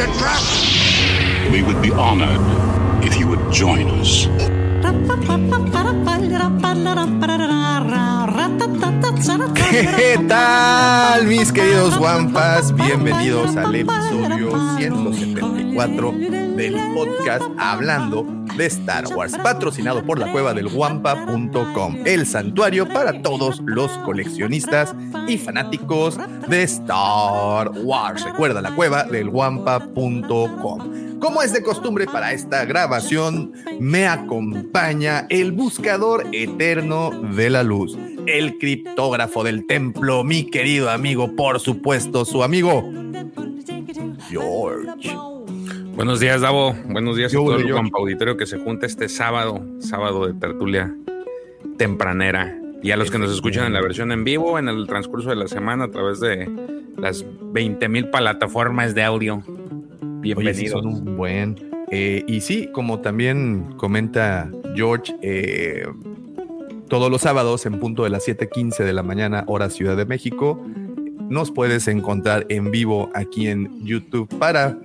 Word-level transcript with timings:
It's 0.00 0.06
a 0.06 0.18
trap! 0.20 1.50
We 1.50 1.60
would 1.64 1.82
be 1.82 1.90
honored 1.90 2.38
if 3.04 3.18
you 3.18 3.26
would 3.26 3.52
join 3.52 3.90
us. 3.98 4.28
¿Qué 9.70 10.18
tal, 10.28 11.26
mis 11.26 11.50
queridos 11.50 11.98
Wampas? 11.98 12.72
Bienvenidos 12.76 13.56
al 13.56 13.74
episodio 13.74 14.76
174 14.78 16.12
del 16.12 16.76
podcast 16.94 17.42
Hablando 17.58 18.37
de 18.58 18.66
Star 18.66 19.06
Wars, 19.14 19.36
patrocinado 19.42 20.04
por 20.04 20.18
la 20.18 20.30
cueva 20.32 20.52
del 20.52 20.66
Wampa.com, 20.66 21.96
el 22.04 22.26
santuario 22.26 22.88
para 22.88 23.22
todos 23.22 23.62
los 23.64 23.90
coleccionistas 23.98 24.94
y 25.28 25.38
fanáticos 25.38 26.18
de 26.48 26.64
Star 26.64 27.70
Wars. 27.70 28.24
Recuerda 28.24 28.60
la 28.60 28.74
cueva 28.74 29.04
del 29.04 29.28
Wampa.com. 29.28 31.18
Como 31.20 31.42
es 31.42 31.52
de 31.52 31.62
costumbre 31.62 32.06
para 32.06 32.32
esta 32.32 32.64
grabación, 32.64 33.52
me 33.80 34.06
acompaña 34.06 35.26
el 35.30 35.52
buscador 35.52 36.26
eterno 36.32 37.10
de 37.34 37.50
la 37.50 37.62
luz, 37.62 37.96
el 38.26 38.58
criptógrafo 38.58 39.44
del 39.44 39.66
templo, 39.66 40.24
mi 40.24 40.44
querido 40.44 40.90
amigo, 40.90 41.34
por 41.36 41.60
supuesto, 41.60 42.24
su 42.24 42.42
amigo 42.42 42.84
George. 44.28 45.37
Buenos 45.98 46.20
días, 46.20 46.42
Davo. 46.42 46.76
Buenos 46.84 47.16
días 47.16 47.32
Yo, 47.32 47.40
a 47.40 47.44
todo 47.46 47.56
el. 47.56 47.72
Guampa 47.72 47.98
Auditorio 47.98 48.36
que 48.36 48.46
se 48.46 48.56
junta 48.56 48.86
este 48.86 49.08
sábado, 49.08 49.66
sábado 49.80 50.28
de 50.28 50.34
tertulia 50.34 50.94
tempranera. 51.76 52.56
Y 52.84 52.92
a 52.92 52.96
los 52.96 53.10
que 53.10 53.18
nos 53.18 53.32
escuchan 53.32 53.66
en 53.66 53.72
la 53.72 53.80
versión 53.80 54.12
en 54.12 54.22
vivo, 54.22 54.60
en 54.60 54.68
el 54.68 54.86
transcurso 54.86 55.30
de 55.30 55.34
la 55.34 55.48
semana, 55.48 55.86
a 55.86 55.90
través 55.90 56.20
de 56.20 56.48
las 56.96 57.26
20 57.52 57.88
mil 57.88 58.10
plataformas 58.10 58.94
de 58.94 59.02
audio. 59.02 59.42
Oye, 59.44 60.20
Bienvenidos. 60.20 60.84
son 60.84 60.86
un 60.86 61.16
buen. 61.16 61.56
Eh, 61.90 62.22
y 62.28 62.42
sí, 62.42 62.68
como 62.72 63.00
también 63.00 63.72
comenta 63.76 64.48
George, 64.76 65.16
eh, 65.20 65.84
todos 66.88 67.10
los 67.10 67.22
sábados 67.22 67.66
en 67.66 67.80
punto 67.80 68.04
de 68.04 68.10
las 68.10 68.22
7:15 68.22 68.84
de 68.84 68.92
la 68.92 69.02
mañana, 69.02 69.42
hora 69.48 69.68
Ciudad 69.68 69.96
de 69.96 70.06
México, 70.06 70.64
nos 71.28 71.50
puedes 71.50 71.88
encontrar 71.88 72.46
en 72.50 72.70
vivo 72.70 73.10
aquí 73.14 73.48
en 73.48 73.84
YouTube 73.84 74.28
para, 74.38 74.78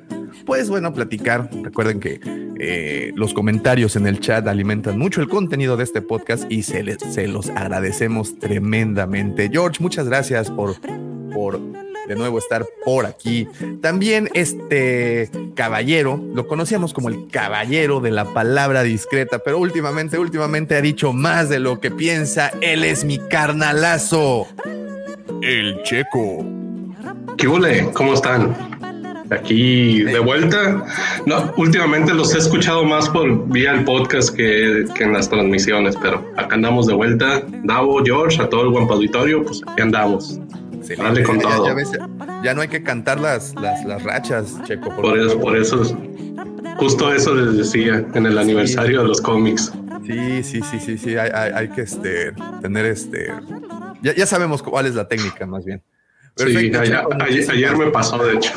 pues 0.45 0.69
bueno, 0.69 0.93
platicar. 0.93 1.49
Recuerden 1.63 1.99
que 1.99 2.19
eh, 2.59 3.11
los 3.15 3.33
comentarios 3.33 3.95
en 3.95 4.07
el 4.07 4.19
chat 4.19 4.47
alimentan 4.47 4.97
mucho 4.99 5.21
el 5.21 5.27
contenido 5.29 5.75
de 5.77 5.83
este 5.83 6.01
podcast 6.01 6.49
y 6.51 6.63
se, 6.63 6.83
les- 6.83 6.97
se 7.11 7.27
los 7.27 7.49
agradecemos 7.49 8.37
tremendamente. 8.39 9.49
George, 9.51 9.81
muchas 9.81 10.07
gracias 10.07 10.49
por, 10.51 10.75
por 11.33 11.59
de 12.07 12.15
nuevo 12.15 12.37
estar 12.37 12.65
por 12.83 13.05
aquí. 13.05 13.47
También 13.81 14.29
este 14.33 15.29
caballero, 15.55 16.21
lo 16.35 16.47
conocíamos 16.47 16.93
como 16.93 17.07
el 17.07 17.27
caballero 17.29 18.01
de 18.01 18.11
la 18.11 18.25
palabra 18.33 18.83
discreta, 18.83 19.39
pero 19.39 19.57
últimamente, 19.57 20.19
últimamente 20.19 20.75
ha 20.75 20.81
dicho 20.81 21.13
más 21.13 21.47
de 21.47 21.59
lo 21.59 21.79
que 21.79 21.91
piensa. 21.91 22.51
Él 22.61 22.83
es 22.83 23.05
mi 23.05 23.19
carnalazo, 23.19 24.47
el 25.41 25.81
checo. 25.83 26.45
¿Qué 27.37 27.47
hule? 27.47 27.89
¿Cómo 27.93 28.13
están? 28.13 28.53
Aquí 29.31 30.03
de 30.03 30.19
vuelta. 30.19 30.83
No, 31.25 31.53
últimamente 31.57 32.13
los 32.13 32.35
he 32.35 32.37
escuchado 32.39 32.83
más 32.83 33.09
por 33.09 33.47
vía 33.49 33.71
el 33.71 33.83
podcast 33.85 34.35
que, 34.35 34.85
que 34.95 35.03
en 35.05 35.13
las 35.13 35.29
transmisiones, 35.29 35.95
pero 35.97 36.23
acá 36.37 36.55
andamos 36.55 36.87
de 36.87 36.93
vuelta. 36.93 37.41
Davo, 37.63 38.03
George, 38.03 38.41
a 38.41 38.49
todo 38.49 38.63
el 38.63 38.69
buen 38.69 38.89
auditorio, 38.89 39.43
pues 39.43 39.61
aquí 39.67 39.81
andamos. 39.81 40.39
Dale 40.97 41.23
con 41.23 41.39
Ya- 41.39 41.49
ya, 41.49 41.55
todo. 41.55 41.75
ves, 41.75 41.91
ya 42.43 42.53
no 42.53 42.61
hay 42.61 42.67
que 42.67 42.83
cantar 42.83 43.19
las, 43.19 43.55
las, 43.55 43.85
las 43.85 44.03
rachas, 44.03 44.61
checo. 44.65 44.93
Por 44.95 45.17
eso, 45.17 45.39
por 45.39 45.55
eso, 45.55 45.81
justo 46.77 47.13
eso 47.13 47.33
les 47.33 47.57
decía 47.57 48.05
en 48.13 48.25
el 48.25 48.37
aniversario 48.37 49.01
de 49.01 49.07
los 49.07 49.21
cómics. 49.21 49.71
Sí, 50.05 50.43
sí, 50.43 50.59
sí, 50.69 50.79
sí, 50.79 50.97
sí. 50.97 51.15
Hay, 51.17 51.31
hay- 51.33 51.51
hay 51.55 51.67
que 51.69 51.81
este, 51.83 52.33
tener 52.61 52.85
este. 52.85 53.31
Ya, 54.01 54.13
ya 54.13 54.25
sabemos 54.25 54.61
cuál 54.61 54.85
es 54.85 54.95
la 54.95 55.07
técnica, 55.07 55.45
más 55.45 55.63
bien. 55.63 55.81
Sí, 56.35 56.43
Perfecto, 56.45 56.79
ayer, 56.81 56.99
Checo, 57.39 57.51
ayer- 57.53 57.77
me 57.77 57.85
pasó, 57.91 58.17
de 58.21 58.33
hecho. 58.33 58.51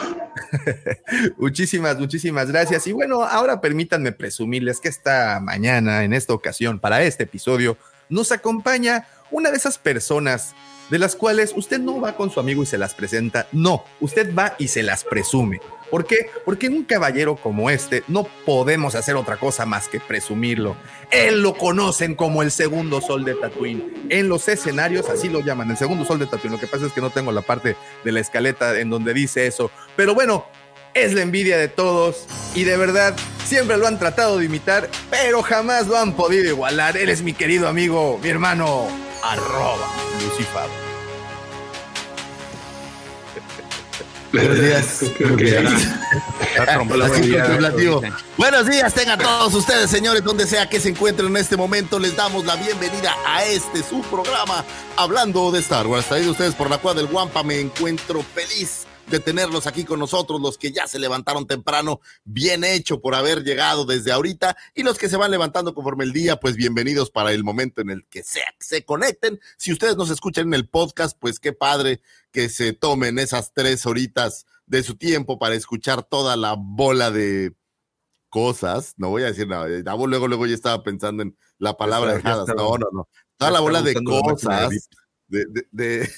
Muchísimas, 1.38 1.98
muchísimas 1.98 2.50
gracias. 2.50 2.86
Y 2.86 2.92
bueno, 2.92 3.22
ahora 3.22 3.60
permítanme 3.60 4.12
presumirles 4.12 4.80
que 4.80 4.88
esta 4.88 5.40
mañana, 5.40 6.04
en 6.04 6.12
esta 6.12 6.32
ocasión, 6.32 6.78
para 6.78 7.02
este 7.02 7.24
episodio, 7.24 7.76
nos 8.08 8.32
acompaña 8.32 9.06
una 9.30 9.50
de 9.50 9.56
esas 9.56 9.78
personas 9.78 10.54
de 10.90 10.98
las 10.98 11.16
cuales 11.16 11.52
usted 11.56 11.80
no 11.80 12.00
va 12.00 12.16
con 12.16 12.30
su 12.30 12.40
amigo 12.40 12.62
y 12.62 12.66
se 12.66 12.78
las 12.78 12.94
presenta. 12.94 13.46
No, 13.52 13.84
usted 14.00 14.34
va 14.34 14.54
y 14.58 14.68
se 14.68 14.82
las 14.82 15.04
presume. 15.04 15.60
¿Por 15.90 16.06
qué? 16.06 16.30
Porque 16.44 16.66
en 16.66 16.74
un 16.74 16.84
caballero 16.84 17.36
como 17.36 17.70
este 17.70 18.02
no 18.08 18.24
podemos 18.44 18.94
hacer 18.94 19.16
otra 19.16 19.36
cosa 19.36 19.66
más 19.66 19.88
que 19.88 20.00
presumirlo. 20.00 20.76
Él 21.10 21.42
lo 21.42 21.54
conocen 21.54 22.14
como 22.14 22.42
el 22.42 22.50
segundo 22.50 23.00
sol 23.00 23.24
de 23.24 23.34
Tatooine. 23.34 24.06
En 24.08 24.28
los 24.28 24.48
escenarios 24.48 25.08
así 25.08 25.28
lo 25.28 25.40
llaman, 25.40 25.70
el 25.70 25.76
segundo 25.76 26.04
sol 26.04 26.18
de 26.18 26.26
Tatooine. 26.26 26.54
Lo 26.54 26.60
que 26.60 26.66
pasa 26.66 26.86
es 26.86 26.92
que 26.92 27.00
no 27.00 27.10
tengo 27.10 27.32
la 27.32 27.42
parte 27.42 27.76
de 28.04 28.12
la 28.12 28.20
escaleta 28.20 28.78
en 28.78 28.90
donde 28.90 29.14
dice 29.14 29.46
eso. 29.46 29.70
Pero 29.96 30.14
bueno, 30.14 30.46
es 30.94 31.12
la 31.12 31.22
envidia 31.22 31.58
de 31.58 31.68
todos 31.68 32.26
y 32.54 32.64
de 32.64 32.76
verdad 32.76 33.14
siempre 33.44 33.76
lo 33.76 33.86
han 33.86 33.98
tratado 33.98 34.38
de 34.38 34.46
imitar, 34.46 34.88
pero 35.10 35.42
jamás 35.42 35.86
lo 35.86 35.96
han 35.98 36.14
podido 36.14 36.48
igualar. 36.48 36.96
Él 36.96 37.10
es 37.10 37.22
mi 37.22 37.34
querido 37.34 37.68
amigo, 37.68 38.18
mi 38.22 38.30
hermano, 38.30 38.88
arroba 39.22 39.88
Lucifer. 40.22 40.85
Buenos 44.32 44.58
días. 47.20 47.52
Buenos 48.36 48.66
días, 48.66 48.94
tengan 48.94 49.18
todos 49.18 49.54
ustedes, 49.54 49.90
señores, 49.90 50.22
donde 50.24 50.46
sea 50.46 50.68
que 50.68 50.80
se 50.80 50.90
encuentren 50.90 51.28
en 51.28 51.36
este 51.36 51.56
momento. 51.56 51.98
Les 51.98 52.16
damos 52.16 52.44
la 52.44 52.56
bienvenida 52.56 53.14
a 53.26 53.44
este 53.44 53.82
su 53.82 54.00
programa 54.02 54.64
hablando 54.96 55.50
de 55.52 55.60
Star 55.60 55.86
Wars. 55.86 56.06
Traído 56.06 56.32
ustedes 56.32 56.54
por 56.54 56.70
la 56.70 56.78
cual 56.78 56.96
del 56.96 57.06
Guampa. 57.06 57.42
Me 57.42 57.60
encuentro 57.60 58.22
feliz 58.34 58.85
de 59.10 59.20
tenerlos 59.20 59.66
aquí 59.68 59.84
con 59.84 60.00
nosotros, 60.00 60.40
los 60.40 60.58
que 60.58 60.72
ya 60.72 60.86
se 60.88 60.98
levantaron 60.98 61.46
temprano, 61.46 62.00
bien 62.24 62.64
hecho 62.64 63.00
por 63.00 63.14
haber 63.14 63.44
llegado 63.44 63.84
desde 63.84 64.10
ahorita, 64.12 64.56
y 64.74 64.82
los 64.82 64.98
que 64.98 65.08
se 65.08 65.16
van 65.16 65.30
levantando 65.30 65.74
conforme 65.74 66.04
el 66.04 66.12
día, 66.12 66.36
pues 66.40 66.56
bienvenidos 66.56 67.10
para 67.10 67.32
el 67.32 67.44
momento 67.44 67.80
en 67.80 67.90
el 67.90 68.04
que 68.06 68.24
sea 68.24 68.46
que 68.58 68.64
se 68.64 68.84
conecten. 68.84 69.40
Si 69.56 69.72
ustedes 69.72 69.96
nos 69.96 70.10
escuchan 70.10 70.48
en 70.48 70.54
el 70.54 70.68
podcast, 70.68 71.16
pues 71.20 71.38
qué 71.38 71.52
padre 71.52 72.00
que 72.32 72.48
se 72.48 72.72
tomen 72.72 73.18
esas 73.20 73.52
tres 73.52 73.86
horitas 73.86 74.44
de 74.66 74.82
su 74.82 74.96
tiempo 74.96 75.38
para 75.38 75.54
escuchar 75.54 76.02
toda 76.02 76.36
la 76.36 76.56
bola 76.58 77.12
de 77.12 77.52
cosas. 78.28 78.94
No 78.96 79.10
voy 79.10 79.22
a 79.22 79.26
decir 79.26 79.46
nada. 79.46 79.66
Luego, 79.68 80.26
luego 80.26 80.46
ya 80.46 80.54
estaba 80.54 80.82
pensando 80.82 81.22
en 81.22 81.36
la 81.58 81.76
palabra 81.76 82.16
está- 82.16 82.44
No, 82.54 82.76
no, 82.76 82.86
no. 82.92 83.08
Toda 83.36 83.52
la 83.52 83.60
bola 83.60 83.82
de 83.82 83.94
cosas, 84.02 84.68
VIP. 84.70 84.82
de, 85.28 85.44
de- 85.48 85.66
de- 85.70 86.10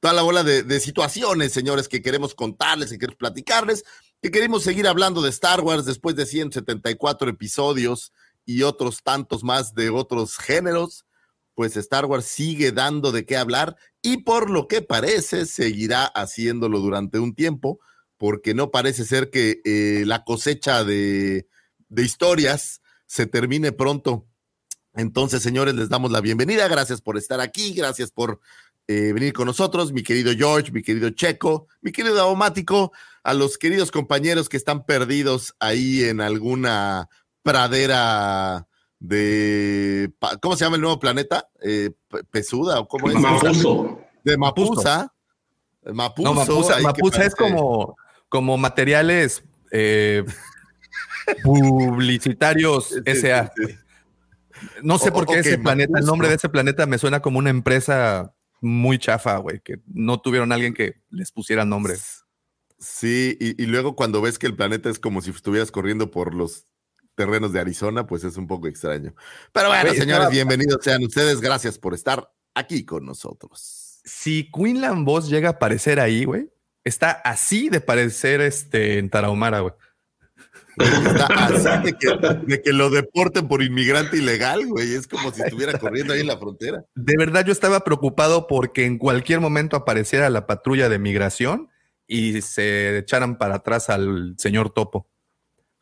toda 0.00 0.14
la 0.14 0.22
bola 0.22 0.42
de, 0.42 0.62
de 0.62 0.80
situaciones, 0.80 1.52
señores, 1.52 1.88
que 1.88 2.02
queremos 2.02 2.34
contarles, 2.34 2.90
que 2.90 2.98
queremos 2.98 3.18
platicarles, 3.18 3.84
que 4.22 4.30
queremos 4.30 4.62
seguir 4.62 4.86
hablando 4.86 5.22
de 5.22 5.30
Star 5.30 5.60
Wars 5.60 5.84
después 5.84 6.16
de 6.16 6.26
174 6.26 7.30
episodios 7.30 8.12
y 8.44 8.62
otros 8.62 9.02
tantos 9.02 9.44
más 9.44 9.74
de 9.74 9.90
otros 9.90 10.38
géneros. 10.38 11.04
Pues 11.54 11.76
Star 11.76 12.04
Wars 12.06 12.26
sigue 12.26 12.70
dando 12.70 13.12
de 13.12 13.24
qué 13.24 13.36
hablar 13.36 13.76
y 14.02 14.18
por 14.18 14.50
lo 14.50 14.68
que 14.68 14.82
parece 14.82 15.46
seguirá 15.46 16.04
haciéndolo 16.04 16.80
durante 16.80 17.18
un 17.18 17.34
tiempo, 17.34 17.80
porque 18.18 18.54
no 18.54 18.70
parece 18.70 19.04
ser 19.04 19.30
que 19.30 19.60
eh, 19.64 20.04
la 20.06 20.22
cosecha 20.24 20.84
de, 20.84 21.48
de 21.88 22.02
historias 22.02 22.82
se 23.06 23.26
termine 23.26 23.72
pronto. 23.72 24.26
Entonces, 24.94 25.42
señores, 25.42 25.74
les 25.74 25.88
damos 25.88 26.10
la 26.10 26.20
bienvenida. 26.20 26.68
Gracias 26.68 27.00
por 27.00 27.16
estar 27.16 27.40
aquí, 27.40 27.74
gracias 27.74 28.10
por 28.10 28.40
eh, 28.88 29.12
venir 29.12 29.32
con 29.32 29.46
nosotros, 29.46 29.92
mi 29.92 30.02
querido 30.02 30.32
George, 30.36 30.70
mi 30.72 30.82
querido 30.82 31.10
Checo, 31.10 31.66
mi 31.80 31.92
querido 31.92 32.20
Aomático, 32.20 32.92
a 33.24 33.34
los 33.34 33.58
queridos 33.58 33.90
compañeros 33.90 34.48
que 34.48 34.56
están 34.56 34.84
perdidos 34.86 35.54
ahí 35.58 36.04
en 36.04 36.20
alguna 36.20 37.08
pradera 37.42 38.66
de, 38.98 40.10
¿cómo 40.40 40.56
se 40.56 40.64
llama 40.64 40.76
el 40.76 40.82
nuevo 40.82 40.98
planeta? 41.00 41.48
Eh, 41.62 41.90
Pe- 42.08 42.24
¿Pesuda 42.24 42.78
o 42.80 42.88
cómo 42.88 43.08
es? 43.10 43.16
Mapuso. 43.16 44.00
De 44.24 44.36
Mapusa. 44.36 45.12
Mapuso. 45.92 46.28
No, 46.28 46.34
Mapusa, 46.34 46.80
Mapusa 46.80 47.24
es 47.24 47.34
como, 47.34 47.96
como 48.28 48.56
materiales 48.56 49.42
eh, 49.70 50.24
publicitarios 51.42 52.88
Sí, 53.04 53.20
SA. 53.20 53.52
No 54.82 54.98
sé 54.98 55.12
por 55.12 55.26
qué 55.26 55.40
ese 55.40 55.58
planeta, 55.58 55.98
el 55.98 56.06
nombre 56.06 56.28
de 56.28 56.36
ese 56.36 56.48
planeta 56.48 56.86
me 56.86 56.98
suena 56.98 57.20
como 57.20 57.38
una 57.38 57.50
empresa 57.50 58.32
muy 58.60 58.98
chafa, 58.98 59.36
güey, 59.38 59.60
que 59.60 59.80
no 59.86 60.20
tuvieron 60.20 60.52
alguien 60.52 60.74
que 60.74 61.02
les 61.10 61.30
pusiera 61.32 61.64
nombre. 61.64 61.94
Sí, 62.78 63.36
y, 63.40 63.62
y 63.62 63.66
luego 63.66 63.96
cuando 63.96 64.20
ves 64.20 64.38
que 64.38 64.46
el 64.46 64.54
planeta 64.56 64.90
es 64.90 64.98
como 64.98 65.22
si 65.22 65.30
estuvieras 65.30 65.70
corriendo 65.70 66.10
por 66.10 66.34
los 66.34 66.66
terrenos 67.14 67.52
de 67.52 67.60
Arizona, 67.60 68.06
pues 68.06 68.24
es 68.24 68.36
un 68.36 68.46
poco 68.46 68.66
extraño. 68.68 69.14
Pero 69.52 69.68
bueno, 69.68 69.90
señores, 69.92 70.08
estaba- 70.10 70.28
bienvenidos 70.28 70.78
sean 70.82 71.02
ustedes. 71.04 71.40
Gracias 71.40 71.78
por 71.78 71.94
estar 71.94 72.30
aquí 72.54 72.84
con 72.84 73.06
nosotros. 73.06 74.00
Si 74.04 74.50
Quinlan 74.52 75.04
Boss 75.04 75.28
llega 75.28 75.48
a 75.48 75.52
aparecer 75.52 75.98
ahí, 76.00 76.24
güey, 76.26 76.50
está 76.84 77.10
así 77.10 77.70
de 77.70 77.80
parecer 77.80 78.40
este 78.42 78.98
en 78.98 79.08
Tarahumara, 79.08 79.60
güey. 79.60 79.72
Está 80.78 81.26
así 81.46 81.84
de 81.84 81.92
que, 81.94 82.08
de 82.46 82.62
que 82.62 82.72
lo 82.72 82.90
deporten 82.90 83.48
por 83.48 83.62
inmigrante 83.62 84.16
ilegal, 84.18 84.66
güey. 84.66 84.94
Es 84.94 85.06
como 85.06 85.32
si 85.32 85.42
estuviera 85.42 85.78
corriendo 85.78 86.12
ahí 86.12 86.20
en 86.20 86.26
la 86.26 86.38
frontera. 86.38 86.84
De 86.94 87.14
verdad 87.16 87.44
yo 87.46 87.52
estaba 87.52 87.80
preocupado 87.80 88.46
porque 88.46 88.84
en 88.84 88.98
cualquier 88.98 89.40
momento 89.40 89.76
apareciera 89.76 90.28
la 90.30 90.46
patrulla 90.46 90.88
de 90.88 90.98
migración 90.98 91.68
y 92.06 92.40
se 92.42 92.98
echaran 92.98 93.38
para 93.38 93.56
atrás 93.56 93.90
al 93.90 94.34
señor 94.38 94.70
Topo. 94.70 95.08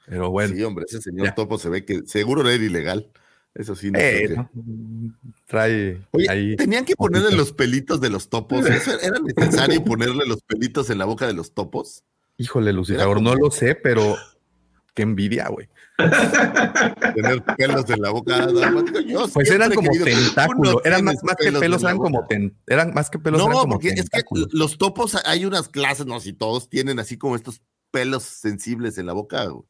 Pero 0.06 0.31
bueno, 0.31 0.55
Sí, 0.55 0.62
hombre, 0.62 0.85
ese 0.88 1.00
señor 1.02 1.26
Ya. 1.26 1.35
Topo 1.35 1.58
se 1.58 1.69
ve 1.70 1.85
que 1.85 2.02
seguro 2.06 2.43
era 2.43 2.52
ilegal. 2.55 3.11
Eso 3.55 3.76
sí, 3.76 3.91
no 3.91 3.99
eh, 4.00 4.25
creo 4.26 4.50
que- 4.52 4.58
¿no? 4.61 5.14
trae 5.46 6.00
Oye, 6.11 6.29
ahí. 6.29 6.56
tenían 6.56 6.85
que 6.85 6.96
ponerle 6.96 7.31
los 7.37 7.52
pelitos 7.52 8.00
de 8.00 8.11
los 8.11 8.29
topos. 8.29 8.64
¿Eso 8.67 8.99
¿Era 9.00 9.19
necesario 9.20 9.85
ponerle 9.85 10.26
los 10.26 10.43
pelitos 10.43 10.91
en 10.91 10.99
la 10.99 11.05
boca 11.05 11.26
de 11.26 11.35
los 11.35 11.52
topos? 11.55 12.02
Híjole, 12.37 12.73
Lucifer, 12.73 13.06
no 13.20 13.35
lo 13.37 13.50
sé, 13.52 13.76
pero 13.76 14.17
qué 14.94 15.02
envidia, 15.02 15.49
güey. 15.49 15.69
Tener 17.14 17.43
pelos 17.56 17.88
en 17.91 18.00
la 18.02 18.11
boca. 18.11 18.46
Yo 19.06 19.29
Pues 19.29 19.50
eran 19.50 19.73
como 19.75 19.91
tentáculos, 19.93 20.76
eran 20.85 21.05
más, 21.05 21.17
más 21.23 21.37
que 21.37 21.52
pelos 21.52 21.82
eran 21.82 21.99
como 21.99 22.26
ten- 22.26 22.56
eran 22.67 22.93
más 22.94 23.11
que 23.11 23.19
pelos, 23.19 23.41
eran 23.41 23.52
No, 23.52 23.61
como 23.61 23.73
porque 23.75 23.88
es 23.91 24.08
que 24.11 24.23
los 24.52 24.79
topos, 24.79 25.17
hay 25.25 25.44
unas 25.44 25.69
clases, 25.69 26.06
no 26.06 26.19
sé 26.20 26.31
si 26.31 26.32
todos 26.32 26.69
tienen 26.69 26.99
así 26.99 27.17
como 27.19 27.37
estos 27.37 27.61
pelos 27.91 28.23
sensibles 28.25 28.99
en 28.99 29.06
la 29.06 29.12
boca. 29.12 29.44
güey. 29.46 29.64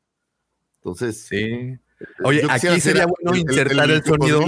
Entonces, 0.76 1.26
Sí. 1.26 1.78
Oye, 2.22 2.42
yo 2.42 2.50
aquí 2.50 2.80
sería 2.80 3.04
ser 3.04 3.06
bueno 3.20 3.36
insertar 3.36 3.90
el 3.90 4.02
sonido. 4.04 4.44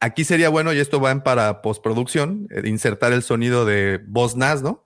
Aquí 0.00 0.24
sería 0.24 0.50
bueno, 0.50 0.72
y 0.72 0.78
esto 0.78 1.00
va 1.00 1.10
en 1.10 1.22
para 1.22 1.62
postproducción, 1.62 2.46
eh, 2.50 2.62
insertar 2.68 3.12
el 3.12 3.22
sonido 3.22 3.64
de 3.64 4.00
voz 4.06 4.36
Nas, 4.36 4.62
¿no? 4.62 4.84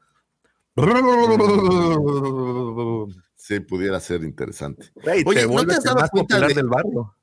Sí, 3.49 3.61
pudiera 3.61 3.99
ser 3.99 4.25
interesante. 4.25 4.91
Oye, 5.25 5.47
¿no 5.47 5.65
te 5.65 5.73
has 5.73 5.83
dado 5.83 6.07
cuenta 6.11 6.39
de- 6.39 6.53
del 6.53 6.69
barrio. 6.69 7.15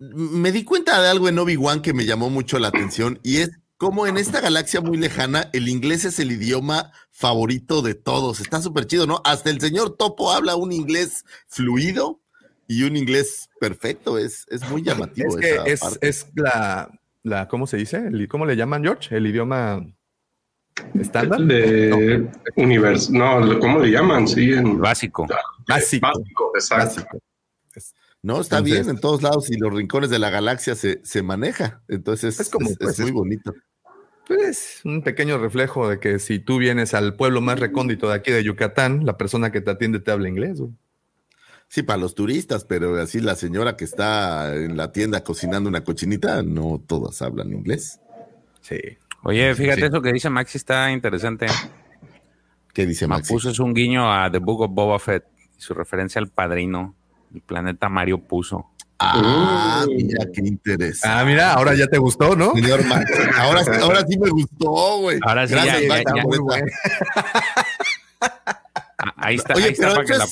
Me 0.00 0.50
di 0.50 0.64
cuenta 0.64 1.00
de 1.00 1.08
algo 1.08 1.28
en 1.28 1.38
Obi-Wan 1.38 1.80
que 1.80 1.94
me 1.94 2.04
llamó 2.04 2.28
mucho 2.28 2.58
la 2.58 2.66
atención 2.68 3.20
y 3.22 3.36
es 3.36 3.52
cómo 3.76 4.08
en 4.08 4.16
esta 4.16 4.40
galaxia 4.40 4.80
muy 4.80 4.96
lejana 4.96 5.50
el 5.52 5.68
inglés 5.68 6.04
es 6.04 6.18
el 6.18 6.32
idioma 6.32 6.90
favorito 7.12 7.82
de 7.82 7.94
todos. 7.94 8.40
Está 8.40 8.60
súper 8.60 8.86
chido, 8.88 9.06
¿no? 9.06 9.22
Hasta 9.24 9.50
el 9.50 9.60
señor 9.60 9.96
Topo 9.96 10.32
habla 10.32 10.56
un 10.56 10.72
inglés 10.72 11.24
fluido 11.46 12.20
y 12.66 12.82
un 12.82 12.96
inglés 12.96 13.48
perfecto. 13.60 14.18
Es, 14.18 14.46
es 14.50 14.68
muy 14.68 14.82
llamativo. 14.82 15.28
Es 15.28 15.36
que 15.36 15.50
esa 15.54 15.64
es, 15.66 15.80
parte. 15.80 16.08
es 16.08 16.26
la, 16.34 17.00
la, 17.22 17.46
¿cómo 17.46 17.68
se 17.68 17.76
dice? 17.76 18.02
¿Cómo 18.28 18.44
le 18.44 18.56
llaman, 18.56 18.82
George? 18.82 19.16
El 19.16 19.28
idioma 19.28 19.86
estándar. 20.98 21.40
De 21.40 22.28
universo. 22.56 23.12
No, 23.12 23.58
¿cómo 23.60 23.78
le 23.80 23.90
llaman? 23.90 24.26
Sí, 24.28 24.52
en 24.52 24.78
Básico. 24.78 25.26
Básico. 25.66 26.06
básico, 26.06 26.52
exacto. 26.54 26.84
Básico. 26.96 27.18
No, 28.22 28.40
está 28.40 28.56
Entonces- 28.58 28.84
bien 28.86 28.96
en 28.96 29.00
todos 29.00 29.22
lados 29.22 29.50
y 29.50 29.58
los 29.58 29.72
rincones 29.74 30.08
de 30.08 30.18
la 30.18 30.30
galaxia 30.30 30.74
se, 30.74 31.00
se 31.04 31.22
maneja. 31.22 31.82
Entonces 31.88 32.40
Es 32.40 32.48
como, 32.48 32.70
es, 32.70 32.78
pues, 32.78 32.92
es 32.92 33.00
muy 33.00 33.08
es- 33.08 33.14
bonito. 33.14 33.54
Pues 34.26 34.80
un 34.84 35.02
pequeño 35.02 35.36
reflejo 35.36 35.86
de 35.90 36.00
que 36.00 36.18
si 36.18 36.38
tú 36.38 36.56
vienes 36.56 36.94
al 36.94 37.14
pueblo 37.16 37.42
más 37.42 37.60
recóndito 37.60 38.08
de 38.08 38.14
aquí 38.14 38.30
de 38.32 38.42
Yucatán, 38.42 39.04
la 39.04 39.18
persona 39.18 39.52
que 39.52 39.60
te 39.60 39.70
atiende 39.70 40.00
te 40.00 40.10
habla 40.10 40.30
inglés. 40.30 40.58
güey. 40.60 40.72
Sí, 41.68 41.82
para 41.82 41.98
los 41.98 42.14
turistas, 42.14 42.64
pero 42.64 42.96
así 43.00 43.20
la 43.20 43.34
señora 43.36 43.76
que 43.76 43.84
está 43.84 44.54
en 44.54 44.76
la 44.78 44.92
tienda 44.92 45.22
cocinando 45.24 45.68
una 45.68 45.84
cochinita, 45.84 46.42
no 46.42 46.82
todas 46.86 47.20
hablan 47.20 47.52
inglés. 47.52 48.00
Sí. 48.62 48.78
Oye, 49.24 49.54
fíjate 49.54 49.80
Sí. 49.80 49.86
eso 49.86 50.02
que 50.02 50.12
dice 50.12 50.30
Maxi 50.30 50.58
está 50.58 50.90
interesante. 50.90 51.46
¿Qué 52.72 52.86
dice 52.86 53.06
Maxi? 53.06 53.32
Mapuso 53.32 53.50
es 53.50 53.58
un 53.58 53.72
guiño 53.74 54.12
a 54.12 54.30
The 54.30 54.38
Book 54.38 54.62
of 54.62 54.70
Boba 54.72 54.98
Fett 54.98 55.24
y 55.58 55.60
su 55.60 55.74
referencia 55.74 56.18
al 56.20 56.28
padrino, 56.28 56.94
el 57.34 57.40
planeta 57.40 57.88
Mario 57.88 58.18
Puso. 58.18 58.70
Ah, 58.98 59.84
mira 59.88 60.24
qué 60.32 60.40
interés. 60.46 61.04
Ah, 61.04 61.24
mira, 61.24 61.52
ahora 61.52 61.74
ya 61.74 61.86
te 61.88 61.98
gustó, 61.98 62.36
¿no? 62.36 62.52
Señor 62.52 62.84
Maxi, 62.86 63.12
ahora, 63.38 63.64
sí- 63.64 63.70
ahora 63.82 64.04
sí 64.06 64.18
me 64.18 64.30
gustó, 64.30 64.98
güey. 65.00 65.18
Ahora 65.22 65.46
sí, 65.46 65.54
Gracias, 65.54 65.82
ya- 65.82 65.88
Maxi, 65.88 66.04
ya- 66.04 66.14
ya- 66.16 66.22
por 66.22 66.24
muy 66.24 66.34
esa- 66.34 66.42
bueno. 66.42 66.66
Ah, 68.98 69.14
Ahí 69.16 69.34
está, 69.36 69.54
Oye, 69.54 69.64
ahí 69.64 69.72
está 69.72 69.88
para 69.94 70.04
que, 70.04 70.12
la, 70.16 70.26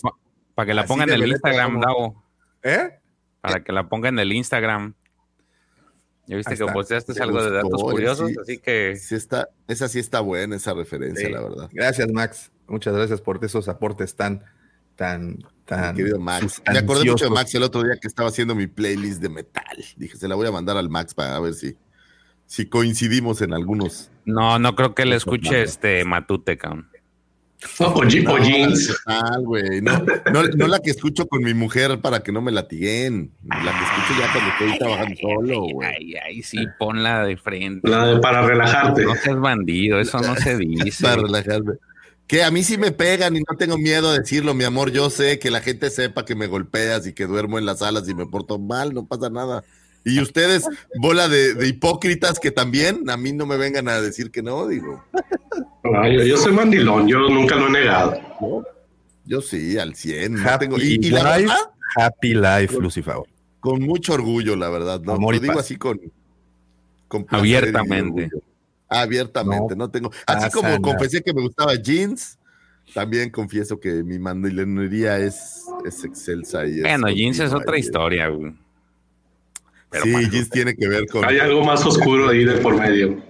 para 0.55 0.67
que 0.67 0.75
la 0.75 0.85
en 1.05 1.11
el 1.11 1.27
Instagram, 1.29 1.81
Davo. 1.81 2.25
¿Eh? 2.63 2.91
Para 3.41 3.63
que 3.65 3.73
la 3.73 3.89
pongan 3.89 4.15
en 4.15 4.21
el 4.21 4.33
Instagram. 4.33 4.95
Ya 6.33 6.37
viste 6.39 6.57
que 6.57 6.65
posteaste 6.73 7.23
algo 7.23 7.45
de 7.45 7.51
datos 7.51 7.83
curiosos, 7.83 8.31
sí. 8.31 8.37
así 8.41 8.59
que 8.59 8.97
Sí 8.97 9.15
está, 9.15 9.51
esa 9.69 9.87
sí 9.89 9.99
está 9.99 10.21
buena, 10.21 10.57
esa 10.57 10.73
referencia, 10.73 11.27
Sí. 11.27 11.33
la 11.33 11.43
verdad. 11.43 11.69
Gracias, 11.73 12.11
Max. 12.11 12.51
Muchas 12.69 12.95
gracias 12.95 13.21
por 13.21 13.45
esos 13.45 13.69
aportes 13.69 14.17
tan, 14.17 14.43
tan, 14.97 15.45
tan. 15.67 15.91
Mi 15.95 15.99
querido 15.99 16.19
Max. 16.19 16.63
Me 16.73 16.79
acordé 16.79 17.05
mucho 17.11 17.27
de. 17.27 17.31
Max 17.33 17.55
el 17.55 17.65
otro 17.65 17.83
día 17.83 17.99
que 18.01 18.09
estaba 18.09 18.31
haciendo 18.31 18.55
mi 18.55 18.67
playlist 18.67 19.21
de 19.21 19.29
metal. 19.29 19.77
Dije, 19.97 20.17
se 20.17 20.27
la 20.27 20.35
voy 20.35 20.47
a 20.47 20.51
mandar 20.51 20.79
al 20.79 20.89
Max 20.89 21.13
para 21.13 21.39
ver 21.39 21.53
si, 21.53 21.77
si 22.47 22.67
coincidimos 22.67 23.43
en 23.43 23.53
algunos. 23.53 24.11
no, 24.25 24.59
no 24.59 24.75
creo 24.75 24.95
que 24.95 25.05
le 25.05 25.17
escuche 25.17 25.63
este 25.63 26.03
Matute, 26.07 26.57
cabrón. 26.57 26.89
O, 27.79 27.85
o 27.85 28.03
je- 28.05 28.27
o 28.27 28.39
No, 28.39 28.45
jeans. 28.45 28.89
metal, 29.07 29.43
güey. 29.45 29.81
No, 29.81 29.99
no, 30.33 30.43
no 30.57 30.67
la 30.67 30.81
que 30.81 30.91
escucho 30.91 31.27
con 31.27 31.43
mi 31.43 31.55
mujer 31.55 32.01
para 32.01 32.21
que 32.23 32.33
no 32.33 32.41
me 32.43 32.53
latiguen. 32.53 33.33
La 33.45 33.73
que 33.73 33.85
escucho 33.85 34.21
ya 34.21 34.33
cuando 34.33 34.51
estoy 34.53 34.79
trabajando 34.79 35.15
solo, 35.21 35.61
güey. 35.73 35.89
Ay, 35.89 36.15
ay, 36.25 36.43
sí, 36.43 36.59
ponla 36.79 37.25
de 37.25 37.37
frente. 37.37 37.89
La 37.89 38.07
de 38.07 38.21
para 38.21 38.43
relajarte. 38.47 39.05
No 39.05 39.15
seas 39.17 39.39
bandido, 39.41 40.01
eso 40.01 40.19
no 40.21 40.35
se 40.37 40.57
dice. 40.59 41.03
Para 41.03 41.23
relajarme. 41.23 41.73
Que 42.27 42.43
a 42.45 42.51
mí 42.51 42.63
sí 42.63 42.79
me 42.79 42.93
pegan 42.93 43.37
y 43.37 43.41
no 43.41 43.57
tengo 43.59 43.77
miedo 43.77 44.09
a 44.11 44.19
decirlo, 44.19 44.55
mi 44.55 44.65
amor. 44.65 44.91
Yo 44.91 45.11
sé 45.11 45.39
que 45.39 45.51
la 45.51 45.61
gente 45.61 45.91
sepa 45.91 46.25
que 46.25 46.35
me 46.35 46.47
golpeas 46.47 47.07
y 47.07 47.13
que 47.13 47.27
duermo 47.27 47.59
en 47.59 47.67
las 47.67 47.81
salas 47.81 48.09
y 48.09 48.15
me 48.15 48.27
porto 48.27 48.59
mal, 48.59 48.95
no 48.95 49.07
pasa 49.07 49.29
nada. 49.29 49.65
Y 50.05 50.21
ustedes, 50.21 50.65
bola 51.01 51.29
de, 51.29 51.55
de 51.55 51.69
hipócritas 51.69 52.41
que 52.41 52.51
también, 52.51 53.09
a 53.09 53.17
mí 53.17 53.33
no 53.33 53.47
me 53.47 53.57
vengan 53.57 53.89
a 53.89 54.01
decir 54.01 54.31
que 54.31 54.43
no, 54.43 54.67
digo. 54.67 55.05
Ay, 56.01 56.17
yo, 56.17 56.23
yo 56.25 56.37
soy 56.37 56.53
mandilón, 56.53 57.07
yo 57.09 57.21
nunca 57.29 57.55
lo 57.57 57.69
he 57.69 57.71
negado. 57.71 58.15
Yo, 58.41 58.63
yo 59.25 59.41
sí, 59.41 59.79
al 59.79 59.95
100. 59.95 60.35
no 60.35 60.49
Happy 60.49 60.65
tengo- 60.67 60.79
y, 60.79 60.99
y 61.01 61.11
la 61.11 61.37
life, 61.39 61.49
verdad, 61.49 61.71
happy 61.97 62.35
life, 62.35 62.77
Lucifer. 62.81 63.15
con 63.61 63.81
mucho 63.83 64.15
orgullo, 64.15 64.57
la 64.57 64.69
verdad. 64.71 65.01
No, 65.03 65.13
Amor 65.13 65.35
y 65.35 65.39
lo 65.39 65.43
digo 65.43 65.55
paz. 65.55 65.65
así 65.67 65.77
con, 65.77 66.01
Abiertamente. 67.29 68.31
Abiertamente, 68.89 69.75
no, 69.77 69.91
tengo. 69.91 70.11
Así 70.27 70.51
como 70.51 70.69
nada. 70.69 70.81
confesé 70.81 71.23
que 71.23 71.33
me 71.33 71.43
gustaba 71.43 71.75
jeans, 71.77 72.39
también 72.95 73.31
confieso 73.31 73.79
que 73.81 74.03
mi 74.03 74.19
mandilonería 74.19 75.19
es, 75.19 75.65
es 75.87 76.05
excelsa. 76.05 76.67
Y 76.67 76.77
es 76.79 76.83
Bueno, 76.83 77.09
jeans 77.09 77.39
es 77.41 77.53
otra 77.53 77.79
historia, 77.79 78.29
güey. 78.29 78.53
Pero 79.93 80.05
sí, 80.05 80.11
bueno. 80.13 80.29
jeans 80.31 80.51
tiene 80.51 80.75
que 80.75 80.89
ver 80.89 81.07
con, 81.07 81.25
Hay 81.25 81.39
algo 81.39 81.63
más 81.65 81.85
oscuro 81.85 82.29
ahí 82.29 82.45
de 82.45 82.55
por 82.55 82.77
medio. 82.77 83.23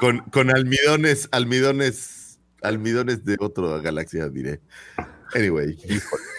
con, 0.00 0.18
con 0.30 0.50
almidones, 0.50 1.28
almidones, 1.30 2.38
almidones 2.60 3.24
de 3.24 3.36
otra 3.38 3.78
galaxia, 3.78 4.28
diré. 4.28 4.60
Anyway, 5.34 5.78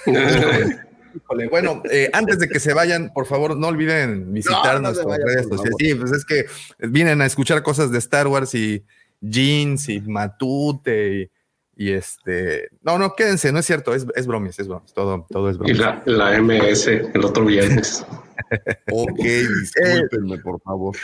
Híjole, 0.06 1.48
bueno, 1.50 1.82
eh, 1.90 2.10
antes 2.14 2.40
de 2.40 2.48
que 2.48 2.60
se 2.60 2.74
vayan, 2.74 3.12
por 3.14 3.26
favor, 3.26 3.58
no 3.58 3.68
olviden 3.68 4.34
visitar 4.34 4.82
No, 4.82 4.92
no 4.92 5.06
vayan, 5.06 5.28
redes 5.28 5.48
sociales. 5.48 5.76
Sí, 5.80 5.96
pues 5.96 6.12
es 6.12 6.26
que 6.26 6.46
vienen 6.80 7.22
a 7.22 7.26
escuchar 7.26 7.64
cosas 7.64 7.92
de 7.92 7.98
Star 7.98 8.28
Wars 8.28 8.54
y 8.54 8.84
jeans 9.22 9.90
y 9.90 10.02
matute 10.02 11.22
y, 11.22 11.32
y 11.76 11.92
este. 11.92 12.70
No, 12.82 12.98
no, 12.98 13.16
quédense, 13.16 13.52
no 13.52 13.60
es 13.60 13.66
cierto, 13.66 13.94
es, 13.94 14.06
es 14.16 14.28
bromis, 14.28 14.60
es 14.60 14.68
bromis, 14.68 14.94
todo, 14.94 15.26
todo 15.30 15.50
es 15.50 15.56
Y 15.56 15.60
bromis. 15.60 15.78
la, 15.80 16.04
la 16.06 16.42
MS 16.42 16.88
el 16.88 17.26
otro 17.26 17.46
viernes. 17.46 18.06
ok, 18.92 19.20
discúlpenme, 19.20 20.38
por 20.40 20.62
favor. 20.62 20.96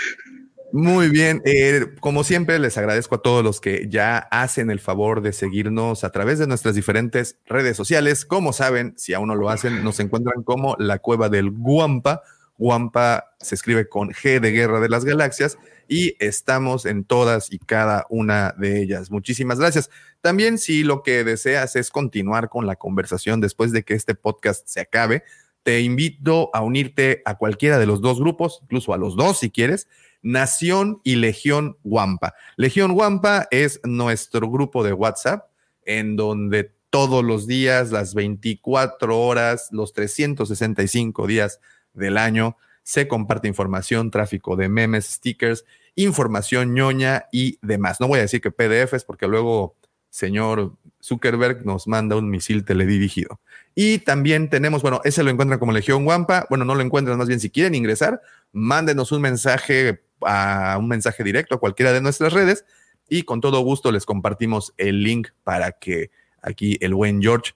Muy 0.72 1.10
bien, 1.10 1.42
eh, 1.46 1.88
como 2.00 2.24
siempre 2.24 2.60
les 2.60 2.78
agradezco 2.78 3.16
a 3.16 3.22
todos 3.24 3.44
los 3.44 3.60
que 3.60 3.88
ya 3.90 4.20
hacen 4.20 4.70
el 4.70 4.80
favor 4.80 5.22
de 5.22 5.34
seguirnos 5.34 6.04
a 6.04 6.12
través 6.12 6.38
de 6.38 6.46
nuestras 6.46 6.76
diferentes 6.76 7.40
redes 7.48 7.76
sociales. 7.76 8.24
Como 8.24 8.54
saben, 8.54 8.94
si 8.96 9.16
aún 9.16 9.30
no 9.30 9.36
lo 9.36 9.50
hacen, 9.50 9.84
nos 9.84 10.00
encuentran 10.00 10.44
como 10.44 10.76
la 10.78 11.00
cueva 11.00 11.28
del 11.30 11.50
Guampa. 11.50 12.22
Guampa 12.60 13.32
se 13.40 13.56
escribe 13.56 13.90
con 13.90 14.10
G 14.10 14.40
de 14.40 14.52
Guerra 14.52 14.80
de 14.80 14.90
las 14.90 15.06
Galaxias 15.06 15.58
y 15.90 16.16
estamos 16.20 16.86
en 16.86 17.04
todas 17.04 17.52
y 17.52 17.58
cada 17.58 18.06
una 18.10 18.54
de 18.58 18.82
ellas. 18.82 19.10
Muchísimas 19.10 19.60
gracias. 19.60 19.90
También 20.22 20.60
si 20.60 20.84
lo 20.84 21.02
que 21.02 21.24
deseas 21.24 21.76
es 21.76 21.90
continuar 21.90 22.48
con 22.48 22.68
la 22.68 22.76
conversación 22.76 23.42
después 23.42 23.72
de 23.72 23.84
que 23.84 23.96
este 23.96 24.14
podcast 24.16 24.68
se 24.68 24.82
acabe, 24.82 25.24
te 25.64 25.82
invito 25.82 26.52
a 26.54 26.62
unirte 26.62 27.22
a 27.26 27.38
cualquiera 27.38 27.80
de 27.80 27.88
los 27.88 28.02
dos 28.02 28.20
grupos, 28.20 28.60
incluso 28.64 28.94
a 28.94 28.98
los 28.98 29.16
dos 29.16 29.40
si 29.40 29.50
quieres, 29.50 29.88
Nación 30.22 31.02
y 31.04 31.16
Legión 31.16 31.78
Wampa. 31.84 32.36
Legión 32.56 32.92
Wampa 32.92 33.48
es 33.50 33.82
nuestro 33.84 34.50
grupo 34.50 34.84
de 34.84 34.94
WhatsApp 34.94 35.50
en 35.86 36.16
donde 36.16 36.72
todos 36.92 37.24
los 37.24 37.48
días, 37.48 37.92
las 37.92 38.14
24 38.14 39.20
horas, 39.20 39.70
los 39.72 39.94
365 39.94 41.26
días 41.26 41.60
del 41.94 42.18
año, 42.18 42.58
se 42.90 43.08
comparte 43.08 43.48
información, 43.48 44.10
tráfico 44.10 44.56
de 44.56 44.68
memes, 44.68 45.06
stickers, 45.06 45.64
información 45.94 46.74
ñoña 46.74 47.26
y 47.32 47.60
demás. 47.62 48.00
No 48.00 48.08
voy 48.08 48.18
a 48.18 48.24
decir 48.24 48.42
que 48.42 48.50
PDFs 48.50 49.06
porque 49.06 49.28
luego 49.28 49.76
señor 50.10 50.74
Zuckerberg 51.00 51.64
nos 51.68 51.88
manda 51.88 52.16
un 52.16 52.32
misil 52.32 52.66
teledirigido. 52.66 53.40
Y 53.76 54.00
también 54.00 54.50
tenemos, 54.50 54.82
bueno, 54.82 55.02
ese 55.04 55.22
lo 55.22 55.30
encuentran 55.30 55.60
como 55.60 55.72
Legión 55.72 56.04
Wampa. 56.04 56.48
Bueno, 56.50 56.66
no 56.66 56.74
lo 56.74 56.82
encuentran 56.82 57.20
más 57.20 57.28
bien 57.28 57.40
si 57.40 57.52
quieren 57.52 57.76
ingresar, 57.76 58.24
mándenos 58.54 59.12
un 59.12 59.22
mensaje 59.22 60.02
a 60.22 60.76
un 60.80 60.88
mensaje 60.88 61.24
directo 61.24 61.54
a 61.54 61.60
cualquiera 61.60 61.94
de 61.94 62.02
nuestras 62.02 62.34
redes 62.34 62.66
y 63.08 63.22
con 63.22 63.40
todo 63.40 63.60
gusto 63.60 63.92
les 63.92 64.08
compartimos 64.08 64.74
el 64.78 65.04
link 65.04 65.28
para 65.44 65.74
que 65.74 66.10
aquí 66.42 66.80
el 66.82 66.96
buen 66.96 67.22
George 67.22 67.54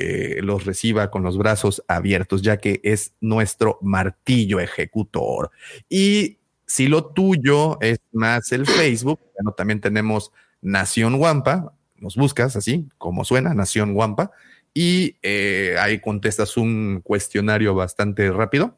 eh, 0.00 0.42
los 0.42 0.64
reciba 0.64 1.10
con 1.10 1.24
los 1.24 1.36
brazos 1.36 1.82
abiertos, 1.88 2.40
ya 2.42 2.58
que 2.58 2.80
es 2.84 3.14
nuestro 3.20 3.78
martillo 3.82 4.60
ejecutor. 4.60 5.50
Y 5.88 6.38
si 6.66 6.86
lo 6.86 7.06
tuyo 7.06 7.80
es 7.80 7.98
más 8.12 8.52
el 8.52 8.64
Facebook, 8.64 9.18
bueno, 9.34 9.52
también 9.56 9.80
tenemos 9.80 10.30
Nación 10.60 11.16
Wampa, 11.16 11.72
nos 11.96 12.14
buscas 12.14 12.54
así, 12.54 12.88
como 12.96 13.24
suena, 13.24 13.54
Nación 13.54 13.96
Wampa, 13.96 14.30
y 14.72 15.16
eh, 15.22 15.74
ahí 15.80 16.00
contestas 16.00 16.56
un 16.56 17.00
cuestionario 17.02 17.74
bastante 17.74 18.30
rápido. 18.30 18.76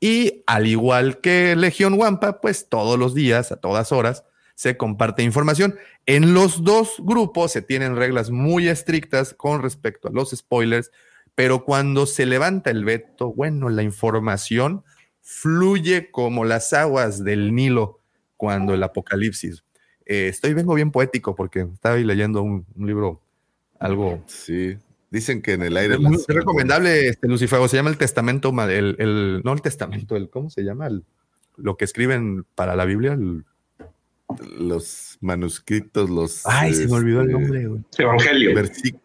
Y 0.00 0.44
al 0.46 0.66
igual 0.66 1.20
que 1.20 1.56
Legión 1.56 1.92
Wampa, 1.92 2.40
pues 2.40 2.70
todos 2.70 2.98
los 2.98 3.14
días, 3.14 3.52
a 3.52 3.56
todas 3.56 3.92
horas, 3.92 4.24
se 4.58 4.76
comparte 4.76 5.22
información. 5.22 5.76
En 6.04 6.34
los 6.34 6.64
dos 6.64 6.96
grupos 6.98 7.52
se 7.52 7.62
tienen 7.62 7.94
reglas 7.94 8.32
muy 8.32 8.66
estrictas 8.66 9.32
con 9.32 9.62
respecto 9.62 10.08
a 10.08 10.10
los 10.10 10.30
spoilers, 10.32 10.90
pero 11.36 11.64
cuando 11.64 12.06
se 12.06 12.26
levanta 12.26 12.70
el 12.70 12.84
veto, 12.84 13.32
bueno, 13.32 13.68
la 13.68 13.84
información 13.84 14.82
fluye 15.22 16.10
como 16.10 16.44
las 16.44 16.72
aguas 16.72 17.22
del 17.22 17.54
Nilo 17.54 18.00
cuando 18.36 18.74
el 18.74 18.82
apocalipsis. 18.82 19.62
Eh, 20.04 20.26
estoy, 20.26 20.54
vengo 20.54 20.74
bien 20.74 20.90
poético 20.90 21.36
porque 21.36 21.60
estaba 21.60 21.94
ahí 21.94 22.02
leyendo 22.02 22.42
un, 22.42 22.66
libro, 22.76 23.22
algo. 23.78 24.24
Sí, 24.26 24.76
dicen 25.08 25.40
que 25.40 25.52
en 25.52 25.62
el 25.62 25.76
aire. 25.76 25.94
Es 25.94 26.00
muy 26.00 26.18
recomendable, 26.26 27.10
este, 27.10 27.28
Lucifago, 27.28 27.68
se 27.68 27.76
llama 27.76 27.90
el 27.90 27.98
Testamento, 27.98 28.52
el, 28.68 28.96
el, 28.98 29.40
no 29.44 29.52
el 29.52 29.62
Testamento, 29.62 30.16
el, 30.16 30.28
¿cómo 30.28 30.50
se 30.50 30.64
llama? 30.64 30.88
lo 31.54 31.76
que 31.76 31.84
escriben 31.84 32.44
para 32.56 32.74
la 32.74 32.86
Biblia, 32.86 33.12
el, 33.12 33.44
los 34.58 35.18
manuscritos, 35.20 36.10
los. 36.10 36.46
Ay, 36.46 36.74
se 36.74 36.86
me 36.86 36.94
olvidó 36.94 37.22
el 37.22 37.30
este, 37.30 37.40
nombre, 37.40 37.66
güey. 37.66 37.80
Evangelio. 37.98 38.50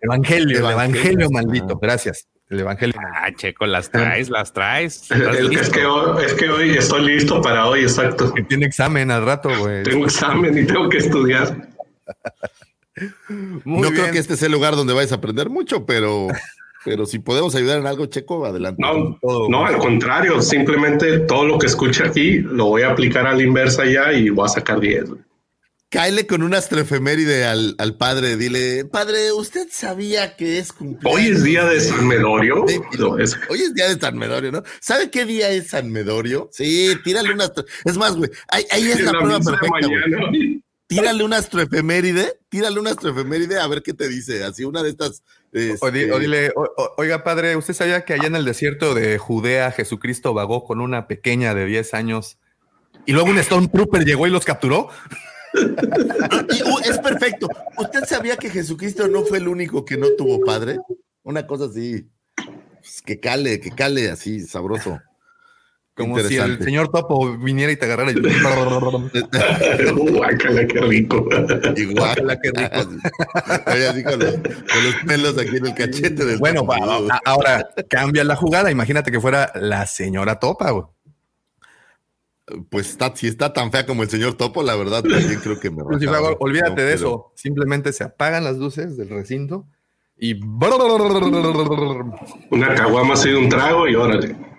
Evangelio, 0.01 0.59
el 0.59 0.71
Evangelio 0.71 1.29
maldito, 1.29 1.77
gracias. 1.77 2.27
El 2.49 2.59
Evangelio. 2.59 2.95
Ah, 3.15 3.31
Checo, 3.33 3.65
las 3.65 3.89
traes, 3.89 4.29
las 4.29 4.53
traes. 4.53 5.09
Es, 5.11 5.69
que 5.69 5.85
hoy, 5.85 6.23
es 6.23 6.33
que 6.33 6.49
hoy 6.49 6.71
estoy 6.71 7.05
listo 7.05 7.41
para 7.41 7.67
hoy, 7.67 7.81
exacto. 7.81 8.33
Que 8.33 8.43
tiene 8.43 8.65
examen 8.65 9.09
al 9.11 9.25
rato, 9.25 9.49
güey. 9.57 9.83
Tengo 9.83 10.05
examen 10.05 10.57
y 10.57 10.65
tengo 10.65 10.89
que 10.89 10.97
estudiar. 10.97 11.69
no 13.65 13.89
creo 13.89 14.11
que 14.11 14.19
este 14.19 14.35
sea 14.37 14.47
el 14.47 14.51
lugar 14.51 14.75
donde 14.75 14.93
vayas 14.93 15.13
a 15.13 15.15
aprender 15.15 15.49
mucho, 15.49 15.85
pero, 15.85 16.27
pero 16.83 17.05
si 17.05 17.19
podemos 17.19 17.55
ayudar 17.55 17.79
en 17.79 17.87
algo, 17.87 18.05
Checo, 18.05 18.45
adelante. 18.45 18.81
No, 18.81 19.17
no, 19.49 19.65
al 19.65 19.77
contrario, 19.77 20.41
simplemente 20.41 21.19
todo 21.19 21.45
lo 21.45 21.57
que 21.57 21.67
escuche 21.67 22.03
aquí 22.03 22.39
lo 22.39 22.65
voy 22.65 22.83
a 22.83 22.91
aplicar 22.91 23.25
a 23.27 23.33
la 23.33 23.41
inversa 23.41 23.85
ya 23.85 24.13
y 24.13 24.29
voy 24.29 24.45
a 24.45 24.49
sacar 24.49 24.79
10. 24.79 25.11
Cáele 25.93 26.25
con 26.25 26.41
una 26.41 26.57
astrofeméride 26.57 27.45
al, 27.45 27.75
al, 27.77 27.97
padre. 27.97 28.35
Dile, 28.35 28.83
padre, 28.83 29.31
¿usted 29.31 29.67
sabía 29.69 30.35
que 30.35 30.57
es 30.57 30.73
cumpleaños? 30.73 31.21
Hoy 31.21 31.31
es 31.31 31.43
día 31.43 31.65
de 31.65 31.79
San 31.79 32.07
Medorio. 32.07 32.65
Hoy 33.47 33.61
es 33.61 33.75
día 33.75 33.87
de 33.89 33.99
San 33.99 34.17
Medorio, 34.17 34.51
¿no? 34.51 34.63
¿Sabe 34.81 35.11
qué 35.11 35.23
día 35.23 35.49
es 35.49 35.67
San 35.67 35.91
Medorio? 35.91 36.49
Sí, 36.51 36.95
tírale 37.03 37.31
una. 37.31 37.45
Es 37.85 37.95
más, 37.95 38.15
güey, 38.15 38.31
ahí, 38.47 38.65
es 38.71 39.01
la, 39.03 39.11
prueba 39.11 39.39
perfecta. 39.39 39.87
Tírale 41.01 41.23
una 41.23 41.37
astrofeméride, 41.37 42.39
tírale 42.49 42.79
una 42.79 42.91
astrofeméride 42.91 43.59
a 43.59 43.67
ver 43.67 43.81
qué 43.81 43.93
te 43.93 44.07
dice. 44.07 44.43
Así 44.43 44.63
una 44.63 44.83
de 44.83 44.89
estas. 44.89 45.23
O, 45.81 45.87
este 45.87 46.19
dile, 46.19 46.51
oiga, 46.97 47.23
padre, 47.23 47.55
¿usted 47.55 47.73
sabía 47.73 48.05
que 48.05 48.13
allá 48.13 48.27
en 48.27 48.35
el 48.35 48.45
desierto 48.45 48.93
de 48.93 49.17
Judea 49.17 49.71
Jesucristo 49.71 50.33
vagó 50.33 50.63
con 50.63 50.81
una 50.81 51.07
pequeña 51.07 51.53
de 51.53 51.65
10 51.65 51.93
años 51.93 52.37
y 53.05 53.13
luego 53.13 53.29
un 53.29 53.41
Stormtrooper 53.41 54.05
llegó 54.05 54.27
y 54.27 54.31
los 54.31 54.45
capturó? 54.45 54.89
Uh, 55.55 56.79
es 56.83 56.97
perfecto. 56.99 57.47
¿Usted 57.77 58.05
sabía 58.05 58.37
que 58.37 58.49
Jesucristo 58.49 59.07
no 59.07 59.23
fue 59.23 59.37
el 59.37 59.47
único 59.47 59.85
que 59.85 59.97
no 59.97 60.07
tuvo 60.17 60.39
padre? 60.43 60.77
Una 61.23 61.45
cosa 61.45 61.65
así, 61.65 62.09
pues, 62.81 63.01
que 63.01 63.19
cale, 63.19 63.59
que 63.59 63.69
cale 63.71 64.09
así, 64.09 64.41
sabroso. 64.41 64.99
Como 65.95 66.19
si 66.19 66.37
el 66.37 66.63
señor 66.63 66.89
Topo 66.89 67.37
viniera 67.37 67.71
y 67.71 67.77
te 67.77 67.85
agarrara 67.85 68.11
y... 68.11 68.15
Guácala, 70.11 70.65
qué 70.65 70.81
rico. 70.81 71.27
Guácala, 71.91 72.39
qué 72.41 72.49
rico. 72.49 72.75
así 73.65 74.03
con, 74.03 74.19
los, 74.19 74.35
pelos 75.05 75.37
aquí 75.37 75.57
en 75.57 75.67
el 75.67 75.75
cachete 75.75 76.25
del 76.25 76.39
Bueno, 76.39 76.67
ahora 77.25 77.69
cambia 77.89 78.23
la 78.23 78.35
jugada. 78.35 78.71
Imagínate 78.71 79.11
que 79.11 79.19
fuera 79.19 79.51
la 79.55 79.85
señora 79.85 80.39
Topa, 80.39 80.71
güey 80.71 80.85
pues 82.69 82.89
está, 82.89 83.15
si 83.15 83.27
está 83.27 83.53
tan 83.53 83.71
fea 83.71 83.85
como 83.85 84.03
el 84.03 84.09
señor 84.09 84.33
Topo, 84.35 84.63
la 84.63 84.75
verdad 84.75 85.01
también 85.01 85.39
creo 85.39 85.59
que 85.59 85.71
me 85.71 85.81
Olvídate 85.81 86.81
de 86.81 86.93
eso. 86.93 87.31
Simplemente 87.35 87.93
se 87.93 88.03
apagan 88.03 88.43
las 88.43 88.57
luces 88.57 88.97
del 88.97 89.09
recinto 89.09 89.65
y. 90.17 90.41
Una 92.51 92.75
caguama 92.75 93.13
ha 93.13 93.17
sido 93.17 93.39
un 93.39 93.49
trago 93.49 93.87
y 93.87 93.95
órale. 93.95 94.52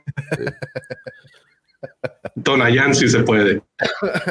Tonayán 2.43 2.95
si 2.95 3.09
se 3.09 3.21
puede. 3.21 3.63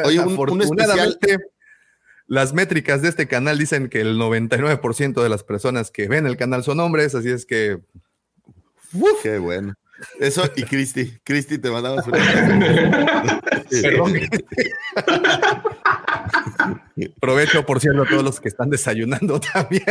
Oye, 0.04 0.20
un, 0.20 0.62
especial... 0.62 1.18
las 2.28 2.54
métricas 2.54 3.02
de 3.02 3.10
este 3.10 3.28
canal 3.28 3.58
dicen 3.58 3.90
que 3.90 4.02
el 4.02 4.18
99% 4.18 5.22
de 5.22 5.30
las 5.30 5.44
personas 5.44 5.92
que 5.92 6.08
ven 6.08 6.26
el 6.26 6.38
canal 6.38 6.64
son 6.64 6.80
hombres, 6.80 7.16
así 7.16 7.30
es 7.30 7.46
que. 7.46 7.80
Qué 9.22 9.38
bueno. 9.38 9.76
Eso 10.20 10.44
y 10.56 10.64
Cristi. 10.64 11.14
Cristi, 11.24 11.58
te 11.58 11.70
mandamos 11.72 12.06
un 12.08 12.14
Perdón. 13.82 14.14
Provecho, 17.20 17.66
por 17.66 17.80
cierto, 17.80 18.04
a 18.04 18.06
todos 18.06 18.24
los 18.24 18.40
que 18.40 18.50
están 18.50 18.70
desayunando 18.70 19.40
también. 19.54 19.84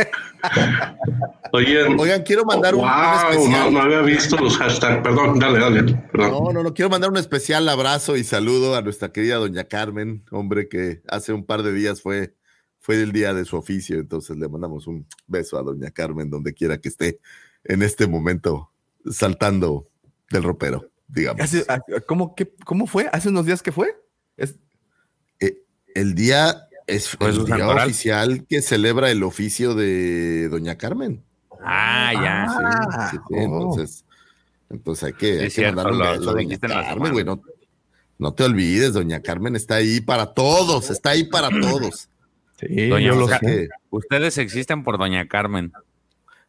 Oigan, 1.51 2.23
quiero 2.23 2.45
mandar 2.45 2.75
un, 2.75 2.87
especial. 2.87 3.73
No, 3.73 3.81
había 3.81 4.01
visto 4.01 4.37
los 4.37 4.57
hashtags. 4.57 5.03
Perdón, 5.03 5.39
dale, 5.39 5.59
dale. 5.59 6.09
No, 6.13 6.51
no, 6.51 6.63
no. 6.63 6.73
Quiero 6.73 6.89
mandar 6.89 7.09
un 7.09 7.17
especial 7.17 7.67
abrazo 7.69 8.17
y 8.17 8.23
saludo 8.23 8.75
a 8.75 8.81
nuestra 8.81 9.11
querida 9.11 9.35
doña 9.35 9.65
Carmen, 9.65 10.23
hombre 10.31 10.69
que 10.69 11.01
hace 11.07 11.33
un 11.33 11.45
par 11.45 11.63
de 11.63 11.73
días 11.73 12.01
fue, 12.01 12.35
fue 12.79 13.01
el 13.01 13.11
día 13.11 13.33
de 13.33 13.45
su 13.45 13.57
oficio. 13.57 13.99
Entonces 13.99 14.37
le 14.37 14.47
mandamos 14.49 14.87
un 14.87 15.07
beso 15.27 15.57
a 15.57 15.63
doña 15.63 15.91
Carmen, 15.91 16.29
donde 16.29 16.53
quiera 16.53 16.79
que 16.79 16.89
esté 16.89 17.19
en 17.63 17.81
este 17.81 18.07
momento 18.07 18.71
saltando 19.09 19.87
del 20.29 20.43
ropero, 20.43 20.89
digamos. 21.07 21.41
Ah, 21.67 21.79
¿Cómo, 22.07 22.35
¿Cómo 22.65 22.87
fue? 22.87 23.09
¿Hace 23.11 23.29
unos 23.29 23.45
días 23.45 23.61
que 23.61 23.71
fue? 23.71 23.95
Es... 24.37 24.57
El 25.95 26.15
día 26.15 26.67
es 26.87 27.15
pues 27.17 27.37
el 27.37 27.45
día 27.45 27.67
oficial 27.67 28.45
que 28.47 28.61
celebra 28.61 29.11
el 29.11 29.23
oficio 29.23 29.73
de 29.75 30.49
Doña 30.49 30.77
Carmen. 30.77 31.23
Ah, 31.61 32.11
ya. 32.13 32.45
Ah, 32.49 33.09
sí, 33.11 33.17
oh. 33.29 33.35
entonces, 33.37 34.05
entonces 34.69 35.03
hay 35.03 35.13
que, 35.13 35.41
hay 35.41 35.49
que 35.49 35.71
mandar 35.71 35.91
un 35.91 35.99
beso 35.99 36.29
a 36.29 36.33
Doña 36.33 36.57
Carmen, 36.59 37.11
güey. 37.11 37.25
No, 38.19 38.33
te 38.33 38.43
olvides, 38.43 38.93
Doña 38.93 39.21
Carmen 39.21 39.55
está 39.55 39.75
ahí 39.75 40.01
para 40.01 40.33
todos, 40.33 40.89
está 40.89 41.11
ahí 41.11 41.23
para 41.25 41.49
todos. 41.49 42.09
Sí, 42.59 42.89
Doña, 42.89 43.13
ustedes 43.89 44.37
existen 44.37 44.83
por 44.83 44.97
Doña 44.97 45.27
Carmen. 45.27 45.71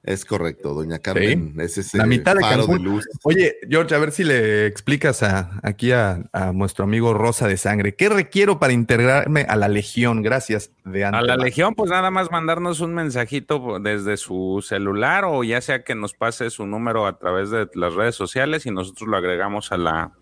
Es 0.05 0.27
correcto, 0.27 0.75
doña 0.75 0.99
Carmen. 0.99 1.55
Es 1.59 1.79
ese 1.79 1.97
la 1.97 2.05
mitad 2.05 2.35
de 2.35 2.43
faro 2.43 2.67
de 2.67 2.79
luz. 2.79 3.09
Oye, 3.23 3.57
George, 3.71 3.95
a 3.95 3.99
ver 3.99 4.13
si 4.13 4.23
le 4.23 4.67
explicas 4.67 5.23
a, 5.23 5.59
aquí 5.63 5.93
a, 5.93 6.29
nuestro 6.53 6.85
amigo 6.85 7.15
Rosa 7.15 7.49
de 7.49 7.57
Sangre, 7.57 7.95
¿qué 7.95 8.11
requiero 8.11 8.59
para 8.59 8.75
integrarme 8.75 9.47
a 9.49 9.57
la 9.57 9.69
Legión? 9.69 10.21
Gracias 10.21 10.73
de 10.85 11.07
A 11.07 11.23
la 11.23 11.37
Legión, 11.37 11.75
pues 11.75 11.91
nada 11.91 12.11
más 12.11 12.31
mandarnos 12.31 12.81
un 12.81 12.93
mensajito 12.93 13.79
desde 13.81 14.19
su 14.19 14.63
celular 14.63 15.25
o 15.25 15.43
ya 15.43 15.63
sea 15.63 15.85
que 15.85 15.95
nos 15.95 16.13
pase 16.13 16.51
su 16.51 16.67
número 16.67 17.07
a 17.07 17.19
través 17.19 17.49
de 17.49 17.67
las 17.73 17.95
redes 17.95 18.15
sociales 18.15 18.67
y 18.67 18.71
nosotros 18.71 19.09
lo 19.09 19.17
agregamos 19.17 19.73
a 19.73 19.79
la, 19.79 20.13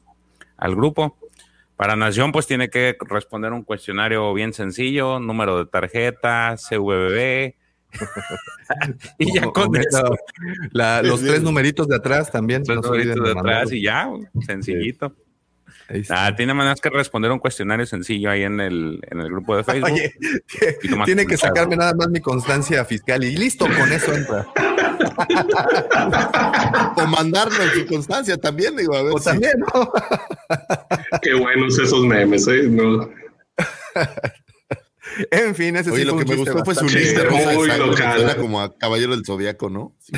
al 0.59 0.77
grupo 0.77 1.19
Para 1.75 1.97
Nación, 1.97 2.31
pues 2.31 2.47
tiene 2.47 2.71
que 2.71 2.97
responder 3.01 3.53
un 3.53 3.65
cuestionario 3.65 4.33
bien 4.33 4.53
sencillo, 4.53 5.19
número 5.19 5.59
de 5.59 5.67
tarjeta, 5.67 6.55
CVB. 6.57 7.62
y 9.19 9.35
ya 9.35 9.43
con 9.43 9.77
eso. 9.77 10.17
La, 10.73 11.03
los 11.03 11.21
tres 11.21 11.43
numeritos 11.43 11.89
de 11.89 11.97
atrás 11.97 12.31
también. 12.31 12.63
Tres 12.63 12.81
numeritos 12.81 13.25
de 13.25 13.39
atrás 13.39 13.73
y 13.73 13.83
ya, 13.83 14.09
sencillito. 14.47 15.15
Ah, 16.09 16.33
tiene 16.35 16.55
más 16.55 16.81
que 16.81 16.89
responder 16.89 17.31
un 17.31 17.39
cuestionario 17.39 17.85
sencillo 17.85 18.31
ahí 18.31 18.45
en 18.45 18.61
el, 18.61 19.01
en 19.11 19.21
el 19.21 19.29
grupo 19.29 19.57
de 19.57 19.65
Facebook. 19.65 19.93
Oye, 19.93 20.15
tiene 21.05 21.27
que 21.27 21.37
sacarme 21.37 21.77
nada 21.77 21.93
más 21.95 22.09
mi 22.09 22.21
constancia 22.21 22.83
fiscal 22.85 23.23
y 23.25 23.37
listo, 23.37 23.67
con 23.67 23.93
eso 23.93 24.15
entra. 24.15 24.47
o 26.97 27.07
mandarme 27.07 27.69
su 27.75 27.87
constancia 27.87 28.39
también, 28.39 28.77
digo, 28.77 28.97
a 28.97 29.03
ver. 29.03 29.13
O 29.15 29.21
también, 29.21 29.55
¿no? 29.59 29.93
Qué 31.23 31.35
buenos 31.35 31.79
esos 31.79 32.07
memes, 32.07 32.49
¿eh? 32.49 32.63
No. 32.69 33.11
En 35.31 35.55
fin, 35.55 35.77
ese 35.77 35.91
Oye, 35.91 36.01
sí 36.01 36.07
lo 36.07 36.15
fue 36.15 36.25
que 36.25 36.33
un 36.33 36.39
me 36.39 36.45
chiste 36.45 36.59
gustó 36.59 36.65
fue 36.65 36.75
su 36.75 36.97
lista 36.97 37.25
rosa 37.25 37.51
de 37.51 37.57
Muy 37.57 37.69
sangre, 37.69 37.87
local. 37.87 38.21
Era 38.23 38.37
como 38.37 38.61
a 38.61 38.77
Caballero 38.77 39.15
del 39.15 39.25
Zodiaco, 39.25 39.71
¿no? 39.71 39.95
Sí. 39.99 40.13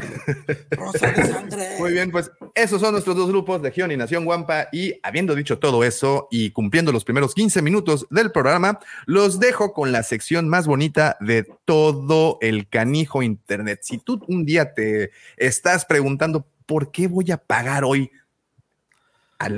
Muy 1.79 1.93
bien, 1.93 2.11
pues 2.11 2.31
esos 2.55 2.81
son 2.81 2.93
nuestros 2.93 3.17
dos 3.17 3.29
grupos, 3.29 3.61
Legión 3.63 3.91
y 3.93 3.97
Nación 3.97 4.25
Guampa. 4.25 4.69
Y 4.73 4.95
habiendo 5.03 5.35
dicho 5.35 5.59
todo 5.59 5.85
eso 5.85 6.29
y 6.31 6.51
cumpliendo 6.51 6.93
los 6.93 7.05
primeros 7.05 7.35
15 7.35 7.63
minutos 7.63 8.07
del 8.11 8.33
programa, 8.33 8.81
los 9.07 9.41
dejo 9.41 9.73
con 9.73 9.93
la 9.93 10.03
sección 10.03 10.49
más 10.49 10.67
bonita 10.67 11.17
de 11.21 11.47
todo 11.65 12.39
el 12.41 12.69
canijo 12.69 13.23
Internet. 13.23 13.81
Si 13.83 13.99
tú 13.99 14.21
un 14.29 14.45
día 14.45 14.75
te 14.75 15.11
estás 15.37 15.85
preguntando, 15.85 16.47
¿por 16.67 16.91
qué 16.91 17.09
voy 17.09 17.31
a 17.31 17.37
pagar 17.37 17.85
hoy? 17.85 18.11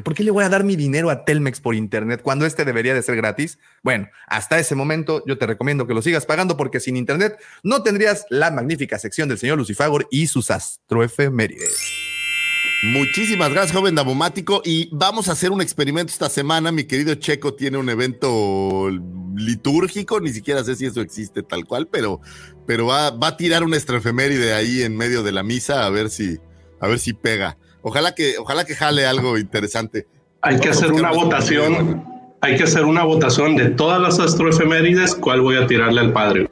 ¿Por 0.02 0.14
qué 0.14 0.24
le 0.24 0.30
voy 0.30 0.44
a 0.44 0.48
dar 0.48 0.64
mi 0.64 0.76
dinero 0.76 1.10
a 1.10 1.24
Telmex 1.24 1.60
por 1.60 1.74
Internet 1.74 2.20
cuando 2.22 2.46
este 2.46 2.64
debería 2.64 2.94
de 2.94 3.02
ser 3.02 3.16
gratis? 3.16 3.58
Bueno, 3.82 4.08
hasta 4.26 4.58
ese 4.58 4.74
momento 4.74 5.22
yo 5.26 5.38
te 5.38 5.46
recomiendo 5.46 5.86
que 5.86 5.94
lo 5.94 6.02
sigas 6.02 6.26
pagando 6.26 6.56
porque 6.56 6.80
sin 6.80 6.96
Internet 6.96 7.38
no 7.62 7.82
tendrías 7.82 8.26
la 8.30 8.50
magnífica 8.50 8.98
sección 8.98 9.28
del 9.28 9.38
señor 9.38 9.58
Lucifagor 9.58 10.08
y 10.10 10.26
sus 10.26 10.50
astroefemérides. 10.50 12.06
Muchísimas 12.82 13.50
gracias, 13.50 13.76
joven 13.76 13.94
Dabomático. 13.94 14.60
Y 14.64 14.88
vamos 14.92 15.28
a 15.28 15.32
hacer 15.32 15.50
un 15.50 15.60
experimento 15.60 16.12
esta 16.12 16.28
semana. 16.28 16.72
Mi 16.72 16.84
querido 16.84 17.14
Checo 17.14 17.54
tiene 17.54 17.78
un 17.78 17.88
evento 17.88 18.90
litúrgico, 19.34 20.20
ni 20.20 20.30
siquiera 20.30 20.62
sé 20.62 20.76
si 20.76 20.86
eso 20.86 21.00
existe 21.00 21.42
tal 21.42 21.64
cual, 21.64 21.88
pero, 21.88 22.20
pero 22.66 22.86
va, 22.86 23.10
va 23.10 23.28
a 23.28 23.36
tirar 23.36 23.64
una 23.64 23.76
estrefeméride 23.76 24.54
ahí 24.54 24.82
en 24.82 24.96
medio 24.96 25.22
de 25.22 25.32
la 25.32 25.42
misa 25.42 25.84
a 25.86 25.90
ver 25.90 26.10
si, 26.10 26.38
a 26.80 26.86
ver 26.86 26.98
si 26.98 27.12
pega. 27.12 27.58
Ojalá 27.88 28.16
que, 28.16 28.36
ojalá 28.36 28.64
que 28.64 28.74
jale 28.74 29.06
algo 29.06 29.38
interesante. 29.38 30.08
Hay 30.42 30.58
que 30.58 30.70
hacer 30.70 30.90
una 30.92 31.12
votación. 31.12 32.04
Hay 32.40 32.56
que 32.56 32.64
hacer 32.64 32.84
una 32.84 33.04
votación 33.04 33.54
de 33.54 33.70
todas 33.70 34.00
las 34.00 34.18
astroefemérides. 34.18 35.14
¿Cuál 35.14 35.40
voy 35.40 35.56
a 35.56 35.68
tirarle 35.68 36.00
al 36.00 36.12
padre? 36.12 36.50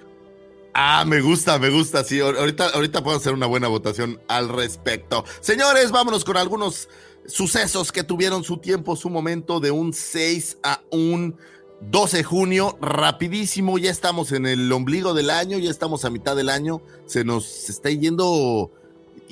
Ah, 0.75 1.05
me 1.05 1.21
gusta, 1.21 1.59
me 1.59 1.71
gusta. 1.71 2.05
Sí, 2.05 2.19
ahor- 2.21 2.39
ahorita, 2.39 2.69
ahorita 2.69 3.03
puedo 3.03 3.17
hacer 3.17 3.33
una 3.33 3.47
buena 3.47 3.67
votación 3.67 4.21
al 4.29 4.49
respecto. 4.49 5.25
Señores, 5.41 5.91
vámonos 5.91 6.25
con 6.25 6.37
algunos 6.37 6.89
sucesos 7.27 7.91
que 7.91 8.05
tuvieron 8.05 8.45
su 8.45 8.59
tiempo, 8.59 8.95
su 8.95 9.11
momento 9.11 9.59
de 9.59 9.73
un 9.73 9.93
6 9.93 10.59
a 10.63 10.83
un 10.93 11.37
12 11.81 12.19
de 12.19 12.23
junio. 12.25 12.79
Rapidísimo, 12.81 13.77
ya 13.79 13.91
estamos 13.91 14.31
en 14.31 14.47
el 14.47 14.71
ombligo 14.71 15.15
del 15.15 15.31
año, 15.31 15.59
ya 15.59 15.71
estamos 15.71 16.05
a 16.05 16.11
mitad 16.11 16.37
del 16.37 16.49
año. 16.49 16.81
Se 17.07 17.25
nos 17.25 17.69
está 17.69 17.91
yendo, 17.91 18.71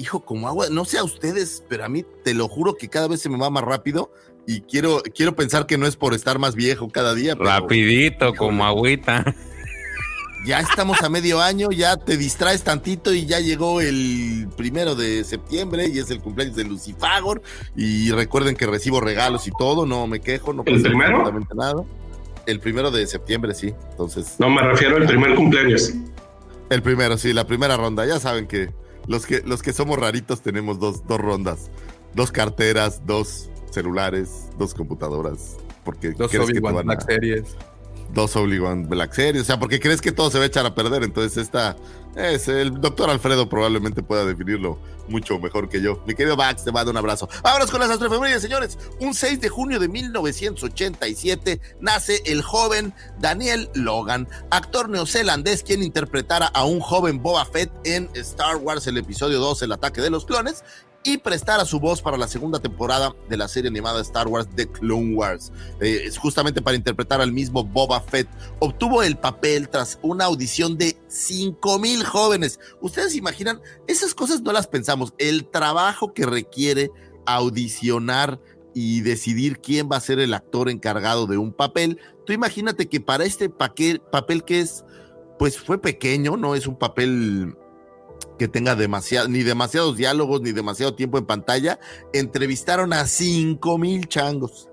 hijo, 0.03 0.21
como 0.25 0.49
agua. 0.49 0.67
No 0.71 0.85
sé 0.85 0.99
a 0.99 1.05
ustedes, 1.05 1.65
pero 1.69 1.85
a 1.85 1.89
mí 1.89 2.05
te 2.25 2.35
lo 2.35 2.49
juro 2.49 2.77
que 2.77 2.89
cada 2.89 3.09
vez 3.09 3.21
se 3.23 3.29
me 3.29 3.39
va 3.39 3.49
más 3.51 3.65
rápido. 3.65 4.13
Y 4.47 4.63
quiero, 4.63 5.03
quiero 5.15 5.35
pensar 5.37 5.67
que 5.67 5.79
no 5.79 5.87
es 5.87 5.97
por 5.97 6.15
estar 6.15 6.39
más 6.39 6.55
viejo 6.55 6.89
cada 6.91 7.15
día. 7.15 7.37
pero- 7.37 7.49
Rapidito, 7.49 8.35
como 8.35 8.65
agüita. 8.67 9.25
ya 10.45 10.59
estamos 10.59 11.01
a 11.03 11.09
medio 11.09 11.41
año, 11.41 11.71
ya 11.71 11.97
te 11.97 12.17
distraes 12.17 12.63
tantito 12.65 13.15
y 13.15 13.27
ya 13.27 13.39
llegó 13.39 13.81
el 13.81 14.49
primero 14.57 14.97
de 14.97 15.23
septiembre 15.23 15.87
y 15.87 16.01
es 16.01 16.11
el 16.11 16.21
cumpleaños 16.21 16.57
de 16.57 16.65
Lucifagor. 16.65 17.41
Y 17.77 18.11
recuerden 18.11 18.57
que 18.57 18.67
recibo 18.67 19.01
regalos 19.01 19.47
y 19.47 19.53
todo, 19.57 19.87
no 19.87 20.07
me 20.09 20.21
quejo, 20.21 20.53
no 20.53 20.65
¿El 20.67 20.75
pasa 20.75 20.89
primero? 20.89 21.19
absolutamente 21.19 21.55
nada. 21.55 21.85
El 22.45 22.59
primero 22.59 22.91
de 22.91 23.07
septiembre, 23.07 23.55
sí. 23.55 23.73
Entonces, 23.93 24.35
No, 24.41 24.51
me 24.51 24.63
refiero 24.63 24.97
al 24.97 25.07
primer 25.07 25.37
cumpleaños. 25.37 25.93
el 26.71 26.83
primero, 26.83 27.17
sí, 27.17 27.33
la 27.33 27.47
primera 27.47 27.77
ronda. 27.77 28.05
Ya 28.05 28.19
saben 28.19 28.49
que 28.49 28.71
los 29.07 29.27
que, 29.27 29.43
los 29.43 29.63
que 29.63 29.73
somos 29.73 29.99
raritos 29.99 30.43
tenemos 30.43 30.79
dos, 30.79 31.07
dos 31.07 31.21
rondas: 31.21 31.71
dos 32.15 32.31
carteras, 32.33 33.03
dos 33.07 33.51
celulares, 33.71 34.49
dos 34.59 34.75
computadoras. 34.75 35.57
Porque 35.85 36.11
Dos 36.13 36.31
crees 36.31 36.47
que 36.47 36.53
te 36.53 36.59
Obi-Wan 36.59 36.75
van 36.77 36.87
Black 36.87 37.03
a- 37.03 37.07
Series. 37.07 37.57
dos 38.15 38.37
Obi-Wan 38.37 38.89
Black 38.89 39.13
Series, 39.15 39.43
o 39.43 39.47
sea, 39.47 39.59
porque 39.59 39.81
crees 39.81 40.01
que 40.01 40.13
todo 40.13 40.31
se 40.31 40.39
va 40.39 40.45
a 40.45 40.47
echar 40.47 40.65
a 40.67 40.75
perder, 40.75 41.03
entonces 41.03 41.37
esta 41.39 41.77
es 42.17 42.49
el 42.49 42.81
doctor 42.81 43.11
Alfredo 43.11 43.49
probablemente 43.49 44.03
pueda 44.03 44.25
definirlo 44.25 44.79
mucho 45.09 45.39
mejor 45.39 45.69
que 45.69 45.81
yo. 45.81 46.03
Mi 46.07 46.15
querido 46.15 46.37
Bax, 46.37 46.65
te 46.65 46.73
mando 46.73 46.91
un 46.91 46.97
abrazo. 46.97 47.29
Vámonos 47.43 47.71
con 47.71 47.81
las 47.81 47.91
astrofemérides, 47.91 48.43
señores. 48.43 48.79
Un 49.01 49.15
6 49.15 49.41
de 49.41 49.49
junio 49.49 49.79
de 49.79 49.89
1987 49.89 51.61
nace 51.81 52.23
el 52.27 52.43
joven 52.43 52.95
Daniel 53.19 53.71
Logan, 53.75 54.29
actor 54.51 54.89
neozelandés 54.89 55.63
quien 55.63 55.83
interpretara 55.83 56.47
a 56.47 56.65
un 56.65 56.81
joven 56.81 57.23
Boba 57.23 57.45
Fett 57.45 57.71
en 57.85 58.09
Star 58.15 58.57
Wars 58.57 58.87
el 58.87 58.99
episodio 58.99 59.41
2, 59.41 59.63
El 59.63 59.73
ataque 59.73 60.01
de 60.01 60.11
los 60.11 60.25
clones, 60.25 60.65
y 61.05 61.19
prestara 61.19 61.65
su 61.65 61.81
voz 61.81 62.01
para 62.01 62.17
la 62.17 62.29
segunda 62.29 62.61
temporada 62.61 63.15
de 63.29 63.37
la 63.37 63.49
serie 63.49 63.69
animada 63.69 64.01
Star 64.03 64.29
Wars 64.29 64.49
The 64.55 64.71
Clone 64.71 65.15
Wars. 65.15 65.53
Eh, 65.81 66.11
justamente 66.17 66.63
para 66.63 66.77
interpretar 66.77 67.21
al 67.21 67.33
mismo 67.33 67.65
Boba 67.65 68.01
Fett. 68.01 68.29
Obtuvo 68.61 69.03
el 69.03 69.17
papel 69.17 69.69
tras 69.69 69.99
una 70.03 70.27
audición 70.27 70.79
de 70.79 70.97
5 71.09 71.79
jóvenes. 72.05 72.61
Ustedes 72.81 73.15
imaginan, 73.15 73.61
esas 73.87 74.15
cosas 74.15 74.43
no 74.43 74.53
las 74.53 74.67
pensamos. 74.67 75.15
El 75.19 75.49
trabajo 75.49 76.13
que 76.13 76.27
requiere 76.27 76.91
audicionar 77.27 78.41
y 78.75 79.01
decidir 79.03 79.61
quién 79.61 79.89
va 79.91 79.97
a 79.97 80.01
ser 80.01 80.19
el 80.19 80.35
actor 80.35 80.71
encargado 80.71 81.27
de 81.27 81.37
un 81.37 81.53
papel. 81.53 81.99
Tú 82.27 82.33
imagínate 82.33 82.89
que 82.89 83.01
para 83.01 83.25
este 83.25 83.49
papel, 83.49 84.01
papel 84.01 84.45
que 84.45 84.61
es, 84.61 84.85
pues 85.39 85.59
fue 85.59 85.81
pequeño, 85.81 86.37
no 86.37 86.55
es 86.55 86.67
un 86.67 86.79
papel 86.79 87.57
que 88.39 88.49
tenga 88.49 88.75
demasiado, 88.75 89.29
ni 89.29 89.43
demasiados 89.43 89.97
diálogos, 89.97 90.41
ni 90.41 90.53
demasiado 90.53 90.95
tiempo 90.95 91.19
en 91.19 91.27
pantalla, 91.27 91.79
entrevistaron 92.13 92.93
a 92.93 93.07
5 93.07 93.79
mil 93.79 94.09
changos. 94.09 94.69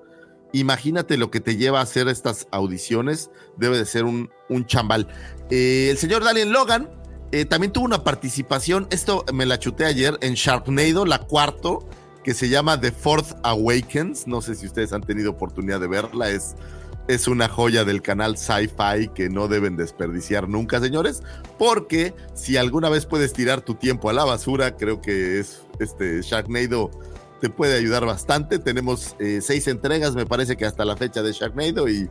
Imagínate 0.51 1.17
lo 1.17 1.29
que 1.29 1.41
te 1.41 1.57
lleva 1.57 1.79
a 1.79 1.83
hacer 1.83 2.07
estas 2.07 2.47
audiciones, 2.51 3.29
debe 3.57 3.77
de 3.77 3.85
ser 3.85 4.05
un, 4.05 4.31
un 4.49 4.65
chambal. 4.65 5.07
Eh, 5.51 5.89
el 5.91 5.97
señor 5.97 6.23
Daniel 6.23 6.51
Logan 6.51 6.89
eh, 7.31 7.45
también 7.45 7.71
tuvo 7.71 7.85
una 7.85 8.03
participación, 8.03 8.87
esto 8.89 9.25
me 9.33 9.45
la 9.45 9.59
chuté 9.59 9.85
ayer, 9.85 10.17
en 10.21 10.33
Sharknado, 10.33 11.05
la 11.05 11.19
cuarto, 11.19 11.87
que 12.23 12.33
se 12.33 12.49
llama 12.49 12.79
The 12.79 12.91
Fourth 12.91 13.37
Awakens. 13.43 14.27
No 14.27 14.41
sé 14.41 14.55
si 14.55 14.65
ustedes 14.65 14.93
han 14.93 15.01
tenido 15.01 15.31
oportunidad 15.31 15.79
de 15.79 15.87
verla, 15.87 16.29
es, 16.29 16.55
es 17.07 17.27
una 17.27 17.47
joya 17.47 17.85
del 17.85 18.01
canal 18.01 18.37
Sci-Fi 18.37 19.09
que 19.13 19.29
no 19.29 19.47
deben 19.47 19.77
desperdiciar 19.77 20.49
nunca, 20.49 20.79
señores, 20.79 21.21
porque 21.57 22.13
si 22.33 22.57
alguna 22.57 22.89
vez 22.89 23.05
puedes 23.05 23.33
tirar 23.33 23.61
tu 23.61 23.75
tiempo 23.75 24.09
a 24.09 24.13
la 24.13 24.25
basura, 24.25 24.75
creo 24.75 25.01
que 25.01 25.39
es 25.39 25.61
este 25.79 26.21
Sharknado 26.21 26.91
te 27.39 27.49
puede 27.49 27.77
ayudar 27.77 28.05
bastante. 28.05 28.59
Tenemos 28.59 29.15
eh, 29.19 29.39
seis 29.41 29.67
entregas, 29.67 30.15
me 30.15 30.25
parece 30.25 30.57
que 30.57 30.65
hasta 30.65 30.85
la 30.85 30.97
fecha 30.97 31.21
de 31.23 31.31
Sharknado 31.31 31.87
y 31.87 32.09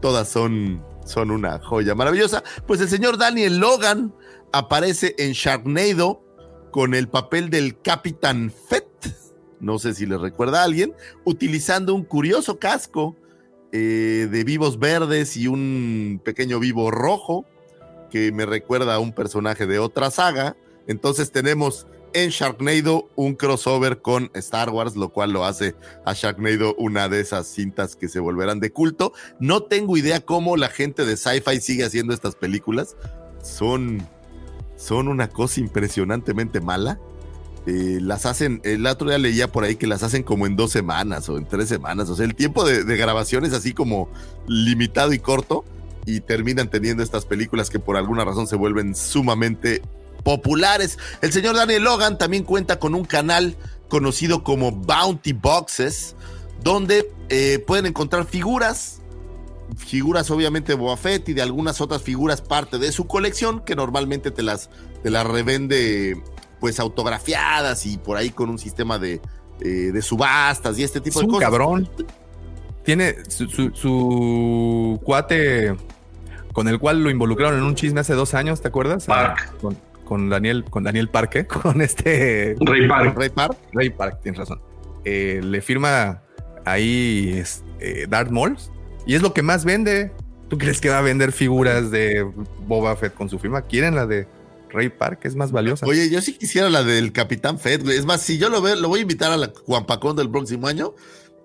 todas 0.00 0.28
son, 0.28 0.82
son 1.04 1.30
una 1.30 1.58
joya 1.58 1.94
maravillosa. 1.94 2.42
Pues 2.66 2.80
el 2.80 2.88
señor 2.88 3.18
Daniel 3.18 3.58
Logan 3.58 4.14
aparece 4.52 5.14
en 5.18 5.32
Sharknado 5.32 6.22
con 6.70 6.94
el 6.94 7.08
papel 7.08 7.50
del 7.50 7.80
Capitán 7.80 8.52
Fett. 8.68 8.86
No 9.60 9.78
sé 9.78 9.94
si 9.94 10.06
le 10.06 10.16
recuerda 10.16 10.62
a 10.62 10.64
alguien, 10.64 10.94
utilizando 11.24 11.94
un 11.94 12.04
curioso 12.04 12.58
casco 12.58 13.16
eh, 13.72 14.28
de 14.30 14.44
vivos 14.44 14.78
verdes 14.78 15.36
y 15.36 15.46
un 15.46 16.20
pequeño 16.24 16.58
vivo 16.58 16.90
rojo 16.90 17.44
que 18.10 18.32
me 18.32 18.46
recuerda 18.46 18.94
a 18.94 18.98
un 18.98 19.12
personaje 19.12 19.66
de 19.66 19.78
otra 19.78 20.10
saga. 20.10 20.56
Entonces 20.86 21.30
tenemos 21.30 21.86
en 22.12 22.30
Sharknado 22.30 23.08
un 23.14 23.34
crossover 23.34 24.00
con 24.02 24.30
Star 24.34 24.70
Wars, 24.70 24.96
lo 24.96 25.10
cual 25.10 25.32
lo 25.32 25.44
hace 25.44 25.74
a 26.04 26.12
Sharknado 26.14 26.74
una 26.76 27.08
de 27.08 27.20
esas 27.20 27.46
cintas 27.46 27.96
que 27.96 28.08
se 28.08 28.20
volverán 28.20 28.60
de 28.60 28.72
culto. 28.72 29.12
No 29.38 29.62
tengo 29.62 29.96
idea 29.96 30.20
cómo 30.20 30.56
la 30.56 30.68
gente 30.68 31.04
de 31.04 31.16
sci-fi 31.16 31.60
sigue 31.60 31.84
haciendo 31.84 32.12
estas 32.12 32.34
películas. 32.34 32.96
Son, 33.42 34.06
son 34.80 35.08
una 35.08 35.28
cosa 35.28 35.60
impresionantemente 35.60 36.60
mala. 36.60 36.98
Eh, 37.66 37.98
las 38.00 38.24
hacen, 38.24 38.62
el 38.64 38.86
otro 38.86 39.08
día 39.08 39.18
leía 39.18 39.52
por 39.52 39.64
ahí 39.64 39.76
que 39.76 39.86
las 39.86 40.02
hacen 40.02 40.22
como 40.22 40.46
en 40.46 40.56
dos 40.56 40.72
semanas 40.72 41.28
o 41.28 41.36
en 41.36 41.46
tres 41.46 41.68
semanas. 41.68 42.08
O 42.08 42.16
sea, 42.16 42.24
el 42.24 42.34
tiempo 42.34 42.64
de, 42.64 42.82
grabación 42.96 43.44
es 43.44 43.52
así 43.52 43.74
como 43.74 44.08
limitado 44.46 45.12
y 45.12 45.18
corto 45.18 45.64
y 46.06 46.20
terminan 46.20 46.70
teniendo 46.70 47.02
estas 47.02 47.26
películas 47.26 47.68
que 47.68 47.78
por 47.78 47.98
alguna 47.98 48.24
razón 48.24 48.46
se 48.46 48.56
vuelven 48.56 48.94
sumamente 48.96 49.82
populares. 50.24 50.98
El 51.20 51.32
señor 51.32 51.56
Daniel 51.56 51.84
Logan 51.84 52.16
también 52.16 52.44
cuenta 52.44 52.78
con 52.78 52.94
un 52.94 53.04
canal 53.04 53.56
conocido 53.88 54.42
como 54.42 54.72
Bounty 54.72 55.34
Boxes, 55.34 56.16
donde 56.62 57.12
eh, 57.28 57.62
pueden 57.66 57.84
encontrar 57.84 58.24
figuras, 58.24 58.99
figuras 59.86 60.30
obviamente 60.30 60.72
de 60.72 60.78
Boba 60.78 60.96
Fett 60.96 61.28
y 61.28 61.32
de 61.32 61.42
algunas 61.42 61.80
otras 61.80 62.02
figuras 62.02 62.40
parte 62.42 62.78
de 62.78 62.92
su 62.92 63.06
colección 63.06 63.60
que 63.60 63.74
normalmente 63.74 64.30
te 64.30 64.42
las, 64.42 64.70
te 65.02 65.10
las 65.10 65.26
revende 65.26 66.22
pues 66.60 66.78
autografiadas 66.78 67.86
y 67.86 67.96
por 67.98 68.16
ahí 68.16 68.30
con 68.30 68.50
un 68.50 68.58
sistema 68.58 68.98
de, 68.98 69.20
eh, 69.60 69.64
de 69.92 70.02
subastas 70.02 70.78
y 70.78 70.84
este 70.84 71.00
tipo 71.00 71.20
Es 71.20 71.26
de 71.26 71.26
un 71.26 71.32
cosas. 71.34 71.50
cabrón. 71.50 71.88
Tiene 72.84 73.16
su, 73.28 73.46
su- 73.48 73.70
su 73.74 75.00
cuate 75.04 75.74
con 76.52 76.68
el 76.68 76.78
cual 76.78 77.02
lo 77.02 77.10
involucraron 77.10 77.58
en 77.58 77.64
un 77.64 77.74
chisme 77.74 78.00
hace 78.00 78.14
dos 78.14 78.34
años, 78.34 78.60
¿te 78.60 78.68
acuerdas? 78.68 79.04
Ah, 79.08 79.34
Park. 79.36 79.54
Con, 79.60 79.78
con 80.04 80.28
Daniel, 80.30 80.64
con 80.68 80.82
Daniel 80.84 81.08
Parque, 81.08 81.46
con 81.48 81.80
este 81.82 82.56
Ray 82.60 82.88
Park. 82.88 83.14
Ray 83.16 83.28
Park. 83.30 83.56
Ray 83.72 83.90
Park, 83.90 84.18
tienes 84.22 84.38
razón. 84.38 84.60
Eh, 85.04 85.40
le 85.42 85.60
firma 85.62 86.22
ahí 86.64 87.32
es, 87.38 87.64
eh, 87.80 88.06
Darth 88.08 88.30
Maul 88.30 88.56
y 89.06 89.14
es 89.14 89.22
lo 89.22 89.32
que 89.34 89.42
más 89.42 89.64
vende. 89.64 90.12
¿Tú 90.48 90.58
crees 90.58 90.80
que 90.80 90.88
va 90.88 90.98
a 90.98 91.02
vender 91.02 91.30
figuras 91.32 91.90
de 91.92 92.28
Boba 92.66 92.96
Fett 92.96 93.14
con 93.14 93.28
su 93.28 93.38
firma? 93.38 93.62
¿Quieren 93.62 93.94
la 93.94 94.06
de 94.06 94.26
Ray 94.70 94.88
Park? 94.88 95.20
Es 95.22 95.36
más 95.36 95.52
valiosa. 95.52 95.86
Oye, 95.86 96.10
yo 96.10 96.20
sí 96.20 96.32
quisiera 96.36 96.68
la 96.68 96.82
del 96.82 97.12
Capitán 97.12 97.58
Fed, 97.58 97.82
güey. 97.84 97.96
Es 97.96 98.04
más, 98.04 98.20
si 98.22 98.36
yo 98.38 98.48
lo 98.48 98.60
veo, 98.60 98.74
lo 98.74 98.88
voy 98.88 98.98
a 99.00 99.02
invitar 99.02 99.30
a 99.30 99.36
la 99.36 99.52
Juanpacón 99.64 100.16
del 100.16 100.28
próximo 100.28 100.66
año 100.66 100.92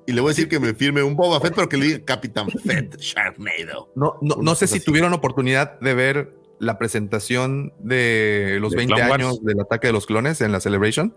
y 0.07 0.11
le 0.11 0.21
voy 0.21 0.29
a 0.29 0.31
decir 0.31 0.49
que 0.49 0.59
me 0.59 0.73
firme 0.73 1.03
un 1.03 1.15
Boba 1.15 1.39
Fett, 1.39 1.53
pero 1.55 1.69
que 1.69 1.77
le 1.77 1.85
diga 1.85 1.99
Capitán 2.05 2.47
Fed 2.49 2.95
Sharknado. 2.97 3.91
No, 3.95 4.15
no, 4.21 4.35
no 4.35 4.41
Una 4.41 4.55
sé 4.55 4.65
si 4.65 4.77
así. 4.77 4.85
tuvieron 4.85 5.13
oportunidad 5.13 5.79
de 5.79 5.93
ver 5.93 6.33
la 6.59 6.79
presentación 6.79 7.73
de 7.79 8.57
los 8.59 8.71
¿De 8.71 8.77
20 8.77 8.93
Clone 8.95 9.09
Wars? 9.11 9.23
años 9.23 9.43
del 9.43 9.59
ataque 9.59 9.87
de 9.87 9.93
los 9.93 10.07
clones 10.07 10.41
en 10.41 10.51
la 10.51 10.59
Celebration. 10.61 11.15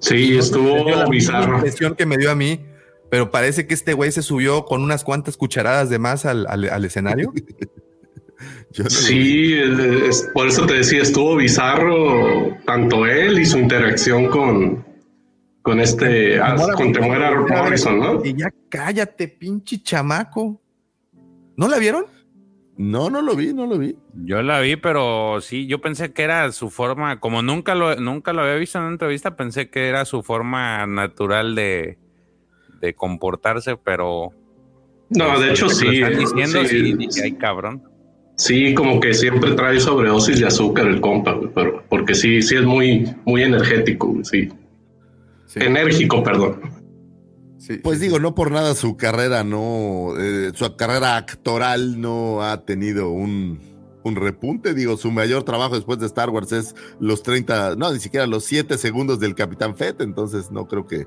Sí, 0.00 0.32
la 0.32 0.40
estuvo 0.40 0.84
misma 0.84 1.06
bizarro. 1.08 1.54
impresión 1.56 1.94
que 1.96 2.04
me 2.06 2.16
dio 2.18 2.30
a 2.30 2.34
mí, 2.34 2.64
pero 3.10 3.30
parece 3.30 3.66
que 3.66 3.74
este 3.74 3.92
güey 3.94 4.12
se 4.12 4.22
subió 4.22 4.64
con 4.64 4.82
unas 4.82 5.04
cuantas 5.04 5.36
cucharadas 5.36 5.90
de 5.90 5.98
más 5.98 6.24
al, 6.26 6.46
al- 6.48 6.68
al 6.70 6.84
escenario. 6.84 7.32
Yo 8.72 8.84
no. 8.84 8.90
Sí, 8.90 9.54
es- 9.54 10.28
por 10.32 10.46
eso 10.46 10.66
te 10.66 10.74
decía, 10.74 11.02
estuvo 11.02 11.36
bizarro 11.36 12.56
tanto 12.66 13.06
él 13.06 13.38
y 13.40 13.46
su 13.46 13.58
interacción 13.58 14.26
con, 14.28 14.84
con 15.62 15.80
este, 15.80 16.38
ah, 16.40 16.54
con 16.76 16.92
Temuera 16.92 17.32
Morrison, 17.40 17.98
¿no? 17.98 18.24
Y 18.24 18.34
ya 18.36 18.50
cállate, 18.68 19.26
pinche 19.28 19.82
chamaco. 19.82 20.60
¿No 21.56 21.66
la 21.66 21.78
vieron? 21.78 22.04
No, 22.76 23.10
no 23.10 23.22
lo 23.22 23.34
vi, 23.34 23.52
no 23.52 23.66
lo 23.66 23.76
vi. 23.76 23.96
Yo 24.14 24.40
la 24.42 24.60
vi, 24.60 24.76
pero 24.76 25.40
sí, 25.40 25.66
yo 25.66 25.80
pensé 25.80 26.12
que 26.12 26.22
era 26.22 26.52
su 26.52 26.70
forma, 26.70 27.18
como 27.18 27.42
nunca 27.42 27.74
lo, 27.74 27.96
nunca 27.96 28.32
lo 28.32 28.42
había 28.42 28.54
visto 28.54 28.78
en 28.78 28.84
una 28.84 28.92
entrevista, 28.92 29.34
pensé 29.34 29.68
que 29.68 29.88
era 29.88 30.04
su 30.04 30.22
forma 30.22 30.86
natural 30.86 31.56
de, 31.56 31.98
de 32.80 32.94
comportarse, 32.94 33.76
pero 33.76 34.30
No, 35.10 35.38
de 35.40 35.50
hecho 35.50 35.66
lo 35.66 35.70
sí. 35.70 35.86
están 36.02 36.18
diciendo, 36.18 36.64
sí, 36.64 36.68
sí, 36.68 36.92
dije, 36.94 37.22
ay 37.24 37.32
cabrón. 37.32 37.82
sí, 38.36 38.74
como 38.74 39.00
que 39.00 39.14
siempre 39.14 39.52
trae 39.52 39.80
sobredosis 39.80 40.40
de 40.40 40.46
azúcar 40.46 40.86
el 40.86 41.00
compa, 41.00 41.32
güey, 41.32 41.50
pero 41.54 41.82
porque 41.88 42.14
sí, 42.14 42.40
sí 42.42 42.56
es 42.56 42.64
muy, 42.64 43.14
muy 43.24 43.42
energético, 43.42 44.08
güey, 44.08 44.24
sí. 44.24 44.48
Sí. 45.46 45.60
Enérgico, 45.62 46.22
perdón. 46.22 46.60
Sí, 47.56 47.78
Pues 47.82 47.98
sí, 47.98 48.04
digo, 48.04 48.18
no 48.18 48.34
por 48.34 48.50
nada 48.52 48.74
su 48.74 48.96
carrera 48.96 49.44
no, 49.44 50.12
eh, 50.18 50.52
su 50.54 50.76
carrera 50.76 51.16
actoral 51.16 52.00
no 52.00 52.42
ha 52.42 52.64
tenido 52.64 53.10
un, 53.10 53.58
un 54.04 54.16
repunte. 54.16 54.74
Digo, 54.74 54.96
su 54.96 55.10
mayor 55.10 55.42
trabajo 55.42 55.74
después 55.74 55.98
de 55.98 56.06
Star 56.06 56.30
Wars 56.30 56.52
es 56.52 56.74
los 57.00 57.22
30, 57.22 57.76
no, 57.76 57.92
ni 57.92 57.98
siquiera 57.98 58.26
los 58.26 58.44
7 58.44 58.78
segundos 58.78 59.18
del 59.20 59.34
Capitán 59.34 59.74
Fett, 59.74 60.00
entonces 60.02 60.50
no 60.50 60.66
creo 60.68 60.86
que 60.86 61.06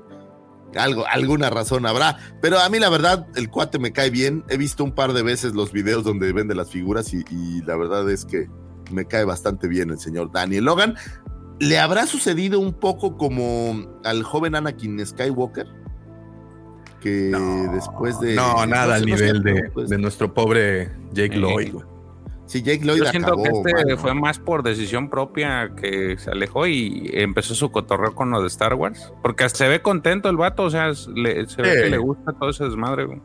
algo, 0.76 1.04
alguna 1.06 1.50
razón 1.50 1.86
habrá. 1.86 2.18
Pero 2.40 2.58
a 2.58 2.68
mí 2.68 2.78
la 2.78 2.88
verdad, 2.90 3.26
el 3.36 3.48
cuate 3.50 3.78
me 3.78 3.92
cae 3.92 4.10
bien. 4.10 4.44
He 4.48 4.56
visto 4.56 4.84
un 4.84 4.92
par 4.92 5.12
de 5.12 5.22
veces 5.22 5.54
los 5.54 5.72
videos 5.72 6.04
donde 6.04 6.32
vende 6.32 6.54
las 6.54 6.70
figuras 6.70 7.12
y, 7.14 7.24
y 7.30 7.62
la 7.62 7.76
verdad 7.76 8.08
es 8.10 8.24
que 8.24 8.48
me 8.90 9.06
cae 9.06 9.24
bastante 9.24 9.68
bien 9.68 9.90
el 9.90 9.98
señor 9.98 10.30
Daniel 10.32 10.64
Logan. 10.64 10.94
¿Le 11.60 11.78
habrá 11.78 12.06
sucedido 12.06 12.58
un 12.58 12.72
poco 12.72 13.16
como 13.16 13.86
al 14.04 14.22
joven 14.24 14.54
Anakin 14.56 15.04
Skywalker? 15.06 15.66
Que 17.00 17.30
No, 17.30 17.72
después 17.72 18.18
de. 18.20 18.34
no, 18.34 18.64
nada 18.66 18.94
al 18.96 19.04
nivel 19.04 19.42
de, 19.42 19.70
pues, 19.72 19.88
de 19.88 19.98
nuestro 19.98 20.32
pobre 20.34 20.90
Jake 21.12 21.34
Eh, 21.36 21.38
Lloyd. 21.38 21.72
güey. 21.72 21.86
Sí, 22.52 22.60
Jake 22.62 22.84
Lloyd 22.84 22.98
Yo 22.98 23.06
siento 23.06 23.28
acabó. 23.28 23.42
que 23.44 23.48
este 23.70 23.84
mano. 23.86 23.96
fue 23.98 24.14
más 24.14 24.38
por 24.38 24.62
decisión 24.62 25.08
propia 25.08 25.70
que 25.74 26.16
se 26.18 26.30
alejó 26.30 26.66
y 26.66 27.08
empezó 27.14 27.54
su 27.54 27.70
cotorreo 27.70 28.14
con 28.14 28.30
lo 28.30 28.42
de 28.42 28.48
Star 28.48 28.74
Wars. 28.74 29.10
Porque 29.22 29.48
se 29.48 29.66
ve 29.68 29.80
contento 29.80 30.28
el 30.28 30.36
vato, 30.36 30.64
o 30.64 30.70
sea, 30.70 30.88
le- 31.14 31.46
se 31.48 31.62
ve 31.62 31.82
que 31.84 31.88
le 31.88 31.96
gusta 31.96 32.32
todo 32.34 32.50
ese 32.50 32.64
desmadre. 32.64 33.06
güey. 33.06 33.22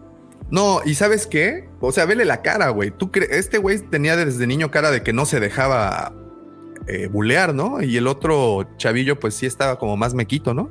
No, 0.50 0.80
y 0.86 0.94
¿sabes 0.96 1.28
qué? 1.28 1.68
O 1.82 1.92
sea, 1.92 2.06
vele 2.06 2.24
la 2.24 2.42
cara, 2.42 2.70
güey. 2.70 2.92
Tú 2.92 3.12
cre- 3.12 3.28
este 3.32 3.58
güey 3.58 3.80
tenía 3.80 4.16
desde 4.16 4.48
niño 4.48 4.72
cara 4.72 4.92
de 4.92 5.04
que 5.04 5.12
no 5.12 5.26
se 5.26 5.42
dejaba 5.42 6.14
eh, 6.88 7.08
bulear, 7.08 7.54
¿no? 7.54 7.82
Y 7.82 7.98
el 7.98 8.08
otro 8.08 8.66
chavillo, 8.78 9.20
pues 9.20 9.34
sí 9.34 9.46
estaba 9.46 9.78
como 9.78 9.98
más 9.98 10.14
mequito, 10.14 10.54
¿no? 10.54 10.70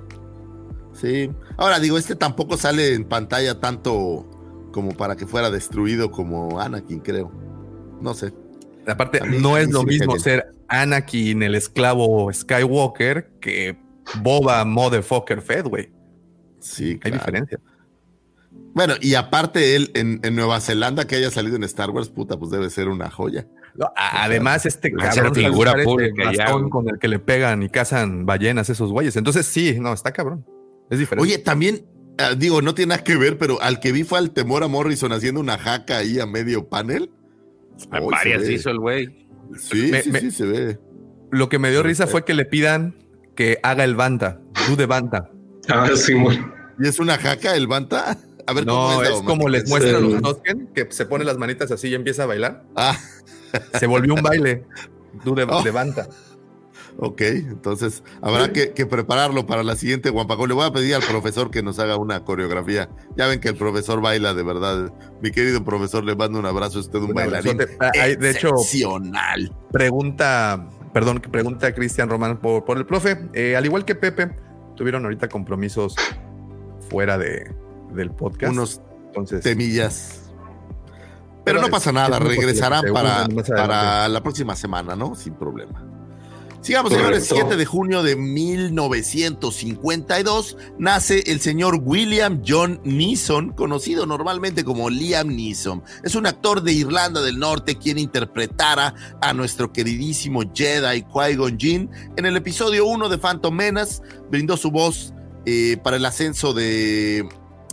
Sí. 0.95 1.31
Ahora 1.59 1.79
digo, 1.79 1.99
este 1.99 2.17
tampoco 2.17 2.57
sale 2.57 2.95
en 2.95 3.05
pantalla 3.05 3.61
tanto 3.61 4.27
como 4.73 4.93
para 4.97 5.15
que 5.15 5.27
fuera 5.27 5.51
destruido 5.51 6.11
como 6.11 6.59
Anakin, 6.59 7.01
creo. 7.01 7.31
No 8.01 8.15
sé. 8.15 8.33
Aparte, 8.87 9.21
no 9.21 9.57
es 9.57 9.71
lo 9.71 9.81
sí 9.81 9.87
mismo 9.87 10.19
ser 10.19 10.53
Anakin, 10.69 11.43
el 11.43 11.55
esclavo 11.55 12.33
Skywalker, 12.33 13.31
que 13.41 13.77
Boba 14.23 14.65
Motherfucker 14.65 15.43
Fed, 15.43 15.67
güey. 15.67 15.91
Sí, 16.61 16.91
Hay 16.91 16.99
claro. 16.99 17.17
diferencia. 17.19 17.61
Bueno, 18.75 18.95
y 19.01 19.15
aparte 19.15 19.75
él 19.75 19.91
en, 19.95 20.21
en 20.23 20.37
Nueva 20.37 20.61
Zelanda 20.61 21.07
que 21.07 21.17
haya 21.17 21.31
salido 21.31 21.57
en 21.57 21.65
Star 21.65 21.91
Wars, 21.91 22.11
puta, 22.11 22.39
pues 22.39 22.51
debe 22.51 22.69
ser 22.69 22.89
una 22.89 23.11
joya. 23.11 23.47
No, 23.75 23.91
además, 23.97 24.67
este 24.67 24.93
cabrón 24.93 25.35
figura 25.35 25.73
este 25.73 25.85
pública 25.85 26.33
ya, 26.33 26.53
güey. 26.53 26.71
con 26.71 26.89
el 26.89 26.99
que 26.99 27.09
le 27.09 27.19
pegan 27.19 27.63
y 27.63 27.69
cazan 27.69 28.27
ballenas 28.27 28.71
esos 28.71 28.91
güeyes. 28.91 29.17
Entonces, 29.17 29.47
sí, 29.47 29.79
no, 29.81 29.93
está 29.93 30.13
cabrón. 30.13 30.45
Es 30.91 30.99
diferente. 30.99 31.23
Oye, 31.23 31.39
también, 31.39 31.87
ah, 32.19 32.35
digo, 32.37 32.63
no 32.63 32.75
tiene 32.75 32.91
nada 32.91 33.05
que 33.05 33.17
ver, 33.17 33.39
pero 33.39 33.61
al 33.61 33.81
que 33.81 33.93
vi 33.93 34.05
fue 34.05 34.19
al 34.19 34.31
temor 34.31 34.63
a 34.63 34.69
Morrison 34.69 35.13
haciendo 35.13 35.41
una 35.41 35.59
jaca 35.59 35.99
ahí 35.99 36.21
a 36.21 36.27
medio 36.27 36.69
panel. 36.69 37.11
Varias 37.91 38.49
hizo 38.49 38.71
el 38.71 38.79
güey. 38.79 39.27
Sí, 39.59 39.89
Me- 39.91 40.03
sí, 40.03 40.11
me- 40.11 40.21
sí, 40.21 40.31
se 40.31 40.45
ve. 40.47 40.79
Lo 41.31 41.49
que 41.49 41.59
me 41.59 41.71
dio 41.71 41.83
risa 41.83 42.07
fue 42.07 42.25
que 42.25 42.35
le 42.35 42.45
pidan 42.45 42.97
que 43.35 43.59
haga 43.63 43.85
el 43.85 43.95
banta, 43.95 44.41
do 44.69 44.77
de 44.77 44.87
banta. 44.87 45.31
Ah, 45.69 45.89
sí, 45.95 46.15
muy- 46.15 46.41
¿Y 46.79 46.89
es 46.89 46.99
una 46.99 47.17
jaca 47.17 47.57
el 47.57 47.67
Banta? 47.67 48.19
A 48.47 48.53
ver 48.53 48.67
cómo 48.67 48.93
No, 48.93 49.03
es, 49.03 49.09
es 49.09 49.23
como 49.23 49.49
les 49.49 49.65
Es, 49.65 49.69
muestran 49.71 49.97
eh, 50.05 50.09
los 50.11 50.23
Tosken, 50.23 50.69
que 50.75 50.87
se 50.91 51.07
pone 51.07 51.25
las 51.25 51.39
manitas 51.39 51.71
así 51.71 51.89
y 51.89 51.95
empieza 51.95 52.25
a 52.25 52.27
bailar. 52.27 52.65
Ah, 52.77 52.97
Se 53.79 53.87
volvió 53.87 54.13
un 54.15 54.23
baile, 54.23 54.65
de, 55.25 55.45
Oh. 55.51 55.63
de 55.63 55.71
banta. 55.71 56.07
Ok, 56.99 57.21
entonces 57.21 58.03
habrá 58.23 58.53
que, 58.53 58.73
que 58.73 58.87
prepararlo 58.87 59.47
para 59.47 59.63
la 59.63 59.77
siguiente 59.77 60.11
Guampacón. 60.11 60.49
Le 60.49 60.55
voy 60.55 60.65
a 60.67 60.73
pedir 60.73 60.95
al 60.95 61.03
profesor 61.03 61.51
que 61.51 61.63
nos 61.63 61.79
haga 61.79 61.97
una 61.97 62.25
coreografía. 62.25 62.89
Ya 63.17 63.27
ven 63.27 63.41
que 63.41 63.49
el 63.49 63.57
profesor 63.57 64.01
baila 64.01 64.35
de 64.35 64.43
verdad. 64.43 64.93
Mi 65.23 65.31
querido 65.31 65.65
profesor, 65.65 66.05
le 66.05 66.15
mando 66.17 66.39
un 66.39 66.47
abrazo. 66.47 66.79
Usted 66.81 66.99
un 66.99 67.07
Un 67.11 67.15
bailarín. 67.15 67.59
Ah, 67.81 67.91
hay- 68.01 68.17
de 68.17 68.31
hecho, 68.31 68.51
pregunta, 69.73 70.69
perdón, 70.93 71.21
pregunta 71.21 71.75
Cristian 71.75 72.09
Román 72.09 72.39
por, 72.41 72.65
por 72.65 72.79
el 72.79 72.87
profe. 72.87 73.29
Eh, 73.35 73.57
al 73.57 73.65
igual 73.67 73.85
que 73.85 73.95
Pepe, 73.95 74.31
tuvieron 74.77 75.05
ahorita 75.05 75.29
compromisos 75.29 75.95
fuera 76.89 77.19
de, 77.19 77.55
del 77.93 78.11
podcast. 78.11 78.53
Unos 78.53 78.81
entonces, 79.09 79.43
temillas. 79.43 80.23
Pero 81.45 81.45
Pero 81.45 81.61
no 81.61 81.67
es- 81.67 81.71
pasa 81.73 81.93
nada, 81.93 82.19
regresarán 82.19 82.85
para, 82.93 83.27
para 83.57 84.09
la 84.09 84.23
próxima 84.23 84.57
semana, 84.57 84.97
¿no? 84.97 85.15
Sin 85.15 85.35
problema. 85.35 85.85
Sigamos, 86.61 86.93
señores. 86.93 87.27
7 87.29 87.57
de 87.57 87.65
junio 87.65 88.03
de 88.03 88.17
1952 88.17 90.57
nace 90.79 91.23
el 91.27 91.41
señor 91.41 91.81
William 91.83 92.43
John 92.47 92.81
Neeson, 92.85 93.53
conocido 93.53 94.05
normalmente 94.07 94.65
como 94.65 94.91
Liam 94.91 95.29
Neeson. 95.29 95.83
Es 96.03 96.17
un 96.17 96.27
actor 96.27 96.63
de 96.63 96.73
Irlanda 96.73 97.23
del 97.23 97.39
Norte 97.39 97.77
quien 97.77 97.99
interpretara 97.99 98.95
a 99.21 99.33
nuestro 99.33 99.73
queridísimo 99.73 100.43
Jedi 100.53 101.03
Qui-Gon 101.03 101.59
Jinn 101.59 101.91
en 102.17 102.27
el 102.27 102.37
episodio 102.37 102.87
1 102.87 103.09
de 103.09 103.19
Phantom 103.19 103.55
Menace. 103.55 104.03
Brindó 104.31 104.57
su 104.57 104.71
voz 104.71 105.13
eh, 105.45 105.77
para 105.83 105.97
el 105.97 106.05
ascenso 106.05 106.53
de 106.53 107.29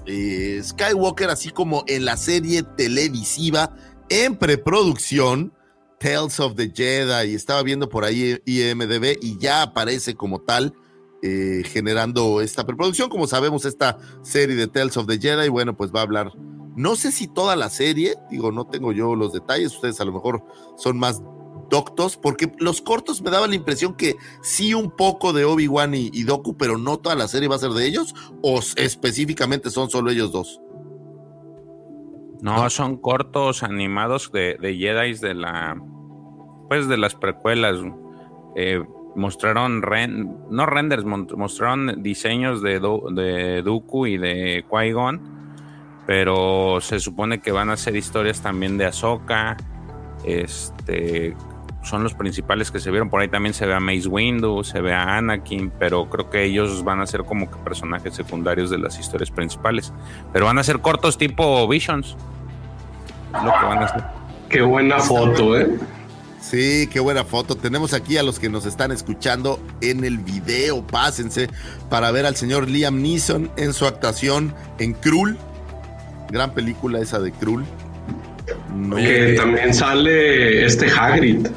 eh, 0.06 0.62
Skywalker, 0.64 1.30
así 1.30 1.50
como 1.50 1.84
en 1.88 2.06
la 2.06 2.18
serie 2.18 2.64
televisiva 2.64 3.76
en 4.10 4.36
preproducción 4.36 5.54
Tales 6.04 6.38
of 6.42 6.56
the 6.56 6.70
Jedi. 6.70 7.34
Estaba 7.34 7.64
viendo 7.64 7.88
por 7.88 8.04
ahí 8.04 8.38
IMDB 8.46 9.18
y 9.22 9.38
ya 9.40 9.62
aparece 9.64 10.16
como 10.16 10.42
tal. 10.42 10.74
eh, 11.26 11.64
generando 11.66 12.42
esta 12.42 12.66
preproducción, 12.66 13.10
como 13.10 13.28
sabemos, 13.28 13.64
esta 13.64 13.98
serie 14.24 14.58
de 14.58 14.68
Tales 14.68 14.98
of 14.98 15.08
the 15.08 15.18
Jedi, 15.18 15.48
bueno, 15.48 15.78
pues 15.78 15.90
va 15.96 16.02
a 16.02 16.04
hablar, 16.04 16.34
no 16.76 16.98
sé 16.98 17.14
si 17.14 17.30
toda 17.30 17.56
la 17.56 17.70
serie, 17.70 18.16
digo, 18.30 18.52
no 18.52 18.68
tengo 18.68 18.92
yo 18.92 19.16
los 19.16 19.32
detalles, 19.32 19.74
ustedes 19.74 20.02
a 20.02 20.06
lo 20.06 20.12
mejor 20.12 20.44
son 20.76 21.00
más 21.00 21.22
doctos, 21.70 22.18
porque 22.18 22.52
los 22.60 22.82
cortos 22.82 23.22
me 23.22 23.32
daban 23.32 23.52
la 23.52 23.56
impresión 23.56 23.96
que 23.96 24.18
sí 24.42 24.74
un 24.74 24.92
poco 24.92 25.32
de 25.32 25.46
Obi-Wan 25.46 25.96
y, 25.96 26.10
y 26.12 26.24
Doku, 26.24 26.58
pero 26.58 26.78
no 26.78 26.98
toda 26.98 27.16
la 27.16 27.30
serie 27.30 27.48
va 27.48 27.56
a 27.56 27.60
ser 27.60 27.72
de 27.72 27.88
ellos, 27.88 28.14
o 28.42 28.60
específicamente 28.76 29.72
son 29.72 29.90
solo 29.90 30.12
ellos 30.12 30.34
dos. 30.34 30.60
No, 32.42 32.70
son 32.70 32.98
cortos 32.98 33.64
animados 33.64 34.30
de, 34.34 34.58
de 34.60 34.76
Jedi 34.76 35.14
de 35.14 35.34
la. 35.36 35.82
Pues 36.68 36.88
de 36.88 36.98
las 36.98 37.16
precuelas. 37.16 37.78
Eh, 38.56 38.84
mostraron. 39.16 39.82
no 40.50 40.66
renders, 40.66 41.04
mostraron 41.06 42.02
diseños 42.04 42.62
de, 42.62 42.80
Do- 42.80 43.08
de 43.12 43.62
Dooku 43.62 44.08
y 44.08 44.18
de 44.18 44.66
Qui-Gon. 44.70 45.22
Pero 46.06 46.80
se 46.82 47.00
supone 47.00 47.40
que 47.40 47.52
van 47.52 47.70
a 47.70 47.78
ser 47.78 47.96
historias 47.96 48.42
también 48.42 48.78
de 48.78 48.86
Ahsoka. 48.86 49.56
Este. 50.26 51.36
Son 51.84 52.02
los 52.02 52.14
principales 52.14 52.72
que 52.72 52.80
se 52.80 52.92
vieron. 52.92 53.10
Por 53.10 53.20
ahí 53.20 53.28
también 53.28 53.54
se 53.54 53.66
ve 53.66 53.74
a 53.74 53.80
Mace 53.82 54.08
Windu, 54.08 54.64
se 54.64 54.80
ve 54.80 54.94
a 54.94 55.18
Anakin, 55.18 55.70
pero 55.78 56.10
creo 56.10 56.30
que 56.30 56.44
ellos 56.46 56.82
van 56.86 57.02
a 57.02 57.06
ser 57.06 57.26
como 57.26 57.52
que 57.52 57.58
personajes 57.58 58.14
secundarios 58.14 58.70
de 58.70 58.78
las 58.78 58.98
historias 58.98 59.30
principales. 59.32 59.92
Pero 60.32 60.46
van 60.46 60.58
a 60.60 60.64
ser 60.64 60.80
cortos 60.80 61.18
tipo 61.18 61.68
Visions. 61.68 62.16
Que. 63.34 64.04
Qué 64.50 64.62
buena 64.62 65.00
foto, 65.00 65.58
¿eh? 65.60 65.78
Sí, 66.44 66.88
qué 66.92 67.00
buena 67.00 67.24
foto. 67.24 67.56
Tenemos 67.56 67.94
aquí 67.94 68.18
a 68.18 68.24
los 68.24 68.38
que 68.38 68.50
nos 68.50 68.66
están 68.66 68.92
escuchando 68.92 69.60
en 69.80 70.04
el 70.04 70.18
video. 70.18 70.86
Pásense 70.86 71.48
para 71.90 72.12
ver 72.12 72.26
al 72.26 72.36
señor 72.36 72.70
Liam 72.70 73.02
Neeson 73.02 73.50
en 73.56 73.72
su 73.74 73.86
actuación 73.86 74.54
en 74.78 74.92
Krull. 74.94 75.38
Gran 76.30 76.54
película 76.54 77.00
esa 77.00 77.20
de 77.22 77.32
Krull. 77.32 77.64
No, 78.76 78.98
también 79.38 79.74
sale 79.74 80.66
este 80.66 80.88
Hagrid. 80.92 81.48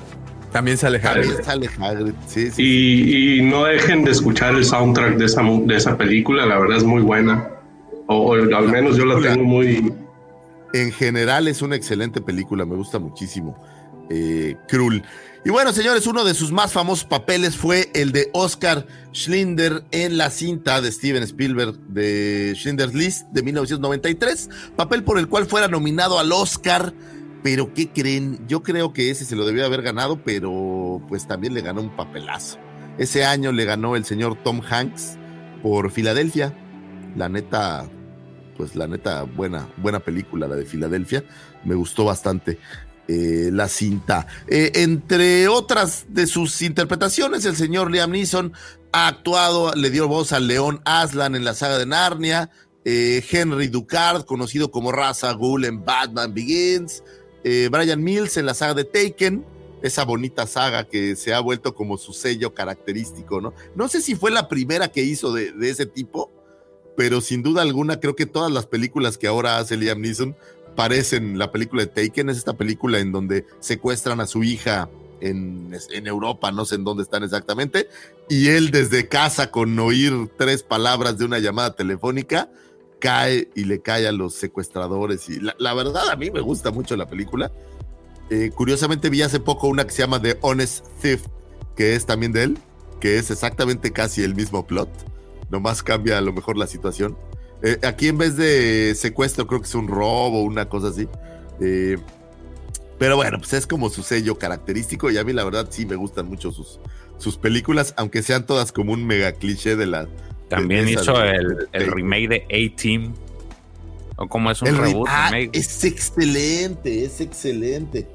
También 0.52 0.78
sale 0.78 1.00
Harry. 1.02 1.22
también 1.26 1.44
sale 1.44 1.68
Hagrid. 1.80 2.12
Sí, 2.28 2.50
sí. 2.52 2.62
Y, 2.62 3.38
y 3.40 3.42
no 3.42 3.64
dejen 3.64 4.04
de 4.04 4.12
escuchar 4.12 4.54
el 4.54 4.64
soundtrack 4.64 5.16
de 5.16 5.24
esa, 5.26 5.42
mu- 5.42 5.66
de 5.66 5.76
esa 5.76 5.98
película, 5.98 6.46
la 6.46 6.58
verdad 6.60 6.76
es 6.76 6.84
muy 6.84 7.02
buena. 7.02 7.48
O, 8.06 8.18
o 8.18 8.34
al 8.34 8.68
menos 8.68 8.96
yo 8.96 9.04
la 9.04 9.20
tengo 9.20 9.42
muy... 9.44 9.92
En 10.72 10.92
general 10.92 11.48
es 11.48 11.60
una 11.60 11.74
excelente 11.74 12.20
película, 12.20 12.64
me 12.64 12.76
gusta 12.76 12.98
muchísimo. 13.00 13.58
Eh. 14.10 14.56
Y 15.44 15.50
bueno, 15.50 15.72
señores, 15.72 16.06
uno 16.08 16.24
de 16.24 16.34
sus 16.34 16.50
más 16.50 16.72
famosos 16.72 17.04
papeles 17.04 17.56
fue 17.56 17.88
el 17.94 18.10
de 18.10 18.30
Oscar 18.32 18.86
Schlinder 19.14 19.84
en 19.92 20.18
la 20.18 20.30
cinta 20.30 20.80
de 20.80 20.90
Steven 20.90 21.22
Spielberg 21.22 21.78
de 21.88 22.52
Schindler's 22.56 22.94
List 22.94 23.28
de 23.28 23.42
1993, 23.42 24.50
papel 24.74 25.04
por 25.04 25.18
el 25.18 25.28
cual 25.28 25.46
fuera 25.46 25.68
nominado 25.68 26.18
al 26.18 26.32
Oscar. 26.32 26.92
Pero 27.44 27.72
¿qué 27.74 27.90
creen? 27.90 28.40
Yo 28.48 28.64
creo 28.64 28.92
que 28.92 29.10
ese 29.10 29.24
se 29.24 29.36
lo 29.36 29.46
debió 29.46 29.64
haber 29.64 29.82
ganado, 29.82 30.20
pero 30.24 31.00
pues 31.08 31.28
también 31.28 31.54
le 31.54 31.60
ganó 31.60 31.80
un 31.80 31.94
papelazo. 31.94 32.58
Ese 32.98 33.24
año 33.24 33.52
le 33.52 33.64
ganó 33.64 33.94
el 33.94 34.04
señor 34.04 34.42
Tom 34.42 34.60
Hanks 34.68 35.16
por 35.62 35.92
Filadelfia. 35.92 36.52
La 37.14 37.28
neta, 37.28 37.88
pues 38.56 38.74
la 38.74 38.88
neta, 38.88 39.22
buena, 39.22 39.68
buena 39.76 40.00
película, 40.00 40.48
la 40.48 40.56
de 40.56 40.64
Filadelfia. 40.64 41.22
Me 41.64 41.76
gustó 41.76 42.04
bastante 42.04 42.58
eh, 43.08 43.50
la 43.52 43.68
cinta. 43.68 44.26
Eh, 44.48 44.72
entre 44.74 45.46
otras 45.46 46.06
de 46.08 46.26
sus 46.26 46.60
interpretaciones, 46.62 47.44
el 47.44 47.54
señor 47.54 47.90
Liam 47.90 48.10
Neeson 48.10 48.52
ha 48.90 49.06
actuado, 49.06 49.72
le 49.74 49.90
dio 49.90 50.08
voz 50.08 50.32
al 50.32 50.48
León 50.48 50.80
Aslan 50.84 51.36
en 51.36 51.44
la 51.44 51.54
saga 51.54 51.78
de 51.78 51.86
Narnia, 51.86 52.50
eh, 52.84 53.24
Henry 53.30 53.68
Ducard, 53.68 54.24
conocido 54.24 54.72
como 54.72 54.90
Raza 54.90 55.32
Ghul 55.34 55.66
en 55.66 55.84
Batman 55.84 56.34
Begins, 56.34 57.04
Brian 57.70 58.02
Mills 58.02 58.36
en 58.38 58.46
la 58.46 58.54
saga 58.54 58.74
de 58.74 58.84
Taken, 58.84 59.44
esa 59.80 60.04
bonita 60.04 60.48
saga 60.48 60.88
que 60.88 61.14
se 61.14 61.32
ha 61.32 61.38
vuelto 61.38 61.76
como 61.76 61.96
su 61.98 62.12
sello 62.12 62.54
característico, 62.54 63.40
¿no? 63.40 63.54
No 63.76 63.86
sé 63.86 64.00
si 64.00 64.16
fue 64.16 64.32
la 64.32 64.48
primera 64.48 64.88
que 64.88 65.04
hizo 65.04 65.32
de, 65.32 65.52
de 65.52 65.70
ese 65.70 65.86
tipo, 65.86 66.32
pero 66.96 67.20
sin 67.20 67.44
duda 67.44 67.62
alguna 67.62 68.00
creo 68.00 68.16
que 68.16 68.26
todas 68.26 68.50
las 68.50 68.66
películas 68.66 69.16
que 69.16 69.28
ahora 69.28 69.58
hace 69.58 69.76
Liam 69.76 70.00
Neeson 70.00 70.34
parecen 70.76 71.38
la 71.38 71.50
película 71.50 71.84
de 71.84 71.88
Taken, 71.88 72.30
es 72.30 72.38
esta 72.38 72.56
película 72.56 72.98
en 72.98 73.10
donde 73.10 73.46
secuestran 73.60 74.20
a 74.20 74.26
su 74.26 74.44
hija 74.44 74.88
en, 75.20 75.76
en 75.90 76.06
Europa, 76.06 76.52
no 76.52 76.64
sé 76.64 76.76
en 76.76 76.84
dónde 76.84 77.02
están 77.02 77.24
exactamente, 77.24 77.88
y 78.28 78.48
él 78.48 78.70
desde 78.70 79.08
casa 79.08 79.50
con 79.50 79.78
oír 79.78 80.30
tres 80.36 80.62
palabras 80.62 81.18
de 81.18 81.24
una 81.24 81.38
llamada 81.38 81.74
telefónica, 81.74 82.50
cae 83.00 83.48
y 83.54 83.64
le 83.64 83.80
cae 83.80 84.06
a 84.06 84.12
los 84.12 84.34
secuestradores. 84.34 85.28
Y 85.28 85.40
la, 85.40 85.54
la 85.58 85.74
verdad, 85.74 86.10
a 86.10 86.16
mí 86.16 86.30
me 86.30 86.40
gusta 86.40 86.70
mucho 86.70 86.96
la 86.96 87.08
película. 87.08 87.52
Eh, 88.30 88.50
curiosamente 88.54 89.10
vi 89.10 89.22
hace 89.22 89.38
poco 89.38 89.68
una 89.68 89.84
que 89.84 89.92
se 89.92 90.02
llama 90.02 90.20
The 90.20 90.38
Honest 90.40 90.84
Thief, 91.00 91.22
que 91.76 91.94
es 91.94 92.06
también 92.06 92.32
de 92.32 92.42
él, 92.42 92.58
que 93.00 93.18
es 93.18 93.30
exactamente 93.30 93.92
casi 93.92 94.22
el 94.22 94.34
mismo 94.34 94.66
plot, 94.66 94.88
nomás 95.50 95.82
cambia 95.82 96.18
a 96.18 96.20
lo 96.20 96.32
mejor 96.32 96.56
la 96.56 96.66
situación. 96.66 97.16
Eh, 97.62 97.78
aquí 97.82 98.08
en 98.08 98.18
vez 98.18 98.36
de 98.36 98.94
secuestro 98.94 99.46
creo 99.46 99.60
que 99.60 99.66
es 99.66 99.74
un 99.74 99.88
robo, 99.88 100.42
una 100.42 100.68
cosa 100.68 100.88
así. 100.88 101.08
Eh, 101.60 101.96
pero 102.98 103.16
bueno, 103.16 103.38
pues 103.38 103.52
es 103.54 103.66
como 103.66 103.90
su 103.90 104.02
sello 104.02 104.38
característico 104.38 105.10
y 105.10 105.18
a 105.18 105.24
mí 105.24 105.32
la 105.32 105.44
verdad 105.44 105.66
sí 105.70 105.84
me 105.86 105.96
gustan 105.96 106.28
mucho 106.28 106.52
sus, 106.52 106.80
sus 107.18 107.36
películas, 107.36 107.92
aunque 107.96 108.22
sean 108.22 108.46
todas 108.46 108.72
como 108.72 108.92
un 108.92 109.06
mega 109.06 109.32
cliché 109.32 109.76
de 109.76 109.86
la... 109.86 110.08
También 110.48 110.84
de 110.86 110.92
hizo 110.92 111.12
de- 111.18 111.30
el, 111.30 111.48
de- 111.56 111.66
el 111.72 111.92
remake 111.92 112.28
de 112.28 112.70
A-Team. 112.72 113.14
O 114.16 114.28
como 114.28 114.50
es 114.50 114.62
un 114.62 114.68
El 114.68 114.78
reboot, 114.78 115.08
ah, 115.10 115.28
remake. 115.30 115.50
es 115.58 115.84
excelente, 115.84 117.04
es 117.04 117.20
excelente. 117.20 118.06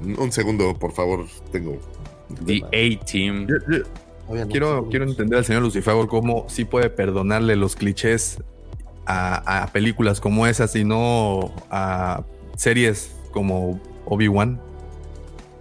Un 0.00 0.30
segundo, 0.30 0.74
por 0.78 0.92
favor, 0.92 1.26
tengo... 1.50 1.78
The. 2.44 2.62
A-Team. 2.66 3.46
Quiero, 4.50 4.88
quiero 4.90 5.04
entender 5.06 5.38
al 5.38 5.44
señor 5.44 5.62
Lucifer 5.62 5.94
cómo 6.08 6.44
sí 6.48 6.64
puede 6.64 6.90
perdonarle 6.90 7.56
los 7.56 7.76
clichés 7.76 8.38
a, 9.06 9.62
a 9.62 9.66
películas 9.72 10.20
como 10.20 10.46
esas 10.46 10.74
y 10.76 10.84
no 10.84 11.52
a 11.70 12.22
series 12.56 13.10
como 13.32 13.80
Obi-Wan. 14.04 14.60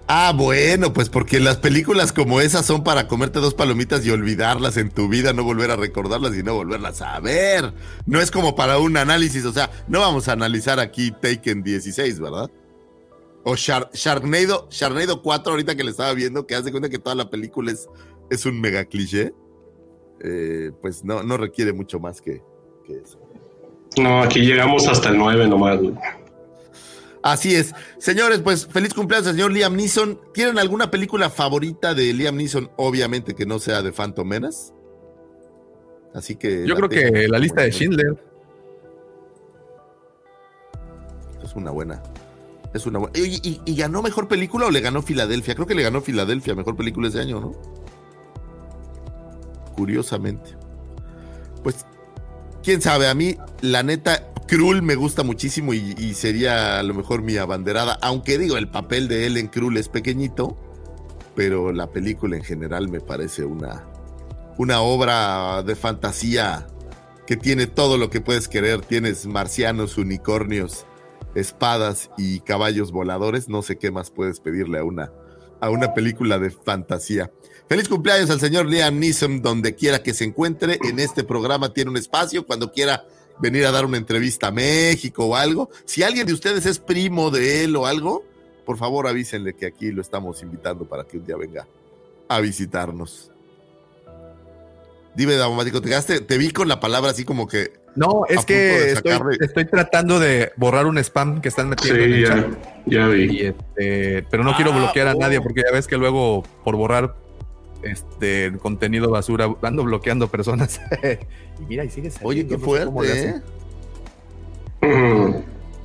Ah, 0.09 0.31
bueno, 0.35 0.93
pues 0.93 1.09
porque 1.09 1.39
las 1.41 1.57
películas 1.57 2.13
como 2.13 2.39
esas 2.39 2.65
son 2.65 2.83
para 2.83 3.07
comerte 3.09 3.39
dos 3.39 3.53
palomitas 3.53 4.05
y 4.05 4.09
olvidarlas 4.09 4.77
en 4.77 4.89
tu 4.89 5.09
vida, 5.09 5.33
no 5.33 5.43
volver 5.43 5.69
a 5.71 5.75
recordarlas 5.75 6.33
y 6.35 6.43
no 6.43 6.53
volverlas 6.55 7.01
a 7.01 7.19
ver. 7.19 7.73
No 8.05 8.21
es 8.21 8.31
como 8.31 8.55
para 8.55 8.77
un 8.79 8.95
análisis, 8.95 9.43
o 9.45 9.51
sea, 9.51 9.69
no 9.89 9.99
vamos 9.99 10.27
a 10.29 10.31
analizar 10.33 10.79
aquí 10.79 11.11
Taken 11.11 11.61
16, 11.61 12.19
¿verdad? 12.21 12.49
O 13.43 13.55
Shar- 13.55 13.89
Sharknado, 13.93 14.67
Sharknado 14.71 15.21
4, 15.21 15.51
ahorita 15.51 15.75
que 15.75 15.83
le 15.83 15.91
estaba 15.91 16.13
viendo, 16.13 16.47
que 16.47 16.55
hace 16.55 16.71
cuenta 16.71 16.89
que 16.89 16.99
toda 16.99 17.15
la 17.15 17.29
película 17.29 17.71
es, 17.73 17.87
es 18.29 18.45
un 18.45 18.59
mega 18.61 18.85
cliché. 18.85 19.33
Eh, 20.23 20.71
pues 20.81 21.03
no, 21.05 21.21
no 21.23 21.37
requiere 21.37 21.73
mucho 21.73 21.99
más 21.99 22.21
que, 22.21 22.41
que 22.85 22.93
eso. 22.97 23.19
No, 23.99 24.21
aquí 24.23 24.39
llegamos 24.41 24.87
hasta 24.87 25.09
el 25.09 25.17
9 25.17 25.47
nomás. 25.47 25.79
güey. 25.79 25.93
Así 27.23 27.55
es. 27.55 27.73
Señores, 27.97 28.39
pues 28.39 28.67
feliz 28.67 28.93
cumpleaños 28.93 29.27
al 29.27 29.33
señor 29.35 29.51
Liam 29.51 29.75
Neeson. 29.75 30.19
¿Tienen 30.33 30.57
alguna 30.59 30.89
película 30.91 31.29
favorita 31.29 31.93
de 31.93 32.13
Liam 32.13 32.35
Neeson? 32.37 32.69
Obviamente 32.77 33.35
que 33.35 33.45
no 33.45 33.59
sea 33.59 33.81
de 33.81 33.91
Phantom 33.91 34.27
Menace. 34.27 34.73
Así 36.13 36.35
que. 36.35 36.65
Yo 36.65 36.75
creo 36.75 36.89
tengo 36.89 37.13
que 37.13 37.27
la 37.27 37.37
lista 37.39 37.61
de 37.63 37.71
Schindler. 37.71 38.23
Es 41.43 41.55
una 41.55 41.71
buena. 41.71 42.01
Es 42.73 42.85
una 42.85 42.99
buena. 42.99 43.17
¿Y, 43.17 43.39
y- 43.47 43.61
y 43.65 43.75
ganó 43.75 44.01
mejor 44.01 44.27
película 44.27 44.67
o 44.67 44.71
le 44.71 44.81
ganó 44.81 45.01
Filadelfia? 45.01 45.55
Creo 45.55 45.67
que 45.67 45.75
le 45.75 45.83
ganó 45.83 46.01
Filadelfia, 46.01 46.55
mejor 46.55 46.75
película 46.75 47.07
ese 47.07 47.19
año, 47.21 47.39
¿no? 47.39 47.51
Curiosamente. 49.77 50.57
Pues, 51.63 51.85
quién 52.63 52.81
sabe, 52.81 53.07
a 53.07 53.13
mí, 53.13 53.37
la 53.61 53.83
neta, 53.83 54.33
Krull 54.47 54.81
me 54.81 54.95
gusta 54.95 55.23
muchísimo 55.23 55.73
y, 55.73 56.13
sería 56.13 56.79
a 56.79 56.83
lo 56.83 56.93
mejor 56.93 57.21
mi 57.21 57.37
abanderada. 57.37 57.99
Aunque 58.01 58.37
digo, 58.37 58.57
el 58.57 58.69
papel 58.69 59.07
de 59.07 59.27
él 59.27 59.37
en 59.37 59.47
Krull 59.47 59.77
es 59.77 59.89
pequeñito, 59.89 60.57
pero 61.35 61.71
la 61.71 61.87
película 61.91 62.37
en 62.37 62.43
general 62.43 62.87
me 62.87 63.01
parece 63.01 63.43
una, 63.43 63.85
una 64.57 64.81
obra 64.81 65.63
de 65.63 65.75
fantasía 65.75 66.65
que 67.27 67.35
tiene 67.35 67.67
todo 67.67 67.97
lo 67.97 68.09
que 68.09 68.21
puedes 68.21 68.47
querer. 68.47 68.81
Tienes 68.81 69.25
marcianos, 69.27 69.97
unicornios, 69.97 70.85
espadas 71.35 72.09
y 72.17 72.39
caballos 72.39 72.91
voladores. 72.91 73.49
No 73.49 73.61
sé 73.61 73.77
qué 73.77 73.91
más 73.91 74.11
puedes 74.11 74.39
pedirle 74.39 74.79
a 74.79 74.83
una, 74.85 75.11
a 75.59 75.69
una 75.69 75.93
película 75.93 76.39
de 76.39 76.51
fantasía. 76.51 77.31
Feliz 77.69 77.89
cumpleaños 77.89 78.29
al 78.29 78.39
señor 78.39 78.65
Liam 78.67 78.97
Neeson, 78.97 79.41
donde 79.41 79.75
quiera 79.75 80.01
que 80.01 80.13
se 80.13 80.23
encuentre. 80.23 80.79
En 80.83 80.99
este 80.99 81.23
programa 81.23 81.73
tiene 81.73 81.89
un 81.91 81.97
espacio 81.97 82.45
cuando 82.45 82.71
quiera 82.71 83.03
venir 83.39 83.65
a 83.65 83.71
dar 83.71 83.85
una 83.85 83.97
entrevista 83.97 84.47
a 84.47 84.51
México 84.51 85.25
o 85.25 85.35
algo. 85.35 85.69
Si 85.85 86.01
alguien 86.01 86.25
de 86.25 86.33
ustedes 86.33 86.65
es 86.65 86.79
primo 86.79 87.29
de 87.29 87.65
él 87.65 87.75
o 87.75 87.85
algo, 87.85 88.23
por 88.65 88.77
favor 88.77 89.07
avísenle 89.07 89.53
que 89.53 89.65
aquí 89.65 89.91
lo 89.91 90.01
estamos 90.01 90.41
invitando 90.41 90.85
para 90.85 91.03
que 91.03 91.17
un 91.17 91.25
día 91.25 91.35
venga 91.35 91.67
a 92.29 92.39
visitarnos. 92.39 93.31
Dime, 95.15 95.35
Daumático, 95.35 95.81
te, 95.81 95.89
quedaste- 95.89 96.21
te 96.21 96.37
vi 96.37 96.51
con 96.51 96.67
la 96.67 96.79
palabra 96.79 97.11
así 97.11 97.25
como 97.25 97.47
que 97.47 97.73
No, 97.95 98.21
es 98.29 98.45
que 98.45 98.91
estoy, 98.91 99.65
tratando 99.65 100.19
de 100.19 100.51
borrar 100.57 100.85
un 100.85 100.99
spam 100.99 101.41
que 101.41 101.49
están 101.49 101.67
metiendo 101.69 102.01
en 102.01 102.09
Sí, 102.11 102.15
el 102.17 102.23
ya, 102.23 102.29
chat. 102.29 102.85
ya 102.85 103.07
vi. 103.07 103.23
Y 103.23 103.41
este, 103.47 104.23
pero 104.29 104.43
no 104.43 104.55
quiero 104.55 104.71
Ah, 104.73 104.77
bloquear 104.77 105.07
a 105.07 105.15
oh. 105.15 105.19
nadie 105.19 105.41
porque 105.41 105.63
ya 105.65 105.71
ves 105.73 105.87
que 105.87 105.97
luego 105.97 106.43
por 106.63 106.75
borrar 106.75 107.15
este 107.87 108.53
contenido 108.59 109.09
basura 109.09 109.53
ando 109.61 109.83
bloqueando 109.83 110.27
personas. 110.27 110.79
y 111.59 111.65
mira, 111.65 111.83
y 111.83 111.89
sigue 111.89 112.09
saliendo. 112.11 112.29
Oye, 112.29 112.47
qué 112.47 112.57
no 112.57 112.59
sé 112.59 112.65
fuerte. 112.65 113.41
¿eh? 114.81 115.43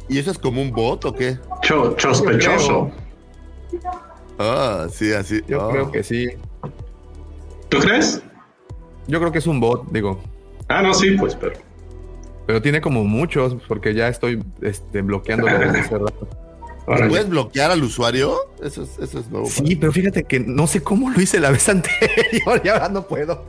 ¿Y 0.09 0.19
eso 0.19 0.31
es 0.31 0.38
como 0.38 0.61
un 0.61 0.71
bot 0.73 1.05
o 1.05 1.15
qué? 1.15 1.38
cho- 1.62 1.99
sospechoso. 1.99 2.91
Ah, 4.38 4.87
sí, 4.91 5.12
así. 5.12 5.41
Yo 5.47 5.62
ah. 5.62 5.71
creo 5.71 5.91
que 5.91 6.03
sí. 6.03 6.29
¿Tú 7.69 7.79
crees? 7.79 8.23
Yo 9.07 9.19
creo 9.19 9.33
que 9.33 9.38
es 9.38 9.47
un 9.47 9.61
bot, 9.61 9.91
digo. 9.91 10.21
Ah, 10.69 10.83
no, 10.83 10.93
sí, 10.95 11.17
pues, 11.19 11.35
pero. 11.35 11.55
Pero 12.47 12.61
tiene 12.61 12.81
como 12.81 13.05
muchos, 13.05 13.57
porque 13.69 13.95
ya 13.95 14.09
estoy 14.09 14.43
este, 14.61 15.01
bloqueándolo 15.03 15.59
desde 15.59 15.81
hace 15.81 15.99
rato. 15.99 16.29
¿Puedes 16.85 17.29
bloquear 17.29 17.71
al 17.71 17.83
usuario? 17.83 18.37
Eso 18.62 18.83
es, 18.83 18.90
eso 18.99 19.21
es 19.21 19.29
nuevo. 19.31 19.47
Sí, 19.49 19.77
pero 19.77 19.92
fíjate 19.92 20.25
que 20.25 20.40
no 20.40 20.66
sé 20.66 20.83
cómo 20.83 21.11
lo 21.11 21.21
hice 21.21 21.38
la 21.40 21.51
vez 21.51 21.68
anterior 21.68 22.61
y 22.64 22.68
ahora 22.68 22.88
no 22.88 23.07
puedo. 23.07 23.45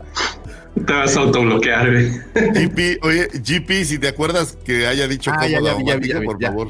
Te 0.86 0.94
vas 0.94 1.16
a 1.16 1.20
autobloquear, 1.22 1.92
güey. 1.92 2.10
GP, 2.34 3.04
oye, 3.04 3.28
GP, 3.34 3.86
si 3.86 4.00
te 4.00 4.08
acuerdas 4.08 4.58
que 4.66 4.88
haya 4.88 5.08
dicho 5.08 5.32
Ah, 5.32 5.38
cómo 5.40 5.50
ya, 5.50 5.62
la 5.62 5.78
ya 6.00 6.22
por 6.22 6.40
ya. 6.40 6.50
favor. 6.50 6.70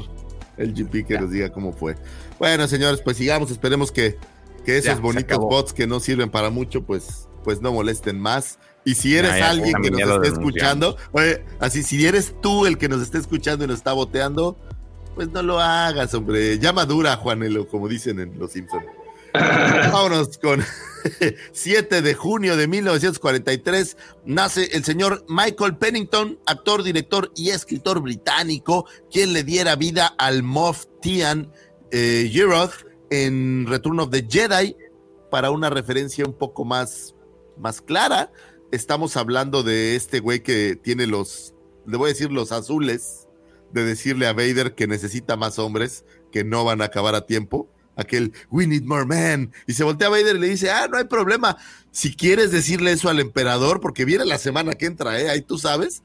El 0.56 0.72
GP 0.74 1.06
que 1.06 1.18
nos 1.18 1.30
diga 1.30 1.50
cómo 1.50 1.72
fue. 1.72 1.96
Bueno, 2.38 2.66
señores, 2.68 3.00
pues 3.02 3.16
sigamos. 3.16 3.50
Esperemos 3.50 3.90
que, 3.90 4.16
que 4.64 4.78
esos 4.78 5.00
bonitos 5.00 5.38
bots 5.38 5.72
que 5.72 5.86
no 5.86 6.00
sirven 6.00 6.30
para 6.30 6.50
mucho, 6.50 6.82
pues, 6.82 7.28
pues 7.42 7.60
no 7.60 7.72
molesten 7.72 8.20
más. 8.20 8.58
Y 8.84 8.94
si 8.94 9.16
eres 9.16 9.32
Ya, 9.32 9.38
ya, 9.38 9.50
alguien 9.50 9.74
que 9.82 9.90
nos 9.90 10.00
esté 10.16 10.28
escuchando, 10.28 10.96
oye, 11.12 11.42
así, 11.58 11.82
si 11.82 12.04
eres 12.06 12.34
tú 12.42 12.66
el 12.66 12.76
que 12.76 12.88
nos 12.88 13.00
esté 13.00 13.16
escuchando 13.18 13.64
y 13.64 13.68
nos 13.68 13.78
está 13.78 13.94
boteando, 13.94 14.58
pues 15.14 15.28
no 15.30 15.42
lo 15.42 15.60
hagas, 15.60 16.14
hombre. 16.14 16.58
Ya 16.58 16.72
madura, 16.72 17.16
Juanelo, 17.16 17.68
como 17.68 17.88
dicen 17.88 18.20
en 18.20 18.38
Los 18.38 18.52
Simpsons. 18.52 18.84
Vámonos 19.32 20.38
con 20.38 20.62
7 21.52 22.02
de 22.02 22.14
junio 22.14 22.56
de 22.56 22.68
1943. 22.68 23.96
Nace 24.24 24.76
el 24.76 24.84
señor 24.84 25.24
Michael 25.28 25.76
Pennington, 25.76 26.38
actor, 26.46 26.82
director 26.82 27.32
y 27.34 27.50
escritor 27.50 28.00
británico, 28.00 28.86
quien 29.10 29.32
le 29.32 29.42
diera 29.42 29.76
vida 29.76 30.14
al 30.18 30.42
Moff 30.42 30.86
Tian 31.00 31.50
eh, 31.90 32.30
Yeroth 32.32 32.86
en 33.10 33.66
Return 33.66 34.00
of 34.00 34.10
the 34.10 34.26
Jedi. 34.28 34.76
Para 35.30 35.50
una 35.50 35.68
referencia 35.68 36.24
un 36.24 36.34
poco 36.34 36.64
más, 36.64 37.16
más 37.58 37.80
clara, 37.80 38.30
estamos 38.70 39.16
hablando 39.16 39.64
de 39.64 39.96
este 39.96 40.20
güey 40.20 40.44
que 40.44 40.76
tiene 40.76 41.08
los, 41.08 41.54
le 41.86 41.96
voy 41.96 42.10
a 42.10 42.12
decir 42.12 42.30
los 42.30 42.52
azules, 42.52 43.23
de 43.74 43.84
decirle 43.84 44.26
a 44.26 44.32
Vader 44.32 44.74
que 44.74 44.86
necesita 44.86 45.36
más 45.36 45.58
hombres, 45.58 46.04
que 46.32 46.44
no 46.44 46.64
van 46.64 46.80
a 46.80 46.86
acabar 46.86 47.14
a 47.14 47.26
tiempo 47.26 47.68
aquel 47.96 48.32
We 48.50 48.66
need 48.66 48.84
more 48.84 49.04
men. 49.04 49.52
Y 49.66 49.74
se 49.74 49.84
voltea 49.84 50.08
a 50.08 50.10
Vader 50.10 50.36
y 50.36 50.40
le 50.40 50.48
dice, 50.48 50.70
ah, 50.70 50.88
no 50.90 50.96
hay 50.96 51.04
problema. 51.04 51.56
Si 51.90 52.14
quieres 52.14 52.50
decirle 52.50 52.92
eso 52.92 53.08
al 53.08 53.20
emperador, 53.20 53.80
porque 53.80 54.04
viene 54.04 54.24
la 54.24 54.38
semana 54.38 54.72
que 54.74 54.86
entra, 54.86 55.20
¿eh? 55.20 55.30
ahí 55.30 55.42
tú 55.42 55.58
sabes, 55.58 56.02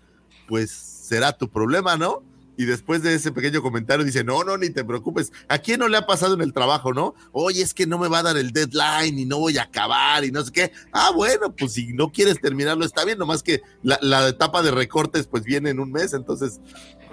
pues 0.47 0.71
será 0.71 1.33
tu 1.33 1.49
problema, 1.49 1.97
¿no? 1.97 2.23
Y 2.57 2.65
después 2.65 3.01
de 3.01 3.15
ese 3.15 3.31
pequeño 3.31 3.61
comentario 3.61 4.03
dice, 4.03 4.25
no, 4.25 4.43
no, 4.43 4.57
ni 4.57 4.69
te 4.69 4.83
preocupes. 4.83 5.31
¿A 5.47 5.59
quién 5.59 5.79
no 5.79 5.87
le 5.87 5.95
ha 5.95 6.05
pasado 6.05 6.33
en 6.33 6.41
el 6.41 6.51
trabajo, 6.51 6.93
no? 6.93 7.15
Oye, 7.31 7.61
es 7.61 7.73
que 7.73 7.87
no 7.87 7.97
me 7.97 8.09
va 8.09 8.19
a 8.19 8.23
dar 8.23 8.37
el 8.37 8.51
deadline 8.51 9.17
y 9.17 9.25
no 9.25 9.39
voy 9.39 9.57
a 9.57 9.63
acabar 9.63 10.25
y 10.25 10.31
no 10.31 10.43
sé 10.43 10.51
qué. 10.51 10.71
Ah, 10.91 11.11
bueno, 11.15 11.55
pues 11.55 11.71
si 11.71 11.93
no 11.93 12.11
quieres 12.11 12.41
terminarlo, 12.41 12.83
está 12.83 13.05
bien, 13.05 13.17
nomás 13.17 13.43
que 13.43 13.61
la, 13.81 13.97
la 14.01 14.27
etapa 14.27 14.61
de 14.61 14.71
recortes 14.71 15.25
pues 15.25 15.45
viene 15.45 15.69
en 15.69 15.79
un 15.79 15.89
mes, 15.89 16.11
entonces 16.11 16.59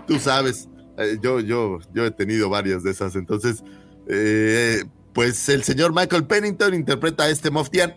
tú 0.07 0.19
sabes. 0.19 0.69
Eh, 0.99 1.19
yo, 1.23 1.41
yo, 1.41 1.79
yo 1.93 2.07
he 2.07 2.11
tenido 2.11 2.49
varias 2.49 2.83
de 2.83 2.91
esas, 2.91 3.17
entonces 3.17 3.63
eh, 4.09 4.85
pues 5.13 5.49
el 5.49 5.63
señor 5.63 5.95
Michael 5.95 6.27
Pennington 6.27 6.75
interpreta 6.75 7.25
a 7.25 7.31
este 7.31 7.51
Moftian 7.51 7.97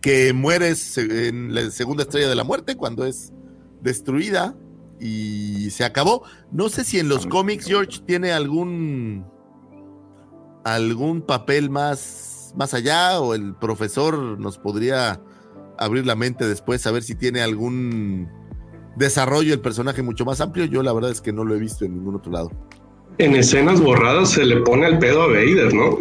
que 0.00 0.32
muere 0.32 0.72
en 0.96 1.54
la 1.54 1.70
segunda 1.70 2.04
estrella 2.04 2.28
de 2.28 2.34
la 2.34 2.44
muerte 2.44 2.76
cuando 2.76 3.04
es 3.04 3.32
destruida 3.82 4.54
y 4.98 5.70
se 5.70 5.84
acabó. 5.84 6.24
No 6.50 6.68
sé 6.68 6.84
si 6.84 6.98
en 6.98 7.08
los 7.08 7.26
cómics 7.26 7.66
George 7.66 8.00
tiene 8.06 8.32
algún 8.32 9.26
algún 10.64 11.22
papel 11.22 11.70
más 11.70 12.52
más 12.56 12.74
allá 12.74 13.20
o 13.20 13.34
el 13.34 13.54
profesor 13.54 14.38
nos 14.38 14.58
podría 14.58 15.20
abrir 15.78 16.06
la 16.06 16.16
mente 16.16 16.46
después 16.46 16.86
a 16.86 16.90
ver 16.90 17.02
si 17.02 17.14
tiene 17.14 17.40
algún 17.40 18.28
desarrollo 19.00 19.52
el 19.52 19.60
personaje 19.60 20.02
mucho 20.02 20.24
más 20.24 20.40
amplio. 20.40 20.66
Yo 20.66 20.82
la 20.84 20.92
verdad 20.92 21.10
es 21.10 21.20
que 21.20 21.32
no 21.32 21.42
lo 21.44 21.56
he 21.56 21.58
visto 21.58 21.84
en 21.84 21.94
ningún 21.94 22.14
otro 22.14 22.30
lado. 22.30 22.50
En 23.18 23.34
escenas 23.34 23.80
borradas 23.80 24.30
se 24.30 24.44
le 24.44 24.58
pone 24.58 24.86
el 24.86 24.98
pedo 24.98 25.22
a 25.22 25.26
Vader, 25.26 25.74
¿no? 25.74 25.98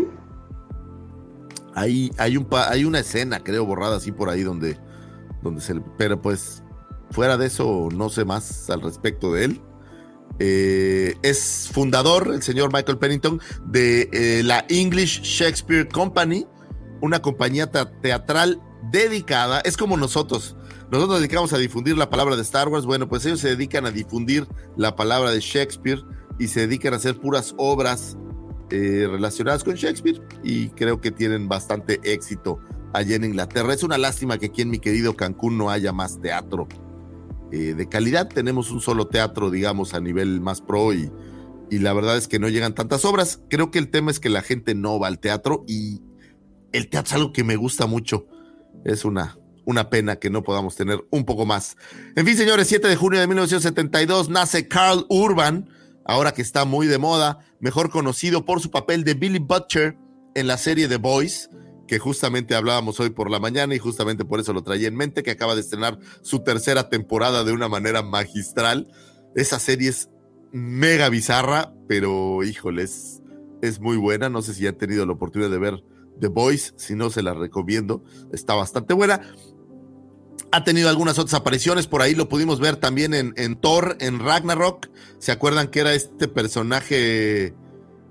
Hay, 1.75 2.11
hay, 2.17 2.37
un 2.37 2.45
pa- 2.45 2.69
hay 2.69 2.85
una 2.85 2.99
escena, 2.99 3.39
creo, 3.43 3.65
borrada 3.65 3.97
así 3.97 4.11
por 4.11 4.29
ahí 4.29 4.43
donde, 4.43 4.77
donde 5.41 5.61
se 5.61 5.75
le- 5.75 5.83
Pero 5.97 6.21
pues, 6.21 6.63
fuera 7.11 7.37
de 7.37 7.47
eso, 7.47 7.89
no 7.93 8.09
sé 8.09 8.25
más 8.25 8.69
al 8.69 8.81
respecto 8.81 9.33
de 9.33 9.45
él. 9.45 9.61
Eh, 10.39 11.15
es 11.21 11.69
fundador, 11.71 12.31
el 12.33 12.41
señor 12.41 12.71
Michael 12.73 12.97
Pennington, 12.97 13.41
de 13.65 14.09
eh, 14.13 14.43
la 14.43 14.65
English 14.69 15.21
Shakespeare 15.21 15.87
Company, 15.87 16.45
una 17.01 17.21
compañía 17.21 17.69
te- 17.71 17.85
teatral 18.01 18.61
dedicada, 18.91 19.59
es 19.61 19.77
como 19.77 19.97
nosotros. 19.97 20.55
Nosotros 20.91 21.09
nos 21.09 21.19
dedicamos 21.19 21.53
a 21.53 21.59
difundir 21.59 21.95
la 21.97 22.09
palabra 22.09 22.35
de 22.35 22.41
Star 22.41 22.67
Wars. 22.67 22.87
Bueno, 22.87 23.07
pues 23.07 23.23
ellos 23.25 23.39
se 23.39 23.49
dedican 23.49 23.85
a 23.85 23.91
difundir 23.91 24.47
la 24.75 24.95
palabra 24.95 25.29
de 25.29 25.39
Shakespeare 25.39 26.03
y 26.39 26.47
se 26.47 26.61
dedican 26.61 26.93
a 26.93 26.97
hacer 26.97 27.19
puras 27.19 27.53
obras 27.57 28.17
eh, 28.71 29.07
relacionadas 29.07 29.63
con 29.63 29.75
Shakespeare 29.75 30.19
y 30.43 30.69
creo 30.69 30.99
que 30.99 31.11
tienen 31.11 31.47
bastante 31.47 31.99
éxito 32.03 32.57
allá 32.93 33.17
en 33.17 33.23
Inglaterra. 33.23 33.71
Es 33.71 33.83
una 33.83 33.99
lástima 33.99 34.39
que 34.39 34.47
aquí 34.47 34.63
en 34.63 34.71
mi 34.71 34.79
querido 34.79 35.15
Cancún 35.15 35.59
no 35.59 35.69
haya 35.69 35.93
más 35.93 36.19
teatro 36.21 36.67
eh, 37.51 37.75
de 37.75 37.87
calidad. 37.87 38.27
Tenemos 38.27 38.71
un 38.71 38.81
solo 38.81 39.07
teatro, 39.07 39.51
digamos, 39.51 39.93
a 39.93 39.99
nivel 39.99 40.41
más 40.41 40.61
pro 40.61 40.91
y, 40.91 41.11
y 41.69 41.77
la 41.77 41.93
verdad 41.93 42.17
es 42.17 42.27
que 42.27 42.39
no 42.39 42.49
llegan 42.49 42.73
tantas 42.73 43.05
obras. 43.05 43.41
Creo 43.47 43.69
que 43.69 43.77
el 43.77 43.91
tema 43.91 44.09
es 44.09 44.19
que 44.19 44.29
la 44.29 44.41
gente 44.41 44.73
no 44.73 44.99
va 44.99 45.07
al 45.07 45.19
teatro 45.19 45.65
y 45.67 46.01
el 46.71 46.89
teatro 46.89 47.09
es 47.09 47.13
algo 47.13 47.31
que 47.31 47.43
me 47.43 47.57
gusta 47.57 47.85
mucho. 47.85 48.25
Es 48.85 49.05
una, 49.05 49.37
una 49.69 49.91
pena 49.91 50.15
que 50.15 50.31
no 50.31 50.43
podamos 50.43 50.75
tener 50.75 51.05
un 51.11 51.25
poco 51.25 51.45
más. 51.45 51.77
En 52.15 52.25
fin, 52.25 52.35
señores, 52.35 52.67
7 52.67 52.87
de 52.87 52.95
junio 52.95 53.19
de 53.19 53.27
1972 53.27 54.27
nace 54.27 54.67
Carl 54.67 55.05
Urban, 55.09 55.69
ahora 56.05 56.33
que 56.33 56.41
está 56.41 56.65
muy 56.65 56.87
de 56.87 56.97
moda, 56.97 57.37
mejor 57.59 57.91
conocido 57.91 58.45
por 58.45 58.61
su 58.61 58.71
papel 58.71 59.03
de 59.03 59.13
Billy 59.13 59.37
Butcher 59.37 59.95
en 60.33 60.47
la 60.47 60.57
serie 60.57 60.87
The 60.87 60.97
Boys, 60.97 61.51
que 61.87 61.99
justamente 61.99 62.55
hablábamos 62.55 62.99
hoy 62.99 63.11
por 63.11 63.29
la 63.29 63.39
mañana 63.39 63.75
y 63.75 63.79
justamente 63.79 64.25
por 64.25 64.39
eso 64.39 64.53
lo 64.53 64.63
traía 64.63 64.87
en 64.87 64.95
mente, 64.95 65.21
que 65.21 65.31
acaba 65.31 65.53
de 65.53 65.61
estrenar 65.61 65.99
su 66.23 66.39
tercera 66.39 66.89
temporada 66.89 67.43
de 67.43 67.51
una 67.51 67.67
manera 67.67 68.01
magistral. 68.01 68.91
Esa 69.35 69.59
serie 69.59 69.89
es 69.89 70.09
mega 70.51 71.09
bizarra, 71.09 71.75
pero 71.87 72.43
híjole, 72.43 72.83
es, 72.83 73.21
muy 73.79 73.97
buena. 73.97 74.29
No 74.29 74.41
sé 74.41 74.55
si 74.55 74.65
han 74.65 74.79
tenido 74.79 75.05
la 75.05 75.13
oportunidad 75.13 75.51
de 75.51 75.59
ver 75.59 75.83
The 76.19 76.27
Boys, 76.27 76.73
si 76.75 76.95
no 76.95 77.11
se 77.11 77.21
la 77.21 77.35
recomiendo, 77.35 78.03
está 78.33 78.55
bastante 78.55 78.95
buena. 78.95 79.21
Ha 80.51 80.63
tenido 80.63 80.89
algunas 80.89 81.19
otras 81.19 81.35
apariciones, 81.35 81.87
por 81.87 82.01
ahí 82.01 82.15
lo 82.15 82.27
pudimos 82.27 82.59
ver 82.59 82.75
también 82.75 83.13
en, 83.13 83.55
Thor, 83.55 83.97
en 83.99 84.19
Ragnarok. 84.19 84.89
¿Se 85.19 85.31
acuerdan 85.31 85.67
que 85.67 85.81
era 85.81 85.93
este 85.93 86.27
personaje 86.27 87.53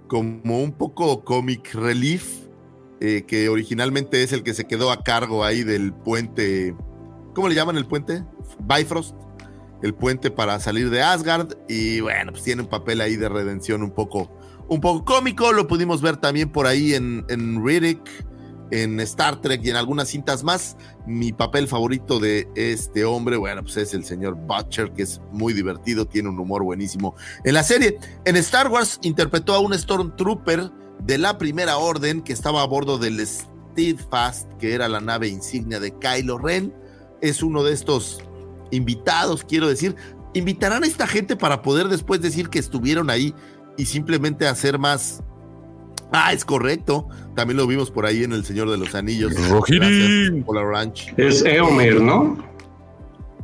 como 0.06 0.62
un 0.62 0.72
poco 0.72 1.24
comic 1.24 1.74
relief? 1.74 2.48
eh, 3.00 3.24
que 3.26 3.48
originalmente 3.48 4.22
es 4.22 4.32
el 4.32 4.42
que 4.42 4.54
se 4.54 4.66
quedó 4.66 4.90
a 4.90 5.02
cargo 5.02 5.44
ahí 5.44 5.62
del 5.62 5.92
puente. 5.92 6.74
¿Cómo 7.34 7.48
le 7.48 7.54
llaman 7.54 7.76
el 7.76 7.86
puente? 7.86 8.24
Bifrost. 8.60 9.14
El 9.82 9.94
puente 9.94 10.30
para 10.30 10.58
salir 10.58 10.90
de 10.90 11.02
Asgard. 11.02 11.54
Y 11.68 12.00
bueno, 12.00 12.32
pues 12.32 12.42
tiene 12.42 12.62
un 12.62 12.68
papel 12.68 13.00
ahí 13.00 13.16
de 13.16 13.28
redención 13.28 13.82
un 13.82 13.92
poco, 13.92 14.30
un 14.68 14.80
poco 14.80 15.04
cómico. 15.04 15.52
Lo 15.52 15.68
pudimos 15.68 16.02
ver 16.02 16.16
también 16.16 16.50
por 16.50 16.66
ahí 16.66 16.94
en, 16.94 17.24
en 17.28 17.64
Riddick, 17.64 18.00
en 18.70 19.00
Star 19.00 19.40
Trek 19.40 19.60
y 19.64 19.70
en 19.70 19.76
algunas 19.76 20.08
cintas 20.08 20.44
más. 20.44 20.76
Mi 21.06 21.32
papel 21.32 21.68
favorito 21.68 22.18
de 22.18 22.48
este 22.54 23.04
hombre, 23.04 23.36
bueno, 23.36 23.62
pues 23.62 23.76
es 23.78 23.94
el 23.94 24.04
señor 24.04 24.34
Butcher, 24.34 24.92
que 24.92 25.02
es 25.02 25.20
muy 25.32 25.52
divertido, 25.52 26.06
tiene 26.06 26.28
un 26.28 26.38
humor 26.38 26.62
buenísimo. 26.62 27.14
En 27.44 27.54
la 27.54 27.62
serie, 27.62 27.98
en 28.24 28.36
Star 28.36 28.68
Wars, 28.68 28.98
interpretó 29.02 29.54
a 29.54 29.60
un 29.60 29.76
Stormtrooper 29.76 30.70
de 31.02 31.18
la 31.18 31.38
Primera 31.38 31.78
Orden 31.78 32.22
que 32.22 32.32
estaba 32.32 32.62
a 32.62 32.66
bordo 32.66 32.98
del 32.98 33.24
Steadfast, 33.26 34.52
que 34.58 34.74
era 34.74 34.88
la 34.88 35.00
nave 35.00 35.28
insignia 35.28 35.80
de 35.80 35.96
Kylo 35.98 36.38
Ren. 36.38 36.74
Es 37.20 37.42
uno 37.42 37.62
de 37.62 37.72
estos 37.72 38.20
invitados, 38.70 39.44
quiero 39.44 39.68
decir. 39.68 39.96
¿Invitarán 40.34 40.84
a 40.84 40.86
esta 40.86 41.06
gente 41.06 41.36
para 41.36 41.62
poder 41.62 41.88
después 41.88 42.20
decir 42.20 42.48
que 42.50 42.58
estuvieron 42.58 43.08
ahí 43.08 43.34
y 43.76 43.86
simplemente 43.86 44.46
hacer 44.46 44.78
más? 44.78 45.22
Ah, 46.12 46.32
es 46.32 46.44
correcto. 46.44 47.06
También 47.36 47.56
lo 47.58 47.66
vimos 47.66 47.90
por 47.90 48.06
ahí 48.06 48.24
en 48.24 48.32
El 48.32 48.44
Señor 48.44 48.70
de 48.70 48.78
los 48.78 48.94
Anillos. 48.94 49.34
Gracias, 49.68 50.44
Polar 50.46 50.66
Ranch. 50.66 51.12
Es 51.16 51.44
Eomer, 51.44 52.00
¿no? 52.00 52.38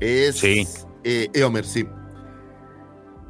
Es 0.01 0.39
Sí. 0.39 0.67
eh, 1.05 1.29
Eomer, 1.35 1.65
sí. 1.67 1.85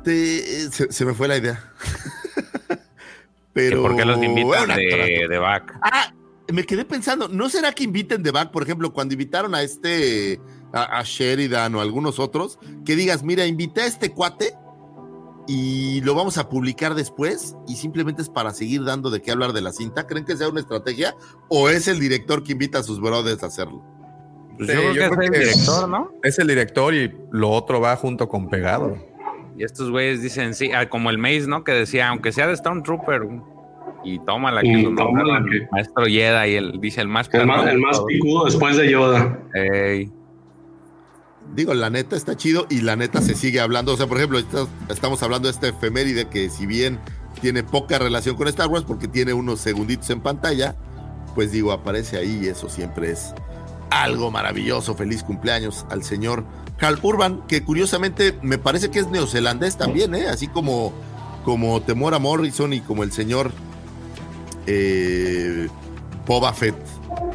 Te- 0.05 0.71
se, 0.71 0.93
se 0.93 1.05
me 1.05 1.15
fue 1.15 1.29
la 1.29 1.37
idea. 1.39 1.65
Pero. 3.53 3.83
¿Por 3.83 3.97
qué 3.97 4.05
los 4.05 4.23
invitan 4.23 4.47
bueno, 4.47 4.75
de, 4.77 5.27
de 5.29 5.39
back? 5.39 5.79
Ah, 5.83 6.13
me 6.53 6.65
quedé 6.65 6.85
pensando, 6.85 7.29
¿no 7.29 7.49
será 7.49 7.73
que 7.73 7.85
inviten 7.85 8.23
de 8.23 8.31
back, 8.31 8.51
por 8.51 8.63
ejemplo, 8.63 8.93
cuando 8.93 9.15
invitaron 9.15 9.55
a 9.55 9.63
este, 9.63 10.41
a, 10.73 10.99
a 10.99 11.03
Sheridan 11.05 11.75
o 11.75 11.81
algunos 11.81 12.19
otros, 12.19 12.59
que 12.85 12.97
digas, 12.97 13.23
mira, 13.23 13.47
invité 13.47 13.83
a 13.83 13.87
este 13.87 14.11
cuate 14.11 14.55
y 15.47 16.01
lo 16.03 16.15
vamos 16.15 16.39
a 16.39 16.49
publicar 16.49 16.95
después 16.95 17.57
y 17.69 17.77
simplemente 17.77 18.23
es 18.23 18.29
para 18.31 18.51
seguir 18.53 18.85
dando 18.85 19.11
de 19.11 19.21
qué 19.21 19.31
hablar 19.31 19.53
de 19.53 19.61
la 19.63 19.73
cinta? 19.73 20.07
¿Creen 20.07 20.25
que 20.25 20.37
sea 20.37 20.49
una 20.49 20.61
estrategia 20.61 21.15
o 21.49 21.69
es 21.69 21.89
el 21.89 22.01
director 22.01 22.43
que 22.43 22.53
invita 22.53 22.79
a 22.79 22.83
sus 22.83 23.01
brothers 23.01 23.43
a 23.43 23.47
hacerlo? 23.47 23.83
Pues 24.57 24.71
Sí, 24.71 24.77
yo 24.77 24.81
creo 24.81 24.95
yo 24.95 25.11
que 25.11 25.17
creo 25.17 25.23
es 25.33 25.39
el 25.39 25.45
director, 25.55 25.89
¿no? 25.89 26.13
Es 26.23 26.39
el 26.39 26.47
director 26.47 26.95
y 26.95 27.13
lo 27.33 27.51
otro 27.51 27.81
va 27.81 27.97
junto 27.97 28.29
con 28.29 28.49
pegado. 28.49 28.97
Y 29.57 29.65
estos 29.65 29.91
güeyes 29.91 30.23
dicen, 30.23 30.55
sí, 30.55 30.73
ah, 30.73 30.89
como 30.89 31.11
el 31.11 31.19
Maze, 31.19 31.47
¿no? 31.47 31.63
Que 31.65 31.73
decía, 31.73 32.09
aunque 32.09 32.33
sea 32.33 32.47
de 32.49 32.57
Stormtrooper, 32.57 33.23
y 34.03 34.19
toma 34.21 34.51
la 34.53 34.61
que 34.63 34.67
Y 34.69 34.83
lo 34.83 34.95
tómala 34.95 35.39
nombraron 35.41 35.51
que- 35.51 35.69
maestro 35.71 36.05
Jedi, 36.07 36.51
y 36.51 36.55
el, 36.57 36.81
dice 36.81 37.01
el 37.01 37.09
más 37.09 37.29
El 37.33 37.47
más, 37.47 37.67
el 37.67 37.79
más 37.79 38.01
picudo 38.07 38.45
después 38.47 38.77
de 38.77 38.91
Yoda. 38.91 39.39
Ey, 39.55 40.11
Digo, 41.55 41.73
la 41.73 41.89
neta 41.89 42.17
está 42.17 42.37
chido 42.37 42.67
y 42.69 42.81
la 42.81 42.97
neta 42.97 43.23
se 43.23 43.35
sigue 43.35 43.61
hablando. 43.61 43.93
O 43.93 43.97
sea, 43.97 44.07
por 44.07 44.19
ejemplo, 44.19 44.41
estamos 44.89 45.23
hablando 45.23 45.49
de 45.49 45.53
esta 45.53 45.69
efeméride 45.69 46.29
que 46.29 46.51
si 46.51 46.67
bien 46.67 46.99
tiene 47.41 47.63
poca 47.63 47.99
relación 47.99 48.37
con 48.37 48.49
Star 48.49 48.69
Wars 48.69 48.85
porque 48.85 49.07
tiene 49.07 49.33
unos 49.33 49.61
segunditos 49.61 50.11
en 50.11 50.21
pantalla, 50.21 50.75
pues 51.35 51.53
digo, 51.53 51.73
aparece 51.73 52.17
ahí 52.17 52.41
y 52.43 52.49
eso 52.49 52.69
siempre 52.69 53.13
es 53.13 53.35
algo 53.91 54.33
maravilloso. 54.33 54.97
Feliz 54.97 55.23
cumpleaños 55.23 55.87
al 55.91 56.03
señor 56.03 56.45
Carl 56.77 56.99
Urban, 57.03 57.47
que 57.47 57.63
curiosamente 57.63 58.37
me 58.43 58.59
parece 58.59 58.91
que 58.91 58.99
es 58.99 59.09
neozelandés 59.09 59.77
también, 59.77 60.15
¿eh? 60.15 60.27
Así 60.27 60.49
como, 60.49 60.93
como 61.45 61.81
Temora 61.83 62.19
Morrison 62.19 62.73
y 62.73 62.81
como 62.81 63.05
el 63.05 63.13
señor 63.13 63.53
eh, 64.67 65.69
Boba 66.27 66.53
Fett, 66.53 66.75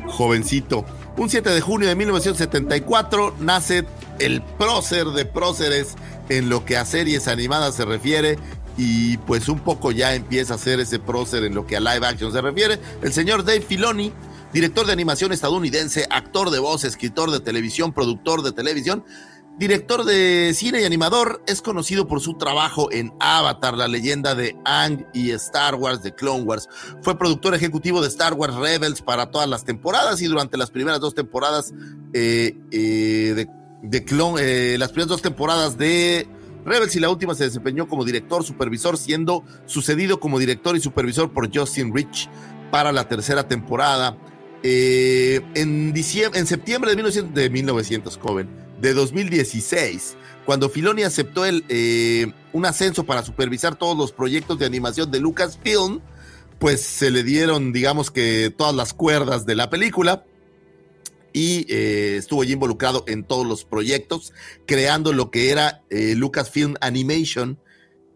jovencito. 0.07 0.85
Un 1.15 1.29
7 1.29 1.49
de 1.49 1.61
junio 1.61 1.87
de 1.87 1.95
1974 1.95 3.35
nace 3.39 3.85
el 4.19 4.41
prócer 4.41 5.07
de 5.07 5.25
próceres 5.25 5.95
en 6.29 6.49
lo 6.49 6.65
que 6.65 6.77
a 6.77 6.85
series 6.85 7.27
animadas 7.27 7.75
se 7.75 7.85
refiere 7.85 8.37
y 8.77 9.17
pues 9.17 9.49
un 9.49 9.59
poco 9.59 9.91
ya 9.91 10.15
empieza 10.15 10.53
a 10.53 10.57
ser 10.57 10.79
ese 10.79 10.99
prócer 10.99 11.43
en 11.43 11.53
lo 11.53 11.67
que 11.67 11.75
a 11.75 11.79
live 11.81 12.05
action 12.07 12.31
se 12.31 12.41
refiere. 12.41 12.79
El 13.01 13.11
señor 13.11 13.43
Dave 13.43 13.61
Filoni, 13.61 14.13
director 14.53 14.85
de 14.85 14.93
animación 14.93 15.33
estadounidense, 15.33 16.07
actor 16.09 16.49
de 16.49 16.59
voz, 16.59 16.85
escritor 16.85 17.29
de 17.31 17.41
televisión, 17.41 17.91
productor 17.91 18.41
de 18.41 18.53
televisión, 18.53 19.03
director 19.57 20.05
de 20.05 20.53
cine 20.55 20.81
y 20.81 20.85
animador, 20.85 21.43
es 21.45 21.61
conocido 21.61 22.07
por 22.07 22.21
su 22.21 22.35
trabajo 22.35 22.89
en 22.93 23.11
Avatar, 23.19 23.75
la 23.75 23.89
leyenda 23.89 24.33
de 24.33 24.55
Ang 24.63 25.05
y 25.13 25.31
Star 25.31 25.75
Wars 25.75 26.01
de 26.01 26.15
Clone 26.15 26.43
Wars. 26.43 26.69
Fue 27.01 27.17
productor 27.17 27.53
ejecutivo 27.55 28.01
de 28.01 28.07
Star 28.07 28.33
Wars 28.35 28.55
Rebels 28.55 29.01
para 29.01 29.29
todas 29.29 29.49
las 29.49 29.65
temporadas 29.65 30.21
y 30.21 30.27
durante 30.27 30.55
las 30.55 30.71
primeras 30.71 31.01
dos 31.01 31.13
temporadas 31.13 31.73
eh, 32.13 32.55
eh, 32.71 33.45
de 33.81 34.03
Clone, 34.03 34.41
eh, 34.41 34.77
las 34.77 34.89
primeras 34.89 35.09
dos 35.09 35.21
temporadas 35.21 35.77
de 35.77 36.27
Rebels 36.65 36.95
y 36.95 36.99
la 36.99 37.09
última 37.09 37.33
se 37.33 37.45
desempeñó 37.45 37.87
como 37.87 38.05
director, 38.05 38.43
supervisor, 38.43 38.97
siendo 38.97 39.43
sucedido 39.65 40.19
como 40.19 40.39
director 40.39 40.75
y 40.75 40.81
supervisor 40.81 41.31
por 41.31 41.55
Justin 41.55 41.93
Rich 41.95 42.29
para 42.71 42.91
la 42.91 43.07
tercera 43.07 43.47
temporada. 43.47 44.17
Eh, 44.61 45.41
en, 45.55 45.93
diciembre, 45.93 46.39
en 46.39 46.45
septiembre 46.45 46.91
de 46.91 46.97
1900, 46.97 47.33
de 47.33 47.49
1900, 47.49 48.17
joven, 48.17 48.49
de 48.81 48.93
2016, 48.93 50.17
cuando 50.45 50.69
Filoni 50.69 51.03
aceptó 51.03 51.45
el, 51.45 51.63
eh, 51.69 52.33
un 52.51 52.65
ascenso 52.65 53.05
para 53.05 53.23
supervisar 53.23 53.75
todos 53.75 53.97
los 53.97 54.11
proyectos 54.11 54.59
de 54.59 54.65
animación 54.65 55.11
de 55.11 55.21
Lucasfilm, 55.21 56.01
pues 56.59 56.81
se 56.81 57.09
le 57.09 57.23
dieron, 57.23 57.71
digamos 57.71 58.11
que, 58.11 58.53
todas 58.55 58.75
las 58.75 58.93
cuerdas 58.93 59.45
de 59.45 59.55
la 59.55 59.69
película 59.69 60.25
y 61.33 61.65
eh, 61.69 62.17
estuvo 62.17 62.43
involucrado 62.43 63.03
en 63.07 63.23
todos 63.23 63.45
los 63.45 63.65
proyectos, 63.65 64.33
creando 64.65 65.13
lo 65.13 65.31
que 65.31 65.49
era 65.49 65.83
eh, 65.89 66.15
Lucasfilm 66.15 66.75
Animation. 66.81 67.59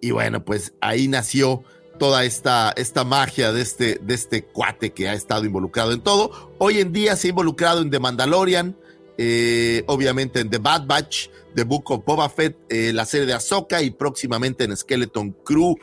Y 0.01 0.11
bueno, 0.11 0.43
pues 0.43 0.73
ahí 0.81 1.07
nació 1.07 1.63
toda 1.99 2.25
esta, 2.25 2.73
esta 2.75 3.03
magia 3.03 3.51
de 3.51 3.61
este, 3.61 3.99
de 4.01 4.13
este 4.13 4.43
cuate 4.43 4.91
que 4.91 5.07
ha 5.07 5.13
estado 5.13 5.45
involucrado 5.45 5.91
en 5.91 6.01
todo. 6.01 6.53
Hoy 6.57 6.79
en 6.79 6.91
día 6.91 7.15
se 7.15 7.27
ha 7.27 7.29
involucrado 7.29 7.81
en 7.81 7.91
The 7.91 7.99
Mandalorian, 7.99 8.77
eh, 9.17 9.83
obviamente 9.87 10.39
en 10.39 10.49
The 10.49 10.57
Bad 10.57 10.87
Batch, 10.87 11.29
The 11.55 11.63
Book 11.63 11.91
of 11.91 12.03
Boba 12.05 12.29
Fett, 12.29 12.57
la 12.69 13.05
serie 13.05 13.27
de 13.27 13.33
Ahsoka 13.33 13.81
y 13.83 13.91
próximamente 13.91 14.63
en 14.63 14.75
Skeleton 14.75 15.31
Crew. 15.45 15.75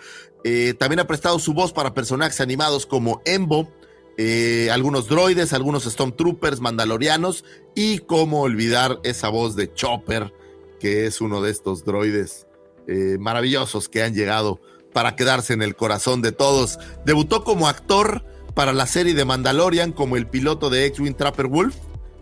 También 0.78 0.98
ha 0.98 1.06
prestado 1.06 1.38
su 1.38 1.54
voz 1.54 1.72
para 1.72 1.94
personajes 1.94 2.40
animados 2.40 2.86
como 2.86 3.22
Embo, 3.24 3.70
eh, 4.16 4.68
algunos 4.70 5.08
droides, 5.08 5.52
algunos 5.52 5.84
Stormtroopers, 5.84 6.60
mandalorianos 6.60 7.44
y 7.74 7.98
cómo 7.98 8.42
olvidar 8.42 9.00
esa 9.02 9.28
voz 9.28 9.56
de 9.56 9.72
Chopper, 9.72 10.32
que 10.78 11.06
es 11.06 11.20
uno 11.20 11.42
de 11.42 11.50
estos 11.50 11.84
droides 11.84 12.46
eh, 12.86 13.16
maravillosos 13.18 13.88
que 13.88 14.02
han 14.02 14.14
llegado 14.14 14.60
para 14.92 15.16
quedarse 15.16 15.52
en 15.52 15.62
el 15.62 15.76
corazón 15.76 16.22
de 16.22 16.32
todos. 16.32 16.78
Debutó 17.04 17.44
como 17.44 17.68
actor 17.68 18.24
para 18.54 18.72
la 18.72 18.86
serie 18.86 19.14
de 19.14 19.24
Mandalorian 19.24 19.92
como 19.92 20.16
el 20.16 20.26
piloto 20.26 20.70
de 20.70 20.86
X-Wing 20.86 21.14
Trapper 21.14 21.46
Wolf 21.46 21.76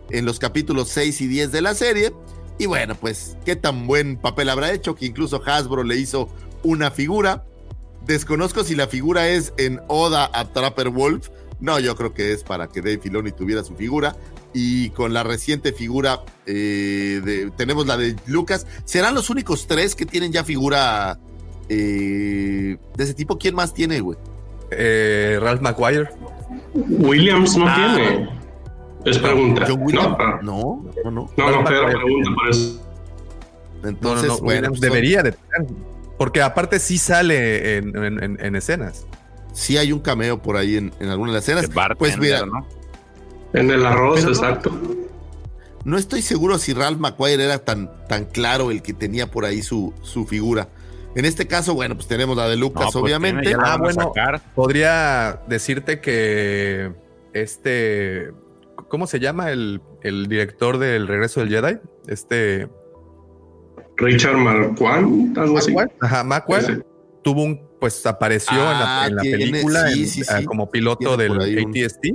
en 0.09 0.25
los 0.25 0.39
capítulos 0.39 0.89
6 0.89 1.21
y 1.21 1.27
10 1.27 1.51
de 1.51 1.61
la 1.61 1.75
serie. 1.75 2.13
Y 2.57 2.65
bueno, 2.65 2.95
pues 2.95 3.37
qué 3.45 3.55
tan 3.55 3.87
buen 3.87 4.17
papel 4.17 4.49
habrá 4.49 4.71
hecho 4.71 4.95
que 4.95 5.05
incluso 5.05 5.41
Hasbro 5.45 5.83
le 5.83 5.97
hizo 5.97 6.29
una 6.63 6.91
figura. 6.91 7.45
Desconozco 8.05 8.63
si 8.63 8.75
la 8.75 8.87
figura 8.87 9.29
es 9.29 9.53
en 9.57 9.81
Oda 9.87 10.29
a 10.33 10.51
Trapper 10.51 10.89
Wolf. 10.89 11.29
No, 11.61 11.79
yo 11.79 11.95
creo 11.95 12.13
que 12.13 12.31
es 12.31 12.43
para 12.43 12.67
que 12.67 12.81
Dave 12.81 12.99
Filoni 12.99 13.31
tuviera 13.31 13.63
su 13.63 13.75
figura. 13.75 14.15
Y 14.53 14.89
con 14.91 15.13
la 15.13 15.23
reciente 15.23 15.73
figura, 15.73 16.21
eh, 16.45 17.21
de, 17.23 17.51
tenemos 17.55 17.85
la 17.85 17.97
de 17.97 18.15
Lucas. 18.25 18.65
¿Serán 18.85 19.13
los 19.13 19.29
únicos 19.29 19.67
tres 19.67 19.93
que 19.95 20.05
tienen 20.05 20.31
ya 20.31 20.43
figura 20.43 21.19
eh, 21.69 22.77
de 22.95 23.03
ese 23.03 23.13
tipo? 23.13 23.37
¿Quién 23.37 23.55
más 23.55 23.73
tiene, 23.73 23.99
güey? 23.99 24.17
Eh, 24.71 25.37
Ralph 25.41 25.61
McGuire. 25.61 26.09
Williams 26.73 27.55
no 27.57 27.65
Ah. 27.67 27.93
tiene. 27.95 28.29
Es 29.05 29.17
pregunta. 29.19 29.65
John 29.67 29.81
Williams. 29.83 30.07
No, 30.07 30.17
ah. 30.19 30.39
No, 30.41 30.85
no, 31.05 31.11
no. 31.11 31.31
no, 31.37 31.51
no, 31.51 31.63
pero 31.63 31.85
pregunta 31.87 32.29
por 32.35 32.49
eso. 32.49 32.81
Entonces, 33.83 34.27
no, 34.27 34.33
no, 34.33 34.39
no, 34.39 34.43
bueno, 34.43 34.47
Williams 34.47 34.79
pues 34.79 34.81
debería 34.81 35.23
de 35.23 35.31
tener. 35.33 35.67
Porque 36.17 36.41
aparte 36.41 36.79
sí 36.79 36.97
sale 36.97 37.77
en, 37.77 37.95
en- 37.95 38.23
en- 38.23 38.37
en 38.45 38.55
escenas. 38.55 39.05
Sí 39.53 39.77
hay 39.77 39.91
un 39.91 39.99
cameo 39.99 40.41
por 40.41 40.57
ahí 40.57 40.77
en, 40.77 40.93
en 40.99 41.09
alguna 41.09 41.31
de 41.31 41.35
las 41.37 41.43
escenas. 41.47 41.73
bartender, 41.73 41.97
Pues 41.97 42.17
mira, 42.17 42.45
¿no? 42.45 42.65
En 43.53 43.71
el 43.71 43.85
arroz, 43.85 44.19
Pero 44.21 44.29
exacto. 44.33 44.71
No 45.85 45.97
estoy 45.97 46.21
seguro 46.21 46.57
si 46.59 46.73
Ralph 46.73 46.99
McQuire 46.99 47.43
era 47.43 47.59
tan, 47.59 47.89
tan 48.07 48.25
claro 48.25 48.69
el 48.69 48.81
que 48.81 48.93
tenía 48.93 49.31
por 49.31 49.45
ahí 49.45 49.61
su, 49.61 49.93
su 50.01 50.25
figura. 50.25 50.69
En 51.15 51.25
este 51.25 51.47
caso, 51.47 51.73
bueno, 51.73 51.95
pues 51.95 52.07
tenemos 52.07 52.37
la 52.37 52.47
de 52.47 52.55
Lucas, 52.57 52.85
No, 52.85 52.91
pues 52.91 53.03
obviamente. 53.03 53.41
tiene, 53.41 53.63
Ah, 53.65 53.77
bueno. 53.77 54.11
Podría 54.53 55.41
decirte 55.47 55.99
que 55.99 56.91
este. 57.33 58.31
¿Cómo 58.89 59.07
se 59.07 59.19
llama 59.19 59.51
el, 59.51 59.81
el 60.03 60.27
director 60.27 60.77
del 60.77 61.07
regreso 61.07 61.39
del 61.39 61.49
Jedi? 61.49 61.79
Este. 62.07 62.69
Richard 63.97 64.37
Marquand, 64.37 65.37
algo 65.37 65.57
así. 65.57 65.75
Ajá, 65.99 66.23
Macquarie. 66.23 66.75
Sí. 66.75 66.81
Tuvo 67.23 67.43
un. 67.43 67.68
Pues 67.79 68.05
apareció 68.05 68.57
en 68.57 68.79
la, 68.79 69.01
Ah, 69.03 69.07
en 69.07 69.15
la 69.15 69.21
tiene- 69.21 69.37
película 69.37 69.87
sí, 69.89 70.03
en- 70.03 70.09
sí, 70.09 70.21
ah, 70.29 70.39
sí. 70.39 70.45
como 70.45 70.69
piloto 70.69 71.15
del 71.17 71.31
un- 71.31 71.41
ATST 71.41 72.13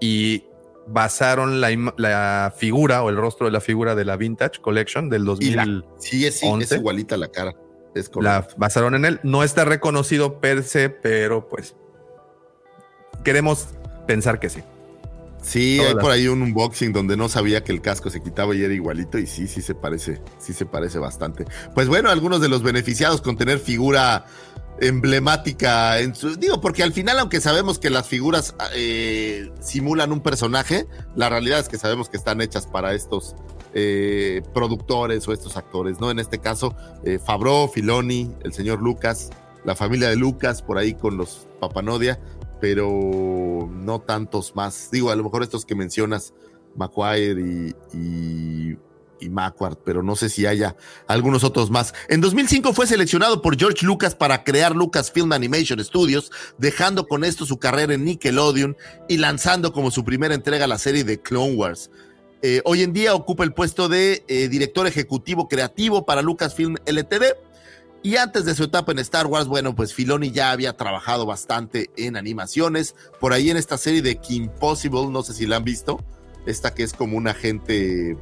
y 0.00 0.44
basaron 0.86 1.60
la, 1.60 1.70
la 1.98 2.52
figura 2.56 3.02
o 3.02 3.10
el 3.10 3.16
rostro 3.16 3.46
de 3.46 3.52
la 3.52 3.60
figura 3.60 3.94
de 3.94 4.04
la 4.04 4.16
Vintage 4.16 4.60
Collection 4.60 5.08
del 5.10 5.22
Y 5.22 5.26
2000. 5.26 5.56
la- 5.56 5.84
Sí, 5.98 6.26
es, 6.26 6.36
es 6.36 6.42
11. 6.44 6.76
igualita 6.76 7.16
la 7.16 7.28
cara. 7.28 7.54
Es 7.94 8.10
la 8.20 8.48
basaron 8.56 8.94
en 8.94 9.04
él. 9.04 9.20
No 9.22 9.42
está 9.44 9.64
reconocido 9.66 10.40
per 10.40 10.62
se, 10.64 10.88
pero 10.88 11.46
pues 11.48 11.76
queremos 13.24 13.68
pensar 14.06 14.40
que 14.40 14.48
sí. 14.48 14.60
Sí, 15.42 15.76
todas 15.76 15.88
hay 15.90 15.94
las- 15.96 16.02
por 16.02 16.12
ahí 16.12 16.28
un 16.28 16.40
unboxing 16.42 16.92
donde 16.92 17.16
no 17.16 17.28
sabía 17.28 17.64
que 17.64 17.72
el 17.72 17.82
casco 17.82 18.10
se 18.10 18.22
quitaba 18.22 18.54
y 18.54 18.62
era 18.62 18.72
igualito 18.72 19.18
y 19.18 19.26
sí, 19.26 19.48
sí 19.48 19.60
se 19.60 19.74
parece, 19.74 20.20
sí 20.38 20.52
se 20.52 20.66
parece 20.66 20.98
bastante. 20.98 21.44
Pues 21.74 21.88
bueno, 21.88 22.10
algunos 22.10 22.40
de 22.40 22.48
los 22.48 22.62
beneficiados 22.62 23.20
con 23.20 23.36
tener 23.36 23.58
figura 23.58 24.24
emblemática 24.82 26.00
en 26.00 26.14
su 26.14 26.36
digo 26.36 26.60
porque 26.60 26.82
al 26.82 26.92
final 26.92 27.18
aunque 27.18 27.40
sabemos 27.40 27.78
que 27.78 27.88
las 27.88 28.08
figuras 28.08 28.54
eh, 28.74 29.50
simulan 29.60 30.12
un 30.12 30.20
personaje 30.20 30.86
la 31.14 31.28
realidad 31.28 31.60
es 31.60 31.68
que 31.68 31.78
sabemos 31.78 32.08
que 32.08 32.16
están 32.16 32.40
hechas 32.40 32.66
para 32.66 32.94
estos 32.94 33.36
eh, 33.74 34.42
productores 34.52 35.26
o 35.28 35.32
estos 35.32 35.56
actores 35.56 36.00
no 36.00 36.10
en 36.10 36.18
este 36.18 36.38
caso 36.38 36.74
eh, 37.04 37.18
Fabro 37.18 37.68
Filoni 37.68 38.34
el 38.42 38.52
señor 38.52 38.82
Lucas 38.82 39.30
la 39.64 39.76
familia 39.76 40.08
de 40.08 40.16
Lucas 40.16 40.62
por 40.62 40.78
ahí 40.78 40.94
con 40.94 41.16
los 41.16 41.46
Papanodia 41.60 42.18
pero 42.62 43.68
no 43.68 44.00
tantos 44.02 44.54
más. 44.54 44.88
Digo 44.92 45.10
a 45.10 45.16
lo 45.16 45.24
mejor 45.24 45.42
estos 45.42 45.66
que 45.66 45.74
mencionas 45.74 46.32
McQuire 46.76 47.42
y, 47.42 47.74
y 47.92 48.78
y 49.22 49.30
Macquarie, 49.30 49.78
pero 49.84 50.02
no 50.02 50.16
sé 50.16 50.28
si 50.28 50.46
haya 50.46 50.76
algunos 51.06 51.44
otros 51.44 51.70
más. 51.70 51.94
En 52.08 52.20
2005 52.20 52.72
fue 52.72 52.86
seleccionado 52.86 53.40
por 53.40 53.58
George 53.58 53.86
Lucas 53.86 54.14
para 54.14 54.44
crear 54.44 54.74
Lucasfilm 54.74 55.32
Animation 55.32 55.82
Studios, 55.82 56.30
dejando 56.58 57.06
con 57.06 57.24
esto 57.24 57.46
su 57.46 57.58
carrera 57.58 57.94
en 57.94 58.04
Nickelodeon 58.04 58.76
y 59.08 59.16
lanzando 59.18 59.72
como 59.72 59.90
su 59.90 60.04
primera 60.04 60.34
entrega 60.34 60.66
la 60.66 60.78
serie 60.78 61.04
de 61.04 61.20
Clone 61.20 61.54
Wars. 61.54 61.90
Eh, 62.44 62.60
hoy 62.64 62.82
en 62.82 62.92
día 62.92 63.14
ocupa 63.14 63.44
el 63.44 63.54
puesto 63.54 63.88
de 63.88 64.24
eh, 64.26 64.48
director 64.48 64.86
ejecutivo 64.88 65.46
creativo 65.48 66.04
para 66.04 66.22
Lucasfilm 66.22 66.74
LTD. 66.86 67.36
Y 68.04 68.16
antes 68.16 68.44
de 68.44 68.56
su 68.56 68.64
etapa 68.64 68.90
en 68.90 68.98
Star 68.98 69.28
Wars, 69.28 69.46
bueno, 69.46 69.76
pues 69.76 69.94
Filoni 69.94 70.32
ya 70.32 70.50
había 70.50 70.76
trabajado 70.76 71.24
bastante 71.24 71.90
en 71.96 72.16
animaciones. 72.16 72.96
Por 73.20 73.32
ahí 73.32 73.50
en 73.50 73.56
esta 73.56 73.78
serie 73.78 74.02
de 74.02 74.16
Kim 74.16 74.48
Possible, 74.48 75.06
no 75.06 75.22
sé 75.22 75.34
si 75.34 75.46
la 75.46 75.56
han 75.56 75.64
visto, 75.64 76.04
esta 76.44 76.74
que 76.74 76.82
es 76.82 76.94
como 76.94 77.16
una 77.16 77.30
agente, 77.30 78.16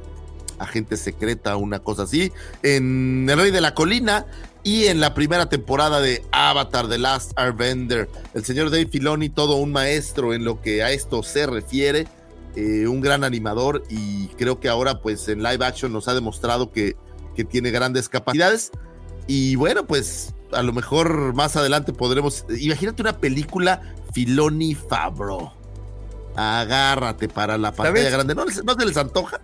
agente 0.61 0.97
secreta, 0.97 1.55
una 1.57 1.79
cosa 1.79 2.03
así. 2.03 2.31
En 2.63 3.27
El 3.29 3.37
Rey 3.39 3.51
de 3.51 3.61
la 3.61 3.73
Colina 3.73 4.25
y 4.63 4.85
en 4.85 4.99
la 4.99 5.13
primera 5.13 5.49
temporada 5.49 6.01
de 6.01 6.23
Avatar, 6.31 6.87
The 6.87 6.97
Last 6.97 7.37
Airbender. 7.37 8.09
El 8.33 8.45
señor 8.45 8.69
Dave 8.69 8.87
Filoni, 8.87 9.29
todo 9.29 9.55
un 9.55 9.71
maestro 9.71 10.33
en 10.33 10.43
lo 10.43 10.61
que 10.61 10.83
a 10.83 10.91
esto 10.91 11.23
se 11.23 11.47
refiere. 11.47 12.07
Eh, 12.55 12.85
un 12.85 12.99
gran 12.99 13.23
animador 13.23 13.83
y 13.89 14.27
creo 14.37 14.59
que 14.59 14.67
ahora 14.67 15.01
pues 15.01 15.29
en 15.29 15.41
live 15.41 15.65
action 15.65 15.93
nos 15.93 16.09
ha 16.09 16.13
demostrado 16.13 16.69
que, 16.69 16.97
que 17.35 17.45
tiene 17.45 17.71
grandes 17.71 18.09
capacidades. 18.09 18.71
Y 19.25 19.55
bueno, 19.55 19.87
pues 19.87 20.33
a 20.51 20.61
lo 20.61 20.73
mejor 20.73 21.33
más 21.33 21.55
adelante 21.55 21.93
podremos. 21.93 22.45
Imagínate 22.59 23.01
una 23.01 23.17
película 23.17 23.81
Filoni 24.13 24.75
Fabro. 24.75 25.53
Agárrate 26.35 27.27
para 27.27 27.57
la 27.57 27.71
pantalla 27.73 28.09
grande. 28.09 28.35
¿No, 28.35 28.45
¿No 28.45 28.73
se 28.75 28.85
les 28.85 28.97
antoja? 28.97 29.39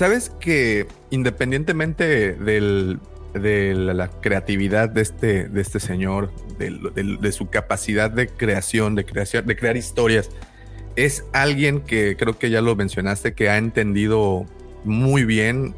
Sabes 0.00 0.30
que 0.40 0.86
independientemente 1.10 2.32
de 2.32 3.74
la 3.74 4.08
creatividad 4.22 4.88
de 4.88 5.02
este, 5.02 5.50
este 5.54 5.78
señor, 5.78 6.32
de, 6.58 7.32
su 7.32 7.50
capacidad 7.50 8.10
de 8.10 8.26
creación, 8.26 8.94
de, 8.94 9.04
creación, 9.04 9.44
de 9.44 9.56
crear 9.56 9.76
historias, 9.76 10.30
es 10.96 11.24
alguien 11.34 11.82
que 11.82 12.16
creo 12.18 12.38
que 12.38 12.48
ya 12.48 12.62
lo 12.62 12.74
mencionaste, 12.76 13.34
que 13.34 13.50
ha 13.50 13.58
entendido 13.58 14.46
muy 14.84 15.26
bien 15.26 15.74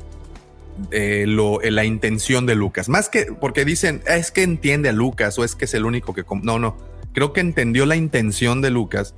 eh, 0.92 1.24
lo, 1.26 1.60
eh, 1.60 1.72
la 1.72 1.84
intención 1.84 2.46
de 2.46 2.54
Lucas. 2.54 2.88
Más 2.88 3.08
que 3.08 3.24
porque 3.24 3.64
dicen, 3.64 4.04
es 4.06 4.30
que 4.30 4.44
entiende 4.44 4.90
a 4.90 4.92
Lucas 4.92 5.36
o 5.40 5.42
es 5.42 5.56
que 5.56 5.64
es 5.64 5.74
el 5.74 5.84
único 5.84 6.14
que... 6.14 6.22
No, 6.42 6.60
no. 6.60 6.76
Creo 7.12 7.32
que 7.32 7.40
entendió 7.40 7.86
la 7.86 7.96
intención 7.96 8.62
de 8.62 8.70
Lucas 8.70 9.16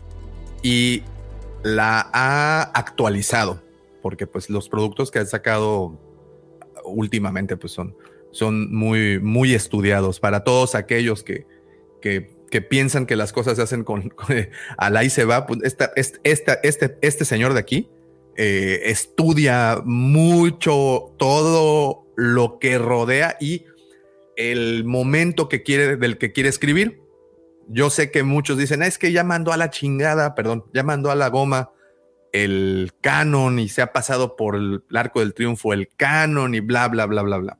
y 0.62 1.02
la 1.62 2.08
ha 2.14 2.62
actualizado. 2.72 3.62
Porque 4.04 4.26
pues 4.26 4.50
los 4.50 4.68
productos 4.68 5.10
que 5.10 5.18
ha 5.18 5.24
sacado 5.24 5.98
últimamente 6.84 7.56
pues 7.56 7.72
son, 7.72 7.96
son 8.32 8.70
muy, 8.70 9.18
muy 9.18 9.54
estudiados 9.54 10.20
para 10.20 10.44
todos 10.44 10.74
aquellos 10.74 11.22
que, 11.22 11.46
que, 12.02 12.36
que 12.50 12.60
piensan 12.60 13.06
que 13.06 13.16
las 13.16 13.32
cosas 13.32 13.56
se 13.56 13.62
hacen 13.62 13.82
con, 13.82 14.10
con 14.10 14.36
a 14.76 14.90
la 14.90 15.04
y 15.04 15.08
se 15.08 15.24
va. 15.24 15.46
Pues 15.46 15.60
esta, 15.62 15.90
esta, 15.96 16.60
este, 16.62 16.98
este 17.00 17.24
señor 17.24 17.54
de 17.54 17.60
aquí 17.60 17.88
eh, 18.36 18.82
estudia 18.84 19.80
mucho 19.86 21.14
todo 21.16 22.04
lo 22.14 22.58
que 22.58 22.76
rodea 22.76 23.38
y 23.40 23.64
el 24.36 24.84
momento 24.84 25.48
que 25.48 25.62
quiere, 25.62 25.96
del 25.96 26.18
que 26.18 26.32
quiere 26.32 26.50
escribir. 26.50 27.00
Yo 27.68 27.88
sé 27.88 28.10
que 28.10 28.22
muchos 28.22 28.58
dicen, 28.58 28.82
es 28.82 28.98
que 28.98 29.12
ya 29.12 29.24
mandó 29.24 29.50
a 29.50 29.56
la 29.56 29.70
chingada, 29.70 30.34
perdón, 30.34 30.66
ya 30.74 30.82
mandó 30.82 31.10
a 31.10 31.14
la 31.14 31.30
goma 31.30 31.70
el 32.34 32.90
canon 33.00 33.60
y 33.60 33.68
se 33.68 33.80
ha 33.80 33.92
pasado 33.92 34.34
por 34.34 34.56
el 34.56 34.82
arco 34.92 35.20
del 35.20 35.34
triunfo 35.34 35.72
el 35.72 35.88
canon 35.96 36.56
y 36.56 36.60
bla, 36.60 36.88
bla, 36.88 37.06
bla, 37.06 37.22
bla, 37.22 37.38
bla. 37.38 37.58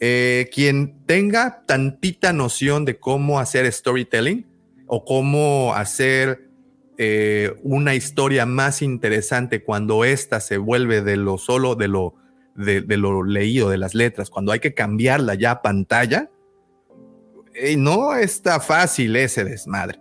Eh, 0.00 0.50
quien 0.52 1.06
tenga 1.06 1.62
tantita 1.66 2.32
noción 2.32 2.84
de 2.84 2.98
cómo 2.98 3.38
hacer 3.38 3.72
storytelling 3.72 4.44
o 4.88 5.04
cómo 5.04 5.72
hacer 5.74 6.50
eh, 6.98 7.54
una 7.62 7.94
historia 7.94 8.44
más 8.44 8.82
interesante 8.82 9.62
cuando 9.62 10.04
ésta 10.04 10.40
se 10.40 10.58
vuelve 10.58 11.00
de 11.00 11.16
lo 11.16 11.38
solo, 11.38 11.76
de 11.76 11.86
lo, 11.86 12.14
de, 12.56 12.80
de, 12.80 12.96
lo 12.96 13.22
leído, 13.22 13.70
de 13.70 13.78
las 13.78 13.94
letras, 13.94 14.30
cuando 14.30 14.50
hay 14.50 14.58
que 14.58 14.74
cambiarla 14.74 15.34
ya 15.34 15.52
a 15.52 15.62
pantalla, 15.62 16.28
eh, 17.54 17.76
no 17.76 18.16
está 18.16 18.58
fácil 18.58 19.14
ese 19.14 19.44
desmadre. 19.44 20.00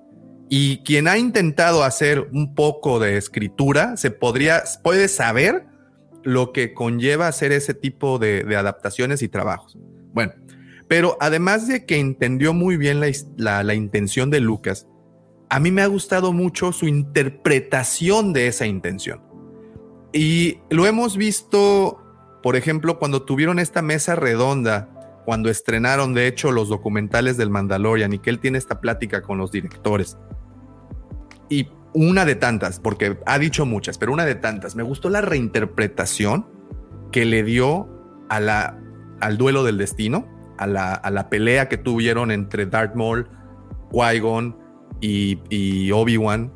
Y 0.50 0.84
quien 0.84 1.08
ha 1.08 1.18
intentado 1.18 1.84
hacer 1.84 2.30
un 2.32 2.54
poco 2.54 3.00
de 3.00 3.18
escritura, 3.18 3.98
se 3.98 4.12
podría, 4.12 4.64
puede 4.84 5.08
saber 5.08 5.66
lo 6.24 6.52
que 6.52 6.74
conlleva 6.74 7.28
hacer 7.28 7.52
ese 7.52 7.74
tipo 7.74 8.20
de, 8.20 8.46
adaptaciones 8.56 9.22
y 9.22 9.28
trabajos. 9.28 9.78
Bueno, 10.14 10.34
pero 10.88 11.18
además 11.20 11.68
de 11.68 11.86
que 11.86 12.00
entendió 12.00 12.54
muy 12.54 12.78
bien 12.78 13.00
la, 13.00 13.08
la, 13.38 13.64
la 13.64 13.74
intención 13.74 14.30
de 14.30 14.40
Lucas, 14.40 14.88
a 15.50 15.60
mí 15.60 15.72
me 15.72 15.82
ha 15.82 15.88
gustado 15.88 16.32
mucho 16.32 16.72
su 16.72 16.88
interpretación 16.88 18.34
de 18.34 18.48
esa 18.48 18.66
intención. 18.66 19.22
Y 20.14 20.60
lo 20.70 20.86
hemos 20.86 21.18
visto, 21.18 22.02
por 22.42 22.56
ejemplo, 22.56 23.00
cuando 23.00 23.24
tuvieron 23.24 23.60
esta 23.60 23.82
mesa 23.82 24.16
redonda, 24.16 24.90
cuando 25.26 25.50
estrenaron, 25.50 26.14
de 26.14 26.28
hecho, 26.28 26.52
los 26.52 26.70
documentales 26.70 27.36
del 27.36 27.50
Mandalorian 27.50 28.14
y 28.14 28.20
que 28.20 28.30
él 28.30 28.40
tiene 28.40 28.58
esta 28.58 28.80
plática 28.80 29.22
con 29.22 29.38
los 29.38 29.52
directores. 29.52 30.18
Y 31.50 31.70
una 31.94 32.26
de 32.26 32.36
tantas, 32.36 32.80
porque 32.80 33.18
ha 33.26 33.40
dicho 33.40 33.66
muchas, 33.66 33.98
pero 33.98 34.12
una 34.12 34.26
de 34.26 34.36
tantas, 34.36 34.76
me 34.76 34.84
gustó 34.84 35.10
la 35.10 35.22
reinterpretación 35.22 36.48
que 37.12 37.26
le 37.26 37.44
dio 37.44 37.88
a 38.30 38.40
la, 38.40 38.80
al 39.22 39.38
duelo 39.38 39.64
del 39.64 39.78
destino, 39.78 40.28
a 40.58 40.68
la, 40.68 40.94
a 40.94 41.12
la 41.12 41.30
pelea 41.30 41.70
que 41.70 41.78
tuvieron 41.78 42.32
entre 42.32 42.66
Darth 42.66 42.96
Maul, 42.96 43.30
Qui-Gon, 43.92 44.66
y, 45.02 45.92
Obi-Wan 45.92 46.52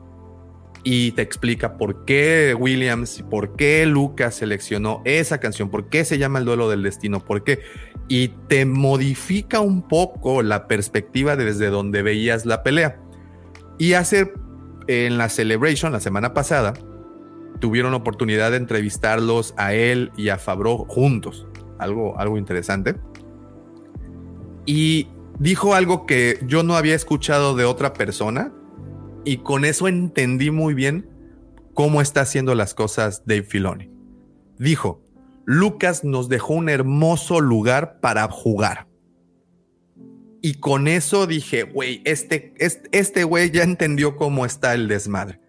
y 0.83 1.11
te 1.11 1.21
explica 1.21 1.77
por 1.77 2.05
qué 2.05 2.55
Williams, 2.57 3.23
por 3.29 3.55
qué 3.55 3.85
Lucas 3.85 4.35
seleccionó 4.35 5.01
esa 5.05 5.39
canción, 5.39 5.69
por 5.69 5.89
qué 5.89 6.05
se 6.05 6.17
llama 6.17 6.39
el 6.39 6.45
duelo 6.45 6.69
del 6.69 6.83
destino, 6.83 7.19
por 7.19 7.43
qué. 7.43 7.59
Y 8.07 8.29
te 8.47 8.65
modifica 8.65 9.59
un 9.59 9.87
poco 9.87 10.41
la 10.41 10.67
perspectiva 10.67 11.35
desde 11.35 11.67
donde 11.67 12.01
veías 12.01 12.45
la 12.45 12.63
pelea. 12.63 12.99
Y 13.77 13.93
hace 13.93 14.31
en 14.89 15.19
la 15.19 15.29
Celebration, 15.29 15.91
la 15.91 15.99
semana 15.99 16.33
pasada, 16.33 16.73
tuvieron 17.59 17.93
oportunidad 17.93 18.49
de 18.49 18.57
entrevistarlos 18.57 19.53
a 19.55 19.75
él 19.75 20.11
y 20.17 20.29
a 20.29 20.39
Fabro 20.39 20.79
juntos. 20.79 21.45
Algo, 21.77 22.17
algo 22.17 22.39
interesante. 22.39 22.95
Y 24.65 25.07
dijo 25.37 25.75
algo 25.75 26.07
que 26.07 26.39
yo 26.47 26.63
no 26.63 26.75
había 26.75 26.95
escuchado 26.95 27.55
de 27.55 27.65
otra 27.65 27.93
persona 27.93 28.51
y 29.25 29.37
con 29.37 29.63
eso 29.63 29.87
entendí 29.87 30.49
muy 30.49 30.73
bien 30.73 31.07
cómo 31.75 32.01
está 32.01 32.21
haciendo 32.21 32.55
las 32.55 32.73
cosas 32.73 33.21
Dave 33.27 33.43
Filoni. 33.43 33.91
Dijo, 34.57 35.03
Lucas 35.45 36.03
nos 36.03 36.29
dejó 36.29 36.55
un 36.55 36.67
hermoso 36.67 37.41
lugar 37.41 37.99
para 37.99 38.27
jugar. 38.27 38.88
Y 40.41 40.55
con 40.55 40.87
eso 40.87 41.27
dije, 41.27 41.63
güey, 41.63 42.01
este, 42.05 42.53
este 42.57 43.23
güey 43.23 43.51
ya 43.51 43.63
entendió 43.63 44.15
cómo 44.15 44.45
está 44.45 44.73
el 44.73 44.87
desmadre. 44.87 45.41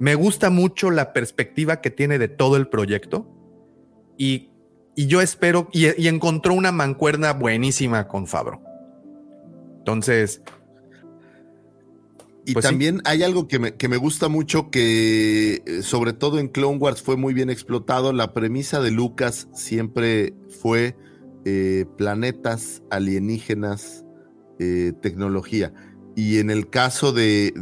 Me 0.00 0.14
gusta 0.14 0.50
mucho 0.50 0.90
la 0.90 1.12
perspectiva 1.12 1.80
que 1.80 1.90
tiene 1.90 2.18
de 2.18 2.28
todo 2.28 2.56
el 2.56 2.68
proyecto 2.68 3.32
y, 4.18 4.50
y 4.94 5.06
yo 5.06 5.20
espero, 5.20 5.68
y, 5.72 6.00
y 6.00 6.08
encontró 6.08 6.54
una 6.54 6.72
mancuerna 6.72 7.32
buenísima 7.32 8.08
con 8.08 8.26
Fabro. 8.26 8.60
Entonces. 9.78 10.42
Y 12.44 12.54
pues 12.54 12.64
también 12.64 12.96
sí. 12.96 13.02
hay 13.04 13.22
algo 13.22 13.46
que 13.46 13.58
me, 13.58 13.74
que 13.74 13.88
me, 13.88 13.96
gusta 13.96 14.28
mucho, 14.28 14.70
que 14.70 15.62
eh, 15.64 15.82
sobre 15.82 16.12
todo 16.12 16.38
en 16.38 16.48
Clone 16.48 16.78
Wars 16.78 17.02
fue 17.02 17.16
muy 17.16 17.34
bien 17.34 17.50
explotado. 17.50 18.12
La 18.12 18.32
premisa 18.32 18.80
de 18.80 18.90
Lucas 18.90 19.48
siempre 19.52 20.34
fue 20.60 20.96
eh, 21.48 21.86
planetas, 21.96 22.82
alienígenas, 22.90 24.04
eh, 24.58 24.92
tecnología. 25.00 25.72
Y 26.16 26.38
en 26.38 26.50
el 26.50 26.68
caso 26.68 27.12
de, 27.12 27.52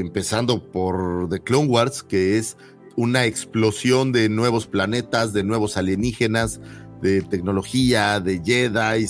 empezando 0.00 0.70
por 0.70 1.28
The 1.30 1.40
Clone 1.40 1.68
Wars, 1.68 2.02
que 2.02 2.36
es 2.36 2.58
una 2.94 3.24
explosión 3.24 4.12
de 4.12 4.28
nuevos 4.28 4.66
planetas, 4.66 5.32
de 5.32 5.44
nuevos 5.44 5.76
alienígenas, 5.78 6.60
de 7.00 7.22
tecnología, 7.22 8.20
de 8.20 8.42
Jedi, 8.44 9.06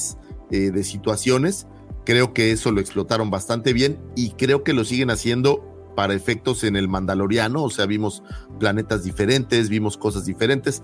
eh, 0.51 0.70
de 0.70 0.85
situaciones, 0.85 1.66
Creo 2.05 2.35
que 2.35 2.53
eso 2.53 2.70
lo 2.70 2.81
explotaron 2.81 3.31
bastante 3.31 3.72
bien 3.72 3.99
y 4.14 4.33
creo 4.33 4.62
que 4.62 4.75
lo 4.75 4.85
siguen 4.85 5.11
haciendo 5.11 5.70
para 5.97 6.12
efectos 6.12 6.64
en 6.64 6.77
el 6.77 6.89
Mandaloriano, 6.89 7.62
o 7.62 7.70
sea, 7.70 7.87
vimos 7.87 8.22
planetas 8.59 9.05
diferentes, 9.05 9.68
vimos 9.68 9.97
cosas 9.97 10.27
diferentes 10.27 10.83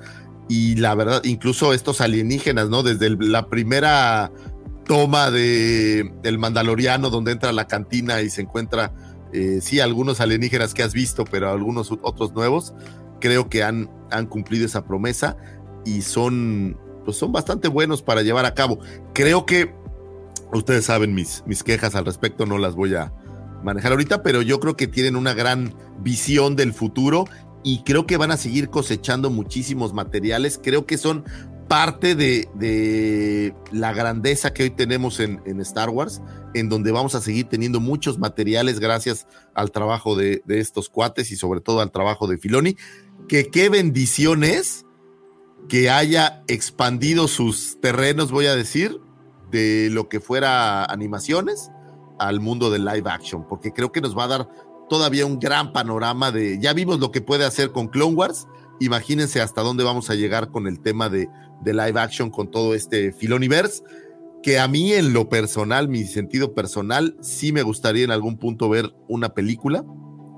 y 0.51 0.75
la 0.75 0.97
verdad, 0.97 1.23
incluso 1.23 1.73
estos 1.73 2.01
alienígenas, 2.01 2.69
¿no? 2.69 2.83
Desde 2.83 3.09
la 3.11 3.47
primera 3.47 4.33
toma 4.85 5.31
de 5.31 6.13
el 6.25 6.39
Mandaloriano 6.39 7.09
donde 7.09 7.31
entra 7.31 7.51
a 7.51 7.53
la 7.53 7.69
cantina 7.69 8.21
y 8.21 8.31
se 8.31 8.43
encuentra, 8.43 8.93
eh, 9.33 9.61
sí, 9.63 9.79
algunos 9.79 10.21
alienígenas 10.21 10.75
que 10.75 10.83
has 10.83 10.93
visto, 10.93 11.25
pero 11.25 11.53
algunos 11.53 11.93
otros 12.03 12.33
nuevos, 12.33 12.75
creo 13.21 13.49
que 13.49 13.63
han, 13.63 13.89
han 14.11 14.27
cumplido 14.27 14.67
esa 14.67 14.85
promesa 14.85 15.37
y 15.85 16.03
son, 16.03 16.77
pues 17.05 17.17
son 17.17 17.31
bastante 17.31 17.69
buenos 17.69 18.03
para 18.03 18.23
llevar 18.23 18.45
a 18.45 18.53
cabo. 18.53 18.81
Creo 19.15 19.47
que 19.47 19.73
ustedes 20.53 20.85
saben 20.85 21.15
mis, 21.15 21.45
mis 21.47 21.63
quejas 21.63 21.95
al 21.95 22.07
respecto, 22.07 22.45
no 22.45 22.59
las 22.59 22.75
voy 22.75 22.97
a 22.97 23.13
manejar 23.63 23.93
ahorita, 23.93 24.25
pero 24.25 24.43
yo 24.43 24.59
creo 24.59 24.77
que 24.77 24.89
tienen 24.89 25.15
una 25.15 25.33
gran 25.33 25.77
visión 26.01 26.57
del 26.57 26.73
futuro 26.73 27.27
y 27.63 27.83
creo 27.83 28.07
que 28.07 28.17
van 28.17 28.31
a 28.31 28.37
seguir 28.37 28.71
cosechando 28.71 29.31
muchísimos 29.31 29.93
materiales. 29.93 30.59
Creo 30.63 30.87
que 30.87 30.99
son 30.99 31.25
parte 31.69 32.17
de, 32.17 33.55
la 33.71 33.93
grandeza 33.93 34.53
que 34.53 34.65
hoy 34.65 34.71
tenemos 34.71 35.21
en, 35.21 35.61
Star 35.61 35.91
Wars, 35.91 36.21
en 36.55 36.69
donde 36.69 36.91
vamos 36.91 37.15
a 37.15 37.21
seguir 37.21 37.49
teniendo 37.49 37.79
muchos 37.79 38.19
materiales 38.19 38.81
gracias 38.81 39.29
al 39.55 39.71
trabajo 39.71 40.17
de, 40.17 40.43
estos 40.49 40.89
cuates 40.89 41.31
y 41.31 41.37
sobre 41.37 41.61
todo 41.61 41.81
al 41.81 41.93
trabajo 41.93 42.27
de 42.27 42.39
Filoni. 42.39 42.77
Que 43.29 43.51
qué 43.51 43.69
bendición 43.69 44.43
es 44.43 44.85
que 45.69 45.91
haya 45.91 46.43
expandido 46.49 47.29
sus 47.29 47.79
terrenos, 47.81 48.33
voy 48.33 48.47
a 48.47 48.57
decir, 48.57 48.99
de 49.53 49.91
lo 49.91 50.09
que 50.09 50.19
fuera 50.19 50.85
animaciones 50.85 51.71
al 52.19 52.41
mundo 52.41 52.71
del 52.71 52.85
live 52.85 53.09
action, 53.09 53.47
porque 53.47 53.73
creo 53.73 53.93
que 53.93 54.01
nos 54.01 54.17
va 54.19 54.25
a 54.25 54.29
dar 54.29 54.49
todavía 54.91 55.25
un 55.25 55.39
gran 55.39 55.73
panorama 55.73 56.33
de, 56.33 56.59
ya 56.61 56.75
vimos 56.75 56.99
lo 56.99 57.13
que 57.13 57.23
puede 57.23 57.47
hacer 57.47 57.71
con 57.71 57.89
Clone 57.89 58.17
Wars, 58.17 58.49
imagínense 58.81 59.41
hasta 59.41 59.63
dónde 59.63 59.85
vamos 59.85 60.11
a 60.11 60.17
llegar 60.17 60.51
con 60.51 60.67
el 60.67 60.81
tema 60.81 61.09
de, 61.09 61.29
de 61.63 61.73
live 61.73 61.99
action, 61.99 62.29
con 62.29 62.51
todo 62.51 62.75
este 62.75 63.13
Filoniverse, 63.13 63.83
que 64.43 64.59
a 64.59 64.67
mí 64.69 64.93
en 64.93 65.13
lo 65.13 65.29
personal, 65.29 65.89
mi 65.89 66.05
sentido 66.05 66.55
personal, 66.55 67.17
sí 67.21 67.53
me 67.53 67.63
gustaría 67.63 68.05
en 68.05 68.11
algún 68.11 68.37
punto 68.37 68.69
ver 68.69 68.93
una 69.07 69.31
película. 69.31 69.85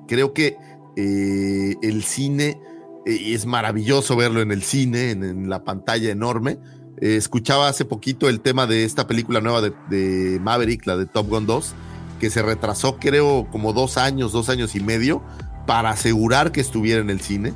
Creo 0.07 0.35
que 0.35 0.57
eh, 0.97 1.75
el 1.83 2.03
cine 2.03 2.61
eh, 3.07 3.33
es 3.33 3.47
maravilloso 3.47 4.17
verlo 4.17 4.43
en 4.43 4.51
el 4.51 4.63
cine, 4.63 5.13
en, 5.13 5.49
la 5.49 5.65
pantalla 5.65 6.11
enorme. 6.11 6.59
Eh, 7.01 7.17
escuchaba 7.17 7.69
hace 7.69 7.85
poquito 7.85 8.29
el 8.29 8.41
tema 8.41 8.67
de 8.67 8.85
esta 8.85 9.07
película 9.07 9.41
nueva 9.41 9.63
de, 9.63 9.73
de, 9.89 10.41
Maverick, 10.41 10.87
la 10.87 10.97
de 10.97 11.07
Top 11.07 11.29
Gun 11.29 11.47
2, 11.47 11.75
que 12.23 12.31
se 12.31 12.41
retrasó 12.41 12.99
creo 13.01 13.49
como 13.51 13.73
dos 13.73 13.99
años, 13.99 14.31
dos 14.31 14.49
años 14.49 14.77
y 14.77 14.81
medio, 14.81 15.25
para 15.67 15.91
asegurar 15.91 16.53
que 16.53 16.61
estuviera 16.61 17.01
en 17.01 17.11
el 17.11 17.21
cine 17.21 17.53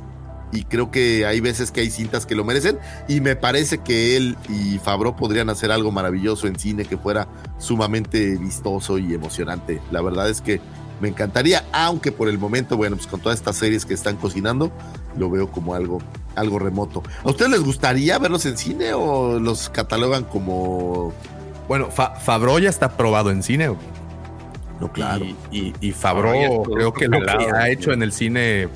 y 0.51 0.63
creo 0.63 0.91
que 0.91 1.25
hay 1.25 1.39
veces 1.39 1.71
que 1.71 1.79
hay 1.79 1.89
cintas 1.89 2.25
que 2.25 2.35
lo 2.35 2.43
merecen 2.43 2.77
y 3.07 3.21
me 3.21 3.37
parece 3.37 3.77
que 3.77 4.17
él 4.17 4.35
y 4.49 4.77
Fabro 4.79 5.15
podrían 5.15 5.49
hacer 5.49 5.71
algo 5.71 5.93
maravilloso 5.93 6.47
en 6.47 6.59
cine 6.59 6.83
que 6.83 6.97
fuera 6.97 7.29
sumamente 7.59 8.35
vistoso 8.35 8.97
y 8.97 9.13
emocionante. 9.13 9.79
La 9.89 10.01
verdad 10.01 10.29
es 10.29 10.41
que 10.41 10.59
me 10.99 11.07
encantaría, 11.07 11.63
aunque 11.71 12.11
por 12.11 12.27
el 12.27 12.37
momento, 12.37 12.75
bueno, 12.75 12.97
pues 12.97 13.07
con 13.07 13.21
todas 13.21 13.39
estas 13.39 13.55
series 13.55 13.85
que 13.85 13.93
están 13.93 14.17
cocinando, 14.17 14.69
lo 15.17 15.29
veo 15.29 15.49
como 15.49 15.75
algo, 15.75 16.01
algo 16.35 16.59
remoto. 16.59 17.03
¿A 17.23 17.29
ustedes 17.29 17.51
les 17.51 17.63
gustaría 17.63 18.19
verlos 18.19 18.45
en 18.45 18.57
cine 18.57 18.91
o 18.93 19.39
los 19.39 19.69
catalogan 19.69 20.25
como... 20.25 21.13
Bueno, 21.69 21.89
Fabro 21.89 22.59
ya 22.59 22.69
está 22.69 22.97
probado 22.97 23.31
en 23.31 23.43
cine. 23.43 23.69
No, 24.79 24.91
claro. 24.91 25.25
Y, 25.51 25.73
y, 25.81 25.91
Fabro 25.91 26.33
creo 26.63 26.93
que 26.93 27.07
lo 27.07 27.19
que 27.19 27.51
ha 27.55 27.69
hecho 27.69 27.91
en 27.91 28.03
el 28.03 28.11
cine, 28.11 28.69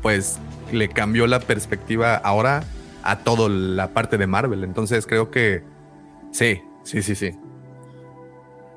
pues 0.00 0.38
le 0.72 0.88
cambió 0.88 1.26
la 1.26 1.40
perspectiva 1.40 2.14
ahora 2.16 2.64
a 3.02 3.18
toda 3.18 3.48
la 3.48 3.92
parte 3.92 4.18
de 4.18 4.26
Marvel. 4.26 4.64
Entonces 4.64 5.06
creo 5.06 5.30
que 5.30 5.62
sí, 6.32 6.62
sí, 6.82 7.02
sí, 7.02 7.14
sí. 7.14 7.32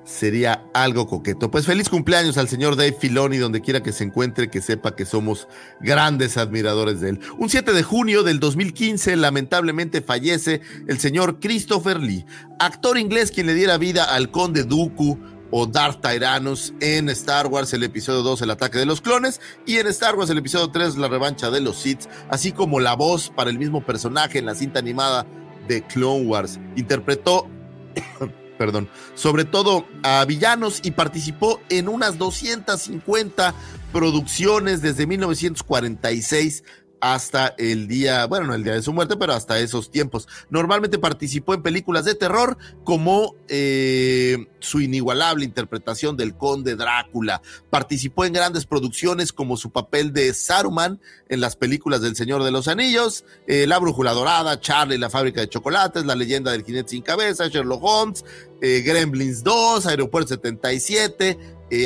Sería 0.03 0.63
algo 0.73 1.05
coqueto. 1.05 1.51
Pues 1.51 1.65
feliz 1.65 1.89
cumpleaños 1.89 2.37
al 2.37 2.47
señor 2.47 2.77
Dave 2.77 2.95
Filoni, 2.97 3.37
donde 3.37 3.59
quiera 3.59 3.83
que 3.83 3.91
se 3.91 4.05
encuentre, 4.05 4.49
que 4.49 4.61
sepa 4.61 4.95
que 4.95 5.05
somos 5.05 5.49
grandes 5.81 6.37
admiradores 6.37 7.01
de 7.01 7.09
él. 7.09 7.19
Un 7.37 7.49
7 7.49 7.73
de 7.73 7.83
junio 7.83 8.23
del 8.23 8.39
2015, 8.39 9.17
lamentablemente 9.17 10.01
fallece 10.01 10.61
el 10.87 10.97
señor 10.99 11.41
Christopher 11.41 11.99
Lee, 11.99 12.25
actor 12.57 12.97
inglés 12.97 13.31
quien 13.31 13.47
le 13.47 13.53
diera 13.53 13.77
vida 13.77 14.05
al 14.05 14.31
conde 14.31 14.63
Dooku 14.63 15.19
o 15.51 15.65
Darth 15.65 16.01
Tyrannus 16.01 16.73
en 16.79 17.09
Star 17.09 17.47
Wars 17.47 17.73
el 17.73 17.83
episodio 17.83 18.21
2 18.21 18.41
El 18.41 18.51
ataque 18.51 18.79
de 18.79 18.85
los 18.85 19.01
clones 19.01 19.41
y 19.65 19.77
en 19.77 19.87
Star 19.87 20.15
Wars 20.15 20.29
el 20.29 20.37
episodio 20.37 20.69
3 20.69 20.97
La 20.97 21.07
revancha 21.07 21.49
de 21.49 21.61
los 21.61 21.77
Sith, 21.77 22.07
así 22.29 22.51
como 22.51 22.79
la 22.79 22.95
voz 22.95 23.31
para 23.35 23.49
el 23.49 23.57
mismo 23.57 23.85
personaje 23.85 24.39
en 24.39 24.45
la 24.45 24.55
cinta 24.55 24.79
animada 24.79 25.25
de 25.67 25.85
Clone 25.85 26.25
Wars. 26.25 26.59
Interpretó 26.75 27.47
perdón, 28.57 28.89
sobre 29.13 29.45
todo 29.45 29.85
a 30.03 30.25
villanos 30.25 30.79
y 30.83 30.91
participó 30.91 31.61
en 31.69 31.87
unas 31.87 32.17
250 32.17 33.53
producciones 33.93 34.81
desde 34.81 35.07
1946 35.07 36.63
hasta 36.99 37.53
el 37.57 37.87
día, 37.87 38.25
bueno, 38.25 38.47
no 38.47 38.53
el 38.55 38.63
día 38.63 38.73
de 38.73 38.81
su 38.81 38.93
muerte, 38.93 39.15
pero 39.17 39.33
hasta 39.33 39.59
esos 39.59 39.91
tiempos. 39.91 40.27
Normalmente 40.49 40.97
participó 40.97 41.53
en 41.53 41.61
películas 41.61 42.05
de 42.05 42.15
terror 42.15 42.57
como 42.83 43.35
eh, 43.47 44.47
su 44.59 44.81
inigualable 44.81 45.45
interpretación 45.45 46.17
del 46.17 46.35
conde 46.35 46.75
Drácula. 46.75 47.41
Participó 47.69 48.25
en 48.25 48.33
grandes 48.33 48.65
producciones 48.65 49.31
como 49.31 49.57
su 49.57 49.71
papel 49.71 50.13
de 50.13 50.33
Saruman 50.33 50.99
en 51.29 51.41
las 51.41 51.55
películas 51.55 52.01
del 52.01 52.15
Señor 52.15 52.43
de 52.43 52.51
los 52.51 52.67
Anillos, 52.67 53.25
eh, 53.47 53.67
La 53.67 53.79
Brújula 53.79 54.13
Dorada, 54.13 54.59
Charlie, 54.59 54.97
la 54.97 55.09
fábrica 55.09 55.41
de 55.41 55.49
chocolates, 55.49 56.05
La 56.05 56.15
leyenda 56.15 56.51
del 56.51 56.63
jinete 56.63 56.89
sin 56.89 57.03
cabeza, 57.03 57.47
Sherlock 57.47 57.83
Holmes, 57.83 58.25
eh, 58.61 58.81
Gremlins 58.85 59.43
2, 59.43 59.85
Aeropuerto 59.85 60.29
77, 60.29 61.37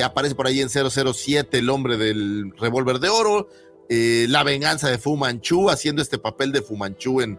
aparece 0.03 0.35
por 0.35 0.45
ahí 0.45 0.61
en 0.61 0.69
007 0.69 1.57
el 1.57 1.69
hombre 1.69 1.97
del 1.97 2.53
revólver 2.57 2.99
de 2.99 3.09
oro, 3.09 3.49
eh, 3.93 4.25
la 4.29 4.43
venganza 4.43 4.89
de 4.89 4.97
Fu 4.97 5.17
Manchu, 5.17 5.69
haciendo 5.69 6.01
este 6.01 6.17
papel 6.17 6.53
de 6.53 6.61
Fu 6.61 6.77
Manchu 6.77 7.19
en 7.19 7.37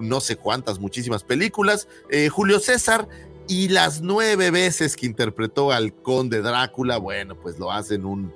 no 0.00 0.18
sé 0.18 0.34
cuántas, 0.34 0.80
muchísimas 0.80 1.22
películas. 1.22 1.86
Eh, 2.10 2.28
Julio 2.28 2.58
César 2.58 3.06
y 3.46 3.68
las 3.68 4.00
nueve 4.00 4.50
veces 4.50 4.96
que 4.96 5.06
interpretó 5.06 5.70
al 5.70 5.94
conde 5.94 6.42
Drácula, 6.42 6.98
bueno, 6.98 7.36
pues 7.40 7.56
lo 7.60 7.70
hacen 7.70 8.04
un, 8.04 8.34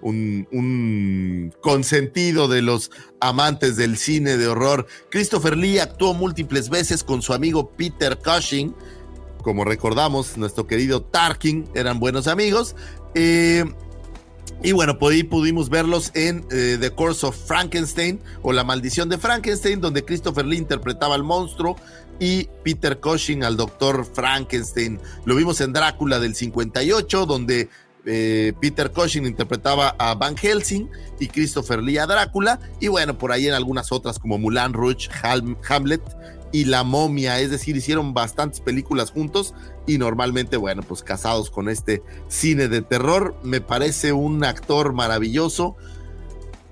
un, 0.00 0.46
un, 0.52 1.52
consentido 1.60 2.46
de 2.46 2.62
los 2.62 2.92
amantes 3.18 3.74
del 3.76 3.96
cine 3.98 4.36
de 4.36 4.46
horror. 4.46 4.86
Christopher 5.10 5.56
Lee 5.56 5.80
actuó 5.80 6.14
múltiples 6.14 6.68
veces 6.70 7.02
con 7.02 7.20
su 7.20 7.32
amigo 7.32 7.68
Peter 7.70 8.16
Cushing. 8.16 8.76
Como 9.42 9.64
recordamos, 9.64 10.36
nuestro 10.36 10.68
querido 10.68 11.02
Tarkin 11.02 11.68
eran 11.74 11.98
buenos 11.98 12.28
amigos. 12.28 12.76
Eh, 13.16 13.64
y 14.62 14.72
bueno, 14.72 14.98
por 14.98 15.12
ahí 15.12 15.22
pudimos 15.22 15.70
verlos 15.70 16.10
en 16.14 16.44
eh, 16.50 16.76
The 16.80 16.90
Course 16.90 17.26
of 17.26 17.36
Frankenstein 17.36 18.20
o 18.42 18.52
La 18.52 18.64
Maldición 18.64 19.08
de 19.08 19.18
Frankenstein, 19.18 19.80
donde 19.80 20.04
Christopher 20.04 20.44
Lee 20.44 20.56
interpretaba 20.56 21.14
al 21.14 21.22
monstruo 21.22 21.76
y 22.20 22.48
Peter 22.64 22.98
Cushing 22.98 23.44
al 23.44 23.56
doctor 23.56 24.04
Frankenstein. 24.04 25.00
Lo 25.24 25.36
vimos 25.36 25.60
en 25.60 25.72
Drácula 25.72 26.18
del 26.18 26.34
58, 26.34 27.26
donde 27.26 27.68
eh, 28.04 28.52
Peter 28.60 28.90
Cushing 28.90 29.26
interpretaba 29.26 29.94
a 29.98 30.14
Van 30.14 30.36
Helsing 30.36 30.88
y 31.20 31.28
Christopher 31.28 31.82
Lee 31.82 31.98
a 31.98 32.06
Drácula. 32.06 32.58
Y 32.80 32.88
bueno, 32.88 33.18
por 33.18 33.32
ahí 33.32 33.46
en 33.46 33.54
algunas 33.54 33.92
otras 33.92 34.18
como 34.18 34.38
Mulan 34.38 34.72
Rouge, 34.72 35.08
Hamlet 35.68 36.02
y 36.52 36.64
La 36.64 36.82
momia, 36.82 37.40
es 37.40 37.50
decir, 37.50 37.76
hicieron 37.76 38.14
bastantes 38.14 38.60
películas 38.60 39.10
juntos 39.10 39.54
y 39.88 39.96
normalmente, 39.96 40.58
bueno, 40.58 40.82
pues 40.82 41.02
casados 41.02 41.50
con 41.50 41.68
este 41.68 42.02
cine 42.28 42.68
de 42.68 42.82
terror. 42.82 43.34
Me 43.42 43.62
parece 43.62 44.12
un 44.12 44.44
actor 44.44 44.92
maravilloso 44.92 45.76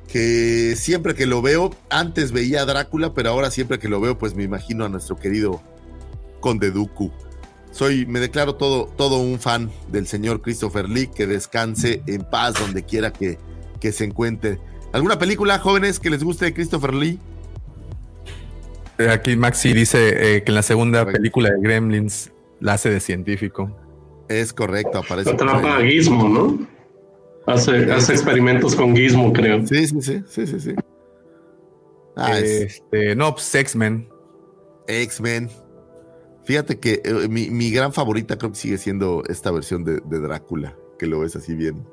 que 0.06 0.76
siempre 0.76 1.14
que 1.14 1.26
lo 1.26 1.40
veo, 1.40 1.74
antes 1.88 2.30
veía 2.30 2.60
a 2.60 2.66
Drácula, 2.66 3.14
pero 3.14 3.30
ahora 3.30 3.50
siempre 3.50 3.78
que 3.78 3.88
lo 3.88 4.00
veo, 4.00 4.18
pues 4.18 4.34
me 4.34 4.44
imagino 4.44 4.84
a 4.84 4.90
nuestro 4.90 5.16
querido 5.16 5.62
Conde 6.40 6.70
Dooku. 6.70 7.10
Soy, 7.72 8.04
me 8.04 8.20
declaro 8.20 8.54
todo, 8.56 8.84
todo 8.84 9.18
un 9.18 9.40
fan 9.40 9.70
del 9.90 10.06
señor 10.06 10.42
Christopher 10.42 10.88
Lee, 10.88 11.08
que 11.08 11.26
descanse 11.26 12.02
en 12.06 12.22
paz 12.22 12.54
donde 12.60 12.84
quiera 12.84 13.12
que, 13.12 13.38
que 13.80 13.92
se 13.92 14.04
encuentre. 14.04 14.60
¿Alguna 14.92 15.18
película, 15.18 15.58
jóvenes, 15.58 15.98
que 15.98 16.10
les 16.10 16.22
guste 16.22 16.44
de 16.44 16.54
Christopher 16.54 16.92
Lee? 16.92 17.18
Eh, 18.98 19.08
aquí 19.10 19.36
Maxi 19.36 19.72
dice 19.72 20.36
eh, 20.36 20.42
que 20.42 20.50
en 20.50 20.54
la 20.54 20.62
segunda 20.62 21.04
película 21.04 21.50
de 21.50 21.60
Gremlins 21.60 22.30
la 22.60 22.74
hace 22.74 22.90
de 22.90 23.00
científico. 23.00 23.76
Es 24.28 24.52
correcto, 24.52 24.98
aparece. 24.98 25.30
Atrapa 25.30 25.76
a 25.76 25.82
Gizmo, 25.82 26.28
¿no? 26.28 26.66
Hace, 27.46 27.92
hace 27.92 28.12
experimentos 28.12 28.74
con 28.74 28.96
Gizmo, 28.96 29.32
creo. 29.32 29.64
Sí, 29.66 29.86
sí, 29.86 30.02
sí, 30.02 30.22
sí, 30.26 30.46
sí, 30.46 30.60
sí. 30.60 30.74
Ah, 32.16 32.38
este, 32.38 33.14
no, 33.14 33.34
pues 33.34 33.54
X-Men. 33.54 34.08
X-Men. 34.88 35.50
Fíjate 36.44 36.78
que 36.78 37.02
eh, 37.04 37.28
mi, 37.28 37.70
gran 37.70 37.92
favorita 37.92 38.38
creo 38.38 38.52
que 38.52 38.58
sigue 38.58 38.78
siendo 38.78 39.22
esta 39.28 39.50
versión 39.50 39.84
de, 39.84 40.00
de, 40.04 40.20
Drácula, 40.20 40.76
que 40.98 41.06
lo 41.06 41.20
ves 41.20 41.36
así 41.36 41.54
bien, 41.54 41.86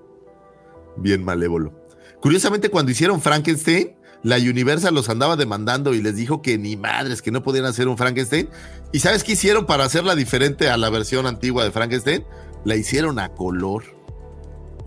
bien 0.95 1.23
malévolo. 1.23 1.73
Curiosamente, 2.21 2.69
cuando 2.69 2.91
hicieron 2.91 3.19
Frankenstein, 3.19 3.95
la 4.23 4.37
Universal 4.37 4.93
los 4.95 5.09
andaba 5.09 5.35
demandando 5.35 5.93
y 5.93 6.01
les 6.01 6.15
dijo 6.15 6.41
que 6.41 6.57
ni 6.57 6.77
madres, 6.77 7.21
que 7.21 7.29
no 7.31 7.43
podían 7.43 7.65
hacer 7.65 7.87
un 7.87 7.97
Frankenstein. 7.97 8.49
¿Y 8.91 8.99
sabes 8.99 9.23
qué 9.23 9.33
hicieron 9.33 9.65
para 9.65 9.83
hacerla 9.83 10.15
diferente 10.15 10.69
a 10.69 10.77
la 10.77 10.89
versión 10.89 11.27
antigua 11.27 11.63
de 11.65 11.71
Frankenstein? 11.71 12.23
La 12.63 12.75
hicieron 12.75 13.19
a 13.19 13.29
color. 13.29 13.83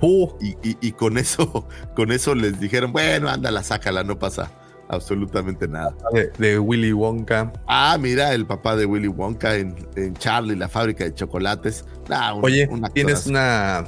Uh. 0.01 0.29
Y, 0.63 0.93
con 0.93 1.19
eso, 1.19 1.67
con 1.95 2.13
eso 2.13 2.35
les 2.35 2.59
dijeron, 2.61 2.93
bueno, 2.93 3.29
ándala, 3.29 3.63
sácala, 3.63 4.05
no 4.05 4.19
pasa, 4.19 4.51
absolutamente 4.89 5.69
nada. 5.69 5.95
De, 6.13 6.31
de 6.39 6.59
Willy 6.59 6.93
Wonka. 6.93 7.53
Ah, 7.67 7.97
mira, 8.01 8.33
el 8.35 8.47
papá 8.47 8.77
de 8.77 8.87
Willy 8.87 9.09
Wonka 9.09 9.57
en, 9.57 9.75
en 9.97 10.15
Charlie, 10.15 10.57
la 10.57 10.69
fábrica 10.69 11.05
de 11.05 11.15
chocolates. 11.15 11.85
Nah, 12.09 12.35
un- 12.35 12.45
Oye, 12.45 12.69
un 12.71 12.83
tienes 12.95 13.27
una. 13.27 13.85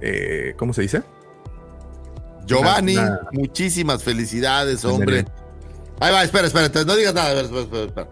eh, 0.00 0.54
¿Cómo 0.56 0.72
se 0.72 0.82
dice? 0.82 1.02
Giovanni, 2.46 2.96
muchísimas 3.32 4.02
felicidades, 4.02 4.84
hombre. 4.84 5.24
Ahí 6.00 6.12
va, 6.12 6.22
espera, 6.24 6.46
espera, 6.46 6.66
espera, 6.66 6.84
no 6.84 6.94
digas 6.96 7.14
nada. 7.14 7.40
espera, 7.40 7.60
espera, 7.62 7.84
espera. 7.84 8.08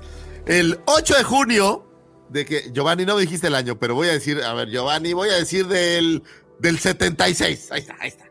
El 0.46 0.80
8 0.86 1.14
de 1.16 1.24
junio, 1.24 1.86
de 2.30 2.44
que 2.44 2.70
Giovanni, 2.72 3.04
no 3.06 3.14
me 3.16 3.22
dijiste 3.22 3.46
el 3.46 3.54
año, 3.54 3.78
pero 3.78 3.94
voy 3.94 4.08
a 4.08 4.12
decir, 4.12 4.42
a 4.42 4.52
ver, 4.54 4.68
Giovanni, 4.70 5.12
voy 5.12 5.28
a 5.30 5.34
decir 5.34 5.66
del, 5.66 6.22
del 6.58 6.78
76. 6.78 7.68
Ahí 7.72 7.80
está, 7.80 7.96
ahí 8.00 8.08
está. 8.08 8.24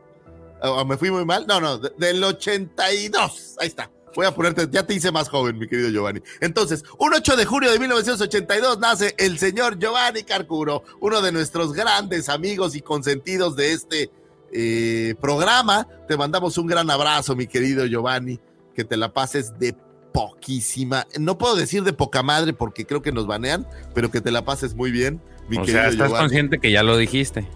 ¿Me 0.86 0.98
fui 0.98 1.12
muy 1.12 1.26
mal? 1.26 1.46
No, 1.48 1.60
no, 1.60 1.78
de- 1.78 1.92
del 1.98 2.24
82. 2.24 3.56
Ahí 3.60 3.68
está. 3.68 3.90
Voy 4.16 4.26
a 4.28 4.32
ponerte, 4.34 4.68
ya 4.72 4.86
te 4.86 4.94
hice 4.94 5.12
más 5.12 5.28
joven, 5.28 5.58
mi 5.58 5.68
querido 5.68 5.90
Giovanni. 5.90 6.22
Entonces, 6.40 6.84
un 7.00 7.14
8 7.14 7.36
de 7.36 7.46
junio 7.46 7.72
de 7.72 7.80
1982 7.80 8.78
nace 8.80 9.16
el 9.18 9.40
señor 9.40 9.80
Giovanni 9.80 10.24
Carcuro, 10.24 10.84
uno 11.02 11.22
de 11.22 11.32
nuestros 11.32 11.74
grandes 11.74 12.30
amigos 12.30 12.76
y 12.76 12.82
consentidos 12.82 13.56
de 13.56 13.72
este 13.74 14.12
eh, 14.54 15.16
programa. 15.20 15.88
Te 16.08 16.16
mandamos 16.18 16.58
un 16.58 16.68
gran 16.68 16.90
abrazo, 16.90 17.36
mi 17.36 17.48
querido 17.48 17.86
Giovanni. 17.86 18.40
Que 18.76 18.84
te 18.84 18.98
la 18.98 19.14
pases 19.14 19.58
de 19.60 19.76
poquísima. 20.14 21.08
No 21.20 21.38
puedo 21.38 21.56
decir 21.56 21.84
de 21.84 21.94
poca 21.94 22.24
madre 22.24 22.54
porque 22.54 22.86
creo 22.86 23.02
que 23.02 23.12
nos 23.12 23.28
banean, 23.28 23.68
pero 23.94 24.12
que 24.12 24.22
te 24.22 24.32
la 24.32 24.46
pases 24.46 24.76
muy 24.76 24.92
bien, 24.92 25.22
mi 25.50 25.58
o 25.58 25.62
querido 25.62 25.80
sea, 25.82 25.90
estás 25.90 26.08
Giovanni. 26.08 26.24
consciente 26.26 26.60
que 26.60 26.72
ya 26.72 26.84
lo 26.84 26.98
dijiste. 26.98 27.48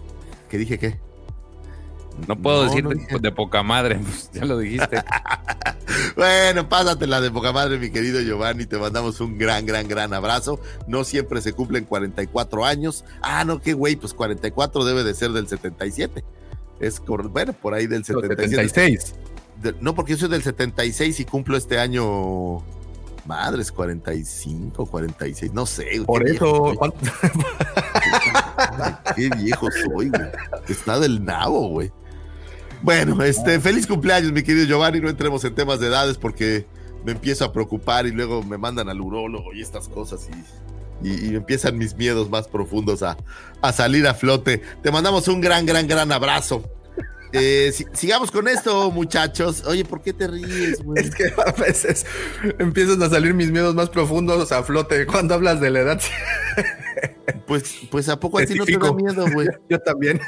¿Qué 0.50 0.58
dije 0.58 0.78
qué? 0.78 1.00
No 2.26 2.34
puedo 2.36 2.64
No, 2.64 2.68
decir 2.68 2.82
no 2.82 2.90
de, 2.90 2.96
dije. 2.96 3.18
de 3.20 3.30
poca 3.32 3.62
madre, 3.62 3.96
pues 4.02 4.30
ya 4.32 4.44
lo 4.44 4.58
dijiste. 4.58 5.02
Bueno, 6.16 6.68
pásatela 6.68 7.20
de 7.20 7.30
poca 7.30 7.52
madre, 7.52 7.78
mi 7.78 7.90
querido 7.90 8.20
Giovanni. 8.20 8.66
Te 8.66 8.76
mandamos 8.76 9.20
un 9.20 9.38
gran, 9.38 9.64
gran, 9.66 9.86
gran 9.88 10.12
abrazo. 10.12 10.60
No 10.86 11.04
siempre 11.04 11.40
se 11.40 11.52
cumplen 11.52 11.84
44 11.84 12.64
años. 12.64 13.04
Ah, 13.22 13.44
no, 13.44 13.60
qué 13.60 13.72
güey, 13.72 13.94
pues 13.96 14.14
44 14.14 14.84
debe 14.84 15.04
de 15.04 15.14
ser 15.14 15.30
del 15.30 15.46
77. 15.48 16.24
Es 16.80 17.00
bueno, 17.28 17.52
por 17.52 17.74
ahí 17.74 17.86
del 17.86 18.04
77. 18.04 18.72
76. 18.72 19.14
De- 19.62 19.74
no, 19.80 19.94
porque 19.94 20.12
yo 20.12 20.18
soy 20.18 20.28
del 20.28 20.42
76 20.42 21.20
y 21.20 21.24
cumplo 21.24 21.56
este 21.56 21.78
año. 21.78 22.62
Madres, 23.26 23.70
45, 23.72 24.86
46, 24.86 25.52
no 25.52 25.66
sé. 25.66 26.02
Por 26.06 26.26
eso. 26.26 26.68
soy. 26.68 26.76
¿cuánto- 26.76 26.98
Qué 29.16 29.28
viejo 29.36 29.68
soy, 29.70 30.08
güey. 30.08 30.22
Está 30.68 30.98
del 30.98 31.24
nabo, 31.24 31.68
güey. 31.68 31.92
Bueno, 32.82 33.22
este, 33.22 33.60
feliz 33.60 33.86
cumpleaños, 33.86 34.32
mi 34.32 34.42
querido 34.42 34.66
Giovanni. 34.66 35.00
No 35.00 35.08
entremos 35.08 35.44
en 35.44 35.54
temas 35.54 35.80
de 35.80 35.88
edades 35.88 36.16
porque 36.16 36.66
me 37.04 37.12
empiezo 37.12 37.44
a 37.44 37.52
preocupar 37.52 38.06
y 38.06 38.12
luego 38.12 38.42
me 38.42 38.58
mandan 38.58 38.88
al 38.88 39.00
urólogo 39.00 39.52
y 39.52 39.62
estas 39.62 39.88
cosas 39.88 40.28
y, 40.30 40.34
y- 41.02 41.34
empiezan 41.34 41.78
mis 41.78 41.94
miedos 41.96 42.28
más 42.30 42.48
profundos 42.48 43.02
a, 43.02 43.16
a 43.62 43.72
salir 43.72 44.06
a 44.06 44.14
flote. 44.14 44.62
Te 44.82 44.90
mandamos 44.90 45.28
un 45.28 45.40
gran, 45.40 45.66
gran, 45.66 45.86
gran 45.86 46.10
abrazo. 46.12 46.62
Eh, 47.32 47.72
si- 47.74 47.84
sigamos 47.92 48.30
con 48.30 48.48
esto, 48.48 48.90
muchachos. 48.90 49.62
Oye, 49.66 49.84
¿por 49.84 50.00
qué 50.00 50.12
te 50.14 50.26
ríes? 50.26 50.78
Es 50.96 51.14
que 51.14 51.32
a 51.46 51.52
veces 51.52 52.06
empiezan 52.58 53.02
a 53.02 53.10
salir 53.10 53.34
mis 53.34 53.50
miedos 53.50 53.74
más 53.74 53.90
profundos 53.90 54.50
a 54.50 54.62
flote 54.62 55.04
cuando 55.06 55.34
hablas 55.34 55.60
de 55.60 55.70
la 55.70 55.80
edad. 55.80 56.00
Pues, 57.46 57.74
pues 57.90 58.08
¿a 58.08 58.20
poco 58.20 58.38
a 58.38 58.44
ti 58.44 58.54
no 58.54 58.64
te 58.64 58.76
da 58.76 58.92
miedo, 58.92 59.24
güey? 59.32 59.48
Yo 59.70 59.78
también. 59.78 60.20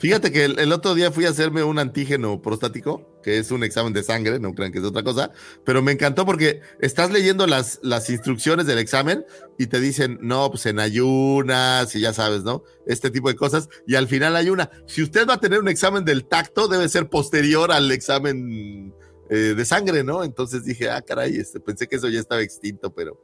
Fíjate 0.00 0.30
que 0.30 0.44
el, 0.44 0.58
el 0.58 0.72
otro 0.72 0.94
día 0.94 1.10
fui 1.10 1.26
a 1.26 1.30
hacerme 1.30 1.64
un 1.64 1.78
antígeno 1.78 2.40
prostático, 2.40 3.18
que 3.22 3.38
es 3.38 3.50
un 3.50 3.64
examen 3.64 3.92
de 3.92 4.02
sangre, 4.02 4.38
no 4.38 4.54
crean 4.54 4.72
que 4.72 4.78
es 4.78 4.84
otra 4.84 5.02
cosa, 5.02 5.32
pero 5.64 5.82
me 5.82 5.92
encantó 5.92 6.24
porque 6.24 6.60
estás 6.80 7.10
leyendo 7.10 7.46
las, 7.46 7.80
las 7.82 8.10
instrucciones 8.10 8.66
del 8.66 8.78
examen 8.78 9.24
y 9.58 9.66
te 9.66 9.80
dicen, 9.80 10.18
no, 10.20 10.50
pues 10.50 10.66
en 10.66 10.78
ayunas 10.78 11.94
y 11.94 12.00
ya 12.00 12.12
sabes, 12.12 12.42
¿no? 12.42 12.64
Este 12.86 13.10
tipo 13.10 13.28
de 13.28 13.36
cosas, 13.36 13.68
y 13.86 13.94
al 13.94 14.08
final 14.08 14.36
hay 14.36 14.50
una. 14.50 14.70
Si 14.86 15.02
usted 15.02 15.26
va 15.26 15.34
a 15.34 15.40
tener 15.40 15.58
un 15.58 15.68
examen 15.68 16.04
del 16.04 16.26
tacto, 16.26 16.68
debe 16.68 16.88
ser 16.88 17.08
posterior 17.08 17.72
al 17.72 17.90
examen 17.90 18.94
eh, 19.30 19.54
de 19.56 19.64
sangre, 19.64 20.04
¿no? 20.04 20.24
Entonces 20.24 20.64
dije, 20.64 20.90
ah, 20.90 21.00
caray, 21.00 21.36
este, 21.36 21.58
pensé 21.60 21.88
que 21.88 21.96
eso 21.96 22.08
ya 22.08 22.20
estaba 22.20 22.42
extinto, 22.42 22.92
pero, 22.92 23.18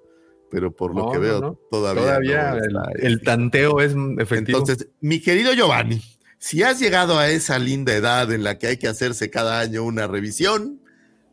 pero 0.50 0.74
por 0.74 0.94
lo 0.94 1.10
que 1.10 1.16
no, 1.18 1.22
veo, 1.22 1.40
no. 1.40 1.58
todavía. 1.70 2.02
Todavía 2.02 2.58
el, 2.96 3.20
tanteo 3.22 3.80
es 3.80 3.94
efectivo. 4.18 4.58
entonces, 4.58 4.88
mi 5.00 5.20
querido 5.20 5.52
Giovanni, 5.52 6.02
si 6.38 6.62
has 6.62 6.78
llegado 6.80 7.18
a 7.18 7.28
esa 7.28 7.58
linda 7.58 7.94
edad 7.94 8.32
en 8.32 8.44
la 8.44 8.58
que 8.58 8.68
hay 8.68 8.76
que 8.76 8.88
hacerse 8.88 9.30
cada 9.30 9.60
año 9.60 9.82
una 9.84 10.06
revisión, 10.06 10.80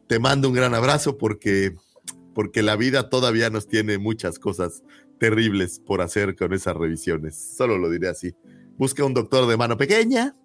te 0.07 0.19
mando 0.19 0.49
un 0.49 0.55
gran 0.55 0.73
abrazo 0.73 1.17
porque, 1.17 1.73
porque 2.33 2.61
la 2.63 2.75
vida 2.75 3.09
todavía 3.09 3.49
nos 3.49 3.67
tiene 3.67 3.97
muchas 3.97 4.39
cosas 4.39 4.83
terribles 5.19 5.79
por 5.79 6.01
hacer 6.01 6.35
con 6.35 6.53
esas 6.53 6.75
revisiones. 6.75 7.35
Solo 7.57 7.77
lo 7.77 7.89
diré 7.89 8.09
así. 8.09 8.35
Busca 8.77 9.03
un 9.05 9.13
doctor 9.13 9.47
de 9.47 9.57
mano 9.57 9.77
pequeña 9.77 10.35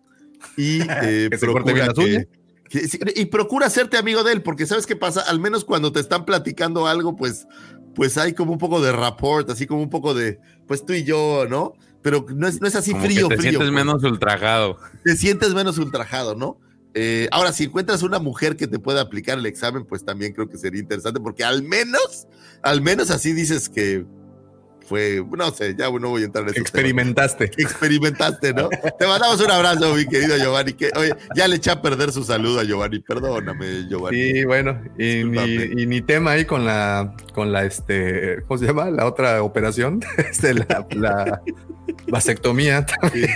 y 0.56 0.80
eh, 1.02 1.28
Que 1.30 1.38
procura 1.38 1.64
que- 1.64 2.26
que- 2.68 3.12
y 3.16 3.24
procura 3.26 3.66
hacerte 3.66 3.96
amigo 3.98 4.22
de 4.22 4.32
él, 4.32 4.42
porque 4.42 4.64
sabes 4.64 4.86
qué 4.86 4.94
pasa, 4.94 5.22
al 5.22 5.40
menos 5.40 5.64
cuando 5.64 5.90
te 5.90 5.98
están 5.98 6.24
platicando 6.24 6.86
algo, 6.86 7.16
pues, 7.16 7.48
pues 7.94 8.16
hay 8.18 8.32
como 8.32 8.52
un 8.52 8.58
poco 8.58 8.80
de 8.80 8.92
rapport, 8.92 9.48
así 9.50 9.66
como 9.66 9.82
un 9.82 9.90
poco 9.90 10.14
de, 10.14 10.38
pues 10.66 10.84
tú 10.84 10.92
y 10.92 11.04
yo, 11.04 11.46
¿no? 11.48 11.74
Pero 12.02 12.24
no 12.34 12.46
es, 12.48 12.60
no 12.60 12.66
es 12.66 12.74
así 12.74 12.92
Como 12.92 13.04
frío, 13.04 13.28
que 13.28 13.36
te 13.36 13.42
frío. 13.42 13.50
sientes 13.50 13.70
pues. 13.70 13.84
menos 13.84 14.02
ultrajado. 14.04 14.78
Te 15.04 15.16
sientes 15.16 15.54
menos 15.54 15.78
ultrajado, 15.78 16.34
¿no? 16.34 16.58
Eh, 16.94 17.28
ahora, 17.30 17.52
si 17.52 17.64
encuentras 17.64 18.02
una 18.02 18.18
mujer 18.18 18.56
que 18.56 18.66
te 18.66 18.78
pueda 18.78 19.00
aplicar 19.02 19.38
el 19.38 19.46
examen, 19.46 19.84
pues 19.84 20.04
también 20.04 20.32
creo 20.32 20.48
que 20.48 20.58
sería 20.58 20.80
interesante, 20.80 21.20
porque 21.20 21.44
al 21.44 21.62
menos, 21.62 22.26
al 22.62 22.80
menos 22.80 23.10
así 23.10 23.32
dices 23.32 23.68
que 23.68 24.04
fue, 24.90 25.24
no 25.30 25.52
sé, 25.52 25.76
ya 25.76 25.88
no 25.88 26.08
voy 26.08 26.22
a 26.22 26.24
entrar 26.24 26.42
en 26.42 26.50
eso. 26.50 26.60
Experimentaste. 26.60 27.44
Experimentaste, 27.44 28.52
¿no? 28.52 28.68
Te 28.98 29.06
mandamos 29.06 29.40
un 29.40 29.48
abrazo, 29.48 29.94
mi 29.94 30.04
querido 30.04 30.36
Giovanni. 30.36 30.72
Que, 30.72 30.90
oye, 30.96 31.12
ya 31.36 31.46
le 31.46 31.56
eché 31.56 31.70
a 31.70 31.80
perder 31.80 32.10
su 32.10 32.24
saludo 32.24 32.58
a 32.58 32.64
Giovanni. 32.64 32.98
Perdóname, 32.98 33.86
Giovanni. 33.88 34.20
Sí, 34.20 34.44
bueno, 34.44 34.82
y 34.98 35.22
ni, 35.22 35.38
Discúlpame. 35.38 35.82
y 35.82 35.86
ni 35.86 36.00
tema 36.02 36.32
ahí 36.32 36.44
con 36.44 36.64
la, 36.64 37.14
con 37.34 37.52
la, 37.52 37.64
este, 37.64 38.42
¿cómo 38.48 38.58
se 38.58 38.66
llama? 38.66 38.90
La 38.90 39.06
otra 39.06 39.44
operación, 39.44 40.00
este, 40.16 40.54
la, 40.54 40.84
la 40.90 41.40
vasectomía. 42.08 42.84
Sí. 43.12 43.26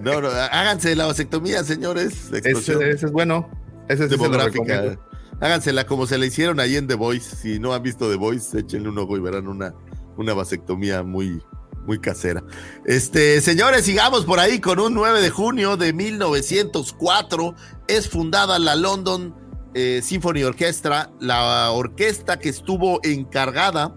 No, 0.00 0.22
no, 0.22 0.28
háganse 0.28 0.96
la 0.96 1.04
vasectomía, 1.04 1.64
señores. 1.64 2.32
Ese, 2.32 2.90
es 2.92 3.12
bueno. 3.12 3.50
Ese 3.90 4.04
lo 4.04 4.08
demográfica. 4.08 4.96
Hágansela 5.40 5.84
como 5.84 6.06
se 6.06 6.16
la 6.16 6.24
hicieron 6.24 6.60
ahí 6.60 6.76
en 6.76 6.86
The 6.86 6.94
Voice. 6.94 7.36
Si 7.36 7.58
no 7.58 7.74
han 7.74 7.82
visto 7.82 8.08
The 8.08 8.16
Voice, 8.16 8.58
échenle 8.58 8.88
un 8.88 8.98
ojo 8.98 9.18
y 9.18 9.20
verán 9.20 9.48
una, 9.48 9.74
una 10.16 10.34
vasectomía 10.34 11.02
muy, 11.02 11.42
muy 11.86 11.98
casera. 11.98 12.42
Este, 12.84 13.40
señores, 13.40 13.84
sigamos 13.84 14.24
por 14.24 14.38
ahí 14.38 14.60
con 14.60 14.78
un 14.80 14.94
9 14.94 15.20
de 15.20 15.30
junio 15.30 15.76
de 15.76 15.92
1904. 15.92 17.54
Es 17.88 18.08
fundada 18.08 18.58
la 18.58 18.74
London 18.74 19.34
eh, 19.74 20.00
Symphony 20.02 20.44
Orchestra, 20.44 21.10
la 21.20 21.70
orquesta 21.72 22.38
que 22.38 22.48
estuvo 22.48 23.00
encargada 23.02 23.94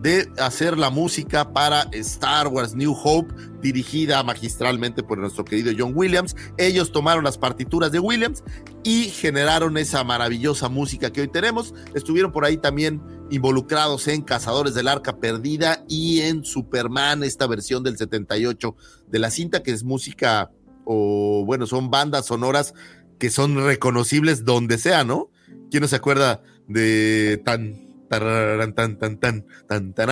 de 0.00 0.30
hacer 0.38 0.78
la 0.78 0.90
música 0.90 1.52
para 1.52 1.88
Star 1.92 2.46
Wars 2.48 2.74
New 2.74 2.94
Hope, 3.02 3.34
dirigida 3.60 4.22
magistralmente 4.22 5.02
por 5.02 5.18
nuestro 5.18 5.44
querido 5.44 5.72
John 5.76 5.92
Williams. 5.94 6.36
Ellos 6.56 6.92
tomaron 6.92 7.24
las 7.24 7.36
partituras 7.36 7.90
de 7.90 7.98
Williams 7.98 8.44
y 8.84 9.04
generaron 9.04 9.76
esa 9.76 10.04
maravillosa 10.04 10.68
música 10.68 11.12
que 11.12 11.22
hoy 11.22 11.28
tenemos. 11.28 11.74
Estuvieron 11.94 12.30
por 12.30 12.44
ahí 12.44 12.56
también 12.56 13.02
involucrados 13.30 14.08
en 14.08 14.22
Cazadores 14.22 14.74
del 14.74 14.88
Arca 14.88 15.18
Perdida 15.18 15.84
y 15.88 16.20
en 16.20 16.44
Superman, 16.44 17.22
esta 17.24 17.46
versión 17.46 17.82
del 17.82 17.96
78 17.96 18.76
de 19.06 19.18
la 19.18 19.30
cinta, 19.30 19.62
que 19.62 19.72
es 19.72 19.84
música 19.84 20.50
o 20.84 21.44
bueno, 21.44 21.66
son 21.66 21.90
bandas 21.90 22.26
sonoras 22.26 22.74
que 23.18 23.30
son 23.30 23.56
reconocibles 23.64 24.44
donde 24.44 24.78
sea, 24.78 25.04
¿no? 25.04 25.30
¿Quién 25.70 25.82
no 25.82 25.88
se 25.88 25.96
acuerda 25.96 26.42
de 26.66 27.40
tan 27.44 27.88
tan 28.08 28.74
tan 28.74 28.98
tan 28.98 29.18
tan 29.18 29.46
tan 29.66 29.92
tan 29.92 30.10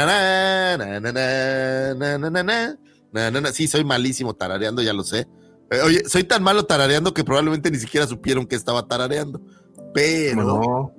sí, 3.53 3.69
soy 3.69 3.85
malísimo 3.85 4.35
tarareando, 4.35 4.83
ya 4.83 4.93
lo 4.93 5.05
sé. 5.05 5.27
Eh, 5.71 5.81
oye, 5.83 6.03
soy 6.07 6.25
tan 6.25 6.43
malo 6.43 6.67
tarareando 6.67 7.15
que 7.15 7.25
probablemente 7.25 7.71
ni 7.71 7.79
siquiera 7.79 8.07
supieron 8.07 8.47
que 8.47 8.57
estaba 8.57 8.87
tarareando. 8.87 9.41
Pero 9.95 10.93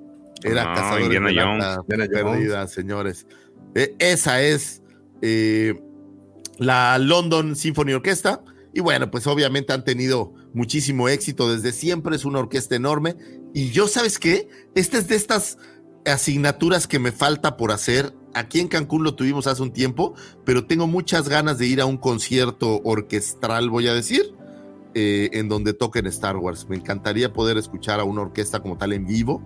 era 0.43 0.63
No, 0.63 0.75
Cazadores 0.75 1.05
Indiana 1.05 1.27
del 1.27 1.39
Jones. 1.39 1.77
Indiana 1.89 2.07
Jones. 2.11 2.37
Perdida, 2.37 2.67
señores. 2.67 3.27
Eh, 3.75 3.95
esa 3.99 4.41
es 4.41 4.81
eh, 5.21 5.79
la 6.57 6.97
London 6.97 7.55
Symphony 7.55 7.93
Orchestra. 7.93 8.41
Y 8.73 8.79
bueno, 8.79 9.09
pues 9.09 9.25
obviamente 9.27 9.73
han 9.73 9.83
tenido 9.83 10.33
muchísimo 10.53 11.09
éxito 11.09 11.51
desde 11.51 11.71
siempre. 11.71 12.15
Es 12.15 12.25
una 12.25 12.39
orquesta 12.39 12.75
enorme. 12.75 13.15
Y 13.53 13.71
yo, 13.71 13.87
¿sabes 13.87 14.19
qué? 14.19 14.47
Esta 14.75 14.97
es 14.97 15.07
de 15.07 15.15
estas 15.15 15.57
asignaturas 16.05 16.87
que 16.87 16.99
me 16.99 17.11
falta 17.11 17.57
por 17.57 17.71
hacer. 17.71 18.13
Aquí 18.33 18.59
en 18.59 18.67
Cancún 18.67 19.03
lo 19.03 19.15
tuvimos 19.15 19.47
hace 19.47 19.63
un 19.63 19.71
tiempo, 19.71 20.13
pero 20.45 20.65
tengo 20.65 20.85
muchas 20.85 21.27
ganas 21.27 21.57
de 21.57 21.67
ir 21.67 21.81
a 21.81 21.85
un 21.85 21.97
concierto 21.97 22.81
orquestral, 22.83 23.69
voy 23.69 23.87
a 23.87 23.93
decir, 23.93 24.35
eh, 24.93 25.29
en 25.33 25.49
donde 25.49 25.73
toquen 25.73 26.05
Star 26.07 26.37
Wars. 26.37 26.67
Me 26.69 26.75
encantaría 26.75 27.33
poder 27.33 27.57
escuchar 27.57 27.99
a 27.99 28.03
una 28.03 28.21
orquesta 28.21 28.59
como 28.59 28.77
tal 28.77 28.93
en 28.93 29.07
vivo. 29.07 29.41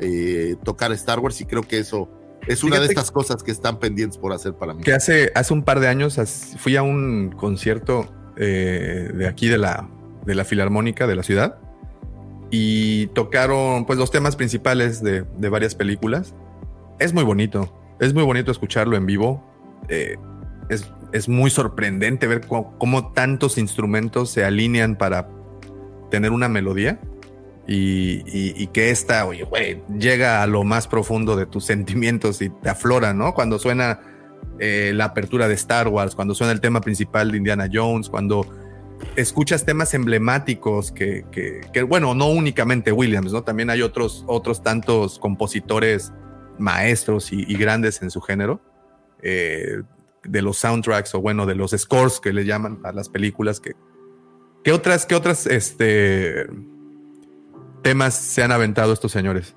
Eh, 0.00 0.56
tocar 0.64 0.92
Star 0.92 1.20
Wars 1.20 1.40
y 1.40 1.44
creo 1.44 1.62
que 1.62 1.78
eso 1.78 2.08
es 2.46 2.62
una 2.62 2.78
de 2.78 2.86
estas 2.86 3.10
cosas 3.10 3.42
que 3.42 3.50
están 3.50 3.78
pendientes 3.78 4.18
por 4.18 4.32
hacer 4.32 4.54
para 4.54 4.74
mí. 4.74 4.82
Que 4.82 4.92
hace, 4.92 5.32
hace 5.34 5.52
un 5.52 5.62
par 5.62 5.80
de 5.80 5.88
años 5.88 6.18
fui 6.58 6.76
a 6.76 6.82
un 6.82 7.32
concierto 7.36 8.06
eh, 8.36 9.10
de 9.14 9.28
aquí 9.28 9.48
de 9.48 9.58
la, 9.58 9.88
de 10.26 10.34
la 10.34 10.44
Filarmónica 10.44 11.06
de 11.06 11.16
la 11.16 11.22
ciudad 11.22 11.58
y 12.50 13.06
tocaron 13.08 13.86
pues 13.86 13.98
los 13.98 14.10
temas 14.10 14.36
principales 14.36 15.02
de, 15.02 15.22
varias 15.48 15.74
películas. 15.74 16.34
Es 16.98 17.12
muy 17.12 17.24
bonito, 17.24 17.72
es 18.00 18.14
muy 18.14 18.22
bonito 18.22 18.50
escucharlo 18.50 18.96
en 18.96 19.06
vivo. 19.06 19.42
Eh, 19.88 20.16
es, 20.68 20.90
es, 21.12 21.28
muy 21.28 21.50
sorprendente 21.50 22.26
ver 22.26 22.42
cómo, 22.46 23.12
tantos 23.12 23.58
instrumentos 23.58 24.30
se 24.30 24.44
alinean 24.44 24.96
para 24.96 25.28
tener 26.10 26.30
una 26.30 26.48
melodía 26.48 27.00
y, 27.66 28.66
que 28.68 28.90
esta, 28.90 29.26
oye, 29.26 29.44
güey, 29.44 29.82
llega 29.98 30.42
a 30.42 30.46
lo 30.46 30.64
más 30.64 30.86
profundo 30.86 31.36
de 31.36 31.46
tus 31.46 31.64
sentimientos 31.64 32.42
y 32.42 32.50
te 32.50 32.68
aflora, 32.68 33.14
¿no? 33.14 33.32
Cuando 33.32 33.58
suena 33.58 34.00
eh, 34.58 34.92
la 34.94 35.06
apertura 35.06 35.48
de 35.48 35.54
Star 35.54 35.88
Wars, 35.88 36.14
cuando 36.14 36.34
suena 36.34 36.52
el 36.52 36.60
tema 36.60 36.80
principal 36.80 37.30
de 37.30 37.38
Indiana 37.38 37.68
Jones, 37.72 38.10
cuando 38.10 38.46
escuchas 39.16 39.64
temas 39.64 39.94
emblemáticos 39.94 40.92
que, 40.92 41.24
bueno, 41.88 42.14
no 42.14 42.28
únicamente 42.28 42.92
Williams, 42.92 43.32
¿no? 43.32 43.42
También 43.42 43.70
hay 43.70 43.80
otros, 43.80 44.24
otros 44.26 44.62
tantos 44.62 45.18
compositores 45.18 46.12
maestros 46.58 47.32
y, 47.32 47.54
grandes 47.56 48.02
en 48.02 48.10
su 48.10 48.20
género, 48.20 48.60
eh, 49.22 49.82
de 50.22 50.42
los 50.42 50.58
soundtracks 50.58 51.14
o 51.14 51.20
bueno, 51.20 51.46
de 51.46 51.54
los 51.54 51.72
scores 51.72 52.20
que 52.20 52.32
le 52.32 52.44
llaman 52.44 52.80
a 52.84 52.92
las 52.92 53.08
películas, 53.08 53.58
que, 53.58 53.72
¿qué 54.62 54.72
otras, 54.72 55.06
qué 55.06 55.14
otras, 55.14 55.46
este 55.46 56.46
temas 57.84 58.14
se 58.14 58.42
han 58.42 58.50
aventado 58.50 58.92
estos 58.92 59.12
señores? 59.12 59.54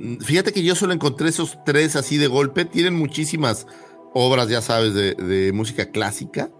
Mm, 0.00 0.16
fíjate 0.18 0.52
que 0.52 0.64
yo 0.64 0.74
solo 0.74 0.92
encontré 0.92 1.28
esos 1.28 1.58
tres 1.64 1.94
así 1.94 2.16
de 2.16 2.26
golpe. 2.26 2.64
Tienen 2.64 2.94
muchísimas 2.94 3.68
obras, 4.12 4.48
ya 4.48 4.60
sabes, 4.60 4.94
de, 4.94 5.52
música 5.54 5.90
clásica, 5.90 6.50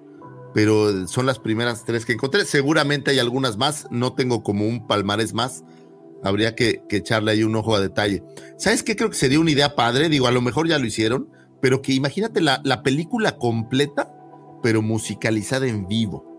pero 0.54 1.08
son 1.08 1.26
las 1.26 1.40
primeras 1.40 1.84
tres 1.84 2.06
que 2.06 2.12
encontré. 2.12 2.44
Seguramente 2.44 3.10
hay 3.10 3.18
algunas 3.18 3.56
más. 3.56 3.88
No 3.90 4.12
tengo 4.12 4.44
como 4.44 4.66
un 4.66 4.86
palmarés 4.86 5.34
más. 5.34 5.64
Habría 6.22 6.54
que, 6.54 6.84
echarle 6.90 7.32
ahí 7.32 7.42
un 7.42 7.56
ojo 7.56 7.74
a 7.74 7.80
detalle. 7.80 8.22
¿Sabes 8.56 8.84
qué? 8.84 8.94
Creo 8.94 9.10
que 9.10 9.16
sería 9.16 9.40
una 9.40 9.50
idea 9.50 9.74
padre. 9.74 10.08
Digo, 10.08 10.28
a 10.28 10.32
lo 10.32 10.40
mejor 10.40 10.68
ya 10.68 10.78
lo 10.78 10.86
hicieron, 10.86 11.28
pero 11.60 11.82
que 11.82 11.94
imagínate 11.94 12.40
la, 12.40 12.60
la 12.64 12.82
película 12.84 13.38
completa, 13.38 14.14
pero 14.62 14.82
musicalizada 14.82 15.66
en 15.66 15.88
vivo. 15.88 16.32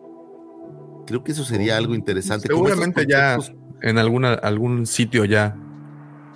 Creo 1.05 1.23
que 1.23 1.33
eso 1.33 1.43
sería 1.43 1.75
algo 1.75 1.95
interesante. 1.95 2.47
Seguramente 2.47 3.05
ya 3.09 3.37
en 3.83 3.97
alguna, 3.97 4.33
algún 4.33 4.87
sitio 4.87 5.25
ya 5.25 5.55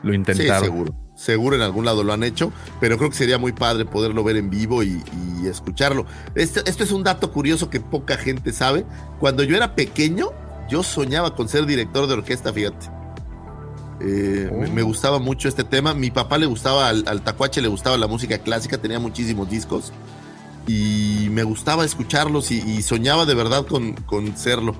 lo 0.03 0.13
intentaron. 0.13 0.59
Sí, 0.59 0.65
seguro. 0.65 0.95
Seguro 1.15 1.55
en 1.55 1.63
algún 1.63 1.85
lado 1.85 2.03
lo 2.03 2.13
han 2.13 2.23
hecho, 2.23 2.51
pero 2.79 2.97
creo 2.97 3.09
que 3.09 3.15
sería 3.15 3.39
muy 3.39 3.51
padre 3.51 3.85
poderlo 3.85 4.23
ver 4.23 4.37
en 4.37 4.51
vivo 4.51 4.83
y, 4.83 5.01
escucharlo. 5.47 6.05
Esto, 6.35 6.59
esto, 6.65 6.83
es 6.83 6.91
un 6.91 7.03
dato 7.03 7.31
curioso 7.31 7.69
que 7.69 7.79
poca 7.79 8.17
gente 8.17 8.51
sabe. 8.51 8.85
Cuando 9.19 9.43
yo 9.43 9.55
era 9.55 9.75
pequeño, 9.75 10.31
yo 10.69 10.83
soñaba 10.83 11.35
con 11.35 11.47
ser 11.47 11.65
director 11.65 12.05
de 12.05 12.13
orquesta, 12.15 12.51
fíjate. 12.51 12.87
Eh, 14.01 14.69
me, 14.73 14.81
oh. 14.81 14.85
gustaba 14.85 15.19
mucho 15.19 15.47
este 15.47 15.63
tema. 15.63 15.93
Mi 15.93 16.11
papá 16.11 16.37
le 16.37 16.45
gustaba, 16.45 16.89
al, 16.89 17.05
al, 17.07 17.21
tacuache 17.23 17.61
le 17.61 17.69
gustaba 17.69 17.97
la 17.97 18.07
música 18.07 18.37
clásica, 18.39 18.77
tenía 18.77 18.99
muchísimos 18.99 19.49
discos 19.49 19.93
y 20.67 21.29
me 21.31 21.43
gustaba 21.43 21.85
escucharlos 21.85 22.51
y, 22.51 22.81
soñaba 22.81 23.25
de 23.25 23.33
verdad 23.33 23.65
con, 23.65 23.93
con 23.93 24.35
serlo 24.37 24.75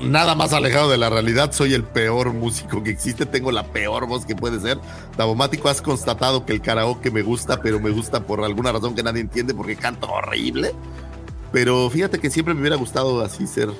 nada 0.00 0.34
más 0.34 0.52
alejado 0.52 0.90
de 0.90 0.98
la 0.98 1.10
realidad. 1.10 1.52
Soy 1.52 1.74
el 1.74 1.84
peor 1.84 2.32
músico 2.32 2.82
que 2.82 2.90
existe. 2.90 3.26
Tengo 3.26 3.52
la 3.52 3.64
peor 3.64 4.06
voz 4.06 4.24
que 4.24 4.36
puede 4.36 4.60
ser. 4.60 4.78
Davomático, 5.16 5.68
has 5.68 5.82
constatado 5.82 6.44
que 6.44 6.52
el 6.52 6.60
karaoke 6.60 7.10
me 7.10 7.22
gusta, 7.22 7.60
pero 7.60 7.80
me 7.80 7.90
gusta 7.90 8.26
por 8.26 8.44
alguna 8.44 8.72
razón 8.72 8.94
que 8.94 9.02
nadie 9.02 9.20
entiende 9.20 9.54
porque 9.54 9.76
canto 9.76 10.08
horrible. 10.08 10.72
Pero 11.52 11.88
fíjate 11.90 12.18
que 12.18 12.30
siempre 12.30 12.54
me 12.54 12.60
hubiera 12.60 12.76
gustado 12.76 13.22
así 13.22 13.46
ser, 13.46 13.70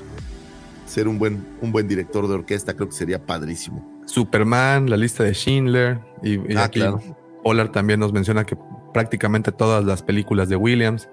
ser 0.87 1.09
un, 1.09 1.19
buen, 1.19 1.47
un 1.61 1.73
buen 1.73 1.87
director 1.87 2.27
de 2.29 2.35
orquesta. 2.35 2.75
Creo 2.75 2.89
que 2.89 2.95
sería 2.95 3.25
padrísimo. 3.25 4.03
Superman, 4.07 4.89
la 4.89 4.97
lista 4.97 5.25
de 5.25 5.35
Schindler. 5.35 6.01
Y, 6.23 6.57
ah, 6.57 6.65
aquí 6.65 6.81
claro. 6.81 7.03
Pollard 7.43 7.71
también 7.71 8.01
nos 8.01 8.13
menciona 8.13 8.45
que 8.45 8.57
prácticamente 8.93 9.53
todas 9.53 9.85
las 9.85 10.03
películas 10.03 10.49
de 10.49 10.57
Williams. 10.57 11.09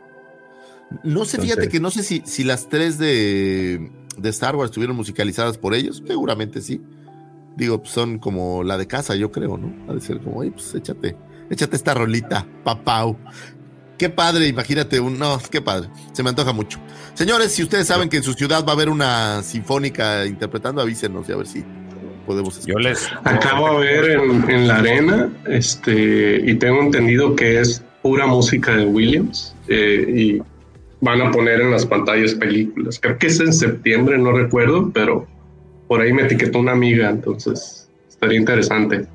No 1.04 1.26
sé, 1.26 1.42
fíjate 1.42 1.68
que 1.68 1.80
no 1.80 1.92
sé 1.92 2.04
si, 2.04 2.22
si 2.26 2.44
las 2.44 2.70
tres 2.70 2.98
de 2.98 3.92
de 4.18 4.30
Star 4.30 4.56
Wars 4.56 4.70
estuvieron 4.70 4.96
musicalizadas 4.96 5.58
por 5.58 5.74
ellos? 5.74 6.04
Seguramente 6.06 6.62
sí. 6.62 6.82
Digo, 7.56 7.80
pues, 7.80 7.94
son 7.94 8.20
como 8.20 8.64
la 8.64 8.78
de 8.78 8.88
casa, 8.88 9.16
yo 9.16 9.32
creo, 9.32 9.58
¿no? 9.58 9.74
Ha 9.90 9.94
de 9.94 10.02
ser 10.02 10.20
como, 10.20 10.42
ay, 10.42 10.52
pues 10.52 10.76
échate, 10.76 11.16
échate 11.50 11.76
esta 11.76 11.94
rolita, 11.94 12.46
papau. 12.64 13.18
Qué 13.98 14.10
padre, 14.10 14.48
imagínate 14.48 15.00
un. 15.00 15.18
No, 15.18 15.40
qué 15.50 15.62
padre. 15.62 15.90
Se 16.12 16.22
me 16.22 16.30
antoja 16.30 16.52
mucho. 16.52 16.80
Señores, 17.14 17.54
si 17.54 17.64
ustedes 17.64 17.88
saben 17.88 18.10
que 18.10 18.18
en 18.18 18.24
su 18.24 18.34
ciudad 18.34 18.66
va 18.66 18.72
a 18.72 18.76
haber 18.76 18.90
una 18.90 19.42
sinfónica 19.42 20.26
interpretando, 20.26 20.82
avísenos 20.82 21.30
y 21.30 21.32
a 21.32 21.38
ver 21.38 21.48
si 21.48 21.64
podemos. 22.26 22.66
Yo 22.66 22.78
les. 22.78 23.08
Acabo 23.24 23.80
de 23.80 23.86
ver 23.86 24.20
en, 24.50 24.68
la 24.68 24.78
arena, 24.78 25.30
este, 25.48 26.42
y 26.46 26.56
tengo 26.56 26.82
entendido 26.82 27.36
que 27.36 27.62
es 27.62 27.82
pura 28.02 28.28
música 28.28 28.76
de 28.76 28.86
Williams. 28.86 29.56
Eh, 29.70 30.06
y 30.14 30.55
van 31.06 31.22
a 31.22 31.32
poner 31.32 31.62
en 31.62 31.72
las 31.72 31.86
pantallas 31.86 32.34
películas. 32.34 33.00
Creo 33.00 33.18
que 33.20 33.28
es 33.28 33.40
en 33.40 33.54
septiembre, 33.54 34.18
no 34.18 34.32
recuerdo, 34.32 34.92
pero 34.92 35.28
por 35.88 36.02
ahí 36.02 36.12
me 36.12 36.24
etiquetó 36.24 36.60
una 36.60 36.72
amiga, 36.72 37.10
entonces 37.10 37.88
estaría 38.10 38.40
interesante. 38.40 39.08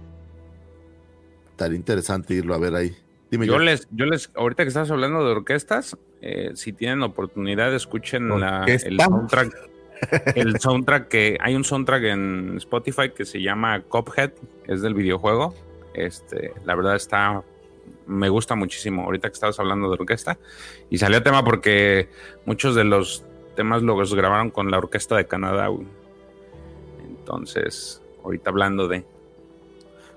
Estaría 1.51 1.77
interesante 1.77 2.35
irlo 2.35 2.55
a 2.55 2.59
ver 2.59 2.75
ahí. 2.77 2.97
Dime 3.31 3.47
yo, 3.47 3.59
les, 3.59 3.89
yo 3.91 4.07
les, 4.07 4.31
ahorita 4.35 4.63
que 4.63 4.69
estás 4.69 4.91
hablando 4.91 5.25
de 5.25 5.33
orquestas, 5.33 5.97
eh, 6.23 6.53
si 6.55 6.73
tienen 6.73 7.03
oportunidad, 7.03 7.75
escuchen 7.75 8.29
la, 8.41 8.65
el 8.65 8.99
soundtrack. 8.99 9.71
El 10.35 10.59
soundtrack 10.59 11.09
que 11.09 11.37
hay 11.43 11.55
un 11.55 11.63
soundtrack 11.63 12.05
en 12.05 12.55
Spotify 12.57 13.11
que 13.15 13.27
se 13.27 13.43
llama 13.43 13.83
Cophead, 13.83 14.31
es 14.67 14.81
del 14.81 14.95
videojuego. 14.95 15.55
Este, 15.93 16.55
la 16.65 16.75
verdad 16.75 16.97
está 16.97 17.43
me 18.11 18.29
gusta 18.29 18.55
muchísimo 18.55 19.05
ahorita 19.05 19.29
que 19.29 19.35
estabas 19.35 19.59
hablando 19.59 19.89
de 19.89 19.95
orquesta. 19.95 20.39
Y 20.91 20.99
salió 20.99 21.23
tema 21.23 21.45
porque 21.45 22.09
muchos 22.45 22.75
de 22.75 22.85
los 22.85 23.25
temas 23.57 23.83
los 23.83 24.15
grabaron 24.15 24.51
con 24.51 24.71
la 24.71 24.79
Orquesta 24.79 25.17
de 25.17 25.27
Canadá. 25.27 25.69
Entonces, 27.07 28.03
ahorita 28.25 28.51
hablando 28.51 28.89
de... 28.89 29.05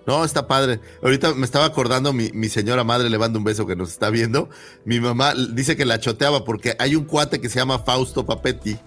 No, 0.06 0.26
está 0.26 0.48
padre. 0.48 0.82
Ahorita 1.02 1.34
me 1.34 1.46
estaba 1.46 1.66
acordando 1.66 2.12
mi, 2.12 2.30
mi, 2.34 2.50
señora 2.50 2.84
madre, 2.84 3.10
le 3.10 3.18
mando 3.18 3.40
un 3.40 3.46
beso 3.46 3.66
que 3.66 3.76
nos 3.76 3.90
está 3.90 4.10
viendo. 4.10 4.50
Mi 4.84 5.00
mamá 5.00 5.34
dice 5.34 5.78
que 5.78 5.86
la 5.86 6.00
choteaba 6.00 6.44
porque 6.44 6.76
hay 6.78 6.96
un 6.96 7.06
cuate 7.06 7.40
que 7.40 7.48
se 7.48 7.60
llama 7.60 7.80
Fausto 7.80 8.26
Papetti, 8.26 8.78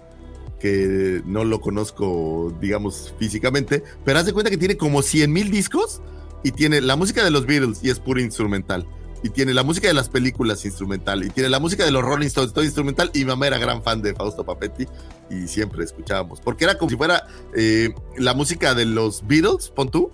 que 0.59 1.21
no 1.25 1.43
lo 1.43 1.59
conozco, 1.59 2.53
digamos, 2.61 3.15
físicamente, 3.17 3.83
pero 4.05 4.19
haz 4.19 4.27
de 4.27 4.33
cuenta 4.33 4.51
que 4.51 4.57
tiene 4.57 4.77
como 4.77 5.01
100 5.01 5.31
mil 5.31 5.49
discos 5.49 6.01
y 6.43 6.51
tiene 6.51 6.81
la 6.81 6.95
música 6.95 7.23
de 7.23 7.31
los 7.31 7.45
Beatles 7.45 7.79
y 7.83 7.89
es 7.89 7.99
pura 7.99 8.21
instrumental. 8.21 8.85
Y 9.23 9.29
tiene 9.29 9.53
la 9.53 9.63
música 9.63 9.87
de 9.87 9.93
las 9.93 10.09
películas 10.09 10.63
instrumental. 10.63 11.23
Y 11.23 11.29
tiene 11.29 11.49
la 11.49 11.59
música 11.59 11.83
de 11.83 11.91
los 11.91 12.03
Rolling 12.03 12.27
Stones, 12.27 12.53
todo 12.53 12.63
instrumental. 12.63 13.09
Y 13.13 13.19
mi 13.19 13.25
mamá 13.25 13.47
era 13.47 13.57
gran 13.57 13.81
fan 13.81 14.01
de 14.01 14.13
Fausto 14.13 14.45
Papetti 14.45 14.85
y 15.29 15.47
siempre 15.47 15.83
escuchábamos. 15.83 16.39
Porque 16.39 16.65
era 16.65 16.77
como 16.77 16.89
si 16.89 16.97
fuera 16.97 17.25
eh, 17.55 17.93
la 18.17 18.33
música 18.33 18.75
de 18.75 18.85
los 18.85 19.25
Beatles, 19.27 19.69
pon 19.69 19.89
tú, 19.89 20.11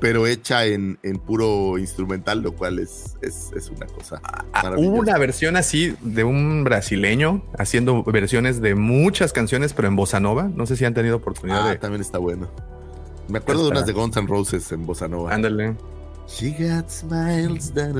pero 0.00 0.26
hecha 0.26 0.66
en, 0.66 0.98
en 1.02 1.18
puro 1.18 1.78
instrumental, 1.78 2.42
lo 2.42 2.54
cual 2.54 2.78
es, 2.78 3.16
es, 3.22 3.50
es 3.56 3.70
una 3.70 3.86
cosa. 3.86 4.20
Ah, 4.22 4.74
hubo 4.76 4.98
una 4.98 5.18
versión 5.18 5.56
así 5.56 5.96
de 6.02 6.24
un 6.24 6.62
brasileño 6.62 7.42
haciendo 7.58 8.04
versiones 8.04 8.60
de 8.60 8.74
muchas 8.74 9.32
canciones, 9.32 9.72
pero 9.72 9.88
en 9.88 9.96
bossa 9.96 10.20
nova. 10.20 10.44
No 10.54 10.66
sé 10.66 10.76
si 10.76 10.84
han 10.84 10.94
tenido 10.94 11.16
oportunidad 11.16 11.66
ah, 11.66 11.70
de. 11.70 11.78
También 11.78 12.02
está 12.02 12.18
bueno. 12.18 12.50
Me 13.28 13.38
acuerdo 13.38 13.64
de 13.64 13.70
unas 13.70 13.86
de 13.86 13.92
Guns 13.92 14.16
N' 14.16 14.26
Roses 14.26 14.70
en 14.72 14.86
Bossa 14.86 15.08
Nova. 15.08 15.34
Ándale. 15.34 15.76
She 16.26 16.50
got 16.52 16.88
smiles 16.88 17.72
that 17.74 17.94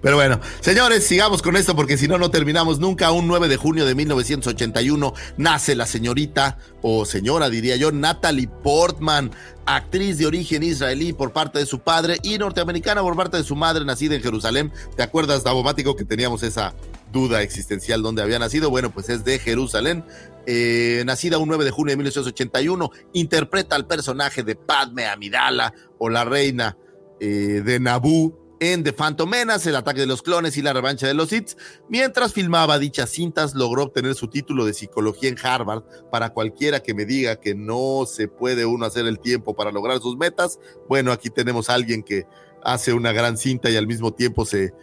Pero 0.00 0.16
bueno, 0.16 0.40
señores, 0.60 1.04
sigamos 1.04 1.42
con 1.42 1.56
esto 1.56 1.76
porque 1.76 1.98
si 1.98 2.08
no, 2.08 2.16
no 2.16 2.30
terminamos 2.30 2.78
nunca. 2.78 3.12
Un 3.12 3.26
9 3.26 3.48
de 3.48 3.56
junio 3.58 3.84
de 3.84 3.94
1981 3.94 5.12
nace 5.36 5.74
la 5.74 5.86
señorita, 5.86 6.56
o 6.80 7.04
señora 7.04 7.50
diría 7.50 7.76
yo, 7.76 7.92
Natalie 7.92 8.48
Portman, 8.48 9.30
actriz 9.66 10.16
de 10.16 10.26
origen 10.26 10.62
israelí 10.62 11.12
por 11.12 11.32
parte 11.32 11.58
de 11.58 11.66
su 11.66 11.80
padre 11.80 12.18
y 12.22 12.38
norteamericana 12.38 13.02
por 13.02 13.14
parte 13.14 13.36
de 13.36 13.44
su 13.44 13.56
madre, 13.56 13.84
nacida 13.84 14.14
en 14.14 14.22
Jerusalén. 14.22 14.72
¿Te 14.96 15.02
acuerdas, 15.02 15.44
Davomático, 15.44 15.96
que 15.96 16.06
teníamos 16.06 16.42
esa 16.42 16.74
duda 17.12 17.42
existencial 17.42 18.02
donde 18.02 18.22
había 18.22 18.38
nacido? 18.38 18.70
Bueno, 18.70 18.90
pues 18.90 19.10
es 19.10 19.22
de 19.22 19.38
Jerusalén. 19.38 20.02
Eh, 20.46 21.02
nacida 21.06 21.38
un 21.38 21.48
9 21.48 21.64
de 21.64 21.70
junio 21.70 21.92
de 21.92 21.96
1981, 21.96 22.90
interpreta 23.12 23.76
al 23.76 23.86
personaje 23.86 24.42
de 24.42 24.56
Padme 24.56 25.06
Amidala 25.06 25.74
o 25.98 26.08
la 26.08 26.24
reina 26.24 26.76
eh, 27.20 27.62
de 27.64 27.78
Nabú 27.78 28.40
en 28.60 28.84
The 28.84 28.92
Phantom 28.92 29.28
Menace, 29.28 29.70
El 29.70 29.76
ataque 29.76 30.00
de 30.00 30.06
los 30.06 30.22
clones 30.22 30.56
y 30.56 30.62
La 30.62 30.72
revancha 30.72 31.06
de 31.06 31.14
los 31.14 31.30
Sith. 31.30 31.56
Mientras 31.88 32.34
filmaba 32.34 32.78
dichas 32.78 33.10
cintas, 33.10 33.54
logró 33.54 33.84
obtener 33.84 34.14
su 34.14 34.28
título 34.28 34.66
de 34.66 34.74
psicología 34.74 35.30
en 35.30 35.36
Harvard. 35.42 35.82
Para 36.10 36.30
cualquiera 36.30 36.80
que 36.80 36.94
me 36.94 37.06
diga 37.06 37.36
que 37.36 37.54
no 37.54 38.04
se 38.06 38.28
puede 38.28 38.66
uno 38.66 38.84
hacer 38.84 39.06
el 39.06 39.18
tiempo 39.18 39.56
para 39.56 39.72
lograr 39.72 39.98
sus 40.00 40.16
metas, 40.16 40.58
bueno, 40.88 41.10
aquí 41.10 41.30
tenemos 41.30 41.70
a 41.70 41.74
alguien 41.74 42.02
que 42.02 42.26
hace 42.62 42.92
una 42.92 43.12
gran 43.12 43.38
cinta 43.38 43.70
y 43.70 43.76
al 43.76 43.86
mismo 43.86 44.12
tiempo 44.12 44.44
se, 44.44 44.74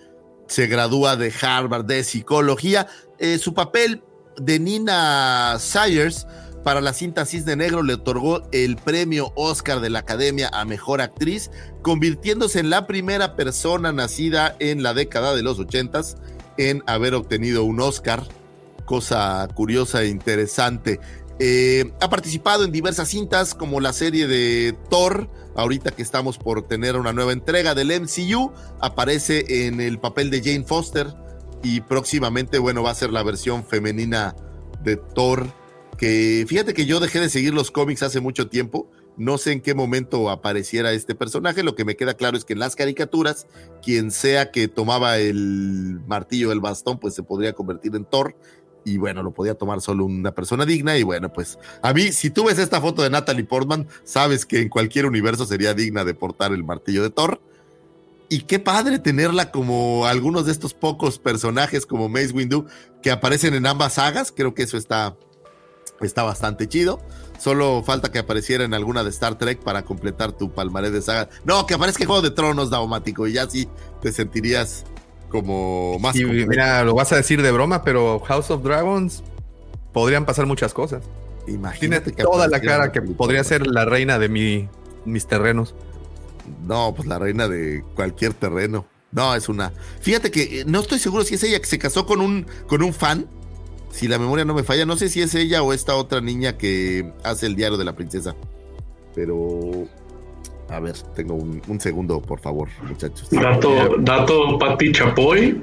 se 0.47 0.65
gradúa 0.65 1.15
de 1.15 1.31
Harvard 1.39 1.85
de 1.85 2.03
psicología. 2.03 2.87
Eh, 3.19 3.37
su 3.37 3.53
papel 3.53 4.03
de 4.39 4.59
Nina 4.59 5.57
Sayers 5.59 6.27
para 6.63 6.81
la 6.81 6.93
cinta 6.93 7.25
Cisne 7.25 7.55
Negro 7.55 7.81
le 7.81 7.93
otorgó 7.93 8.41
el 8.51 8.75
premio 8.75 9.31
Oscar 9.35 9.79
de 9.79 9.89
la 9.89 9.99
Academia 9.99 10.49
a 10.51 10.65
Mejor 10.65 10.99
Actriz, 10.99 11.49
convirtiéndose 11.81 12.59
en 12.59 12.69
la 12.69 12.87
primera 12.87 13.35
persona 13.35 13.93
nacida 13.93 14.55
en 14.59 14.83
la 14.83 14.93
década 14.93 15.33
de 15.33 15.43
los 15.43 15.59
ochentas 15.59 16.17
en 16.57 16.83
haber 16.85 17.13
obtenido 17.13 17.63
un 17.63 17.79
Oscar, 17.79 18.23
cosa 18.85 19.47
curiosa 19.53 20.01
e 20.01 20.09
interesante. 20.09 20.99
Eh, 21.39 21.93
ha 22.01 22.09
participado 22.09 22.65
en 22.65 22.71
diversas 22.71 23.09
cintas 23.09 23.53
como 23.53 23.79
la 23.79 23.93
serie 23.93 24.27
de 24.27 24.75
Thor, 24.89 25.29
ahorita 25.55 25.91
que 25.91 26.01
estamos 26.01 26.37
por 26.37 26.67
tener 26.67 26.97
una 26.97 27.13
nueva 27.13 27.31
entrega 27.31 27.75
del 27.75 27.91
MCU, 28.01 28.51
aparece 28.81 29.67
en 29.67 29.79
el 29.79 29.99
papel 29.99 30.29
de 30.31 30.41
Jane 30.41 30.65
Foster 30.65 31.15
y 31.63 31.81
próximamente, 31.81 32.59
bueno, 32.59 32.83
va 32.83 32.91
a 32.91 32.95
ser 32.95 33.11
la 33.11 33.23
versión 33.23 33.63
femenina 33.65 34.35
de 34.83 34.97
Thor 34.97 35.47
que 35.97 36.45
fíjate 36.47 36.73
que 36.73 36.85
yo 36.85 36.99
dejé 36.99 37.19
de 37.19 37.29
seguir 37.29 37.53
los 37.53 37.71
cómics 37.71 38.03
hace 38.03 38.19
mucho 38.19 38.47
tiempo, 38.47 38.89
no 39.17 39.39
sé 39.39 39.51
en 39.51 39.61
qué 39.61 39.73
momento 39.73 40.29
apareciera 40.29 40.91
este 40.93 41.15
personaje, 41.15 41.63
lo 41.63 41.75
que 41.75 41.85
me 41.85 41.95
queda 41.95 42.13
claro 42.13 42.37
es 42.37 42.45
que 42.45 42.53
en 42.53 42.59
las 42.59 42.75
caricaturas, 42.75 43.47
quien 43.81 44.11
sea 44.11 44.51
que 44.51 44.67
tomaba 44.67 45.17
el 45.17 45.99
martillo, 46.05 46.51
el 46.51 46.61
bastón, 46.61 46.99
pues 46.99 47.15
se 47.15 47.23
podría 47.23 47.53
convertir 47.53 47.95
en 47.95 48.05
Thor, 48.05 48.35
y 48.85 48.97
bueno, 48.97 49.23
lo 49.23 49.33
podía 49.33 49.55
tomar 49.55 49.81
solo 49.81 50.05
una 50.05 50.33
persona 50.33 50.65
digna, 50.65 50.97
y 50.97 51.03
bueno, 51.03 51.33
pues 51.33 51.57
a 51.81 51.93
mí, 51.93 52.11
si 52.11 52.29
tú 52.29 52.45
ves 52.45 52.59
esta 52.59 52.79
foto 52.79 53.01
de 53.01 53.09
Natalie 53.09 53.43
Portman, 53.43 53.87
sabes 54.03 54.45
que 54.45 54.61
en 54.61 54.69
cualquier 54.69 55.07
universo 55.07 55.45
sería 55.45 55.73
digna 55.73 56.05
de 56.05 56.13
portar 56.13 56.53
el 56.53 56.63
martillo 56.63 57.01
de 57.01 57.09
Thor. 57.09 57.41
Y 58.29 58.41
qué 58.41 58.59
padre 58.59 58.99
tenerla 58.99 59.51
como 59.51 60.05
algunos 60.05 60.45
de 60.45 60.51
estos 60.51 60.73
pocos 60.73 61.17
personajes 61.17 61.85
como 61.85 62.09
Mace 62.09 62.33
Windu 62.33 62.65
que 63.01 63.11
aparecen 63.11 63.53
en 63.53 63.65
ambas 63.65 63.93
sagas. 63.93 64.33
Creo 64.35 64.53
que 64.53 64.63
eso 64.63 64.77
está, 64.77 65.15
Está 66.01 66.23
bastante 66.23 66.67
chido. 66.67 66.99
Solo 67.39 67.83
falta 67.83 68.11
que 68.11 68.19
apareciera 68.19 68.63
en 68.63 68.73
alguna 68.73 69.03
de 69.03 69.09
Star 69.09 69.37
Trek 69.37 69.59
para 69.59 69.83
completar 69.83 70.31
tu 70.31 70.51
palmarés 70.51 70.91
de 70.91 71.01
saga. 71.01 71.29
No, 71.43 71.65
que 71.65 71.73
aparezca 71.73 72.03
en 72.03 72.07
Juego 72.07 72.21
de 72.21 72.31
Tronos, 72.31 72.69
Daumático, 72.69 73.27
y 73.27 73.33
ya 73.33 73.49
sí 73.49 73.67
te 74.01 74.11
sentirías 74.11 74.85
como 75.29 75.97
más. 75.99 76.15
Y 76.15 76.25
mira, 76.25 76.83
lo 76.83 76.95
vas 76.95 77.11
a 77.13 77.15
decir 77.15 77.41
de 77.41 77.51
broma, 77.51 77.83
pero 77.83 78.19
House 78.21 78.51
of 78.51 78.63
Dragons 78.63 79.23
podrían 79.93 80.25
pasar 80.25 80.45
muchas 80.45 80.73
cosas. 80.73 81.03
Imagínate 81.47 82.11
Tiene 82.11 82.29
toda 82.29 82.47
la 82.47 82.59
cara 82.59 82.91
que 82.91 83.01
podría 83.01 83.43
ser 83.43 83.65
la 83.67 83.85
reina 83.85 84.19
de 84.19 84.29
mi, 84.29 84.69
mis 85.05 85.27
terrenos. 85.27 85.75
No, 86.65 86.93
pues 86.95 87.07
la 87.07 87.19
reina 87.19 87.47
de 87.47 87.83
cualquier 87.95 88.33
terreno. 88.33 88.85
No, 89.11 89.33
es 89.35 89.49
una. 89.49 89.71
Fíjate 90.01 90.31
que 90.31 90.61
eh, 90.61 90.63
no 90.65 90.79
estoy 90.79 90.99
seguro 90.99 91.23
si 91.23 91.35
es 91.35 91.43
ella 91.43 91.59
que 91.59 91.65
se 91.65 91.79
casó 91.79 92.05
con 92.05 92.21
un, 92.21 92.45
con 92.67 92.83
un 92.83 92.93
fan 92.93 93.27
si 93.89 94.07
la 94.07 94.19
memoria 94.19 94.45
no 94.45 94.53
me 94.53 94.63
falla, 94.63 94.85
no 94.85 94.95
sé 94.95 95.09
si 95.09 95.21
es 95.21 95.33
ella 95.35 95.63
o 95.63 95.73
esta 95.73 95.95
otra 95.95 96.21
niña 96.21 96.57
que 96.57 97.11
hace 97.23 97.47
el 97.47 97.55
diario 97.55 97.77
de 97.77 97.85
la 97.85 97.95
princesa. 97.95 98.35
Pero, 99.15 99.87
a 100.69 100.79
ver, 100.79 100.95
tengo 101.15 101.33
un, 101.33 101.79
segundo, 101.79 102.21
por 102.21 102.39
favor, 102.39 102.69
muchachos. 102.87 103.27
Dato, 103.31 103.95
dato 103.99 104.59
Patti 104.59 104.91
Chapoy, 104.91 105.61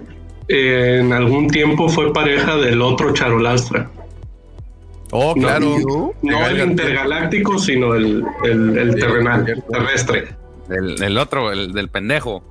en 0.49 1.13
algún 1.13 1.49
tiempo 1.49 1.89
fue 1.89 2.13
pareja 2.13 2.57
del 2.57 2.83
otro 2.83 3.13
Charolastra. 3.13 3.91
Oh, 5.13 5.35
claro. 5.35 6.13
No, 6.23 6.47
el 6.49 6.71
intergaláctico, 6.71 7.57
sino 7.59 7.95
el, 7.95 8.25
el, 8.43 8.97
terrenal, 8.97 9.63
terrestre. 9.71 10.35
El, 10.69 11.19
otro, 11.19 11.53
el 11.53 11.73
del 11.73 11.89
pendejo. 11.89 12.43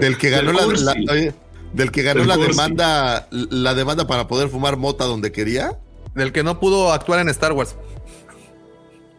del, 0.00 0.18
que 0.18 0.30
ganó 0.30 0.52
la, 0.52 0.94
del 1.72 1.90
que 1.90 2.02
ganó 2.02 2.24
la 2.24 2.36
demanda, 2.36 3.28
la 3.30 3.74
demanda 3.74 4.06
para 4.06 4.28
poder 4.28 4.48
fumar 4.48 4.76
mota 4.76 5.04
donde 5.04 5.32
quería. 5.32 5.78
Del 6.14 6.32
que 6.32 6.42
no 6.42 6.58
pudo 6.58 6.92
actuar 6.92 7.20
en 7.20 7.28
Star 7.28 7.52
Wars. 7.52 7.76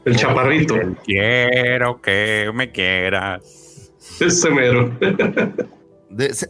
El 0.05 0.15
chaparrito. 0.15 0.76
Quiero 1.05 2.01
que 2.01 2.49
me 2.53 2.72
quieras. 2.72 3.91
Ese 4.20 4.49
mero. 4.49 4.97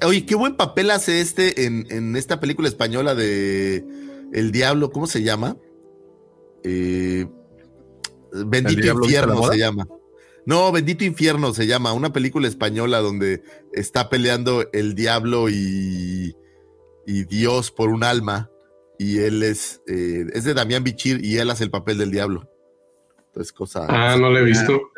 oye, 0.05 0.25
qué 0.25 0.35
buen 0.35 0.55
papel 0.55 0.91
hace 0.91 1.21
este 1.21 1.65
en, 1.65 2.15
esta 2.15 2.39
película 2.39 2.67
española 2.67 3.15
de 3.15 3.83
El 4.33 4.51
Diablo, 4.51 4.91
¿cómo 4.91 5.07
se 5.07 5.23
llama? 5.23 5.57
Eh, 6.63 7.27
Bendito 8.31 8.87
Infierno 8.87 9.43
se 9.51 9.57
llama. 9.57 9.87
No, 10.49 10.71
Bendito 10.71 11.03
Infierno 11.03 11.53
se 11.53 11.67
llama, 11.67 11.93
una 11.93 12.11
película 12.11 12.47
española 12.47 13.01
donde 13.01 13.43
está 13.71 14.09
peleando 14.09 14.67
el 14.73 14.95
diablo 14.95 15.47
y, 15.47 16.35
Dios 17.05 17.69
por 17.69 17.89
un 17.89 18.03
alma. 18.03 18.49
Y 18.97 19.19
él 19.19 19.43
es, 19.43 19.83
eh, 19.85 20.25
es 20.33 20.45
de 20.45 20.55
Damián 20.55 20.83
Bichir 20.83 21.23
y 21.23 21.37
él 21.37 21.51
hace 21.51 21.65
el 21.65 21.69
papel 21.69 21.99
del 21.99 22.09
diablo. 22.09 22.49
Entonces, 23.27 23.53
cosa. 23.53 23.85
Ah, 23.89 24.17
no 24.19 24.31
lo 24.31 24.39
he 24.39 24.43
visto. 24.43 24.89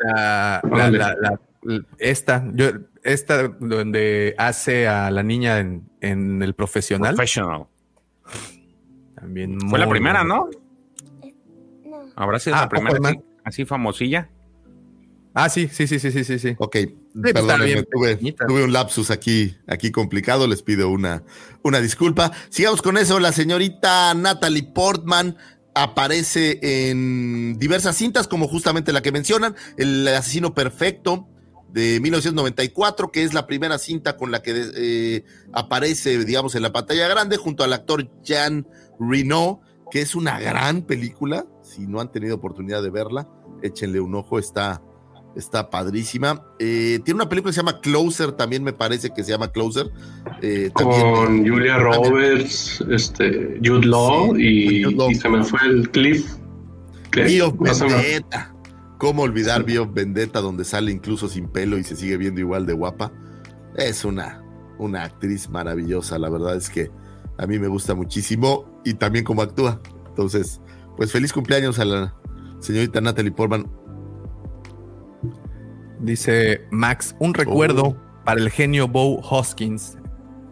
esta, 1.98 2.50
yo, 2.54 2.70
esta 3.02 3.48
donde 3.48 4.34
hace 4.38 4.88
a 4.88 5.10
la 5.10 5.22
niña 5.22 5.58
en, 5.58 6.42
el 6.42 6.54
profesional. 6.54 7.14
Professional. 7.14 7.66
También 9.16 9.60
Fue 9.68 9.78
la 9.78 9.86
primera, 9.86 10.24
¿no? 10.24 10.48
No. 11.84 12.04
Habrá 12.16 12.38
sido 12.38 12.56
la 12.56 12.62
ah, 12.62 12.68
primera 12.70 12.98
así 13.44 13.66
famosilla. 13.66 14.30
Ah, 15.34 15.48
sí, 15.48 15.68
sí, 15.68 15.86
sí, 15.86 15.98
sí, 15.98 16.10
sí, 16.10 16.24
sí. 16.24 16.38
sí. 16.38 16.54
Ok, 16.58 16.76
pues, 17.14 17.34
tuve, 17.90 18.64
un 18.64 18.72
lapsus 18.72 19.10
aquí, 19.10 19.56
aquí 19.66 19.90
complicado, 19.90 20.46
les 20.46 20.62
pido 20.62 20.90
una, 20.90 21.22
una 21.62 21.80
disculpa. 21.80 22.32
Sigamos 22.50 22.82
con 22.82 22.98
eso, 22.98 23.18
la 23.18 23.32
señorita 23.32 24.12
Natalie 24.14 24.62
Portman 24.74 25.36
aparece 25.74 26.58
en 26.62 27.58
diversas 27.58 27.96
cintas, 27.96 28.28
como 28.28 28.46
justamente 28.46 28.92
la 28.92 29.02
que 29.02 29.12
mencionan, 29.12 29.54
El 29.78 30.06
asesino 30.08 30.54
perfecto 30.54 31.28
de 31.70 32.00
1994, 32.00 33.10
que 33.10 33.22
es 33.22 33.32
la 33.32 33.46
primera 33.46 33.78
cinta 33.78 34.18
con 34.18 34.30
la 34.30 34.42
que 34.42 34.70
eh, 34.74 35.24
aparece, 35.52 36.24
digamos, 36.24 36.54
en 36.54 36.62
la 36.62 36.72
pantalla 36.72 37.08
grande, 37.08 37.38
junto 37.38 37.64
al 37.64 37.72
actor 37.72 38.10
Jean 38.22 38.66
Reno, 39.00 39.62
que 39.90 40.02
es 40.02 40.14
una 40.14 40.38
gran 40.38 40.82
película. 40.82 41.46
Si 41.62 41.86
no 41.86 42.00
han 42.00 42.12
tenido 42.12 42.36
oportunidad 42.36 42.82
de 42.82 42.90
verla, 42.90 43.28
échenle 43.62 44.00
un 44.00 44.14
ojo, 44.14 44.38
está 44.38 44.82
Está 45.34 45.70
padrísima. 45.70 46.44
Eh, 46.58 47.00
tiene 47.04 47.16
una 47.16 47.28
película 47.28 47.50
que 47.50 47.54
se 47.54 47.60
llama 47.60 47.80
Closer, 47.80 48.32
también 48.32 48.62
me 48.62 48.72
parece 48.72 49.10
que 49.10 49.24
se 49.24 49.30
llama 49.30 49.50
Closer. 49.50 49.90
Eh, 50.42 50.70
Con 50.74 51.46
Julia 51.48 51.78
Roberts, 51.78 52.84
este, 52.90 53.58
Jude 53.64 53.86
Law, 53.86 54.36
y, 54.36 54.84
se 55.14 55.28
me 55.28 55.42
fue 55.42 55.60
el 55.64 55.90
Cliff. 55.90 56.26
Bio 57.12 57.52
Vendetta. 57.52 58.54
¿Cómo 58.98 59.22
olvidar 59.22 59.64
Bio 59.64 59.90
Vendetta, 59.90 60.40
donde 60.40 60.64
sale 60.64 60.92
incluso 60.92 61.28
sin 61.28 61.48
pelo 61.48 61.76
y 61.78 61.84
se 61.84 61.96
sigue 61.96 62.16
viendo 62.16 62.40
igual 62.40 62.66
de 62.66 62.74
guapa? 62.74 63.12
Es 63.76 64.04
una, 64.04 64.44
una 64.78 65.04
actriz 65.04 65.48
maravillosa, 65.48 66.18
la 66.18 66.28
verdad 66.28 66.56
es 66.56 66.70
que 66.70 66.90
a 67.38 67.46
mí 67.46 67.58
me 67.58 67.68
gusta 67.68 67.94
muchísimo 67.94 68.80
y 68.84 68.94
también 68.94 69.24
cómo 69.24 69.42
actúa. 69.42 69.80
Entonces, 70.08 70.60
pues 70.96 71.10
feliz 71.10 71.32
cumpleaños 71.32 71.78
a 71.78 71.84
la 71.84 72.14
señorita 72.60 73.00
Natalie 73.00 73.32
Portman 73.32 73.66
Dice 76.02 76.66
Max, 76.70 77.14
un 77.20 77.32
recuerdo 77.32 77.82
oh. 77.84 77.96
para 78.24 78.40
el 78.40 78.50
genio 78.50 78.88
Bo 78.88 79.20
Hoskins, 79.20 79.98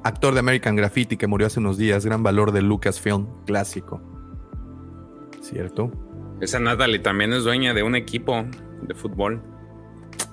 actor 0.05 0.33
de 0.33 0.41
American 0.41 0.77
Graffiti 0.77 1.17
que 1.17 1.27
murió 1.27 1.49
hace 1.49 1.59
unos 1.59 1.77
días, 1.77 2.07
gran 2.07 2.23
valor 2.23 2.53
de 2.53 2.63
Lucasfilm 2.63 3.27
clásico. 3.47 4.01
¿Cierto? 5.43 5.91
Esa 6.41 6.61
Natalie 6.61 7.01
también 7.01 7.33
es 7.33 7.43
dueña 7.43 7.75
de 7.75 7.83
un 7.83 7.97
equipo 7.97 8.45
de 8.83 8.95
fútbol. 8.95 9.43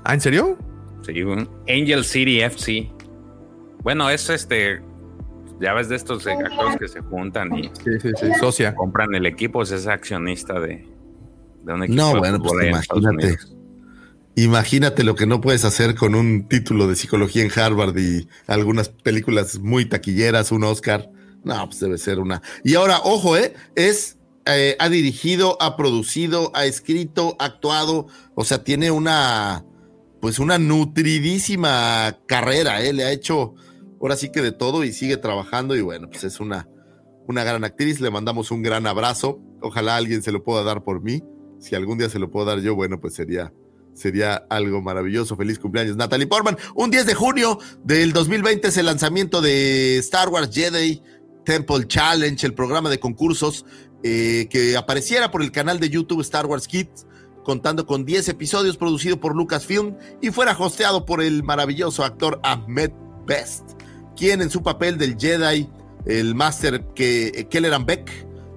¿Ah, 0.03 0.13
en 0.13 0.21
serio? 0.21 0.55
Sí, 1.01 1.19
Angel 1.67 2.03
City 2.03 2.41
FC. 2.41 2.91
Bueno, 3.81 4.09
es 4.11 4.29
este. 4.29 4.81
Ya 5.59 5.73
ves 5.73 5.89
de 5.89 5.95
estos 5.95 6.27
actores 6.27 6.77
que 6.77 6.87
se 6.87 7.01
juntan 7.01 7.57
y 7.57 7.63
sí, 7.63 7.99
sí, 7.99 8.11
sí, 8.15 8.27
socia. 8.39 8.75
compran 8.75 9.15
el 9.15 9.25
equipo, 9.25 9.63
es 9.63 9.87
accionista 9.87 10.59
de, 10.59 10.85
de 11.63 11.73
un 11.73 11.83
equipo. 11.83 11.99
No, 11.99 12.19
bueno, 12.19 12.39
pues 12.39 12.67
imagínate. 12.67 13.56
Imagínate 14.37 15.03
lo 15.03 15.15
que 15.15 15.25
no 15.25 15.41
puedes 15.41 15.65
hacer 15.65 15.95
con 15.95 16.13
un 16.13 16.47
título 16.47 16.87
de 16.87 16.95
psicología 16.95 17.41
en 17.41 17.51
Harvard 17.59 17.97
y 17.97 18.27
algunas 18.45 18.89
películas 18.89 19.57
muy 19.57 19.85
taquilleras, 19.85 20.51
un 20.51 20.63
Oscar. 20.63 21.09
No, 21.43 21.65
pues 21.65 21.79
debe 21.79 21.97
ser 21.97 22.19
una. 22.19 22.43
Y 22.63 22.75
ahora, 22.75 22.99
ojo, 23.03 23.35
¿eh? 23.35 23.55
Es, 23.73 24.19
eh, 24.45 24.75
ha 24.77 24.89
dirigido, 24.89 25.57
ha 25.59 25.75
producido, 25.75 26.51
ha 26.53 26.65
escrito, 26.65 27.35
ha 27.39 27.45
actuado. 27.45 28.09
O 28.35 28.43
sea, 28.43 28.63
tiene 28.63 28.91
una, 28.91 29.65
pues 30.21 30.37
una 30.37 30.59
nutridísima 30.59 32.19
carrera, 32.27 32.83
¿eh? 32.83 32.93
le 32.93 33.05
ha 33.05 33.11
hecho 33.11 33.55
ahora 33.99 34.15
sí 34.17 34.31
que 34.31 34.43
de 34.43 34.51
todo 34.51 34.83
y 34.83 34.93
sigue 34.93 35.17
trabajando 35.17 35.75
y 35.75 35.81
bueno, 35.81 36.11
pues 36.11 36.23
es 36.23 36.39
una, 36.39 36.69
una 37.27 37.43
gran 37.43 37.63
actriz, 37.63 37.99
le 38.01 38.11
mandamos 38.11 38.51
un 38.51 38.61
gran 38.61 38.85
abrazo, 38.85 39.41
ojalá 39.63 39.95
alguien 39.95 40.21
se 40.21 40.31
lo 40.31 40.43
pueda 40.43 40.61
dar 40.61 40.83
por 40.83 41.01
mí, 41.01 41.23
si 41.59 41.73
algún 41.73 41.97
día 41.97 42.07
se 42.07 42.19
lo 42.19 42.29
puedo 42.29 42.45
dar 42.45 42.59
yo, 42.59 42.75
bueno, 42.75 42.99
pues 43.01 43.15
sería, 43.15 43.51
sería 43.97 44.35
algo 44.49 44.81
maravilloso, 44.81 45.35
feliz 45.35 45.59
cumpleaños 45.59 45.97
Natalie 45.97 46.27
Portman, 46.27 46.57
un 46.75 46.91
10 46.91 47.05
de 47.05 47.13
junio 47.15 47.59
del 47.83 48.13
2020 48.13 48.67
es 48.67 48.77
el 48.77 48.85
lanzamiento 48.85 49.41
de 49.41 49.97
Star 49.97 50.29
Wars 50.29 50.49
Jedi 50.53 51.01
Temple 51.43 51.87
Challenge, 51.87 52.45
el 52.45 52.53
programa 52.53 52.89
de 52.89 52.99
concursos 52.99 53.65
eh, 54.03 54.47
que 54.49 54.77
apareciera 54.77 55.31
por 55.31 55.41
el 55.41 55.51
canal 55.51 55.79
de 55.79 55.89
YouTube 55.89 56.21
Star 56.21 56.45
Wars 56.45 56.67
Kids, 56.67 57.07
contando 57.43 57.85
con 57.85 58.05
10 58.05 58.29
episodios 58.29 58.77
producido 58.77 59.19
por 59.19 59.35
Lucasfilm 59.35 59.95
y 60.21 60.29
fuera 60.31 60.55
hosteado 60.57 61.05
por 61.05 61.23
el 61.23 61.43
maravilloso 61.43 62.03
actor 62.03 62.39
Ahmed 62.43 62.91
Best 63.25 63.77
quien 64.17 64.41
en 64.41 64.49
su 64.49 64.63
papel 64.63 64.97
del 64.97 65.15
Jedi, 65.17 65.69
el 66.05 66.35
máster 66.35 66.83
que 66.95 67.47
Kelleran 67.49 67.85
Beck, 67.85 68.09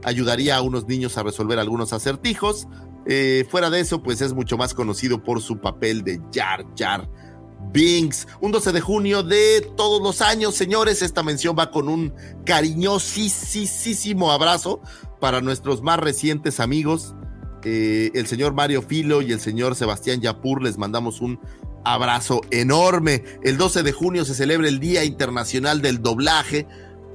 ayudaría 0.03 0.57
a 0.57 0.62
unos 0.62 0.88
niños 0.88 1.16
a 1.18 1.22
resolver 1.22 1.59
algunos 1.59 1.93
acertijos. 1.93 2.66
Eh, 3.13 3.45
fuera 3.51 3.71
de 3.71 3.81
eso, 3.81 4.05
pues 4.05 4.21
es 4.21 4.33
mucho 4.33 4.57
más 4.57 4.73
conocido 4.73 5.21
por 5.25 5.43
su 5.43 5.59
papel 5.59 6.05
de 6.05 6.21
Jar 6.33 6.65
Jar 6.79 7.11
Binks. 7.73 8.29
Un 8.41 8.53
12 8.53 8.71
de 8.71 8.81
junio 8.81 9.25
de 9.25 9.69
todos 9.77 10.01
los 10.01 10.21
años, 10.23 10.55
señores. 10.55 11.03
Esta 11.03 11.25
mención 11.25 11.57
va 11.59 11.73
con 11.73 11.89
un 11.89 12.15
cariñosísimo 12.47 14.31
abrazo 14.31 14.81
para 15.21 15.41
nuestros 15.41 15.83
más 15.83 15.99
recientes 15.99 16.61
amigos. 16.61 17.17
Eh, 17.65 18.13
el 18.15 18.29
señor 18.29 18.55
Mario 18.55 18.81
Filo 18.81 19.23
y 19.23 19.33
el 19.33 19.41
señor 19.41 19.75
Sebastián 19.75 20.21
Yapur. 20.21 20.63
Les 20.63 20.79
mandamos 20.79 21.21
un 21.21 21.41
abrazo 21.85 22.43
enorme. 22.53 23.25
El 23.43 23.59
12 23.59 23.83
de 23.83 23.91
junio 23.91 24.25
se 24.25 24.35
celebra 24.35 24.69
el 24.69 24.79
Día 24.79 25.03
Internacional 25.03 25.83
del 25.83 26.01
Doblaje. 26.01 26.69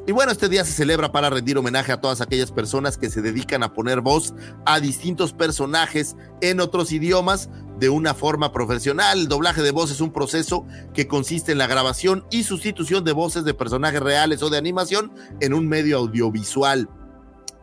Y 0.07 0.11
bueno, 0.11 0.31
este 0.31 0.49
día 0.49 0.63
se 0.63 0.71
celebra 0.71 1.11
para 1.11 1.31
rendir 1.31 1.57
homenaje 1.57 1.91
a 1.91 1.99
todas 1.99 2.21
aquellas 2.21 2.51
personas 2.51 2.95
que 2.95 3.09
se 3.09 3.23
dedican 3.23 3.63
a 3.63 3.73
poner 3.73 4.01
voz 4.01 4.35
a 4.63 4.79
distintos 4.79 5.33
personajes 5.33 6.15
en 6.41 6.59
otros 6.59 6.91
idiomas 6.91 7.49
de 7.79 7.89
una 7.89 8.13
forma 8.13 8.51
profesional. 8.51 9.21
El 9.21 9.27
doblaje 9.27 9.63
de 9.63 9.71
voz 9.71 9.89
es 9.89 10.01
un 10.01 10.13
proceso 10.13 10.67
que 10.93 11.07
consiste 11.07 11.53
en 11.53 11.57
la 11.57 11.65
grabación 11.65 12.23
y 12.29 12.43
sustitución 12.43 13.03
de 13.03 13.13
voces 13.13 13.45
de 13.45 13.55
personajes 13.55 13.99
reales 13.99 14.43
o 14.43 14.51
de 14.51 14.59
animación 14.59 15.11
en 15.39 15.55
un 15.55 15.67
medio 15.67 15.97
audiovisual. 15.97 16.87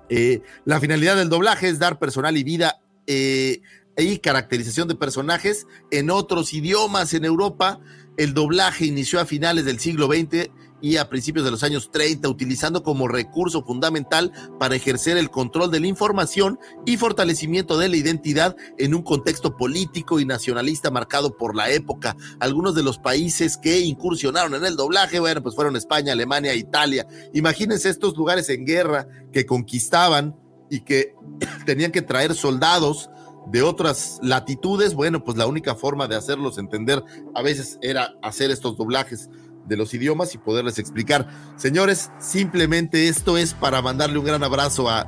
Eh, 0.08 0.42
la 0.64 0.80
finalidad 0.80 1.14
del 1.14 1.28
doblaje 1.28 1.68
es 1.68 1.78
dar 1.78 2.00
personal 2.00 2.36
y 2.36 2.42
vida 2.42 2.80
eh, 3.06 3.62
y 3.96 4.18
caracterización 4.18 4.88
de 4.88 4.96
personajes 4.96 5.68
en 5.92 6.10
otros 6.10 6.52
idiomas 6.54 7.14
en 7.14 7.24
Europa. 7.24 7.78
El 8.16 8.34
doblaje 8.34 8.84
inició 8.84 9.20
a 9.20 9.26
finales 9.26 9.64
del 9.64 9.78
siglo 9.78 10.08
XX 10.08 10.50
y 10.82 10.96
a 10.96 11.08
principios 11.08 11.44
de 11.44 11.52
los 11.52 11.62
años 11.62 11.90
30, 11.90 12.28
utilizando 12.28 12.82
como 12.82 13.08
recurso 13.08 13.64
fundamental 13.64 14.32
para 14.58 14.74
ejercer 14.74 15.16
el 15.16 15.30
control 15.30 15.70
de 15.70 15.80
la 15.80 15.86
información 15.86 16.58
y 16.84 16.96
fortalecimiento 16.96 17.78
de 17.78 17.88
la 17.88 17.96
identidad 17.96 18.56
en 18.76 18.94
un 18.94 19.02
contexto 19.02 19.56
político 19.56 20.20
y 20.20 20.26
nacionalista 20.26 20.90
marcado 20.90 21.36
por 21.36 21.54
la 21.54 21.70
época. 21.70 22.16
Algunos 22.40 22.74
de 22.74 22.82
los 22.82 22.98
países 22.98 23.56
que 23.56 23.80
incursionaron 23.80 24.54
en 24.54 24.64
el 24.64 24.76
doblaje, 24.76 25.20
bueno, 25.20 25.42
pues 25.42 25.54
fueron 25.54 25.76
España, 25.76 26.12
Alemania, 26.12 26.54
Italia. 26.54 27.06
Imagínense 27.32 27.88
estos 27.88 28.16
lugares 28.16 28.48
en 28.48 28.66
guerra 28.66 29.06
que 29.32 29.46
conquistaban 29.46 30.36
y 30.68 30.80
que 30.80 31.14
tenían 31.64 31.92
que 31.92 32.02
traer 32.02 32.34
soldados 32.34 33.08
de 33.46 33.62
otras 33.62 34.18
latitudes, 34.22 34.94
bueno, 34.94 35.24
pues 35.24 35.36
la 35.36 35.46
única 35.46 35.74
forma 35.74 36.06
de 36.06 36.16
hacerlos 36.16 36.58
entender 36.58 37.02
a 37.34 37.42
veces 37.42 37.78
era 37.82 38.14
hacer 38.22 38.50
estos 38.50 38.76
doblajes 38.76 39.28
de 39.66 39.76
los 39.76 39.94
idiomas 39.94 40.34
y 40.34 40.38
poderles 40.38 40.78
explicar. 40.78 41.28
Señores, 41.56 42.10
simplemente 42.18 43.08
esto 43.08 43.36
es 43.38 43.54
para 43.54 43.82
mandarle 43.82 44.18
un 44.18 44.24
gran 44.24 44.42
abrazo 44.42 44.88
a, 44.88 45.06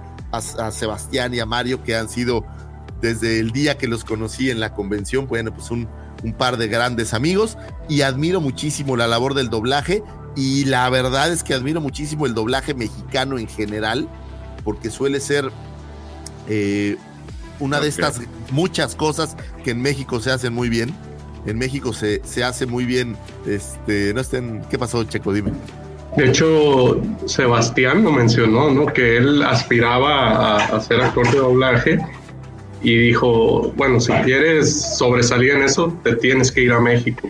Sebastián 0.72 1.32
y 1.32 1.38
a 1.38 1.46
Mario, 1.46 1.84
que 1.84 1.94
han 1.94 2.08
sido 2.08 2.44
desde 3.00 3.38
el 3.38 3.52
día 3.52 3.78
que 3.78 3.86
los 3.86 4.04
conocí 4.04 4.50
en 4.50 4.58
la 4.58 4.74
convención, 4.74 5.28
bueno, 5.28 5.54
pues 5.54 5.70
un, 5.70 5.88
un 6.24 6.32
par 6.32 6.56
de 6.56 6.66
grandes 6.66 7.14
amigos 7.14 7.56
y 7.88 8.00
admiro 8.00 8.40
muchísimo 8.40 8.96
la 8.96 9.06
labor 9.06 9.34
del 9.34 9.48
doblaje 9.48 10.02
y 10.36 10.64
la 10.64 10.88
verdad 10.90 11.32
es 11.32 11.44
que 11.44 11.54
admiro 11.54 11.80
muchísimo 11.80 12.26
el 12.26 12.34
doblaje 12.34 12.74
mexicano 12.74 13.38
en 13.38 13.46
general, 13.46 14.08
porque 14.64 14.90
suele 14.90 15.20
ser 15.20 15.52
eh, 16.48 16.96
una 17.60 17.80
de 17.80 17.88
estas 17.88 18.20
muchas 18.50 18.96
cosas 18.96 19.36
que 19.62 19.70
en 19.70 19.80
México 19.80 20.20
se 20.20 20.30
hacen 20.30 20.52
muy 20.52 20.68
bien. 20.68 20.94
En 21.46 21.58
México 21.58 21.92
se, 21.92 22.20
se 22.24 22.42
hace 22.42 22.66
muy 22.66 22.84
bien. 22.84 23.16
Este, 23.46 24.14
no 24.14 24.20
estén. 24.20 24.62
¿Qué 24.70 24.78
pasó, 24.78 25.04
Checo? 25.04 25.32
Dime. 25.32 25.52
De 26.16 26.26
hecho, 26.26 27.02
Sebastián 27.26 28.04
lo 28.04 28.12
mencionó, 28.12 28.70
¿no? 28.70 28.86
Que 28.86 29.16
él 29.16 29.42
aspiraba 29.42 30.56
a, 30.56 30.80
ser 30.80 31.00
actor 31.00 31.28
de 31.30 31.38
doblaje 31.38 31.98
y 32.82 32.96
dijo, 32.96 33.72
bueno, 33.76 33.98
si 33.98 34.12
quieres 34.24 34.96
sobresalir 34.96 35.52
en 35.52 35.62
eso, 35.62 35.92
te 36.04 36.14
tienes 36.16 36.52
que 36.52 36.62
ir 36.62 36.72
a 36.72 36.80
México. 36.80 37.28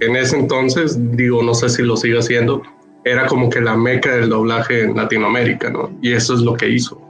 En 0.00 0.16
ese 0.16 0.36
entonces, 0.36 0.98
digo, 1.16 1.42
no 1.42 1.54
sé 1.54 1.68
si 1.68 1.82
lo 1.82 1.96
sigue 1.96 2.18
haciendo, 2.18 2.62
era 3.04 3.26
como 3.26 3.48
que 3.48 3.60
la 3.60 3.76
meca 3.76 4.16
del 4.16 4.30
doblaje 4.30 4.82
en 4.82 4.96
Latinoamérica, 4.96 5.70
¿no? 5.70 5.96
Y 6.02 6.12
eso 6.12 6.34
es 6.34 6.40
lo 6.40 6.54
que 6.54 6.68
hizo. 6.68 7.00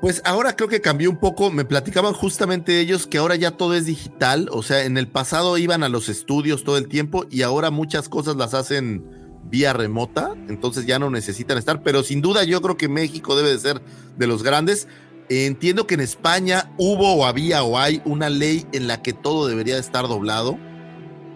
Pues 0.00 0.22
ahora 0.24 0.56
creo 0.56 0.68
que 0.68 0.80
cambió 0.80 1.10
un 1.10 1.18
poco. 1.18 1.50
Me 1.50 1.66
platicaban 1.66 2.14
justamente 2.14 2.80
ellos 2.80 3.06
que 3.06 3.18
ahora 3.18 3.36
ya 3.36 3.50
todo 3.50 3.74
es 3.74 3.84
digital. 3.84 4.48
O 4.50 4.62
sea, 4.62 4.84
en 4.84 4.96
el 4.96 5.08
pasado 5.08 5.58
iban 5.58 5.82
a 5.82 5.90
los 5.90 6.08
estudios 6.08 6.64
todo 6.64 6.78
el 6.78 6.88
tiempo 6.88 7.26
y 7.30 7.42
ahora 7.42 7.70
muchas 7.70 8.08
cosas 8.08 8.36
las 8.36 8.54
hacen 8.54 9.04
vía 9.44 9.74
remota. 9.74 10.34
Entonces 10.48 10.86
ya 10.86 10.98
no 10.98 11.10
necesitan 11.10 11.58
estar. 11.58 11.82
Pero 11.82 12.02
sin 12.02 12.22
duda 12.22 12.44
yo 12.44 12.62
creo 12.62 12.78
que 12.78 12.88
México 12.88 13.36
debe 13.36 13.50
de 13.50 13.58
ser 13.58 13.82
de 14.16 14.26
los 14.26 14.42
grandes. 14.42 14.88
Entiendo 15.28 15.86
que 15.86 15.94
en 15.94 16.00
España 16.00 16.72
hubo 16.78 17.14
o 17.14 17.26
había 17.26 17.62
o 17.62 17.78
hay 17.78 18.00
una 18.06 18.30
ley 18.30 18.66
en 18.72 18.88
la 18.88 19.02
que 19.02 19.12
todo 19.12 19.46
debería 19.48 19.76
estar 19.76 20.08
doblado. 20.08 20.58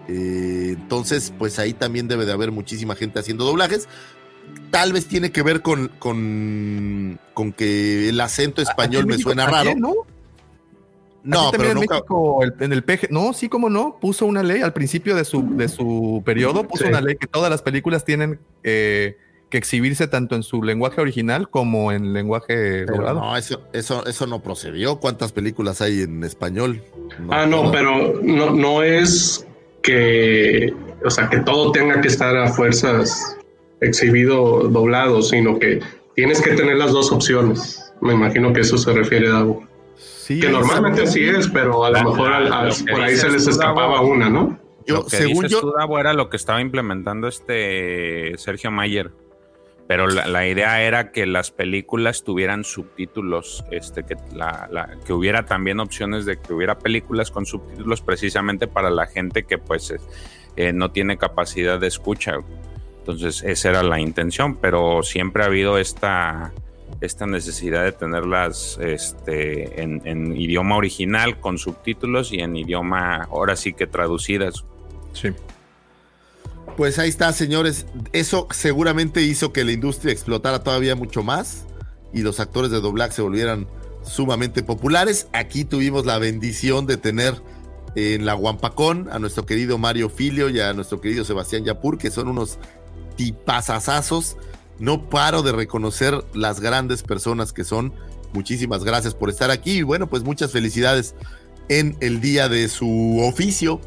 Eh, 0.08 0.74
entonces, 0.74 1.32
pues 1.38 1.58
ahí 1.58 1.74
también 1.74 2.08
debe 2.08 2.24
de 2.24 2.32
haber 2.32 2.50
muchísima 2.50 2.94
gente 2.94 3.18
haciendo 3.18 3.44
doblajes 3.44 3.88
tal 4.70 4.92
vez 4.92 5.06
tiene 5.06 5.30
que 5.30 5.42
ver 5.42 5.62
con, 5.62 5.88
con, 5.98 7.20
con 7.32 7.52
que 7.52 8.08
el 8.08 8.20
acento 8.20 8.60
español 8.60 9.06
me 9.06 9.18
suena 9.18 9.46
raro. 9.46 9.74
¿no? 9.76 9.94
No, 11.22 11.50
pero 11.52 11.70
en 11.70 11.78
México, 11.78 12.40
en 12.60 12.72
el 12.72 12.84
PG, 12.84 13.10
no, 13.10 13.32
sí, 13.32 13.48
como 13.48 13.70
no, 13.70 13.98
puso 14.00 14.26
una 14.26 14.42
ley 14.42 14.60
al 14.60 14.74
principio 14.74 15.16
de 15.16 15.24
su, 15.24 15.56
de 15.56 15.68
su 15.68 16.22
periodo, 16.24 16.68
puso 16.68 16.86
una 16.86 17.00
ley 17.00 17.16
que 17.16 17.26
todas 17.26 17.50
las 17.50 17.62
películas 17.62 18.04
tienen 18.04 18.38
eh, 18.62 19.16
que 19.48 19.56
exhibirse 19.56 20.06
tanto 20.06 20.34
en 20.34 20.42
su 20.42 20.62
lenguaje 20.62 21.00
original 21.00 21.48
como 21.48 21.92
en 21.92 22.12
lenguaje 22.12 22.84
doblado. 22.84 23.20
No, 23.20 23.36
eso, 23.36 23.62
eso, 23.72 24.04
eso 24.06 24.26
no 24.26 24.42
procedió. 24.42 24.96
¿Cuántas 24.96 25.32
películas 25.32 25.80
hay 25.80 26.02
en 26.02 26.24
español? 26.24 26.82
ah, 27.30 27.46
no, 27.46 27.70
pero 27.72 28.20
no, 28.22 28.50
no 28.50 28.82
es 28.82 29.46
que, 29.82 30.74
o 31.04 31.10
sea, 31.10 31.30
que 31.30 31.38
todo 31.38 31.72
tenga 31.72 32.00
que 32.00 32.08
estar 32.08 32.36
a 32.36 32.48
fuerzas 32.48 33.38
exhibido 33.84 34.68
doblado, 34.68 35.22
sino 35.22 35.58
que 35.58 35.80
tienes 36.14 36.40
que 36.42 36.52
tener 36.52 36.76
las 36.76 36.92
dos 36.92 37.12
opciones. 37.12 37.92
Me 38.00 38.14
imagino 38.14 38.52
que 38.52 38.60
eso 38.60 38.76
se 38.78 38.92
refiere 38.92 39.28
a. 39.30 39.46
Sí, 39.96 40.40
que 40.40 40.48
normalmente 40.48 41.02
así 41.02 41.24
es, 41.24 41.48
pero 41.48 41.84
a 41.84 41.90
lo 41.90 42.10
mejor 42.10 42.32
por 42.90 43.00
ahí 43.00 43.16
se 43.16 43.30
les 43.30 43.46
escapaba 43.46 44.00
una, 44.00 44.28
¿no? 44.28 44.58
Yo, 44.86 44.96
lo 44.96 45.04
que 45.06 45.16
según 45.16 45.46
yo, 45.48 45.74
era 45.98 46.12
lo 46.12 46.28
que 46.28 46.36
estaba 46.36 46.60
implementando 46.60 47.28
este 47.28 48.34
Sergio 48.36 48.70
Mayer. 48.70 49.12
Pero 49.86 50.06
la, 50.06 50.48
idea 50.48 50.82
era 50.82 51.12
que 51.12 51.26
las 51.26 51.50
películas 51.50 52.24
tuvieran 52.24 52.64
subtítulos, 52.64 53.64
este, 53.70 54.02
que, 54.02 54.16
la, 54.34 54.96
que 55.04 55.12
hubiera 55.12 55.44
también 55.44 55.78
opciones 55.78 56.24
de 56.24 56.40
que 56.40 56.54
hubiera 56.54 56.78
películas 56.78 57.30
con 57.30 57.44
subtítulos 57.44 58.00
precisamente 58.00 58.66
para 58.66 58.88
la 58.88 59.06
gente 59.06 59.42
que 59.42 59.58
pues 59.58 59.94
eh, 60.56 60.72
no 60.72 60.90
tiene 60.90 61.18
capacidad 61.18 61.78
de 61.78 61.88
escucha. 61.88 62.38
Entonces, 63.06 63.42
esa 63.44 63.68
era 63.68 63.82
la 63.82 64.00
intención, 64.00 64.56
pero 64.56 65.02
siempre 65.02 65.42
ha 65.42 65.46
habido 65.46 65.76
esta, 65.76 66.54
esta 67.02 67.26
necesidad 67.26 67.84
de 67.84 67.92
tenerlas 67.92 68.78
este, 68.80 69.82
en, 69.82 70.34
idioma 70.34 70.78
original 70.78 71.38
con 71.38 71.58
subtítulos 71.58 72.32
y 72.32 72.40
en 72.40 72.56
idioma 72.56 73.24
ahora 73.24 73.56
sí 73.56 73.74
que 73.74 73.86
traducidas. 73.86 74.64
Sí. 75.12 75.32
Pues 76.78 76.98
ahí 76.98 77.10
está, 77.10 77.30
señores. 77.34 77.84
Eso 78.14 78.48
seguramente 78.52 79.20
hizo 79.20 79.52
que 79.52 79.64
la 79.64 79.72
industria 79.72 80.10
explotara 80.10 80.62
todavía 80.62 80.94
mucho 80.94 81.22
más 81.22 81.66
y 82.14 82.22
los 82.22 82.40
actores 82.40 82.70
de 82.70 82.80
doblaje 82.80 83.12
se 83.12 83.20
volvieran 83.20 83.66
sumamente 84.02 84.62
populares. 84.62 85.28
Aquí 85.34 85.66
tuvimos 85.66 86.06
la 86.06 86.16
bendición 86.16 86.86
de 86.86 86.96
tener 86.96 87.34
en 87.96 88.24
la 88.24 88.34
Guampacón 88.34 89.08
a 89.10 89.18
nuestro 89.18 89.46
querido 89.46 89.78
Mario 89.78 90.08
Filio 90.08 90.48
y 90.48 90.60
a 90.60 90.72
nuestro 90.72 91.00
querido 91.00 91.24
Sebastián 91.24 91.64
Yapur, 91.64 91.98
que 91.98 92.10
son 92.10 92.28
unos 92.28 92.58
tipazazazos. 93.16 94.36
No 94.78 95.08
paro 95.08 95.42
de 95.42 95.52
reconocer 95.52 96.24
las 96.34 96.60
grandes 96.60 97.02
personas 97.02 97.52
que 97.52 97.64
son. 97.64 97.92
Muchísimas 98.32 98.84
gracias 98.84 99.14
por 99.14 99.30
estar 99.30 99.50
aquí 99.50 99.78
y 99.78 99.82
bueno, 99.82 100.08
pues 100.08 100.24
muchas 100.24 100.50
felicidades 100.50 101.14
en 101.68 101.96
el 102.00 102.20
día 102.20 102.48
de 102.48 102.68
su 102.68 103.20
oficio, 103.22 103.80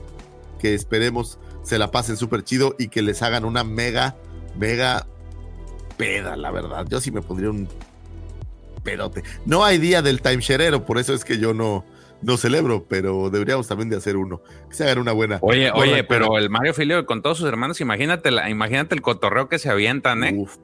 que 0.59 0.73
esperemos 0.73 1.37
se 1.63 1.77
la 1.77 1.91
pasen 1.91 2.15
súper 2.15 2.43
chido 2.43 2.75
y 2.79 2.87
que 2.87 3.01
les 3.01 3.21
hagan 3.21 3.43
una 3.43 3.65
mega, 3.65 4.15
mega 4.57 5.05
peda, 5.97 6.37
la 6.37 6.49
verdad. 6.49 6.85
Yo 6.89 7.01
sí 7.01 7.11
me 7.11 7.21
pondría 7.21 7.49
un 7.49 7.67
pedote. 8.83 9.23
No 9.45 9.65
hay 9.65 9.77
día 9.77 10.01
del 10.01 10.21
timeshareero, 10.21 10.85
por 10.85 10.97
eso 10.97 11.13
es 11.13 11.25
que 11.25 11.37
yo 11.39 11.53
no, 11.53 11.83
no 12.22 12.38
celebro, 12.38 12.85
pero 12.88 13.30
deberíamos 13.30 13.68
también 13.68 13.89
de 13.89 13.98
hacer 13.98 14.18
uno. 14.18 14.41
Que 14.69 14.76
se 14.76 14.84
hagan 14.84 14.99
una 14.99 15.11
buena. 15.11 15.38
Oye, 15.41 15.72
buena 15.72 15.94
oye, 15.94 16.03
pero 16.03 16.38
el 16.38 16.49
Mario 16.49 16.73
Filio 16.73 17.06
con 17.06 17.22
todos 17.22 17.38
sus 17.38 17.48
hermanos, 17.48 17.80
imagínate, 17.81 18.31
la, 18.31 18.49
imagínate 18.49 18.95
el 18.95 19.02
cotorreo 19.02 19.49
que 19.49 19.60
se 19.60 19.69
avientan, 19.69 20.23
¿eh? 20.23 20.34
Uf, 20.38 20.57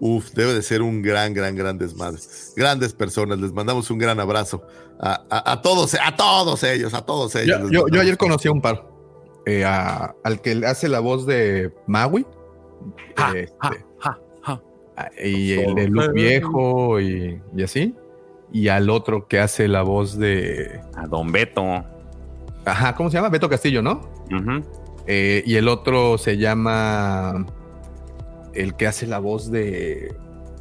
uf, 0.00 0.30
debe 0.32 0.54
de 0.54 0.62
ser 0.62 0.82
un 0.82 1.02
gran, 1.02 1.34
gran, 1.34 1.54
gran 1.56 1.76
desmadre. 1.78 2.18
Grandes 2.56 2.92
personas, 2.94 3.38
les 3.38 3.52
mandamos 3.52 3.90
un 3.90 3.98
gran 3.98 4.18
abrazo 4.20 4.62
a, 5.00 5.24
a- 5.30 5.52
a 5.52 5.62
todos, 5.62 5.94
a 5.94 6.16
todos 6.16 6.62
ellos, 6.64 6.94
a 6.94 7.04
todos 7.04 7.34
ellos. 7.36 7.70
Yo, 7.70 7.86
yo- 7.88 8.00
ayer 8.00 8.16
conocí 8.16 8.48
a 8.48 8.52
un 8.52 8.60
par. 8.62 8.86
Eh, 9.46 9.64
a- 9.64 10.14
al 10.24 10.40
que 10.42 10.54
le 10.54 10.66
hace 10.66 10.88
la 10.88 11.00
voz 11.00 11.26
de 11.26 11.72
Maui. 11.86 12.26
Ja, 13.16 13.30
este, 13.36 13.54
ja, 13.60 13.70
ja, 14.00 14.18
ja. 14.42 14.62
a- 14.96 15.10
y 15.26 15.52
el 15.52 15.74
de 15.74 15.88
Luke 15.88 16.12
Viejo 16.12 17.00
y, 17.00 17.40
y 17.56 17.62
así. 17.62 17.94
Y 18.52 18.68
al 18.68 18.88
otro 18.90 19.28
que 19.28 19.38
hace 19.40 19.68
la 19.68 19.82
voz 19.82 20.18
de. 20.18 20.80
A 20.96 21.06
Don 21.06 21.30
Beto. 21.32 21.84
Ajá, 22.64 22.94
¿cómo 22.94 23.10
se 23.10 23.16
llama? 23.16 23.28
Beto 23.28 23.48
Castillo, 23.48 23.82
¿no? 23.82 24.08
Eh, 25.06 25.42
y 25.46 25.56
el 25.56 25.68
otro 25.68 26.18
se 26.18 26.36
llama. 26.38 27.46
El 28.54 28.74
que 28.74 28.86
hace 28.86 29.06
la 29.06 29.18
voz 29.18 29.50
de. 29.50 30.14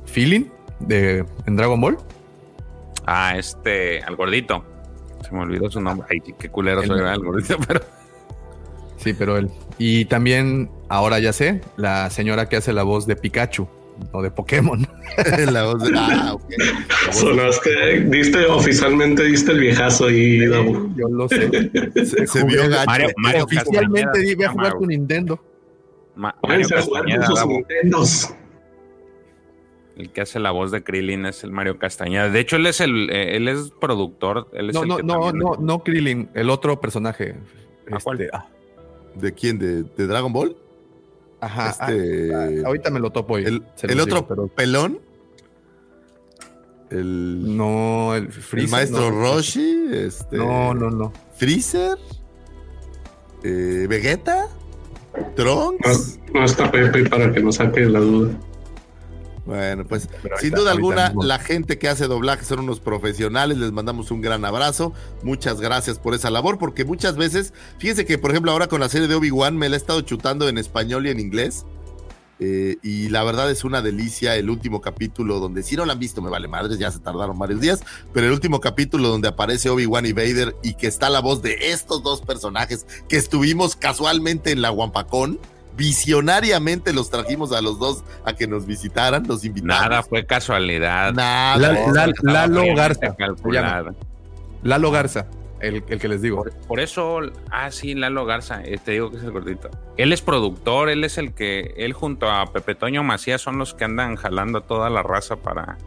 Feeling 0.05 0.45
de, 0.79 1.25
en 1.45 1.55
Dragon 1.55 1.79
Ball. 1.79 1.97
Ah, 3.05 3.37
este, 3.37 4.01
al 4.03 4.15
gordito. 4.15 4.63
Se 5.25 5.31
me 5.33 5.41
olvidó 5.41 5.69
su 5.71 5.81
nombre. 5.81 6.07
Ay, 6.09 6.19
qué 6.37 6.49
culero 6.49 6.81
El- 6.81 6.87
soy 6.87 6.99
el 6.99 7.19
gordito, 7.23 7.57
pero. 7.67 7.81
Sí, 8.97 9.13
pero 9.13 9.37
él. 9.37 9.49
Y 9.77 10.05
también, 10.05 10.69
ahora 10.89 11.19
ya 11.19 11.31
sé, 11.31 11.61
la 11.77 12.09
señora 12.09 12.49
que 12.49 12.57
hace 12.57 12.73
la 12.73 12.83
voz 12.83 13.05
de 13.07 13.15
Pikachu 13.15 13.67
o 14.11 14.21
de 14.21 14.31
Pokémon. 14.31 14.85
la 15.51 15.63
voz 15.65 15.83
de- 15.83 15.91
ah, 15.97 16.33
ok. 16.33 16.43
La 16.49 16.65
voz 17.07 17.07
de- 17.07 17.13
Sonaste, 17.13 17.99
diste, 18.09 18.45
oficialmente 18.45 19.23
diste 19.23 19.51
el 19.51 19.59
viejazo 19.59 20.05
ahí, 20.07 20.45
Dabu. 20.47 20.93
Yo 20.95 21.07
lo 21.09 21.27
sé. 21.29 21.49
Se, 22.05 22.27
se 22.27 22.43
vio 22.45 22.69
gacho. 22.69 22.85
Mario, 22.85 23.09
Mario 23.17 23.43
Oficialmente 23.45 24.19
di, 24.19 24.35
voy 24.35 24.45
a 24.45 24.49
jugar 24.49 24.73
con 24.75 24.87
Nintendo. 24.87 25.39
Ma- 26.15 26.35
Mario 26.43 26.65
a 26.65 26.81
jugar 26.81 27.03
con 27.03 27.11
Castañeda, 27.11 27.25
sus 27.27 27.35
Davo. 27.39 27.51
Nintendos. 27.57 28.33
el 29.97 30.09
que 30.11 30.21
hace 30.21 30.39
la 30.39 30.51
voz 30.51 30.71
de 30.71 30.83
Krillin 30.83 31.25
es 31.25 31.43
el 31.43 31.51
Mario 31.51 31.79
Castañeda. 31.79 32.29
De 32.29 32.39
hecho, 32.39 32.55
él 32.57 32.65
es 32.67 32.81
el, 32.81 33.09
eh, 33.09 33.35
él 33.37 33.47
es 33.47 33.71
productor. 33.79 34.47
Él 34.53 34.69
es 34.69 34.75
No, 34.75 34.83
el 34.83 34.87
no, 34.89 34.97
que 34.97 35.03
no, 35.03 35.31
no, 35.31 35.55
no 35.59 35.83
Krillin, 35.83 36.29
el 36.35 36.49
otro 36.49 36.79
personaje. 36.79 37.35
¿A 37.91 37.97
cuál? 37.99 38.21
Este, 38.21 38.35
ah, 38.35 38.47
¿De 39.15 39.33
quién? 39.33 39.57
¿De, 39.57 39.83
de 39.83 40.07
Dragon 40.07 40.31
Ball? 40.31 40.55
Ajá. 41.41 41.69
Este- 41.69 42.33
ah, 42.33 42.49
ah, 42.63 42.67
ahorita 42.67 42.89
me 42.89 42.99
lo 42.99 43.11
topo. 43.11 43.37
y 43.39 43.45
El, 43.45 43.63
el 43.83 43.99
otro 43.99 44.15
digo, 44.15 44.27
pero 44.27 44.47
pelón. 44.47 44.99
El, 46.89 47.57
no, 47.57 48.15
el, 48.15 48.25
el 48.27 48.31
Freezer, 48.31 48.71
maestro 48.71 49.11
no, 49.11 49.19
Roshi. 49.21 49.87
Este, 49.91 50.37
No, 50.37 50.73
no, 50.73 50.89
no. 50.89 51.11
Freezer. 51.35 51.97
eh, 53.43 53.87
Vegeta. 53.89 54.47
Trunks. 55.35 56.19
No, 56.33 56.39
no 56.39 56.45
está 56.45 56.71
Pepe 56.71 57.09
para 57.09 57.31
que 57.33 57.41
nos 57.41 57.55
saque 57.55 57.81
la 57.81 57.99
duda. 57.99 58.31
Bueno, 59.47 59.85
pues 59.85 60.09
Pero 60.21 60.37
sin 60.39 60.51
duda 60.51 60.71
alguna, 60.71 61.13
la 61.21 61.39
gente 61.39 61.79
que 61.79 61.87
hace 61.87 62.05
doblaje 62.07 62.43
son 62.43 62.59
unos 62.59 62.81
profesionales. 62.81 63.57
Les 63.57 63.71
mandamos 63.71 64.11
un 64.11 64.19
gran 64.21 64.43
abrazo. 64.43 64.93
Muchas 65.23 65.61
gracias 65.61 65.97
por 65.99 66.13
esa 66.13 66.29
labor, 66.29 66.57
porque 66.59 66.83
muchas 66.83 67.15
veces, 67.15 67.53
fíjense 67.79 68.05
que, 68.05 68.17
por 68.17 68.31
ejemplo, 68.31 68.51
ahora 68.51 68.67
con 68.67 68.81
la 68.81 68.89
serie 68.89 69.07
de 69.07 69.15
Obi-Wan 69.15 69.55
me 69.57 69.69
la 69.69 69.75
he 69.75 69.79
estado 69.79 70.01
chutando 70.01 70.49
en 70.49 70.57
español 70.57 71.07
y 71.07 71.11
en 71.11 71.19
inglés. 71.21 71.65
eh, 72.39 72.75
y 72.83 73.09
la 73.09 73.23
verdad 73.23 73.49
es 73.49 73.63
una 73.63 73.81
delicia 73.81 74.35
el 74.35 74.49
último 74.49 74.79
capítulo 74.79 75.39
donde, 75.39 75.63
si 75.63 75.75
no 75.75 75.85
lo 75.85 75.91
han 75.91 75.99
visto, 75.99 76.21
me 76.21 76.29
vale 76.29 76.47
madres, 76.47 76.77
ya 76.77 76.91
se 76.91 76.99
tardaron 76.99 77.39
varios 77.39 77.59
días, 77.61 77.81
pero 78.13 78.27
el 78.27 78.33
último 78.33 78.59
capítulo 78.59 79.07
donde 79.09 79.27
aparece 79.27 79.69
Obi-Wan 79.69 80.05
y 80.05 80.13
Vader 80.13 80.55
y 80.61 80.75
que 80.75 80.85
está 80.87 81.09
la 81.09 81.19
voz 81.19 81.41
de 81.41 81.71
estos 81.71 82.03
dos 82.03 82.21
personajes 82.21 82.85
que 83.09 83.17
estuvimos 83.17 83.75
casualmente 83.75 84.51
en 84.51 84.61
la 84.61 84.69
Guampacón, 84.69 85.39
visionariamente 85.77 86.91
los 86.91 87.09
trajimos 87.09 87.51
a 87.53 87.61
los 87.61 87.79
dos 87.79 88.03
a 88.25 88.33
que 88.33 88.47
nos 88.47 88.65
visitaran, 88.65 89.25
los 89.27 89.45
invitamos. 89.45 89.81
Nada 89.81 90.03
fue 90.03 90.25
casualidad. 90.25 91.13
Nada. 91.13 91.57
La- 91.57 92.07
la- 92.07 92.47
Lalo 92.47 92.75
Garza, 92.75 93.15
calculada. 93.15 93.93
Lalo 94.63 94.91
Garza, 94.91 95.27
el, 95.61 95.83
el 95.87 95.99
que 95.99 96.07
les 96.07 96.21
digo. 96.21 96.37
Por, 96.37 96.51
por 96.67 96.79
eso, 96.79 97.19
ah, 97.51 97.71
sí, 97.71 97.93
Lalo 97.93 98.25
Garza, 98.25 98.61
eh, 98.63 98.79
te 98.83 98.91
digo 98.93 99.11
que 99.11 99.17
es 99.17 99.23
el 99.23 99.31
gordito. 99.31 99.69
Él 99.95 100.11
es 100.11 100.21
productor, 100.21 100.89
él 100.89 101.03
es 101.03 101.17
el 101.17 101.33
que, 101.33 101.73
él 101.77 101.93
junto 101.93 102.29
a 102.29 102.51
Pepe 102.51 102.75
Toño 102.75 103.03
Macías 103.03 103.41
son 103.41 103.57
los 103.57 103.73
que 103.73 103.85
andan 103.85 104.15
jalando 104.15 104.57
a 104.59 104.61
toda 104.61 104.89
la 104.89 105.03
raza 105.03 105.37
para, 105.37 105.77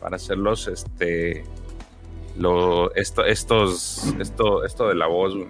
para 0.00 0.16
hacerlos, 0.16 0.66
este, 0.68 1.44
lo, 2.38 2.94
esto, 2.94 3.24
estos, 3.24 4.04
esto, 4.18 4.64
esto 4.64 4.88
de 4.88 4.94
la 4.94 5.06
voz. 5.06 5.34
güey. 5.34 5.48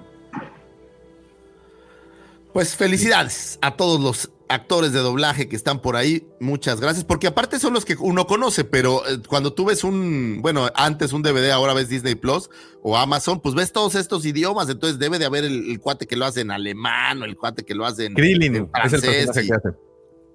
Pues 2.53 2.75
felicidades 2.77 3.59
a 3.63 3.77
todos 3.77 4.01
los 4.01 4.31
actores 4.49 4.93
de 4.93 5.01
doblaje 5.01 5.49
que 5.49 5.57
están 5.57 5.81
por 5.83 5.95
ahí. 5.97 6.27
Muchas 6.41 6.81
gracias, 6.81 7.05
porque 7.05 7.27
aparte 7.27 7.59
son 7.59 7.75
los 7.75 7.85
que 7.85 7.95
uno 8.01 8.27
conoce, 8.27 8.65
pero 8.65 9.07
eh, 9.07 9.19
cuando 9.29 9.53
tú 9.53 9.67
ves 9.67 9.85
un, 9.85 10.39
bueno, 10.41 10.69
antes 10.75 11.13
un 11.13 11.23
DVD, 11.23 11.51
ahora 11.51 11.75
ves 11.75 11.91
Disney 11.91 12.15
Plus 12.15 12.49
o 12.83 12.97
Amazon, 12.97 13.41
pues 13.41 13.55
ves 13.55 13.73
todos 13.73 13.95
estos 13.95 14.25
idiomas, 14.25 14.71
entonces 14.71 14.99
debe 14.99 15.19
de 15.19 15.27
haber 15.27 15.45
el, 15.45 15.71
el 15.71 15.79
cuate 15.81 16.07
que 16.07 16.17
lo 16.17 16.25
hace 16.25 16.41
en 16.41 16.51
alemán 16.51 17.21
o 17.21 17.27
el 17.27 17.37
cuate 17.37 17.65
que 17.65 17.75
lo 17.75 17.85
hace 17.85 18.07
en, 18.07 18.15
Krillin 18.15 18.57
en 18.57 18.71
es 18.85 18.93
el 18.95 19.01
francés. 19.01 19.27
personaje 19.27 19.45
y- 19.45 19.49
que 19.49 19.55
hace. 19.55 19.69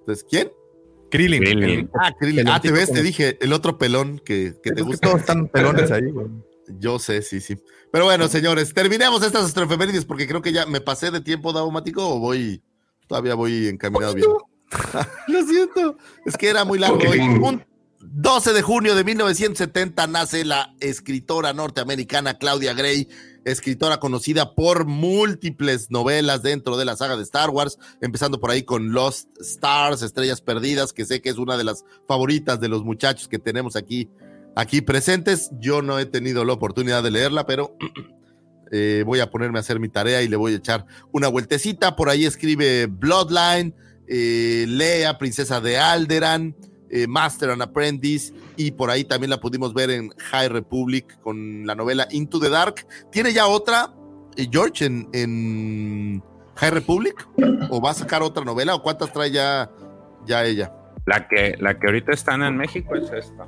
Entonces, 0.00 0.26
¿quién? 0.30 0.52
Krillin. 1.10 1.90
Ah, 2.00 2.12
Krillin. 2.18 2.48
Ah, 2.48 2.60
te 2.60 2.70
ves, 2.72 2.92
te 2.92 3.02
dije, 3.02 3.38
el 3.40 3.52
otro 3.52 3.78
pelón 3.78 4.20
que, 4.24 4.54
que 4.62 4.70
te 4.70 4.76
que 4.76 4.82
gusta. 4.82 5.08
todos 5.08 5.20
están 5.20 5.48
pelones 5.48 5.90
ahí, 5.90 6.10
güey. 6.10 6.26
Yo 6.68 6.98
sé, 6.98 7.22
sí, 7.22 7.40
sí. 7.40 7.56
Pero 7.92 8.04
bueno, 8.04 8.28
señores, 8.28 8.72
terminemos 8.72 9.22
estas 9.22 9.44
astroefemérides 9.44 10.04
porque 10.04 10.26
creo 10.26 10.42
que 10.42 10.52
ya 10.52 10.66
me 10.66 10.80
pasé 10.80 11.10
de 11.10 11.20
tiempo 11.20 11.52
daumático 11.52 12.08
o 12.08 12.18
voy, 12.18 12.62
todavía 13.06 13.34
voy 13.34 13.68
encaminado 13.68 14.14
bien. 14.14 14.28
Lo 15.28 15.44
siento, 15.44 15.96
es 16.24 16.36
que 16.36 16.48
era 16.48 16.64
muy 16.64 16.78
largo. 16.78 16.96
Ok. 16.96 17.04
hoy. 17.08 17.20
Un 17.20 17.64
12 18.06 18.52
de 18.52 18.62
junio 18.62 18.94
de 18.94 19.02
1970 19.02 20.06
nace 20.06 20.44
la 20.44 20.74
escritora 20.80 21.54
norteamericana 21.54 22.36
Claudia 22.36 22.74
Gray, 22.74 23.08
escritora 23.44 23.98
conocida 23.98 24.54
por 24.54 24.84
múltiples 24.84 25.90
novelas 25.90 26.42
dentro 26.42 26.76
de 26.76 26.84
la 26.84 26.96
saga 26.96 27.16
de 27.16 27.22
Star 27.22 27.48
Wars, 27.50 27.78
empezando 28.02 28.40
por 28.40 28.50
ahí 28.50 28.62
con 28.62 28.92
Lost 28.92 29.28
Stars, 29.40 30.02
Estrellas 30.02 30.42
Perdidas, 30.42 30.92
que 30.92 31.06
sé 31.06 31.22
que 31.22 31.30
es 31.30 31.38
una 31.38 31.56
de 31.56 31.64
las 31.64 31.84
favoritas 32.06 32.60
de 32.60 32.68
los 32.68 32.84
muchachos 32.84 33.26
que 33.26 33.38
tenemos 33.38 33.74
aquí 33.74 34.10
aquí 34.56 34.80
presentes. 34.80 35.50
Yo 35.60 35.82
no 35.82 35.98
he 35.98 36.06
tenido 36.06 36.44
la 36.44 36.52
oportunidad 36.52 37.02
de 37.02 37.10
leerla, 37.10 37.46
pero 37.46 37.76
eh, 38.72 39.02
voy 39.06 39.20
a 39.20 39.30
ponerme 39.30 39.58
a 39.58 39.60
hacer 39.60 39.80
mi 39.80 39.88
tarea 39.88 40.22
y 40.22 40.28
le 40.28 40.36
voy 40.36 40.54
a 40.54 40.56
echar 40.56 40.86
una 41.12 41.28
vueltecita. 41.28 41.96
Por 41.96 42.08
ahí 42.08 42.24
escribe 42.24 42.86
Bloodline, 42.86 43.74
eh, 44.06 44.66
Lea, 44.68 45.16
Princesa 45.18 45.60
de 45.60 45.78
Alderan, 45.78 46.54
eh, 46.90 47.06
Master 47.06 47.50
and 47.50 47.62
Apprentice, 47.62 48.32
y 48.56 48.70
por 48.70 48.90
ahí 48.90 49.04
también 49.04 49.30
la 49.30 49.40
pudimos 49.40 49.74
ver 49.74 49.90
en 49.90 50.10
High 50.10 50.48
Republic 50.48 51.18
con 51.20 51.66
la 51.66 51.74
novela 51.74 52.06
Into 52.10 52.38
the 52.38 52.48
Dark. 52.48 52.86
¿Tiene 53.10 53.32
ya 53.32 53.46
otra, 53.46 53.92
eh, 54.36 54.46
George, 54.50 54.84
en, 54.84 55.08
en 55.12 56.22
High 56.56 56.70
Republic? 56.70 57.26
¿O 57.70 57.80
va 57.80 57.90
a 57.90 57.94
sacar 57.94 58.22
otra 58.22 58.44
novela? 58.44 58.74
¿O 58.74 58.82
cuántas 58.82 59.12
trae 59.12 59.30
ya, 59.30 59.70
ya 60.26 60.44
ella? 60.44 60.72
La 61.06 61.26
que, 61.26 61.56
la 61.58 61.78
que 61.78 61.86
ahorita 61.86 62.12
están 62.12 62.42
en 62.42 62.56
México 62.56 62.94
es 62.94 63.10
esta. 63.10 63.46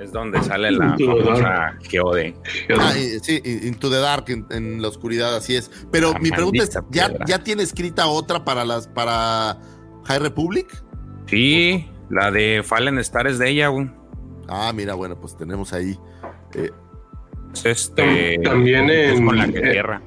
Es 0.00 0.12
donde 0.12 0.42
sale 0.42 0.70
la 0.70 0.96
famosa 0.98 1.74
Geode. 1.82 2.34
Ah, 2.78 2.92
eh, 2.96 3.18
sí, 3.22 3.40
Into 3.44 3.90
the 3.90 3.98
Dark, 3.98 4.24
en, 4.28 4.46
en 4.50 4.80
la 4.80 4.88
oscuridad, 4.88 5.36
así 5.36 5.56
es. 5.56 5.70
Pero 5.92 6.12
La 6.12 6.18
mi 6.20 6.30
pregunta 6.30 6.62
es, 6.64 6.78
¿ya. 6.90 7.12
¿ya 7.26 7.38
tiene 7.44 7.62
escrita 7.62 8.06
otra 8.06 8.44
para 8.44 8.64
las 8.64 8.88
para 8.88 9.58
High 10.04 10.18
Republic? 10.20 10.66
Sí, 11.26 11.86
la 12.08 12.30
de 12.30 12.62
Fallen 12.64 12.98
Star 12.98 13.26
es 13.26 13.38
de 13.38 13.50
ella, 13.50 13.68
güey. 13.68 13.90
Ah, 14.48 14.72
mira, 14.74 14.94
bueno, 14.94 15.20
pues 15.20 15.36
tenemos 15.36 15.72
ahí. 15.74 15.98
eh, 16.54 16.70
Es 17.52 17.66
este. 17.66 18.38
También 18.42 18.88
es 18.88 19.18
en- 19.18 19.26
con 19.26 19.36
la 19.36 19.48
que 19.48 19.58
eh, 19.58 19.70
tierra. 19.72 20.02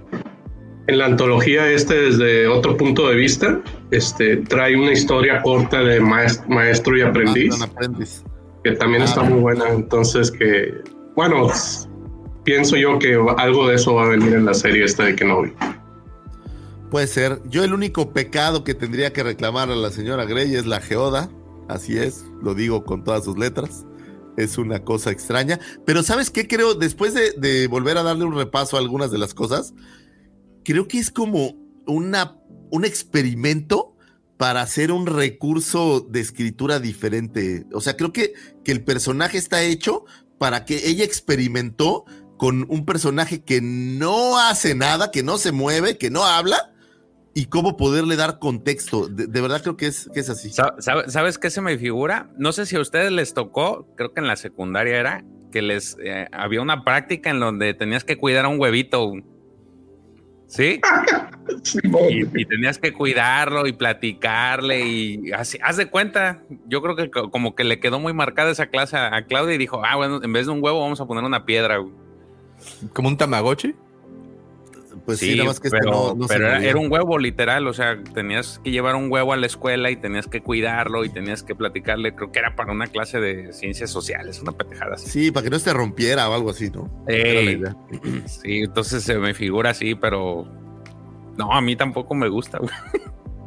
En 0.88 0.98
la 0.98 1.06
antología 1.06 1.70
este 1.70 1.94
desde 1.94 2.48
otro 2.48 2.76
punto 2.76 3.07
de 3.07 3.15
vista, 3.15 3.61
este 3.91 4.38
trae 4.38 4.76
una 4.76 4.91
historia 4.91 5.41
corta 5.41 5.82
de 5.82 6.02
maes- 6.02 6.44
maestro 6.49 6.98
y 6.98 7.02
aprendiz, 7.02 7.52
Master 7.52 7.64
and 7.70 7.72
Apprentice. 7.78 8.24
Que 8.64 8.72
también 8.73 9.02
Ah. 9.03 9.06
está 9.06 9.23
muy 9.23 9.40
buena. 9.40 9.69
Entonces 9.69 10.31
que, 10.31 10.81
bueno, 11.15 11.48
pienso 12.44 12.76
yo 12.77 12.98
que 12.99 13.18
algo 13.38 13.68
de 13.68 13.76
eso 13.76 13.95
va 13.95 14.06
a 14.06 14.10
venir 14.10 14.34
en 14.34 14.45
la 14.45 14.53
serie 14.53 14.84
esta 14.85 15.03
de 15.03 15.15
Kenobi. 15.15 15.53
Puede 16.91 17.07
ser. 17.07 17.41
Yo 17.49 17.64
el 17.64 17.73
único 17.73 18.11
pecado 18.14 18.64
que 18.64 18.76
tendría 18.76 19.11
que 19.14 19.23
reclamar 19.23 19.72
a 19.72 19.76
la 19.76 19.90
señora 19.90 20.26
Grey 20.26 20.56
es 20.56 20.65
la 20.65 20.80
geoda. 20.80 21.30
Así 21.68 21.98
es, 21.98 22.26
lo 22.41 22.53
digo 22.53 22.84
con 22.84 23.03
todas 23.03 23.23
sus 23.26 23.38
letras. 23.38 23.85
es 24.35 24.57
una 24.57 24.84
cosa 24.84 25.11
extraña. 25.11 25.60
Pero 25.85 26.02
¿sabes 26.02 26.31
qué 26.31 26.48
creo? 26.48 26.73
Después 26.73 27.14
de, 27.14 27.34
de 27.38 27.68
volver 27.68 27.98
a 27.99 28.03
darle 28.03 28.26
un 28.26 28.35
repaso 28.35 28.77
a 28.77 28.80
algunas 28.80 29.11
de 29.11 29.19
las 29.19 29.35
cosas, 29.35 29.76
creo 30.65 30.88
que 30.88 30.98
es 30.98 31.11
como 31.11 31.56
una, 31.85 32.40
un 32.72 32.84
experimento 32.84 33.93
para 34.44 34.61
hacer 34.61 34.91
un 34.91 35.06
recurso 35.07 36.02
de 36.02 36.20
escritura 36.20 36.82
diferente. 36.82 37.65
O 37.72 37.80
sea, 37.80 37.95
creo 37.95 38.11
que, 38.11 38.34
que 38.65 38.74
el 38.74 38.84
personaje 38.84 39.38
está 39.38 39.64
hecho 39.64 40.03
para 40.38 40.65
que 40.65 40.90
ella 40.90 41.06
experimentó 41.06 42.03
con 42.36 42.65
un 42.68 42.84
personaje 42.84 43.41
que 43.41 43.61
no 43.61 44.38
hace 44.38 44.76
nada, 44.76 45.11
que 45.11 45.24
no 45.24 45.38
se 45.38 45.53
mueve, 45.53 45.98
que 45.98 46.10
no 46.10 46.26
habla, 46.26 46.74
y 47.34 47.45
cómo 47.45 47.78
poderle 47.78 48.18
dar 48.18 48.38
contexto. 48.40 49.07
De, 49.07 49.28
verdad 49.40 49.61
creo 49.61 49.78
que 49.78 49.88
es, 49.88 50.10
que 50.14 50.20
es 50.20 50.30
así. 50.30 50.49
Sa- 50.49 50.76
sabe- 50.80 51.10
¿Sabes 51.10 51.38
qué 51.38 51.49
se 51.49 51.61
me 51.61 51.78
figura? 51.78 52.30
No 52.38 52.52
sé 52.52 52.65
si 52.65 52.76
a 52.76 52.82
ustedes 52.82 53.14
les 53.14 53.34
tocó, 53.34 53.88
creo 53.95 54.14
que 54.14 54.20
en 54.20 54.28
la 54.28 54.36
secundaria 54.36 54.99
era, 54.99 55.24
que 55.53 55.61
les 55.61 55.95
eh, 56.03 56.28
había 56.34 56.61
una 56.61 56.84
práctica 56.84 57.30
en 57.30 57.40
donde 57.40 57.74
tenías 57.76 58.03
que 58.03 58.18
cuidar 58.18 58.44
a 58.44 58.49
un 58.49 58.60
huevito. 58.60 59.10
¿Sí? 60.55 60.80
Y, 62.09 62.41
y 62.41 62.45
tenías 62.45 62.77
que 62.77 62.93
cuidarlo 62.93 63.67
y 63.67 63.73
platicarle 63.73 64.80
y 64.88 65.31
así, 65.34 65.57
haz 65.61 65.75
de 65.77 65.88
cuenta, 65.88 66.41
yo 66.67 66.81
creo 66.81 66.95
que 66.95 67.11
co- 67.11 67.30
como 67.31 67.53
que 67.55 67.63
le 67.65 67.80
quedó 67.81 67.99
muy 67.99 68.13
marcada 68.13 68.49
esa 68.51 68.67
clase 68.67 68.95
a, 68.95 69.13
a 69.15 69.25
Claudia 69.25 69.55
y 69.55 69.57
dijo, 69.57 69.81
ah, 69.85 69.95
bueno, 69.97 70.21
en 70.23 70.31
vez 70.31 70.45
de 70.45 70.51
un 70.53 70.63
huevo 70.63 70.80
vamos 70.81 71.01
a 71.01 71.05
poner 71.05 71.23
una 71.25 71.45
piedra. 71.45 71.77
güey". 71.77 71.93
Como 72.93 73.09
un 73.09 73.17
Tamagotchi. 73.17 73.75
Pues 75.05 75.19
sí, 75.19 75.35
nada 75.35 75.49
más 75.49 75.59
que 75.59 75.67
este 75.67 75.80
pero, 75.80 75.91
no, 75.91 76.15
no 76.15 76.27
se 76.27 76.34
pero 76.34 76.47
era, 76.47 76.80
un 76.80 76.91
huevo 76.91 77.17
literal, 77.17 77.67
o 77.67 77.73
sea, 77.73 78.01
tenías 78.13 78.61
que 78.63 78.71
llevar 78.71 78.95
un 78.95 79.11
huevo 79.11 79.34
a 79.34 79.38
la 79.38 79.45
escuela 79.45 79.91
y 79.91 79.97
tenías 79.97 80.27
que 80.27 80.41
cuidarlo 80.41 81.03
y 81.03 81.09
tenías 81.09 81.43
que 81.43 81.55
platicarle, 81.55 82.15
creo 82.15 82.31
que 82.31 82.39
era 82.39 82.55
para 82.55 82.71
una 82.71 82.88
clase 82.88 83.19
de 83.19 83.51
ciencias 83.51 83.91
sociales, 83.91 84.41
una 84.41 84.53
pendejada 84.53 84.95
así. 84.95 85.09
Sí, 85.09 85.31
para 85.31 85.43
que 85.43 85.49
no 85.49 85.59
se 85.59 85.73
rompiera 85.73 86.30
o 86.30 86.34
algo 86.34 86.51
así, 86.51 86.69
¿no? 86.69 86.89
Ey, 87.07 87.61
sí, 88.25 88.59
entonces 88.59 89.03
se 89.03 89.17
me 89.17 89.34
figura 89.34 89.71
así, 89.71 89.93
pero 89.95 90.47
no, 91.38 91.51
a 91.51 91.61
mí 91.61 91.75
tampoco 91.75 92.15
me 92.15 92.30
gusta. 92.30 92.59
güey. 92.59 92.71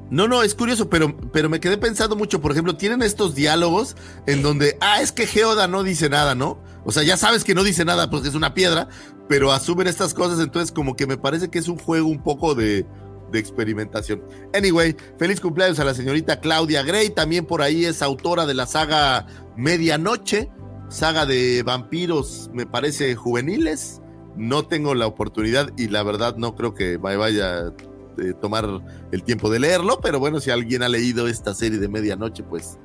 No, 0.08 0.28
no, 0.28 0.42
es 0.42 0.54
curioso, 0.54 0.88
pero, 0.88 1.16
pero 1.32 1.48
me 1.48 1.58
quedé 1.58 1.78
pensando 1.78 2.14
mucho. 2.14 2.40
Por 2.40 2.52
ejemplo, 2.52 2.76
tienen 2.76 3.02
estos 3.02 3.34
diálogos 3.34 3.96
en 4.26 4.42
donde, 4.42 4.76
ah, 4.80 5.00
es 5.00 5.10
que 5.10 5.26
Geoda 5.26 5.66
no 5.66 5.82
dice 5.82 6.08
nada, 6.08 6.34
¿no? 6.34 6.62
O 6.84 6.92
sea, 6.92 7.02
ya 7.02 7.16
sabes 7.16 7.42
que 7.42 7.54
no 7.54 7.64
dice 7.64 7.84
nada 7.84 8.08
porque 8.08 8.28
es 8.28 8.36
una 8.36 8.54
piedra, 8.54 8.88
pero 9.28 9.53
asumen 9.53 9.86
estas 9.86 10.15
cosas, 10.15 10.40
entonces 10.40 10.73
como 10.73 10.97
que 10.97 11.07
me 11.07 11.16
parece 11.16 11.48
que 11.48 11.59
es 11.59 11.69
un 11.69 11.78
juego 11.78 12.09
un 12.09 12.23
poco 12.23 12.55
de, 12.55 12.86
de 13.31 13.39
experimentación. 13.39 14.23
Anyway, 14.55 14.97
feliz 15.19 15.40
cumpleaños 15.40 15.78
a 15.78 15.85
la 15.85 15.94
señorita 15.94 16.40
Claudia 16.40 16.82
Gray, 16.82 17.11
también 17.11 17.47
por 17.47 17.62
ahí 17.62 17.85
es 17.85 18.03
autora 18.03 18.47
de 18.47 18.55
la 18.55 18.66
saga 18.66 19.27
Medianoche, 19.57 20.51
saga 20.89 21.27
de 21.27 21.62
vampiros, 21.62 22.51
me 22.53 22.66
parece, 22.66 23.15
juveniles. 23.15 24.01
No 24.36 24.66
tengo 24.66 24.94
la 24.94 25.07
oportunidad 25.07 25.70
y 25.78 25.89
la 25.89 26.03
verdad 26.03 26.36
no 26.36 26.55
creo 26.55 26.74
que 26.74 26.98
vaya 26.98 27.73
eh, 28.19 28.35
tomar 28.40 28.82
el 29.11 29.23
tiempo 29.23 29.51
de 29.51 29.61
leerlo, 29.61 29.98
pero 30.03 30.19
bueno, 30.20 30.40
si 30.40 30.51
alguien 30.51 30.82
ha 30.82 30.89
leído 30.89 31.27
esta 31.27 31.55
serie 31.55 31.78
de 31.78 31.89
medianoche, 31.89 32.43
pues, 32.43 32.78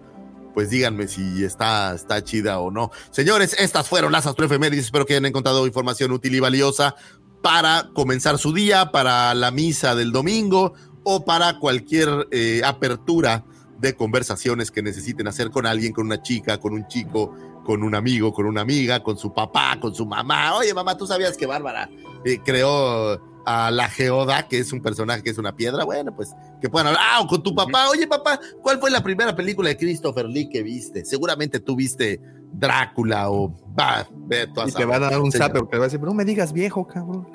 pues 0.54 0.70
díganme 0.70 1.08
si 1.08 1.44
está, 1.44 1.94
está 1.94 2.24
chida 2.24 2.60
o 2.60 2.72
no. 2.72 2.92
Señores, 3.12 3.56
estas 3.60 3.88
fueron 3.88 4.12
las 4.12 4.26
astroefemérides. 4.28 4.86
Espero 4.86 5.06
que 5.06 5.14
hayan 5.14 5.26
encontrado 5.26 5.66
información 5.66 6.12
útil 6.12 6.36
y 6.36 6.40
valiosa 6.40 6.96
para 7.42 7.90
comenzar 7.94 8.38
su 8.38 8.54
día, 8.54 8.92
para 8.92 9.34
la 9.34 9.52
misa 9.52 9.96
del 9.96 10.12
domingo 10.12 10.74
o 11.04 11.26
para 11.26 11.60
cualquier 11.60 12.28
eh, 12.32 12.62
apertura 12.64 13.44
de 13.80 13.96
conversaciones 13.96 14.70
que 14.70 14.84
necesiten 14.84 15.28
hacer 15.28 15.50
con 15.50 15.66
alguien, 15.66 15.92
con 15.92 16.06
una 16.06 16.22
chica, 16.22 16.60
con 16.60 16.74
un 16.74 16.88
chico, 16.88 17.36
con 17.66 17.82
un 17.82 17.96
amigo, 17.96 18.32
con 18.32 18.46
una 18.46 18.62
amiga, 18.62 19.02
con 19.02 19.18
su 19.18 19.34
papá, 19.34 19.80
con 19.80 19.96
su 19.96 20.06
mamá. 20.06 20.56
Oye, 20.56 20.74
mamá, 20.74 20.96
¿tú 20.96 21.08
sabías 21.08 21.36
que 21.36 21.48
Bárbara 21.48 21.90
eh, 22.24 22.40
creó 22.46 23.20
a 23.46 23.72
la 23.72 23.90
Geoda, 23.90 24.48
que 24.48 24.60
es 24.60 24.72
un 24.74 24.82
personaje 24.82 25.24
que 25.24 25.30
es 25.30 25.38
una 25.38 25.56
piedra? 25.56 25.84
Bueno, 25.84 26.16
pues 26.16 26.34
que 26.62 26.70
puedan 26.70 26.88
hablar. 26.88 27.04
Ah, 27.06 27.22
o 27.22 27.28
con 27.28 27.42
tu 27.42 27.54
papá. 27.54 27.90
Oye, 27.90 28.08
papá, 28.08 28.40
¿cuál 28.62 28.80
fue 28.80 28.92
la 28.92 29.02
primera 29.02 29.36
película 29.36 29.70
de 29.70 29.78
Christopher 29.78 30.26
Lee 30.26 30.50
que 30.50 30.64
viste? 30.64 31.06
Seguramente 31.06 31.60
tú 31.60 31.76
viste 31.76 32.22
Drácula 32.54 33.30
o... 33.32 33.54
Va, 33.78 34.08
ve 34.14 34.48
tú 34.48 34.62
Y 34.68 34.72
te 34.72 34.86
van 34.86 35.04
a 35.04 35.10
dar 35.10 35.22
un 35.22 35.32
zape 35.32 35.60
porque 35.60 35.72
te 35.72 35.78
va 35.78 35.86
a 35.86 35.88
decir, 35.88 36.02
no 36.02 36.14
me 36.14 36.26
digas 36.26 36.54
viejo, 36.54 36.86
cabrón. 36.86 37.28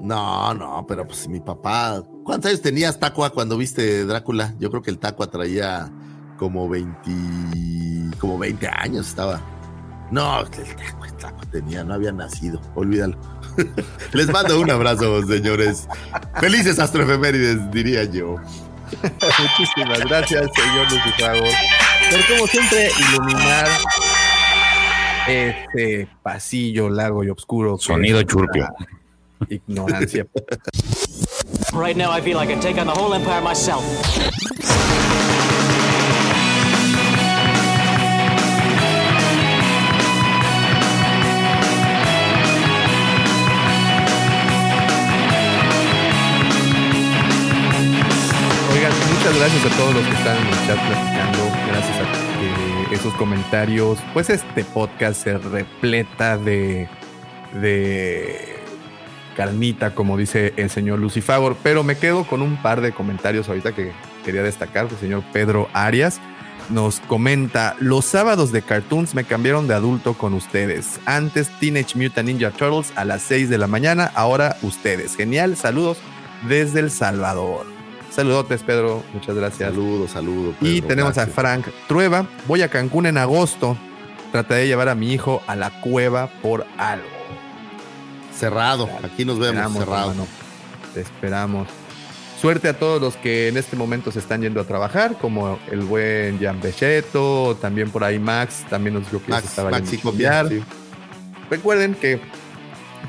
No, 0.00 0.54
no, 0.54 0.84
pero 0.86 1.06
pues 1.06 1.28
mi 1.28 1.40
papá. 1.40 2.02
¿Cuántos 2.24 2.50
años 2.50 2.62
tenías, 2.62 2.98
Tacua, 2.98 3.30
cuando 3.30 3.56
viste 3.56 4.04
Drácula? 4.04 4.54
Yo 4.58 4.70
creo 4.70 4.82
que 4.82 4.90
el 4.90 4.98
Tacua 4.98 5.28
traía 5.28 5.90
como 6.36 6.68
20. 6.68 8.16
como 8.18 8.38
20 8.38 8.68
años 8.68 9.08
estaba. 9.08 9.40
No, 10.10 10.40
el 10.40 10.50
Tacua, 10.50 11.06
el 11.06 11.14
Tacua 11.14 11.44
tenía, 11.50 11.84
no 11.84 11.94
había 11.94 12.12
nacido. 12.12 12.60
Olvídalo. 12.74 13.18
Les 14.12 14.28
mando 14.28 14.60
un 14.60 14.70
abrazo, 14.70 15.22
señores. 15.26 15.88
Felices 16.40 16.78
astroefemérides, 16.78 17.70
diría 17.70 18.04
yo. 18.04 18.36
Muchísimas 19.02 20.00
gracias, 20.00 20.48
señor 20.54 20.90
Lucifago, 20.90 21.44
por 22.10 22.26
como 22.26 22.46
siempre 22.46 22.90
iluminar 23.10 23.68
este 25.28 26.08
pasillo 26.22 26.88
largo 26.88 27.22
y 27.22 27.30
oscuro. 27.30 27.76
Sonido 27.78 28.22
churpio. 28.22 28.68
Ignorancia. 29.48 30.26
Right 31.72 31.96
now, 31.96 32.10
I 32.10 32.20
feel 32.20 32.38
I 32.38 32.46
can 32.46 32.60
take 32.60 32.80
on 32.80 32.86
the 32.86 32.92
whole 32.92 33.14
empire 33.14 33.42
myself. 33.42 33.84
Gracias 49.36 49.72
a 49.72 49.76
todos 49.76 49.94
los 49.94 50.04
que 50.06 50.14
están 50.14 50.36
en 50.38 50.46
el 50.46 50.66
chat 50.66 50.78
platicando. 50.86 51.38
Gracias 51.68 51.98
a 51.98 52.94
esos 52.94 53.14
comentarios. 53.14 53.98
Pues 54.14 54.30
este 54.30 54.64
podcast 54.64 55.22
se 55.22 55.36
repleta 55.36 56.38
de, 56.38 56.88
de 57.60 58.56
carnita, 59.36 59.94
como 59.94 60.16
dice 60.16 60.54
el 60.56 60.70
señor 60.70 60.98
Lucifagor. 60.98 61.56
Pero 61.62 61.82
me 61.82 61.98
quedo 61.98 62.24
con 62.24 62.42
un 62.42 62.60
par 62.62 62.80
de 62.80 62.92
comentarios 62.92 63.48
ahorita 63.48 63.74
que 63.74 63.92
quería 64.24 64.42
destacar. 64.42 64.88
El 64.90 64.98
señor 64.98 65.22
Pedro 65.32 65.68
Arias 65.74 66.20
nos 66.70 67.00
comenta: 67.00 67.76
Los 67.80 68.06
sábados 68.06 68.50
de 68.50 68.62
cartoons 68.62 69.14
me 69.14 69.24
cambiaron 69.24 69.68
de 69.68 69.74
adulto 69.74 70.14
con 70.14 70.32
ustedes. 70.32 71.00
Antes 71.04 71.50
Teenage 71.60 71.98
Mutant 71.98 72.28
Ninja 72.28 72.50
Turtles 72.50 72.92
a 72.96 73.04
las 73.04 73.22
6 73.22 73.50
de 73.50 73.58
la 73.58 73.66
mañana, 73.66 74.10
ahora 74.14 74.56
ustedes. 74.62 75.16
Genial, 75.16 75.56
saludos 75.56 75.98
desde 76.48 76.80
El 76.80 76.90
Salvador. 76.90 77.77
Saludotes, 78.18 78.64
Pedro. 78.64 79.04
Muchas 79.14 79.36
gracias. 79.36 79.70
Saludos, 79.70 80.10
saludos. 80.10 80.56
Y 80.60 80.82
tenemos 80.82 81.16
a. 81.18 81.28
Frank 81.28 81.68
Trueba. 81.86 82.26
Voy 82.48 82.62
a 82.62 82.68
Cancún 82.68 83.06
en 83.06 83.16
agosto. 83.16 83.76
Trataré 84.32 84.62
de 84.62 84.66
llevar 84.66 84.88
a 84.88 84.96
mi 84.96 85.12
hijo 85.12 85.40
a 85.46 85.54
la 85.54 85.80
cueva 85.82 86.26
por 86.42 86.66
algo. 86.78 87.06
Cerrado, 88.36 88.88
aquí 89.04 89.24
nos 89.24 89.38
vemos, 89.38 89.54
Esperamos, 89.54 89.78
cerrado. 89.78 90.10
hermano. 90.10 90.26
Te 90.94 91.00
esperamos. 91.02 91.68
Suerte 92.40 92.66
a 92.66 92.76
todos 92.76 93.00
los 93.00 93.14
que 93.14 93.46
en 93.46 93.56
este 93.56 93.76
momento 93.76 94.10
se 94.10 94.18
están 94.18 94.42
yendo 94.42 94.60
a 94.60 94.64
trabajar, 94.64 95.16
como 95.20 95.60
el 95.70 95.82
buen 95.82 96.40
Jan 96.40 96.60
Bechetto, 96.60 97.56
también 97.60 97.88
por 97.90 98.02
ahí 98.02 98.18
Max, 98.18 98.64
también 98.68 98.94
nos 98.94 99.04
dijo 99.04 99.24
que 99.24 99.30
Max, 99.30 99.44
se 99.44 99.48
estaba 99.50 99.70
Max 99.70 99.92
yendo 99.92 99.94
y 99.94 99.98
a 99.98 100.10
chambear. 100.10 100.44
Copia, 100.46 100.58
sí. 100.58 100.64
Recuerden 101.50 101.94
que, 101.94 102.20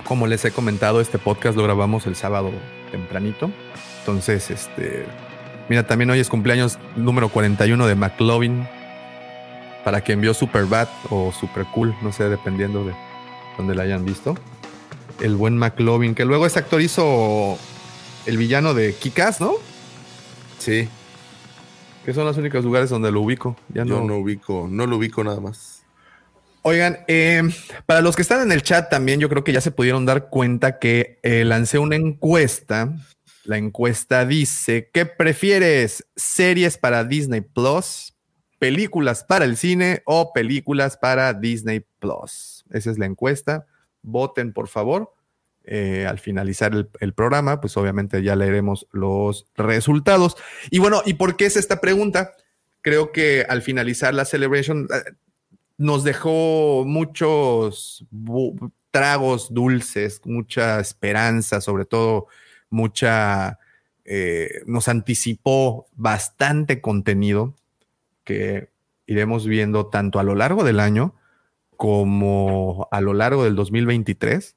como 0.04 0.28
les 0.28 0.46
he 0.46 0.52
comentado, 0.52 1.02
este 1.02 1.18
podcast 1.18 1.58
lo 1.58 1.64
grabamos 1.64 2.06
el 2.06 2.16
sábado 2.16 2.52
tempranito. 2.92 3.50
Entonces, 4.10 4.50
este. 4.50 5.06
Mira, 5.70 5.86
también 5.86 6.10
hoy 6.10 6.20
es 6.20 6.30
cumpleaños 6.30 6.80
número 6.96 7.30
41 7.30 7.86
de 7.86 7.96
McLovin. 7.96 8.68
Para 9.86 10.04
que 10.04 10.14
envió 10.14 10.34
Super 10.34 10.66
Bad 10.66 10.90
o 11.10 11.32
Super 11.32 11.66
Cool, 11.74 11.96
no 12.02 12.12
sé, 12.12 12.28
dependiendo 12.28 12.84
de 12.84 12.94
donde 13.58 13.76
la 13.76 13.84
hayan 13.84 14.04
visto. 14.04 14.36
El 15.22 15.36
buen 15.36 15.58
McLovin, 15.58 16.16
que 16.16 16.26
luego 16.26 16.46
ese 16.46 16.60
actor 16.60 16.82
hizo 16.82 17.58
el 18.26 18.38
villano 18.38 18.74
de 18.74 18.94
Kikas, 18.94 19.40
¿no? 19.40 19.54
Sí, 20.58 20.90
Que 22.04 22.14
son 22.14 22.26
los 22.26 22.38
únicos 22.38 22.66
lugares 22.66 22.90
donde 22.90 23.12
lo 23.12 23.22
ubico. 23.22 23.56
Ya 23.70 23.86
yo 23.86 24.00
no, 24.00 24.06
no 24.06 24.18
ubico, 24.18 24.68
no 24.70 24.88
lo 24.88 24.98
ubico 24.98 25.24
nada 25.24 25.40
más. 25.40 25.84
Oigan, 26.62 27.00
eh, 27.08 27.44
para 27.86 28.02
los 28.02 28.16
que 28.16 28.22
están 28.22 28.42
en 28.42 28.52
el 28.52 28.64
chat 28.64 28.90
también, 28.90 29.20
yo 29.20 29.30
creo 29.30 29.44
que 29.44 29.54
ya 29.54 29.62
se 29.62 29.72
pudieron 29.72 30.06
dar 30.06 30.30
cuenta 30.30 30.78
que 30.80 31.20
eh, 31.24 31.46
lancé 31.46 31.80
una 31.80 31.96
encuesta. 31.96 32.94
La 33.50 33.58
encuesta 33.58 34.28
dice, 34.28 34.92
¿qué 34.94 35.08
prefieres? 35.08 36.06
¿Series 36.16 36.78
para 36.78 37.04
Disney 37.04 37.42
Plus? 37.42 38.16
¿Películas 38.60 39.24
para 39.24 39.44
el 39.44 39.58
cine 39.58 40.04
o 40.06 40.34
películas 40.34 40.98
para 40.98 41.34
Disney 41.34 41.84
Plus? 41.98 42.64
Esa 42.70 42.92
es 42.92 43.00
la 43.00 43.08
encuesta. 43.08 43.66
Voten, 44.04 44.54
por 44.54 44.68
favor. 44.68 45.16
Eh, 45.64 46.06
al 46.08 46.20
finalizar 46.20 46.76
el, 47.00 47.14
programa, 47.16 47.60
pues 47.60 47.76
obviamente 47.76 48.22
ya 48.22 48.36
leeremos 48.36 48.86
los 48.92 49.48
resultados. 49.56 50.38
Y 50.70 50.78
bueno, 50.78 51.02
¿y 51.04 51.16
por 51.16 51.36
qué 51.36 51.48
es 51.48 51.58
esta 51.58 51.82
pregunta? 51.82 52.36
Creo 52.82 53.12
que 53.12 53.48
al 53.50 53.64
finalizar 53.64 54.14
la 54.14 54.26
celebration, 54.26 54.88
eh, 54.94 55.14
nos 55.76 56.04
dejó 56.04 56.84
muchos 56.86 58.06
tragos 58.92 59.52
dulces, 59.52 60.22
mucha 60.24 60.80
esperanza, 60.80 61.62
sobre 61.62 61.86
todo 61.86 62.28
mucha, 62.70 63.60
eh, 64.06 64.62
nos 64.66 64.88
anticipó 64.88 65.88
bastante 65.96 66.82
contenido 66.82 67.56
que 68.24 68.70
iremos 69.08 69.48
viendo 69.48 69.88
tanto 69.88 70.20
a 70.20 70.24
lo 70.24 70.36
largo 70.36 70.64
del 70.64 70.80
año 70.80 71.16
como 71.76 72.88
a 72.92 73.02
lo 73.02 73.14
largo 73.14 73.44
del 73.44 73.56
2023. 73.56 74.56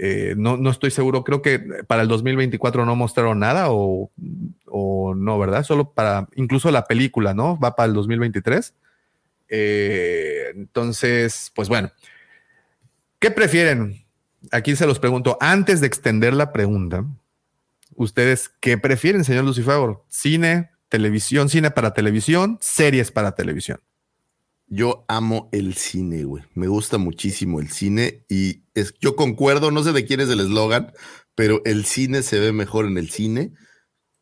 Eh, 0.00 0.34
no, 0.36 0.56
no, 0.56 0.70
estoy 0.70 0.90
seguro, 0.90 1.24
creo 1.24 1.42
que 1.42 1.58
para 1.86 2.02
el 2.02 2.08
2024 2.08 2.86
no 2.86 2.94
mostraron 2.96 3.40
nada 3.40 3.70
o, 3.70 4.10
o, 4.66 5.14
no, 5.14 5.38
¿verdad? 5.38 5.64
Solo 5.64 5.90
para, 5.90 6.28
incluso 6.36 6.70
la 6.70 6.86
película, 6.86 7.34
¿no? 7.34 7.58
Va 7.58 7.74
para 7.74 7.88
el 7.88 7.94
2023. 7.94 8.74
Eh, 9.48 10.52
entonces, 10.54 11.50
pues 11.54 11.68
bueno, 11.68 11.90
¿qué 13.18 13.30
prefieren? 13.30 14.04
Aquí 14.52 14.76
se 14.76 14.86
los 14.86 14.98
pregunto, 14.98 15.36
antes 15.40 15.80
de 15.80 15.88
extender 15.88 16.32
la 16.32 16.52
pregunta, 16.52 17.04
¿ustedes 17.98 18.50
qué 18.60 18.78
prefieren, 18.78 19.24
señor 19.24 19.44
Lucifer? 19.44 19.98
¿Cine, 20.08 20.70
televisión, 20.88 21.48
cine 21.48 21.70
para 21.70 21.92
televisión, 21.92 22.58
series 22.60 23.10
para 23.10 23.34
televisión? 23.34 23.80
Yo 24.68 25.04
amo 25.08 25.48
el 25.52 25.74
cine, 25.74 26.24
güey. 26.24 26.44
Me 26.54 26.68
gusta 26.68 26.98
muchísimo 26.98 27.60
el 27.60 27.70
cine 27.70 28.24
y 28.28 28.62
es, 28.74 28.94
yo 29.00 29.16
concuerdo, 29.16 29.70
no 29.70 29.82
sé 29.82 29.92
de 29.92 30.04
quién 30.04 30.20
es 30.20 30.28
el 30.28 30.40
eslogan, 30.40 30.92
pero 31.34 31.62
el 31.64 31.84
cine 31.84 32.22
se 32.22 32.38
ve 32.38 32.52
mejor 32.52 32.86
en 32.86 32.98
el 32.98 33.10
cine. 33.10 33.52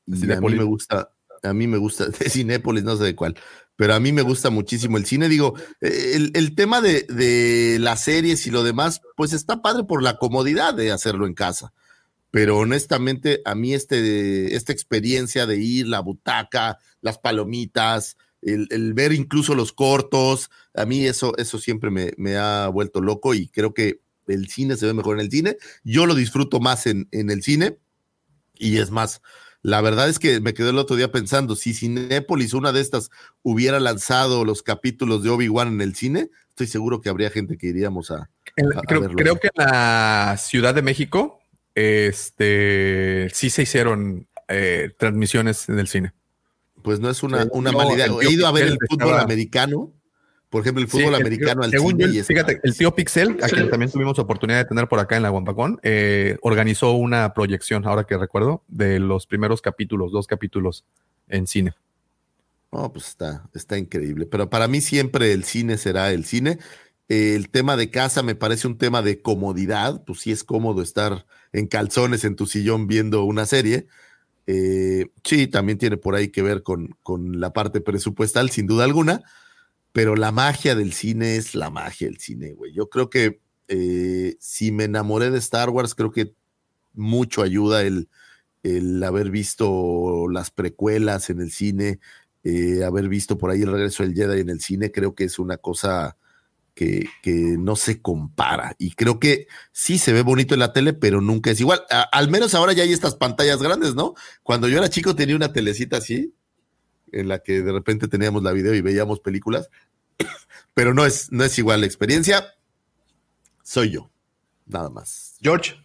Y 0.07 0.31
a 0.31 0.41
mí 0.41 0.55
me 0.55 0.65
gusta, 0.65 1.13
a 1.43 1.53
mí 1.53 1.67
me 1.67 1.79
gusta, 1.79 2.07
de 2.19 2.31
Cinépolis, 2.31 2.85
no 2.85 2.97
sé 2.97 3.05
de 3.05 3.17
cuál, 3.17 3.37
pero 3.75 3.95
a 3.95 4.01
mí 4.01 4.13
me 4.13 4.23
gusta 4.23 4.51
muchísimo 4.51 4.97
el 4.97 5.05
cine. 5.05 5.29
Digo, 5.29 5.55
el, 5.81 6.31
el 6.35 6.55
tema 6.55 6.81
de, 6.81 7.03
de, 7.03 7.79
las 7.81 8.05
series 8.05 8.47
y 8.47 8.51
lo 8.51 8.65
demás, 8.65 9.03
pues 9.17 9.33
está 9.33 9.61
padre 9.61 9.85
por 9.85 10.03
la 10.03 10.17
comodidad 10.17 10.75
de 10.75 10.93
hacerlo 10.93 11.27
en 11.27 11.35
casa. 11.35 11.75
Pero 12.31 12.59
honestamente, 12.59 13.41
a 13.45 13.55
mí 13.55 13.73
este, 13.73 14.55
esta 14.55 14.73
experiencia 14.73 15.47
de 15.47 15.59
ir, 15.59 15.87
la 15.87 16.01
butaca, 16.01 16.79
las 17.01 17.19
palomitas, 17.19 18.17
el, 18.43 18.69
el 18.71 18.95
ver 18.95 19.13
incluso 19.13 19.55
los 19.55 19.73
cortos, 19.73 20.51
a 20.75 20.85
mí 20.85 21.05
eso, 21.07 21.37
eso 21.39 21.59
siempre 21.59 21.91
me, 21.91 22.13
me, 22.17 22.37
ha 22.37 22.69
vuelto 22.69 23.01
loco 23.01 23.35
y 23.35 23.49
creo 23.49 23.75
que 23.75 24.01
el 24.27 24.49
cine 24.49 24.77
se 24.77 24.87
ve 24.87 24.95
mejor 24.95 25.19
en 25.19 25.25
el 25.25 25.31
cine. 25.31 25.57
Yo 25.85 26.07
lo 26.07 26.15
disfruto 26.15 26.61
más 26.61 26.87
en, 26.87 27.09
en 27.13 27.31
el 27.31 27.43
cine 27.43 27.79
y 28.55 28.79
es 28.79 28.91
más, 28.91 29.23
la 29.63 29.81
verdad 29.81 30.09
es 30.09 30.19
que 30.19 30.41
me 30.41 30.55
quedé 30.55 30.71
el 30.71 30.79
otro 30.79 30.97
día 30.97 31.11
pensando, 31.11 31.57
si 31.57 31.75
Cinépolis, 31.75 32.55
una 32.55 32.73
de 32.73 32.81
estas, 32.81 33.11
hubiera 33.43 33.81
lanzado 33.81 34.45
los 34.45 34.63
capítulos 34.63 35.23
de 35.23 35.31
Obi-Wan 35.31 35.69
en 35.69 35.81
el 35.81 35.95
cine, 35.95 36.31
estoy 36.51 36.69
seguro 36.69 37.01
que 37.01 37.09
habría 37.09 37.31
gente 37.31 37.59
que 37.59 37.67
iríamos 37.67 38.11
a... 38.11 38.17
a 38.17 38.83
creo, 38.87 39.01
verlo. 39.01 39.17
creo, 39.17 39.37
que 39.41 39.49
en 39.49 39.65
la 39.65 40.37
Ciudad 40.39 40.75
de 40.75 40.83
México, 40.83 41.41
este, 41.77 43.29
sí 43.33 43.51
se 43.51 43.63
hicieron 43.63 44.27
eh, 44.49 44.91
transmisiones 44.99 45.69
en 45.69 45.79
el 45.79 45.87
cine. 45.87 46.13
Pues 46.83 46.99
no 46.99 47.09
es 47.09 47.23
una, 47.23 47.45
sí, 47.45 47.49
una 47.53 47.71
no, 47.71 47.79
mala 47.79 47.93
idea. 47.93 48.07
He 48.23 48.33
ido 48.33 48.49
a 48.49 48.53
ver 48.53 48.65
el 48.65 48.79
fútbol 48.89 49.09
estaba... 49.09 49.23
americano 49.23 49.93
por 50.57 50.61
ejemplo, 50.63 50.83
el 50.83 50.89
fútbol 50.89 51.15
sí, 51.15 51.21
americano 51.21 51.61
el, 51.63 51.65
al 51.67 51.71
según 51.71 51.97
cine. 51.97 52.13
Yo, 52.13 52.25
fíjate, 52.25 52.61
el 52.63 52.77
tío 52.77 52.95
Pixel, 52.95 53.37
a 53.43 53.49
quien 53.49 53.69
también 53.69 53.91
tuvimos 53.91 54.19
oportunidad 54.19 54.59
de 54.59 54.65
tener 54.65 54.89
por 54.89 55.01
acá 55.01 55.17
en 55.17 55.23
la 55.23 55.29
Guampacón, 55.29 55.81
eh, 55.83 56.39
organizó 56.41 56.93
una 56.93 57.35
proyección, 57.35 57.87
ahora 57.87 58.05
que 58.05 58.17
recuerdo, 58.17 58.63
de 58.69 59.01
los 59.01 59.27
primeros 59.27 59.61
capítulos, 59.61 60.13
dos 60.13 60.27
capítulos 60.27 60.85
en 61.29 61.47
cine. 61.47 61.75
Oh, 62.71 62.93
pues 62.93 63.09
está, 63.09 63.49
está 63.55 63.77
increíble. 63.77 64.27
Pero 64.27 64.49
para 64.49 64.69
mí 64.69 64.81
siempre 64.81 65.33
el 65.33 65.45
cine 65.45 65.79
será 65.79 66.13
el 66.13 66.25
cine. 66.25 66.59
El 67.09 67.51
tema 67.51 67.77
de 67.77 67.91
casa 67.91 68.23
me 68.23 68.35
parece 68.35 68.67
un 68.67 68.79
tema 68.79 69.03
de 69.03 69.21
comodidad. 69.21 70.05
Pues 70.05 70.21
sí 70.21 70.31
es 70.31 70.45
cómodo 70.45 70.81
estar 70.81 71.27
en 71.53 71.67
calzones 71.67 72.25
en 72.25 72.37
tu 72.37 72.47
sillón 72.47 72.87
viendo 72.87 73.25
una 73.25 73.47
serie. 73.47 73.87
Eh, 74.47 75.07
sí, 75.25 75.47
también 75.47 75.79
tiene 75.79 75.97
por 75.97 76.15
ahí 76.15 76.29
que 76.29 76.43
ver 76.43 76.63
con, 76.63 76.97
con 77.03 77.41
la 77.41 77.53
parte 77.53 77.81
presupuestal, 77.81 78.51
sin 78.51 78.67
duda 78.67 78.85
alguna 78.85 79.23
pero 79.97 80.15
la 80.15 80.31
magia 80.31 80.75
del 80.75 80.93
cine 80.93 81.37
es 81.37 81.55
la 81.55 81.71
magia 81.71 82.07
del 82.07 82.19
cine, 82.19 82.53
güey. 82.53 82.71
Yo 82.75 82.91
creo 82.91 83.09
que 83.09 83.41
eh, 83.67 84.37
si 84.39 84.71
me 84.71 84.85
enamoré 84.85 85.31
de 85.31 85.39
Star 85.39 85.71
Wars, 85.71 85.95
creo 85.95 86.11
que 86.11 86.35
mucho 86.93 87.41
ayuda 87.41 87.81
el, 87.81 88.11
el 88.63 89.03
haber 89.03 89.31
visto 89.31 90.29
las 90.31 90.51
precuelas 90.51 91.31
en 91.31 91.41
el 91.41 91.51
cine, 91.51 91.99
eh, 92.45 92.85
haber 92.85 93.09
visto 93.09 93.39
por 93.39 93.51
ahí 93.51 93.63
el 93.63 93.73
regreso 93.73 94.03
del 94.03 94.13
Jedi 94.13 94.41
en 94.41 94.51
el 94.51 94.61
cine, 94.61 94.93
creo 94.93 95.15
que 95.15 95.25
es 95.25 95.39
una 95.39 95.57
cosa 95.57 96.19
que, 96.77 97.09
que, 97.23 97.33
no 97.33 97.75
se 97.75 98.03
compara. 98.03 98.77
Y 98.79 98.93
creo 98.93 99.19
que 99.19 99.49
sí 99.73 99.97
se 99.97 100.13
ve 100.13 100.21
bonito 100.21 100.55
en 100.55 100.61
la 100.61 100.75
tele, 100.75 100.93
pero 100.93 101.23
nunca 101.23 101.51
es 101.51 101.59
igual. 101.59 101.83
A, 101.91 102.03
al 102.03 102.29
menos 102.29 102.55
ahora 102.55 102.75
ya 102.75 102.83
hay 102.83 102.93
estas 102.93 103.17
pantallas 103.17 103.63
grandes, 103.63 103.95
¿no? 103.95 104.15
Cuando 104.43 104.69
yo 104.69 104.77
era 104.77 104.91
chico 104.91 105.17
tenía 105.17 105.35
una 105.35 105.55
telecita 105.55 105.97
así, 105.97 106.35
en 107.13 107.29
la 107.29 107.39
que 107.39 107.63
de 107.63 107.73
repente 107.73 108.09
teníamos 108.09 108.43
la 108.43 108.53
video 108.53 108.75
y 108.75 108.83
veíamos 108.83 109.21
películas, 109.21 109.71
pero 110.75 110.93
no 110.93 111.07
es, 111.07 111.33
no 111.33 111.45
es 111.45 111.59
igual 111.59 111.81
la 111.81 111.87
experiencia. 111.87 112.45
Soy 113.63 113.93
yo, 113.93 114.11
nada 114.67 114.91
más. 114.91 115.39
George, 115.41 115.77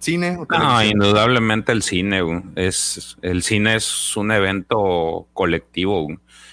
cine. 0.00 0.36
¿o 0.36 0.46
no, 0.50 0.84
indudablemente 0.84 1.70
el 1.70 1.82
cine. 1.84 2.42
Es 2.56 3.16
el 3.22 3.44
cine 3.44 3.76
es 3.76 4.16
un 4.16 4.32
evento 4.32 5.28
colectivo. 5.32 6.08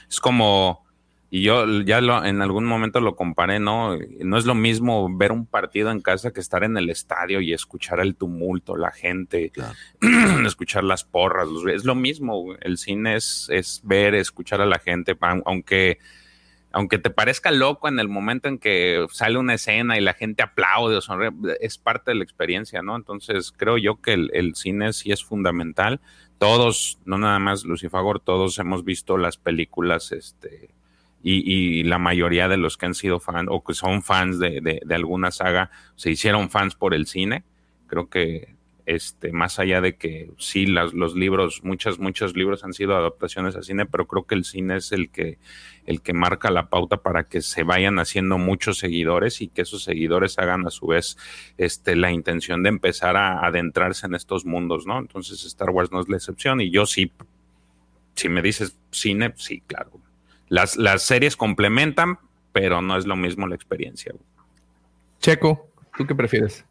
Es 0.08 0.20
como 0.20 0.86
y 1.32 1.44
yo 1.44 1.82
ya 1.82 2.02
lo, 2.02 2.26
en 2.26 2.42
algún 2.42 2.66
momento 2.66 3.02
lo 3.02 3.16
comparé, 3.16 3.60
¿no? 3.60 3.96
No 4.20 4.38
es 4.38 4.46
lo 4.46 4.56
mismo 4.56 5.16
ver 5.16 5.32
un 5.32 5.46
partido 5.46 5.92
en 5.92 6.02
casa 6.02 6.32
que 6.32 6.40
estar 6.40 6.64
en 6.64 6.76
el 6.76 6.90
estadio 6.90 7.40
y 7.40 7.54
escuchar 7.54 8.00
el 8.00 8.16
tumulto, 8.16 8.76
la 8.76 8.92
gente, 8.92 9.52
claro. 9.52 9.76
escuchar 10.48 10.84
las 10.84 11.04
porras. 11.04 11.48
Es 11.72 11.86
lo 11.86 11.94
mismo. 11.94 12.56
El 12.62 12.80
cine 12.80 13.16
es, 13.16 13.48
es 13.52 13.82
ver, 13.84 14.16
escuchar 14.16 14.62
a 14.62 14.66
la 14.66 14.80
gente, 14.80 15.16
aunque 15.46 16.00
aunque 16.72 17.00
te 17.00 17.10
parezca 17.10 17.52
loco 17.52 17.88
en 17.88 18.00
el 18.00 18.08
momento 18.08 18.48
en 18.48 18.60
que 18.60 19.06
sale 19.12 19.40
una 19.40 19.56
escena 19.56 19.98
y 19.98 20.02
la 20.02 20.14
gente 20.14 20.44
aplaude 20.44 20.98
o 20.98 21.02
sonríe, 21.02 21.32
es 21.62 21.80
parte 21.80 22.12
de 22.12 22.16
la 22.16 22.24
experiencia, 22.24 22.84
¿no? 22.84 22.96
Entonces 22.96 23.52
creo 23.56 23.78
yo 23.78 24.02
que 24.02 24.14
el, 24.14 24.30
el 24.34 24.56
cine 24.56 24.94
sí 24.94 25.12
es 25.12 25.24
fundamental. 25.24 26.00
Todos, 26.38 27.00
no 27.06 27.18
nada 27.18 27.40
más 27.40 27.66
Lucifagor, 27.66 28.20
todos 28.20 28.60
hemos 28.60 28.84
visto 28.84 29.18
las 29.18 29.38
películas, 29.38 30.12
este, 30.12 30.70
y, 31.22 31.80
y, 31.80 31.84
la 31.84 31.98
mayoría 31.98 32.48
de 32.48 32.58
los 32.58 32.78
que 32.78 32.86
han 32.86 32.94
sido 32.94 33.20
fans 33.20 33.50
o 33.52 33.64
que 33.64 33.74
son 33.74 34.04
fans 34.04 34.40
de, 34.40 34.62
de, 34.62 34.96
alguna 34.96 35.32
saga 35.32 35.70
se 35.96 36.12
hicieron 36.12 36.50
fans 36.50 36.76
por 36.76 36.94
el 36.94 37.08
cine. 37.08 37.44
Creo 37.88 38.10
que 38.10 38.56
este, 38.90 39.32
más 39.32 39.60
allá 39.60 39.82
de 39.82 39.98
que 39.98 40.32
sí, 40.40 40.66
las, 40.66 40.96
los 40.96 41.16
libros, 41.16 41.64
muchos, 41.64 42.00
muchos 42.00 42.36
libros 42.36 42.64
han 42.64 42.74
sido 42.74 42.96
adaptaciones 42.96 43.56
a 43.56 43.62
cine, 43.62 43.86
pero 43.86 44.08
creo 44.08 44.26
que 44.26 44.34
el 44.34 44.46
cine 44.46 44.78
es 44.78 44.92
el 44.92 45.12
que, 45.12 45.38
el 45.86 46.02
que 46.02 46.14
marca 46.14 46.50
la 46.50 46.70
pauta 46.70 46.98
para 46.98 47.26
que 47.26 47.42
se 47.42 47.62
vayan 47.62 48.00
haciendo 48.00 48.40
muchos 48.40 48.80
seguidores 48.80 49.42
y 49.42 49.48
que 49.48 49.62
esos 49.62 49.84
seguidores 49.84 50.40
hagan 50.40 50.66
a 50.66 50.72
su 50.72 50.88
vez 50.88 51.18
este, 51.60 51.96
la 51.96 52.12
intención 52.12 52.64
de 52.64 52.70
empezar 52.70 53.16
a 53.16 53.46
adentrarse 53.46 54.08
en 54.08 54.16
estos 54.16 54.46
mundos, 54.46 54.88
¿no? 54.88 54.98
Entonces 54.98 55.46
Star 55.46 55.70
Wars 55.70 55.92
no 55.92 56.02
es 56.02 56.10
la 56.10 56.18
excepción 56.18 56.60
y 56.60 56.72
yo 56.72 56.88
sí, 56.88 57.12
si 58.16 58.28
me 58.28 58.42
dices 58.42 58.76
cine, 58.90 59.34
sí, 59.38 59.62
claro. 59.68 59.92
Las, 60.50 60.78
las 60.78 61.04
series 61.04 61.36
complementan, 61.36 62.18
pero 62.52 62.82
no 62.82 62.98
es 62.98 63.06
lo 63.06 63.16
mismo 63.16 63.48
la 63.48 63.56
experiencia. 63.56 64.14
Checo, 65.20 65.70
¿tú 65.98 66.06
qué 66.06 66.16
prefieres? 66.16 66.66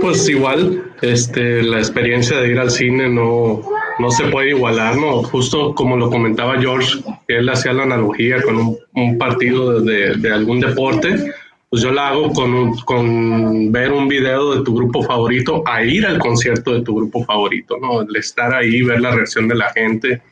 Pues 0.00 0.28
igual, 0.28 0.92
este, 1.02 1.62
la 1.62 1.78
experiencia 1.78 2.38
de 2.38 2.50
ir 2.50 2.58
al 2.58 2.70
cine 2.70 3.08
no, 3.08 3.62
no 3.98 4.10
se 4.10 4.24
puede 4.28 4.50
igualar, 4.50 4.96
¿no? 4.96 5.24
Justo 5.24 5.74
como 5.74 5.96
lo 5.96 6.08
comentaba 6.08 6.60
George, 6.60 7.00
que 7.26 7.38
él 7.38 7.48
hacía 7.48 7.72
la 7.72 7.82
analogía 7.82 8.40
con 8.42 8.56
un, 8.56 8.78
un 8.94 9.18
partido 9.18 9.80
de, 9.80 10.14
de, 10.14 10.32
algún 10.32 10.60
deporte, 10.60 11.32
pues 11.68 11.82
yo 11.82 11.90
la 11.90 12.10
hago 12.10 12.32
con, 12.32 12.76
con 12.78 13.72
ver 13.72 13.90
un 13.90 14.06
video 14.06 14.54
de 14.54 14.64
tu 14.64 14.76
grupo 14.76 15.02
favorito 15.02 15.64
a 15.66 15.82
ir 15.82 16.06
al 16.06 16.20
concierto 16.20 16.72
de 16.72 16.82
tu 16.82 16.94
grupo 16.94 17.24
favorito, 17.24 17.76
¿no? 17.80 18.02
El 18.02 18.14
estar 18.14 18.54
ahí, 18.54 18.82
ver 18.82 19.00
la 19.00 19.10
reacción 19.10 19.48
de 19.48 19.56
la 19.56 19.70
gente, 19.72 20.22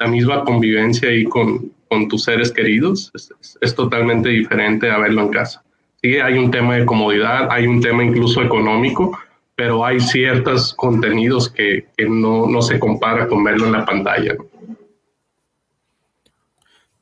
la 0.00 0.06
misma 0.06 0.44
convivencia 0.44 1.10
ahí 1.10 1.24
con, 1.24 1.72
con 1.88 2.08
tus 2.08 2.24
seres 2.24 2.52
queridos, 2.52 3.10
es, 3.14 3.32
es, 3.40 3.58
es 3.60 3.74
totalmente 3.74 4.28
diferente 4.28 4.90
a 4.90 4.98
verlo 4.98 5.22
en 5.22 5.28
casa. 5.28 5.62
Sí, 6.02 6.16
hay 6.16 6.38
un 6.38 6.50
tema 6.50 6.76
de 6.76 6.86
comodidad, 6.86 7.48
hay 7.50 7.66
un 7.66 7.80
tema 7.80 8.04
incluso 8.04 8.40
económico, 8.42 9.18
pero 9.56 9.84
hay 9.84 9.98
ciertos 9.98 10.72
contenidos 10.74 11.48
que, 11.48 11.88
que 11.96 12.08
no, 12.08 12.46
no, 12.46 12.62
se 12.62 12.78
compara 12.78 13.26
con 13.26 13.42
verlo 13.42 13.66
en 13.66 13.72
la 13.72 13.84
pantalla. 13.84 14.36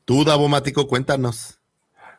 Tú, 0.05 0.23
Davomático, 0.23 0.87
cuéntanos. 0.87 1.59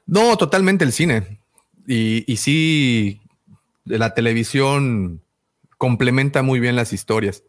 No, 0.07 0.36
totalmente 0.36 0.85
el 0.85 0.93
cine. 0.93 1.40
Y, 1.89 2.23
y 2.32 2.36
sí, 2.36 3.20
la 3.85 4.15
televisión 4.15 5.23
complementa 5.77 6.43
muy 6.43 6.61
bien 6.61 6.77
las 6.77 6.93
historias. 6.93 7.43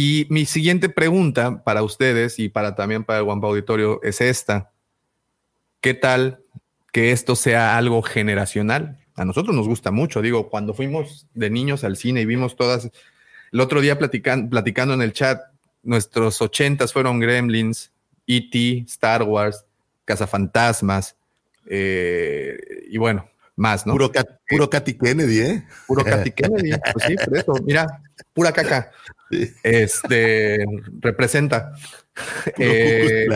Y 0.00 0.28
mi 0.30 0.46
siguiente 0.46 0.88
pregunta 0.88 1.64
para 1.64 1.82
ustedes 1.82 2.38
y 2.38 2.48
para 2.48 2.76
también 2.76 3.02
para 3.02 3.18
el 3.18 3.24
Guampa 3.24 3.48
Auditorio 3.48 4.00
es 4.04 4.20
esta. 4.20 4.70
¿Qué 5.80 5.92
tal 5.92 6.44
que 6.92 7.10
esto 7.10 7.34
sea 7.34 7.76
algo 7.76 8.00
generacional. 8.02 9.04
A 9.16 9.24
nosotros 9.24 9.56
nos 9.56 9.66
gusta 9.66 9.90
mucho. 9.90 10.22
Digo, 10.22 10.50
cuando 10.50 10.72
fuimos 10.72 11.26
de 11.34 11.50
niños 11.50 11.82
al 11.82 11.96
cine 11.96 12.20
y 12.20 12.26
vimos 12.26 12.54
todas, 12.54 12.88
el 13.50 13.58
otro 13.58 13.80
día 13.80 13.98
platican, 13.98 14.48
platicando 14.48 14.94
en 14.94 15.02
el 15.02 15.12
chat, 15.12 15.40
nuestros 15.82 16.40
ochentas 16.40 16.92
fueron 16.92 17.18
Gremlins, 17.18 17.90
E.T., 18.28 18.84
Star 18.86 19.24
Wars, 19.24 19.64
Cazafantasmas, 20.04 21.16
eh, 21.66 22.56
y 22.88 22.98
bueno, 22.98 23.28
más, 23.58 23.86
¿no? 23.86 23.92
Puro, 23.92 24.10
Cat- 24.12 24.38
puro 24.48 24.70
Katy 24.70 24.94
Kennedy, 24.96 25.40
¿eh? 25.40 25.66
Puro 25.86 26.04
Katy 26.04 26.30
Kennedy. 26.30 26.70
Pues 26.92 27.04
sí, 27.06 27.16
por 27.24 27.36
eso. 27.36 27.52
Mira, 27.64 28.02
pura 28.32 28.52
caca. 28.52 28.90
Sí. 29.30 29.52
Este 29.62 30.64
representa. 31.00 31.72
Puro 32.56 32.64
Eh, 32.66 33.26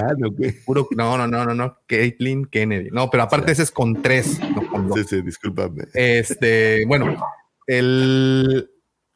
no, 0.96 1.16
no, 1.18 1.26
no, 1.26 1.44
no, 1.44 1.54
no. 1.54 1.78
Caitlyn 1.86 2.46
Kennedy. 2.46 2.90
No, 2.90 3.10
pero 3.10 3.24
aparte 3.24 3.52
ese 3.52 3.62
es 3.62 3.70
con 3.70 4.00
tres, 4.02 4.38
no 4.40 4.66
con 4.68 4.88
dos. 4.88 4.98
Sí, 5.00 5.04
sí, 5.08 5.22
discúlpame. 5.22 5.84
Este, 5.94 6.84
bueno, 6.86 7.14
el, 7.66 8.70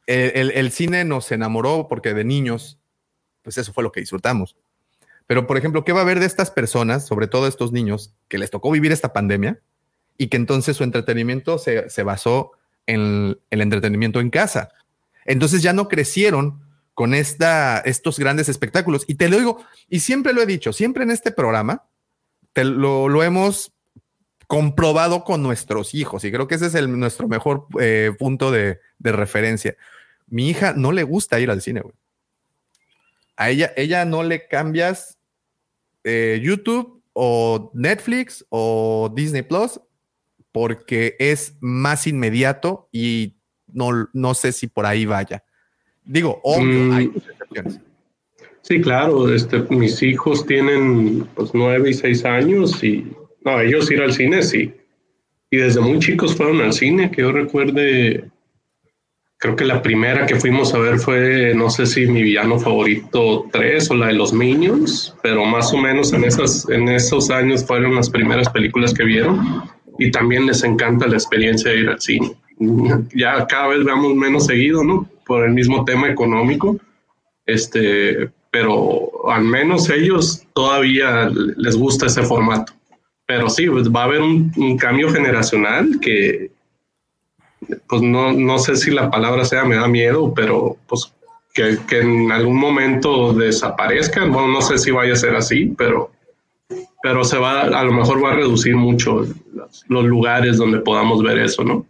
el, 0.05 0.31
el- 0.35 0.51
el 0.51 0.71
cine 0.71 1.03
nos 1.03 1.31
enamoró 1.31 1.87
porque 1.89 2.13
de 2.13 2.23
niños, 2.23 2.79
pues 3.41 3.57
eso 3.57 3.73
fue 3.73 3.83
lo 3.83 3.91
que 3.91 3.99
disfrutamos. 4.01 4.55
Pero, 5.25 5.45
por 5.47 5.57
ejemplo, 5.57 5.83
¿qué 5.83 5.91
va 5.91 5.99
a 5.99 6.03
haber 6.03 6.19
de 6.21 6.25
estas 6.25 6.51
personas, 6.51 7.05
sobre 7.05 7.27
todo 7.27 7.47
estos 7.47 7.73
niños, 7.73 8.13
que 8.29 8.37
les 8.37 8.49
tocó 8.49 8.71
vivir 8.71 8.93
esta 8.93 9.11
pandemia 9.11 9.59
y 10.17 10.27
que 10.27 10.37
entonces 10.37 10.77
su 10.77 10.83
entretenimiento 10.83 11.57
se, 11.57 11.89
se 11.89 12.03
basó 12.03 12.51
en 12.85 13.39
el 13.49 13.61
entretenimiento 13.61 14.19
en 14.19 14.29
casa? 14.29 14.69
Entonces 15.25 15.61
ya 15.61 15.73
no 15.73 15.87
crecieron 15.87 16.61
con 16.93 17.13
esta, 17.13 17.79
estos 17.81 18.17
grandes 18.17 18.49
espectáculos. 18.49 19.03
Y 19.07 19.15
te 19.15 19.29
lo 19.29 19.37
digo, 19.37 19.63
y 19.87 19.99
siempre 19.99 20.33
lo 20.33 20.41
he 20.41 20.47
dicho, 20.47 20.73
siempre 20.73 21.03
en 21.03 21.11
este 21.11 21.31
programa, 21.31 21.83
te 22.53 22.63
lo, 22.63 23.07
lo 23.07 23.21
hemos 23.23 23.71
comprobado 24.47 25.23
con 25.23 25.43
nuestros 25.43 25.93
hijos 25.93 26.23
y 26.23 26.31
creo 26.31 26.47
que 26.47 26.55
ese 26.55 26.65
es 26.65 26.87
nuestro 26.87 27.27
mejor 27.27 27.67
eh, 27.79 28.13
punto 28.17 28.49
de, 28.49 28.79
de 28.97 29.11
referencia. 29.11 29.75
Mi 30.25 30.49
hija 30.49 30.73
no 30.73 30.91
le 30.91 31.03
gusta 31.03 31.39
ir 31.39 31.51
al 31.51 31.61
cine, 31.61 31.81
güey. 31.81 31.93
A 33.35 33.51
ella, 33.51 33.71
ella 33.75 34.03
no 34.05 34.23
le 34.23 34.47
cambias 34.47 35.19
eh, 36.03 36.39
YouTube 36.41 37.03
o 37.13 37.69
Netflix 37.75 38.43
o 38.49 39.11
Disney 39.13 39.43
Plus 39.43 39.79
porque 40.57 41.15
es 41.19 41.55
más 41.61 42.07
inmediato 42.07 42.89
y 42.91 43.35
no, 43.71 44.09
no 44.11 44.33
sé 44.33 44.51
si 44.51 44.65
por 44.65 44.87
ahí 44.87 45.05
vaya. 45.05 45.43
Digo, 46.03 46.41
obvio, 46.43 46.79
Mm. 46.79 46.91
hay 46.93 47.11
excepciones. 47.15 47.79
Sí, 48.63 48.81
claro, 48.81 49.31
este, 49.31 49.59
mis 49.69 50.01
hijos 50.01 50.47
tienen 50.47 51.27
pues 51.35 51.51
nueve 51.53 51.91
y 51.91 51.93
seis 51.93 52.25
años 52.25 52.83
y 52.83 53.05
no, 53.45 53.61
ellos 53.61 53.91
ir 53.91 54.01
al 54.01 54.13
cine 54.13 54.41
sí. 54.41 54.73
Y 55.51 55.57
desde 55.57 55.79
muy 55.79 55.99
chicos 55.99 56.35
fueron 56.35 56.59
al 56.61 56.73
cine, 56.73 57.11
que 57.11 57.21
yo 57.21 57.31
recuerde, 57.31 58.25
creo 59.37 59.55
que 59.55 59.63
la 59.63 59.83
primera 59.83 60.25
que 60.25 60.37
fuimos 60.37 60.73
a 60.73 60.79
ver 60.79 60.97
fue, 60.97 61.53
no 61.53 61.69
sé 61.69 61.85
si 61.85 62.07
mi 62.07 62.23
villano 62.23 62.57
favorito 62.57 63.45
3 63.51 63.91
o 63.91 63.93
la 63.93 64.07
de 64.07 64.13
los 64.13 64.33
Minions, 64.33 65.15
pero 65.21 65.45
más 65.45 65.71
o 65.71 65.77
menos 65.77 66.13
en, 66.13 66.23
esas, 66.23 66.67
en 66.71 66.89
esos 66.89 67.29
años 67.29 67.63
fueron 67.63 67.93
las 67.93 68.09
primeras 68.09 68.49
películas 68.49 68.91
que 68.91 69.03
vieron 69.03 69.76
y 69.97 70.11
también 70.11 70.45
les 70.45 70.63
encanta 70.63 71.07
la 71.07 71.15
experiencia 71.15 71.71
de 71.71 71.79
ir 71.79 71.89
al 71.89 72.01
cine. 72.01 72.31
Ya 73.13 73.45
cada 73.45 73.67
vez 73.67 73.83
vamos 73.83 74.15
menos 74.15 74.47
seguido, 74.47 74.83
¿no? 74.83 75.07
Por 75.25 75.45
el 75.45 75.51
mismo 75.51 75.85
tema 75.85 76.09
económico 76.09 76.79
este, 77.47 78.29
pero 78.51 79.29
al 79.31 79.43
menos 79.43 79.89
ellos 79.89 80.45
todavía 80.53 81.29
les 81.29 81.75
gusta 81.75 82.05
ese 82.05 82.21
formato. 82.21 82.73
Pero 83.25 83.49
sí, 83.49 83.67
pues, 83.67 83.89
va 83.89 84.01
a 84.01 84.05
haber 84.05 84.21
un, 84.21 84.51
un 84.55 84.77
cambio 84.77 85.09
generacional 85.09 85.99
que, 85.99 86.51
pues 87.87 88.01
no, 88.01 88.31
no 88.33 88.59
sé 88.59 88.75
si 88.75 88.91
la 88.91 89.09
palabra 89.09 89.43
sea 89.43 89.65
me 89.65 89.75
da 89.75 89.87
miedo, 89.87 90.33
pero 90.33 90.77
pues 90.87 91.11
que, 91.53 91.77
que 91.87 91.99
en 91.99 92.31
algún 92.31 92.57
momento 92.57 93.33
desaparezcan. 93.33 94.31
Bueno, 94.31 94.49
no 94.49 94.61
sé 94.61 94.77
si 94.77 94.91
vaya 94.91 95.13
a 95.13 95.17
ser 95.17 95.35
así, 95.35 95.73
pero, 95.77 96.11
pero 97.01 97.23
se 97.23 97.37
va, 97.37 97.61
a 97.61 97.83
lo 97.83 97.91
mejor 97.91 98.23
va 98.23 98.31
a 98.31 98.35
reducir 98.35 98.75
mucho 98.75 99.25
los, 99.53 100.05
lugares 100.05 100.57
donde 100.57 100.79
podamos 100.79 101.21
ver 101.23 101.39
eso, 101.39 101.63
¿no? 101.63 101.85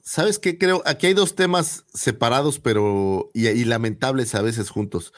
¿Sabes 0.00 0.38
qué? 0.38 0.58
Creo, 0.58 0.82
aquí 0.84 1.06
hay 1.06 1.14
dos 1.14 1.36
temas 1.36 1.84
separados, 1.92 2.58
pero 2.58 3.30
y, 3.34 3.48
y 3.48 3.64
lamentables 3.64 4.34
a 4.34 4.42
veces 4.42 4.68
juntos. 4.68 5.12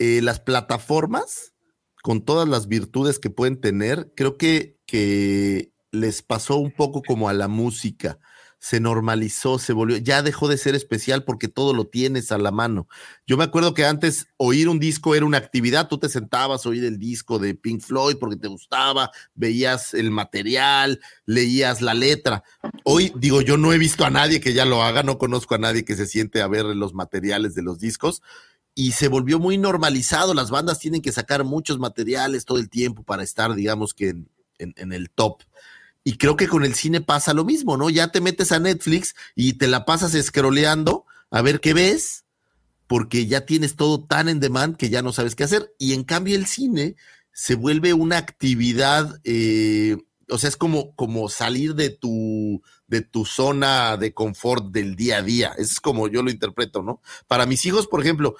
Eh, 0.00 0.20
las 0.22 0.40
plataformas, 0.40 1.54
con 2.02 2.24
todas 2.24 2.48
las 2.48 2.66
virtudes 2.66 3.18
que 3.18 3.30
pueden 3.30 3.60
tener, 3.60 4.12
creo 4.16 4.36
que, 4.36 4.76
que 4.86 5.72
les 5.92 6.22
pasó 6.22 6.56
un 6.56 6.72
poco 6.72 7.02
como 7.02 7.28
a 7.28 7.32
la 7.32 7.46
música. 7.46 8.18
Se 8.64 8.80
normalizó, 8.80 9.58
se 9.58 9.74
volvió, 9.74 9.98
ya 9.98 10.22
dejó 10.22 10.48
de 10.48 10.56
ser 10.56 10.74
especial 10.74 11.22
porque 11.24 11.48
todo 11.48 11.74
lo 11.74 11.86
tienes 11.86 12.32
a 12.32 12.38
la 12.38 12.50
mano. 12.50 12.88
Yo 13.26 13.36
me 13.36 13.44
acuerdo 13.44 13.74
que 13.74 13.84
antes 13.84 14.28
oír 14.38 14.70
un 14.70 14.78
disco 14.78 15.14
era 15.14 15.26
una 15.26 15.36
actividad, 15.36 15.86
tú 15.86 15.98
te 15.98 16.08
sentabas 16.08 16.64
a 16.64 16.70
oír 16.70 16.82
el 16.84 16.98
disco 16.98 17.38
de 17.38 17.54
Pink 17.54 17.82
Floyd 17.82 18.16
porque 18.18 18.36
te 18.36 18.48
gustaba, 18.48 19.10
veías 19.34 19.92
el 19.92 20.10
material, 20.10 20.98
leías 21.26 21.82
la 21.82 21.92
letra. 21.92 22.42
Hoy, 22.84 23.12
digo, 23.16 23.42
yo 23.42 23.58
no 23.58 23.70
he 23.70 23.76
visto 23.76 24.06
a 24.06 24.10
nadie 24.10 24.40
que 24.40 24.54
ya 24.54 24.64
lo 24.64 24.82
haga, 24.82 25.02
no 25.02 25.18
conozco 25.18 25.56
a 25.56 25.58
nadie 25.58 25.84
que 25.84 25.94
se 25.94 26.06
siente 26.06 26.40
a 26.40 26.48
ver 26.48 26.64
los 26.64 26.94
materiales 26.94 27.54
de 27.54 27.60
los 27.60 27.78
discos 27.78 28.22
y 28.74 28.92
se 28.92 29.08
volvió 29.08 29.38
muy 29.38 29.58
normalizado. 29.58 30.32
Las 30.32 30.50
bandas 30.50 30.78
tienen 30.78 31.02
que 31.02 31.12
sacar 31.12 31.44
muchos 31.44 31.78
materiales 31.78 32.46
todo 32.46 32.56
el 32.56 32.70
tiempo 32.70 33.02
para 33.02 33.24
estar, 33.24 33.54
digamos 33.54 33.92
que 33.92 34.08
en, 34.08 34.30
en, 34.56 34.72
en 34.78 34.94
el 34.94 35.10
top. 35.10 35.42
Y 36.04 36.18
creo 36.18 36.36
que 36.36 36.48
con 36.48 36.64
el 36.64 36.74
cine 36.74 37.00
pasa 37.00 37.32
lo 37.32 37.44
mismo, 37.44 37.78
¿no? 37.78 37.88
Ya 37.88 38.12
te 38.12 38.20
metes 38.20 38.52
a 38.52 38.60
Netflix 38.60 39.14
y 39.34 39.54
te 39.54 39.66
la 39.66 39.86
pasas 39.86 40.12
scrolleando 40.12 41.06
a 41.30 41.40
ver 41.40 41.60
qué 41.60 41.72
ves, 41.72 42.26
porque 42.86 43.26
ya 43.26 43.46
tienes 43.46 43.74
todo 43.76 44.04
tan 44.04 44.28
en 44.28 44.38
demand 44.38 44.76
que 44.76 44.90
ya 44.90 45.02
no 45.02 45.12
sabes 45.12 45.34
qué 45.34 45.44
hacer. 45.44 45.74
Y 45.78 45.94
en 45.94 46.04
cambio 46.04 46.36
el 46.36 46.46
cine 46.46 46.96
se 47.32 47.54
vuelve 47.54 47.94
una 47.94 48.18
actividad, 48.18 49.18
eh, 49.24 49.96
o 50.28 50.38
sea, 50.38 50.48
es 50.48 50.56
como, 50.56 50.94
como 50.94 51.28
salir 51.30 51.74
de 51.74 51.90
tu, 51.90 52.62
de 52.86 53.00
tu 53.00 53.24
zona 53.24 53.96
de 53.96 54.12
confort 54.12 54.66
del 54.66 54.96
día 54.96 55.18
a 55.18 55.22
día. 55.22 55.52
Eso 55.58 55.72
es 55.72 55.80
como 55.80 56.08
yo 56.08 56.22
lo 56.22 56.30
interpreto, 56.30 56.82
¿no? 56.82 57.00
Para 57.26 57.46
mis 57.46 57.64
hijos, 57.64 57.86
por 57.86 58.02
ejemplo, 58.02 58.36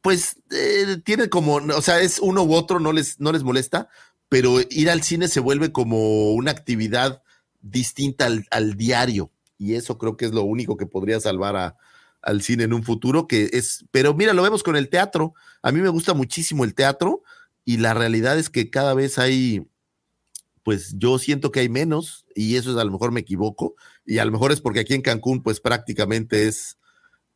pues 0.00 0.36
eh, 0.50 0.98
tiene 1.04 1.28
como, 1.28 1.56
o 1.56 1.82
sea, 1.82 2.00
es 2.00 2.18
uno 2.18 2.42
u 2.42 2.54
otro, 2.54 2.80
no 2.80 2.92
les, 2.92 3.20
no 3.20 3.32
les 3.32 3.42
molesta, 3.42 3.88
pero 4.32 4.60
ir 4.70 4.88
al 4.88 5.02
cine 5.02 5.28
se 5.28 5.40
vuelve 5.40 5.72
como 5.72 6.32
una 6.32 6.52
actividad 6.52 7.22
distinta 7.60 8.24
al, 8.24 8.46
al 8.50 8.78
diario. 8.78 9.30
Y 9.58 9.74
eso 9.74 9.98
creo 9.98 10.16
que 10.16 10.24
es 10.24 10.32
lo 10.32 10.42
único 10.42 10.78
que 10.78 10.86
podría 10.86 11.20
salvar 11.20 11.54
a, 11.54 11.76
al 12.22 12.40
cine 12.40 12.64
en 12.64 12.72
un 12.72 12.82
futuro, 12.82 13.26
que 13.26 13.50
es, 13.52 13.84
pero 13.90 14.14
mira, 14.14 14.32
lo 14.32 14.42
vemos 14.42 14.62
con 14.62 14.74
el 14.74 14.88
teatro. 14.88 15.34
A 15.60 15.70
mí 15.70 15.82
me 15.82 15.90
gusta 15.90 16.14
muchísimo 16.14 16.64
el 16.64 16.74
teatro 16.74 17.22
y 17.66 17.76
la 17.76 17.92
realidad 17.92 18.38
es 18.38 18.48
que 18.48 18.70
cada 18.70 18.94
vez 18.94 19.18
hay, 19.18 19.66
pues 20.62 20.94
yo 20.96 21.18
siento 21.18 21.52
que 21.52 21.60
hay 21.60 21.68
menos 21.68 22.24
y 22.34 22.56
eso 22.56 22.70
es 22.70 22.78
a 22.78 22.84
lo 22.84 22.90
mejor 22.90 23.12
me 23.12 23.20
equivoco 23.20 23.74
y 24.06 24.16
a 24.16 24.24
lo 24.24 24.32
mejor 24.32 24.50
es 24.50 24.62
porque 24.62 24.80
aquí 24.80 24.94
en 24.94 25.02
Cancún 25.02 25.42
pues 25.42 25.60
prácticamente 25.60 26.48
es, 26.48 26.78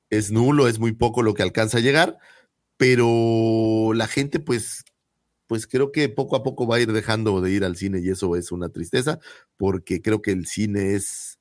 es 0.09 0.32
nulo, 0.32 0.66
es 0.66 0.78
muy 0.78 0.93
poco 0.93 1.23
lo 1.23 1.35
que 1.35 1.43
alcanza 1.43 1.77
a 1.77 1.82
llegar, 1.82 2.16
pero 2.78 3.93
la 3.93 4.06
gente 4.06 4.40
pues 4.40 4.86
pues 5.47 5.66
creo 5.66 5.93
que 5.93 6.09
poco 6.09 6.36
a 6.36 6.43
poco 6.43 6.66
va 6.66 6.77
a 6.77 6.81
ir 6.81 6.93
dejando 6.93 7.40
de 7.40 7.51
ir 7.51 7.64
al 7.64 7.77
cine 7.77 8.01
y 8.01 8.09
eso 8.09 8.36
es 8.36 8.52
una 8.52 8.68
tristeza 8.68 9.18
porque 9.56 10.02
creo 10.02 10.23
que 10.23 10.32
el 10.32 10.47
cine 10.47 10.94
es 10.94 11.39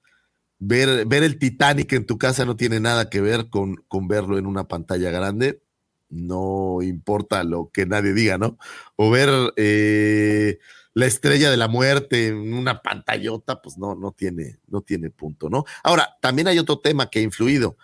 ver, 0.59 1.05
ver 1.05 1.23
el 1.23 1.39
Titanic 1.39 1.93
en 1.93 2.05
tu 2.05 2.17
casa 2.17 2.45
no 2.45 2.55
tiene 2.55 2.79
nada 2.79 3.09
que 3.09 3.21
ver 3.21 3.49
con, 3.49 3.75
con 3.87 4.07
verlo 4.07 4.37
en 4.37 4.45
una 4.45 4.67
pantalla 4.67 5.11
grande, 5.11 5.61
no 6.09 6.81
importa 6.81 7.43
lo 7.43 7.69
que 7.71 7.85
nadie 7.85 8.13
diga, 8.13 8.37
¿no? 8.37 8.57
O 8.95 9.09
ver 9.09 9.29
eh, 9.57 10.59
la 10.93 11.05
estrella 11.05 11.51
de 11.51 11.57
la 11.57 11.67
muerte 11.67 12.27
en 12.27 12.53
una 12.53 12.81
pantallota, 12.81 13.61
pues 13.61 13.77
no, 13.77 13.95
no 13.95 14.11
tiene, 14.11 14.59
no 14.67 14.81
tiene 14.81 15.09
punto, 15.09 15.49
¿no? 15.49 15.65
Ahora, 15.83 16.17
también 16.21 16.47
hay 16.47 16.59
otro 16.59 16.79
tema 16.79 17.09
que 17.09 17.19
ha 17.19 17.23
influido. 17.23 17.77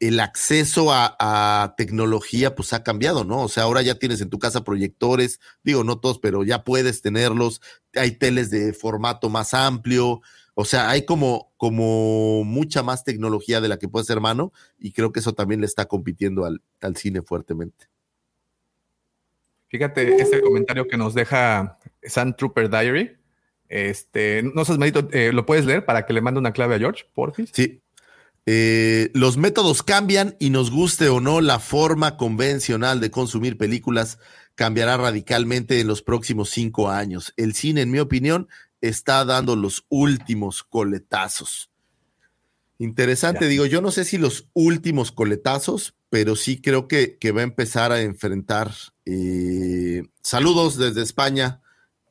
El 0.00 0.18
acceso 0.18 0.92
a, 0.92 1.16
a, 1.20 1.74
tecnología 1.76 2.54
pues 2.54 2.72
ha 2.72 2.82
cambiado, 2.82 3.22
¿no? 3.22 3.42
O 3.42 3.48
sea, 3.48 3.64
ahora 3.64 3.82
ya 3.82 3.94
tienes 3.96 4.20
en 4.20 4.30
tu 4.30 4.38
casa 4.38 4.64
proyectores, 4.64 5.40
digo, 5.62 5.84
no 5.84 6.00
todos, 6.00 6.18
pero 6.18 6.42
ya 6.42 6.64
puedes 6.64 7.02
tenerlos, 7.02 7.60
hay 7.94 8.12
teles 8.12 8.50
de 8.50 8.72
formato 8.72 9.28
más 9.28 9.54
amplio, 9.54 10.22
o 10.54 10.64
sea, 10.64 10.90
hay 10.90 11.04
como, 11.04 11.52
como 11.56 12.44
mucha 12.44 12.82
más 12.82 13.04
tecnología 13.04 13.60
de 13.60 13.68
la 13.68 13.78
que 13.78 13.88
puede 13.88 14.04
ser 14.04 14.20
mano 14.20 14.52
y 14.78 14.92
creo 14.92 15.12
que 15.12 15.20
eso 15.20 15.34
también 15.34 15.60
le 15.60 15.66
está 15.66 15.86
compitiendo 15.86 16.44
al, 16.44 16.60
al 16.80 16.96
cine 16.96 17.22
fuertemente. 17.22 17.86
Fíjate 19.68 20.16
este 20.16 20.40
comentario 20.40 20.86
que 20.88 20.96
nos 20.96 21.14
deja 21.14 21.78
Sand 22.02 22.36
Trooper 22.36 22.68
Diary. 22.68 23.16
Este, 23.68 24.42
no 24.42 24.64
seas 24.64 24.78
malito, 24.78 25.08
eh, 25.12 25.32
¿lo 25.32 25.46
puedes 25.46 25.64
leer 25.64 25.84
para 25.84 26.04
que 26.04 26.12
le 26.12 26.20
mande 26.20 26.40
una 26.40 26.52
clave 26.52 26.74
a 26.74 26.78
George, 26.78 27.04
porfis? 27.14 27.50
Sí. 27.54 27.80
Eh, 28.46 29.10
los 29.14 29.36
métodos 29.36 29.82
cambian 29.82 30.36
y 30.40 30.50
nos 30.50 30.70
guste 30.70 31.08
o 31.08 31.20
no, 31.20 31.40
la 31.40 31.58
forma 31.58 32.16
convencional 32.16 33.00
de 33.00 33.10
consumir 33.10 33.58
películas 33.58 34.18
cambiará 34.54 34.96
radicalmente 34.96 35.80
en 35.80 35.86
los 35.86 36.02
próximos 36.02 36.50
cinco 36.50 36.90
años. 36.90 37.32
El 37.36 37.54
cine, 37.54 37.82
en 37.82 37.90
mi 37.90 37.98
opinión, 37.98 38.48
está 38.80 39.24
dando 39.24 39.56
los 39.56 39.84
últimos 39.88 40.62
coletazos. 40.62 41.70
Interesante, 42.78 43.46
digo, 43.46 43.66
yo 43.66 43.82
no 43.82 43.90
sé 43.90 44.04
si 44.04 44.16
los 44.16 44.48
últimos 44.54 45.12
coletazos, 45.12 45.94
pero 46.08 46.34
sí 46.34 46.62
creo 46.62 46.88
que, 46.88 47.18
que 47.18 47.30
va 47.30 47.42
a 47.42 47.44
empezar 47.44 47.92
a 47.92 48.00
enfrentar. 48.00 48.72
eh, 49.04 50.02
saludos 50.22 50.78
desde 50.78 51.02
España, 51.02 51.60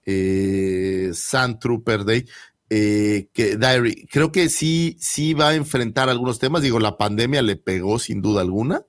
eh, 0.05 1.09
San 1.13 1.59
Trooper 1.59 2.05
Day. 2.05 2.25
Eh, 2.69 3.29
que 3.33 3.57
Diary, 3.57 4.07
creo 4.11 4.31
que 4.31 4.47
sí, 4.49 4.95
sí 4.99 5.33
va 5.33 5.49
a 5.49 5.55
enfrentar 5.55 6.07
algunos 6.07 6.37
temas. 6.39 6.61
Digo, 6.61 6.79
la 6.79 6.97
pandemia 6.97 7.41
le 7.41 7.55
pegó 7.55 7.97
sin 7.97 8.21
duda 8.21 8.41
alguna, 8.41 8.83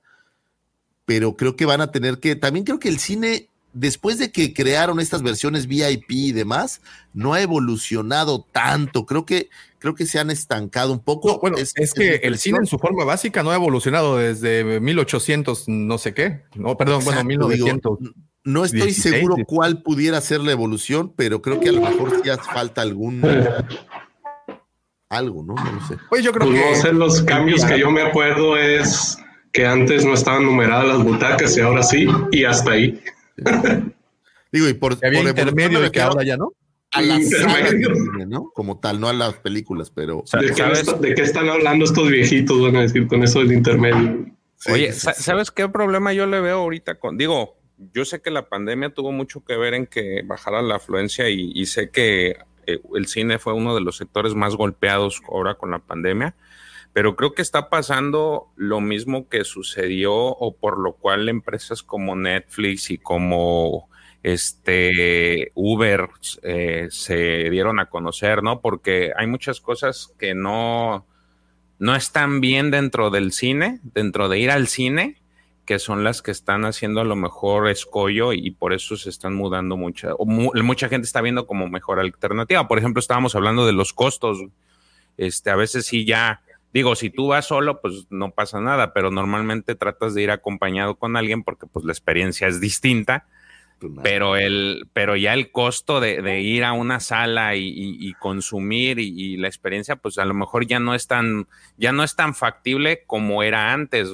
pero 1.05 1.35
creo 1.35 1.55
que 1.55 1.65
van 1.65 1.81
a 1.81 1.91
tener 1.91 2.19
que. 2.19 2.35
También 2.35 2.63
creo 2.63 2.79
que 2.79 2.89
el 2.89 2.99
cine, 2.99 3.49
después 3.73 4.19
de 4.19 4.31
que 4.31 4.53
crearon 4.53 4.99
estas 4.99 5.23
versiones 5.23 5.65
VIP 5.65 6.11
y 6.11 6.31
demás, 6.31 6.81
no 7.13 7.33
ha 7.33 7.41
evolucionado 7.41 8.45
tanto. 8.51 9.07
Creo 9.07 9.25
que, 9.25 9.49
creo 9.79 9.95
que 9.95 10.05
se 10.05 10.19
han 10.19 10.29
estancado 10.29 10.93
un 10.93 10.99
poco. 10.99 11.29
No, 11.29 11.39
bueno, 11.39 11.57
es, 11.57 11.73
que 11.93 12.17
el 12.17 12.37
cine 12.37 12.59
en 12.59 12.67
su 12.67 12.77
forma 12.77 13.03
básica 13.03 13.41
no 13.41 13.49
ha 13.49 13.55
evolucionado 13.55 14.17
desde 14.17 14.79
1800, 14.79 15.67
no 15.67 15.97
sé 15.97 16.13
qué. 16.13 16.43
No, 16.53 16.77
perdón, 16.77 17.03
bueno, 17.03 17.21
Exacto, 17.21 17.45
1900. 17.45 17.99
digo, 17.99 18.13
no 18.43 18.65
estoy 18.65 18.81
16, 18.81 19.15
seguro 19.15 19.35
cuál 19.45 19.81
pudiera 19.83 20.19
ser 20.21 20.39
la 20.41 20.51
evolución, 20.51 21.13
pero 21.15 21.41
creo 21.41 21.59
que 21.59 21.69
a 21.69 21.73
lo 21.73 21.81
mejor 21.81 22.21
sí 22.23 22.29
hace 22.29 22.43
falta 22.51 22.81
algún 22.81 23.21
algo, 25.09 25.43
¿no? 25.43 25.55
No 25.55 25.71
lo 25.73 25.81
sé. 25.87 25.97
Pues 26.09 26.23
yo 26.23 26.31
creo 26.31 26.47
Pues 26.49 26.61
que. 26.61 26.69
no 26.69 26.75
sé, 26.81 26.93
los 26.93 27.21
cambios 27.23 27.65
que 27.65 27.79
yo 27.79 27.91
me 27.91 28.01
acuerdo 28.01 28.57
es 28.57 29.17
que 29.51 29.65
antes 29.65 30.05
no 30.05 30.13
estaban 30.13 30.45
numeradas 30.45 30.87
las 30.87 31.03
butacas 31.03 31.57
y 31.57 31.61
ahora 31.61 31.83
sí, 31.83 32.07
y 32.31 32.45
hasta 32.45 32.71
ahí. 32.71 33.01
Digo, 34.51 34.67
y 34.67 34.73
por, 34.73 34.99
que 34.99 35.07
había 35.07 35.19
por 35.21 35.29
intermedio 35.29 35.79
me 35.79 35.87
y 35.87 35.91
que 35.91 36.01
ahora 36.01 36.23
ya 36.23 36.37
no. 36.37 36.53
a 36.91 37.01
las 37.01 37.29
de 37.29 37.37
cine, 37.37 38.25
¿no? 38.27 38.49
Como 38.53 38.79
tal, 38.79 38.99
no 38.99 39.07
a 39.09 39.13
las 39.13 39.35
películas, 39.35 39.89
pero 39.91 40.23
¿De 40.39 40.47
qué, 40.47 40.53
¿Sabes? 40.55 40.79
está- 40.79 40.93
de 40.97 41.13
qué 41.15 41.21
están 41.21 41.49
hablando 41.49 41.85
estos 41.85 42.09
viejitos? 42.09 42.61
Van 42.61 42.75
a 42.77 42.81
decir 42.81 43.07
con 43.07 43.23
eso 43.23 43.39
del 43.39 43.51
intermedio. 43.53 44.25
sí, 44.57 44.71
Oye, 44.71 44.93
sí, 44.93 44.99
sa- 45.01 45.13
sí. 45.13 45.23
¿sabes 45.23 45.51
qué 45.51 45.67
problema 45.69 46.11
yo 46.13 46.25
le 46.25 46.39
veo 46.41 46.59
ahorita 46.59 46.99
con? 46.99 47.17
Digo, 47.17 47.60
yo 47.93 48.05
sé 48.05 48.21
que 48.21 48.31
la 48.31 48.47
pandemia 48.47 48.93
tuvo 48.93 49.11
mucho 49.11 49.43
que 49.43 49.57
ver 49.57 49.73
en 49.73 49.87
que 49.87 50.23
bajara 50.25 50.61
la 50.61 50.75
afluencia 50.75 51.29
y, 51.29 51.65
sé 51.65 51.89
que 51.89 52.37
eh, 52.67 52.81
el 52.95 53.07
cine 53.07 53.39
fue 53.39 53.53
uno 53.53 53.75
de 53.75 53.81
los 53.81 53.97
sectores 53.97 54.35
más 54.35 54.55
golpeados 54.55 55.21
ahora 55.27 55.55
con 55.55 55.71
la 55.71 55.79
pandemia, 55.79 56.35
pero 56.93 57.15
creo 57.15 57.33
que 57.33 57.41
está 57.41 57.69
pasando 57.69 58.47
lo 58.55 58.81
mismo 58.81 59.29
que 59.29 59.43
sucedió 59.43 60.13
o 60.13 60.55
por 60.55 60.79
lo 60.79 60.93
cual 60.93 61.29
empresas 61.29 61.83
como 61.83 62.15
Netflix 62.15 62.91
y 62.91 62.97
como 62.97 63.89
este 64.23 65.51
Uber 65.55 66.09
eh, 66.43 66.87
se 66.91 67.49
dieron 67.49 67.79
a 67.79 67.89
conocer, 67.89 68.43
¿no? 68.43 68.61
Porque 68.61 69.11
hay 69.15 69.25
muchas 69.25 69.61
cosas 69.61 70.13
que 70.19 70.35
no, 70.35 71.07
no 71.79 71.95
están 71.95 72.41
bien 72.41 72.69
dentro 72.69 73.09
del 73.09 73.31
cine, 73.31 73.79
dentro 73.83 74.29
de 74.29 74.39
ir 74.39 74.51
al 74.51 74.67
cine, 74.67 75.20
que 75.71 75.79
son 75.79 76.03
las 76.03 76.21
que 76.21 76.31
están 76.31 76.65
haciendo 76.65 76.99
a 76.99 77.05
lo 77.05 77.15
mejor 77.15 77.69
escollo 77.69 78.33
y 78.33 78.51
por 78.51 78.73
eso 78.73 78.97
se 78.97 79.09
están 79.09 79.33
mudando 79.35 79.77
mucha, 79.77 80.13
o 80.15 80.25
mu- 80.25 80.51
mucha 80.63 80.89
gente 80.89 81.05
está 81.05 81.21
viendo 81.21 81.47
como 81.47 81.69
mejor 81.69 82.01
alternativa. 82.01 82.67
Por 82.67 82.77
ejemplo, 82.77 82.99
estábamos 82.99 83.35
hablando 83.35 83.65
de 83.65 83.71
los 83.71 83.93
costos. 83.93 84.39
Este, 85.17 85.49
a 85.49 85.55
veces 85.55 85.85
sí 85.85 86.05
ya, 86.05 86.41
digo, 86.73 86.95
si 86.95 87.09
tú 87.09 87.27
vas 87.27 87.45
solo, 87.45 87.79
pues 87.81 88.07
no 88.09 88.31
pasa 88.31 88.59
nada, 88.59 88.93
pero 88.93 89.11
normalmente 89.11 89.75
tratas 89.75 90.13
de 90.13 90.23
ir 90.23 90.31
acompañado 90.31 90.95
con 90.95 91.15
alguien 91.15 91.43
porque 91.43 91.67
pues 91.67 91.85
la 91.85 91.93
experiencia 91.93 92.47
es 92.47 92.59
distinta 92.59 93.27
Pues 93.79 93.93
pero 94.03 94.35
el 94.35 94.87
pero 94.93 95.15
ya 95.15 95.33
el 95.33 95.51
costo 95.51 95.99
de, 96.01 96.21
de 96.21 96.41
ir 96.41 96.63
a 96.65 96.73
una 96.73 96.99
sala 96.99 97.55
y, 97.55 97.67
y- 97.67 97.97
y 98.09 98.13
consumir 98.15 98.99
y, 98.99 99.07
y 99.09 99.37
la 99.37 99.47
experiencia 99.47 99.95
pues 99.95 100.17
a 100.17 100.25
lo 100.25 100.33
mejor 100.33 100.67
ya 100.67 100.79
no 100.79 100.95
es 100.95 101.07
tan 101.07 101.47
ya 101.77 101.91
no 101.93 102.03
es 102.03 102.15
tan 102.15 102.35
factible 102.35 103.03
como 103.07 103.43
era 103.43 103.73
antes. 103.73 104.09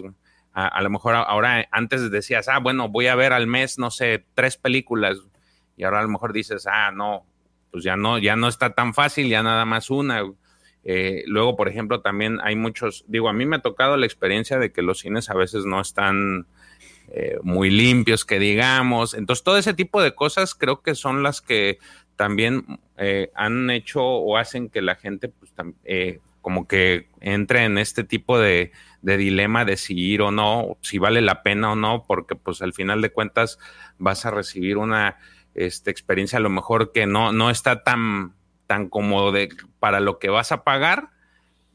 A, 0.57 0.67
a 0.67 0.81
lo 0.81 0.89
mejor 0.89 1.15
ahora 1.15 1.67
antes 1.71 2.09
decías 2.09 2.47
ah 2.47 2.59
bueno 2.59 2.89
voy 2.89 3.07
a 3.07 3.15
ver 3.15 3.33
al 3.33 3.45
mes 3.45 3.77
no 3.77 3.91
sé 3.91 4.25
tres 4.33 4.57
películas 4.57 5.17
y 5.75 5.83
ahora 5.83 5.99
a 5.99 6.03
lo 6.03 6.09
mejor 6.09 6.33
dices 6.33 6.65
ah 6.65 6.91
no 6.91 7.25
pues 7.71 7.83
ya 7.83 7.95
no 7.95 8.17
ya 8.17 8.35
no 8.35 8.47
está 8.47 8.73
tan 8.73 8.93
fácil 8.93 9.29
ya 9.29 9.43
nada 9.43 9.65
más 9.65 9.89
una. 9.89 10.23
Eh, 10.83 11.23
luego, 11.27 11.55
por 11.55 11.67
ejemplo, 11.67 12.01
también 12.01 12.39
hay 12.41 12.55
muchos, 12.55 13.03
digo, 13.07 13.27
a 13.27 13.33
mí 13.33 13.45
me 13.45 13.57
ha 13.57 13.61
tocado 13.61 13.97
la 13.97 14.05
experiencia 14.05 14.57
de 14.57 14.71
que 14.71 14.81
los 14.81 14.99
cines 14.99 15.29
a 15.29 15.33
veces 15.33 15.65
no 15.65 15.81
están 15.81 16.47
eh, 17.09 17.37
muy 17.43 17.69
limpios, 17.69 18.23
que 18.23 18.39
digamos. 18.39 19.13
Entonces, 19.13 19.43
todo 19.43 19.57
ese 19.57 19.73
tipo 19.73 20.01
de 20.01 20.15
cosas 20.15 20.55
creo 20.55 20.81
que 20.81 20.95
son 20.95 21.23
las 21.23 21.41
que 21.41 21.77
también 22.15 22.79
eh, 22.97 23.31
han 23.35 23.69
hecho 23.69 24.01
o 24.01 24.37
hacen 24.37 24.69
que 24.69 24.81
la 24.81 24.95
gente, 24.95 25.27
pues, 25.27 25.53
eh, 25.83 26.19
como 26.47 26.65
que 26.65 27.09
entre 27.19 27.65
en 27.65 27.77
este 27.77 28.05
tipo 28.05 28.39
de, 28.39 28.71
de 29.01 29.17
dilema 29.17 29.65
de 29.65 29.75
si 29.75 30.17
o 30.17 30.31
no, 30.31 30.77
si 30.79 30.97
vale 30.97 31.19
la 31.19 31.43
pena 31.43 31.73
o 31.73 31.75
no, 31.75 32.05
porque 32.07 32.35
pues 32.35 32.61
al 32.61 32.71
final 32.71 33.01
de 33.01 33.09
cuentas 33.09 33.59
vas 33.97 34.25
a 34.25 34.31
recibir 34.31 34.77
una 34.77 35.17
este, 35.55 35.91
experiencia 35.91 36.39
a 36.39 36.41
lo 36.41 36.49
mejor 36.49 36.93
que 36.93 37.05
no, 37.05 37.33
no 37.33 37.49
está 37.49 37.83
tan, 37.83 38.33
tan 38.65 38.87
cómodo 38.87 39.33
de, 39.33 39.49
para 39.79 39.99
lo 39.99 40.19
que 40.19 40.29
vas 40.29 40.53
a 40.53 40.63
pagar 40.63 41.09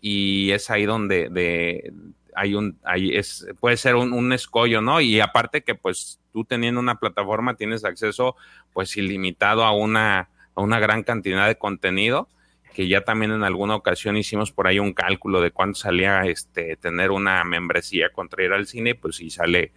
y 0.01 0.53
es 0.53 0.70
ahí 0.70 0.86
donde 0.86 1.28
de, 1.28 1.93
hay 2.35 2.55
un, 2.55 2.78
ahí 2.82 3.15
es, 3.15 3.47
puede 3.61 3.77
ser 3.77 3.97
un, 3.97 4.15
un 4.15 4.32
escollo, 4.32 4.81
¿no? 4.81 5.03
Y 5.03 5.20
aparte 5.20 5.61
que 5.61 5.74
pues 5.74 6.19
tú 6.32 6.47
teniendo 6.47 6.81
una 6.81 6.99
plataforma 6.99 7.57
tienes 7.57 7.85
acceso 7.85 8.36
pues 8.73 8.97
ilimitado 8.97 9.65
a 9.65 9.73
una, 9.73 10.31
a 10.55 10.62
una 10.62 10.81
gran 10.81 11.03
cantidad 11.03 11.47
de 11.47 11.59
contenido 11.59 12.31
que 12.73 12.89
ya 12.89 13.03
también 13.03 13.32
en 13.32 13.44
alguna 13.44 13.77
ocasión 13.77 14.16
hicimos 14.16 14.53
por 14.53 14.66
ahí 14.66 14.78
un 14.78 14.93
cálculo 14.93 15.40
de 15.40 15.51
cuánto 15.51 15.78
salía 15.78 16.23
este 16.23 16.77
tener 16.77 17.11
una 17.11 17.44
membresía 17.44 18.11
contra 18.11 18.44
ir 18.44 18.53
al 18.53 18.66
cine, 18.66 18.94
pues 18.94 19.16
sí 19.16 19.31
sale 19.31 19.73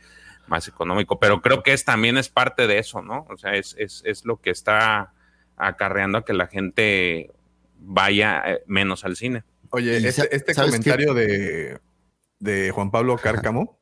más 0.48 0.68
económico, 0.68 1.20
pero 1.20 1.42
creo 1.42 1.64
que 1.64 1.74
es 1.74 1.86
también 1.86 2.18
es 2.18 2.30
parte 2.30 2.68
de 2.68 2.78
eso, 2.78 3.02
¿no? 3.02 3.26
O 3.30 3.38
sea, 3.38 3.56
es, 3.56 3.76
es, 3.78 4.02
es 4.06 4.26
lo 4.26 4.38
que 4.38 4.52
está 4.52 5.14
acarreando 5.58 6.20
a 6.20 6.26
que 6.26 6.34
la 6.34 6.48
gente 6.48 7.32
vaya 7.78 8.44
eh, 8.46 8.64
menos 8.68 9.06
al 9.06 9.16
cine. 9.16 9.44
Oye, 9.72 9.98
este, 9.98 10.36
este 10.36 10.54
¿sabes 10.54 10.72
comentario 10.72 11.14
de, 11.14 11.80
de 12.40 12.72
Juan 12.72 12.92
Pablo 12.92 13.18
Cárcamo 13.18 13.80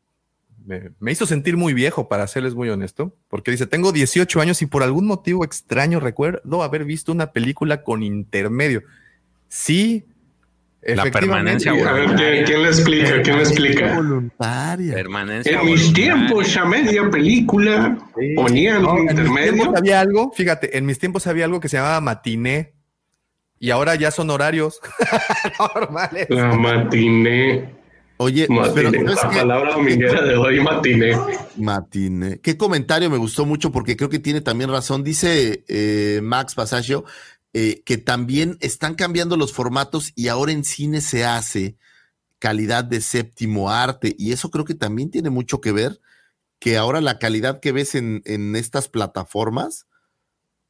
me, 0.66 0.92
me 1.00 1.12
hizo 1.12 1.26
sentir 1.26 1.58
muy 1.58 1.74
viejo, 1.74 2.08
para 2.08 2.28
serles 2.28 2.56
muy 2.56 2.70
honesto, 2.70 3.16
porque 3.28 3.52
dice, 3.52 3.68
tengo 3.68 3.92
18 3.92 4.40
años 4.40 4.62
y 4.62 4.66
por 4.66 4.84
algún 4.84 5.06
motivo 5.06 5.44
extraño 5.44 6.00
recuerdo 6.00 6.64
haber 6.64 6.86
visto 6.86 7.12
una 7.12 7.32
película 7.32 7.84
con 7.84 8.04
intermedio. 8.04 8.84
Sí, 9.56 10.04
La 10.82 11.04
permanencia 11.12 11.72
A 11.72 11.94
ver, 11.94 12.16
¿quién, 12.16 12.44
quién 12.44 12.64
le 12.64 12.70
explica? 12.70 13.22
¿Quién 13.22 13.38
le 13.38 13.44
explica? 13.44 13.96
Voluntaria. 13.96 14.94
Permanencia. 14.96 15.60
En 15.60 15.66
mis 15.68 15.82
voluntaria. 15.82 16.16
tiempos, 16.16 16.58
a 16.58 16.66
media 16.66 17.10
película, 17.12 17.98
Sí. 18.20 18.34
ponían 18.36 18.82
No, 18.82 18.94
un 18.94 18.98
en 18.98 19.04
mis 19.04 19.12
intermedio. 19.12 19.54
tiempos 19.54 19.78
había 19.78 20.00
algo, 20.02 20.32
fíjate, 20.32 20.76
en 20.78 20.86
mis 20.88 20.98
tiempos 20.98 21.28
había 21.28 21.46
algo 21.46 21.60
que 21.60 21.70
se 21.70 21.78
llamaba 21.78 22.02
matiné 22.02 22.74
y 23.60 23.70
ahora 23.70 23.94
ya 23.96 24.10
son 24.10 24.32
horarios 24.32 24.80
normales. 25.60 26.26
La 26.30 26.48
matiné. 26.56 27.76
Oye, 28.18 28.48
pero 28.48 28.90
Matiné. 28.92 29.16
¿sabes 29.16 29.36
La 29.36 29.42
palabra 29.42 29.74
dominguera 29.74 30.22
de 30.24 30.36
hoy, 30.36 30.60
matiné. 30.62 31.18
Matine. 31.58 32.40
Qué 32.42 32.58
comentario 32.58 33.10
me 33.10 33.18
gustó 33.18 33.46
mucho 33.46 33.72
porque 33.72 33.96
creo 33.98 34.10
que 34.10 34.20
tiene 34.20 34.42
también 34.42 34.70
razón. 34.70 35.04
Dice 35.04 35.64
eh, 35.68 36.20
Max 36.24 36.56
Pasagio 36.56 37.06
eh, 37.54 37.84
que 37.86 37.98
también 37.98 38.58
están 38.62 38.96
cambiando 38.96 39.38
los 39.38 39.54
formatos 39.54 40.12
y 40.16 40.28
ahora 40.28 40.52
en 40.52 40.64
cine 40.64 41.02
se 41.02 41.26
hace 41.26 41.78
calidad 42.40 42.84
de 42.84 43.00
séptimo 43.00 43.70
arte 43.70 44.16
y 44.18 44.32
eso 44.34 44.50
creo 44.50 44.66
que 44.66 44.76
también 44.76 45.12
tiene 45.12 45.30
mucho 45.30 45.62
que 45.62 45.72
ver 45.72 46.02
que 46.60 46.78
ahora 46.78 47.00
la 47.00 47.20
calidad 47.20 47.60
que 47.60 47.72
ves 47.72 47.96
en, 47.96 48.22
en 48.26 48.56
estas 48.56 48.90
plataformas 48.90 49.86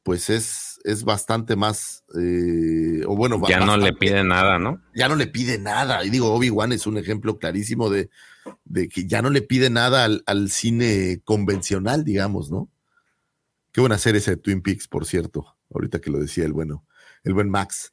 pues 0.04 0.28
es, 0.28 0.78
es 0.84 1.02
bastante 1.02 1.56
más 1.56 2.04
eh, 2.20 3.02
o 3.06 3.16
bueno 3.16 3.40
Ya 3.48 3.60
no 3.60 3.78
le 3.78 3.94
pide 3.94 4.22
nada, 4.22 4.58
¿no? 4.58 4.80
ya 4.94 5.08
no 5.08 5.16
le 5.16 5.26
pide 5.26 5.58
nada. 5.58 6.04
Y 6.04 6.10
digo, 6.10 6.32
Obi-Wan 6.34 6.72
es 6.72 6.86
un 6.86 6.98
ejemplo 6.98 7.38
clarísimo 7.38 7.88
de, 7.88 8.10
de 8.64 8.88
que 8.88 9.06
ya 9.06 9.22
no 9.22 9.30
le 9.30 9.40
pide 9.40 9.70
nada 9.70 10.04
al, 10.04 10.22
al 10.26 10.50
cine 10.50 11.22
convencional, 11.24 12.04
digamos, 12.04 12.50
¿no? 12.50 12.68
Qué 13.72 13.80
buena 13.80 13.96
serie 13.96 14.18
esa 14.18 14.32
de 14.32 14.36
Twin 14.36 14.60
Peaks, 14.62 14.86
por 14.88 15.06
cierto. 15.06 15.53
Ahorita 15.72 16.00
que 16.00 16.10
lo 16.10 16.18
decía 16.18 16.44
el 16.44 16.52
bueno, 16.52 16.84
el 17.22 17.34
buen 17.34 17.50
Max. 17.50 17.92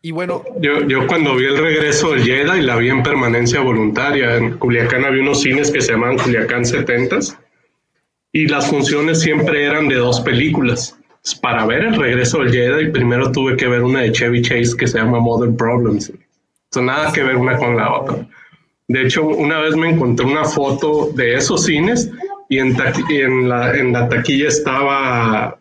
Y 0.00 0.12
bueno, 0.12 0.44
Yo, 0.60 0.86
yo 0.86 1.06
cuando 1.06 1.34
vi 1.34 1.46
el 1.46 1.58
regreso 1.58 2.12
del 2.12 2.22
Jedi 2.22 2.62
la 2.62 2.76
vi 2.76 2.88
en 2.88 3.02
permanencia 3.02 3.60
voluntaria. 3.60 4.36
En 4.36 4.58
Culiacán 4.58 5.04
había 5.04 5.22
unos 5.22 5.42
cines 5.42 5.70
que 5.70 5.80
se 5.80 5.92
llamaban 5.92 6.18
Culiacán 6.18 6.62
70s 6.62 7.36
y 8.32 8.46
las 8.46 8.68
funciones 8.68 9.20
siempre 9.20 9.64
eran 9.64 9.88
de 9.88 9.96
dos 9.96 10.20
películas. 10.20 10.96
Para 11.42 11.66
ver 11.66 11.84
el 11.84 11.96
regreso 11.96 12.38
del 12.38 12.52
Jedi, 12.52 12.90
primero 12.90 13.32
tuve 13.32 13.56
que 13.56 13.66
ver 13.66 13.82
una 13.82 14.00
de 14.02 14.12
Chevy 14.12 14.42
Chase 14.42 14.76
que 14.76 14.86
se 14.86 14.98
llama 14.98 15.18
Modern 15.18 15.56
Problems. 15.56 16.12
So, 16.70 16.82
nada 16.82 17.12
que 17.12 17.22
ver 17.22 17.36
una 17.36 17.56
con 17.56 17.76
la 17.76 17.92
otra. 17.92 18.28
De 18.86 19.02
hecho, 19.02 19.26
una 19.26 19.58
vez 19.58 19.76
me 19.76 19.90
encontré 19.90 20.24
una 20.24 20.44
foto 20.44 21.10
de 21.14 21.34
esos 21.34 21.64
cines 21.64 22.10
y 22.48 22.58
en, 22.58 22.76
y 23.08 23.16
en, 23.16 23.48
la, 23.48 23.76
en 23.76 23.92
la 23.92 24.08
taquilla 24.08 24.48
estaba, 24.48 25.58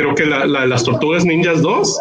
creo 0.00 0.14
que 0.14 0.26
la, 0.26 0.46
la 0.46 0.62
de 0.62 0.66
las 0.68 0.84
Tortugas 0.84 1.24
Ninjas 1.24 1.62
2 1.62 2.00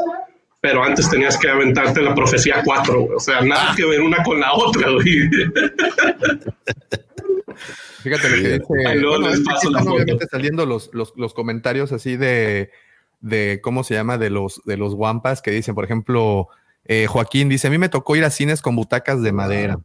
pero 0.61 0.83
antes 0.83 1.09
tenías 1.09 1.37
que 1.37 1.49
aventarte 1.49 2.01
la 2.01 2.13
profecía 2.13 2.61
4, 2.63 3.07
o 3.15 3.19
sea, 3.19 3.41
nada 3.41 3.73
que 3.75 3.85
ver 3.85 4.01
una 4.01 4.21
con 4.23 4.39
la 4.39 4.53
otra, 4.53 4.89
güey. 4.91 5.29
Fíjate 8.03 8.29
lo 8.29 8.35
que 8.35 8.59
dice. 8.59 8.61
Bueno, 8.67 9.13
obviamente 9.93 10.27
saliendo 10.29 10.65
los, 10.65 10.89
los, 10.93 11.13
los, 11.15 11.33
comentarios 11.33 11.93
así 11.93 12.17
de, 12.17 12.71
de, 13.21 13.61
¿cómo 13.63 13.83
se 13.83 13.93
llama? 13.93 14.17
De 14.17 14.29
los, 14.29 14.61
de 14.65 14.75
los 14.77 14.95
guampas 14.95 15.41
que 15.41 15.51
dicen, 15.51 15.75
por 15.75 15.85
ejemplo, 15.85 16.49
eh, 16.85 17.07
Joaquín 17.07 17.47
dice, 17.47 17.67
a 17.67 17.71
mí 17.71 17.77
me 17.77 17.89
tocó 17.89 18.15
ir 18.17 18.25
a 18.25 18.29
cines 18.29 18.61
con 18.61 18.75
butacas 18.75 19.21
de 19.21 19.31
madera. 19.31 19.79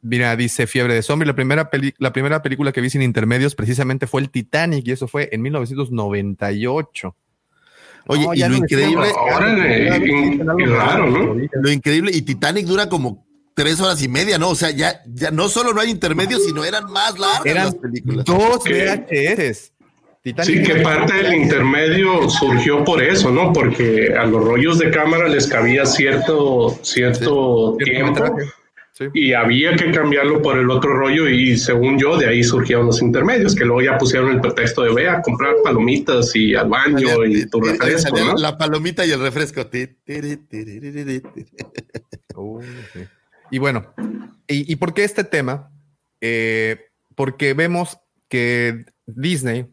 Mira, 0.00 0.34
dice 0.36 0.66
Fiebre 0.66 0.94
de 0.94 1.02
Zombie, 1.02 1.26
la 1.26 1.34
primera, 1.34 1.70
la 1.98 2.12
primera 2.12 2.42
película 2.42 2.72
que 2.72 2.80
vi 2.80 2.88
sin 2.88 3.02
intermedios 3.02 3.54
precisamente 3.54 4.06
fue 4.06 4.22
el 4.22 4.30
Titanic 4.30 4.86
y 4.86 4.92
eso 4.92 5.08
fue 5.08 5.28
en 5.32 5.42
1998. 5.42 7.16
Oye, 8.06 8.26
y 8.34 8.40
lo 8.48 8.56
increíble, 8.56 9.08
Lo 11.52 11.70
increíble, 11.70 12.10
y 12.14 12.22
Titanic 12.22 12.66
dura 12.66 12.88
como 12.88 13.24
tres 13.54 13.80
horas 13.80 14.02
y 14.02 14.08
media, 14.08 14.38
¿no? 14.38 14.50
O 14.50 14.54
sea, 14.54 14.70
ya, 14.70 15.02
ya 15.06 15.30
no 15.30 15.48
solo 15.48 15.72
no 15.72 15.80
hay 15.80 15.90
intermedios, 15.90 16.44
sino 16.44 16.64
eran 16.64 16.90
más 16.90 17.18
largas 17.18 17.46
eran 17.46 17.64
las 17.66 17.74
películas. 17.76 18.24
Dos 18.24 18.64
VHS. 18.64 19.72
sí, 20.44 20.62
que 20.62 20.76
parte 20.82 21.14
del 21.14 21.34
intermedio 21.34 22.28
surgió 22.28 22.84
por 22.84 23.02
eso, 23.02 23.30
¿no? 23.30 23.52
Porque 23.52 24.14
a 24.18 24.24
los 24.24 24.44
rollos 24.44 24.78
de 24.78 24.90
cámara 24.90 25.28
les 25.28 25.46
cabía 25.46 25.86
cierto, 25.86 26.78
cierto 26.82 27.76
tiempo. 27.78 28.36
Y 29.12 29.32
había 29.32 29.74
que 29.74 29.90
cambiarlo 29.90 30.40
por 30.40 30.56
el 30.56 30.70
otro 30.70 30.96
rollo 30.96 31.28
y 31.28 31.56
según 31.58 31.98
yo 31.98 32.16
de 32.16 32.28
ahí 32.28 32.44
surgieron 32.44 32.86
los 32.86 33.02
intermedios, 33.02 33.54
que 33.54 33.64
luego 33.64 33.82
ya 33.82 33.98
pusieron 33.98 34.30
el 34.30 34.40
pretexto 34.40 34.82
de 34.82 34.94
ve 34.94 35.08
a 35.08 35.20
comprar 35.20 35.54
palomitas 35.64 36.34
y 36.36 36.54
al 36.54 36.68
baño 36.68 37.24
y 37.24 37.44
tu 37.46 37.60
refresco. 37.60 38.16
La 38.36 38.56
palomita 38.56 39.04
y 39.04 39.10
el 39.10 39.20
refresco. 39.20 39.68
Y 43.50 43.58
bueno, 43.58 43.94
¿y, 44.46 44.76
por 44.76 44.94
qué 44.94 45.04
este 45.04 45.24
tema? 45.24 45.72
Eh, 46.20 46.86
porque 47.16 47.52
vemos 47.54 47.98
que 48.28 48.84
Disney 49.06 49.66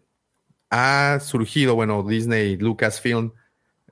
ha 0.71 1.19
surgido, 1.19 1.75
bueno, 1.75 2.03
Disney 2.07 2.57
Lucasfilm, 2.57 3.33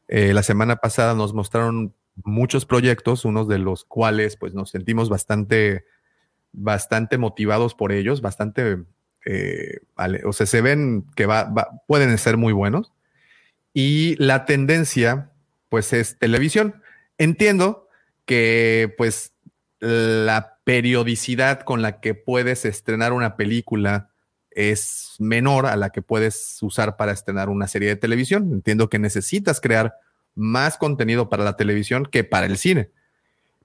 eh, 0.07 0.33
la 0.33 0.41
semana 0.41 0.77
pasada 0.77 1.13
nos 1.13 1.33
mostraron 1.33 1.93
muchos 2.23 2.65
proyectos, 2.65 3.25
unos 3.25 3.47
de 3.47 3.59
los 3.59 3.85
cuales 3.85 4.35
pues 4.37 4.53
nos 4.53 4.69
sentimos 4.71 5.09
bastante, 5.09 5.85
bastante 6.51 7.17
motivados 7.17 7.75
por 7.75 7.91
ellos, 7.91 8.21
bastante, 8.21 8.77
eh, 9.25 9.79
o 10.25 10.33
sea, 10.33 10.45
se 10.45 10.61
ven 10.61 11.05
que 11.15 11.25
va, 11.25 11.53
pueden 11.87 12.17
ser 12.17 12.37
muy 12.37 12.53
buenos. 12.53 12.91
Y 13.73 14.15
la 14.17 14.45
tendencia 14.45 15.31
pues 15.69 15.93
es 15.93 16.17
televisión. 16.17 16.81
Entiendo 17.17 17.87
que 18.25 18.93
pues 18.97 19.33
la 19.79 20.59
periodicidad 20.63 21.61
con 21.61 21.81
la 21.81 21.99
que 21.99 22.13
puedes 22.13 22.65
estrenar 22.65 23.13
una 23.13 23.37
película 23.37 24.11
es 24.51 25.15
menor 25.19 25.65
a 25.67 25.75
la 25.75 25.91
que 25.91 26.01
puedes 26.01 26.61
usar 26.61 26.97
para 26.97 27.11
estrenar 27.11 27.49
una 27.49 27.67
serie 27.67 27.89
de 27.89 27.95
televisión. 27.95 28.51
Entiendo 28.51 28.89
que 28.89 28.99
necesitas 28.99 29.61
crear 29.61 29.95
más 30.39 30.77
contenido 30.77 31.29
para 31.29 31.43
la 31.43 31.57
televisión 31.57 32.05
que 32.05 32.23
para 32.23 32.45
el 32.45 32.57
cine. 32.57 32.89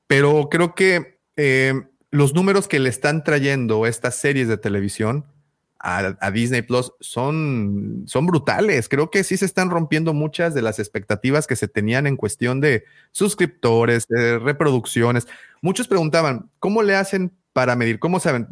Pero 0.07 0.49
creo 0.51 0.75
que 0.75 1.19
eh, 1.37 1.75
los 2.11 2.35
números 2.35 2.69
que 2.69 2.79
le 2.79 2.89
están 2.89 3.25
trayendo 3.25 3.87
estas 3.87 4.17
series 4.17 4.49
de 4.49 4.59
televisión 4.59 5.27
a, 5.85 6.31
Disney 6.31 6.63
Plus 6.63 6.93
son, 7.01 8.05
son 8.07 8.27
brutales. 8.27 8.89
Creo 8.89 9.11
que 9.11 9.23
sí 9.23 9.37
se 9.37 9.45
están 9.45 9.69
rompiendo 9.69 10.15
muchas 10.15 10.55
de 10.55 10.63
las 10.63 10.79
expectativas 10.79 11.47
que 11.47 11.57
se 11.57 11.69
tenían 11.69 12.07
en 12.07 12.17
cuestión 12.17 12.61
de 12.63 12.85
suscriptores, 13.13 14.07
de 14.09 14.39
reproducciones. 14.39 15.27
Muchos 15.61 15.87
preguntaban, 15.87 16.49
¿cómo 16.59 16.83
le 16.83 16.97
hacen 16.97 17.33
para 17.53 17.77
medir? 17.77 17.99
¿Cómo 17.99 18.19
saben? 18.19 18.49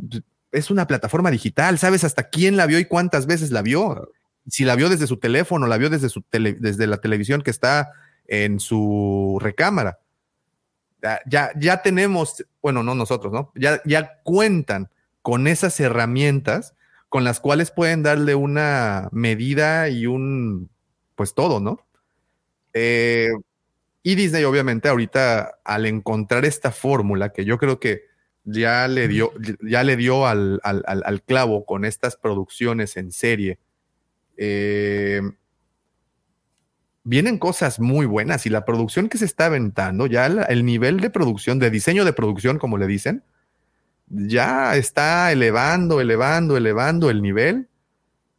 Es 0.51 0.70
una 0.70 0.86
plataforma 0.86 1.31
digital, 1.31 1.78
¿sabes 1.78 2.05
hasta 2.05 2.28
quién 2.28 2.59
la 2.59 2.66
vio 2.66 2.78
y 2.78 2.85
cuántas 2.85 3.27
veces 3.27 3.51
la 3.51 3.62
vio? 3.62 4.12
Si 4.47 4.65
la 4.65 4.77
vio 4.77 4.90
desde 4.90 5.07
su 5.07 5.16
teléfono, 5.16 5.66
la 5.66 5.78
vio 5.78 5.89
desde, 5.89 6.11
su 6.11 6.23
desde 6.31 6.86
la 6.86 6.99
televisión 6.99 7.40
que 7.40 7.51
está 7.51 7.93
en 8.27 8.61
su 8.61 9.39
recámara. 9.40 9.99
Ya, 11.27 11.51
ya 11.59 11.82
tenemos, 11.82 12.44
bueno, 12.62 12.82
no 12.82 12.94
nosotros, 12.94 13.32
¿no? 13.32 13.51
Ya, 13.57 13.82
ya 13.85 14.20
cuentan 14.23 14.89
con 15.20 15.49
esas 15.49 15.78
herramientas 15.81 16.74
con 17.09 17.24
las 17.24 17.40
cuales 17.40 17.70
pueden 17.70 18.03
darle 18.03 18.35
una 18.35 19.09
medida 19.12 19.89
y 19.89 20.07
un, 20.07 20.70
pues 21.15 21.35
todo, 21.35 21.61
¿no? 21.61 21.85
Eh, 22.73 23.32
y 24.03 24.15
Disney, 24.15 24.44
obviamente, 24.44 24.89
ahorita 24.89 25.59
al 25.65 25.86
encontrar 25.86 26.44
esta 26.44 26.70
fórmula 26.73 27.32
que 27.32 27.44
yo 27.44 27.59
creo 27.59 27.81
que 27.81 28.05
ya 28.44 28.89
le 28.89 29.09
dio, 29.09 29.32
ya 29.61 29.85
le 29.85 29.97
dio 29.97 30.27
al, 30.27 30.61
al 30.62 31.23
clavo 31.23 31.66
con 31.66 31.85
estas 31.85 32.16
producciones 32.16 32.97
en 32.97 33.12
serie, 33.12 33.59
eh, 34.36 35.20
vienen 37.05 37.39
cosas 37.39 37.81
muy 37.81 38.07
buenas 38.07 38.47
y 38.47 38.51
la 38.51 38.65
producción 38.65 39.09
que 39.09 39.19
se 39.19 39.24
está 39.24 39.47
aventando, 39.47 40.07
ya 40.07 40.27
el 40.27 40.65
nivel 40.65 41.01
de 41.01 41.11
producción, 41.11 41.59
de 41.59 41.70
diseño 41.70 42.05
de 42.05 42.12
producción, 42.12 42.59
como 42.59 42.79
le 42.79 42.87
dicen, 42.87 43.24
ya 44.09 44.77
está 44.77 45.33
elevando, 45.33 46.01
elevando, 46.01 46.57
elevando 46.57 47.11
el 47.11 47.23
nivel. 47.23 47.69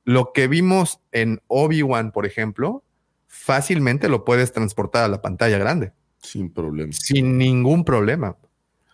Lo 0.06 0.34
que 0.34 0.48
vimos 0.48 0.99
en 1.11 1.41
Obi-Wan, 1.48 2.11
por 2.11 2.26
ejemplo, 2.26 2.84
fácilmente 3.27 4.10
lo 4.10 4.26
puedes 4.26 4.52
transportar 4.52 5.03
a 5.03 5.07
la 5.07 5.22
pantalla 5.22 5.57
grande. 5.57 5.94
Sin 6.22 6.52
problema. 6.52 6.94
Sin 6.94 7.38
ningún 7.38 7.84
problema. 7.84 8.38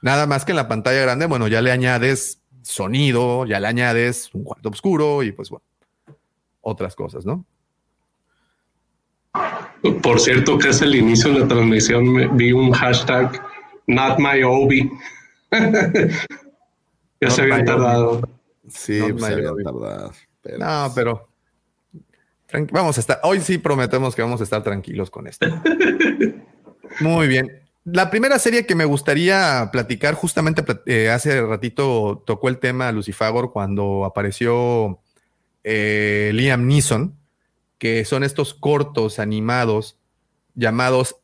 Nada 0.02 0.26
más 0.28 0.46
que 0.46 0.54
en 0.54 0.56
la 0.56 0.68
pantalla 0.68 1.02
grande, 1.02 1.26
bueno, 1.26 1.48
ya 1.48 1.62
le 1.62 1.72
añades 1.72 2.42
sonido, 2.62 3.46
ya 3.46 3.60
le 3.60 3.68
añades 3.68 4.30
un 4.34 4.44
cuarto 4.44 4.70
oscuro 4.70 5.24
y 5.24 5.32
pues 5.32 5.50
bueno, 5.50 5.66
otras 6.62 6.96
cosas, 6.96 7.26
¿no? 7.26 7.46
Por 10.02 10.20
cierto, 10.20 10.58
que 10.58 10.70
es 10.70 10.82
el 10.82 10.96
inicio 10.96 11.34
de 11.34 11.40
la 11.40 11.48
transmisión, 11.48 12.38
vi 12.38 12.52
un 12.52 12.72
hashtag 12.72 13.42
Not 13.88 14.20
My 14.20 14.44
Obi. 14.44 14.92
ya 17.22 17.30
se 17.30 17.42
había 17.42 17.64
tardado. 17.64 18.22
Sí, 18.68 19.00
pues 19.12 19.26
se 19.26 19.34
había 19.34 19.52
tardado. 19.64 20.12
no, 20.60 20.92
pero 20.94 21.30
vamos 22.72 22.98
a 22.98 23.02
estar. 23.02 23.20
Hoy 23.24 23.40
sí 23.40 23.58
prometemos 23.58 24.16
que 24.16 24.22
vamos 24.22 24.42
a 24.42 24.44
estar 24.44 24.64
tranquilos 24.64 25.10
con 25.10 25.28
esto. 25.28 25.48
Muy 27.00 27.28
bien. 27.28 27.62
La 27.86 28.12
primera 28.12 28.38
serie 28.38 28.66
que 28.66 28.76
me 28.76 28.86
gustaría 28.86 29.70
platicar, 29.72 30.14
justamente 30.14 30.64
eh, 30.86 31.10
hace 31.10 31.42
ratito 31.42 32.24
tocó 32.26 32.50
el 32.50 32.60
tema 32.60 32.92
Lucifagor 32.92 33.52
cuando 33.52 34.06
apareció 34.06 35.00
eh, 35.64 36.32
Liam 36.34 36.68
Neeson 36.68 37.19
que 37.80 38.06
son 38.06 38.24
estos 38.24 38.54
cortos 38.54 39.18
animados 39.18 39.98
llamados 40.54 41.16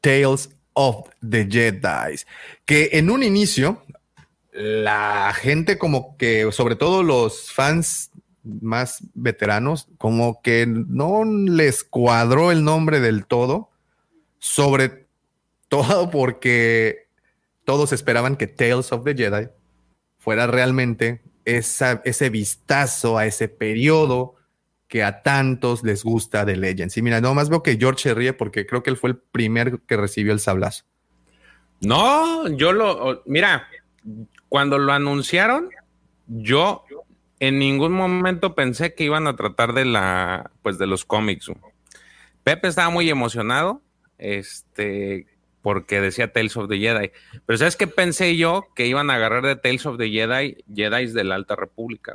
Tales 0.00 0.50
of 0.74 1.08
the 1.28 1.48
Jedi, 1.50 2.20
que 2.66 2.90
en 2.92 3.10
un 3.10 3.22
inicio 3.22 3.82
la 4.52 5.32
gente 5.34 5.78
como 5.78 6.16
que, 6.16 6.52
sobre 6.52 6.76
todo 6.76 7.02
los 7.02 7.50
fans 7.50 8.10
más 8.44 8.98
veteranos, 9.14 9.88
como 9.98 10.42
que 10.42 10.66
no 10.66 11.24
les 11.24 11.82
cuadró 11.82 12.52
el 12.52 12.62
nombre 12.62 13.00
del 13.00 13.26
todo, 13.26 13.70
sobre 14.38 15.06
todo 15.68 16.10
porque 16.10 17.08
todos 17.64 17.92
esperaban 17.92 18.36
que 18.36 18.46
Tales 18.46 18.92
of 18.92 19.04
the 19.04 19.14
Jedi 19.14 19.48
fuera 20.18 20.46
realmente 20.46 21.22
ese 21.46 22.30
vistazo 22.30 23.16
a 23.18 23.26
ese 23.26 23.48
periodo 23.48 24.34
que 24.94 25.02
a 25.02 25.22
tantos 25.22 25.82
les 25.82 26.04
gusta 26.04 26.44
de 26.44 26.56
Legends. 26.56 26.96
Y 26.96 27.02
mira, 27.02 27.20
nomás 27.20 27.48
veo 27.48 27.64
que 27.64 27.76
George 27.76 28.00
se 28.00 28.14
ríe 28.14 28.32
porque 28.32 28.64
creo 28.64 28.84
que 28.84 28.90
él 28.90 28.96
fue 28.96 29.10
el 29.10 29.16
primer 29.16 29.80
que 29.88 29.96
recibió 29.96 30.32
el 30.32 30.38
sablazo. 30.38 30.84
No, 31.80 32.46
yo 32.46 32.72
lo, 32.72 33.20
mira, 33.26 33.66
cuando 34.48 34.78
lo 34.78 34.92
anunciaron, 34.92 35.68
yo 36.28 36.84
en 37.40 37.58
ningún 37.58 37.90
momento 37.90 38.54
pensé 38.54 38.94
que 38.94 39.02
iban 39.02 39.26
a 39.26 39.34
tratar 39.34 39.72
de 39.72 39.84
la, 39.84 40.52
pues 40.62 40.78
de 40.78 40.86
los 40.86 41.04
cómics. 41.04 41.50
Pepe 42.44 42.68
estaba 42.68 42.90
muy 42.90 43.10
emocionado, 43.10 43.82
este, 44.18 45.26
porque 45.60 46.00
decía 46.00 46.32
Tales 46.32 46.56
of 46.56 46.68
the 46.68 46.78
Jedi. 46.78 47.10
Pero 47.44 47.58
¿sabes 47.58 47.74
qué 47.74 47.88
pensé 47.88 48.36
yo? 48.36 48.68
Que 48.76 48.86
iban 48.86 49.10
a 49.10 49.16
agarrar 49.16 49.44
de 49.44 49.56
Tales 49.56 49.86
of 49.86 49.98
the 49.98 50.08
Jedi, 50.08 50.62
Jedi 50.72 51.06
de 51.08 51.24
la 51.24 51.34
Alta 51.34 51.56
República. 51.56 52.14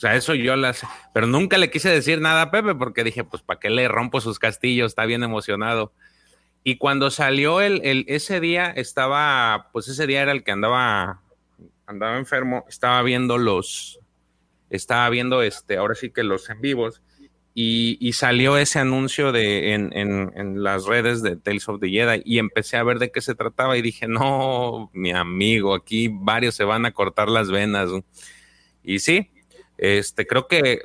O 0.00 0.02
sea, 0.02 0.16
eso 0.16 0.34
yo 0.34 0.56
las. 0.56 0.80
Pero 1.12 1.26
nunca 1.26 1.58
le 1.58 1.70
quise 1.70 1.90
decir 1.90 2.22
nada 2.22 2.40
a 2.40 2.50
Pepe 2.50 2.74
porque 2.74 3.04
dije, 3.04 3.22
pues, 3.22 3.42
¿para 3.42 3.60
qué 3.60 3.68
le 3.68 3.86
rompo 3.86 4.22
sus 4.22 4.38
castillos? 4.38 4.92
Está 4.92 5.04
bien 5.04 5.22
emocionado. 5.22 5.92
Y 6.64 6.78
cuando 6.78 7.10
salió 7.10 7.60
el, 7.60 7.82
el, 7.84 8.06
ese 8.08 8.40
día, 8.40 8.70
estaba, 8.70 9.68
pues 9.74 9.88
ese 9.88 10.06
día 10.06 10.22
era 10.22 10.32
el 10.32 10.42
que 10.42 10.52
andaba, 10.52 11.20
andaba 11.84 12.16
enfermo, 12.16 12.64
estaba 12.66 13.02
viendo 13.02 13.36
los, 13.36 14.00
estaba 14.70 15.06
viendo 15.10 15.42
este, 15.42 15.76
ahora 15.76 15.94
sí 15.94 16.08
que 16.08 16.22
los 16.22 16.48
en 16.48 16.62
vivos, 16.62 17.02
y, 17.52 17.98
y 18.00 18.14
salió 18.14 18.56
ese 18.56 18.78
anuncio 18.78 19.32
de, 19.32 19.74
en, 19.74 19.94
en, 19.94 20.32
en, 20.34 20.62
las 20.62 20.86
redes 20.86 21.20
de 21.20 21.36
Tales 21.36 21.68
of 21.68 21.78
the 21.78 21.90
Jedi 21.90 22.22
y 22.24 22.38
empecé 22.38 22.78
a 22.78 22.84
ver 22.84 22.98
de 23.00 23.10
qué 23.10 23.20
se 23.20 23.34
trataba 23.34 23.76
y 23.76 23.82
dije, 23.82 24.08
no, 24.08 24.90
mi 24.94 25.10
amigo, 25.10 25.74
aquí 25.74 26.08
varios 26.10 26.54
se 26.54 26.64
van 26.64 26.86
a 26.86 26.92
cortar 26.92 27.28
las 27.28 27.50
venas. 27.50 27.90
Y 28.82 29.00
sí, 29.00 29.30
este, 29.80 30.26
creo 30.26 30.46
que 30.46 30.82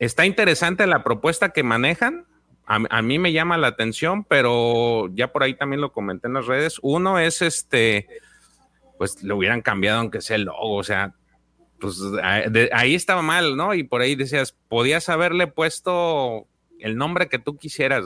está 0.00 0.26
interesante 0.26 0.88
la 0.88 1.04
propuesta 1.04 1.50
que 1.50 1.62
manejan. 1.62 2.26
A, 2.66 3.00
mí 3.00 3.18
me 3.18 3.32
llama 3.32 3.56
la 3.56 3.68
atención, 3.68 4.24
pero 4.24 5.08
ya 5.14 5.32
por 5.32 5.42
ahí 5.42 5.54
también 5.54 5.80
lo 5.80 5.92
comenté 5.92 6.26
en 6.26 6.34
las 6.34 6.46
redes. 6.46 6.78
Uno 6.82 7.18
es 7.18 7.40
este, 7.40 8.08
pues 8.98 9.22
le 9.22 9.32
hubieran 9.32 9.62
cambiado 9.62 10.00
aunque 10.00 10.20
sea 10.20 10.36
el 10.36 10.42
logo, 10.42 10.74
o 10.74 10.82
sea, 10.82 11.14
pues 11.80 11.98
ahí 12.72 12.94
estaba 12.94 13.22
mal, 13.22 13.56
¿no? 13.56 13.72
Y 13.72 13.84
por 13.84 14.02
ahí 14.02 14.16
decías, 14.16 14.54
podías 14.68 15.08
haberle 15.08 15.46
puesto 15.46 16.46
el 16.78 16.98
nombre 16.98 17.28
que 17.28 17.38
tú 17.38 17.56
quisieras, 17.56 18.04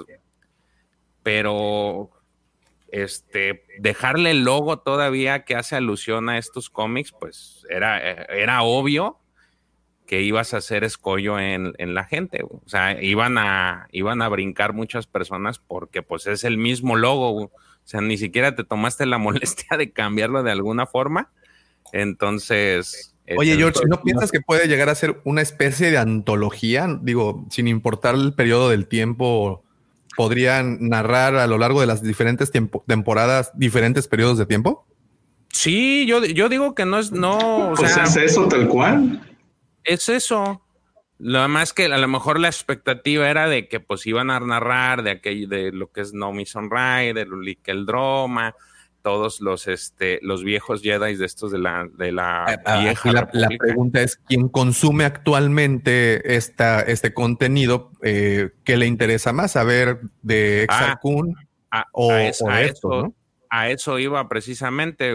pero 1.24 2.10
este, 2.88 3.64
dejarle 3.80 4.30
el 4.30 4.44
logo 4.44 4.78
todavía 4.78 5.44
que 5.44 5.56
hace 5.56 5.74
alusión 5.74 6.28
a 6.28 6.38
estos 6.38 6.70
cómics, 6.70 7.10
pues 7.18 7.66
era, 7.68 7.98
era 7.98 8.62
obvio 8.62 9.21
que 10.12 10.20
ibas 10.20 10.52
a 10.52 10.58
hacer 10.58 10.84
escollo 10.84 11.38
en, 11.38 11.72
en, 11.78 11.94
la 11.94 12.04
gente. 12.04 12.42
O 12.42 12.60
sea, 12.66 13.02
iban 13.02 13.38
a, 13.38 13.88
iban 13.92 14.20
a 14.20 14.28
brincar 14.28 14.74
muchas 14.74 15.06
personas 15.06 15.58
porque 15.58 16.02
pues 16.02 16.26
es 16.26 16.44
el 16.44 16.58
mismo 16.58 16.96
logo. 16.96 17.44
O 17.44 17.50
sea, 17.84 18.02
ni 18.02 18.18
siquiera 18.18 18.54
te 18.54 18.62
tomaste 18.62 19.06
la 19.06 19.16
molestia 19.26 19.78
de 19.78 19.90
cambiarlo 19.90 20.42
de 20.42 20.50
alguna 20.50 20.84
forma. 20.84 21.30
Entonces, 21.94 23.14
Oye, 23.38 23.56
George, 23.56 23.80
¿no 23.88 24.02
piensas 24.02 24.30
que 24.30 24.42
puede 24.42 24.68
llegar 24.68 24.90
a 24.90 24.94
ser 24.94 25.18
una 25.24 25.40
especie 25.40 25.90
de 25.90 25.96
antología? 25.96 26.86
Digo, 27.00 27.46
sin 27.48 27.66
importar 27.66 28.14
el 28.14 28.34
periodo 28.34 28.68
del 28.68 28.88
tiempo, 28.88 29.64
¿podrían 30.14 30.90
narrar 30.90 31.36
a 31.36 31.46
lo 31.46 31.56
largo 31.56 31.80
de 31.80 31.86
las 31.86 32.02
diferentes 32.02 32.52
temporadas 32.86 33.50
diferentes 33.54 34.08
periodos 34.08 34.36
de 34.36 34.44
tiempo? 34.44 34.86
Sí, 35.48 36.04
yo, 36.04 36.22
yo 36.22 36.50
digo 36.50 36.74
que 36.74 36.84
no 36.84 36.98
es, 36.98 37.12
no. 37.12 37.70
O 37.70 37.76
sea, 37.78 38.04
¿es 38.04 38.16
eso 38.16 38.46
tal 38.46 38.68
cual? 38.68 39.31
Es 39.84 40.08
eso. 40.08 40.62
Lo 41.18 41.46
más 41.48 41.72
que 41.72 41.84
a 41.84 41.98
lo 41.98 42.08
mejor 42.08 42.40
la 42.40 42.48
expectativa 42.48 43.30
era 43.30 43.48
de 43.48 43.68
que 43.68 43.78
pues 43.78 44.06
iban 44.06 44.30
a 44.30 44.40
narrar 44.40 45.04
de 45.04 45.12
aquello, 45.12 45.48
de 45.48 45.70
lo 45.70 45.92
que 45.92 46.00
es 46.00 46.12
Nomi 46.12 46.46
Sunrise, 46.46 47.14
de 47.14 47.24
Lulik 47.24 47.68
el 47.68 47.86
Droma, 47.86 48.56
todos 49.02 49.40
los, 49.40 49.68
este, 49.68 50.18
los 50.22 50.42
viejos 50.42 50.82
Jedi 50.82 51.16
de 51.16 51.24
estos 51.24 51.52
de 51.52 51.58
la, 51.58 51.88
de 51.92 52.10
la 52.10 52.44
ah, 52.64 52.80
vieja. 52.80 53.12
La, 53.12 53.28
la, 53.32 53.48
pregunta 53.48 54.02
es: 54.02 54.16
¿quién 54.16 54.48
consume 54.48 55.04
actualmente 55.04 56.34
esta, 56.34 56.80
este 56.80 57.12
contenido? 57.12 57.92
Eh, 58.02 58.50
¿Qué 58.64 58.76
le 58.76 58.86
interesa 58.86 59.32
más? 59.32 59.52
¿Saber 59.52 60.00
de 60.22 60.64
Exar 60.64 60.98
Kun 61.00 61.36
ah, 61.70 61.86
o, 61.92 62.10
a, 62.10 62.24
eso, 62.24 62.46
o 62.46 62.50
a, 62.50 62.62
esto, 62.62 62.88
eso, 62.88 63.02
¿no? 63.02 63.14
a, 63.48 63.70
eso, 63.70 63.98
iba 63.98 64.28
precisamente. 64.28 65.12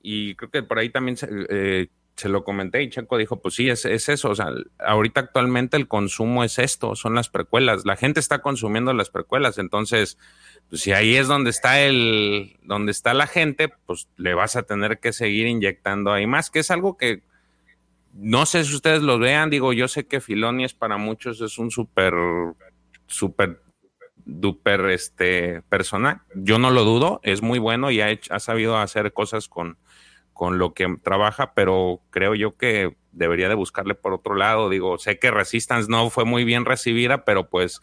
Y 0.00 0.34
creo 0.36 0.50
que 0.50 0.62
por 0.62 0.78
ahí 0.78 0.90
también 0.90 1.16
se, 1.16 1.28
eh, 1.50 1.88
se 2.18 2.28
lo 2.28 2.44
comenté 2.44 2.82
y 2.82 2.90
Checo 2.90 3.16
dijo: 3.16 3.40
Pues 3.40 3.54
sí, 3.54 3.70
es, 3.70 3.84
es 3.84 4.08
eso. 4.08 4.30
O 4.30 4.34
sea, 4.34 4.48
ahorita 4.78 5.20
actualmente 5.20 5.76
el 5.76 5.88
consumo 5.88 6.44
es 6.44 6.58
esto, 6.58 6.96
son 6.96 7.14
las 7.14 7.28
precuelas. 7.28 7.84
La 7.84 7.96
gente 7.96 8.20
está 8.20 8.40
consumiendo 8.40 8.92
las 8.92 9.10
precuelas, 9.10 9.58
entonces 9.58 10.18
pues 10.68 10.82
si 10.82 10.92
ahí 10.92 11.16
es 11.16 11.28
donde 11.28 11.50
está 11.50 11.80
el, 11.80 12.56
donde 12.62 12.92
está 12.92 13.14
la 13.14 13.26
gente, 13.26 13.68
pues 13.86 14.08
le 14.16 14.34
vas 14.34 14.56
a 14.56 14.64
tener 14.64 14.98
que 14.98 15.12
seguir 15.12 15.46
inyectando 15.46 16.12
ahí 16.12 16.26
más, 16.26 16.50
que 16.50 16.58
es 16.58 16.70
algo 16.70 16.96
que 16.96 17.22
no 18.14 18.46
sé 18.46 18.64
si 18.64 18.74
ustedes 18.74 19.02
lo 19.02 19.18
vean, 19.18 19.50
digo, 19.50 19.72
yo 19.72 19.86
sé 19.86 20.06
que 20.06 20.20
Filoni 20.20 20.64
es 20.64 20.74
para 20.74 20.96
muchos 20.96 21.40
es 21.40 21.58
un 21.58 21.70
súper, 21.70 22.14
súper 23.06 23.62
duper 24.24 24.86
este 24.90 25.62
persona. 25.68 26.24
Yo 26.34 26.58
no 26.58 26.70
lo 26.70 26.84
dudo, 26.84 27.20
es 27.22 27.42
muy 27.42 27.58
bueno 27.58 27.90
y 27.90 28.00
ha, 28.00 28.10
hecho, 28.10 28.34
ha 28.34 28.40
sabido 28.40 28.76
hacer 28.76 29.12
cosas 29.12 29.48
con, 29.48 29.78
con 30.38 30.56
lo 30.56 30.72
que 30.72 30.86
trabaja, 31.02 31.52
pero 31.52 32.00
creo 32.10 32.36
yo 32.36 32.56
que 32.56 32.96
debería 33.10 33.48
de 33.48 33.56
buscarle 33.56 33.96
por 33.96 34.12
otro 34.12 34.36
lado. 34.36 34.70
Digo, 34.70 34.96
sé 34.96 35.18
que 35.18 35.32
Resistance 35.32 35.90
no 35.90 36.10
fue 36.10 36.24
muy 36.24 36.44
bien 36.44 36.64
recibida, 36.64 37.24
pero 37.24 37.50
pues 37.50 37.80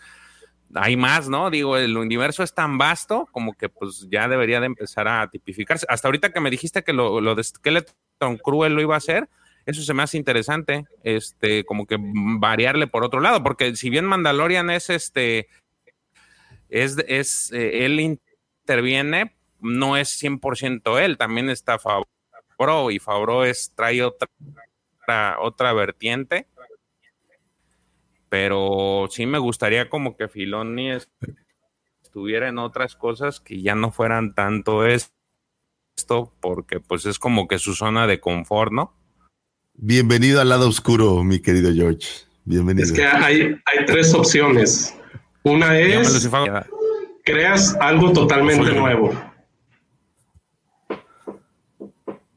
hay 0.74 0.96
más, 0.96 1.28
¿no? 1.28 1.50
Digo, 1.50 1.76
el 1.76 1.98
universo 1.98 2.44
es 2.44 2.54
tan 2.54 2.78
vasto 2.78 3.28
como 3.34 3.56
que 3.56 3.68
pues 3.68 4.08
ya 4.10 4.30
debería 4.30 4.62
de 4.62 4.68
empezar 4.68 5.06
a 5.10 5.30
tipificarse. 5.30 5.86
Hasta 5.90 6.08
ahorita 6.08 6.32
que 6.32 6.40
me 6.40 6.50
dijiste 6.50 6.86
que 6.86 6.94
lo, 6.94 7.20
lo 7.20 7.36
de 7.36 7.44
Skeleton 7.44 8.38
Cruel 8.42 8.74
lo 8.74 8.82
iba 8.82 8.96
a 8.96 9.00
hacer, 9.00 9.28
eso 9.66 9.82
se 9.82 9.94
me 9.94 10.04
hace 10.04 10.16
interesante, 10.16 10.86
este, 11.04 11.66
como 11.66 11.86
que 11.86 11.98
variarle 12.00 12.88
por 12.88 13.04
otro 13.04 13.20
lado, 13.20 13.44
porque 13.44 13.76
si 13.76 13.90
bien 13.90 14.06
Mandalorian 14.06 14.70
es 14.70 14.90
este, 14.90 15.50
es, 16.70 17.04
es 17.06 17.52
eh, 17.52 17.86
él 17.86 18.00
interviene, 18.00 19.36
no 19.60 19.98
es 19.98 20.24
100% 20.24 21.02
él, 21.02 21.18
también 21.18 21.50
está 21.50 21.80
Favreau 22.58 22.92
y 22.92 23.00
Favreau 23.00 23.44
es, 23.44 23.72
trae 23.76 24.04
otra, 24.04 24.30
otra, 25.02 25.40
otra 25.40 25.74
vertiente 25.74 26.48
pero 28.36 29.08
sí 29.10 29.26
me 29.26 29.40
gustaría 29.40 29.90
como 29.90 30.18
que 30.18 30.28
Filoni 30.28 30.92
estuviera 32.04 32.50
en 32.50 32.58
otras 32.58 32.98
cosas 32.98 33.40
que 33.40 33.62
ya 33.62 33.76
no 33.76 33.92
fueran 33.92 34.34
tanto 34.34 34.86
esto, 34.86 36.34
porque 36.42 36.82
pues 36.82 37.06
es 37.06 37.18
como 37.18 37.48
que 37.48 37.60
su 37.60 37.76
zona 37.76 38.08
de 38.08 38.20
confort, 38.20 38.74
¿no? 38.74 38.94
Bienvenido 39.74 40.42
al 40.42 40.50
lado 40.50 40.68
oscuro, 40.68 41.24
mi 41.24 41.40
querido 41.40 41.74
George. 41.74 42.08
Bienvenido. 42.44 42.86
Es 42.86 42.92
que 42.92 43.06
hay, 43.06 43.56
hay 43.66 43.86
tres 43.86 44.14
opciones. 44.14 44.94
Una 45.44 45.80
es 45.80 46.30
creas 47.24 47.76
algo 47.80 48.12
totalmente 48.12 48.74
nuevo. 48.74 49.14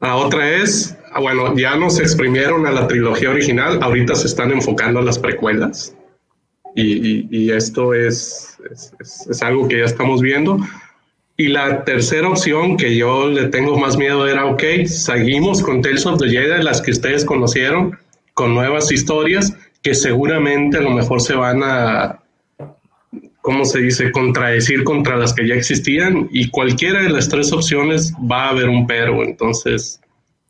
La 0.01 0.15
otra 0.15 0.49
es 0.49 0.97
Ah, 1.11 1.19
bueno, 1.19 1.57
ya 1.57 1.75
nos 1.75 1.99
exprimieron 1.99 2.67
a 2.67 2.71
la 2.71 2.87
trilogía 2.87 3.31
original, 3.31 3.79
ahorita 3.81 4.13
se 4.13 4.27
están 4.27 4.51
enfocando 4.51 4.99
a 4.99 5.03
las 5.03 5.17
precuelas. 5.17 5.95
Y, 6.75 6.83
y, 6.83 7.27
y 7.31 7.51
esto 7.51 7.95
es, 7.95 8.57
es, 8.69 8.93
es, 9.27 9.41
algo 9.41 9.67
que 9.67 9.79
ya 9.79 9.85
estamos 9.85 10.21
viendo. 10.21 10.59
Y 11.35 11.47
la 11.47 11.83
tercera 11.83 12.29
opción 12.29 12.77
que 12.77 12.95
yo 12.95 13.27
le 13.27 13.47
tengo 13.47 13.77
más 13.77 13.97
miedo 13.97 14.27
era, 14.27 14.45
ok, 14.45 14.85
seguimos 14.85 15.63
con 15.63 15.81
Tales 15.81 16.05
of 16.05 16.19
the 16.19 16.29
Jedi, 16.29 16.61
las 16.61 16.81
que 16.81 16.91
ustedes 16.91 17.25
conocieron, 17.25 17.97
con 18.35 18.53
nuevas 18.53 18.91
historias 18.91 19.55
que 19.81 19.95
seguramente 19.95 20.77
a 20.77 20.81
lo 20.81 20.91
mejor 20.91 21.21
se 21.21 21.33
van 21.33 21.63
a, 21.63 22.21
¿cómo 23.41 23.65
se 23.65 23.79
dice?, 23.79 24.11
contradecir 24.11 24.83
contra 24.83 25.17
las 25.17 25.33
que 25.33 25.47
ya 25.47 25.55
existían. 25.55 26.27
Y 26.31 26.49
cualquiera 26.49 27.01
de 27.01 27.09
las 27.09 27.29
tres 27.29 27.51
opciones 27.51 28.13
va 28.31 28.45
a 28.45 28.49
haber 28.49 28.69
un 28.69 28.87
pero. 28.87 29.23
Entonces, 29.23 29.99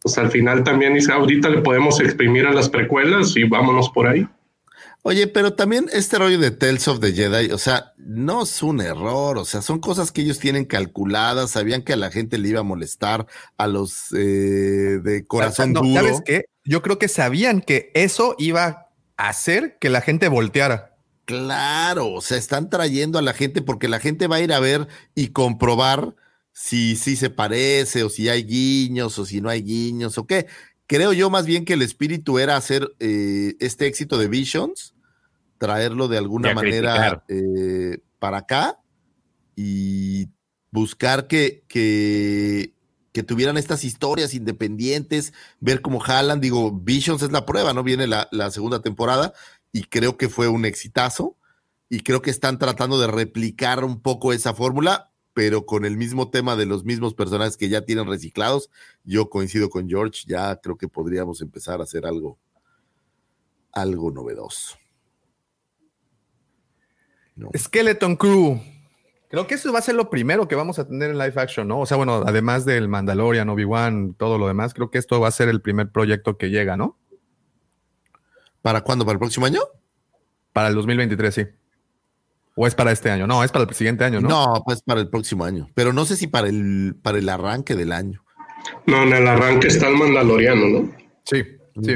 pues 0.01 0.17
al 0.17 0.31
final 0.31 0.63
también 0.63 0.93
dice, 0.93 1.11
ahorita 1.11 1.49
le 1.49 1.61
podemos 1.61 1.99
exprimir 1.99 2.45
a 2.45 2.53
las 2.53 2.69
precuelas 2.69 3.35
y 3.35 3.43
vámonos 3.43 3.89
por 3.89 4.07
ahí. 4.07 4.27
Oye, 5.01 5.27
pero 5.27 5.53
también 5.53 5.89
este 5.93 6.17
rollo 6.17 6.37
de 6.39 6.51
Tales 6.51 6.87
of 6.89 6.99
the 6.99 7.13
Jedi, 7.13 7.51
o 7.51 7.57
sea, 7.57 7.93
no 7.97 8.43
es 8.43 8.61
un 8.61 8.81
error, 8.81 9.37
o 9.37 9.45
sea, 9.45 9.61
son 9.61 9.79
cosas 9.79 10.11
que 10.11 10.21
ellos 10.21 10.39
tienen 10.39 10.65
calculadas, 10.65 11.51
sabían 11.51 11.83
que 11.83 11.93
a 11.93 11.97
la 11.97 12.11
gente 12.11 12.37
le 12.37 12.49
iba 12.49 12.59
a 12.59 12.63
molestar, 12.63 13.25
a 13.57 13.67
los 13.67 14.11
eh, 14.11 14.99
de 15.01 15.25
corazón 15.25 15.71
no, 15.71 15.81
duro. 15.81 16.01
¿Sabes 16.01 16.21
qué? 16.25 16.45
Yo 16.65 16.81
creo 16.81 16.99
que 16.99 17.07
sabían 17.07 17.61
que 17.61 17.91
eso 17.93 18.35
iba 18.37 18.89
a 19.15 19.29
hacer 19.29 19.77
que 19.79 19.89
la 19.89 20.01
gente 20.01 20.27
volteara. 20.27 20.88
Claro, 21.29 22.11
o 22.13 22.21
sea, 22.21 22.39
están 22.39 22.71
trayendo 22.71 23.19
a 23.19 23.21
la 23.21 23.33
gente 23.33 23.61
porque 23.61 23.87
la 23.87 23.99
gente 23.99 24.25
va 24.25 24.37
a 24.37 24.41
ir 24.41 24.51
a 24.51 24.59
ver 24.59 24.87
y 25.13 25.27
comprobar 25.27 26.15
si 26.53 26.95
sí 26.95 27.15
se 27.15 27.29
parece 27.29 28.03
o 28.03 28.09
si 28.09 28.29
hay 28.29 28.45
guiños 28.45 29.19
o 29.19 29.27
si 29.27 29.39
no 29.39 29.47
hay 29.47 29.61
guiños 29.61 30.17
o 30.17 30.25
qué. 30.25 30.47
Creo 30.87 31.13
yo 31.13 31.29
más 31.29 31.45
bien 31.45 31.65
que 31.65 31.73
el 31.73 31.83
espíritu 31.83 32.39
era 32.39 32.55
hacer 32.55 32.95
eh, 32.99 33.53
este 33.59 33.85
éxito 33.85 34.17
de 34.17 34.27
Visions, 34.27 34.95
traerlo 35.59 36.07
de 36.07 36.17
alguna 36.17 36.55
manera 36.55 37.23
eh, 37.27 37.99
para 38.17 38.37
acá 38.37 38.79
y 39.55 40.29
buscar 40.71 41.27
que, 41.27 41.63
que, 41.67 42.73
que, 43.11 43.21
tuvieran 43.21 43.57
estas 43.57 43.83
historias 43.83 44.33
independientes, 44.33 45.31
ver 45.59 45.81
cómo 45.81 45.99
jalan. 45.99 46.41
Digo, 46.41 46.71
Visions 46.71 47.21
es 47.21 47.31
la 47.31 47.45
prueba, 47.45 47.71
¿no? 47.71 47.83
Viene 47.83 48.07
la, 48.07 48.27
la 48.31 48.49
segunda 48.49 48.81
temporada 48.81 49.33
y 49.71 49.83
creo 49.83 50.17
que 50.17 50.29
fue 50.29 50.47
un 50.47 50.65
exitazo 50.65 51.37
y 51.89 52.01
creo 52.01 52.21
que 52.21 52.29
están 52.29 52.59
tratando 52.59 52.99
de 52.99 53.07
replicar 53.07 53.83
un 53.83 54.01
poco 54.01 54.33
esa 54.33 54.53
fórmula 54.53 55.09
pero 55.39 55.65
con 55.65 55.85
el 55.85 55.95
mismo 55.95 56.29
tema 56.29 56.57
de 56.57 56.65
los 56.65 56.83
mismos 56.83 57.13
personajes 57.13 57.55
que 57.55 57.69
ya 57.69 57.85
tienen 57.85 58.07
reciclados, 58.07 58.69
yo 59.05 59.29
coincido 59.29 59.69
con 59.69 59.87
George, 59.87 60.23
ya 60.27 60.57
creo 60.57 60.77
que 60.77 60.89
podríamos 60.89 61.39
empezar 61.41 61.79
a 61.79 61.83
hacer 61.83 62.05
algo, 62.05 62.37
algo 63.71 64.11
novedoso. 64.11 64.77
No. 67.37 67.49
Skeleton 67.57 68.17
Crew. 68.17 68.59
Creo 69.29 69.47
que 69.47 69.55
eso 69.55 69.71
va 69.71 69.79
a 69.79 69.83
ser 69.83 69.95
lo 69.95 70.09
primero 70.09 70.47
que 70.47 70.55
vamos 70.55 70.77
a 70.77 70.87
tener 70.87 71.11
en 71.11 71.17
live 71.17 71.35
action, 71.37 71.69
¿no? 71.69 71.79
O 71.79 71.85
sea, 71.85 71.95
bueno, 71.95 72.23
además 72.25 72.65
del 72.65 72.89
Mandalorian, 72.89 73.47
Obi-Wan, 73.47 74.15
todo 74.15 74.37
lo 74.37 74.45
demás, 74.45 74.73
creo 74.73 74.89
que 74.89 74.97
esto 74.97 75.21
va 75.21 75.29
a 75.29 75.31
ser 75.31 75.47
el 75.47 75.61
primer 75.61 75.89
proyecto 75.89 76.37
que 76.37 76.49
llega, 76.49 76.75
¿no? 76.75 76.97
¿Para 78.61 78.81
cuándo? 78.81 79.05
¿Para 79.05 79.13
el 79.13 79.19
próximo 79.19 79.45
año? 79.45 79.61
Para 80.53 80.69
el 80.69 80.75
2023, 80.75 81.33
sí. 81.33 81.45
¿O 82.55 82.67
es 82.67 82.75
para 82.75 82.91
este 82.91 83.09
año? 83.09 83.25
No, 83.25 83.43
es 83.43 83.51
para 83.51 83.65
el 83.65 83.73
siguiente 83.73 84.03
año, 84.03 84.19
¿no? 84.19 84.27
No, 84.27 84.63
pues 84.65 84.81
para 84.81 84.99
el 84.99 85.09
próximo 85.09 85.45
año. 85.45 85.69
Pero 85.75 85.93
no 85.93 86.05
sé 86.05 86.17
si 86.17 86.27
para 86.27 86.49
el, 86.49 86.95
para 87.01 87.17
el 87.17 87.29
arranque 87.29 87.75
del 87.75 87.93
año. 87.93 88.23
No, 88.85 89.03
en 89.03 89.13
el 89.13 89.27
arranque 89.27 89.67
está 89.67 89.87
el 89.87 89.95
Mandaloriano, 89.95 90.67
¿no? 90.67 90.95
Sí, 91.23 91.43
sí, 91.81 91.93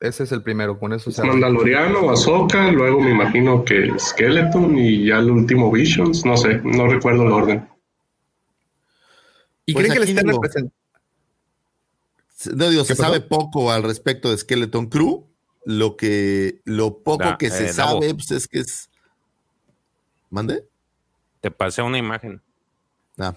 ese 0.00 0.24
es 0.24 0.32
el 0.32 0.42
primero. 0.42 0.78
Con 0.78 0.92
eso 0.92 1.10
se 1.10 1.22
Mandaloriano, 1.22 2.10
Ahsoka, 2.10 2.70
luego 2.70 3.00
me 3.00 3.10
imagino 3.10 3.64
que 3.64 3.90
Skeleton 3.98 4.78
y 4.78 5.06
ya 5.06 5.18
el 5.18 5.30
último 5.30 5.70
Visions. 5.70 6.24
No 6.24 6.36
sé, 6.36 6.60
no 6.64 6.86
recuerdo 6.86 7.24
el 7.26 7.32
orden. 7.32 7.68
¿Y 9.66 9.72
Pues 9.74 9.84
creen 9.84 10.00
que 10.00 10.04
le 10.06 10.10
estén 10.12 10.28
representando? 10.28 10.74
No 12.54 12.70
digo, 12.70 12.84
se 12.84 12.94
pasó? 12.94 13.02
sabe 13.02 13.20
poco 13.20 13.72
al 13.72 13.82
respecto 13.82 14.30
de 14.30 14.38
Skeleton 14.38 14.86
Crew. 14.86 15.26
Lo 15.68 15.96
que, 15.96 16.60
lo 16.64 17.02
poco 17.02 17.24
Da- 17.24 17.38
que 17.38 17.50
se 17.50 17.66
eh, 17.66 17.72
sabe, 17.72 18.14
pues 18.14 18.30
es 18.30 18.46
que 18.46 18.60
es. 18.60 18.88
¿Mande? 20.30 20.64
Te 21.40 21.50
pasé 21.50 21.82
una 21.82 21.98
imagen. 21.98 22.40
Ah. 23.18 23.34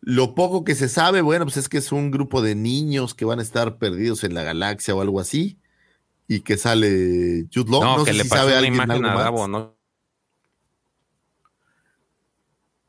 Lo 0.00 0.34
poco 0.34 0.64
que 0.64 0.74
se 0.74 0.88
sabe, 0.88 1.20
bueno, 1.20 1.44
pues 1.44 1.56
es 1.58 1.68
que 1.68 1.78
es 1.78 1.92
un 1.92 2.10
grupo 2.10 2.42
de 2.42 2.56
niños 2.56 3.14
que 3.14 3.24
van 3.24 3.38
a 3.38 3.42
estar 3.42 3.78
perdidos 3.78 4.24
en 4.24 4.34
la 4.34 4.42
galaxia 4.42 4.92
o 4.94 5.00
algo 5.00 5.20
así. 5.20 5.56
Y 6.26 6.40
que 6.40 6.56
sale 6.58 7.46
Jude 7.54 7.70
Law. 7.70 7.80
No, 7.82 7.98
No, 7.98 8.04
que 8.04 8.10
sé 8.10 8.18
le 8.18 8.24
si 8.24 8.28
sabe 8.30 8.48
una 8.48 8.56
alguien 8.58 8.74
imagen 8.74 8.90
algo 8.90 9.06
a 9.08 9.14
más. 9.14 9.24
Davo, 9.24 9.46
¿no? 9.48 9.76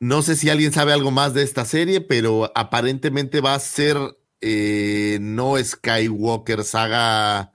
No 0.00 0.22
sé 0.22 0.34
si 0.36 0.50
alguien 0.50 0.72
sabe 0.72 0.92
algo 0.92 1.10
más 1.12 1.32
de 1.34 1.42
esta 1.42 1.64
serie, 1.64 2.00
pero 2.00 2.50
aparentemente 2.54 3.40
va 3.40 3.54
a 3.54 3.60
ser 3.60 3.96
eh, 4.40 5.18
no 5.20 5.54
Skywalker 5.62 6.64
saga 6.64 7.52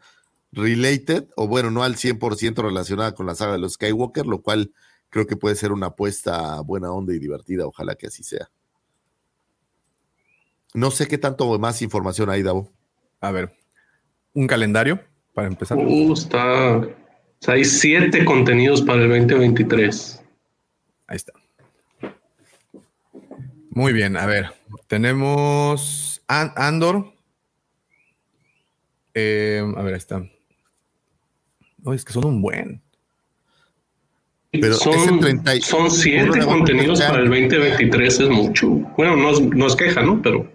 related, 0.52 1.28
o 1.36 1.48
bueno, 1.48 1.70
no 1.72 1.84
al 1.84 1.96
100% 1.96 2.62
relacionada 2.64 3.14
con 3.14 3.26
la 3.26 3.36
saga 3.36 3.54
de 3.54 3.60
los 3.60 3.74
Skywalker, 3.74 4.26
lo 4.26 4.42
cual 4.42 4.72
creo 5.10 5.28
que 5.28 5.36
puede 5.36 5.56
ser 5.56 5.72
una 5.72 5.88
apuesta 5.88 6.60
buena 6.62 6.92
onda 6.92 7.14
y 7.14 7.20
divertida. 7.20 7.66
Ojalá 7.66 7.96
que 7.96 8.08
así 8.08 8.24
sea. 8.24 8.50
No 10.74 10.92
sé 10.92 11.08
qué 11.08 11.18
tanto 11.18 11.58
más 11.60 11.82
información 11.82 12.30
hay, 12.30 12.44
Davo. 12.44 12.72
A 13.22 13.32
ver, 13.32 13.52
un 14.34 14.48
calendario 14.48 15.02
para 15.34 15.48
empezar. 15.48 15.78
Uh, 15.78 16.14
está. 16.14 16.78
o 16.78 16.88
sea, 17.40 17.56
hay 17.56 17.66
siete 17.66 18.24
contenidos 18.24 18.82
para 18.82 19.02
el 19.04 19.10
2023. 19.10 20.24
Ahí 21.08 21.16
está. 21.16 21.34
Muy 23.72 23.94
bien, 23.94 24.18
a 24.18 24.26
ver, 24.26 24.52
tenemos 24.88 26.22
An- 26.28 26.54
Andor. 26.56 27.14
Eh, 29.14 29.64
a 29.76 29.82
ver, 29.82 29.94
ahí 29.94 29.98
está. 29.98 30.24
No, 31.84 31.94
es 31.94 32.04
que 32.06 32.14
son 32.14 32.26
un 32.26 32.42
buen. 32.42 32.82
Pero 34.52 34.74
ese 34.74 34.84
son, 34.84 35.20
30 35.20 35.56
y- 35.56 35.62
son 35.62 35.82
uno 35.82 35.90
siete 35.92 36.40
contenidos 36.46 37.00
para 37.02 37.20
el 37.22 37.32
año. 37.32 37.48
2023, 37.50 38.20
es 38.20 38.30
mucho. 38.30 38.68
Bueno, 38.98 39.16
no 39.16 39.30
es, 39.30 39.42
no 39.42 39.68
es 39.68 39.76
queja, 39.76 40.02
¿no? 40.02 40.22
Pero 40.22 40.52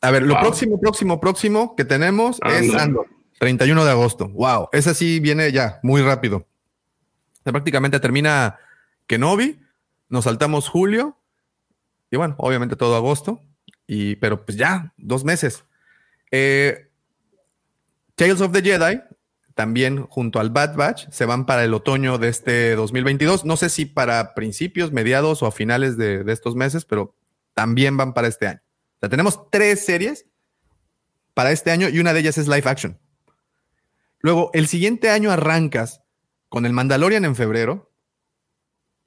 A 0.00 0.10
ver, 0.10 0.22
lo 0.22 0.34
Wow. 0.34 0.42
próximo, 0.42 0.80
próximo, 0.80 1.20
próximo 1.20 1.74
que 1.76 1.84
tenemos 1.84 2.38
es 2.46 2.68
Andor. 2.68 2.80
Andor, 2.80 3.06
31 3.38 3.84
de 3.84 3.90
agosto. 3.90 4.28
Wow, 4.28 4.68
ese 4.72 4.94
sí 4.94 5.18
viene 5.20 5.50
ya 5.52 5.78
muy 5.82 6.02
rápido. 6.02 6.38
O 6.38 7.42
sea, 7.42 7.52
prácticamente 7.52 8.00
termina 8.00 8.58
Kenobi, 9.06 9.60
nos 10.10 10.24
saltamos 10.24 10.68
julio 10.68 11.16
y 12.10 12.16
bueno, 12.16 12.34
obviamente 12.38 12.76
todo 12.76 12.96
agosto, 12.96 13.40
y, 13.86 14.16
pero 14.16 14.44
pues 14.44 14.56
ya, 14.58 14.92
dos 14.98 15.24
meses. 15.24 15.64
Eh, 16.30 16.88
Tales 18.14 18.40
of 18.40 18.52
the 18.52 18.62
Jedi, 18.62 19.00
también 19.54 20.06
junto 20.06 20.40
al 20.40 20.50
Bad 20.50 20.76
Batch, 20.76 21.08
se 21.10 21.26
van 21.26 21.46
para 21.46 21.64
el 21.64 21.74
otoño 21.74 22.18
de 22.18 22.28
este 22.28 22.74
2022. 22.74 23.44
No 23.44 23.56
sé 23.56 23.70
si 23.70 23.86
para 23.86 24.34
principios, 24.34 24.92
mediados 24.92 25.42
o 25.42 25.46
a 25.46 25.52
finales 25.52 25.96
de, 25.96 26.24
estos 26.32 26.56
meses, 26.56 26.84
pero 26.84 27.14
también 27.54 27.96
van 27.96 28.14
para 28.14 28.28
este 28.28 28.48
año. 28.48 28.60
O 28.96 28.98
sea, 29.00 29.08
tenemos 29.08 29.48
tres 29.50 29.84
series 29.84 30.26
para 31.34 31.52
este 31.52 31.70
año 31.70 31.88
y 31.88 32.00
una 32.00 32.12
de 32.12 32.20
ellas 32.20 32.36
es 32.36 32.48
live 32.48 32.68
action. 32.68 32.98
Luego, 34.18 34.50
el 34.54 34.66
siguiente 34.66 35.10
año 35.10 35.30
arrancas 35.30 36.02
con 36.48 36.66
el 36.66 36.72
Mandalorian 36.72 37.24
en 37.24 37.36
febrero. 37.36 37.92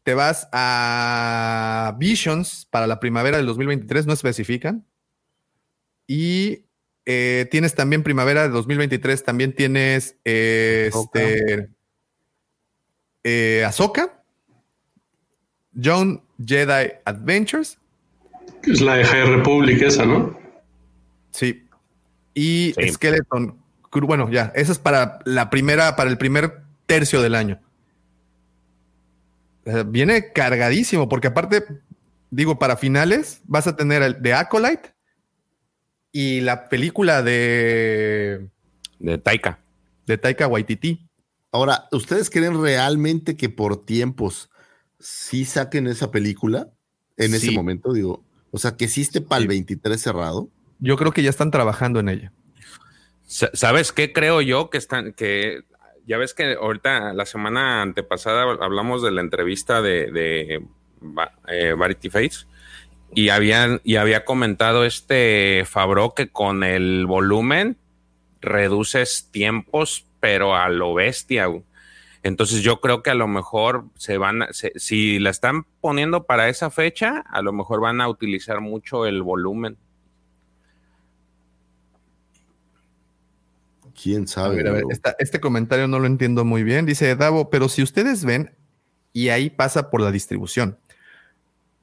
Te 0.04 0.14
vas 0.14 0.48
a 0.54 1.96
Visions 2.00 2.66
para 2.70 2.88
la 2.88 3.02
primavera 3.02 3.36
del 3.36 3.46
2023, 3.48 4.06
no 4.06 4.14
especifican. 4.14 4.88
Y 6.08 6.67
eh, 7.10 7.48
tienes 7.50 7.74
también 7.74 8.04
primavera 8.04 8.44
de 8.44 8.50
2023, 8.50 9.24
también 9.24 9.54
tienes 9.54 10.18
eh, 10.26 10.92
este, 10.94 11.70
eh, 13.24 13.64
Ahsoka, 13.66 14.22
John 15.82 16.22
Jedi 16.46 16.92
Adventures, 17.06 17.80
es 18.64 18.82
la 18.82 18.96
de 18.96 19.06
High 19.06 19.38
Republic 19.38 19.82
esa, 19.82 20.06
¿no? 20.06 20.38
Sí. 21.32 21.66
Y 22.34 22.74
Sí. 22.76 22.90
Skeleton 22.90 23.58
bueno, 24.06 24.30
ya, 24.30 24.52
eso 24.54 24.72
es 24.72 24.80
para 24.80 25.20
la 25.26 25.50
primera, 25.50 25.96
para 25.96 26.10
el 26.10 26.18
primer 26.18 26.62
tercio 26.86 27.22
del 27.22 27.36
año. 27.36 27.60
Viene 29.88 30.32
cargadísimo, 30.32 31.10
porque 31.10 31.28
aparte, 31.28 31.66
digo, 32.30 32.60
para 32.60 32.78
finales 32.78 33.42
vas 33.46 33.66
a 33.68 33.76
tener 33.76 34.02
el 34.02 34.22
de 34.22 34.34
Acolyte 34.34 34.97
y 36.20 36.42
la 36.42 36.68
película 36.68 37.22
de, 37.22 38.50
De 38.98 39.18
Taika. 39.20 39.60
de 40.08 40.18
Taika 40.18 40.48
Waititi. 40.48 41.08
Ahora, 41.52 41.88
¿ustedes 41.92 42.32
creen 42.32 42.60
realmente 42.60 43.38
que 43.38 43.50
por 43.50 43.86
tiempos 43.86 44.50
sí 45.00 45.46
saquen 45.46 45.86
esa 45.86 46.10
película 46.10 46.70
en 47.18 47.36
ese 47.36 47.52
momento? 47.52 47.94
Digo, 47.94 48.24
o 48.50 48.58
sea, 48.58 48.76
que 48.76 48.86
existe 48.86 49.22
para 49.22 49.44
el 49.44 49.48
23 49.48 50.02
cerrado. 50.02 50.50
Yo 50.80 50.98
creo 50.98 51.12
que 51.12 51.22
ya 51.22 51.30
están 51.30 51.52
trabajando 51.52 52.00
en 52.00 52.10
ella. 52.10 52.34
Sa- 53.28 53.52
¿Sabes 53.54 53.92
qué 53.92 54.12
creo 54.12 54.42
yo 54.42 54.72
que 54.72 54.80
están, 54.80 55.14
que 55.14 55.62
ya 56.08 56.18
ves 56.18 56.34
que 56.34 56.54
ahorita 56.54 57.14
la 57.14 57.28
semana 57.28 57.84
antepasada 57.84 58.42
hablamos 58.60 59.04
de 59.04 59.12
la 59.12 59.22
entrevista 59.22 59.84
de, 59.84 60.12
de 60.12 60.66
eh, 61.48 62.10
Face 62.10 62.48
y 63.14 63.30
habían 63.30 63.82
y 63.84 63.96
había 63.96 64.26
comentado 64.26 64.86
este 64.86 65.64
Fabro 65.66 66.14
que 66.14 66.30
con 66.30 66.64
el 66.64 67.06
volumen 67.08 67.78
reduces 68.42 69.30
tiempos, 69.32 70.06
pero 70.20 70.56
a 70.56 70.70
lo 70.70 70.94
bestia. 70.94 71.48
Entonces 72.24 72.62
yo 72.62 72.82
creo 72.82 73.04
que 73.04 73.10
a 73.10 73.16
lo 73.16 73.28
mejor 73.28 73.86
se 73.96 74.18
van, 74.18 74.42
a- 74.44 74.54
se- 74.54 74.74
si 74.76 75.20
la 75.20 75.30
están 75.30 75.64
poniendo 75.82 76.26
para 76.26 76.50
esa 76.50 76.70
fecha, 76.70 77.24
a 77.30 77.42
lo 77.42 77.54
mejor 77.54 77.80
van 77.80 78.02
a 78.02 78.10
utilizar 78.10 78.60
mucho 78.60 79.06
el 79.06 79.22
volumen. 79.24 79.78
¿Quién 84.02 84.24
A 84.24 84.28
sabe? 84.28 84.58
ver, 84.58 84.68
a 84.68 84.72
ver, 84.72 84.82
luego? 84.82 84.92
esta- 84.92 85.16
este 85.20 85.40
comentario 85.40 85.88
no 85.88 86.00
lo 86.00 86.06
entiendo 86.08 86.46
muy 86.46 86.64
bien. 86.64 86.86
Dice 86.86 87.16
Davo, 87.16 87.50
pero 87.50 87.70
si 87.70 87.82
ustedes 87.82 88.26
ven, 88.26 88.52
y 89.14 89.30
ahí 89.30 89.50
pasa 89.50 89.90
por 89.90 90.02
la 90.02 90.12
distribución. 90.12 90.78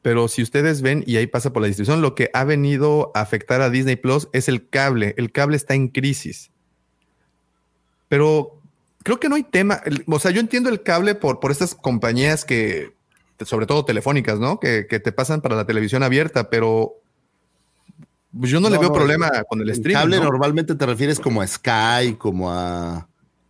Pero 0.05 0.29
si 0.29 0.43
ustedes 0.43 0.83
ven 0.83 1.03
y 1.07 1.17
ahí 1.17 1.27
pasa 1.27 1.51
por 1.51 1.63
la 1.63 1.67
distribución, 1.67 2.03
lo 2.03 2.15
que 2.15 2.29
ha 2.35 2.45
venido 2.45 3.11
a 3.15 3.23
afectar 3.23 3.63
a 3.63 3.71
Disney 3.71 3.97
Plus 3.97 4.29
es 4.35 4.51
el 4.51 4.69
cable. 4.69 5.15
El 5.17 5.33
cable 5.33 5.57
está 5.57 5.73
en 5.73 5.89
crisis. 5.89 6.51
Pero 8.09 8.61
creo 9.03 9.19
que 9.19 9.31
no 9.31 9.37
hay 9.37 9.45
tema. 9.45 9.81
O 10.07 10.19
sea, 10.19 10.31
yo 10.31 10.41
entiendo 10.41 10.69
el 10.69 10.83
cable 10.83 11.15
por, 11.15 11.41
por 11.41 11.51
estas 11.51 11.75
compañías 11.75 12.45
que, 12.45 12.93
sobre 13.47 13.65
todo 13.65 13.87
telefónicas, 13.87 14.39
¿no? 14.39 14.61
Que, 14.61 14.87
que 14.87 15.01
te 15.01 15.11
pasan 15.11 15.41
para 15.41 15.57
la 15.57 15.65
televisión 15.65 16.03
abierta, 16.03 16.51
pero 16.51 17.01
pues 18.39 18.51
yo 18.51 18.61
no, 18.61 18.69
le 18.69 18.77
veo 18.77 18.91
no, 18.91 18.95
problema 18.95 19.31
con 19.49 19.63
el 19.63 19.71
El 19.71 19.73
streaming. 19.73 20.01
cable 20.01 20.17
¿no? 20.19 20.25
normalmente 20.25 20.75
te 20.75 20.85
refieres 20.85 21.19
como 21.19 21.41
a 21.41 21.47
Sky, 21.47 22.17
como 22.19 22.53
a 22.53 23.09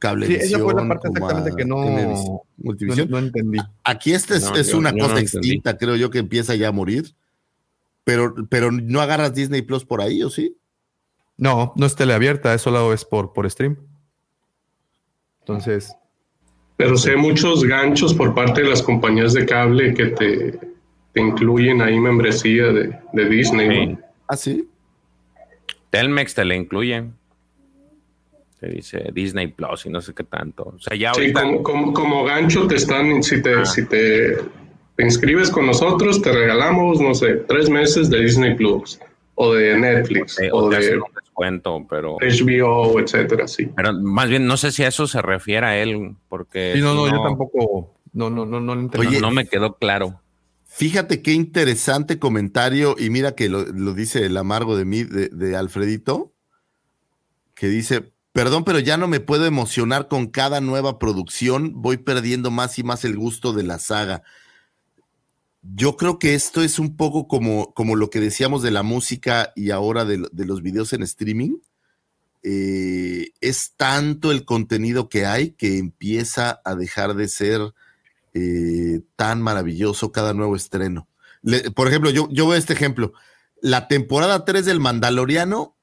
cable 0.09 0.27
Sí, 0.27 0.35
esa 0.35 0.59
fue 0.59 0.75
la 0.75 0.87
parte 0.87 1.09
exactamente 1.09 1.51
a 1.53 1.57
que 1.57 1.65
no, 1.65 1.77
Televis- 1.77 2.25
no, 2.27 2.43
Multivisión. 2.59 3.11
no 3.11 3.19
entendí. 3.19 3.59
Aquí 3.85 4.13
este 4.13 4.37
es, 4.37 4.45
No, 4.51 4.57
es 4.57 4.69
yo- 4.71 4.79
una 4.79 4.91
yo 4.91 4.99
cosa 4.99 5.15
no 5.15 5.19
extinta, 5.21 5.77
creo 5.79 5.97
yo, 5.97 6.11
que 6.11 6.19
empieza 6.19 6.55
ya 6.55 6.69
a 6.69 6.73
morir. 6.73 7.15
Pero, 8.05 8.35
pero 8.51 8.71
no 8.71 9.01
agarras 9.01 9.33
Disney 9.35 9.63
Plus 9.63 9.85
por 9.85 10.03
ahí, 10.03 10.23
¿o 10.23 10.29
sí? 10.29 10.57
No, 11.39 11.73
no 11.77 11.87
es 11.87 11.97
teleabierta, 11.97 12.53
eso 12.53 12.65
solo 12.65 12.93
es 12.93 13.05
por, 13.05 13.33
por 13.33 13.51
stream. 13.51 13.77
Entonces, 15.41 15.95
Pero 16.77 16.97
sé 16.97 17.17
muchos 17.17 17.65
ganchos 17.65 18.13
por 18.15 18.35
parte 18.35 18.63
de 18.63 18.69
las 18.69 18.83
compañías 18.83 19.33
de 19.33 19.47
cable 19.47 19.95
que 19.95 20.07
te, 20.07 20.53
te 21.13 21.21
incluyen 21.21 21.81
ahí 21.81 21.99
membresía 21.99 22.65
de, 22.73 22.99
de 23.13 23.25
Disney. 23.29 23.69
Sí. 23.69 23.87
¿no? 23.93 23.99
Ah, 24.29 24.37
sí. 24.37 24.69
Telmex 25.91 26.35
te 26.35 26.45
le 26.45 26.57
incluye. 26.57 27.05
Dice 28.67 29.11
Disney 29.13 29.49
Plus 29.49 29.87
y 29.87 29.91
no 29.91 30.01
sé 30.01 30.15
qué 30.15 30.25
tanto. 30.25 30.73
O 30.77 30.79
sea, 30.79 30.97
ya 30.97 31.13
Sí, 31.15 31.21
ahorita. 31.21 31.41
como, 31.43 31.63
como, 31.63 31.93
como 31.93 32.25
gancho 32.25 32.67
te 32.67 32.77
están, 32.77 33.23
si 33.23 33.43
te, 33.43 33.55
Ah. 33.55 33.65
si 33.65 33.87
te, 33.87 34.37
te 34.97 35.03
inscribes 35.03 35.51
con 35.51 35.67
nosotros, 35.67 36.21
te 36.23 36.33
regalamos, 36.33 37.01
no 37.01 37.15
sé, 37.15 37.35
tres 37.49 37.69
meses 37.71 38.09
de 38.11 38.21
Disney 38.21 38.55
Plus 38.55 38.99
o 39.37 39.53
de 39.55 39.77
Netflix 39.79 40.39
o 40.53 40.57
o 40.59 40.69
te 40.71 40.77
de 40.77 40.83
hacen 40.87 40.99
un 40.99 41.13
descuento, 41.21 41.87
pero. 41.91 42.17
HBO, 42.21 43.01
etcétera, 43.01 43.49
sí. 43.49 43.69
Pero 43.75 43.93
más 43.95 44.29
bien 44.29 44.47
no 44.47 44.57
sé 44.57 44.71
si 44.73 44.85
a 44.85 44.89
eso 44.89 45.07
se 45.09 45.21
refiere 45.23 45.67
a 45.67 45.77
él, 45.83 46.15
porque. 46.29 46.73
sí, 46.77 46.81
no, 46.81 46.93
si 46.93 47.11
no, 47.11 47.17
yo 47.17 47.23
tampoco 47.23 47.95
No, 48.13 48.31
no, 48.31 48.47
no, 48.47 48.61
no. 48.61 48.91
Oye, 48.99 49.21
no 49.21 49.31
me 49.33 49.47
quedó 49.47 49.75
claro. 49.77 50.21
Fíjate 50.67 51.23
qué 51.23 51.33
interesante 51.33 52.19
comentario, 52.19 52.97
y 52.99 53.09
mira 53.11 53.35
que 53.37 53.49
lo, 53.49 53.65
lo 53.65 53.93
dice 53.95 54.27
el 54.27 54.37
amargo 54.37 54.77
de 54.77 54.85
mí, 54.85 55.05
de, 55.05 55.29
de 55.29 55.57
Alfredito, 55.57 56.33
que 57.55 57.69
dice, 57.69 58.13
perdón, 58.35 58.65
pero 58.65 58.81
ya 58.81 58.97
no 58.97 59.07
me 59.07 59.21
puedo 59.21 59.47
emocionar 59.47 60.09
con 60.09 60.27
cada 60.27 60.61
nueva 60.61 60.99
producción, 60.99 61.81
voy 61.81 61.99
perdiendo 61.99 62.51
más 62.51 62.77
y 62.81 62.83
más 62.83 63.05
el 63.05 63.17
gusto 63.17 63.53
de 63.53 63.63
la 63.63 63.79
saga. 63.79 64.25
Yo 65.63 65.97
creo 65.97 66.19
que 66.19 66.35
esto 66.35 66.61
es 66.61 66.81
un 66.81 66.97
poco 66.97 67.29
como, 67.29 67.73
como 67.75 67.95
lo 67.95 68.11
que 68.11 68.19
decíamos 68.19 68.61
de 68.63 68.73
la 68.73 68.83
música 68.83 69.53
y 69.55 69.71
ahora 69.71 70.05
de, 70.05 70.19
los 70.33 70.63
videos 70.63 70.93
en 70.93 71.05
streaming. 71.05 71.59
Eh, 72.43 73.31
es 73.41 73.75
tanto 73.77 74.33
el 74.33 74.45
contenido 74.45 75.09
que 75.09 75.27
hay 75.27 75.53
que 75.53 75.79
empieza 75.79 76.61
a 76.65 76.75
dejar 76.75 77.15
de 77.15 77.29
ser 77.29 77.61
eh, 78.35 79.01
tan 79.15 79.43
maravilloso 79.43 80.11
cada 80.11 80.35
nuevo 80.35 80.57
estreno. 80.57 81.07
Por 81.77 81.87
ejemplo, 81.87 82.11
yo, 82.11 82.29
yo 82.33 82.49
veo 82.49 82.59
este 82.59 82.73
ejemplo. 82.73 83.13
La 83.63 83.87
temporada 83.87 84.45
3 84.45 84.67
del 84.67 84.81
Mandaloriano 84.81 85.77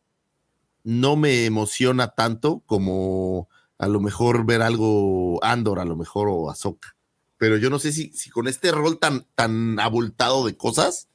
no 0.83 1.15
me 1.15 1.45
emociona 1.45 2.09
tanto 2.09 2.61
como 2.65 3.47
a 3.77 3.87
lo 3.87 3.99
mejor 3.99 4.45
ver 4.45 4.61
algo 4.61 5.43
Andor, 5.43 5.79
a 5.79 5.85
lo 5.85 5.95
mejor 5.95 6.27
o 6.29 6.49
Ahsoka. 6.49 6.95
Pero 7.37 7.57
yo 7.57 7.69
no 7.69 7.79
sé 7.79 7.91
si, 7.91 8.11
si 8.13 8.29
con 8.29 8.47
este 8.47 8.71
rol 8.71 8.99
tan, 8.99 9.25
tan 9.35 9.79
abultado 9.79 10.45
de 10.45 10.55
cosas, 10.55 11.07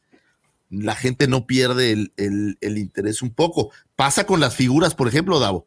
la 0.71 0.97
gente 0.97 1.29
no 1.29 1.47
pierde 1.47 1.93
el, 1.93 2.13
el- 2.17 2.59
el 2.61 2.79
interés 2.79 3.23
un 3.23 3.31
poco. 3.31 3.71
Pasa 3.95 4.27
con 4.27 4.41
las 4.41 4.55
figuras, 4.57 4.95
por 4.97 5.07
ejemplo, 5.07 5.39
Davo. 5.39 5.67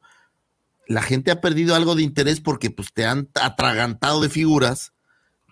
La 0.87 1.01
gente 1.01 1.31
ha 1.31 1.39
perdido 1.39 1.75
algo 1.75 1.95
de 1.95 2.01
interés 2.03 2.41
porque 2.41 2.69
pues 2.71 2.91
te 2.91 3.05
han 3.05 3.29
atragantado 3.35 4.21
de 4.21 4.29
figuras 4.29 4.91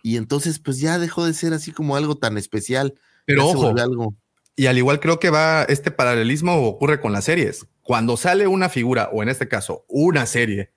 y 0.03 0.18
entonces 0.18 0.60
pues 0.60 0.80
ya 0.80 0.99
dejó 0.99 1.26
de 1.26 1.34
ser 1.34 1.53
así 1.53 1.72
como 1.72 1.95
algo 1.95 2.18
tan 2.18 2.38
especial. 2.38 2.95
Pero 3.26 3.44
ojo, 3.48 3.68
algo. 3.80 4.15
Y 4.56 4.65
al 4.65 4.78
igual 4.78 4.99
creo 4.99 5.19
que 5.19 5.30
va, 5.30 5.64
este 5.64 5.91
paralelismo 5.91 6.68
ocurre 6.68 6.99
con 6.99 7.14
las 7.14 7.26
series. 7.26 7.68
Cuando 7.88 8.18
sale 8.18 8.48
una 8.48 8.68
figura, 8.68 9.10
o 9.14 9.24
en 9.24 9.30
este 9.30 9.48
caso, 9.48 9.86
una 9.88 10.26
serie 10.26 10.72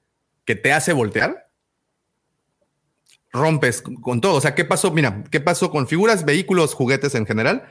que 0.44 0.54
te 0.54 0.72
hace 0.72 0.92
voltear, 0.92 1.48
rompes 3.32 3.82
con- 3.82 4.20
todo. 4.20 4.34
O 4.36 4.40
sea, 4.40 4.54
¿qué 4.54 4.64
pasó? 4.64 4.92
Mira, 4.92 5.24
¿qué 5.30 5.40
pasó 5.40 5.70
con 5.72 5.88
figuras, 5.88 6.24
vehículos, 6.24 6.72
juguetes 6.74 7.16
en 7.16 7.26
general? 7.26 7.68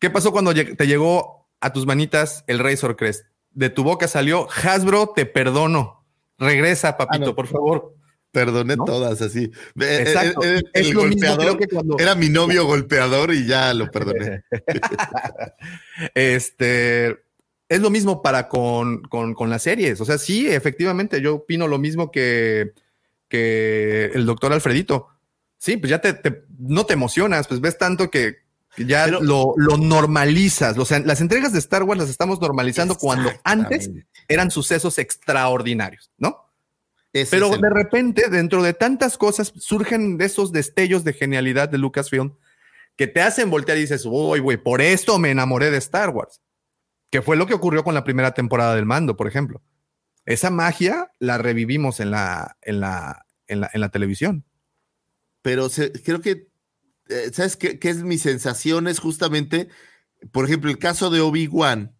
¿Qué 0.00 0.10
pasó 0.10 0.32
cuando 0.32 0.52
te 0.52 0.86
llegó 0.88 1.48
a 1.60 1.72
tus 1.72 1.86
manitas 1.86 2.42
el 2.48 2.58
Razor 2.58 2.96
Crest? 2.96 3.26
De 3.52 3.70
tu 3.70 3.84
boca 3.84 4.08
salió 4.08 4.48
Hasbro, 4.50 5.12
te 5.14 5.24
perdono. 5.24 6.04
Regresa, 6.36 6.96
papito, 6.96 7.26
no. 7.26 7.34
por 7.36 7.46
favor. 7.46 7.94
Perdoné 8.32 8.74
¿No? 8.76 8.84
todas 8.84 9.20
así. 9.22 9.50
Eh, 9.80 10.04
Exacto. 10.06 10.42
eh, 10.44 10.58
eh, 10.58 10.62
Es 10.72 10.86
el 10.88 10.94
lo 10.94 11.02
mismo, 11.04 11.12
golpeador 11.28 11.40
creo 11.40 11.58
que 11.58 11.66
cuando- 11.68 11.96
era 11.98 12.14
mi 12.16 12.28
novio 12.28 12.64
golpeador 12.66 13.32
y 13.34 13.46
ya 13.46 13.72
lo 13.72 13.88
perdoné. 13.90 14.42
Este 16.14 17.18
es 17.70 17.80
lo 17.80 17.88
mismo 17.88 18.20
para 18.20 18.48
con, 18.48 19.00
con, 19.02 19.32
con 19.32 19.48
las 19.48 19.62
series. 19.62 19.98
O 20.02 20.04
sea, 20.04 20.18
sí, 20.18 20.46
efectivamente, 20.46 21.22
yo 21.22 21.36
opino 21.36 21.66
lo 21.68 21.78
mismo 21.78 22.10
que, 22.10 22.72
que 23.28 24.10
el 24.12 24.26
doctor 24.26 24.52
Alfredito. 24.52 25.08
Sí, 25.56 25.76
pues 25.78 25.90
ya 25.90 26.00
te, 26.00 26.12
te- 26.14 26.44
no 26.58 26.84
te 26.84 26.94
emocionas, 26.94 27.46
pues 27.48 27.60
ves 27.60 27.78
tanto 27.78 28.10
que 28.10 28.36
que 28.76 28.86
ya 28.86 29.04
Pero- 29.06 29.20
lo, 29.20 29.54
lo 29.56 29.76
normalizas. 29.76 30.78
O 30.78 30.84
sea, 30.84 31.00
las 31.00 31.20
entregas 31.20 31.52
de 31.52 31.58
Star 31.58 31.82
Wars 31.82 32.00
las 32.00 32.08
estamos 32.08 32.40
normalizando 32.40 32.96
cuando 32.96 33.32
antes 33.42 33.90
eran 34.28 34.52
sucesos 34.52 34.98
extraordinarios, 34.98 36.10
¿no? 36.18 36.46
Ese 37.12 37.32
Pero 37.36 37.50
de 37.56 37.68
repente, 37.68 38.28
dentro 38.30 38.62
de 38.62 38.72
tantas 38.72 39.18
cosas, 39.18 39.52
surgen 39.56 40.18
de 40.18 40.26
esos 40.26 40.52
destellos 40.52 41.02
de 41.02 41.12
genialidad 41.14 41.68
de 41.68 41.78
Lucasfilm 41.78 42.34
que 42.94 43.08
te 43.08 43.20
hacen 43.20 43.50
voltear 43.50 43.76
y 43.76 43.80
dices, 43.82 44.04
uy, 44.06 44.38
güey, 44.38 44.56
por 44.56 44.80
esto 44.80 45.18
me 45.18 45.30
enamoré 45.32 45.72
de 45.72 45.78
Star 45.78 46.10
Wars. 46.10 46.40
Que 47.10 47.22
fue 47.22 47.36
lo 47.36 47.46
que 47.46 47.54
ocurrió 47.54 47.84
con 47.84 47.94
la 47.94 48.04
primera 48.04 48.32
temporada 48.34 48.74
del 48.76 48.86
mando, 48.86 49.16
por 49.16 49.26
ejemplo. 49.28 49.62
Esa 50.26 50.50
magia 50.50 51.12
la 51.18 51.38
revivimos 51.38 52.00
en 52.00 52.10
la, 52.12 52.56
en 52.62 52.80
la, 52.80 53.26
en 53.48 53.60
la, 53.60 53.70
en 53.72 53.80
la 53.80 53.88
televisión. 53.90 54.44
pero 55.42 55.68
se- 55.70 55.92
creo 55.92 56.20
que, 56.20 56.48
eh, 57.08 57.30
¿sabes 57.32 57.56
qué, 57.56 57.78
qué 57.78 57.88
es 57.90 58.02
mi 58.04 58.18
sensación? 58.18 58.86
Es 58.88 58.98
justamente, 59.00 59.68
por 60.32 60.44
ejemplo, 60.44 60.70
el 60.70 60.78
caso 60.78 61.10
de 61.10 61.20
Obi-Wan, 61.20 61.96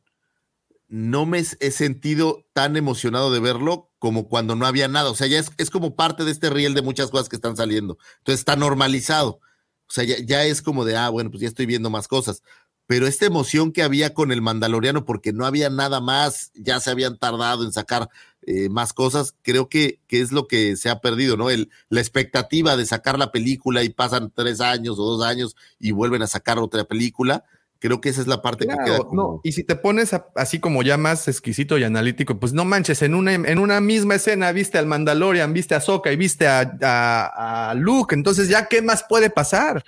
no 0.89 1.25
me 1.27 1.39
he 1.39 1.71
sentido 1.71 2.47
tan 2.53 2.77
emocionado 2.77 3.31
de 3.33 3.39
verlo 3.41 3.93
como 3.99 4.29
cuando 4.29 4.57
no 4.57 4.67
había 4.67 4.89
nada. 4.89 5.11
O 5.11 5.15
sea, 5.15 5.29
ya 5.29 5.39
es, 5.39 5.53
es 5.59 5.71
como 5.71 5.95
parte 5.95 6.25
de 6.25 6.33
este 6.33 6.51
riel 6.51 6.75
de 6.75 6.83
muchas 6.83 7.11
cosas 7.11 7.29
que 7.29 7.37
están 7.37 7.57
saliendo. 7.57 7.97
Entonces 8.19 8.41
está 8.41 8.57
normalizado. 8.57 9.41
O 9.89 9.93
sea, 9.93 10.05
ya, 10.05 10.17
ya 10.25 10.45
es 10.45 10.63
como 10.63 10.85
de, 10.85 10.97
ah, 10.97 11.09
bueno, 11.11 11.31
pues 11.31 11.43
ya 11.43 11.49
estoy 11.49 11.67
viendo 11.67 11.91
más 11.91 12.09
cosas. 12.09 12.43
Pero 12.91 13.07
esta 13.07 13.25
emoción 13.25 13.71
que 13.71 13.85
había 13.85 14.15
con 14.15 14.33
el 14.33 14.43
Mandaloriano, 14.43 15.05
porque 15.05 15.33
no 15.33 15.47
había 15.47 15.71
nada 15.71 16.01
más, 16.01 16.51
ya 16.57 16.81
se 16.81 16.91
habían 16.91 17.19
tardado 17.19 17.63
en 17.65 17.71
sacar 17.71 18.09
eh, 18.45 18.69
más 18.69 18.93
cosas, 18.93 19.37
creo 19.43 19.69
que, 19.69 20.01
que 20.09 20.21
es 20.21 20.33
lo 20.33 20.49
que 20.49 20.75
se 20.75 20.91
ha 20.91 21.01
perdido, 21.01 21.37
¿no? 21.37 21.51
El, 21.51 21.71
la 21.89 22.01
expectativa 22.01 22.77
de 22.77 22.85
sacar 22.87 23.17
la 23.17 23.31
película 23.31 23.85
y 23.85 23.91
pasan 23.91 24.33
tres 24.35 24.61
años 24.61 24.99
o 24.99 25.05
dos 25.05 25.25
años 25.25 25.55
y 25.79 25.93
vuelven 25.93 26.23
a 26.23 26.27
sacar 26.27 26.59
otra 26.59 26.83
película, 26.83 27.45
creo 27.79 28.01
que 28.01 28.09
esa 28.09 28.23
es 28.23 28.27
la 28.27 28.43
parte 28.43 28.67
que 28.67 28.75
queda 28.85 28.97
Claro, 28.97 29.07
como... 29.07 29.23
no, 29.23 29.41
y 29.45 29.53
si 29.53 29.63
te 29.63 29.77
pones 29.77 30.13
a- 30.13 30.27
así 30.35 30.59
como 30.59 30.83
ya 30.83 30.97
más 30.97 31.29
exquisito 31.29 31.79
y 31.79 31.85
analítico, 31.85 32.41
pues 32.41 32.53
no 32.55 32.65
manches, 32.65 33.03
en 33.03 33.15
una, 33.15 33.35
en 33.35 33.59
una 33.61 33.81
misma 33.81 34.17
escena 34.17 34.51
viste 34.51 34.79
al 34.79 34.87
Mandalorian, 34.87 35.53
viste 35.53 35.77
a 35.77 35.81
Soka 35.81 36.11
y 36.11 36.17
viste 36.17 36.49
a, 36.49 36.77
a, 36.83 37.71
a 37.71 37.75
Luke, 37.75 38.17
entonces 38.17 38.49
ya 38.49 38.67
qué 38.67 38.83
más 38.83 39.05
puede 39.09 39.31
pasar. 39.31 39.85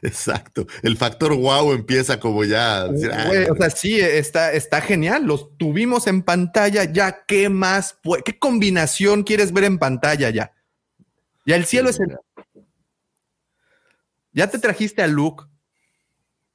Exacto. 0.00 0.66
El 0.82 0.96
factor 0.96 1.34
wow 1.34 1.72
empieza 1.72 2.18
como 2.18 2.44
ya... 2.44 2.82
a 2.82 2.84
"Ay, 2.84 3.26
Güey, 3.26 3.50
o 3.50 3.56
sea, 3.56 3.70
sí, 3.70 4.00
está, 4.00 4.52
está 4.52 4.80
genial. 4.80 5.24
Los 5.26 5.56
tuvimos 5.58 6.06
en 6.06 6.22
pantalla. 6.22 6.84
Ya, 6.84 7.24
¿qué 7.26 7.48
más? 7.48 7.98
¿Qué 8.24 8.38
combinación 8.38 9.22
quieres 9.24 9.52
ver 9.52 9.64
en 9.64 9.78
pantalla 9.78 10.30
ya? 10.30 10.52
Ya 11.44 11.56
el 11.56 11.66
cielo 11.66 11.90
es 11.90 12.00
el. 12.00 12.16
Ya 14.32 14.46
te 14.48 14.58
trajiste 14.58 15.02
a 15.02 15.06
Luke, 15.06 15.44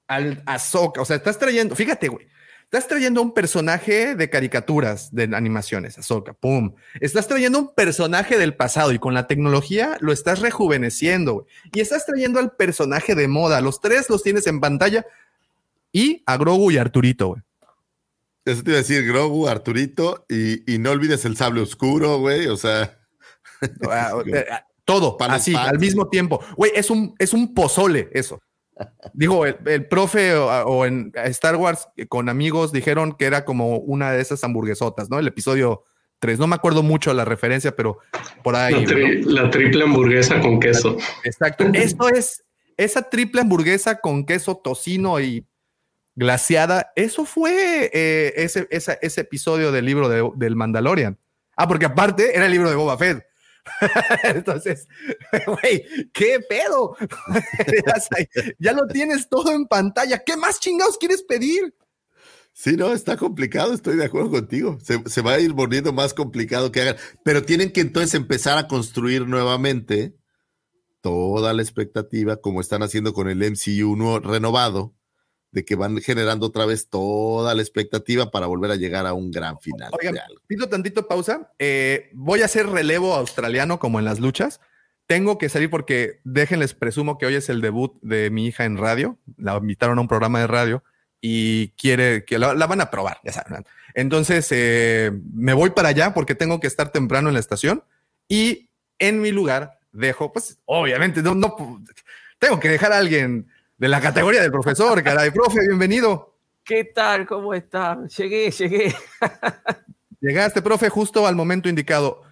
al 0.08 0.42
Ahsoka. 0.46 1.02
O 1.02 1.06
sea, 1.06 1.18
estás 1.18 1.38
trayendo, 1.38 1.76
fíjate, 1.76 2.08
güey. 2.08 2.28
Estás 2.70 2.90
trayendo 2.90 3.22
un 3.22 3.34
personaje 3.34 4.14
de 4.16 4.30
caricaturas, 4.30 5.16
de 5.16 5.24
animaciones, 5.34 5.98
Ahsoka, 5.98 6.34
pum. 6.34 6.76
Estás 7.00 7.26
trayendo 7.26 7.60
un 7.60 7.74
personaje 7.74 8.38
del 8.38 8.56
pasado 8.56 8.92
y 8.92 9.00
con 9.00 9.14
la 9.14 9.26
tecnología 9.26 9.96
lo 10.02 10.12
estás 10.12 10.42
rejuveneciendo, 10.42 11.34
güey. 11.34 11.46
Y 11.74 11.80
estás 11.80 12.06
trayendo 12.06 12.42
al 12.42 12.52
personaje 12.58 13.16
de 13.16 13.30
moda. 13.30 13.62
Los 13.62 13.80
tres 13.80 14.10
los 14.10 14.22
tienes 14.22 14.48
en 14.48 14.60
pantalla 14.60 15.06
y 15.94 16.24
a 16.26 16.36
Grogu 16.36 16.70
y 16.72 16.78
Arturito, 16.78 17.28
güey. 17.28 17.42
Eso 18.44 18.64
te 18.64 18.72
iba 18.72 18.80
a 18.80 18.82
decir, 18.82 19.08
Grogu, 19.08 19.48
Arturito, 19.48 20.26
y, 20.28 20.74
y 20.74 20.78
no 20.78 20.92
olvides 20.92 21.24
el 21.24 21.38
sable 21.38 21.62
oscuro, 21.62 22.20
güey, 22.20 22.48
o 22.48 22.58
sea... 22.58 23.00
Ah, 23.90 24.12
eh, 24.26 24.46
Todo, 24.84 25.16
así, 25.22 25.56
al 25.56 25.80
mismo 25.80 26.10
tiempo. 26.10 26.44
Güey, 26.58 26.74
es 26.76 26.90
un, 26.90 27.16
es 27.18 27.32
un 27.32 27.54
pozole 27.54 28.10
eso. 28.12 28.42
Digo, 29.14 29.46
el, 29.46 29.58
el 29.66 29.86
profe 29.88 30.36
o, 30.36 30.48
o 30.66 30.86
en 30.86 31.12
Star 31.26 31.56
Wars 31.56 31.88
con 32.10 32.30
amigos 32.30 32.72
dijeron 32.72 33.14
que 33.14 33.26
era 33.26 33.46
como 33.46 33.78
una 33.78 34.12
de 34.12 34.22
esas 34.22 34.44
hamburguesotas, 34.44 35.10
¿no? 35.10 35.18
El 35.20 35.28
episodio 35.28 35.84
3. 36.20 36.40
No 36.40 36.48
me 36.48 36.56
acuerdo 36.56 36.84
mucho 36.84 37.14
la 37.14 37.26
referencia, 37.26 37.76
pero 37.76 38.00
por 38.44 38.56
ahí. 38.56 38.74
La, 38.74 38.82
tri- 38.92 39.24
la 39.26 39.50
triple 39.50 39.84
hamburguesa 39.84 40.40
con 40.42 40.60
queso. 40.60 40.98
Exacto. 41.24 41.66
Eso 41.74 42.10
es 42.10 42.44
esa 42.76 43.10
triple 43.10 43.42
hamburguesa 43.42 44.00
con 44.00 44.26
queso, 44.26 44.58
tocino 44.58 45.20
y 45.20 45.46
glaciada. 46.16 46.92
Eso 46.96 47.26
fue 47.26 47.90
eh, 47.94 48.34
ese, 48.38 48.68
esa- 48.72 48.98
ese 49.02 49.22
episodio 49.22 49.72
del 49.72 49.86
libro 49.86 50.10
de- 50.10 50.30
del 50.36 50.56
Mandalorian. 50.56 51.18
Ah, 51.56 51.68
porque 51.68 51.86
aparte 51.86 52.36
era 52.36 52.46
el 52.46 52.52
libro 52.52 52.70
de 52.70 52.76
Boba 52.76 52.98
Fett. 52.98 53.26
Entonces, 54.24 54.88
güey, 55.46 55.86
¿qué 56.14 56.40
pedo? 56.48 56.96
ya, 58.60 58.74
lo 58.74 58.88
tienes 58.88 59.30
todo 59.30 59.52
en 59.52 59.68
pantalla. 59.68 60.24
¿Qué 60.24 60.38
más 60.38 60.60
chingados 60.60 60.98
quieres 60.98 61.24
pedir? 61.24 61.74
Sí, 62.54 62.76
no, 62.76 62.92
está 62.92 63.18
complicado, 63.18 63.74
estoy 63.74 63.98
de 63.98 64.06
acuerdo 64.06 64.32
contigo. 64.32 64.80
Se, 64.82 65.22
va 65.22 65.34
a 65.34 65.40
ir 65.40 65.54
volviendo 65.54 65.94
más 65.94 66.16
complicado 66.16 66.72
que 66.72 66.82
hagan, 66.82 66.96
pero 67.24 67.44
tienen 67.44 67.72
que 67.72 67.82
entonces 67.82 68.16
empezar 68.16 68.58
a 68.58 68.68
construir 68.68 69.28
nuevamente 69.28 70.16
toda 71.02 71.54
la 71.54 71.62
expectativa, 71.62 72.38
como 72.38 72.60
están 72.60 72.82
haciendo 72.82 73.14
con 73.14 73.30
el 73.30 73.44
MCU 73.44 74.20
renovado, 74.22 74.97
de 75.52 75.66
que 75.66 75.76
van 75.76 75.98
generando 76.02 76.48
otra 76.48 76.66
vez 76.66 76.90
toda 76.90 77.56
la 77.56 77.62
expectativa 77.62 78.32
para 78.32 78.48
volver 78.48 78.72
a 78.72 78.76
llegar 78.76 79.06
a 79.06 79.14
un 79.14 79.32
gran 79.32 79.60
final. 79.60 79.92
Oigan, 80.00 80.18
pido 80.46 80.68
tantito 80.70 81.08
pausa. 81.08 81.54
Eh, 81.60 82.10
voy 82.14 82.42
a 82.42 82.46
hacer 82.46 82.68
relevo 82.68 83.14
australiano 83.14 83.80
como 83.80 84.00
en 84.00 84.06
las 84.06 84.20
luchas. 84.20 84.60
Tengo 85.06 85.38
que 85.38 85.50
salir 85.50 85.70
porque 85.70 86.20
déjenles 86.24 86.74
presumo 86.74 87.18
que 87.18 87.26
hoy 87.26 87.36
es 87.36 87.50
el 87.50 87.62
debut 87.62 87.98
de 88.02 88.30
mi 88.30 88.48
hija 88.48 88.66
en 88.66 88.78
radio. 88.78 89.18
La 89.38 89.56
invitaron 89.56 89.98
a 89.98 90.02
un 90.02 90.08
programa 90.08 90.40
de 90.40 90.48
radio 90.48 90.84
y 91.22 91.70
quiere 91.70 92.26
que 92.26 92.38
la, 92.38 92.54
la 92.54 92.68
van 92.68 92.82
a 92.82 92.92
probar, 92.92 93.20
ya 93.24 93.32
saben. 93.32 93.66
Entonces 93.94 94.48
eh, 94.52 95.12
me 95.34 95.54
voy 95.54 95.72
para 95.72 95.90
allá 95.90 96.14
porque 96.14 96.36
tengo 96.36 96.60
que 96.60 96.68
estar 96.68 96.92
temprano 96.92 97.30
en 97.30 97.34
la 97.34 97.40
estación 97.40 97.84
y 98.28 98.70
en 99.00 99.22
mi 99.22 99.32
lugar 99.32 99.80
dejo, 99.92 100.32
pues 100.32 100.60
obviamente 100.66 101.22
no, 101.24 101.34
no 101.36 101.56
tengo 102.40 102.60
que 102.60 102.70
dejar 102.70 102.94
a 102.94 102.98
alguien 102.98 103.48
de 103.78 103.88
la 103.88 104.02
categoría 104.02 104.42
del 104.42 104.52
profesor, 104.52 105.02
caray. 105.04 105.32
Profe, 105.32 105.60
bienvenido. 105.68 106.36
¿Qué 106.64 106.84
tal? 106.84 107.26
¿Cómo 107.26 107.54
están? 107.54 108.08
Llegué, 108.10 108.52
llegué. 108.52 108.96
Llegaste, 110.20 110.62
profe, 110.62 110.90
justo 110.90 111.28
al 111.28 111.36
momento 111.36 111.70
indicado. 111.70 112.24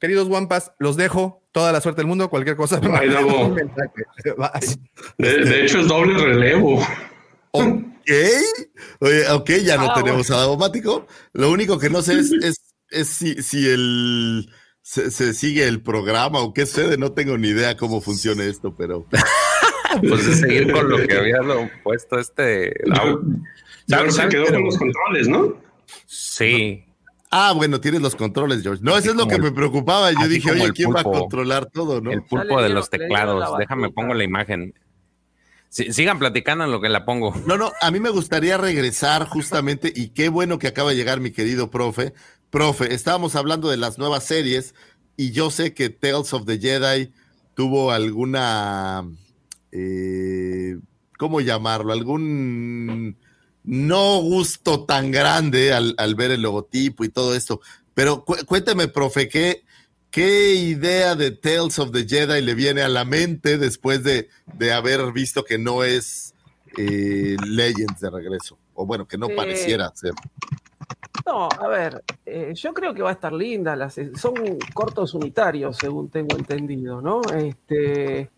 Queridos 0.00 0.28
Wampas, 0.28 0.72
los 0.78 0.96
dejo. 0.96 1.42
Toda 1.52 1.70
la 1.70 1.80
suerte 1.80 2.00
del 2.00 2.08
mundo. 2.08 2.28
Cualquier 2.30 2.56
cosa. 2.56 2.80
Ay. 2.98 3.10
De, 5.18 5.44
de 5.44 5.64
hecho, 5.64 5.80
es 5.80 5.86
doble 5.88 6.18
relevo. 6.18 6.80
Ok, 7.52 8.10
Oye, 9.00 9.30
ok, 9.30 9.50
ya 9.62 9.76
no 9.76 9.90
Ah, 9.90 9.94
tenemos 9.94 10.30
a 10.30 10.38
Davomático. 10.38 11.06
Lo 11.34 11.50
único 11.50 11.78
que 11.78 11.90
no 11.90 12.02
sé 12.02 12.14
es, 12.18 12.32
es, 12.32 12.56
es 12.88 13.08
si, 13.08 13.42
si 13.42 13.68
el, 13.68 14.50
se, 14.80 15.10
se 15.10 15.34
sigue 15.34 15.68
el 15.68 15.82
programa 15.82 16.40
o 16.40 16.52
qué 16.54 16.66
sucede. 16.66 16.96
No 16.96 17.12
tengo 17.12 17.36
ni 17.38 17.48
idea 17.48 17.76
cómo 17.76 18.00
funciona 18.00 18.42
esto, 18.44 18.74
pero 18.74 19.06
Pues 20.00 20.26
de 20.26 20.34
seguir 20.34 20.72
con 20.72 20.88
lo 20.88 20.98
que 21.06 21.16
había 21.16 21.38
lo 21.38 21.68
puesto 21.82 22.18
este. 22.18 22.72
Ya 23.86 23.98
se 24.04 24.12
¿Sabes 24.12 24.34
quedó 24.34 24.46
con 24.46 24.64
los 24.64 24.78
controles, 24.78 25.28
¿no? 25.28 25.56
Sí. 26.06 26.84
Ah, 27.30 27.52
bueno, 27.54 27.80
tienes 27.80 28.02
los 28.02 28.14
controles, 28.14 28.62
George. 28.62 28.82
No, 28.84 28.96
eso 28.96 29.10
es 29.10 29.16
lo 29.16 29.26
que 29.26 29.38
me 29.38 29.52
preocupaba. 29.52 30.12
Yo 30.12 30.28
dije, 30.28 30.50
oye, 30.50 30.72
¿quién 30.72 30.94
va 30.94 31.00
a 31.00 31.04
controlar 31.04 31.66
todo, 31.66 32.00
no? 32.00 32.12
El 32.12 32.22
pulpo 32.22 32.62
de 32.62 32.68
los 32.68 32.90
teclados. 32.90 33.58
Déjame 33.58 33.90
pongo 33.90 34.14
la 34.14 34.24
imagen. 34.24 34.74
Sí, 35.72 35.90
sigan 35.90 36.18
platicando 36.18 36.64
en 36.64 36.70
lo 36.70 36.82
que 36.82 36.90
la 36.90 37.06
pongo. 37.06 37.34
No, 37.46 37.56
no, 37.56 37.72
a 37.80 37.90
mí 37.90 37.98
me 37.98 38.10
gustaría 38.10 38.58
regresar 38.58 39.26
justamente, 39.26 39.90
y 39.96 40.08
qué 40.08 40.28
bueno 40.28 40.58
que 40.58 40.66
acaba 40.66 40.90
de 40.90 40.96
llegar 40.96 41.20
mi 41.20 41.30
querido 41.30 41.70
profe. 41.70 42.12
Profe, 42.50 42.92
estábamos 42.92 43.36
hablando 43.36 43.70
de 43.70 43.78
las 43.78 43.96
nuevas 43.96 44.24
series, 44.24 44.74
y 45.16 45.30
yo 45.30 45.50
sé 45.50 45.72
que 45.72 45.88
Tales 45.88 46.34
of 46.34 46.44
the 46.44 46.58
Jedi 46.58 47.10
tuvo 47.54 47.90
alguna, 47.90 49.06
eh, 49.72 50.78
¿cómo 51.18 51.40
llamarlo? 51.40 51.92
Algún 51.92 53.16
no 53.64 54.20
gusto 54.20 54.84
tan 54.84 55.10
grande 55.10 55.72
al, 55.72 55.94
al 55.98 56.14
ver 56.14 56.30
el 56.32 56.42
logotipo 56.42 57.04
y 57.04 57.08
todo 57.08 57.34
esto. 57.34 57.60
Pero 57.94 58.24
cu- 58.24 58.44
cuénteme, 58.46 58.88
profe, 58.88 59.28
¿qué, 59.28 59.64
¿qué 60.10 60.54
idea 60.54 61.14
de 61.14 61.30
Tales 61.30 61.78
of 61.78 61.90
the 61.92 62.06
Jedi 62.06 62.42
le 62.42 62.54
viene 62.54 62.82
a 62.82 62.88
la 62.88 63.04
mente 63.04 63.58
después 63.58 64.02
de, 64.02 64.28
de 64.58 64.72
haber 64.72 65.12
visto 65.12 65.44
que 65.44 65.58
no 65.58 65.84
es 65.84 66.34
eh, 66.76 67.36
Legends 67.46 68.00
de 68.00 68.10
regreso? 68.10 68.58
O 68.74 68.84
bueno, 68.86 69.06
que 69.06 69.18
no 69.18 69.26
Eh, 69.28 69.36
pareciera 69.36 69.92
ser. 69.94 70.12
No, 71.24 71.48
a 71.48 71.68
ver, 71.68 72.02
eh, 72.26 72.52
yo 72.54 72.74
creo 72.74 72.92
que 72.94 73.02
va 73.02 73.10
a 73.10 73.12
estar 73.12 73.32
linda. 73.32 73.76
Las, 73.76 73.94
son 74.20 74.34
cortos 74.74 75.14
unitarios, 75.14 75.76
según 75.76 76.08
tengo 76.10 76.36
entendido, 76.36 77.00
¿no? 77.00 77.20
Este, 77.36 78.28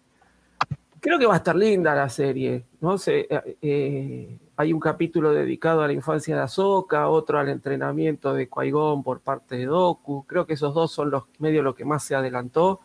creo 1.05 1.19
que 1.19 1.27
va 1.27 1.35
a 1.35 1.37
estar 1.37 1.55
linda 1.55 1.95
la 1.95 2.09
serie, 2.09 2.65
¿no? 2.81 2.97
Se, 2.97 3.27
eh, 3.29 3.59
eh, 3.61 4.39
hay 4.57 4.73
un 4.73 4.81
capítulo 4.81 5.35
dedicado 5.35 5.83
a 5.83 5.87
la 5.87 5.93
infancia 5.93 6.35
de 6.35 6.41
Ahsoka, 6.41 7.09
otro 7.09 7.39
al 7.39 7.51
entrenamiento 7.51 8.33
de 8.33 8.49
Qui-Gon 8.49 9.03
por 9.03 9.21
parte 9.21 9.57
de 9.59 9.67
Doku. 9.67 10.25
Creo 10.27 10.47
que 10.47 10.55
esos 10.55 10.73
dos 10.73 10.93
son 10.93 11.11
los 11.11 11.25
medio 11.39 11.63
lo 11.63 11.75
que 11.75 11.85
más 11.85 12.05
se 12.05 12.15
adelantó. 12.15 12.81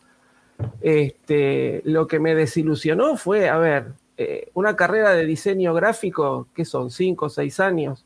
Este, 0.82 1.82
lo 1.86 2.08
que 2.08 2.20
me 2.20 2.36
desilusionó 2.36 3.16
fue, 3.16 3.48
a 3.48 3.58
ver, 3.58 3.94
eh, 4.18 4.50
una 4.54 4.76
carrera 4.76 5.12
de 5.12 5.26
diseño 5.26 5.74
gráfico, 5.74 6.50
que 6.54 6.66
son 6.66 6.92
cinco 6.92 7.28
o 7.28 7.30
seis 7.30 7.62
años, 7.62 8.06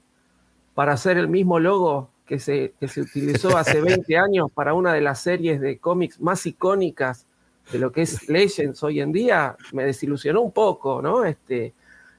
para 0.75 0.93
hacer 0.93 1.17
el 1.17 1.27
mismo 1.27 1.59
logo 1.59 2.11
que 2.27 2.37
se, 2.37 2.75
que 2.79 2.87
se 2.87 3.01
utilizó 3.01 3.57
hace 3.57 3.81
20 3.81 4.15
años 4.15 4.51
para 4.53 4.75
una 4.75 4.93
de 4.93 5.01
las 5.01 5.21
series 5.21 5.59
de 5.59 5.79
cómics 5.79 6.21
más 6.21 6.45
icónicas 6.45 7.25
de 7.73 7.79
lo 7.79 7.91
que 7.91 8.03
es 8.03 8.29
Legends 8.29 8.83
hoy 8.83 9.01
en 9.01 9.11
día, 9.11 9.57
me 9.73 9.83
desilusionó 9.83 10.41
un 10.41 10.51
poco, 10.51 11.01
¿no? 11.01 11.25
Este, 11.25 11.73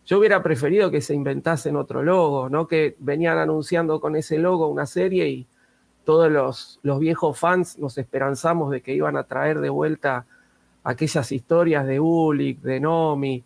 yo 0.05 0.19
hubiera 0.19 0.43
preferido 0.43 0.91
que 0.91 1.01
se 1.01 1.15
inventasen 1.15 1.77
otro 1.77 2.03
logo, 2.03 2.49
¿no? 2.49 2.67
Que 2.67 2.97
venían 2.99 3.39
anunciando 3.39 4.01
con 4.01 4.17
ese 4.17 4.37
logo 4.39 4.67
una 4.67 4.85
serie 4.85 5.29
y 5.29 5.47
todos 6.05 6.31
los, 6.31 6.81
los 6.83 6.99
viejos 6.99 7.39
fans 7.39 7.79
nos 7.79 7.97
esperanzamos 7.99 8.73
de 8.73 8.83
que 8.83 8.95
iban 8.95 9.17
a 9.17 9.25
traer 9.25 9.61
de 9.61 9.71
vuelta 9.71 10.27
aquellas 10.83 11.31
historias 11.31 11.87
de 11.87 12.01
Ulik, 12.01 12.61
de 12.61 12.81
Nomi, 12.81 13.45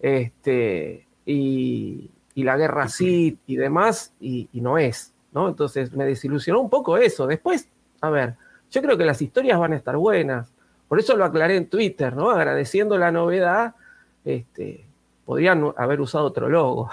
este, 0.00 1.06
y, 1.24 2.10
y 2.34 2.42
la 2.42 2.56
guerra 2.56 2.88
Sith 2.88 3.38
y 3.46 3.54
demás, 3.54 4.12
y, 4.18 4.48
y 4.52 4.60
no 4.60 4.78
es, 4.78 5.14
¿no? 5.32 5.48
Entonces 5.48 5.92
me 5.92 6.04
desilusionó 6.04 6.60
un 6.60 6.68
poco 6.68 6.98
eso. 6.98 7.24
Después, 7.28 7.68
a 8.00 8.10
ver, 8.10 8.34
yo 8.68 8.82
creo 8.82 8.98
que 8.98 9.04
las 9.04 9.22
historias 9.22 9.60
van 9.60 9.74
a 9.74 9.76
estar 9.76 9.96
buenas. 9.96 10.52
Por 10.88 11.00
eso 11.00 11.16
lo 11.16 11.24
aclaré 11.24 11.56
en 11.56 11.68
Twitter, 11.68 12.14
¿no? 12.14 12.30
Agradeciendo 12.30 12.96
la 12.98 13.10
novedad, 13.10 13.74
este, 14.24 14.86
podrían 15.24 15.72
haber 15.76 16.00
usado 16.00 16.24
otro 16.26 16.48
logo. 16.48 16.90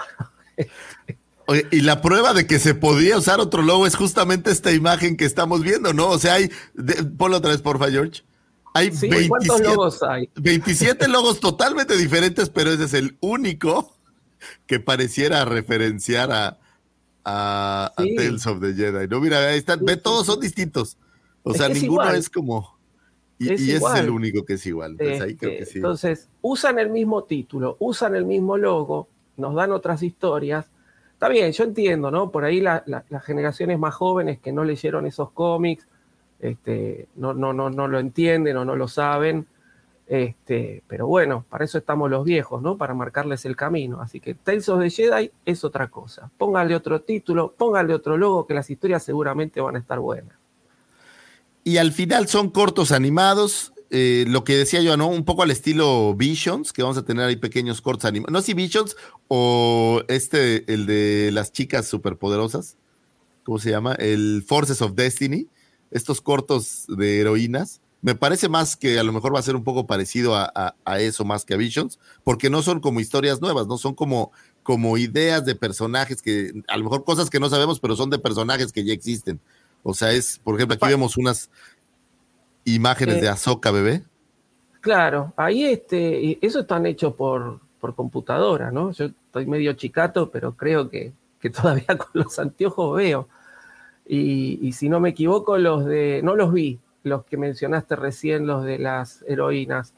Oye, 1.46 1.66
y 1.70 1.82
la 1.82 2.00
prueba 2.00 2.32
de 2.32 2.46
que 2.46 2.58
se 2.58 2.74
podía 2.74 3.18
usar 3.18 3.38
otro 3.38 3.60
logo 3.62 3.86
es 3.86 3.96
justamente 3.96 4.50
esta 4.50 4.72
imagen 4.72 5.16
que 5.16 5.26
estamos 5.26 5.62
viendo, 5.62 5.92
¿no? 5.92 6.08
O 6.08 6.18
sea, 6.18 6.34
hay, 6.34 6.50
de- 6.72 7.04
ponlo 7.04 7.36
otra 7.36 7.50
vez, 7.50 7.60
porfa, 7.60 7.90
George. 7.90 8.22
Hay 8.72 8.90
Sí, 8.90 9.08
27, 9.08 9.28
¿Cuántos 9.28 9.60
logos 9.60 10.02
hay? 10.02 10.30
27 10.36 11.06
logos 11.08 11.40
totalmente 11.40 11.96
diferentes, 11.96 12.48
pero 12.48 12.70
ese 12.72 12.84
es 12.84 12.94
el 12.94 13.16
único 13.20 13.94
que 14.66 14.80
pareciera 14.80 15.44
referenciar 15.44 16.32
a, 16.32 16.58
a, 17.24 17.92
a 17.94 18.02
Sí. 18.02 18.16
Tales 18.16 18.46
of 18.46 18.60
the 18.60 18.72
Jedi. 18.72 19.06
No, 19.08 19.20
mira, 19.20 19.46
ahí 19.46 19.58
están, 19.58 19.84
ve, 19.84 19.96
todos 19.98 20.26
son 20.26 20.40
distintos. 20.40 20.96
O 21.42 21.50
Es 21.52 21.58
sea, 21.58 21.68
que 21.68 21.74
ninguno 21.74 22.10
es 22.10 22.30
como. 22.30 22.74
Y, 23.38 23.52
Es 23.52 23.60
y 23.60 23.72
el 23.72 24.10
único 24.10 24.44
que 24.44 24.54
es 24.54 24.66
igual. 24.66 24.92
Entonces 24.92 25.20
ahí 25.20 25.34
creo 25.36 25.50
que 25.50 25.58
Este, 25.58 25.72
sí. 25.72 25.78
Entonces, 25.78 26.28
usan 26.40 26.78
el 26.78 26.90
mismo 26.90 27.24
título, 27.24 27.76
usan 27.80 28.14
el 28.14 28.24
mismo 28.24 28.56
logo, 28.56 29.08
nos 29.36 29.54
dan 29.54 29.72
otras 29.72 30.02
historias. 30.02 30.70
Está 31.14 31.28
bien, 31.28 31.50
yo 31.52 31.64
entiendo, 31.64 32.10
¿no? 32.10 32.30
Por 32.30 32.44
ahí 32.44 32.60
la- 32.60 32.82
la- 32.86 33.04
las 33.08 33.24
generaciones 33.24 33.78
más 33.78 33.94
jóvenes 33.94 34.38
que 34.38 34.52
no 34.52 34.62
leyeron 34.64 35.06
esos 35.06 35.30
cómics, 35.32 35.86
este, 36.40 37.08
no, 37.16 37.34
no, 37.34 37.52
no, 37.52 37.70
no 37.70 37.88
lo 37.88 37.98
entienden 37.98 38.56
o 38.56 38.64
no 38.64 38.76
lo 38.76 38.86
saben. 38.88 39.46
Este, 40.06 40.82
pero 40.86 41.06
bueno, 41.06 41.46
para 41.48 41.64
eso 41.64 41.78
estamos 41.78 42.10
los 42.10 42.24
viejos, 42.24 42.60
¿no? 42.60 42.76
Para 42.76 42.92
marcarles 42.94 43.44
el 43.46 43.56
camino. 43.56 44.00
Así 44.02 44.20
que 44.20 44.34
Tales 44.34 44.68
of 44.68 44.80
the 44.80 44.90
Jedi 44.90 45.30
es 45.46 45.64
otra 45.64 45.88
cosa. 45.88 46.30
Pónganle 46.36 46.74
otro 46.76 47.00
título, 47.00 47.54
pónganle 47.56 47.94
otro 47.94 48.16
logo, 48.18 48.46
que 48.46 48.52
las 48.54 48.68
historias 48.68 49.02
seguramente 49.02 49.60
van 49.62 49.76
a 49.76 49.78
estar 49.78 49.98
buenas. 49.98 50.36
Y 51.64 51.78
al 51.78 51.92
final 51.92 52.28
son 52.28 52.50
cortos 52.50 52.92
animados. 52.92 53.72
eh, 53.90 54.24
lo 54.28 54.42
que 54.44 54.56
decía 54.56 54.80
yo, 54.82 54.96
¿no? 54.96 55.06
Un 55.06 55.24
poco 55.24 55.42
al 55.44 55.50
estilo 55.52 56.14
Visions, 56.16 56.72
que 56.72 56.82
vamos 56.82 56.98
a 56.98 57.04
tener 57.04 57.24
ahí 57.26 57.36
pequeños 57.36 57.80
cortos 57.80 58.06
animados. 58.06 58.32
No 58.32 58.40
sé 58.40 58.46
si 58.46 58.54
Visions 58.54 58.96
o 59.28 60.02
este, 60.08 60.70
el 60.72 60.86
de 60.86 61.30
las 61.32 61.52
chicas 61.52 61.86
superpoderosas. 61.86 62.76
¿Cómo 63.44 63.58
se 63.58 63.70
llama? 63.70 63.94
El 63.94 64.44
Forces 64.46 64.82
of 64.82 64.94
Destiny. 64.94 65.46
Estos 65.92 66.20
cortos 66.20 66.86
de 66.88 67.20
heroínas. 67.20 67.80
Me 68.02 68.14
parece 68.16 68.48
más 68.48 68.76
que 68.76 68.98
a 68.98 69.04
lo 69.04 69.12
mejor 69.12 69.34
va 69.34 69.38
a 69.38 69.42
ser 69.42 69.56
un 69.56 69.64
poco 69.64 69.86
parecido 69.86 70.34
a, 70.34 70.52
a- 70.84 71.00
eso 71.00 71.24
más 71.24 71.44
que 71.44 71.54
a 71.54 71.56
Visions, 71.56 71.98
porque 72.24 72.50
no 72.50 72.62
son 72.62 72.80
como 72.80 73.00
historias 73.00 73.40
nuevas, 73.40 73.66
no 73.66 73.78
son 73.78 73.94
como, 73.94 74.30
como 74.62 74.98
ideas 74.98 75.46
de 75.46 75.54
personajes 75.54 76.20
que, 76.20 76.52
a 76.68 76.76
lo 76.76 76.84
mejor 76.84 77.04
cosas 77.04 77.30
que 77.30 77.40
no 77.40 77.48
sabemos, 77.48 77.80
pero 77.80 77.96
son 77.96 78.10
de 78.10 78.18
personajes 78.18 78.72
que 78.72 78.84
ya 78.84 78.92
existen. 78.92 79.40
O 79.84 79.94
sea, 79.94 80.10
es, 80.10 80.40
por 80.42 80.56
ejemplo, 80.56 80.74
aquí 80.74 80.88
vemos 80.88 81.16
unas 81.16 81.50
imágenes 82.64 83.16
Eh, 83.16 83.20
de 83.20 83.28
Azoka, 83.28 83.70
bebé. 83.70 84.02
Claro, 84.80 85.32
ahí 85.36 85.64
este, 85.64 86.44
eso 86.44 86.60
están 86.60 86.86
hechos 86.86 87.14
por, 87.14 87.60
por 87.78 87.94
computadora, 87.94 88.70
¿no? 88.72 88.90
Yo 88.92 89.04
estoy 89.06 89.46
medio 89.46 89.74
chicato, 89.74 90.30
pero 90.30 90.56
creo 90.56 90.88
que, 90.88 91.12
que 91.38 91.50
todavía 91.50 91.86
con 91.98 92.08
los 92.14 92.38
anteojos 92.38 92.96
veo. 92.96 93.28
Y, 94.06 94.58
y 94.66 94.72
si 94.72 94.88
no 94.88 95.00
me 95.00 95.10
equivoco, 95.10 95.56
los 95.58 95.84
de, 95.84 96.20
no 96.24 96.34
los 96.34 96.52
vi, 96.52 96.80
los 97.02 97.24
que 97.24 97.36
mencionaste 97.36 97.94
recién, 97.96 98.46
los 98.46 98.64
de 98.64 98.78
las 98.78 99.22
heroínas, 99.28 99.94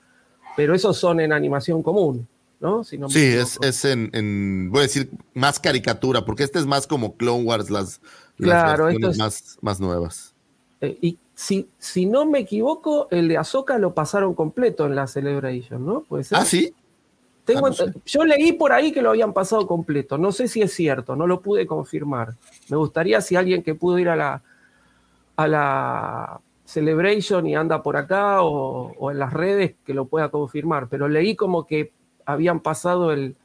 pero 0.56 0.74
esos 0.74 0.96
son 0.96 1.20
en 1.20 1.32
animación 1.32 1.82
común, 1.82 2.26
¿no? 2.60 2.84
Si 2.84 2.98
no 2.98 3.08
Sí, 3.08 3.24
es, 3.24 3.58
es 3.62 3.84
en, 3.84 4.10
en- 4.12 4.70
voy 4.70 4.80
a 4.80 4.82
decir, 4.82 5.10
más 5.34 5.60
caricatura, 5.60 6.24
porque 6.24 6.42
este 6.44 6.58
es 6.58 6.66
más 6.66 6.86
como 6.86 7.16
Clone 7.16 7.44
Wars, 7.44 7.70
las, 7.70 8.00
las 8.38 8.78
versiones 8.78 9.10
es- 9.12 9.18
más, 9.18 9.58
más 9.60 9.80
nuevas. 9.80 10.34
Eh, 10.80 10.98
y 11.00 11.18
si, 11.34 11.68
si 11.78 12.06
no 12.06 12.26
me 12.26 12.40
equivoco, 12.40 13.08
el 13.10 13.28
de 13.28 13.38
Ahsoka 13.38 13.78
lo 13.78 13.94
pasaron 13.94 14.34
completo 14.34 14.86
en 14.86 14.94
la 14.94 15.06
Celebration, 15.06 15.84
¿no? 15.84 16.00
¿Puede 16.02 16.24
ser? 16.24 16.38
Ah, 16.38 16.44
sí. 16.44 16.72
Tengo 17.44 17.68
Ah, 17.68 17.70
no 17.78 17.92
Yo 18.04 18.24
leí 18.24 18.52
por 18.52 18.72
ahí 18.72 18.90
que 18.90 19.00
lo 19.02 19.10
habían 19.10 19.32
pasado 19.32 19.66
completo. 19.66 20.18
No 20.18 20.32
sé 20.32 20.48
si 20.48 20.62
es 20.62 20.72
cierto, 20.72 21.14
no 21.14 21.26
lo 21.26 21.40
pude 21.40 21.66
confirmar. 21.66 22.34
Me 22.68 22.76
gustaría 22.76 23.20
si 23.20 23.36
alguien 23.36 23.62
que 23.62 23.74
pudo 23.74 23.98
ir 23.98 24.08
a 24.08 24.16
la, 24.16 24.42
a 25.36 25.46
la 25.46 26.40
Celebration 26.64 27.46
y 27.46 27.54
anda 27.54 27.82
por 27.82 27.96
acá 27.96 28.42
o, 28.42 28.92
o 28.98 29.10
en 29.12 29.18
las 29.20 29.32
redes 29.32 29.74
que 29.84 29.94
lo 29.94 30.06
pueda 30.06 30.30
confirmar. 30.30 30.88
Pero 30.88 31.08
leí 31.08 31.36
como 31.36 31.66
que 31.66 31.92
habían 32.26 32.60
pasado 32.60 33.12
el, 33.12 33.36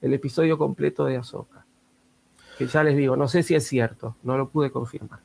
el 0.00 0.14
episodio 0.14 0.58
completo 0.58 1.04
de 1.04 1.16
Ahsoka. 1.16 1.64
Que 2.58 2.66
ya 2.66 2.82
les 2.82 2.96
digo, 2.96 3.16
no 3.16 3.28
sé 3.28 3.42
si 3.42 3.54
es 3.54 3.66
cierto, 3.66 4.16
no 4.22 4.36
lo 4.36 4.48
pude 4.48 4.70
confirmar. 4.70 5.20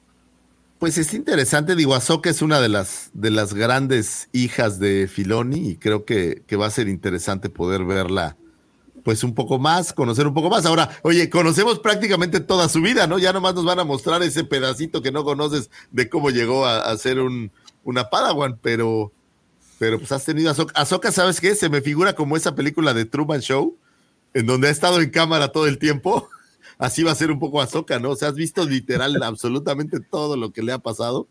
Pues 0.80 0.98
es 1.00 1.14
interesante, 1.16 1.76
digo, 1.76 1.96
Ahsoka 1.96 2.30
es 2.30 2.44
una 2.44 2.62
de 2.62 2.70
las, 2.70 3.10
de 3.14 3.32
las 3.32 3.54
grandes 3.54 4.30
hijas 4.32 4.78
de 4.78 5.08
Filoni 5.08 5.72
y 5.72 5.76
creo 5.78 6.06
que, 6.06 6.44
que 6.46 6.56
va 6.56 6.68
a 6.68 6.72
ser 6.72 6.88
interesante 6.88 7.50
poder 7.50 7.84
verla 7.84 8.38
pues 9.04 9.24
un 9.24 9.34
poco 9.34 9.58
más, 9.58 9.94
conocer 9.94 10.28
un 10.28 10.34
poco 10.34 10.50
más. 10.50 10.66
Ahora, 10.66 10.90
oye, 11.02 11.30
conocemos 11.30 11.80
prácticamente 11.80 12.42
toda 12.42 12.68
su 12.68 12.82
vida, 12.82 13.08
¿no? 13.08 13.18
Ya 13.18 13.32
nomás 13.32 13.56
nos 13.56 13.64
van 13.64 13.80
a 13.80 13.86
mostrar 13.86 14.22
ese 14.22 14.44
pedacito 14.44 15.02
que 15.02 15.14
no 15.14 15.24
conoces 15.24 15.72
de 15.92 16.10
cómo 16.10 16.30
llegó 16.30 16.66
a, 16.66 16.82
a 16.82 16.98
ser 16.98 17.22
un, 17.22 17.50
una 17.86 18.10
Padawan, 18.10 18.60
pero, 18.62 19.14
pero 19.80 19.98
pues 19.98 20.12
has 20.12 20.26
tenido 20.26 20.50
Ahsoka. 20.52 20.80
Ahsoka, 20.80 21.12
¿sabes 21.12 21.40
qué? 21.40 21.56
Se 21.56 21.70
me 21.70 21.82
figura 21.82 22.14
como 22.14 22.36
esa 22.38 22.56
película 22.56 22.94
de 22.94 23.06
Truman 23.06 23.42
Show, 23.42 23.78
en 24.34 24.46
donde 24.46 24.68
ha 24.68 24.72
estado 24.72 25.02
en 25.02 25.10
cámara 25.10 25.50
todo 25.50 25.68
el 25.68 25.78
tiempo. 25.78 26.30
Así 26.78 27.04
va 27.04 27.12
a 27.12 27.16
ser 27.16 27.32
un 27.32 27.40
poco 27.40 27.62
Ahsoka, 27.62 28.00
¿no? 28.00 28.12
O 28.12 28.16
sea, 28.16 28.30
has 28.30 28.36
visto 28.36 28.66
literal 28.66 29.22
absolutamente 29.24 30.00
todo 30.00 30.38
lo 30.38 30.52
que 30.52 30.64
le 30.64 30.72
ha 30.72 30.80
pasado 30.80 31.28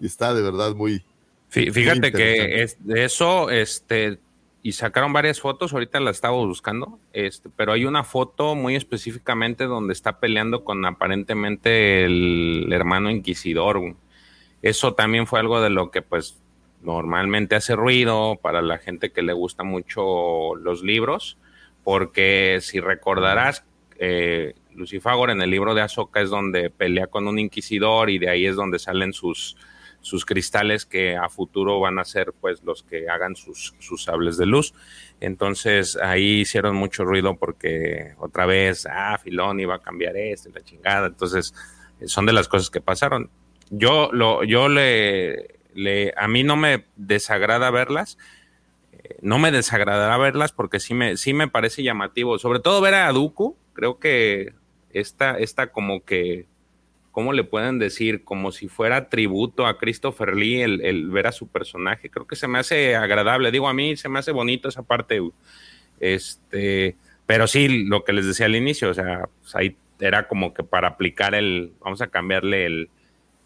y 0.00 0.06
está 0.06 0.34
de 0.34 0.42
verdad 0.42 0.74
muy. 0.74 1.04
Fíjate 1.48 2.10
que 2.10 2.62
es 2.62 2.76
de 2.80 3.04
eso, 3.04 3.48
este, 3.48 4.18
y 4.60 4.72
sacaron 4.72 5.12
varias 5.12 5.40
fotos, 5.40 5.72
ahorita 5.72 6.00
las 6.00 6.16
estaba 6.16 6.34
buscando, 6.34 6.98
este, 7.12 7.48
pero 7.54 7.72
hay 7.72 7.84
una 7.84 8.02
foto 8.02 8.56
muy 8.56 8.74
específicamente 8.74 9.66
donde 9.66 9.92
está 9.92 10.18
peleando 10.18 10.64
con 10.64 10.84
aparentemente 10.84 12.06
el 12.06 12.72
hermano 12.72 13.08
inquisidor. 13.08 13.94
Eso 14.62 14.94
también 14.94 15.28
fue 15.28 15.38
algo 15.38 15.60
de 15.60 15.70
lo 15.70 15.92
que 15.92 16.02
pues 16.02 16.38
normalmente 16.84 17.56
hace 17.56 17.74
ruido 17.74 18.38
para 18.40 18.62
la 18.62 18.78
gente 18.78 19.10
que 19.10 19.22
le 19.22 19.32
gusta 19.32 19.64
mucho 19.64 20.54
los 20.56 20.82
libros, 20.82 21.38
porque 21.82 22.58
si 22.60 22.80
recordarás, 22.80 23.64
eh, 23.98 24.54
en 24.76 25.42
el 25.42 25.50
libro 25.50 25.74
de 25.74 25.82
Azoka 25.82 26.20
es 26.20 26.30
donde 26.30 26.70
pelea 26.70 27.06
con 27.06 27.28
un 27.28 27.38
inquisidor 27.38 28.10
y 28.10 28.18
de 28.18 28.28
ahí 28.28 28.46
es 28.46 28.56
donde 28.56 28.78
salen 28.78 29.12
sus 29.12 29.56
sus 30.04 30.26
cristales 30.26 30.84
que 30.84 31.16
a 31.16 31.30
futuro 31.30 31.80
van 31.80 31.98
a 31.98 32.04
ser 32.04 32.34
pues 32.38 32.62
los 32.62 32.82
que 32.82 33.08
hagan 33.08 33.36
sus, 33.36 33.74
sus 33.78 34.04
sables 34.04 34.36
de 34.36 34.44
luz. 34.44 34.74
Entonces 35.18 35.96
ahí 35.96 36.40
hicieron 36.40 36.76
mucho 36.76 37.06
ruido 37.06 37.36
porque 37.36 38.14
otra 38.18 38.44
vez, 38.44 38.86
ah, 38.86 39.18
Filón 39.22 39.60
iba 39.60 39.76
a 39.76 39.78
cambiar 39.78 40.14
esto 40.16 40.50
la 40.54 40.62
chingada. 40.62 41.06
Entonces 41.06 41.54
son 42.04 42.26
de 42.26 42.34
las 42.34 42.48
cosas 42.48 42.68
que 42.68 42.82
pasaron. 42.82 43.30
Yo, 43.70 44.10
lo, 44.12 44.44
yo 44.44 44.68
le, 44.68 45.53
le, 45.74 46.14
a 46.16 46.28
mí 46.28 46.42
no 46.42 46.56
me 46.56 46.86
desagrada 46.96 47.70
verlas. 47.70 48.18
Eh, 48.92 49.16
no 49.22 49.38
me 49.38 49.52
desagradará 49.52 50.16
verlas 50.18 50.52
porque 50.52 50.80
sí 50.80 50.94
me, 50.94 51.16
sí 51.16 51.34
me 51.34 51.48
parece 51.48 51.82
llamativo. 51.82 52.38
Sobre 52.38 52.60
todo 52.60 52.80
ver 52.80 52.94
a 52.94 53.12
Dooku. 53.12 53.56
Creo 53.72 53.98
que 53.98 54.54
esta, 54.92 55.38
esta 55.38 55.72
como 55.72 56.04
que 56.04 56.46
¿cómo 57.14 57.32
le 57.32 57.44
pueden 57.44 57.78
decir? 57.78 58.24
Como 58.24 58.50
si 58.50 58.66
fuera 58.66 59.08
tributo 59.08 59.68
a 59.68 59.78
Christopher 59.78 60.34
Lee 60.34 60.62
el, 60.62 61.08
ver 61.10 61.28
a 61.28 61.32
su 61.32 61.46
personaje. 61.46 62.10
Creo 62.10 62.26
que 62.26 62.34
se 62.34 62.48
me 62.48 62.58
hace 62.58 62.96
agradable. 62.96 63.52
Digo, 63.52 63.68
a 63.68 63.72
mí 63.72 63.96
se 63.96 64.08
me 64.08 64.18
hace 64.18 64.32
bonito 64.32 64.68
esa 64.68 64.82
parte. 64.82 65.20
Este, 66.00 66.96
pero 67.24 67.46
sí, 67.46 67.84
lo 67.86 68.02
que 68.02 68.12
les 68.12 68.26
decía 68.26 68.46
al 68.46 68.56
inicio, 68.56 68.90
o 68.90 68.94
sea, 68.94 69.28
pues 69.40 69.54
ahí 69.54 69.76
era 70.00 70.26
como 70.26 70.52
que 70.52 70.64
para 70.64 70.88
aplicar 70.88 71.36
el, 71.36 71.74
vamos 71.78 72.02
a 72.02 72.08
cambiarle 72.08 72.66
el, 72.66 72.90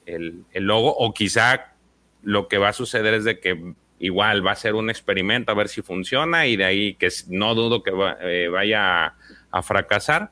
el, 0.07 0.65
logo, 0.65 0.97
o 0.97 1.13
quizá 1.13 1.75
lo 2.23 2.49
que 2.49 2.59
va 2.59 2.69
a 2.69 2.73
suceder 2.73 3.15
es 3.15 3.25
de 3.25 3.41
que 3.41 3.75
igual 3.99 4.47
va 4.47 4.53
a 4.53 4.57
ser 4.57 4.75
un 4.75 4.91
experimento 4.91 5.53
a 5.53 5.55
ver 5.55 5.69
si 5.69 5.83
funciona 5.83 6.47
y 6.47 6.57
de 6.57 6.65
ahí 6.65 6.95
que 6.95 7.09
no 7.29 7.55
dudo 7.55 7.83
que 7.83 7.93
eh, 8.23 8.49
vaya 8.49 9.17
a, 9.51 9.63
fracasar, 9.63 10.31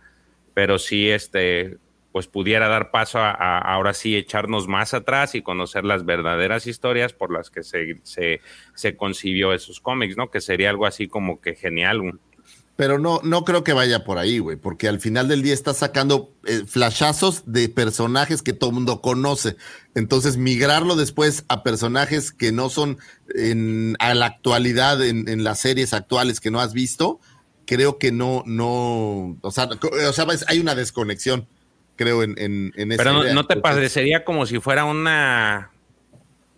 pero 0.55 0.79
sí 0.79 1.11
este 1.11 1.79
pues 2.13 2.29
pudiera 2.29 2.69
dar 2.69 2.91
paso 2.91 3.19
a, 3.19 3.59
ahora 3.59 3.93
sí 3.93 4.17
echarnos 4.17 4.69
más 4.69 4.95
atrás 4.95 5.35
y 5.35 5.43
conocer 5.43 5.85
las 5.85 6.07
verdaderas 6.07 6.67
historias 6.67 7.13
por 7.13 7.31
las 7.31 7.51
que 7.51 7.63
se, 7.63 8.01
se, 8.05 8.97
concibió 8.97 9.53
esos 9.53 9.81
cómics, 9.81 10.17
¿no? 10.17 10.31
Que 10.31 10.41
sería 10.41 10.71
algo 10.71 10.87
así 10.87 11.09
como 11.09 11.43
que 11.43 11.55
genial. 11.55 12.19
Pero 12.77 12.99
no, 12.99 13.21
no 13.25 13.45
creo 13.45 13.65
que 13.65 13.73
vaya 13.73 14.05
por 14.05 14.19
ahí, 14.19 14.39
güey, 14.39 14.57
porque 14.57 14.87
al 14.87 15.01
final 15.01 15.29
del 15.29 15.43
día 15.43 15.55
está 15.55 15.73
sacando 15.73 16.35
eh, 16.45 16.63
flashazos 16.67 17.43
de 17.47 17.71
personajes 17.71 18.43
que 18.43 18.53
todo 18.53 18.71
el 18.71 18.75
mundo 18.75 19.01
conoce. 19.01 19.57
Entonces, 19.95 20.37
migrarlo 20.37 20.95
después 20.95 21.45
a 21.49 21.63
personajes 21.63 22.33
que 22.33 22.53
no 22.53 22.69
son 22.69 22.99
en, 23.35 23.97
a 23.99 24.15
la 24.15 24.27
actualidad, 24.27 25.03
en, 25.03 25.29
en 25.29 25.43
las 25.43 25.61
series 25.61 25.95
actuales 25.95 26.39
que 26.39 26.51
no 26.51 26.61
has 26.61 26.75
visto, 26.75 27.19
creo 27.67 27.99
que 27.99 28.13
no, 28.13 28.43
no, 28.45 29.39
o 29.41 29.51
sea, 29.51 29.69
o 30.09 30.13
sea 30.13 30.27
hay 30.49 30.61
una 30.61 30.75
desconexión 30.75 31.49
creo, 31.97 32.23
en, 32.23 32.35
en, 32.39 32.73
en 32.77 32.97
Pero 32.97 33.25
no, 33.25 33.47
te 33.47 33.57
parecería 33.57 34.25
como 34.25 34.47
si 34.47 34.61
fuera 34.61 34.85
una 34.85 35.73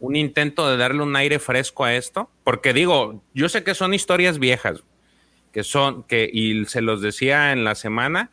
un 0.01 0.15
intento 0.15 0.71
de 0.71 0.77
darle 0.77 1.03
un 1.03 1.17
aire 1.17 1.41
fresco 1.41 1.85
a 1.85 1.95
esto, 1.95 2.31
porque 2.45 2.73
digo, 2.73 3.21
yo 3.35 3.49
sé 3.49 3.65
que 3.65 3.75
son 3.75 3.95
historias 3.95 4.39
viejas, 4.39 4.85
que 5.53 5.65
son, 5.65 6.03
que, 6.05 6.29
y 6.33 6.65
se 6.67 6.83
los 6.83 7.01
decía 7.01 7.53
en 7.53 7.65
la 7.65 7.75
semana, 7.75 8.31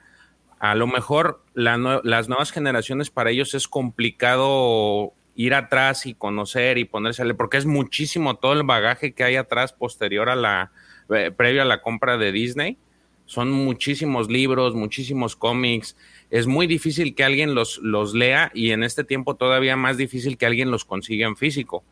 a 0.59 0.75
lo 0.75 0.87
mejor 0.87 1.43
las 1.53 2.27
nuevas 2.27 2.51
generaciones 2.51 3.09
para 3.09 3.29
ellos 3.29 3.53
es 3.53 3.67
complicado 3.67 5.13
ir 5.35 5.53
atrás 5.53 6.05
y 6.05 6.13
conocer 6.13 6.77
y 6.77 6.85
ponérsele, 6.85 7.33
porque 7.33 7.57
es 7.57 7.65
muchísimo 7.65 8.35
todo 8.35 8.53
el 8.53 8.63
bagaje 8.63 9.13
que 9.13 9.23
hay 9.23 9.35
atrás 9.35 9.73
posterior 9.73 10.29
a 10.29 10.35
la, 10.35 10.71
eh, 11.13 11.31
previo 11.35 11.61
a 11.61 11.65
la 11.65 11.81
compra 11.81 12.17
de 12.17 12.31
Disney. 12.31 12.77
Son 13.25 13.51
muchísimos 13.51 14.29
libros, 14.29 14.75
muchísimos 14.75 15.35
cómics, 15.35 15.97
es 16.29 16.47
muy 16.47 16.67
difícil 16.67 17.15
que 17.15 17.23
alguien 17.23 17.55
los, 17.55 17.79
los 17.79 18.13
lea 18.13 18.51
y 18.53 18.71
en 18.71 18.83
este 18.83 19.03
tiempo 19.03 19.35
todavía 19.35 19.75
más 19.75 19.97
difícil 19.97 20.37
que 20.37 20.45
alguien 20.45 20.71
los 20.71 20.85
consiga 20.85 21.27
en 21.27 21.35
físico. 21.35 21.83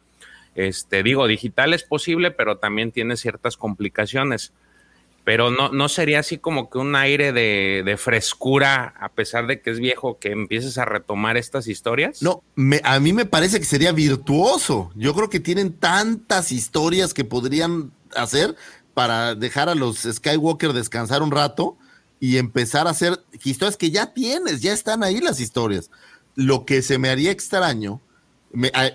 Este, 0.56 1.04
digo, 1.04 1.28
digital 1.28 1.74
es 1.74 1.84
posible, 1.84 2.32
pero 2.32 2.58
también 2.58 2.92
tiene 2.92 3.18
ciertas 3.18 3.58
complicaciones. 3.58 4.54
Pero 5.24 5.52
no, 5.52 5.70
no 5.70 5.88
sería 5.88 6.20
así 6.20 6.38
como 6.38 6.70
que 6.70 6.78
un 6.78 6.96
aire 6.96 7.32
de, 7.32 7.98
frescura, 7.98 8.94
a 9.00 9.10
pesar 9.10 9.48
de 9.48 9.62
que 9.62 9.72
es 9.72 9.80
viejo, 9.80 10.20
que 10.20 10.32
empieces 10.32 10.78
a 10.78 10.86
retomar 10.86 11.38
estas 11.38 11.68
historias. 11.68 12.22
No, 12.22 12.44
me, 12.56 12.82
a 12.84 13.00
mí 13.00 13.14
me 13.14 13.26
parece 13.26 13.60
que 13.60 13.66
sería 13.66 13.94
virtuoso. 13.94 14.92
Yo 14.96 15.14
creo 15.14 15.30
que 15.30 15.40
tienen 15.40 15.72
tantas 15.74 16.52
historias 16.52 17.14
que 17.14 17.24
podrían 17.24 17.92
hacer 18.16 18.56
para 18.94 19.34
dejar 19.36 19.70
a 19.70 19.76
los 19.76 20.00
Skywalker 20.00 20.74
descansar 20.74 21.24
un 21.24 21.32
rato 21.32 21.78
y 22.20 22.38
empezar 22.38 22.88
a 22.88 22.92
hacer 22.92 23.20
historias 23.44 23.78
que 23.78 23.92
ya 23.92 24.14
tienes, 24.14 24.62
ya 24.62 24.74
están 24.74 25.04
ahí 25.04 25.20
las 25.20 25.40
historias. 25.40 25.90
Lo 26.36 26.66
que 26.66 26.82
se 26.82 26.98
me 26.98 27.10
haría 27.10 27.32
extraño, 27.32 28.02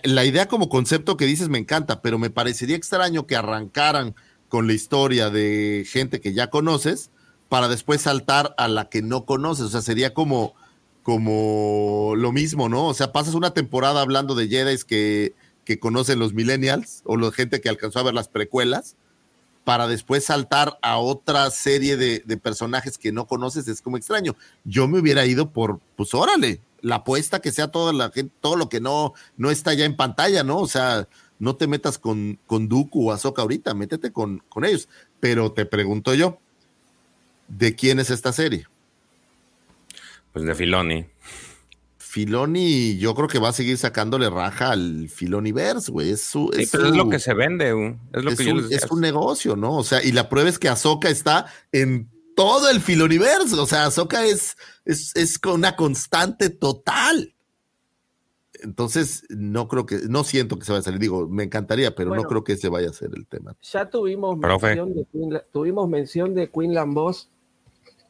la 0.02 0.24
idea 0.24 0.48
como 0.48 0.68
concepto 0.68 1.16
que 1.16 1.26
dices 1.26 1.48
me 1.48 1.58
encanta, 1.58 2.00
pero 2.00 2.18
me 2.18 2.30
parecería 2.30 2.76
extraño 2.76 3.26
que 3.26 3.36
arrancaran 3.36 4.14
con 4.48 4.66
la 4.66 4.72
historia 4.72 5.30
de 5.30 5.86
gente 5.88 6.20
que 6.20 6.32
ya 6.32 6.50
conoces 6.50 7.10
para 7.48 7.68
después 7.68 8.02
saltar 8.02 8.54
a 8.58 8.68
la 8.68 8.88
que 8.88 9.02
no 9.02 9.24
conoces. 9.24 9.66
O 9.66 9.68
sea, 9.68 9.82
sería 9.82 10.14
como, 10.14 10.54
como 11.02 12.14
lo 12.16 12.32
mismo, 12.32 12.68
¿no? 12.68 12.86
O 12.86 12.94
sea, 12.94 13.12
pasas 13.12 13.34
una 13.34 13.54
temporada 13.54 14.00
hablando 14.00 14.34
de 14.34 14.48
Jedi 14.48 14.76
que, 14.86 15.34
que 15.64 15.78
conocen 15.78 16.18
los 16.18 16.34
millennials 16.34 17.02
o 17.04 17.16
la 17.16 17.30
gente 17.32 17.60
que 17.60 17.68
alcanzó 17.68 18.00
a 18.00 18.04
ver 18.04 18.14
las 18.14 18.28
precuelas 18.28 18.96
para 19.68 19.86
después 19.86 20.24
saltar 20.24 20.78
a 20.80 20.96
otra 20.96 21.50
serie 21.50 21.98
de, 21.98 22.20
personajes 22.38 22.96
que 22.96 23.12
no 23.12 23.26
conoces 23.26 23.68
es 23.68 23.82
como 23.82 23.98
extraño. 23.98 24.34
Yo 24.64 24.88
me 24.88 24.98
hubiera 24.98 25.26
ido 25.26 25.50
por, 25.50 25.80
pues 25.94 26.14
órale, 26.14 26.62
la 26.80 26.96
apuesta 26.96 27.40
que 27.40 27.52
sea 27.52 27.68
toda 27.68 27.92
la 27.92 28.10
todo 28.40 28.56
lo 28.56 28.70
que 28.70 28.80
no, 28.80 29.12
no 29.36 29.50
está 29.50 29.74
ya 29.74 29.84
en 29.84 29.94
pantalla, 29.94 30.42
¿no? 30.42 30.56
O 30.56 30.66
sea, 30.66 31.06
no 31.38 31.56
te 31.56 31.66
metas 31.66 31.98
con, 31.98 32.38
con 32.46 32.68
Dooku 32.68 33.08
o 33.08 33.12
Ahsoka 33.12 33.42
ahorita, 33.42 33.74
métete 33.74 34.12
con, 34.12 34.42
con 34.48 34.64
ellos. 34.64 34.88
Pero 35.20 35.52
te 35.52 35.66
pregunto 35.66 36.14
yo, 36.14 36.38
¿de 37.48 37.74
quién 37.74 38.00
es 38.00 38.10
esta 38.10 38.32
serie? 38.32 38.66
Pues 40.32 40.44
de 40.44 40.54
Filoni. 40.54 41.06
Filoni, 41.98 42.96
yo 42.96 43.14
creo 43.14 43.28
que 43.28 43.38
va 43.38 43.50
a 43.50 43.52
seguir 43.52 43.76
sacándole 43.76 44.30
raja 44.30 44.70
al 44.70 45.08
Filoniverse, 45.08 45.92
güey. 45.92 46.10
Es 46.10 46.22
su, 46.22 46.50
es, 46.56 46.72
es 46.72 46.80
lo 46.80 47.08
que 47.08 47.18
se 47.18 47.34
vende, 47.34 47.68
es 48.12 48.24
lo 48.24 48.34
que 48.34 48.74
es 48.74 48.90
un 48.90 49.00
negocio, 49.00 49.56
¿no? 49.56 49.76
O 49.76 49.84
sea, 49.84 50.02
y 50.02 50.12
la 50.12 50.28
prueba 50.28 50.48
es 50.48 50.58
que 50.58 50.68
Ahsoka 50.68 51.10
está 51.10 51.46
en 51.70 52.08
todo 52.34 52.70
el 52.70 52.80
Filoniverse. 52.80 53.54
O 53.56 53.66
sea, 53.66 53.86
Ahsoka 53.86 54.24
es, 54.24 54.56
es, 54.84 55.14
es 55.16 55.38
una 55.44 55.76
constante 55.76 56.50
total. 56.50 57.34
Entonces, 58.62 59.24
no 59.30 59.68
creo 59.68 59.86
que, 59.86 60.00
no 60.08 60.24
siento 60.24 60.58
que 60.58 60.64
se 60.64 60.72
vaya 60.72 60.80
a 60.80 60.84
salir. 60.84 61.00
Digo, 61.00 61.28
me 61.28 61.44
encantaría, 61.44 61.94
pero 61.94 62.14
no 62.14 62.22
creo 62.24 62.44
que 62.44 62.54
ese 62.54 62.68
vaya 62.68 62.90
a 62.90 62.92
ser 62.92 63.10
el 63.14 63.26
tema. 63.26 63.56
Ya 63.62 63.88
tuvimos 63.88 64.36
mención 64.38 64.94
de 64.94 65.06
Queen, 65.12 65.40
tuvimos 65.52 65.88
mención 65.88 66.34
de 66.34 66.50
Queen 66.50 66.74
Lambos 66.74 67.30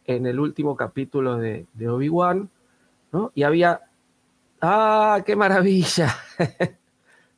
en 0.06 0.26
el 0.26 0.40
último 0.40 0.76
capítulo 0.76 1.36
de, 1.36 1.66
de 1.74 1.88
Obi-Wan, 1.88 2.48
¿no? 3.12 3.32
Y 3.34 3.42
había 3.42 3.82
Ah, 4.60 5.22
qué 5.24 5.36
maravilla. 5.36 6.14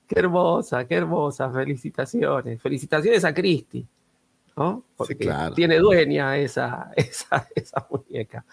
qué 0.06 0.18
hermosa, 0.18 0.86
qué 0.86 0.94
hermosa. 0.94 1.50
Felicitaciones. 1.50 2.60
Felicitaciones 2.60 3.24
a 3.24 3.34
Cristi. 3.34 3.86
¿no? 4.56 4.84
Porque 4.96 5.32
tiene 5.54 5.78
dueña 5.78 6.36
esa, 6.36 6.90
esa, 6.96 7.48
esa 7.54 7.86
muñeca. 7.90 8.44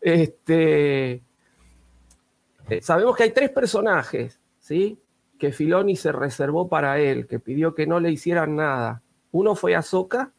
Este, 0.00 1.22
eh, 2.68 2.80
sabemos 2.82 3.16
que 3.16 3.24
hay 3.24 3.30
tres 3.30 3.50
personajes. 3.50 4.40
¿sí? 4.66 4.98
Que 5.38 5.52
Filoni 5.52 5.94
se 5.94 6.10
reservó 6.10 6.68
para 6.68 6.98
él, 6.98 7.26
que 7.26 7.38
pidió 7.38 7.74
que 7.74 7.86
no 7.86 8.00
le 8.00 8.10
hicieran 8.10 8.56
nada. 8.56 9.02
Uno 9.30 9.54
fue 9.54 9.76
Ahsoka, 9.76 10.32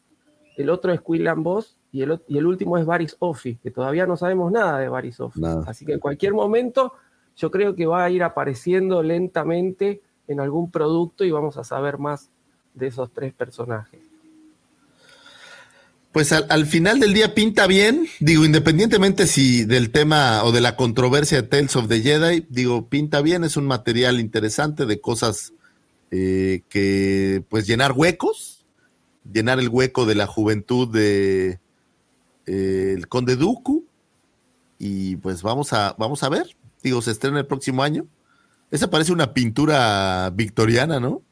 el 0.56 0.70
otro 0.70 0.92
es 0.92 1.00
Quillan 1.00 1.42
Boss 1.42 1.78
y 1.92 2.02
el, 2.02 2.20
y 2.26 2.36
el 2.36 2.46
último 2.46 2.76
es 2.76 2.84
Baris 2.84 3.16
Offi, 3.20 3.56
que 3.56 3.70
todavía 3.70 4.06
no 4.06 4.16
sabemos 4.16 4.52
nada 4.52 4.78
de 4.78 4.88
Baris 4.88 5.20
Offi. 5.20 5.40
Así 5.66 5.86
que 5.86 5.94
en 5.94 6.00
cualquier 6.00 6.34
momento 6.34 6.92
yo 7.36 7.50
creo 7.50 7.74
que 7.74 7.86
va 7.86 8.04
a 8.04 8.10
ir 8.10 8.22
apareciendo 8.22 9.02
lentamente 9.02 10.02
en 10.26 10.40
algún 10.40 10.70
producto 10.70 11.24
y 11.24 11.30
vamos 11.30 11.56
a 11.56 11.64
saber 11.64 11.98
más 11.98 12.30
de 12.74 12.88
esos 12.88 13.10
tres 13.12 13.32
personajes. 13.32 14.07
Pues 16.12 16.32
al, 16.32 16.66
final 16.66 17.00
del 17.00 17.12
día 17.12 17.34
pinta 17.34 17.66
bien, 17.66 18.06
digo, 18.18 18.44
independientemente 18.44 19.26
si 19.26 19.64
del 19.64 19.90
tema 19.90 20.42
o 20.42 20.52
de 20.52 20.62
la 20.62 20.74
controversia 20.74 21.42
de 21.42 21.48
Tales 21.48 21.76
of 21.76 21.88
the 21.88 22.00
Jedi, 22.00 22.46
digo, 22.48 22.88
pinta 22.88 23.20
bien, 23.20 23.44
es 23.44 23.56
un 23.56 23.66
material 23.66 24.18
interesante 24.18 24.86
de 24.86 25.00
cosas 25.00 25.52
eh, 26.10 26.62
que, 26.70 27.44
pues, 27.50 27.66
llenar 27.66 27.92
huecos, 27.92 28.64
llenar 29.30 29.58
el 29.58 29.68
hueco 29.68 30.06
de 30.06 30.14
la 30.14 30.26
juventud 30.26 30.88
de 30.88 31.60
eh, 32.46 32.94
el 32.96 33.06
Conde 33.08 33.36
Dooku, 33.36 33.84
y 34.78 35.16
pues 35.16 35.42
vamos 35.42 35.72
a, 35.72 35.94
vamos 35.98 36.22
a 36.22 36.28
ver, 36.28 36.56
digo, 36.82 37.02
se 37.02 37.10
estrena 37.10 37.40
el 37.40 37.46
próximo 37.46 37.82
año. 37.82 38.06
Esa 38.70 38.90
parece 38.90 39.12
una 39.12 39.34
pintura 39.34 40.30
victoriana, 40.34 41.00
¿no? 41.00 41.22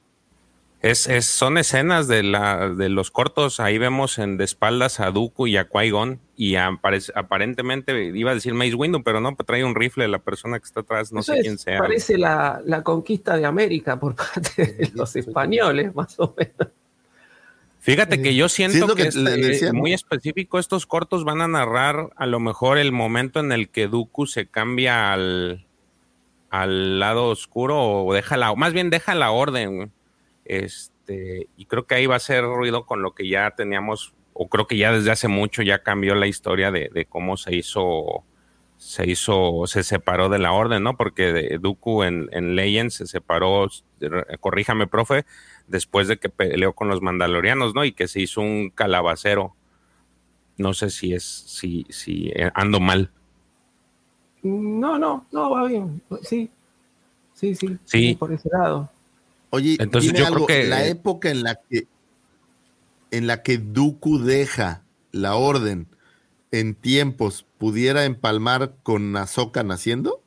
Es, 0.87 1.09
es, 1.09 1.27
son 1.27 1.59
escenas 1.59 2.07
de, 2.07 2.23
la, 2.23 2.69
de 2.69 2.89
los 2.89 3.11
cortos. 3.11 3.59
Ahí 3.59 3.77
vemos 3.77 4.19
en 4.19 4.37
de 4.37 4.45
espaldas 4.45 5.01
a 5.01 5.11
Dooku 5.11 5.49
y 5.49 5.57
a 5.57 5.69
Qui-Gon. 5.69 6.21
Y 6.37 6.55
aparentemente 6.57 8.13
iba 8.15 8.31
a 8.31 8.35
decir 8.35 8.55
Mace 8.55 8.75
Windu, 8.75 9.03
pero 9.03 9.21
no, 9.21 9.35
trae 9.35 9.65
un 9.65 9.75
rifle 9.75 10.07
la 10.07 10.21
persona 10.21 10.59
que 10.61 10.65
está 10.65 10.81
atrás, 10.81 11.13
no 11.13 11.23
sé 11.23 11.41
quién 11.41 11.59
sea. 11.59 11.79
Parece 11.79 12.19
la, 12.19 12.61
la, 12.65 12.83
conquista 12.83 13.37
de 13.37 13.47
América 13.47 13.99
por 13.99 14.15
parte 14.15 14.65
de 14.65 14.91
los 14.95 15.17
españoles, 15.17 15.95
más 15.95 16.15
o 16.21 16.35
menos. 16.37 16.73
Fíjate 17.81 18.21
que 18.21 18.35
yo 18.35 18.49
siento 18.49 18.95
que, 18.95 19.09
es 19.09 19.73
muy 19.73 19.93
específico. 19.93 20.59
Estos 20.59 20.87
cortos 20.87 21.25
van 21.25 21.41
a 21.41 21.49
narrar 21.49 22.11
a 22.17 22.27
lo 22.27 22.39
mejor 22.39 22.79
el 22.79 22.93
momento 22.93 23.41
en 23.41 23.53
el 23.53 23.69
que 23.69 23.89
Dooku 23.89 24.27
se 24.27 24.47
cambia 24.47 25.13
al, 25.13 25.67
al 26.51 26.99
lado 26.99 27.27
oscuro 27.27 28.05
o 28.05 28.15
deja 28.15 28.37
la, 28.37 28.55
más 28.55 28.73
bien 28.73 28.91
deja 28.91 29.15
la 29.15 29.31
orden. 29.31 29.93
Este, 30.47 31.49
y 31.57 31.67
creo 31.67 31.87
que 31.87 31.97
ahí 31.97 32.07
va 32.07 32.17
a 32.17 32.21
ser 32.21 32.45
ruido 32.45 32.87
con 32.87 33.03
lo 33.03 33.15
que 33.15 33.29
ya 33.29 33.51
teníamos, 33.53 34.15
o 34.33 34.49
creo 34.49 34.67
que 34.67 34.77
ya 34.77 34.93
desde 34.93 35.11
hace 35.11 35.29
mucho 35.29 35.63
ya 35.63 35.83
cambió 35.83 36.15
la 36.15 36.27
historia 36.27 36.71
de, 36.71 37.07
cómo 37.09 37.37
se 37.37 37.55
hizo, 37.55 38.25
se 38.77 39.09
hizo, 39.09 39.67
se 39.67 39.83
separó 39.83 40.29
de 40.29 40.39
la 40.39 40.53
orden, 40.53 40.83
¿no? 40.83 40.97
Porque 40.97 41.59
Dooku 41.61 42.03
en, 42.03 42.29
en 42.33 42.55
Legends 42.55 42.95
se 42.95 43.07
separó, 43.07 43.69
corríjame, 44.41 44.87
profe, 44.87 45.25
después 45.67 46.09
de 46.09 46.19
que 46.19 46.29
peleó 46.29 46.75
con 46.75 46.89
los 46.89 47.03
mandalorianos, 47.03 47.75
¿no? 47.75 47.85
Y 47.85 47.93
que 47.93 48.09
se 48.09 48.21
hizo 48.21 48.41
un 48.41 48.71
calabacero. 48.71 49.55
No 50.59 50.73
sé 50.73 50.91
si 50.91 51.13
es, 51.13 51.25
si, 51.25 51.87
si 51.91 52.29
eh, 52.35 52.51
ando 52.55 52.81
mal. 52.81 53.11
No, 54.43 54.99
no, 54.99 55.27
no, 55.33 55.51
va 55.51 55.67
bien. 55.67 56.01
Sí, 56.23 56.51
sí, 57.35 57.55
sí. 57.55 57.79
Sí. 57.85 58.17
Por 58.19 58.33
ese 58.33 58.49
lado. 58.51 58.91
Oye, 59.51 59.77
Entonces, 59.79 60.13
yo 60.13 60.27
creo 60.27 60.47
que 60.47 60.65
la 60.65 60.87
época 60.87 61.31
en 61.31 61.43
la 61.43 61.57
que 61.57 61.87
en 63.11 63.27
la 63.27 63.43
que 63.43 63.59
Dooku 63.59 64.19
deja 64.19 64.83
la 65.13 65.37
orden 65.37 65.87
en 66.51 66.75
tiempos 66.75 67.47
pudiera 67.59 68.05
empalmar 68.05 68.75
con 68.83 69.17
Ahsoka 69.17 69.63
naciendo? 69.63 70.23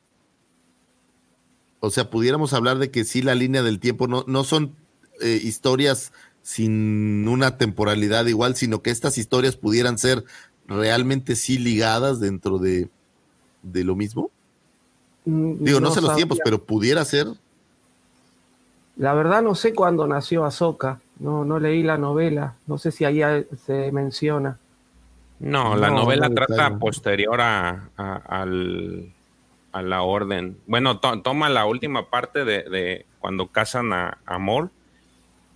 O 1.80 1.90
sea, 1.90 2.10
pudiéramos 2.10 2.52
hablar 2.52 2.78
de 2.78 2.90
que 2.90 3.04
sí 3.04 3.22
la 3.22 3.34
línea 3.34 3.62
del 3.62 3.80
tiempo 3.80 4.06
no, 4.06 4.24
no 4.26 4.44
son 4.44 4.74
eh, 5.20 5.40
historias 5.42 6.12
sin 6.42 7.26
una 7.28 7.58
temporalidad 7.58 8.26
igual, 8.26 8.56
sino 8.56 8.82
que 8.82 8.90
estas 8.90 9.18
historias 9.18 9.56
pudieran 9.56 9.98
ser 9.98 10.24
realmente 10.66 11.36
sí 11.36 11.58
ligadas 11.58 12.20
dentro 12.20 12.58
de, 12.58 12.88
de 13.62 13.84
lo 13.84 13.96
mismo. 13.96 14.30
Mm, 15.24 15.64
Digo, 15.64 15.80
no, 15.80 15.90
sé 15.92 16.00
los 16.00 16.16
tiempos, 16.16 16.38
pero 16.44 16.64
pudiera 16.64 17.04
ser. 17.04 17.28
La 19.00 19.14
verdad 19.14 19.40
no 19.40 19.54
sé 19.54 19.74
cuándo 19.74 20.06
nació 20.06 20.44
Ahsoka, 20.44 21.00
no, 21.20 21.42
no 21.46 21.58
leí 21.58 21.82
la 21.82 21.96
novela, 21.96 22.56
no 22.66 22.76
sé 22.76 22.90
si 22.90 23.06
ahí 23.06 23.22
se 23.64 23.90
menciona. 23.92 24.58
No, 25.38 25.74
la 25.74 25.88
novela 25.88 26.28
trata 26.28 26.78
posterior 26.78 27.40
a, 27.40 27.88
al, 27.96 29.10
a, 29.72 29.80
la 29.80 30.02
orden. 30.02 30.58
Bueno, 30.66 30.98
toma 30.98 31.48
la 31.48 31.64
última 31.64 32.10
parte 32.10 32.44
de, 32.44 33.06
cuando 33.20 33.46
casan 33.46 33.94
a, 33.94 34.18
a 34.26 34.38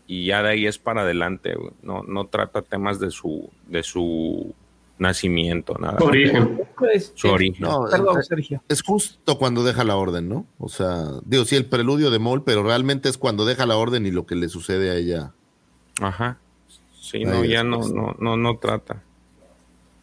y 0.06 0.24
ya 0.24 0.42
de 0.42 0.48
ahí 0.48 0.66
es 0.66 0.78
para 0.78 1.02
adelante. 1.02 1.54
No, 1.82 2.02
no 2.02 2.28
trata 2.28 2.62
temas 2.62 2.98
de 2.98 3.10
su, 3.10 3.50
de 3.66 3.82
su 3.82 4.54
nacimiento, 4.98 5.74
nada. 5.78 5.98
Su 5.98 6.04
origen. 6.04 6.60
Pues, 6.76 7.12
su 7.14 7.28
origen. 7.28 7.66
Perdón, 7.90 8.22
Sergio. 8.22 8.62
Es 8.68 8.82
justo 8.82 9.38
cuando 9.38 9.64
deja 9.64 9.84
la 9.84 9.96
orden, 9.96 10.28
¿no? 10.28 10.46
O 10.58 10.68
sea, 10.68 11.06
digo, 11.24 11.44
sí, 11.44 11.56
el 11.56 11.66
preludio 11.66 12.10
de 12.10 12.18
Mol, 12.18 12.44
pero 12.44 12.62
realmente 12.62 13.08
es 13.08 13.18
cuando 13.18 13.44
deja 13.44 13.66
la 13.66 13.76
orden 13.76 14.06
y 14.06 14.10
lo 14.10 14.26
que 14.26 14.36
le 14.36 14.48
sucede 14.48 14.90
a 14.90 14.94
ella. 14.94 15.32
Ajá. 16.00 16.38
Sí, 17.00 17.24
no, 17.24 17.44
ya 17.44 17.62
no, 17.62 17.86
no, 17.88 18.16
no, 18.18 18.36
no 18.36 18.58
trata. 18.58 19.02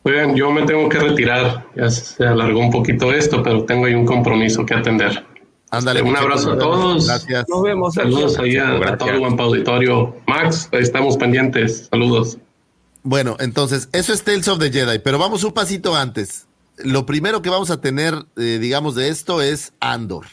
Oigan, 0.04 0.36
yo 0.36 0.52
me 0.52 0.64
tengo 0.64 0.90
que 0.90 1.00
retirar. 1.00 1.68
Ya 1.76 1.90
se 1.90 2.26
alargó 2.26 2.60
un 2.60 2.72
poquito 2.72 3.12
esto, 3.12 3.44
pero 3.44 3.66
tengo 3.66 3.86
ahí 3.86 3.94
un 3.94 4.06
compromiso 4.06 4.66
que 4.66 4.74
atender. 4.74 5.26
Ándale, 5.70 6.02
un 6.02 6.18
abrazo 6.18 6.54
a 6.54 6.58
todos. 6.58 7.08
Gracias. 7.08 7.46
Nos 7.48 7.64
vemos. 7.64 7.94
Saludos 7.94 8.38
ahí 8.40 8.58
a, 8.58 8.98
todo 8.98 9.10
el 9.10 9.20
buen 9.20 9.40
auditorio. 9.40 10.16
Max, 10.28 10.70
estamos 10.74 11.18
pendientes. 11.18 11.88
Saludos. 11.90 12.38
Bueno, 13.04 13.36
entonces, 13.40 13.90
eso 13.94 14.14
es 14.14 14.24
Tales 14.24 14.48
of 14.48 14.60
the 14.60 14.72
Jedi, 14.72 15.00
pero 15.00 15.18
vamos 15.18 15.44
un 15.44 15.54
pasito 15.54 15.96
antes. 15.96 16.48
Lo 16.78 17.06
primero 17.06 17.42
que 17.42 17.50
vamos 17.50 17.72
a 17.72 17.82
tener, 17.82 18.14
eh, 18.38 18.60
digamos, 18.60 18.96
de 18.96 19.10
esto 19.10 19.42
es 19.42 19.74
Andor. 19.80 20.26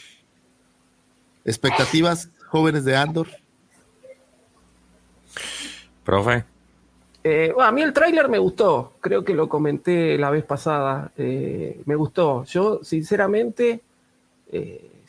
¿Expectativas, 1.45 2.29
jóvenes 2.47 2.85
de 2.85 2.95
Andor? 2.95 3.27
Profe. 6.03 6.45
Eh, 7.23 7.53
a 7.59 7.71
mí 7.71 7.81
el 7.81 7.93
tráiler 7.93 8.29
me 8.29 8.37
gustó, 8.37 8.93
creo 9.01 9.23
que 9.23 9.33
lo 9.33 9.49
comenté 9.49 10.17
la 10.17 10.29
vez 10.29 10.43
pasada, 10.43 11.11
eh, 11.17 11.81
me 11.85 11.95
gustó. 11.95 12.43
Yo, 12.45 12.79
sinceramente, 12.83 13.81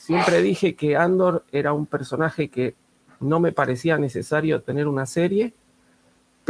Siempre 0.01 0.41
dije 0.41 0.77
que 0.77 0.97
Andor 0.97 1.45
era 1.53 1.75
un 1.75 1.85
personaje 1.85 2.49
que 2.49 2.75
no 3.21 3.39
me 3.39 3.53
parecía 3.53 3.99
necesario 3.99 4.63
tener 4.63 4.89
una 4.89 5.05
serie, 5.05 5.53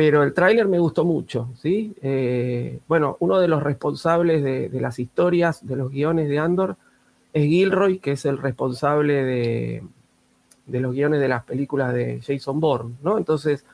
pero 0.00 0.22
el 0.22 0.32
tráiler 0.32 0.66
me 0.66 0.78
gustó 0.78 1.04
mucho, 1.04 1.50
¿sí? 1.60 1.94
Eh, 2.00 2.80
bueno, 2.88 3.18
uno 3.20 3.38
de 3.38 3.48
los 3.48 3.62
responsables 3.62 4.42
de, 4.42 4.80
las 4.80 4.98
historias, 4.98 5.66
de 5.66 5.76
los 5.76 5.90
guiones 5.90 6.30
de 6.30 6.38
Andor, 6.38 6.78
es 7.34 7.44
Gilroy, 7.44 7.98
que 7.98 8.12
es 8.12 8.24
el 8.24 8.38
responsable 8.38 9.22
de, 9.22 9.82
de 10.64 10.80
los 10.80 10.94
guiones 10.94 11.20
de 11.20 11.28
las 11.28 11.44
películas 11.44 11.92
de 11.92 12.18
Jason 12.26 12.60
Bourne, 12.60 12.94
¿no? 13.02 13.18
Entonces, 13.18 13.66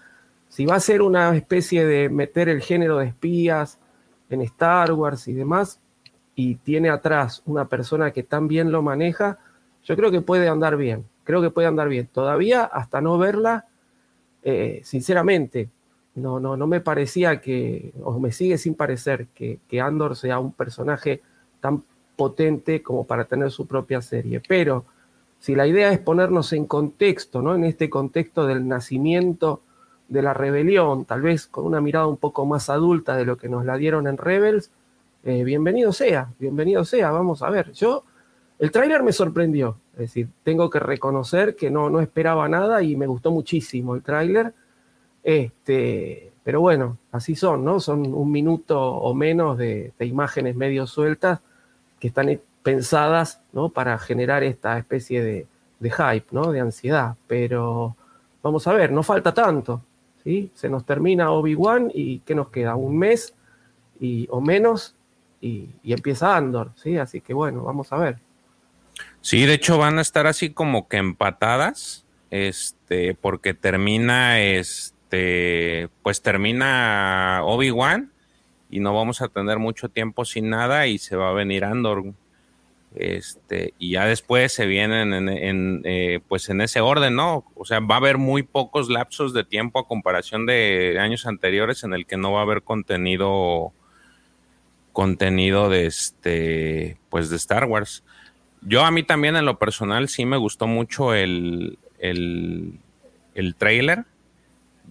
si 0.48 0.66
va 0.66 0.74
a 0.74 0.80
ser 0.80 1.00
una 1.00 1.32
especie 1.36 1.86
de 1.86 2.08
meter 2.08 2.48
el 2.48 2.60
género 2.60 2.98
de 2.98 3.06
espías 3.06 3.78
en 4.28 4.40
Star 4.40 4.94
Wars 4.94 5.28
y 5.28 5.32
demás, 5.32 5.78
y 6.34 6.56
tiene 6.56 6.90
atrás 6.90 7.40
una 7.46 7.68
persona 7.68 8.10
que 8.10 8.24
también 8.24 8.72
lo 8.72 8.82
maneja, 8.82 9.38
yo 9.84 9.94
creo 9.94 10.10
que 10.10 10.22
puede 10.22 10.48
andar 10.48 10.76
bien, 10.76 11.04
creo 11.22 11.40
que 11.40 11.50
puede 11.50 11.68
andar 11.68 11.88
bien. 11.88 12.08
Todavía, 12.12 12.64
hasta 12.64 13.00
no 13.00 13.16
verla, 13.16 13.66
eh, 14.42 14.80
sinceramente, 14.82 15.70
no, 16.16 16.40
no, 16.40 16.56
no 16.56 16.66
me 16.66 16.80
parecía 16.80 17.40
que, 17.40 17.92
o 18.02 18.18
me 18.18 18.32
sigue 18.32 18.58
sin 18.58 18.74
parecer 18.74 19.28
que, 19.34 19.60
que 19.68 19.80
Andor 19.80 20.16
sea 20.16 20.38
un 20.38 20.52
personaje 20.52 21.22
tan 21.60 21.84
potente 22.16 22.82
como 22.82 23.04
para 23.04 23.26
tener 23.26 23.50
su 23.50 23.66
propia 23.66 24.00
serie. 24.00 24.40
Pero 24.46 24.84
si 25.38 25.54
la 25.54 25.66
idea 25.66 25.92
es 25.92 25.98
ponernos 25.98 26.52
en 26.52 26.66
contexto, 26.66 27.42
¿no? 27.42 27.54
En 27.54 27.64
este 27.64 27.90
contexto 27.90 28.46
del 28.46 28.66
nacimiento 28.66 29.60
de 30.08 30.22
la 30.22 30.34
rebelión, 30.34 31.04
tal 31.04 31.20
vez 31.20 31.46
con 31.46 31.66
una 31.66 31.80
mirada 31.80 32.06
un 32.06 32.16
poco 32.16 32.46
más 32.46 32.70
adulta 32.70 33.16
de 33.16 33.24
lo 33.24 33.36
que 33.36 33.48
nos 33.48 33.64
la 33.64 33.76
dieron 33.76 34.06
en 34.06 34.16
Rebels, 34.16 34.70
eh, 35.24 35.44
bienvenido 35.44 35.92
sea, 35.92 36.32
bienvenido 36.38 36.84
sea, 36.84 37.10
vamos 37.10 37.42
a 37.42 37.50
ver. 37.50 37.72
Yo 37.72 38.04
el 38.58 38.70
tráiler 38.70 39.02
me 39.02 39.12
sorprendió, 39.12 39.76
es 39.94 39.98
decir, 39.98 40.28
tengo 40.44 40.70
que 40.70 40.78
reconocer 40.78 41.56
que 41.56 41.70
no, 41.70 41.90
no 41.90 42.00
esperaba 42.00 42.48
nada 42.48 42.82
y 42.82 42.96
me 42.96 43.06
gustó 43.06 43.30
muchísimo 43.30 43.94
el 43.94 44.02
tráiler. 44.02 44.54
Este, 45.26 46.30
pero 46.44 46.60
bueno, 46.60 46.98
así 47.10 47.34
son, 47.34 47.64
¿no? 47.64 47.80
Son 47.80 48.14
un 48.14 48.30
minuto 48.30 48.80
o 48.80 49.12
menos 49.12 49.58
de, 49.58 49.92
imágenes 49.98 50.54
medio 50.54 50.86
sueltas 50.86 51.40
que 51.98 52.06
están 52.06 52.40
pensadas, 52.62 53.40
¿no? 53.52 53.70
Para 53.70 53.98
generar 53.98 54.44
esta 54.44 54.78
especie 54.78 55.24
de, 55.24 55.46
hype, 55.82 56.26
¿no? 56.30 56.52
De 56.52 56.60
ansiedad. 56.60 57.16
Pero 57.26 57.96
vamos 58.40 58.68
a 58.68 58.72
ver, 58.72 58.92
no 58.92 59.02
falta 59.02 59.34
tanto, 59.34 59.82
¿sí? 60.22 60.52
Se 60.54 60.68
nos 60.68 60.86
termina 60.86 61.32
Obi-Wan 61.32 61.90
y 61.92 62.20
¿qué 62.20 62.36
nos 62.36 62.50
queda? 62.50 62.76
Un 62.76 62.96
mes 62.96 63.34
y, 63.98 64.28
o 64.30 64.40
menos 64.40 64.94
y, 65.40 65.70
y 65.82 65.92
empieza 65.92 66.36
Andor, 66.36 66.70
¿sí? 66.76 66.98
Así 66.98 67.20
que 67.20 67.34
bueno, 67.34 67.64
vamos 67.64 67.92
a 67.92 67.96
ver. 67.96 68.18
Sí, 69.22 69.44
de 69.44 69.54
hecho 69.54 69.76
van 69.76 69.98
a 69.98 70.02
estar 70.02 70.28
así 70.28 70.50
como 70.50 70.86
que 70.86 70.98
empatadas, 70.98 72.04
este, 72.30 73.14
porque 73.14 73.54
termina, 73.54 74.40
este, 74.40 74.95
pues 76.02 76.22
termina 76.22 77.40
Obi-Wan 77.44 78.10
y 78.70 78.80
no 78.80 78.94
vamos 78.94 79.22
a 79.22 79.28
tener 79.28 79.58
mucho 79.58 79.88
tiempo 79.88 80.24
sin 80.24 80.50
nada 80.50 80.86
y 80.86 80.98
se 80.98 81.16
va 81.16 81.30
a 81.30 81.34
venir 81.34 81.64
Andor. 81.64 82.04
Este, 82.94 83.74
y 83.78 83.92
ya 83.92 84.06
después 84.06 84.52
se 84.52 84.64
vienen 84.64 85.12
en, 85.12 85.82
eh, 85.84 86.20
pues 86.28 86.48
en 86.48 86.62
ese 86.62 86.80
orden, 86.80 87.14
¿no? 87.14 87.44
O 87.54 87.66
sea, 87.66 87.80
va 87.80 87.96
a 87.96 87.98
haber 87.98 88.16
muy 88.16 88.42
pocos 88.42 88.88
lapsos 88.88 89.34
de 89.34 89.44
tiempo 89.44 89.78
a 89.78 89.86
comparación 89.86 90.46
de 90.46 90.96
años 90.98 91.26
anteriores 91.26 91.84
en 91.84 91.92
el 91.92 92.06
que 92.06 92.16
no 92.16 92.32
va 92.32 92.40
a 92.40 92.42
haber 92.44 92.62
contenido 92.62 93.72
contenido 94.92 95.68
de 95.68 95.84
este 95.84 96.96
pues 97.10 97.28
de 97.28 97.36
Star 97.36 97.66
Wars. 97.66 98.02
Yo 98.62 98.82
a 98.82 98.90
mí 98.90 99.02
también 99.02 99.36
en 99.36 99.44
lo 99.44 99.58
personal 99.58 100.08
sí 100.08 100.24
me 100.24 100.38
gustó 100.38 100.66
mucho 100.66 101.12
el, 101.12 101.78
el, 101.98 102.78
el 103.34 103.54
trailer. 103.56 104.04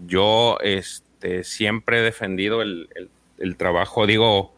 Yo 0.05 0.57
este, 0.61 1.43
siempre 1.43 1.99
he 1.99 2.01
defendido 2.01 2.61
el, 2.61 2.89
el 3.37 3.57
trabajo, 3.57 4.05
digo, 4.07 4.55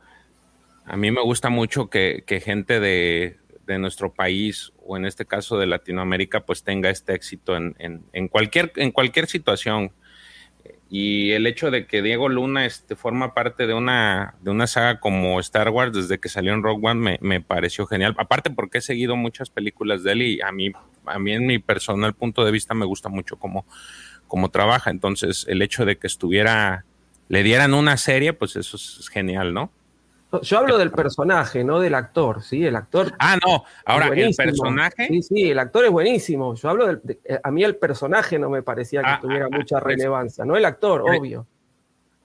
a 0.85 0.95
mí 0.95 1.11
me 1.11 1.21
gusta 1.21 1.49
mucho 1.49 1.89
que, 1.89 2.23
gente 2.43 2.79
de, 2.79 3.37
nuestro 3.79 4.13
país 4.13 4.71
o 4.85 4.95
en 4.95 5.05
este 5.05 5.25
caso 5.25 5.59
de 5.59 5.65
Latinoamérica 5.65 6.45
pues 6.45 6.63
tenga 6.63 6.89
este 6.89 7.13
éxito 7.13 7.57
en, 7.57 8.27
cualquier, 8.29 8.71
en 8.77 8.91
cualquier 8.91 9.27
situación. 9.27 9.91
Y 10.89 11.31
el 11.31 11.45
hecho 11.45 11.69
de 11.69 11.85
que 11.85 12.01
Diego 12.01 12.29
Luna 12.29 12.65
este, 12.65 12.95
forma 12.95 13.33
parte 13.33 13.67
de 13.67 13.73
una, 13.73 14.35
de 14.39 14.51
una 14.51 14.67
saga 14.67 15.01
como 15.01 15.37
Star 15.41 15.67
Wars 15.67 15.91
desde 15.91 16.17
que 16.17 16.29
salió 16.29 16.53
en 16.53 16.63
Rogue 16.63 16.87
One 16.87 17.17
me, 17.19 17.41
pareció 17.41 17.85
genial. 17.85 18.15
Aparte 18.17 18.49
porque 18.49 18.77
he 18.77 18.81
seguido 18.81 19.17
muchas 19.17 19.49
películas 19.49 20.03
de 20.03 20.13
él 20.13 20.21
y 20.21 20.41
a 20.41 20.53
mí, 20.53 20.71
a 21.05 21.19
mí 21.19 21.33
en 21.33 21.45
mi 21.45 21.59
personal 21.59 22.13
punto 22.13 22.45
de 22.45 22.51
vista 22.51 22.73
me 22.73 22.85
gusta 22.85 23.09
mucho 23.09 23.35
cómo, 23.35 23.65
cómo 24.27 24.49
trabaja. 24.49 24.91
Entonces 24.91 25.45
el 25.47 25.61
hecho 25.61 25.85
de 25.85 25.97
que 25.97 26.07
estuviera, 26.07 26.85
le 27.29 27.43
dieran 27.43 27.73
una 27.73 27.97
serie, 27.97 28.33
pues 28.33 28.55
eso 28.55 28.77
es 28.77 29.09
genial, 29.09 29.53
¿no? 29.53 29.71
Yo 30.41 30.59
hablo 30.59 30.77
del 30.77 30.91
personaje, 30.91 31.63
no 31.63 31.79
del 31.79 31.95
actor, 31.95 32.43
¿sí? 32.43 32.65
El 32.65 32.75
actor. 32.75 33.13
Ah, 33.17 33.37
no, 33.45 33.63
ahora 33.85 34.07
el 34.07 34.35
personaje. 34.35 35.07
Sí, 35.07 35.21
sí, 35.21 35.51
el 35.51 35.59
actor 35.59 35.85
es 35.85 35.91
buenísimo. 35.91 36.53
Yo 36.55 36.69
hablo 36.69 36.87
del. 36.87 37.01
Eh, 37.23 37.39
a 37.41 37.49
mí 37.49 37.63
el 37.63 37.77
personaje 37.77 38.37
no 38.37 38.49
me 38.49 38.61
parecía 38.61 39.01
que 39.01 39.09
ah, 39.09 39.19
tuviera 39.21 39.45
ah, 39.45 39.49
mucha 39.55 39.79
pues, 39.79 39.95
relevancia, 39.95 40.43
no 40.43 40.57
el 40.57 40.65
actor, 40.65 41.01
obvio. 41.01 41.47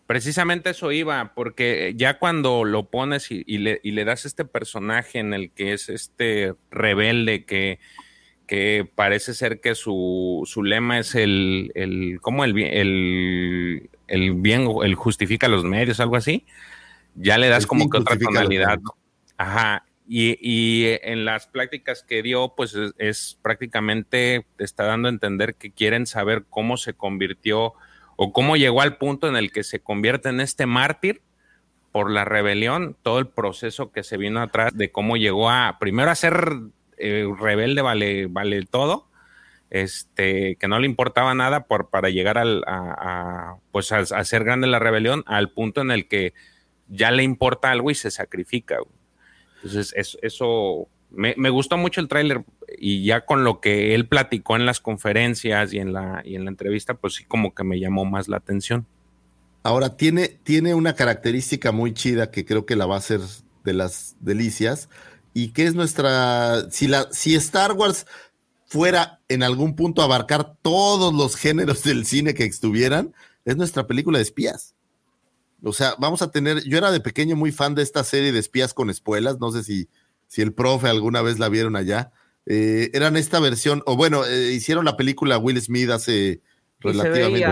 Precisamente 0.07 0.71
eso 0.71 0.91
iba, 0.91 1.33
porque 1.35 1.95
ya 1.97 2.19
cuando 2.19 2.65
lo 2.65 2.87
pones 2.87 3.31
y, 3.31 3.45
le, 3.59 3.81
y, 3.85 3.93
le, 3.93 4.05
das 4.05 4.27
este 4.27 4.45
personaje 4.45 5.21
en 5.21 5.33
el 5.33 5.53
que 5.53 5.73
es 5.73 5.89
este 5.89 6.55
rebelde 6.71 7.45
que, 7.45 7.79
que 8.53 8.87
parece 8.95 9.33
ser 9.33 9.61
que 9.61 9.75
su, 9.75 10.43
su 10.45 10.63
lema 10.63 10.99
es 10.99 11.15
el, 11.15 11.73
el 11.75 12.19
¿cómo 12.21 12.45
el, 12.45 12.59
el, 12.59 13.89
el 14.09 14.35
bien, 14.35 14.69
el 14.83 14.95
justifica 14.95 15.49
los 15.49 15.65
medios, 15.65 16.01
algo 16.01 16.17
así 16.17 16.45
ya 17.15 17.39
le 17.39 17.49
das 17.49 17.67
como 17.67 17.89
que 17.89 17.99
otra 17.99 18.19
tonalidad. 18.19 18.79
Ajá. 19.37 19.85
Y, 20.07 20.85
en 21.03 21.25
las 21.25 21.47
prácticas 21.47 22.03
que 22.03 22.23
dio, 22.23 22.55
pues 22.55 22.77
es, 22.99 23.39
prácticamente 23.41 24.45
te 24.57 24.65
está 24.65 24.85
dando 24.85 25.09
a 25.09 25.11
entender 25.11 25.55
que 25.55 25.71
quieren 25.71 26.07
saber 26.07 26.45
cómo 26.51 26.77
se 26.77 26.93
convirtió 26.93 27.73
o 28.17 28.33
cómo 28.33 28.57
llegó 28.57 28.83
al 28.83 28.99
punto 28.99 29.27
en 29.27 29.37
el 29.37 29.53
que 29.53 29.65
se 29.65 29.81
convierte 29.81 30.29
en 30.29 30.41
este 30.41 30.67
mártir 30.67 31.23
por 31.93 32.11
la 32.11 32.27
rebelión, 32.27 32.95
todo 33.03 33.21
el 33.21 33.27
proceso 33.27 33.91
que 33.91 34.03
se 34.03 34.19
vino 34.19 34.43
atrás 34.43 34.73
de 34.75 34.91
cómo 34.91 35.17
llegó 35.17 35.49
a 35.49 35.79
primero 35.79 36.11
a 36.11 36.15
ser 36.15 36.59
eh, 37.03 37.27
rebelde, 37.39 37.83
vale, 37.83 38.27
vale 38.27 38.65
todo, 38.65 39.09
este, 39.71 40.57
que 40.57 40.69
no 40.69 40.79
le 40.79 40.87
importaba 40.87 41.35
nada 41.35 41.67
por, 41.67 41.91
para 41.91 42.11
llegar 42.11 42.39
al, 42.39 42.63
a, 42.67 43.57
pues 43.71 43.93
a, 43.93 43.99
a, 43.99 44.25
ser 44.25 44.45
grande 44.45 44.67
la 44.67 44.79
rebelión, 44.79 45.25
al 45.27 45.51
punto 45.51 45.81
en 45.81 45.91
el 45.91 46.09
que 46.09 46.35
ya 46.89 47.11
le 47.11 47.23
importa 47.23 47.71
algo 47.71 47.91
y 47.91 47.95
se 47.95 48.11
sacrifica. 48.11 48.79
Entonces, 49.57 49.93
eso, 49.97 50.19
eso 50.23 50.89
me, 51.11 51.51
gustó 51.51 51.77
mucho 51.77 52.01
el 52.01 52.09
tráiler 52.09 52.45
y 52.79 53.05
ya 53.05 53.25
con 53.25 53.45
lo 53.45 53.61
que 53.61 53.95
él 53.95 54.07
platicó 54.09 54.57
en 54.57 54.67
las 54.67 54.81
conferencias 54.81 55.73
y 55.73 55.79
en 55.79 55.93
la, 55.93 56.23
y 56.25 56.37
en 56.37 56.45
la 56.45 56.51
entrevista, 56.51 56.95
pues 56.95 57.15
sí 57.15 57.25
como 57.25 57.55
que 57.55 57.65
me 57.65 57.79
llamó 57.79 58.05
más 58.05 58.29
la 58.29 58.39
atención. 58.39 58.87
Ahora, 59.63 59.97
tiene, 59.97 60.29
tiene 60.29 60.75
una 60.75 60.95
característica 60.95 61.71
muy 61.71 61.95
chida 61.95 62.31
que 62.31 62.45
creo 62.45 62.67
que 62.67 62.77
la 62.77 62.87
va 62.87 62.97
a 62.97 62.99
hacer 62.99 63.21
de 63.65 63.73
las 63.73 64.17
delicias 64.21 64.89
y 65.35 65.49
que 65.49 65.67
es 65.67 65.75
nuestra, 65.75 66.71
si, 66.71 66.89
la, 66.89 67.09
si 67.11 67.35
Star 67.35 67.73
Wars 67.73 68.07
fuera 68.67 69.21
en 69.29 69.43
algún 69.43 69.77
punto 69.77 70.03
a 70.03 70.07
abarcar 70.07 70.57
todos 70.63 71.13
los 71.13 71.37
géneros 71.37 71.83
del 71.83 72.07
cine 72.07 72.35
que 72.35 72.45
estuvieran, 72.45 73.15
es 73.45 73.57
nuestra 73.57 73.87
película 73.87 74.19
de 74.19 74.23
espías. 74.23 74.75
O 75.63 75.73
sea, 75.73 75.95
vamos 75.99 76.23
a 76.23 76.31
tener, 76.31 76.65
yo 76.65 76.79
era 76.79 76.91
de 76.91 77.01
pequeño 77.01 77.37
muy 77.37 77.53
fan 77.53 77.75
de 77.75 77.83
esta 77.83 78.03
serie 78.05 78.33
de 78.33 78.39
espías 78.39 78.75
con 78.75 78.91
espuelas, 78.91 79.39
no 79.41 79.53
sé 79.53 79.63
si, 79.63 79.89
si 80.27 80.43
el 80.43 80.53
profe 80.53 80.89
alguna 80.89 81.23
vez 81.23 81.39
la 81.39 81.49
vieron 81.49 81.77
allá. 81.77 82.13
Eh, 82.47 82.91
eran 82.95 83.17
esta 83.17 83.39
versión, 83.39 83.83
o 83.87 83.97
bueno, 83.97 84.25
eh, 84.25 84.53
hicieron 84.53 84.85
la 84.85 84.97
película 84.97 85.39
Will 85.39 85.61
Smith 85.61 85.91
hace 85.91 86.41
relativamente 86.83 87.47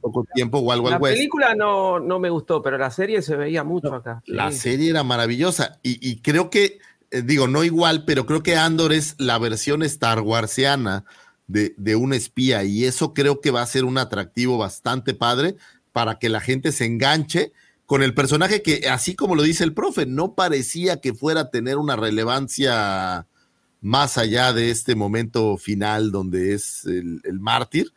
poco 0.00 0.24
tiempo, 0.32 0.74
La 0.74 1.00
película 1.00 1.54
no, 1.54 1.98
no 1.98 2.18
me 2.18 2.30
gustó, 2.30 2.62
pero 2.62 2.78
la 2.78 2.90
serie 2.90 3.22
se 3.22 3.36
veía 3.36 3.64
mucho 3.64 3.92
acá. 3.94 4.22
La 4.26 4.52
serie 4.52 4.90
era 4.90 5.02
maravillosa 5.02 5.80
y, 5.82 6.20
creo 6.20 6.50
que, 6.50 6.78
eh, 7.10 7.22
digo, 7.22 7.48
no 7.48 7.64
igual, 7.64 8.04
pero 8.04 8.26
creo 8.26 8.42
que 8.42 8.56
Andor 8.56 8.92
es 8.92 9.14
la 9.18 9.38
versión 9.38 9.82
Star 9.82 10.20
Warsiana 10.20 11.04
de, 11.46 11.74
de 11.76 11.96
un 11.96 12.12
espía 12.12 12.64
y 12.64 12.84
eso 12.84 13.14
creo 13.14 13.40
que 13.40 13.50
va 13.50 13.62
a 13.62 13.66
ser 13.66 13.84
un 13.84 13.98
atractivo 13.98 14.58
bastante 14.58 15.14
padre 15.14 15.56
para 15.92 16.18
que 16.18 16.28
la 16.28 16.40
gente 16.40 16.72
se 16.72 16.84
enganche 16.84 17.52
con 17.90 18.04
el 18.04 18.14
personaje 18.14 18.62
que, 18.62 18.88
así 18.88 19.16
como 19.16 19.34
lo 19.34 19.42
dice 19.42 19.64
el 19.64 19.74
profe, 19.74 20.06
no 20.06 20.36
parecía 20.36 21.00
que 21.00 21.12
fuera 21.12 21.40
a 21.40 21.50
tener 21.50 21.76
una 21.76 21.96
relevancia 21.96 23.26
más 23.80 24.16
allá 24.16 24.52
de 24.52 24.70
este 24.70 24.94
momento 24.94 25.56
final 25.56 26.12
donde 26.12 26.54
es 26.54 26.84
el, 26.84 27.20
mártir, 27.40 27.92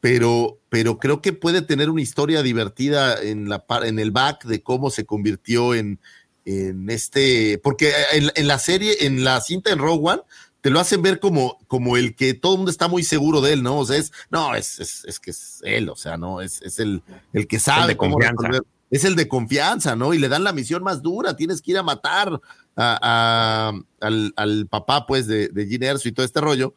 pero, 0.00 0.58
pero 0.70 0.98
creo 0.98 1.20
que 1.20 1.34
puede 1.34 1.60
tener 1.60 1.90
una 1.90 2.00
historia 2.00 2.42
divertida 2.42 3.20
en, 3.20 3.50
la, 3.50 3.62
en 3.82 3.98
el 3.98 4.10
back 4.10 4.44
de 4.46 4.62
cómo 4.62 4.88
se 4.88 5.04
convirtió 5.04 5.74
en, 5.74 6.00
en 6.44 6.90
este, 6.90 7.58
porque 7.62 7.92
en, 8.12 8.30
en, 8.34 8.48
la 8.48 8.58
serie, 8.58 9.06
en 9.06 9.24
la 9.24 9.40
cinta 9.40 9.70
en 9.70 9.78
Rogue 9.78 10.12
One, 10.12 10.22
te 10.60 10.70
lo 10.70 10.80
hacen 10.80 11.02
ver 11.02 11.20
como, 11.20 11.58
como 11.68 11.96
el 11.96 12.14
que 12.14 12.34
todo 12.34 12.52
el 12.52 12.58
mundo 12.58 12.70
está 12.70 12.88
muy 12.88 13.02
seguro 13.02 13.40
de 13.40 13.54
él, 13.54 13.62
¿no? 13.62 13.78
O 13.78 13.86
sea, 13.86 13.96
es, 13.96 14.12
no, 14.30 14.54
es, 14.54 14.78
es, 14.78 15.04
es 15.06 15.18
que 15.18 15.30
es 15.30 15.60
él, 15.64 15.88
o 15.88 15.96
sea, 15.96 16.16
no, 16.16 16.40
es, 16.40 16.60
es 16.62 16.78
el, 16.78 17.02
el 17.32 17.46
que 17.46 17.58
sabe 17.58 17.96
cómo 17.96 18.18
resolver. 18.18 18.62
Es 18.90 19.04
el 19.04 19.14
de 19.14 19.28
confianza, 19.28 19.94
¿no? 19.94 20.14
Y 20.14 20.18
le 20.18 20.28
dan 20.28 20.42
la 20.42 20.52
misión 20.52 20.82
más 20.82 21.00
dura, 21.00 21.36
tienes 21.36 21.62
que 21.62 21.70
ir 21.70 21.78
a 21.78 21.84
matar 21.84 22.40
a, 22.76 23.72
al, 24.00 24.32
al, 24.36 24.66
papá, 24.66 25.06
pues, 25.06 25.28
de, 25.28 25.48
de 25.48 25.66
Gene 25.66 25.86
Erso 25.86 26.08
y 26.08 26.12
todo 26.12 26.26
este 26.26 26.40
rollo, 26.40 26.74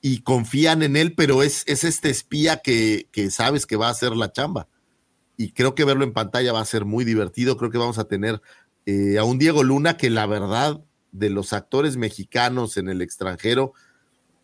y 0.00 0.22
confían 0.22 0.82
en 0.82 0.96
él, 0.96 1.14
pero 1.14 1.42
es, 1.42 1.64
es 1.66 1.84
este 1.84 2.10
espía 2.10 2.58
que, 2.58 3.08
que 3.10 3.30
sabes 3.30 3.66
que 3.66 3.76
va 3.76 3.88
a 3.88 3.92
hacer 3.92 4.12
la 4.12 4.32
chamba. 4.32 4.68
Y 5.36 5.50
creo 5.50 5.74
que 5.74 5.84
verlo 5.84 6.04
en 6.04 6.12
pantalla 6.12 6.52
va 6.52 6.60
a 6.60 6.64
ser 6.64 6.84
muy 6.84 7.04
divertido, 7.04 7.56
creo 7.56 7.70
que 7.70 7.78
vamos 7.78 7.98
a 7.98 8.04
tener 8.04 8.40
eh, 8.86 9.18
a 9.18 9.24
un 9.24 9.38
Diego 9.38 9.62
Luna 9.62 9.96
que 9.96 10.10
la 10.10 10.26
verdad 10.26 10.82
de 11.12 11.30
los 11.30 11.52
actores 11.52 11.96
mexicanos 11.96 12.76
en 12.76 12.88
el 12.88 13.02
extranjero, 13.02 13.74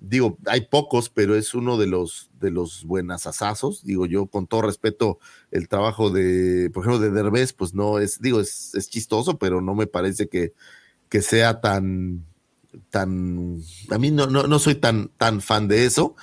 digo, 0.00 0.38
hay 0.46 0.62
pocos, 0.62 1.08
pero 1.08 1.34
es 1.34 1.54
uno 1.54 1.76
de 1.76 1.86
los 1.86 2.30
de 2.40 2.50
los. 2.50 2.86
Digo, 3.82 4.06
yo 4.06 4.26
con 4.26 4.46
todo 4.46 4.62
respeto, 4.62 5.18
el 5.50 5.68
trabajo 5.68 6.10
de, 6.10 6.70
por 6.72 6.84
ejemplo, 6.84 7.00
de 7.00 7.10
Derbez, 7.10 7.52
pues 7.52 7.74
no 7.74 7.98
es, 7.98 8.20
digo, 8.20 8.40
es, 8.40 8.88
chistoso, 8.88 9.38
pero 9.38 9.60
no 9.60 9.74
me 9.74 9.86
parece 9.86 10.28
que, 10.28 10.52
que 11.08 11.22
sea 11.22 11.60
tan, 11.60 12.24
tan, 12.90 13.58
a 13.90 13.98
mí 13.98 14.10
no, 14.10 14.26
no, 14.26 14.58
soy 14.58 14.76
tan, 14.76 15.08
tan 15.16 15.40
fan 15.40 15.68
de 15.68 15.84
eso. 15.84 16.16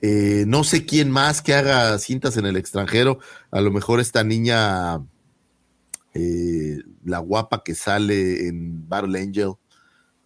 Eh, 0.00 0.44
no 0.48 0.64
sé 0.64 0.84
quién 0.84 1.10
más 1.10 1.42
que 1.42 1.54
haga 1.54 1.96
cintas 1.98 2.36
en 2.36 2.46
el 2.46 2.56
extranjero. 2.56 3.18
A 3.50 3.60
lo 3.60 3.70
mejor 3.70 4.00
esta 4.00 4.24
niña, 4.24 5.00
eh, 6.14 6.78
la 7.04 7.18
guapa 7.18 7.62
que 7.64 7.74
sale 7.74 8.48
en 8.48 8.88
Battle 8.88 9.18
Angel, 9.20 9.52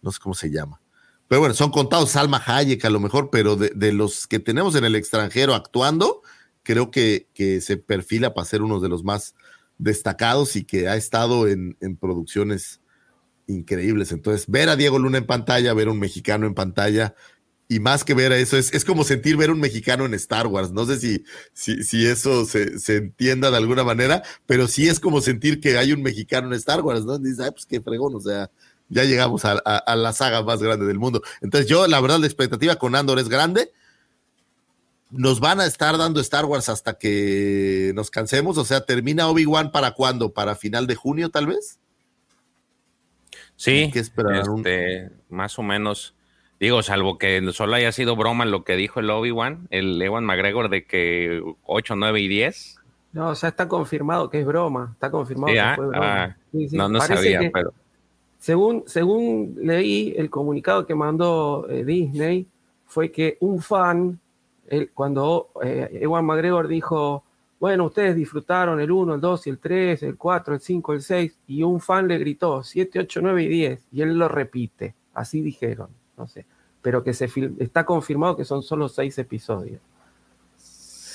no 0.01 0.11
sé 0.11 0.19
cómo 0.21 0.35
se 0.35 0.49
llama. 0.49 0.81
Pero 1.27 1.41
bueno, 1.41 1.53
son 1.53 1.71
contados 1.71 2.11
Salma 2.11 2.41
Hayek 2.45 2.83
a 2.85 2.89
lo 2.89 2.99
mejor, 2.99 3.29
pero 3.29 3.55
de, 3.55 3.93
los 3.93 4.27
que 4.27 4.39
tenemos 4.39 4.75
en 4.75 4.85
el 4.85 4.95
extranjero 4.95 5.53
actuando, 5.53 6.21
creo 6.63 6.89
que, 6.89 7.27
que, 7.33 7.59
se 7.59 7.77
perfila 7.77 8.33
para 8.33 8.45
ser 8.45 8.61
uno 8.61 8.79
de 8.79 8.89
los 8.89 9.03
más 9.03 9.35
destacados 9.77 10.55
y 10.55 10.63
que 10.63 10.87
ha 10.87 10.95
estado 10.95 11.47
en, 11.47 11.75
producciones 11.99 12.81
increíbles. 13.47 14.11
Entonces, 14.11 14.45
ver 14.47 14.69
a 14.69 14.75
Diego 14.75 14.99
Luna 14.99 15.19
en 15.19 15.25
pantalla, 15.25 15.73
ver 15.73 15.87
a 15.87 15.91
un 15.91 15.99
mexicano 15.99 16.47
en 16.47 16.53
pantalla, 16.53 17.15
y 17.69 17.79
más 17.79 18.03
que 18.05 18.13
ver 18.13 18.31
a 18.31 18.37
eso, 18.37 18.55
es, 18.57 18.73
es 18.73 18.85
como 18.85 19.03
sentir 19.03 19.35
ver 19.35 19.51
un 19.51 19.59
mexicano 19.59 20.05
en 20.05 20.13
Star 20.13 20.47
Wars. 20.47 20.71
No 20.71 20.85
sé 20.85 20.99
si, 20.99 21.25
si, 21.53 21.83
si 21.83 22.05
eso 22.07 22.45
se, 22.45 22.79
se, 22.79 22.95
entienda 22.95 23.51
de 23.51 23.57
alguna 23.57 23.83
manera, 23.83 24.23
pero 24.45 24.67
sí 24.67 24.87
es 24.87 24.99
como 25.01 25.19
sentir 25.21 25.59
que 25.59 25.77
hay 25.77 25.91
un 25.91 26.01
mexicano 26.01 26.47
en 26.47 26.53
Star 26.53 26.81
Wars, 26.81 27.03
¿no? 27.03 27.17
Dices, 27.19 27.41
ay, 27.41 27.51
pues 27.51 27.65
qué 27.65 27.81
fregón, 27.81 28.15
o 28.15 28.19
sea, 28.21 28.49
ya 28.89 29.03
llegamos 29.03 29.43
a, 29.43 29.61
a- 29.65 29.77
a 29.79 29.95
la 29.97 30.13
saga 30.13 30.41
más 30.43 30.61
grande 30.63 30.85
del 30.85 30.97
mundo. 30.97 31.21
Entonces, 31.41 31.69
yo, 31.69 31.87
la 31.87 31.99
verdad, 31.99 32.19
la 32.19 32.25
expectativa 32.27 32.77
con 32.77 32.95
Andor 32.95 33.19
es 33.19 33.27
grande. 33.27 33.71
Nos 35.09 35.39
van 35.41 35.59
a 35.61 35.65
estar 35.65 35.97
dando 35.97 36.19
Star 36.21 36.45
Wars 36.45 36.69
hasta 36.69 36.97
que 36.97 37.91
nos 37.95 38.09
cansemos. 38.11 38.57
O 38.57 38.65
sea, 38.65 38.81
¿termina 38.81 39.27
Obi-Wan 39.29 39.71
para 39.71 39.91
cuándo? 39.91 40.33
¿Para 40.33 40.55
final 40.55 40.85
de 40.87 40.95
junio, 40.95 41.29
tal 41.29 41.47
vez? 41.47 41.79
Sí, 43.55 43.71
Hay 43.71 43.91
que 43.91 43.99
esperar 43.99 44.49
un- 44.49 44.59
este, 44.59 45.09
más 45.29 45.57
o 45.59 45.63
menos. 45.63 46.13
Digo, 46.59 46.81
salvo 46.81 47.17
que 47.17 47.41
solo 47.51 47.75
haya 47.75 47.91
sido 47.91 48.15
broma 48.15 48.45
lo 48.45 48.63
que 48.63 48.75
dijo 48.75 48.99
el 48.99 49.09
Obi-Wan, 49.09 49.67
el 49.69 50.01
Ewan 50.01 50.25
McGregor, 50.25 50.69
de 50.69 50.85
que 50.85 51.41
8, 51.65 51.95
9 51.95 52.19
y 52.19 52.27
10. 52.27 52.77
No, 53.13 53.33
ya 53.33 53.47
está 53.49 53.67
confirmado 53.67 54.29
que 54.29 54.39
es 54.39 54.45
broma. 54.45 54.89
Está 54.93 55.11
confirmado 55.11 55.47
Sí, 55.49 55.53
que 55.55 55.59
ah, 55.61 55.73
fue 55.75 55.87
broma. 55.87 56.23
ah, 56.23 56.37
Sí, 56.51 56.69
sí, 56.69 56.77
no, 56.77 56.89
no 56.89 56.99
parece 56.99 57.15
sabía, 57.15 57.39
que- 57.39 57.51
pero 57.51 57.73
Según, 58.39 58.83
según 58.85 59.55
leí, 59.61 60.13
el 60.15 60.29
comunicado 60.29 60.85
que 60.85 60.93
mandó 60.95 61.67
eh, 61.69 61.83
Disney 61.83 62.47
fue 62.85 63.11
que 63.11 63.37
un 63.39 63.61
fan, 63.61 64.19
él- 64.67 64.91
cuando 64.93 65.49
eh, 65.63 65.89
Ewan 66.01 66.25
McGregor 66.25 66.67
dijo, 66.67 67.23
bueno, 67.59 67.85
ustedes 67.85 68.15
disfrutaron 68.15 68.79
el 68.79 68.91
1, 68.91 69.15
el 69.15 69.21
2 69.21 69.47
y 69.47 69.49
el 69.49 69.57
3, 69.57 70.03
el 70.03 70.15
4, 70.17 70.53
el 70.55 70.59
5, 70.61 70.93
el 70.93 71.01
6, 71.01 71.37
y 71.47 71.63
un 71.63 71.79
fan 71.79 72.07
le 72.07 72.17
gritó 72.19 72.61
7, 72.63 72.99
8, 72.99 73.19
9 73.23 73.43
y 73.43 73.47
10, 73.47 73.87
y 73.91 74.01
él 74.03 74.17
lo 74.17 74.27
repite, 74.27 74.93
así 75.15 75.41
dijeron, 75.41 75.89
no 76.17 76.27
sé, 76.27 76.45
pero 76.81 77.03
que 77.03 77.13
se 77.13 77.29
está 77.59 77.85
confirmado 77.85 78.35
que 78.35 78.45
son 78.45 78.63
solo 78.63 78.89
6 78.89 79.17
episodios. 79.19 79.79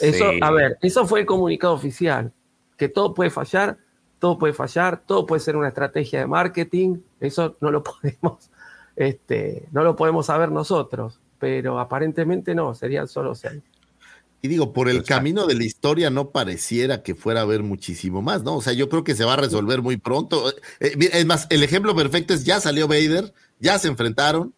Eso, 0.00 0.32
Sí. 0.32 0.38
a 0.40 0.50
ver, 0.50 0.78
eso 0.80 1.06
fue 1.06 1.20
el 1.20 1.26
comunicado 1.26 1.74
oficial, 1.74 2.32
que 2.76 2.88
todo 2.88 3.14
puede 3.14 3.30
fallar, 3.30 3.78
todo 4.18 4.38
puede 4.38 4.52
fallar, 4.52 5.02
todo 5.04 5.26
puede 5.26 5.40
ser 5.40 5.56
una 5.56 5.68
estrategia 5.68 6.20
de 6.20 6.26
marketing, 6.26 6.98
eso 7.20 7.56
no 7.60 7.70
lo 7.70 7.82
podemos, 7.84 8.50
este, 8.96 9.68
no 9.72 9.82
lo 9.82 9.96
podemos 9.96 10.26
saber 10.26 10.50
nosotros, 10.50 11.20
pero 11.38 11.78
aparentemente 11.78 12.54
no, 12.54 12.74
serían 12.74 13.08
solo 13.08 13.34
seis. 13.34 13.62
Y 14.44 14.48
digo, 14.48 14.72
por 14.72 14.88
el 14.88 15.04
camino 15.04 15.46
de 15.46 15.54
la 15.54 15.64
historia 15.64 16.10
no 16.10 16.30
pareciera 16.30 17.04
que 17.04 17.14
fuera 17.14 17.40
a 17.40 17.42
haber 17.44 17.62
muchísimo 17.62 18.22
más, 18.22 18.42
¿no? 18.42 18.56
O 18.56 18.60
sea, 18.60 18.72
yo 18.72 18.88
creo 18.88 19.04
que 19.04 19.14
se 19.14 19.24
va 19.24 19.34
a 19.34 19.36
resolver 19.36 19.82
muy 19.82 19.98
pronto. 19.98 20.52
Eh, 20.80 20.94
mira, 20.96 21.16
es 21.16 21.24
más, 21.26 21.46
el 21.48 21.62
ejemplo 21.62 21.94
perfecto 21.94 22.34
es 22.34 22.42
ya 22.42 22.58
salió 22.58 22.88
Vader, 22.88 23.32
ya 23.60 23.78
se 23.78 23.86
enfrentaron. 23.86 24.52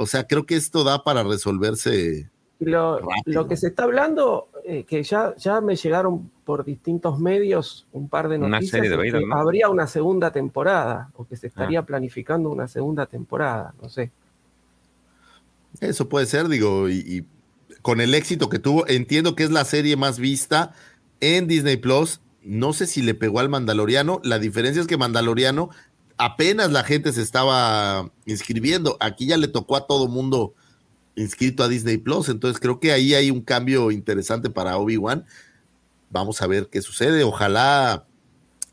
O 0.00 0.06
sea, 0.06 0.26
creo 0.26 0.46
que 0.46 0.56
esto 0.56 0.82
da 0.82 1.04
para 1.04 1.22
resolverse. 1.22 2.30
Lo, 2.58 3.00
lo 3.26 3.46
que 3.46 3.58
se 3.58 3.66
está 3.66 3.82
hablando, 3.82 4.48
eh, 4.64 4.84
que 4.84 5.02
ya, 5.02 5.36
ya 5.36 5.60
me 5.60 5.76
llegaron 5.76 6.30
por 6.46 6.64
distintos 6.64 7.18
medios 7.18 7.86
un 7.92 8.08
par 8.08 8.30
de 8.30 8.38
Una 8.38 8.48
noticias, 8.48 8.70
serie 8.70 8.88
de 8.88 8.96
Vader, 8.96 9.20
que 9.20 9.26
¿no? 9.26 9.36
Ah. 9.36 9.40
habría 9.42 9.68
una 9.68 9.86
segunda 9.86 10.30
temporada, 10.32 11.10
o 11.16 11.26
que 11.26 11.36
se 11.36 11.48
estaría 11.48 11.82
planificando 11.82 12.48
una 12.48 12.66
segunda 12.66 13.04
temporada, 13.04 13.74
no 13.82 13.90
sé. 13.90 14.10
Eso 15.80 16.08
puede 16.08 16.24
ser, 16.24 16.48
digo, 16.48 16.88
y, 16.88 17.04
y 17.06 17.26
con 17.82 18.00
el 18.00 18.14
éxito 18.14 18.48
que 18.48 18.58
tuvo, 18.58 18.88
entiendo 18.88 19.34
que 19.34 19.44
es 19.44 19.50
la 19.50 19.66
serie 19.66 19.98
más 19.98 20.18
vista 20.18 20.72
en 21.20 21.46
Disney 21.46 21.76
Plus. 21.76 22.22
No 22.42 22.72
sé 22.72 22.86
si 22.86 23.02
le 23.02 23.12
pegó 23.12 23.40
al 23.40 23.50
Mandaloriano. 23.50 24.22
La 24.24 24.38
diferencia 24.38 24.80
es 24.80 24.86
que 24.86 24.96
Mandaloriano 24.96 25.68
apenas 26.20 26.70
la 26.70 26.84
gente 26.84 27.12
se 27.12 27.22
estaba 27.22 28.10
inscribiendo. 28.26 28.96
Aquí 29.00 29.26
ya 29.26 29.38
le 29.38 29.48
tocó 29.48 29.76
a 29.76 29.86
todo 29.86 30.06
mundo 30.06 30.54
inscrito 31.16 31.64
a 31.64 31.68
Disney 31.68 31.96
Plus. 31.96 32.28
Entonces 32.28 32.60
creo 32.60 32.78
que 32.78 32.92
ahí 32.92 33.14
hay 33.14 33.30
un 33.30 33.40
cambio 33.40 33.90
interesante 33.90 34.50
para 34.50 34.76
Obi-Wan. 34.76 35.24
Vamos 36.10 36.42
a 36.42 36.46
ver 36.46 36.68
qué 36.70 36.82
sucede. 36.82 37.24
Ojalá 37.24 38.04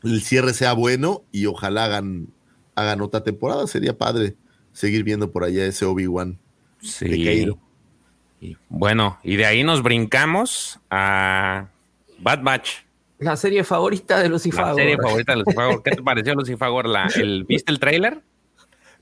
el 0.02 0.22
cierre 0.22 0.52
sea 0.52 0.74
bueno 0.74 1.24
y 1.32 1.46
ojalá 1.46 1.84
hagan, 1.86 2.28
hagan 2.74 3.00
otra 3.00 3.24
temporada. 3.24 3.66
Sería 3.66 3.96
padre 3.96 4.36
seguir 4.72 5.02
viendo 5.02 5.32
por 5.32 5.44
allá 5.44 5.64
ese 5.64 5.86
Obi-Wan. 5.86 6.38
sí. 6.80 7.48
Y 8.40 8.56
bueno, 8.68 9.18
y 9.24 9.34
de 9.34 9.46
ahí 9.46 9.64
nos 9.64 9.82
brincamos 9.82 10.78
a 10.90 11.70
Bad 12.20 12.42
Batch. 12.44 12.68
La 13.18 13.36
serie 13.36 13.64
favorita 13.64 14.20
de 14.20 14.28
Lucifer. 14.28 14.64
La 14.64 14.74
serie 14.74 14.96
favorita 14.96 15.32
de 15.32 15.38
Lucifer. 15.38 15.80
¿Qué 15.84 15.90
te 15.92 16.02
pareció 16.02 16.34
Lucifer? 16.34 16.68
La, 16.86 17.06
el, 17.16 17.44
¿Viste 17.44 17.72
el 17.72 17.78
tráiler? 17.80 18.20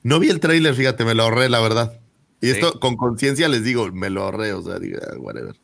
No 0.02 0.18
vi 0.20 0.28
el 0.30 0.40
tráiler, 0.40 0.74
fíjate, 0.74 1.05
me 1.05 1.14
lo 1.14 1.24
ahorré, 1.24 1.48
la 1.48 1.60
verdad. 1.60 2.01
Y 2.40 2.47
Sí. 2.47 2.52
esto 2.52 2.78
con 2.80 2.97
conciencia 2.97 3.48
les 3.48 3.64
digo, 3.64 3.90
me 3.93 4.09
lo 4.10 4.22
ahorré, 4.22 4.52
o 4.52 4.62
sea, 4.62 4.78
digo, 4.78 4.98
ah, 5.02 5.16
whatever. 5.18 5.56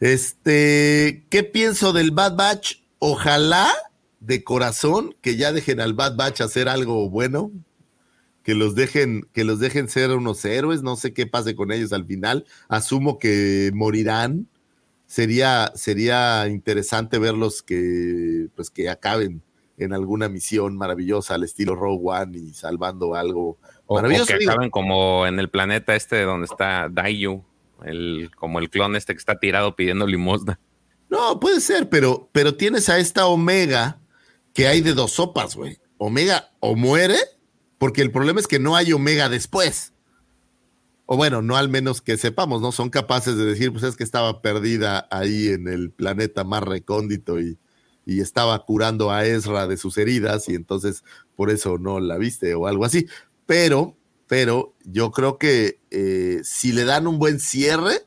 Este, 0.00 1.24
¿qué 1.30 1.44
pienso 1.44 1.92
del 1.92 2.10
Bad 2.10 2.36
Batch? 2.36 2.76
Ojalá 2.98 3.70
de 4.20 4.42
corazón 4.44 5.14
que 5.20 5.36
ya 5.36 5.52
dejen 5.52 5.80
al 5.80 5.94
Bad 5.94 6.16
Batch 6.16 6.40
hacer 6.40 6.68
algo 6.68 7.08
bueno, 7.08 7.50
que 8.42 8.54
los 8.54 8.74
dejen, 8.74 9.28
que 9.32 9.44
los 9.44 9.60
dejen 9.60 9.88
ser 9.88 10.10
unos 10.10 10.44
héroes, 10.44 10.82
no 10.82 10.96
sé 10.96 11.12
qué 11.12 11.26
pase 11.26 11.54
con 11.54 11.70
ellos 11.70 11.92
al 11.92 12.04
final. 12.06 12.44
Asumo 12.68 13.18
que 13.18 13.70
morirán. 13.74 14.48
Sería, 15.12 15.70
sería 15.74 16.48
interesante 16.48 17.18
verlos 17.18 17.62
que, 17.62 18.48
pues, 18.56 18.70
que 18.70 18.88
acaben 18.88 19.42
en 19.76 19.92
alguna 19.92 20.30
misión 20.30 20.78
maravillosa 20.78 21.34
al 21.34 21.44
estilo 21.44 21.74
Rogue 21.74 22.00
One 22.02 22.38
y 22.38 22.54
salvando 22.54 23.14
algo 23.14 23.58
O, 23.84 23.96
o 23.96 23.96
maravilloso. 23.96 24.32
que 24.32 24.38
digo. 24.38 24.52
acaben 24.52 24.70
como 24.70 25.26
en 25.26 25.38
el 25.38 25.50
planeta 25.50 25.94
este 25.94 26.22
donde 26.22 26.46
está 26.46 26.88
Daiju, 26.90 27.44
el, 27.84 28.30
como 28.36 28.58
el 28.58 28.70
clon 28.70 28.96
este 28.96 29.12
que 29.12 29.18
está 29.18 29.38
tirado 29.38 29.76
pidiendo 29.76 30.06
limosna. 30.06 30.58
No, 31.10 31.38
puede 31.38 31.60
ser, 31.60 31.90
pero, 31.90 32.30
pero 32.32 32.54
tienes 32.54 32.88
a 32.88 32.98
esta 32.98 33.26
Omega 33.26 34.00
que 34.54 34.66
hay 34.66 34.80
de 34.80 34.94
dos 34.94 35.12
sopas, 35.12 35.56
güey. 35.56 35.76
Omega 35.98 36.52
o 36.60 36.74
muere, 36.74 37.18
porque 37.76 38.00
el 38.00 38.12
problema 38.12 38.40
es 38.40 38.46
que 38.48 38.58
no 38.58 38.76
hay 38.76 38.94
Omega 38.94 39.28
después. 39.28 39.92
O 41.06 41.16
bueno, 41.16 41.42
no 41.42 41.56
al 41.56 41.68
menos 41.68 42.00
que 42.00 42.16
sepamos, 42.16 42.62
¿no? 42.62 42.72
Son 42.72 42.90
capaces 42.90 43.36
de 43.36 43.44
decir, 43.44 43.72
pues 43.72 43.84
es 43.84 43.96
que 43.96 44.04
estaba 44.04 44.40
perdida 44.40 45.08
ahí 45.10 45.48
en 45.48 45.68
el 45.68 45.90
planeta 45.90 46.44
más 46.44 46.62
recóndito 46.62 47.40
y, 47.40 47.58
y 48.04 48.20
estaba 48.20 48.64
curando 48.64 49.10
a 49.10 49.24
Ezra 49.26 49.66
de 49.66 49.76
sus 49.76 49.98
heridas 49.98 50.48
y 50.48 50.54
entonces 50.54 51.04
por 51.36 51.50
eso 51.50 51.78
no 51.78 52.00
la 52.00 52.18
viste 52.18 52.54
o 52.54 52.66
algo 52.66 52.84
así. 52.84 53.06
Pero, 53.46 53.96
pero 54.26 54.74
yo 54.84 55.10
creo 55.10 55.38
que 55.38 55.80
eh, 55.90 56.40
si 56.44 56.72
le 56.72 56.84
dan 56.84 57.06
un 57.06 57.18
buen 57.18 57.40
cierre, 57.40 58.06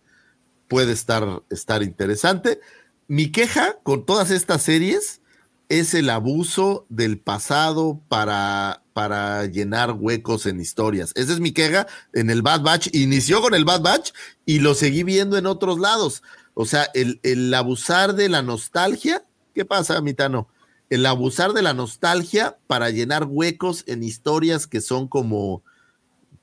puede 0.67 0.93
estar, 0.93 1.43
estar 1.49 1.83
interesante. 1.83 2.59
Mi 3.07 3.31
queja 3.31 3.77
con 3.83 4.05
todas 4.05 4.31
estas 4.31 4.63
series 4.63 5.21
es 5.69 5.93
el 5.93 6.09
abuso 6.09 6.85
del 6.89 7.19
pasado 7.19 8.01
para, 8.07 8.83
para 8.93 9.45
llenar 9.45 9.91
huecos 9.91 10.45
en 10.45 10.59
historias. 10.59 11.11
Esa 11.15 11.33
es 11.33 11.39
mi 11.39 11.51
queja 11.51 11.87
en 12.13 12.29
el 12.29 12.41
Bad 12.41 12.61
Batch. 12.61 12.89
Inició 12.93 13.41
con 13.41 13.53
el 13.53 13.65
Bad 13.65 13.81
Batch 13.81 14.11
y 14.45 14.59
lo 14.59 14.75
seguí 14.75 15.03
viendo 15.03 15.37
en 15.37 15.45
otros 15.45 15.79
lados. 15.79 16.23
O 16.53 16.65
sea, 16.65 16.89
el, 16.93 17.19
el 17.23 17.53
abusar 17.53 18.15
de 18.15 18.29
la 18.29 18.41
nostalgia. 18.41 19.25
¿Qué 19.53 19.65
pasa, 19.65 20.01
Mitano? 20.01 20.47
El 20.89 21.05
abusar 21.05 21.53
de 21.53 21.61
la 21.61 21.73
nostalgia 21.73 22.57
para 22.67 22.89
llenar 22.89 23.25
huecos 23.27 23.83
en 23.87 24.03
historias 24.03 24.67
que 24.67 24.81
son 24.81 25.07
como, 25.07 25.63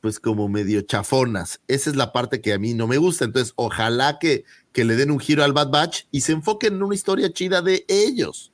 pues 0.00 0.18
como 0.18 0.48
medio 0.48 0.82
chafonas. 0.82 1.60
Esa 1.68 1.90
es 1.90 1.96
la 1.96 2.12
parte 2.12 2.40
que 2.40 2.52
a 2.52 2.58
mí 2.58 2.74
no 2.74 2.86
me 2.86 2.98
gusta. 2.98 3.24
Entonces, 3.24 3.52
ojalá 3.56 4.18
que, 4.18 4.44
que 4.72 4.84
le 4.84 4.96
den 4.96 5.10
un 5.10 5.20
giro 5.20 5.44
al 5.44 5.52
Bad 5.52 5.70
Batch 5.70 6.04
y 6.10 6.22
se 6.22 6.32
enfoquen 6.32 6.74
en 6.74 6.82
una 6.82 6.94
historia 6.94 7.32
chida 7.32 7.62
de 7.62 7.84
ellos. 7.88 8.51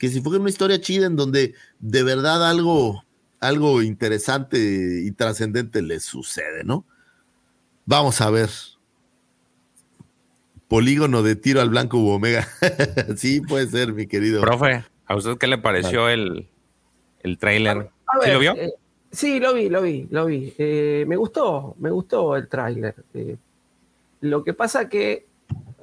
Que 0.00 0.06
enfoquen 0.06 0.36
en 0.36 0.40
una 0.40 0.50
historia 0.50 0.80
chida 0.80 1.04
en 1.06 1.14
donde 1.14 1.54
de 1.78 2.02
verdad 2.02 2.48
algo, 2.48 3.04
algo 3.38 3.82
interesante 3.82 5.02
y 5.04 5.10
trascendente 5.12 5.82
les 5.82 6.02
sucede, 6.04 6.64
¿no? 6.64 6.86
Vamos 7.84 8.22
a 8.22 8.30
ver. 8.30 8.48
Polígono 10.68 11.22
de 11.22 11.36
tiro 11.36 11.60
al 11.60 11.68
blanco 11.68 11.98
u 11.98 12.08
omega. 12.08 12.48
sí, 13.16 13.42
puede 13.42 13.66
ser, 13.66 13.92
mi 13.92 14.06
querido. 14.06 14.40
Profe, 14.40 14.84
¿a 15.04 15.16
usted 15.16 15.36
qué 15.36 15.46
le 15.48 15.58
pareció 15.58 16.08
el, 16.08 16.48
el 17.22 17.36
tráiler? 17.36 17.90
A 18.06 18.20
¿Sí 18.22 18.26
ver, 18.26 18.34
lo 18.34 18.40
vio? 18.40 18.54
eh, 18.56 18.72
sí, 19.12 19.38
lo 19.38 19.52
vi, 19.52 19.68
lo 19.68 19.82
vi, 19.82 20.08
lo 20.10 20.24
vi. 20.24 20.54
Eh, 20.56 21.04
me 21.06 21.16
gustó, 21.16 21.76
me 21.78 21.90
gustó 21.90 22.36
el 22.36 22.48
tráiler. 22.48 22.94
Eh, 23.12 23.36
lo 24.22 24.44
que 24.44 24.54
pasa 24.54 24.88
que 24.88 25.26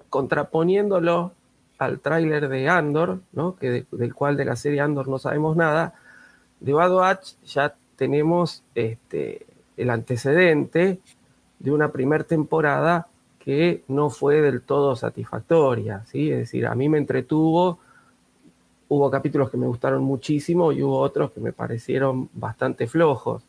contraponiéndolo 0.09 1.33
al 1.77 1.99
tráiler 1.99 2.49
de 2.49 2.69
Andor, 2.69 3.19
¿no? 3.33 3.55
que 3.55 3.69
de- 3.69 3.85
del 3.91 4.13
cual 4.13 4.35
de 4.37 4.45
la 4.45 4.55
serie 4.55 4.81
Andor 4.81 5.07
no 5.07 5.19
sabemos 5.19 5.55
nada, 5.55 5.93
de 6.59 6.73
Bad 6.73 6.93
Batch 6.93 7.33
ya 7.45 7.75
tenemos 7.95 8.63
este, 8.75 9.45
el 9.75 9.89
antecedente 9.89 10.99
de 11.59 11.71
una 11.71 11.91
primera 11.91 12.23
temporada 12.23 13.07
que 13.39 13.83
no 13.87 14.09
fue 14.09 14.41
del 14.41 14.61
todo 14.61 14.95
satisfactoria, 14.95 16.03
¿sí? 16.05 16.31
Es 16.31 16.37
decir, 16.39 16.67
a 16.67 16.75
mí 16.75 16.89
me 16.89 16.97
entretuvo, 16.97 17.79
hubo 18.89 19.09
capítulos 19.09 19.49
que 19.49 19.57
me 19.57 19.67
gustaron 19.67 20.03
muchísimo 20.03 20.71
y 20.71 20.83
hubo 20.83 20.99
otros 20.99 21.31
que 21.31 21.39
me 21.39 21.53
parecieron 21.53 22.29
bastante 22.33 22.87
flojos. 22.87 23.43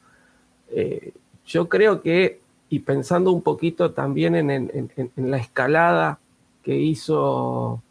Eh, 0.71 1.13
yo 1.47 1.69
creo 1.69 2.01
que, 2.01 2.41
y 2.69 2.81
pensando 2.81 3.33
un 3.33 3.43
poquito 3.43 3.93
también 3.93 4.35
en 4.37 4.91
la 5.17 5.39
escalada 5.39 6.19
que 6.63 6.77
hizo 6.77 7.83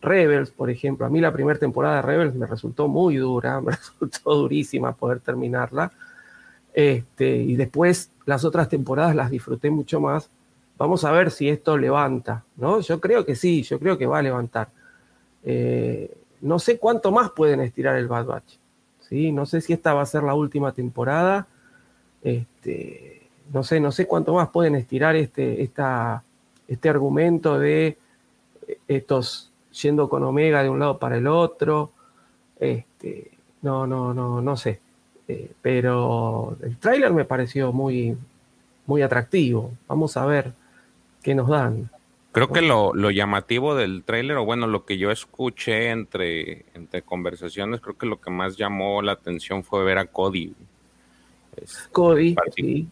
Rebels, 0.00 0.50
por 0.50 0.70
ejemplo, 0.70 1.06
a 1.06 1.10
mí 1.10 1.20
la 1.20 1.32
primera 1.32 1.58
temporada 1.58 1.96
de 1.96 2.02
Rebels 2.02 2.34
me 2.34 2.46
resultó 2.46 2.88
muy 2.88 3.16
dura, 3.16 3.60
me 3.62 3.72
resultó 3.72 4.34
durísima 4.34 4.92
poder 4.94 5.20
terminarla. 5.20 5.92
Este, 6.72 7.36
y 7.36 7.56
después 7.56 8.12
las 8.24 8.44
otras 8.44 8.68
temporadas 8.68 9.14
las 9.16 9.30
disfruté 9.30 9.70
mucho 9.70 10.00
más. 10.00 10.30
Vamos 10.76 11.04
a 11.04 11.10
ver 11.10 11.32
si 11.32 11.48
esto 11.48 11.76
levanta, 11.76 12.44
¿no? 12.56 12.80
Yo 12.80 13.00
creo 13.00 13.24
que 13.24 13.34
sí, 13.34 13.62
yo 13.62 13.80
creo 13.80 13.98
que 13.98 14.06
va 14.06 14.18
a 14.18 14.22
levantar. 14.22 14.68
Eh, 15.42 16.16
no 16.40 16.58
sé 16.60 16.78
cuánto 16.78 17.10
más 17.10 17.30
pueden 17.30 17.60
estirar 17.60 17.96
el 17.96 18.06
Bad 18.06 18.26
Batch. 18.26 18.58
¿sí? 19.00 19.32
No 19.32 19.46
sé 19.46 19.60
si 19.60 19.72
esta 19.72 19.94
va 19.94 20.02
a 20.02 20.06
ser 20.06 20.22
la 20.22 20.34
última 20.34 20.72
temporada. 20.72 21.48
Este, 22.22 23.22
no 23.52 23.62
sé, 23.62 23.80
no 23.80 23.90
sé 23.90 24.06
cuánto 24.06 24.34
más 24.34 24.50
pueden 24.50 24.74
estirar 24.76 25.16
este, 25.16 25.62
esta, 25.62 26.22
este 26.68 26.88
argumento 26.88 27.58
de 27.58 27.98
estos 28.86 29.47
yendo 29.82 30.08
con 30.08 30.22
Omega 30.24 30.62
de 30.62 30.68
un 30.68 30.78
lado 30.78 30.98
para 30.98 31.16
el 31.16 31.26
otro. 31.26 31.92
Este, 32.58 33.30
no, 33.62 33.86
no, 33.86 34.12
no, 34.12 34.40
no 34.40 34.56
sé. 34.56 34.80
Eh, 35.26 35.50
pero 35.60 36.56
el 36.62 36.76
tráiler 36.78 37.12
me 37.12 37.24
pareció 37.24 37.72
muy, 37.72 38.16
muy 38.86 39.02
atractivo. 39.02 39.72
Vamos 39.86 40.16
a 40.16 40.26
ver 40.26 40.52
qué 41.22 41.34
nos 41.34 41.48
dan. 41.48 41.90
Creo 42.32 42.48
que 42.52 42.62
lo, 42.62 42.94
lo 42.94 43.10
llamativo 43.10 43.74
del 43.74 44.04
tráiler, 44.04 44.36
o 44.36 44.44
bueno, 44.44 44.66
lo 44.66 44.84
que 44.84 44.98
yo 44.98 45.10
escuché 45.10 45.90
entre, 45.90 46.66
entre 46.74 47.02
conversaciones, 47.02 47.80
creo 47.80 47.96
que 47.96 48.06
lo 48.06 48.20
que 48.20 48.30
más 48.30 48.56
llamó 48.56 49.02
la 49.02 49.12
atención 49.12 49.64
fue 49.64 49.82
ver 49.82 49.98
a 49.98 50.06
Cody. 50.06 50.54
Cody, 51.92 52.34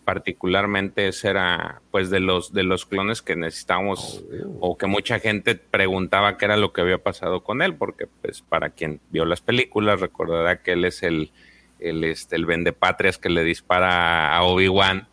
particularmente 0.05 1.09
ese 1.09 1.29
era 1.29 1.81
pues 1.91 2.11
de 2.11 2.21
los 2.21 2.53
de 2.53 2.63
los 2.63 2.87
clones 2.87 3.23
que 3.23 3.37
necesitamos 3.37 4.25
Oh. 4.61 4.71
o 4.73 4.79
que 4.79 4.87
mucha 4.87 5.19
gente 5.19 5.55
preguntaba 5.55 6.37
qué 6.37 6.47
era 6.47 6.57
lo 6.57 6.73
que 6.73 6.81
había 6.81 6.99
pasado 6.99 7.43
con 7.43 7.63
él, 7.63 7.75
porque 7.75 8.07
pues 8.07 8.43
para 8.43 8.71
quien 8.71 9.01
vio 9.11 9.25
las 9.25 9.41
películas 9.41 10.01
recordará 10.01 10.63
que 10.63 10.73
él 10.73 10.85
es 10.85 11.03
el 11.03 11.31
el 11.79 12.05
este 12.05 12.37
el 12.37 12.47
vendepatrias 12.47 13.19
que 13.19 13.29
le 13.29 13.45
dispara 13.45 14.35
a 14.37 14.43
Obi-Wan 14.45 15.09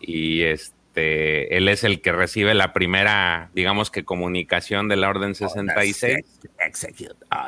y 0.00 0.42
este 0.42 0.75
él 0.96 1.68
es 1.68 1.84
el 1.84 2.00
que 2.00 2.12
recibe 2.12 2.54
la 2.54 2.72
primera, 2.72 3.50
digamos 3.54 3.90
que 3.90 4.04
comunicación 4.04 4.88
de 4.88 4.96
la 4.96 5.08
Orden 5.08 5.34
66. 5.34 6.24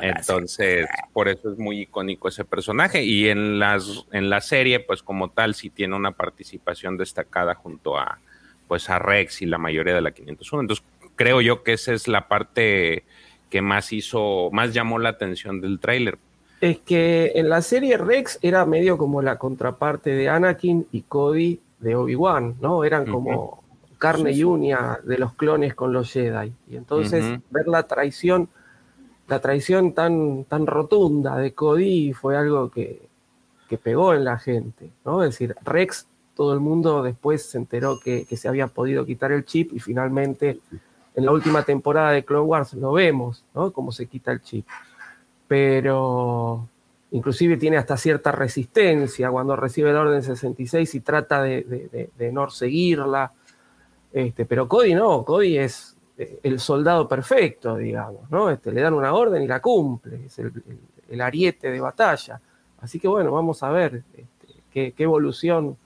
Entonces, 0.02 0.86
por 1.12 1.28
eso 1.28 1.52
es 1.52 1.58
muy 1.58 1.80
icónico 1.80 2.28
ese 2.28 2.44
personaje. 2.44 3.04
Y 3.04 3.28
en, 3.28 3.58
las, 3.58 4.06
en 4.12 4.28
la 4.30 4.40
serie, 4.40 4.80
pues 4.80 5.02
como 5.02 5.30
tal, 5.30 5.54
sí 5.54 5.70
tiene 5.70 5.96
una 5.96 6.12
participación 6.12 6.96
destacada 6.96 7.54
junto 7.54 7.98
a, 7.98 8.18
pues, 8.66 8.90
a 8.90 8.98
Rex 8.98 9.42
y 9.42 9.46
la 9.46 9.58
mayoría 9.58 9.94
de 9.94 10.02
la 10.02 10.10
501. 10.10 10.60
Entonces, 10.62 10.84
creo 11.16 11.40
yo 11.40 11.62
que 11.62 11.72
esa 11.72 11.92
es 11.92 12.08
la 12.08 12.28
parte 12.28 13.04
que 13.50 13.62
más 13.62 13.92
hizo, 13.92 14.50
más 14.52 14.74
llamó 14.74 14.98
la 14.98 15.08
atención 15.08 15.60
del 15.60 15.80
tráiler. 15.80 16.18
Es 16.60 16.78
que 16.78 17.32
en 17.36 17.48
la 17.48 17.62
serie 17.62 17.96
Rex 17.96 18.38
era 18.42 18.66
medio 18.66 18.98
como 18.98 19.22
la 19.22 19.38
contraparte 19.38 20.10
de 20.10 20.28
Anakin 20.28 20.86
y 20.90 21.02
Cody 21.02 21.60
de 21.80 21.94
Obi-Wan, 21.94 22.56
¿no? 22.60 22.84
Eran 22.84 23.06
como 23.06 23.62
carne 23.98 24.32
y 24.32 24.44
uña 24.44 24.98
de 25.04 25.18
los 25.18 25.34
clones 25.34 25.74
con 25.74 25.92
los 25.92 26.12
Jedi. 26.12 26.52
Y 26.68 26.76
entonces 26.76 27.40
ver 27.50 27.66
la 27.66 27.82
traición, 27.84 28.48
la 29.26 29.40
traición 29.40 29.92
tan, 29.92 30.44
tan 30.44 30.66
rotunda 30.66 31.36
de 31.36 31.52
Cody 31.52 32.12
fue 32.12 32.36
algo 32.36 32.70
que, 32.70 33.08
que 33.68 33.76
pegó 33.76 34.14
en 34.14 34.24
la 34.24 34.38
gente, 34.38 34.90
¿no? 35.04 35.22
Es 35.22 35.30
decir, 35.30 35.56
Rex, 35.64 36.06
todo 36.34 36.54
el 36.54 36.60
mundo 36.60 37.02
después 37.02 37.42
se 37.42 37.58
enteró 37.58 37.98
que, 37.98 38.24
que 38.24 38.36
se 38.36 38.48
había 38.48 38.68
podido 38.68 39.04
quitar 39.04 39.32
el 39.32 39.44
chip 39.44 39.72
y 39.72 39.80
finalmente 39.80 40.60
en 41.14 41.24
la 41.24 41.32
última 41.32 41.64
temporada 41.64 42.12
de 42.12 42.24
Clone 42.24 42.46
Wars 42.46 42.74
lo 42.74 42.92
vemos, 42.92 43.44
¿no? 43.54 43.72
Cómo 43.72 43.90
se 43.90 44.06
quita 44.06 44.30
el 44.30 44.40
chip. 44.40 44.64
Pero 45.48 46.68
inclusive 47.10 47.56
tiene 47.56 47.76
hasta 47.78 47.96
cierta 47.96 48.32
resistencia 48.32 49.30
cuando 49.30 49.56
recibe 49.56 49.92
la 49.92 50.00
Orden 50.00 50.22
66 50.22 50.94
y 50.94 51.00
trata 51.00 51.42
de, 51.42 51.62
de- 51.62 51.88
de- 51.88 52.10
de 52.16 52.32
no 52.32 52.48
seguirla. 52.50 53.32
Este, 54.12 54.44
pero 54.44 54.68
Cody 54.68 54.94
no, 54.94 55.24
Cody 55.24 55.58
es 55.58 55.96
eh, 56.16 56.40
el 56.42 56.58
soldado 56.60 57.08
perfecto, 57.08 57.76
digamos, 57.76 58.30
¿no? 58.30 58.50
Este, 58.50 58.72
le 58.72 58.80
dan 58.80 58.94
una 58.94 59.12
orden 59.14 59.42
y 59.42 59.46
la 59.46 59.60
cumple, 59.60 60.26
es 60.26 60.38
el, 60.38 60.46
el- 60.46 60.78
el 61.10 61.20
ariete 61.20 61.70
de 61.70 61.80
batalla. 61.80 62.40
Así 62.80 62.98
que 63.00 63.08
bueno, 63.08 63.30
vamos 63.32 63.62
a 63.62 63.70
ver 63.70 64.02
este, 64.16 64.26
qué, 64.72 64.92
qué 64.92 65.02
evolución. 65.04 65.76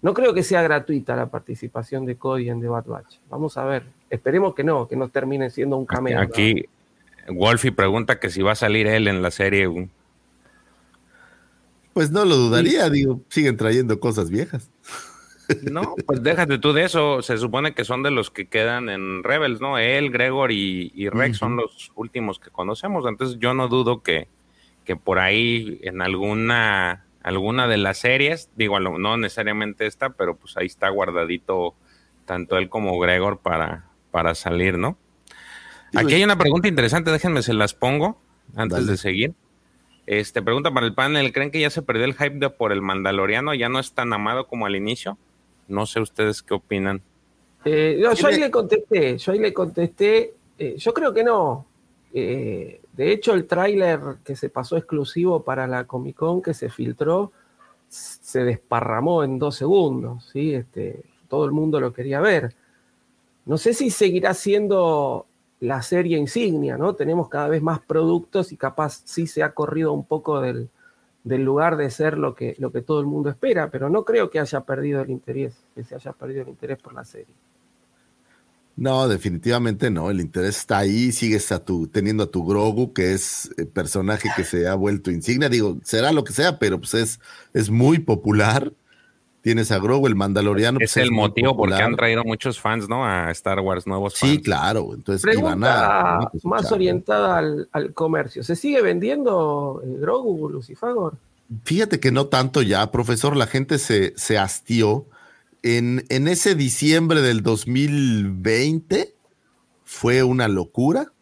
No 0.00 0.14
creo 0.14 0.34
que 0.34 0.42
sea 0.42 0.62
gratuita 0.62 1.14
la 1.14 1.26
participación 1.26 2.04
de 2.06 2.16
Cody 2.16 2.48
en 2.48 2.60
The 2.60 2.68
Bad 2.68 2.86
Batch. 2.86 3.18
Vamos 3.30 3.56
a 3.56 3.64
ver. 3.64 3.84
Esperemos 4.10 4.54
que 4.54 4.64
no, 4.64 4.88
que 4.88 4.96
no 4.96 5.08
termine 5.08 5.48
siendo 5.50 5.76
un 5.76 5.86
cameo. 5.86 6.16
¿no? 6.16 6.22
Aquí 6.24 6.64
Wolfie 7.28 7.70
pregunta 7.72 8.18
que 8.18 8.28
si 8.30 8.42
va 8.42 8.52
a 8.52 8.56
salir 8.56 8.86
él 8.88 9.06
en 9.08 9.22
la 9.22 9.30
serie. 9.30 9.68
Pues 11.92 12.10
no 12.10 12.24
lo 12.24 12.36
dudaría, 12.36 12.88
digo, 12.88 13.20
siguen 13.28 13.56
trayendo 13.56 14.00
cosas 14.00 14.30
viejas. 14.30 14.70
No, 15.70 15.96
pues 16.06 16.22
déjate 16.22 16.58
tú 16.58 16.72
de 16.72 16.84
eso. 16.84 17.20
Se 17.20 17.36
supone 17.36 17.74
que 17.74 17.84
son 17.84 18.02
de 18.02 18.10
los 18.10 18.30
que 18.30 18.46
quedan 18.46 18.88
en 18.88 19.22
Rebels, 19.22 19.60
¿no? 19.60 19.76
Él, 19.76 20.10
Gregor 20.10 20.52
y, 20.52 20.92
y 20.94 21.08
Rex 21.08 21.36
son 21.36 21.56
los 21.56 21.92
últimos 21.94 22.38
que 22.38 22.50
conocemos. 22.50 23.04
Entonces 23.06 23.38
yo 23.38 23.52
no 23.52 23.68
dudo 23.68 24.02
que, 24.02 24.28
que 24.84 24.96
por 24.96 25.18
ahí 25.18 25.78
en 25.82 26.00
alguna, 26.00 27.04
alguna 27.22 27.68
de 27.68 27.76
las 27.76 27.98
series, 27.98 28.48
digo, 28.56 28.80
no 28.80 29.16
necesariamente 29.16 29.86
esta, 29.86 30.10
pero 30.10 30.36
pues 30.36 30.56
ahí 30.56 30.66
está 30.66 30.88
guardadito 30.88 31.74
tanto 32.24 32.56
él 32.56 32.68
como 32.68 32.98
Gregor 32.98 33.40
para, 33.40 33.90
para 34.10 34.34
salir, 34.34 34.78
¿no? 34.78 34.96
Aquí 35.94 36.14
hay 36.14 36.24
una 36.24 36.38
pregunta 36.38 36.68
interesante, 36.68 37.10
déjenme 37.10 37.42
se 37.42 37.52
las 37.52 37.74
pongo 37.74 38.18
antes 38.56 38.78
Dale. 38.78 38.92
de 38.92 38.96
seguir. 38.96 39.34
Este 40.06 40.42
pregunta 40.42 40.72
para 40.72 40.86
el 40.86 40.94
panel, 40.94 41.32
¿creen 41.32 41.50
que 41.50 41.60
ya 41.60 41.70
se 41.70 41.82
perdió 41.82 42.04
el 42.04 42.14
hype 42.14 42.38
de 42.38 42.50
por 42.50 42.72
el 42.72 42.82
Mandaloriano? 42.82 43.54
¿Ya 43.54 43.68
no 43.68 43.78
es 43.78 43.92
tan 43.92 44.12
amado 44.12 44.46
como 44.48 44.66
al 44.66 44.74
inicio? 44.74 45.16
No 45.68 45.86
sé 45.86 46.00
ustedes 46.00 46.42
qué 46.42 46.54
opinan. 46.54 47.02
Eh, 47.64 47.98
no, 48.00 48.12
yo 48.12 48.26
ahí 48.26 48.40
le 48.40 48.50
contesté, 48.50 49.16
yo 49.16 49.32
ahí 49.32 49.38
le 49.38 49.52
contesté, 49.52 50.34
eh, 50.58 50.74
yo 50.76 50.92
creo 50.92 51.14
que 51.14 51.22
no. 51.22 51.66
Eh, 52.12 52.80
de 52.92 53.12
hecho, 53.12 53.32
el 53.34 53.46
tráiler 53.46 54.00
que 54.24 54.34
se 54.34 54.48
pasó 54.48 54.76
exclusivo 54.76 55.44
para 55.44 55.66
la 55.66 55.86
Comic 55.86 56.16
Con, 56.16 56.42
que 56.42 56.52
se 56.52 56.68
filtró, 56.68 57.32
se 57.88 58.42
desparramó 58.44 59.22
en 59.22 59.38
dos 59.38 59.54
segundos, 59.54 60.28
¿sí? 60.32 60.54
Este, 60.54 61.04
todo 61.28 61.44
el 61.44 61.52
mundo 61.52 61.78
lo 61.78 61.92
quería 61.92 62.20
ver. 62.20 62.54
No 63.44 63.56
sé 63.56 63.74
si 63.74 63.90
seguirá 63.90 64.34
siendo 64.34 65.26
la 65.62 65.80
serie 65.80 66.18
insignia, 66.18 66.76
¿no? 66.76 66.96
Tenemos 66.96 67.28
cada 67.28 67.46
vez 67.46 67.62
más 67.62 67.78
productos 67.78 68.50
y 68.50 68.56
capaz 68.56 69.02
sí 69.04 69.28
se 69.28 69.44
ha 69.44 69.54
corrido 69.54 69.92
un 69.92 70.04
poco 70.04 70.40
del, 70.40 70.68
del 71.22 71.44
lugar 71.44 71.76
de 71.76 71.88
ser 71.88 72.18
lo 72.18 72.34
que, 72.34 72.56
lo 72.58 72.72
que 72.72 72.82
todo 72.82 72.98
el 72.98 73.06
mundo 73.06 73.30
espera, 73.30 73.70
pero 73.70 73.88
no 73.88 74.04
creo 74.04 74.28
que 74.28 74.40
haya 74.40 74.62
perdido 74.62 75.02
el 75.02 75.10
interés, 75.10 75.54
que 75.76 75.84
se 75.84 75.94
haya 75.94 76.12
perdido 76.12 76.42
el 76.42 76.48
interés 76.48 76.78
por 76.78 76.94
la 76.94 77.04
serie. 77.04 77.32
No, 78.74 79.06
definitivamente 79.06 79.88
no. 79.88 80.10
El 80.10 80.20
interés 80.20 80.56
está 80.56 80.78
ahí. 80.78 81.12
Sigues 81.12 81.52
a 81.52 81.64
tu, 81.64 81.86
teniendo 81.86 82.24
a 82.24 82.30
tu 82.30 82.44
Grogu, 82.44 82.92
que 82.92 83.12
es 83.12 83.50
el 83.56 83.68
personaje 83.68 84.30
que 84.34 84.44
se 84.44 84.66
ha 84.66 84.74
vuelto 84.74 85.12
insignia. 85.12 85.48
Digo, 85.48 85.78
será 85.84 86.10
lo 86.10 86.24
que 86.24 86.32
sea, 86.32 86.58
pero 86.58 86.78
pues 86.80 86.94
es, 86.94 87.20
es 87.52 87.70
muy 87.70 88.00
popular. 88.00 88.72
Tienes 89.42 89.72
a 89.72 89.78
Grogu, 89.80 90.06
el 90.06 90.14
Mandaloriano. 90.14 90.78
Es 90.80 90.92
pues, 90.94 91.04
el 91.04 91.10
muy 91.10 91.18
motivo 91.28 91.56
por 91.56 91.68
qué 91.68 91.72
popular. 91.74 91.82
han 91.90 91.96
traído 91.96 92.24
muchos 92.24 92.60
fans, 92.60 92.88
¿no? 92.88 93.04
A 93.04 93.30
Star 93.32 93.58
Wars, 93.60 93.86
nuevos 93.88 94.14
Sí, 94.14 94.40
claro. 94.40 94.94
Entonces, 94.94 95.20
Pregunta 95.22 96.20
a- 96.20 96.30
pues, 96.30 96.44
más 96.44 96.70
orientada 96.70 97.38
al, 97.38 97.68
al 97.72 97.92
comercio. 97.92 98.44
¿Se 98.44 98.54
sigue 98.54 98.80
vendiendo 98.82 99.82
el 99.84 99.98
Grogu, 99.98 100.48
Lucifagor? 100.48 101.16
Fíjate 101.64 101.98
que 102.00 102.12
no 102.12 102.26
tanto 102.28 102.62
ya, 102.62 102.90
profesor. 102.92 103.36
La 103.36 103.46
gente 103.48 103.78
se, 103.78 104.14
se 104.16 104.38
hastió. 104.38 105.06
En, 105.64 106.04
en 106.08 106.28
ese 106.28 106.54
diciembre 106.54 107.20
del 107.20 107.42
2020 107.42 109.14
fue 109.84 110.22
una 110.22 110.48
locura. 110.48 111.12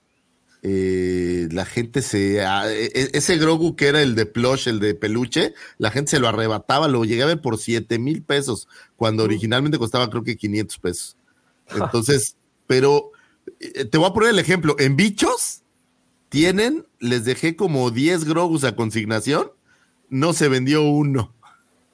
Eh, 0.63 1.49
la 1.53 1.65
gente 1.65 2.03
se. 2.03 2.43
a- 2.45 2.71
e- 2.73 2.87
e- 2.95 3.11
ese 3.15 3.39
Grogu 3.39 3.77
que 3.77 3.87
era 3.89 4.03
el 4.03 4.15
de 4.15 4.27
plush, 4.27 4.69
el 4.69 4.79
de 4.79 4.95
peluche, 4.95 5.55
la 5.79 5.91
gente 5.91 6.11
se 6.11 6.21
lo 6.21 6.29
arrebataba. 6.29 6.87
Lo 6.89 7.05
llegué 7.05 7.23
a 7.23 7.27
ver 7.27 7.41
por 7.41 7.59
7 7.59 7.99
mil 7.99 8.23
pesos, 8.23 8.69
cuando 8.97 9.25
originalmente 9.25 9.79
costaba 9.79 10.11
creo 10.11 10.23
que 10.23 10.37
500 10.37 10.79
pesos. 10.79 11.17
Entonces, 11.75 12.37
pero 12.67 13.11
eh, 13.61 13.85
te 13.87 13.99
voy 13.99 14.09
a 14.09 14.13
poner 14.13 14.31
el 14.31 14.39
ejemplo. 14.39 14.77
En 14.79 14.97
bichos 14.97 15.63
tienen, 16.29 16.87
les 16.99 17.25
dejé 17.25 17.57
como 17.57 17.91
10 17.91 18.25
Grogus 18.25 18.65
a 18.65 18.77
consignación 18.77 19.51
no 20.11 20.33
se 20.33 20.49
vendió 20.49 20.83
uno. 20.83 21.33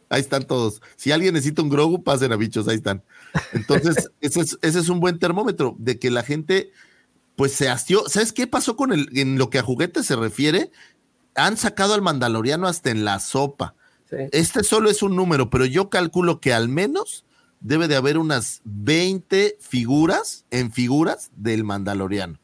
Ahí 0.08 0.20
están 0.20 0.46
todos. 0.46 0.80
Si 0.96 1.12
alguien 1.12 1.34
necesita 1.34 1.62
un 1.62 1.68
Grogu, 1.68 2.02
pasen 2.02 2.32
a 2.32 2.36
bichos, 2.36 2.66
ahí 2.68 2.76
están. 2.76 3.02
Entonces, 3.52 4.10
ese 4.20 4.40
es, 4.40 4.58
ese 4.62 4.78
es 4.80 4.88
un 4.88 5.00
buen 5.00 5.18
termómetro 5.18 5.76
de 5.78 5.98
que 5.98 6.10
la 6.10 6.22
gente, 6.22 6.70
pues 7.36 7.52
se 7.52 7.68
hastió. 7.68 8.08
¿Sabes 8.08 8.32
qué 8.32 8.46
pasó 8.46 8.76
con 8.76 8.92
el, 8.92 9.08
en 9.16 9.38
lo 9.38 9.50
que 9.50 9.58
a 9.58 9.62
juguetes 9.62 10.06
se 10.06 10.16
refiere? 10.16 10.70
Han 11.34 11.56
sacado 11.56 11.94
al 11.94 12.02
Mandaloriano 12.02 12.66
hasta 12.66 12.90
en 12.90 13.04
la 13.04 13.20
sopa. 13.20 13.74
Este 14.32 14.62
solo 14.62 14.88
es 14.88 15.02
un 15.02 15.16
número, 15.16 15.50
pero 15.50 15.64
yo 15.66 15.90
calculo 15.90 16.40
que 16.40 16.54
al 16.54 16.68
menos 16.68 17.24
debe 17.60 17.88
de 17.88 17.96
haber 17.96 18.18
unas 18.18 18.60
20 18.64 19.58
figuras 19.60 20.44
en 20.50 20.72
figuras 20.72 21.30
del 21.36 21.64
Mandaloriano. 21.64 22.38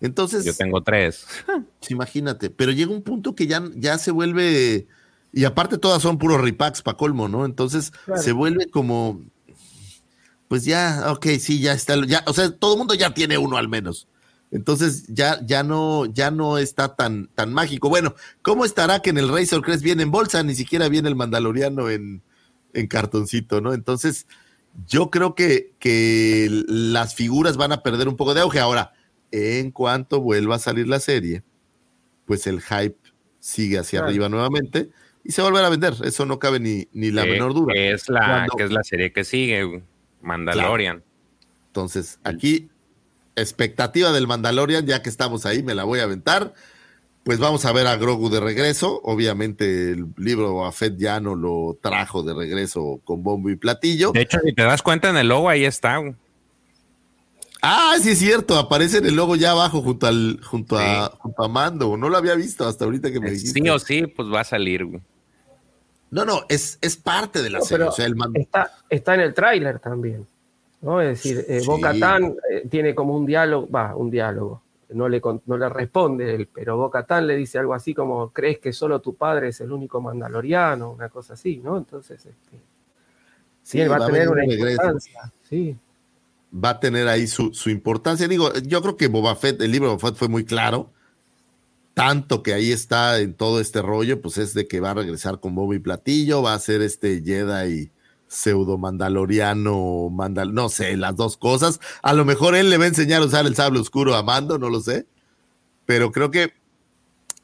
Entonces. 0.00 0.44
Yo 0.44 0.54
tengo 0.54 0.82
tres. 0.82 1.26
Imagínate, 1.88 2.50
pero 2.50 2.70
llega 2.72 2.92
un 2.92 3.02
punto 3.02 3.34
que 3.34 3.46
ya, 3.46 3.62
ya 3.74 3.98
se 3.98 4.10
vuelve 4.10 4.86
Y 5.32 5.44
aparte 5.44 5.76
todas 5.78 6.02
son 6.02 6.18
puros 6.18 6.40
repacks 6.40 6.82
para 6.82 6.96
colmo, 6.96 7.28
¿no? 7.28 7.44
Entonces 7.44 7.92
Claro. 8.04 8.22
se 8.22 8.32
vuelve 8.32 8.70
como, 8.70 9.22
pues 10.48 10.64
ya, 10.64 11.04
ok, 11.08 11.26
sí, 11.38 11.60
ya 11.60 11.72
está, 11.72 11.96
ya, 12.06 12.22
o 12.26 12.32
sea, 12.32 12.50
todo 12.50 12.74
el 12.74 12.78
mundo 12.78 12.94
ya 12.94 13.12
tiene 13.14 13.38
uno 13.38 13.56
al 13.56 13.68
menos. 13.68 14.08
Entonces 14.52 15.04
ya, 15.08 15.40
ya 15.44 15.62
no, 15.64 16.06
ya 16.06 16.30
no 16.30 16.56
está 16.58 16.94
tan, 16.94 17.28
tan 17.34 17.52
mágico. 17.52 17.88
Bueno, 17.88 18.14
¿cómo 18.42 18.64
estará 18.64 19.00
que 19.00 19.10
en 19.10 19.18
el 19.18 19.28
Razor 19.28 19.62
Crest 19.62 19.82
viene 19.82 20.04
en 20.04 20.10
bolsa? 20.12 20.42
Ni 20.44 20.54
siquiera 20.54 20.88
viene 20.88 21.08
el 21.08 21.16
Mandaloriano 21.16 21.90
en, 21.90 22.22
en 22.72 22.86
cartoncito, 22.86 23.60
¿no? 23.60 23.74
Entonces, 23.74 24.26
yo 24.86 25.10
creo 25.10 25.34
que, 25.34 25.72
que 25.80 26.46
las 26.68 27.14
figuras 27.16 27.56
van 27.56 27.72
a 27.72 27.82
perder 27.82 28.06
un 28.08 28.16
poco 28.16 28.34
de 28.34 28.42
auge. 28.42 28.60
Ahora, 28.60 28.92
en 29.32 29.72
cuanto 29.72 30.20
vuelva 30.20 30.56
a 30.56 30.60
salir 30.60 30.86
la 30.86 31.00
serie, 31.00 31.42
pues 32.24 32.46
el 32.46 32.60
hype 32.62 32.96
sigue 33.40 33.78
hacia 33.78 33.98
Claro. 33.98 34.08
arriba 34.10 34.28
nuevamente 34.28 34.90
y 35.24 35.32
se 35.32 35.42
va 35.42 35.48
a 35.66 35.68
vender. 35.70 35.94
Eso 36.04 36.24
no 36.24 36.38
cabe 36.38 36.60
ni, 36.60 36.86
ni 36.92 37.10
la 37.10 37.24
menor 37.24 37.52
duda. 37.52 37.72
Que 37.74 37.90
es 37.92 38.08
la, 38.08 38.20
Cuando- 38.20 38.56
que 38.56 38.62
es 38.64 38.70
la 38.70 38.84
serie 38.84 39.12
que 39.12 39.24
sigue, 39.24 39.82
Mandalorian. 40.22 41.02
Entonces, 41.68 42.18
aquí, 42.24 42.68
expectativa 43.34 44.12
del 44.12 44.26
Mandalorian, 44.26 44.86
ya 44.86 45.02
que 45.02 45.08
estamos 45.08 45.46
ahí, 45.46 45.62
me 45.62 45.74
la 45.74 45.84
voy 45.84 46.00
a 46.00 46.04
aventar. 46.04 46.54
Pues 47.22 47.40
vamos 47.40 47.64
a 47.64 47.72
ver 47.72 47.88
a 47.88 47.96
Grogu 47.96 48.30
de 48.30 48.38
regreso. 48.38 49.00
Obviamente, 49.02 49.90
el 49.90 50.06
libro 50.16 50.52
Boba 50.52 50.70
Fett 50.70 50.96
ya 50.96 51.18
no 51.18 51.34
lo 51.34 51.76
trajo 51.82 52.22
de 52.22 52.32
regreso 52.32 53.00
con 53.04 53.24
bombo 53.24 53.50
y 53.50 53.56
platillo. 53.56 54.12
De 54.12 54.22
hecho, 54.22 54.38
si 54.44 54.54
te 54.54 54.62
das 54.62 54.80
cuenta 54.80 55.10
en 55.10 55.16
el 55.16 55.28
logo, 55.28 55.48
ahí 55.48 55.64
está. 55.64 56.00
Ah, 57.62 57.96
sí 58.00 58.10
es 58.10 58.20
cierto, 58.20 58.56
aparece 58.56 58.98
en 58.98 59.06
el 59.06 59.16
logo 59.16 59.34
ya 59.34 59.50
abajo 59.50 59.82
junto 59.82 60.06
al, 60.06 60.40
junto 60.44 60.78
a, 60.78 61.10
junto 61.18 61.42
a 61.42 61.48
Mando. 61.48 61.96
No 61.96 62.08
lo 62.08 62.16
había 62.16 62.36
visto 62.36 62.64
hasta 62.64 62.84
ahorita 62.84 63.10
que 63.10 63.18
me 63.18 63.30
dijiste. 63.32 63.60
Sí 63.60 63.68
o 63.68 63.78
sí, 63.80 64.06
pues 64.06 64.32
va 64.32 64.40
a 64.40 64.44
salir. 64.44 64.84
güey. 64.84 65.02
No, 66.16 66.24
no, 66.24 66.40
es, 66.48 66.78
es 66.80 66.96
parte 66.96 67.42
de 67.42 67.50
la 67.50 67.58
No, 67.58 67.64
serie. 67.64 67.78
pero 67.84 67.90
O 67.90 67.92
sea, 67.94 68.06
el 68.06 68.16
Mando. 68.16 68.40
está, 68.40 68.72
está 68.88 69.14
en 69.14 69.20
el 69.20 69.34
tráiler 69.34 69.78
también. 69.78 70.26
¿no? 70.80 71.00
Es 71.00 71.08
decir, 71.22 71.44
eh, 71.48 71.60
Sí. 71.60 71.66
Bo-Katan, 71.66 72.34
eh, 72.50 72.66
tiene 72.70 72.94
como 72.94 73.14
un 73.16 73.26
diálogo, 73.26 73.68
va, 73.70 73.94
un 73.94 74.10
diálogo. 74.10 74.62
No 74.88 75.08
le, 75.08 75.20
no 75.46 75.56
le 75.56 75.68
responde 75.68 76.34
él, 76.34 76.48
pero 76.52 76.76
Bo-Katan 76.76 77.26
le 77.26 77.34
dice 77.36 77.58
algo 77.58 77.74
así 77.74 77.92
como: 77.92 78.30
¿Crees 78.30 78.58
que 78.60 78.72
solo 78.72 79.00
tu 79.00 79.14
padre 79.14 79.48
es 79.48 79.60
el 79.60 79.72
único 79.72 80.00
mandaloriano? 80.00 80.92
Una 80.92 81.08
cosa 81.08 81.34
así, 81.34 81.56
¿no? 81.58 81.76
Entonces, 81.76 82.24
este, 82.24 82.60
sí, 83.62 83.80
él 83.80 83.90
va, 83.90 83.98
va 83.98 84.04
a 84.06 84.08
tener 84.08 84.28
una 84.28 84.44
importancia. 84.44 85.32
Sí, 85.48 85.76
va 86.54 86.70
a 86.70 86.80
tener 86.80 87.08
ahí 87.08 87.26
su, 87.26 87.52
su 87.52 87.68
importancia. 87.68 88.28
Digo, 88.28 88.52
yo 88.54 88.80
creo 88.80 88.96
que 88.96 89.08
Boba 89.08 89.34
Fett, 89.34 89.60
el 89.60 89.72
libro 89.72 89.88
de 89.90 89.96
Boba 89.96 90.08
Fett 90.08 90.18
fue 90.18 90.28
muy 90.28 90.44
claro. 90.44 90.90
Tanto 91.96 92.42
que 92.42 92.52
ahí 92.52 92.72
está 92.72 93.20
en 93.20 93.32
todo 93.32 93.58
este 93.58 93.80
rollo, 93.80 94.20
pues 94.20 94.36
es 94.36 94.52
de 94.52 94.68
que 94.68 94.80
va 94.80 94.90
a 94.90 94.94
regresar 94.94 95.40
con 95.40 95.54
Boba 95.54 95.76
y 95.76 95.78
Platillo, 95.78 96.42
va 96.42 96.52
a 96.52 96.58
ser 96.58 96.82
este 96.82 97.22
Jedi 97.24 97.90
pseudo 98.28 98.76
mandaloriano, 98.76 100.10
mandal, 100.10 100.52
no 100.52 100.68
sé, 100.68 100.98
las 100.98 101.16
dos 101.16 101.38
cosas. 101.38 101.80
A 102.02 102.12
lo 102.12 102.26
mejor 102.26 102.54
él 102.54 102.68
le 102.68 102.76
va 102.76 102.84
a 102.84 102.88
enseñar 102.88 103.22
a 103.22 103.24
usar 103.24 103.46
el 103.46 103.54
sable 103.54 103.80
oscuro 103.80 104.14
a 104.14 104.22
Mando, 104.22 104.58
no 104.58 104.68
lo 104.68 104.80
sé. 104.80 105.06
Pero 105.86 106.12
creo 106.12 106.30
que 106.30 106.52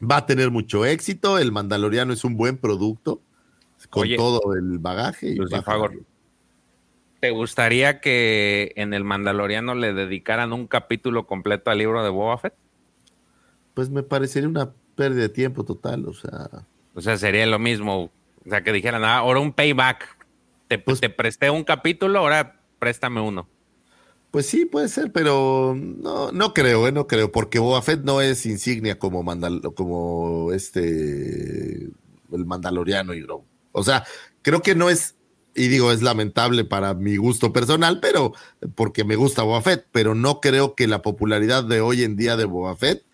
va 0.03 0.19
a 0.19 0.27
tener 0.27 0.51
mucho 0.51 0.85
éxito. 0.85 1.39
El 1.39 1.51
mandaloriano 1.51 2.13
es 2.13 2.23
un 2.23 2.37
buen 2.37 2.59
producto 2.59 3.23
con 3.89 4.03
Oye, 4.03 4.19
todo 4.19 4.53
el 4.53 4.79
bagaje. 4.79 5.31
y 5.31 5.63
Fagor, 5.65 6.05
¿Te 7.21 7.31
gustaría 7.31 8.03
que 8.03 8.75
en 8.77 8.93
el 8.93 9.03
Mandaloriano 9.03 9.75
le 9.75 9.95
dedicaran 9.95 10.53
un 10.53 10.67
capítulo 10.67 11.27
completo 11.27 11.71
al 11.71 11.79
libro 11.79 12.05
de 12.05 12.11
Boba 12.11 12.37
Fett? 12.37 12.53
Pues 13.75 13.91
me 13.91 14.03
parecería 14.03 14.49
una 14.49 14.73
pérdida 14.95 15.23
de 15.23 15.29
tiempo 15.29 15.65
total, 15.65 16.07
o 16.07 16.13
sea. 16.13 16.67
O 16.95 17.01
sea, 17.01 17.17
sería 17.17 17.47
lo 17.47 17.59
mismo. 17.59 18.11
O 18.45 18.49
sea, 18.49 18.63
que 18.63 18.73
dijeran, 18.73 19.05
ah, 19.05 19.19
ahora 19.19 19.41
un 19.41 19.53
payback. 19.53 20.17
Te, 20.69 20.79
Pues 20.79 21.01
te 21.01 21.11
presté 21.11 21.51
un 21.51 21.65
capítulo, 21.65 22.19
ahora 22.19 22.61
préstame 22.79 23.21
uno. 23.21 23.49
Pues 24.33 24.47
sí, 24.47 24.65
puede 24.65 24.89
ser, 24.89 25.13
pero 25.13 25.77
no, 25.77 26.33
no 26.33 26.55
creo, 26.55 26.89
¿eh? 26.89 26.93
no 26.93 27.07
creo, 27.07 27.31
porque 27.31 27.59
Boba 27.59 27.83
Fett 27.83 28.03
no 28.03 28.23
es 28.23 28.47
insignia 28.47 28.99
como 28.99 29.23
Mandal 29.23 29.61
como 29.75 30.53
este 30.53 31.91
el 32.33 32.47
Mandaloriano 32.47 33.13
y 33.13 33.21
Grogu. 33.21 33.45
O 33.73 33.83
sea, 33.83 34.05
creo 34.41 34.63
que 34.63 34.75
no 34.75 34.89
es, 34.89 35.17
y 35.55 35.69
digo, 35.69 35.93
es 35.93 36.01
lamentable 36.01 36.65
para 36.65 36.95
mi 36.95 37.17
gusto 37.19 37.53
personal, 37.53 38.01
pero 38.01 38.33
porque 38.75 39.05
me 39.05 39.17
gusta 39.17 39.43
Boba 39.43 39.61
Fett, 39.61 39.87
pero 39.93 40.15
no 40.15 40.41
creo 40.41 40.75
que 40.75 40.87
la 40.87 41.03
popularidad 41.03 41.65
de 41.65 41.83
hoy 41.83 42.03
en 42.03 42.17
día 42.17 42.39
de 42.39 42.47
Boba 42.47 42.75
Fett 42.75 43.05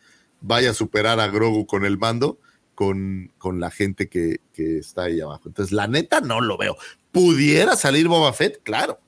vaya 0.40 0.70
a 0.70 0.74
superar 0.74 1.20
a 1.20 1.28
Grogu 1.28 1.66
con 1.66 1.84
el 1.84 1.98
mando, 1.98 2.38
con, 2.74 3.32
con 3.38 3.60
la 3.60 3.70
gente 3.70 4.08
que, 4.08 4.40
que 4.52 4.78
está 4.78 5.04
ahí 5.04 5.20
abajo. 5.20 5.44
Entonces, 5.46 5.72
la 5.72 5.86
neta, 5.86 6.20
no 6.20 6.40
lo 6.40 6.56
veo. 6.56 6.76
¿Pudiera 7.12 7.76
salir 7.76 8.08
Boba 8.08 8.32
Fett? 8.32 8.62
Claro 8.62 9.00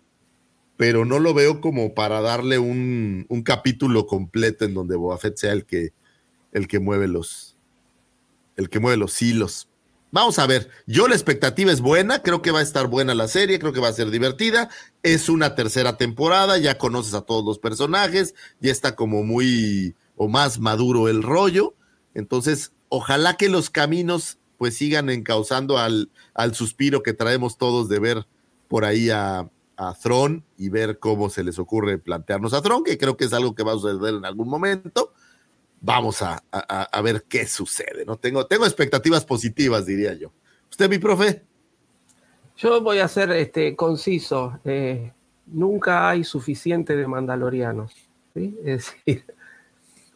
pero 0.81 1.05
no 1.05 1.19
lo 1.19 1.35
veo 1.35 1.61
como 1.61 1.93
para 1.93 2.23
darle 2.23 2.59
un, 2.59 3.27
un 3.29 3.43
capítulo 3.43 4.07
completo 4.07 4.65
en 4.65 4.73
donde 4.73 4.97
Boba 4.97 5.19
Fett 5.19 5.37
sea 5.37 5.53
el 5.53 5.67
que, 5.67 5.93
el 6.53 6.69
que 6.69 6.79
mueve 6.79 7.07
los 7.07 7.55
el 8.57 8.71
que 8.71 8.81
mueve 8.81 8.97
los 8.97 9.21
hilos. 9.21 9.69
Vamos 10.11 10.39
a 10.39 10.47
ver, 10.47 10.71
yo 10.87 11.07
la 11.07 11.15
expectativa 11.15 11.71
es 11.71 11.83
buena, 11.83 12.23
creo 12.23 12.41
que 12.41 12.51
va 12.51 12.61
a 12.61 12.63
estar 12.63 12.87
buena 12.87 13.15
la 13.15 13.29
serie, 13.29 13.59
creo 13.59 13.75
que 13.75 13.81
va 13.81 13.89
a 13.89 13.93
ser 13.93 14.11
divertida, 14.11 14.71
es 15.03 15.29
una 15.29 15.55
tercera 15.55 15.99
temporada, 15.99 16.57
ya 16.57 16.79
conoces 16.79 17.13
a 17.13 17.21
todos 17.21 17.45
los 17.45 17.59
personajes, 17.59 18.35
ya 18.61 18.73
está 18.73 18.97
como 18.97 19.23
muy 19.23 19.95
o 20.23 20.29
más 20.29 20.59
maduro 20.61 21.09
el 21.09 21.23
rollo, 21.23 21.73
entonces 22.13 22.75
ojalá 22.91 23.39
que 23.39 23.49
los 23.49 23.71
caminos 23.71 24.39
pues 24.59 24.77
sigan 24.77 25.09
encauzando 25.09 25.79
al, 25.79 26.11
al 26.35 26.55
suspiro 26.55 27.03
que 27.03 27.15
traemos 27.15 27.57
todos 27.57 27.89
de 27.89 28.01
ver 28.01 28.27
por 28.69 28.85
ahí 28.85 29.09
a, 29.09 29.49
a 29.79 29.95
Tron 29.95 30.45
y 30.59 30.69
ver 30.69 30.99
cómo 30.99 31.31
se 31.31 31.43
les 31.43 31.59
ocurre 31.59 31.97
plantearnos 31.97 32.53
a 32.53 32.61
Tron, 32.61 32.85
que 32.85 32.99
creo 32.99 33.17
que 33.17 33.25
es 33.25 33.33
algo 33.33 33.55
que 33.55 33.63
va 33.63 33.73
a 33.73 33.77
suceder 33.77 34.15
en 34.17 34.27
algún 34.27 34.51
momento. 34.51 35.15
Vamos 35.81 36.21
a, 36.21 36.45
a- 36.53 37.01
ver 37.01 37.25
qué 37.27 37.47
sucede, 37.47 38.05
¿no? 38.05 38.19
Tengo, 38.19 38.45
tengo 38.47 38.67
expectativas 38.67 39.25
positivas, 39.25 39.87
diría 39.87 40.13
yo. 40.13 40.31
¿Usted, 40.71 40.91
mi 40.91 40.99
profe? 40.99 41.47
Yo 42.59 42.83
voy 42.83 42.99
a 42.99 43.09
ser 43.09 43.31
este, 43.31 43.75
conciso. 43.75 44.61
eh, 44.67 45.15
nunca 45.47 46.11
hay 46.11 46.25
suficiente 46.25 46.95
de 46.95 47.07
mandalorianos. 47.07 47.95
¿sí? 48.35 48.55
Es 48.63 48.93
decir, 49.07 49.25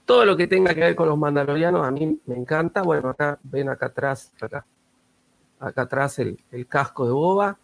todo 0.05 0.25
lo 0.25 0.37
que 0.37 0.47
tenga 0.47 0.75
que 0.75 0.81
ver 0.81 0.95
con 0.95 1.09
los 1.09 1.19
mandalorianos 1.19 1.87
a 1.87 1.91
mí 1.91 2.21
me 2.27 2.37
encanta. 2.37 2.83
Bueno, 2.83 3.11
acá 3.11 3.39
ven 3.43 3.69
acá 3.69 3.87
atrás, 3.87 4.33
acá, 4.41 4.65
atrás 5.59 6.19
el, 6.19 6.39
casco 6.69 7.07
de 7.07 7.13
boba. 7.13 7.59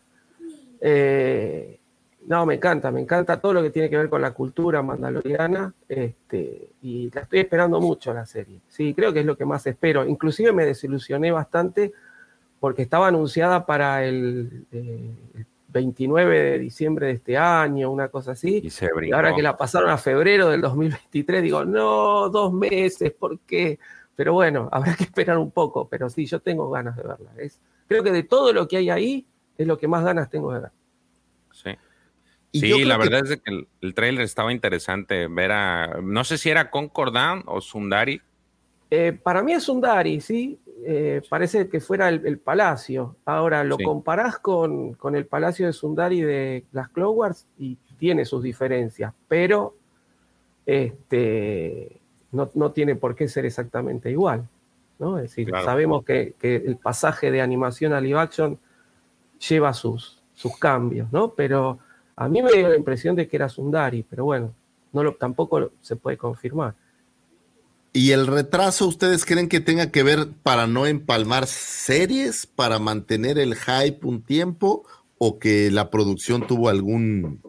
Eh, 0.80 1.78
no, 2.26 2.46
me 2.46 2.54
encanta, 2.54 2.90
me 2.90 3.00
encanta 3.00 3.40
todo 3.40 3.54
lo 3.54 3.62
que 3.62 3.70
tiene 3.70 3.88
que 3.88 3.96
ver 3.96 4.08
con 4.08 4.22
la 4.22 4.32
cultura 4.32 4.82
mandaloriana. 4.82 5.72
Este, 5.88 6.70
y 6.82 7.10
la 7.10 7.22
estoy 7.22 7.40
esperando 7.40 7.80
mucho 7.80 8.12
la 8.14 8.26
serie. 8.26 8.60
Sí, 8.68 8.94
creo 8.94 9.12
que 9.12 9.20
es 9.20 9.26
lo 9.26 9.36
que 9.36 9.44
más 9.44 9.66
espero. 9.66 10.06
Inclusive 10.06 10.52
me 10.52 10.64
desilusioné 10.64 11.30
bastante 11.32 11.92
porque 12.58 12.82
estaba 12.82 13.08
anunciada 13.08 13.64
para 13.66 14.04
el, 14.04 14.66
eh, 14.70 15.14
el 15.34 15.46
29 15.72 16.38
de 16.52 16.58
diciembre 16.58 17.06
de 17.06 17.12
este 17.12 17.36
año, 17.38 17.90
una 17.90 18.08
cosa 18.08 18.32
así. 18.32 18.60
Y 18.64 18.70
se 18.70 18.88
Y 19.02 19.12
ahora 19.12 19.34
que 19.34 19.42
la 19.42 19.56
pasaron 19.56 19.90
a 19.90 19.98
febrero 19.98 20.48
del 20.48 20.60
2023, 20.60 21.42
digo, 21.42 21.64
no, 21.64 22.28
dos 22.28 22.52
meses, 22.52 23.12
¿por 23.12 23.38
qué? 23.40 23.78
Pero 24.16 24.32
bueno, 24.34 24.68
habrá 24.72 24.94
que 24.96 25.04
esperar 25.04 25.38
un 25.38 25.50
poco, 25.50 25.88
pero 25.88 26.10
sí, 26.10 26.26
yo 26.26 26.40
tengo 26.40 26.68
ganas 26.70 26.96
de 26.96 27.02
verla. 27.02 27.30
Es, 27.38 27.60
creo 27.86 28.02
que 28.02 28.10
de 28.12 28.22
todo 28.24 28.52
lo 28.52 28.66
que 28.68 28.76
hay 28.78 28.90
ahí, 28.90 29.26
es 29.56 29.66
lo 29.66 29.78
que 29.78 29.88
más 29.88 30.04
ganas 30.04 30.28
tengo 30.30 30.52
de 30.52 30.60
ver. 30.60 30.70
Sí. 31.52 31.70
Y 32.52 32.60
Sí, 32.60 32.84
la 32.84 32.98
que- 32.98 33.08
verdad 33.08 33.30
es 33.32 33.40
que 33.40 33.50
el, 33.50 33.68
el 33.80 33.94
trailer 33.94 34.24
estaba 34.24 34.52
interesante. 34.52 35.28
Ver 35.28 35.52
a. 35.52 36.00
No 36.02 36.24
sé 36.24 36.36
si 36.36 36.50
era 36.50 36.70
Concordan 36.70 37.44
o 37.46 37.60
Sundari. 37.60 38.20
Eh, 38.90 39.12
para 39.22 39.42
mí 39.42 39.52
es 39.52 39.68
un 39.68 39.80
Dari, 39.80 40.20
¿sí? 40.20 40.58
Eh, 40.84 41.22
parece 41.28 41.68
que 41.68 41.78
fuera 41.80 42.08
el, 42.08 42.26
el 42.26 42.38
palacio. 42.38 43.16
Ahora 43.24 43.62
lo 43.62 43.76
Sí. 43.76 43.84
comparás 43.84 44.38
con, 44.38 44.94
con 44.94 45.14
el 45.14 45.26
palacio 45.26 45.66
de 45.66 45.72
Sundari 45.72 46.22
de 46.22 46.64
las 46.72 46.88
Clone 46.88 47.10
Wars 47.16 47.46
y 47.58 47.76
tiene 47.98 48.24
sus 48.24 48.42
diferencias, 48.42 49.12
pero 49.28 49.74
este, 50.66 52.00
no, 52.32 52.50
no 52.54 52.72
tiene 52.72 52.96
por 52.96 53.14
qué 53.14 53.28
ser 53.28 53.44
exactamente 53.46 54.10
igual. 54.10 54.48
¿no? 54.98 55.16
Es 55.18 55.24
decir, 55.24 55.48
Claro. 55.48 55.64
sabemos 55.64 56.04
que, 56.04 56.34
que 56.38 56.56
el 56.56 56.76
pasaje 56.76 57.30
de 57.30 57.40
animación 57.40 57.92
a 57.92 58.00
live 58.00 58.18
action 58.18 58.58
lleva 59.48 59.72
sus, 59.72 60.20
sus 60.34 60.56
cambios, 60.58 61.10
¿no? 61.12 61.30
Pero 61.32 61.78
a 62.16 62.28
mí 62.28 62.42
me 62.42 62.52
dio 62.52 62.68
la 62.68 62.76
impresión 62.76 63.16
de 63.16 63.26
que 63.26 63.36
era 63.36 63.48
Sundari, 63.48 64.02
pero 64.02 64.26
bueno, 64.26 64.52
no 64.92 65.02
lo, 65.02 65.14
tampoco 65.14 65.70
se 65.80 65.96
puede 65.96 66.18
confirmar. 66.18 66.74
¿Y 67.92 68.12
el 68.12 68.26
retraso 68.28 68.86
ustedes 68.86 69.24
creen 69.24 69.48
que 69.48 69.60
tenga 69.60 69.90
que 69.90 70.02
ver 70.02 70.28
para 70.42 70.66
no 70.66 70.86
empalmar 70.86 71.46
series, 71.46 72.46
para 72.46 72.78
mantener 72.78 73.38
el 73.38 73.56
hype 73.56 74.06
un 74.06 74.22
tiempo 74.22 74.84
o 75.18 75.38
que 75.38 75.70
la 75.72 75.90
producción 75.90 76.46
tuvo 76.46 76.68
algún 76.68 77.40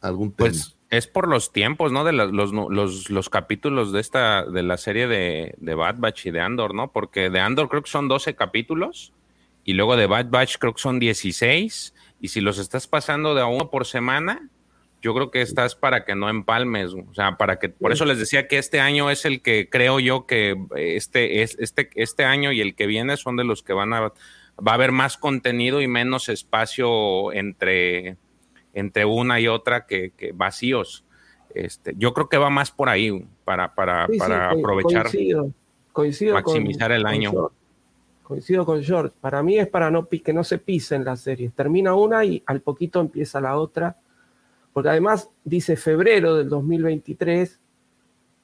algún 0.00 0.32
tema? 0.32 0.50
Pues 0.50 0.76
es 0.90 1.08
por 1.08 1.26
los 1.26 1.52
tiempos, 1.52 1.90
¿no? 1.90 2.04
De 2.04 2.12
la- 2.12 2.26
los, 2.26 2.52
los, 2.52 3.10
los 3.10 3.28
capítulos 3.28 3.90
de 3.90 4.00
esta, 4.00 4.44
de 4.44 4.62
la 4.62 4.76
serie 4.76 5.08
de, 5.08 5.54
de 5.58 5.74
Bad 5.74 5.96
Batch 5.98 6.26
y 6.26 6.30
de 6.30 6.40
Andor, 6.40 6.72
¿no? 6.74 6.92
Porque 6.92 7.30
de 7.30 7.40
Andor 7.40 7.68
creo 7.68 7.82
que 7.82 7.90
son 7.90 8.06
12 8.06 8.36
capítulos 8.36 9.12
y 9.64 9.72
luego 9.72 9.96
de 9.96 10.06
Bad 10.06 10.26
Batch 10.30 10.58
creo 10.58 10.74
que 10.74 10.82
son 10.82 11.00
16, 11.00 11.94
y 12.20 12.28
si 12.28 12.40
los 12.40 12.58
estás 12.58 12.86
pasando 12.86 13.34
de 13.34 13.40
a 13.40 13.46
uno 13.46 13.70
por 13.70 13.86
semana, 13.86 14.48
yo 15.04 15.12
creo 15.14 15.30
que 15.30 15.42
estás 15.42 15.74
para 15.74 16.06
que 16.06 16.14
no 16.14 16.30
empalmes, 16.30 16.94
o 16.94 17.12
sea, 17.12 17.36
para 17.36 17.58
que, 17.58 17.68
por 17.68 17.92
eso 17.92 18.06
les 18.06 18.18
decía 18.18 18.48
que 18.48 18.56
este 18.56 18.80
año 18.80 19.10
es 19.10 19.26
el 19.26 19.42
que 19.42 19.68
creo 19.68 20.00
yo 20.00 20.24
que 20.24 20.56
este, 20.76 21.42
es, 21.42 21.58
este, 21.60 21.90
este 21.94 22.24
año 22.24 22.52
y 22.52 22.62
el 22.62 22.74
que 22.74 22.86
viene 22.86 23.18
son 23.18 23.36
de 23.36 23.44
los 23.44 23.62
que 23.62 23.74
van 23.74 23.92
a, 23.92 24.00
va 24.00 24.12
a 24.64 24.72
haber 24.72 24.92
más 24.92 25.18
contenido 25.18 25.82
y 25.82 25.88
menos 25.88 26.30
espacio 26.30 27.34
entre, 27.34 28.16
entre 28.72 29.04
una 29.04 29.40
y 29.40 29.46
otra 29.46 29.84
que, 29.84 30.12
que 30.16 30.32
vacíos. 30.32 31.04
Este, 31.54 31.92
yo 31.98 32.14
creo 32.14 32.30
que 32.30 32.38
va 32.38 32.48
más 32.48 32.70
por 32.70 32.88
ahí 32.88 33.26
para, 33.44 33.74
para, 33.74 34.06
Sí, 34.06 34.18
para 34.18 34.52
aprovechar, 34.52 35.02
Coincido, 35.02 35.50
coincido 35.92 36.32
con- 36.32 36.44
maximizar 36.44 36.92
el 36.92 37.04
año. 37.04 37.50
Coincido 38.22 38.64
con 38.64 38.82
George. 38.82 39.14
Para 39.20 39.42
mí 39.42 39.58
es 39.58 39.68
para 39.68 39.90
no, 39.90 40.08
que 40.08 40.32
no 40.32 40.44
se 40.44 40.56
pisen 40.56 41.04
las 41.04 41.20
series. 41.20 41.52
Termina 41.52 41.94
una 41.94 42.24
y 42.24 42.42
al 42.46 42.62
poquito 42.62 43.00
empieza 43.02 43.38
la 43.38 43.58
otra. 43.58 43.98
Porque 44.74 44.90
además 44.90 45.30
dice 45.44 45.76
febrero 45.76 46.36
del 46.36 46.50
2023, 46.50 47.58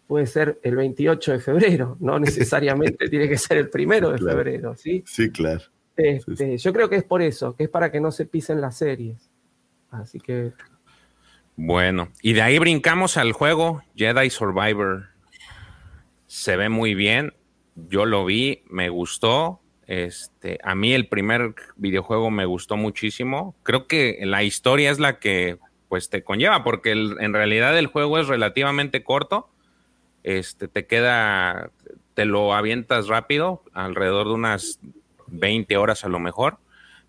puede 0.07 0.27
ser 0.27 0.59
el 0.63 0.77
28 0.77 1.33
de 1.33 1.41
febrero, 1.41 1.97
no 2.01 2.19
necesariamente 2.21 3.09
tiene 3.11 3.29
que 3.29 3.37
ser 3.37 3.59
el 3.59 3.69
primero 3.69 4.11
de 4.11 4.19
Claro. 4.19 4.37
febrero, 4.39 4.75
¿sí? 4.77 5.03
Sí, 5.07 5.31
claro. 5.31 5.61
Este, 5.97 6.57
Yo 6.57 6.73
creo 6.73 6.89
que 6.89 6.97
es 6.97 7.05
por 7.05 7.21
eso, 7.21 7.55
que 7.55 7.65
es 7.65 7.69
para 7.69 7.93
que 7.93 8.01
no 8.01 8.11
se 8.11 8.25
pisen 8.25 8.61
las 8.63 8.79
series. 8.79 9.29
Así 9.91 10.19
que 10.19 10.53
Bueno, 11.57 12.09
y 12.23 12.33
de 12.33 12.41
ahí 12.43 12.59
brincamos 12.59 13.19
al 13.19 13.33
juego 13.33 13.83
Jedi 13.95 14.31
Survivor. 14.31 15.09
Se 16.27 16.57
ve 16.57 16.69
muy 16.69 16.95
bien. 16.95 17.35
Yo 17.75 18.07
lo 18.07 18.25
vi, 18.25 18.63
me 18.71 18.89
gustó. 18.89 19.61
Este, 19.87 20.59
a 20.63 20.75
mí 20.77 20.93
el 20.95 21.09
primer 21.09 21.55
videojuego 21.77 22.31
me 22.31 22.45
gustó 22.47 22.77
muchísimo. 22.77 23.57
Creo 23.65 23.87
que 23.89 24.21
la 24.23 24.43
historia 24.45 24.91
es 24.93 25.01
la 25.01 25.19
que 25.19 25.59
pues 25.91 26.09
te 26.09 26.23
conlleva, 26.23 26.63
porque 26.63 26.93
en 26.93 27.35
realidad 27.35 27.77
el 27.77 27.89
juego 27.89 28.21
es 28.21 28.29
relativamente 28.29 29.03
corto. 29.03 29.51
Este, 30.23 30.69
te 30.69 30.87
queda, 30.87 31.73
te 32.15 32.27
lo 32.27 32.55
avientas 32.55 33.09
rápido, 33.09 33.65
alrededor 33.73 34.29
de 34.29 34.35
unas 34.35 34.79
20 35.27 35.77
horas 35.77 36.05
a 36.05 36.09
lo 36.09 36.21
mejor. 36.21 36.59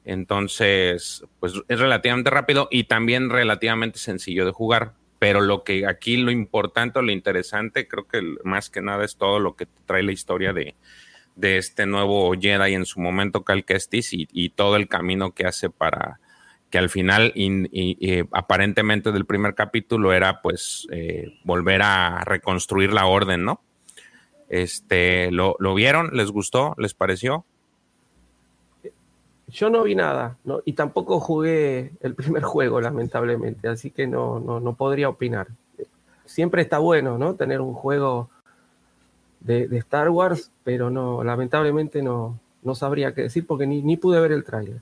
Entonces, 0.03 1.23
pues 1.39 1.53
es 1.67 1.79
relativamente 1.79 2.31
rápido 2.31 2.69
y 2.71 2.85
también 2.85 3.29
relativamente 3.29 3.99
sencillo 3.99 4.47
de 4.47 4.51
jugar. 4.51 4.93
Pero 5.19 5.41
lo 5.41 5.63
que 5.63 5.85
aquí 5.85 6.17
lo 6.17 6.31
importante 6.31 6.97
o 6.97 7.03
lo 7.03 7.11
interesante, 7.11 7.87
creo 7.87 8.07
que 8.07 8.23
más 8.43 8.71
que 8.71 8.81
nada 8.81 9.05
es 9.05 9.15
todo 9.15 9.39
lo 9.39 9.55
que 9.55 9.67
trae 9.85 10.01
la 10.01 10.11
historia 10.11 10.53
de, 10.53 10.73
de 11.35 11.57
este 11.57 11.85
nuevo 11.85 12.33
Jedi 12.33 12.73
en 12.73 12.87
su 12.87 12.99
momento, 12.99 13.43
Cal 13.43 13.63
Kestis, 13.63 14.11
y, 14.13 14.27
y 14.31 14.49
todo 14.49 14.75
el 14.75 14.87
camino 14.87 15.35
que 15.35 15.45
hace 15.45 15.69
para 15.69 16.19
que 16.72 16.77
al 16.77 16.90
final, 16.90 17.33
aparentemente 18.32 19.11
del 19.11 19.25
primer 19.25 19.53
capítulo, 19.53 20.14
era 20.14 20.41
pues 20.41 20.88
eh, 20.91 21.38
volver 21.43 21.82
a 21.83 22.24
reconstruir 22.24 22.93
la 22.93 23.06
orden, 23.06 23.43
¿no? 23.45 23.61
Este, 24.50 25.32
¿lo, 25.32 25.56
¿Lo 25.59 25.75
vieron? 25.75 26.11
¿Les 26.14 26.32
gustó? 26.32 26.74
¿Les 26.77 26.93
pareció? 26.93 27.45
yo 29.51 29.69
no 29.69 29.83
vi 29.83 29.95
nada, 29.95 30.38
¿no? 30.45 30.61
y 30.64 30.74
tampoco 30.74 31.19
jugué 31.19 31.91
el 32.00 32.16
primer 32.16 32.43
juego, 32.43 32.80
lamentablemente, 32.80 33.67
así 33.67 33.91
que 33.91 34.08
no, 34.08 34.40
no, 34.40 34.59
no 34.59 34.75
podría 34.75 35.09
opinar. 35.09 35.48
Siempre 36.25 36.61
está 36.61 36.77
bueno, 36.77 37.17
¿no? 37.17 37.35
Tener 37.35 37.59
un 37.59 37.74
juego 37.74 38.30
de, 39.41 39.67
de 39.67 39.77
Star 39.80 40.09
Wars, 40.09 40.51
pero 40.64 40.90
no, 40.90 41.24
lamentablemente 41.25 42.01
no, 42.01 42.40
no 42.64 42.75
sabría 42.75 43.14
qué 43.14 43.24
decir 43.24 43.45
porque 43.45 43.67
ni, 43.67 43.82
ni 43.82 43.98
pude 43.98 44.22
ver 44.22 44.32
el 44.32 44.45
tráiler. 44.45 44.82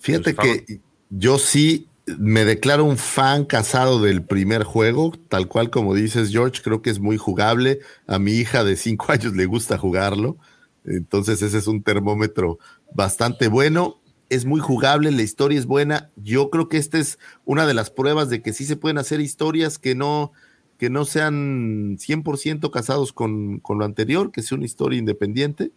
Fíjate 0.00 0.34
que 0.34 0.80
yo 1.10 1.38
sí 1.38 1.86
me 2.18 2.44
declaro 2.44 2.84
un 2.84 2.96
fan 2.96 3.44
casado 3.44 4.00
del 4.00 4.22
primer 4.22 4.64
juego, 4.64 5.12
tal 5.28 5.46
cual 5.46 5.70
como 5.70 5.94
dices, 5.94 6.30
George, 6.30 6.62
creo 6.62 6.82
que 6.82 6.90
es 6.90 6.98
muy 6.98 7.18
jugable. 7.18 7.80
A 8.06 8.18
mi 8.18 8.32
hija 8.32 8.64
de 8.64 8.76
cinco 8.76 9.06
años 9.12 9.36
le 9.36 9.46
gusta 9.46 9.78
jugarlo. 9.78 10.36
Entonces 10.84 11.42
ese 11.42 11.58
es 11.58 11.66
un 11.66 11.82
termómetro 11.82 12.58
bastante 12.94 13.48
bueno. 13.48 14.00
Es 14.30 14.46
muy 14.46 14.60
jugable, 14.60 15.10
la 15.10 15.22
historia 15.22 15.58
es 15.58 15.66
buena. 15.66 16.10
Yo 16.16 16.50
creo 16.50 16.68
que 16.68 16.78
esta 16.78 16.98
es 16.98 17.18
una 17.44 17.66
de 17.66 17.74
las 17.74 17.90
pruebas 17.90 18.30
de 18.30 18.42
que 18.42 18.52
sí 18.52 18.64
se 18.64 18.76
pueden 18.76 18.96
hacer 18.96 19.20
historias 19.20 19.78
que 19.78 19.94
no, 19.94 20.32
que 20.78 20.88
no 20.88 21.04
sean 21.04 21.98
100% 21.98 22.70
casados 22.70 23.12
con, 23.12 23.58
con 23.58 23.78
lo 23.78 23.84
anterior, 23.84 24.32
que 24.32 24.42
sea 24.42 24.56
una 24.56 24.66
historia 24.66 24.98
independiente 24.98 25.72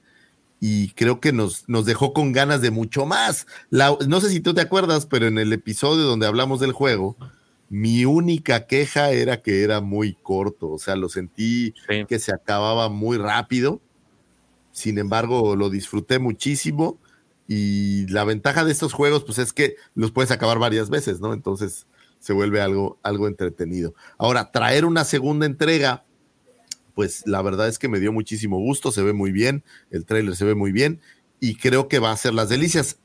y 0.66 0.92
creo 0.92 1.20
que 1.20 1.34
nos, 1.34 1.68
nos 1.68 1.86
dejó 1.86 2.14
con 2.14 2.32
ganas 2.32 2.62
de 2.62 2.72
mucho 2.72 3.06
más. 3.06 3.48
La- 3.70 3.98
no 4.08 4.22
sé 4.22 4.30
si 4.30 4.40
tú 4.40 4.54
te 4.54 4.62
acuerdas, 4.62 5.06
pero 5.06 5.28
en 5.28 5.38
el 5.38 5.52
episodio 5.52 6.04
donde 6.06 6.26
hablamos 6.26 6.62
del 6.62 6.72
juego, 6.72 7.18
mi 7.68 8.06
única 8.06 8.66
queja 8.66 9.12
era 9.12 9.42
que 9.42 9.64
era 9.64 9.82
muy 9.82 10.14
corto, 10.14 10.70
o 10.70 10.80
sea, 10.80 10.96
lo 10.96 11.10
sentí 11.10 11.74
que 12.08 12.18
se 12.18 12.34
acababa 12.34 12.88
muy 12.88 13.18
rápido. 13.18 13.82
Sin 14.72 15.00
embargo, 15.00 15.58
lo 15.58 15.70
disfruté 15.70 16.18
muchísimo 16.18 16.98
y 17.46 18.08
la 18.08 18.24
ventaja 18.24 18.64
de 18.64 18.72
estos 18.72 18.94
juegos, 18.94 19.26
pues 19.26 19.40
es 19.40 19.52
que 19.52 19.76
los 19.96 20.12
puedes 20.12 20.32
acabar 20.32 20.60
varias 20.60 20.90
veces, 20.90 21.20
¿no? 21.20 21.34
Entonces 21.34 21.88
se 22.22 22.32
vuelve 22.32 22.62
algo, 22.62 23.00
algo 23.04 23.28
entretenido. 23.28 23.96
Ahora, 24.18 24.50
traer 24.50 24.86
una 24.86 25.04
segunda 25.04 25.46
entrega, 25.46 26.06
pues 26.94 27.24
la 27.26 27.42
verdad 27.42 27.68
es 27.68 27.80
que 27.80 27.88
me 27.88 28.00
dio 28.00 28.12
muchísimo 28.12 28.60
gusto, 28.60 28.92
se 28.92 29.02
ve 29.02 29.14
muy 29.14 29.32
bien, 29.32 29.64
el 29.92 30.06
tráiler 30.06 30.36
se 30.36 30.46
ve 30.46 30.56
muy 30.56 30.72
bien 30.72 31.02
y 31.40 31.56
creo 31.56 31.88
que 31.88 32.00
va 32.00 32.12
a 32.12 32.18
ser 32.18 32.34
las 32.34 32.50
delicias. 32.50 33.00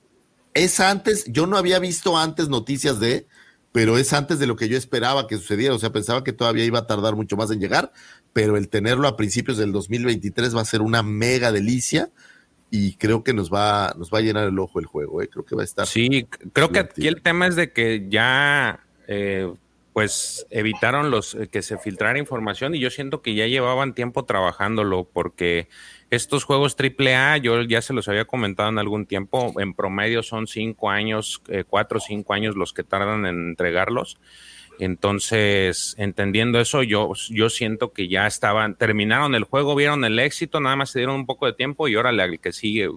Es 0.55 0.81
antes, 0.81 1.25
yo 1.27 1.47
no 1.47 1.57
había 1.57 1.79
visto 1.79 2.19
antes 2.19 2.49
noticias 2.49 3.01
de, 3.01 3.27
pero 3.73 3.99
es 3.99 4.13
antes 4.13 4.39
de 4.39 4.47
lo 4.47 4.57
que 4.57 4.69
yo 4.69 4.77
esperaba 4.77 5.27
que 5.27 5.37
sucediera, 5.37 5.75
o 5.75 5.79
sea, 5.79 5.93
pensaba 5.93 6.25
que 6.25 6.33
todavía 6.33 6.65
iba 6.65 6.81
a 6.81 6.87
tardar 6.87 7.17
mucho 7.17 7.37
más 7.37 7.51
en 7.51 7.61
llegar, 7.61 7.93
pero 8.33 8.57
el 8.57 8.69
tenerlo 8.69 9.09
a 9.09 9.17
principios 9.17 9.57
del 9.57 9.73
2023 9.73 10.57
va 10.57 10.63
a 10.63 10.65
ser 10.65 10.83
una 10.83 11.03
mega 11.03 11.53
delicia 11.53 12.11
y 12.71 12.95
creo 12.95 13.25
que 13.25 13.33
nos 13.33 13.53
va, 13.53 13.95
nos 13.99 14.11
va 14.13 14.19
a 14.19 14.23
llenar 14.23 14.49
el 14.49 14.59
ojo 14.59 14.79
el 14.79 14.87
juego, 14.87 15.23
¿eh? 15.23 15.29
creo 15.29 15.45
que 15.45 15.55
va 15.55 15.63
a 15.63 15.65
estar. 15.65 15.87
Sí, 15.87 16.27
creo 16.53 16.71
que 16.71 16.79
aquí 16.81 17.09
el 17.09 17.23
tema 17.23 17.47
es 17.47 17.57
de 17.57 17.73
que 17.73 18.07
ya, 18.09 18.85
eh, 19.07 19.53
pues, 19.93 20.47
evitaron 20.51 21.11
los 21.11 21.35
eh, 21.35 21.49
que 21.49 21.63
se 21.63 21.79
filtrara 21.79 22.19
información 22.19 22.75
y 22.75 22.79
yo 22.79 22.91
siento 22.91 23.23
que 23.23 23.35
ya 23.35 23.47
llevaban 23.47 23.95
tiempo 23.95 24.25
trabajándolo 24.25 25.05
porque 25.05 25.69
estos 26.11 26.45
juegos 26.45 26.77
AAA, 26.79 27.39
yo 27.39 27.63
ya 27.63 27.83
se 27.83 27.93
los 27.93 28.09
había 28.09 28.25
comentado 28.25 28.69
en 28.69 28.79
algún 28.79 29.07
tiempo, 29.07 29.53
en 29.61 29.75
promedio 29.75 30.23
son 30.23 30.47
cinco 30.47 30.91
años, 30.91 31.43
eh, 31.49 31.65
cuatro 31.69 31.99
o 31.99 32.01
cinco 32.01 32.33
años 32.33 32.57
los 32.57 32.73
que 32.73 32.85
tardan 32.85 33.27
en 33.27 33.49
entregarlos. 33.49 34.19
Entonces, 34.79 35.95
entendiendo 35.99 36.61
eso, 36.61 36.83
yo, 36.83 37.13
yo 37.31 37.51
siento 37.51 37.93
que 37.93 38.09
ya 38.09 38.27
estaban, 38.27 38.77
terminaron 38.77 39.35
el 39.35 39.45
juego, 39.45 39.75
vieron 39.75 40.05
el 40.05 40.19
éxito, 40.19 40.61
nada 40.61 40.77
más 40.77 40.91
se 40.91 41.01
dieron 41.01 41.17
un 41.17 41.27
poco 41.27 41.47
de 41.47 41.53
tiempo 41.53 41.89
y 41.89 41.97
órale 41.97 42.23
al 42.23 42.39
que 42.39 42.53
sigue. 42.53 42.89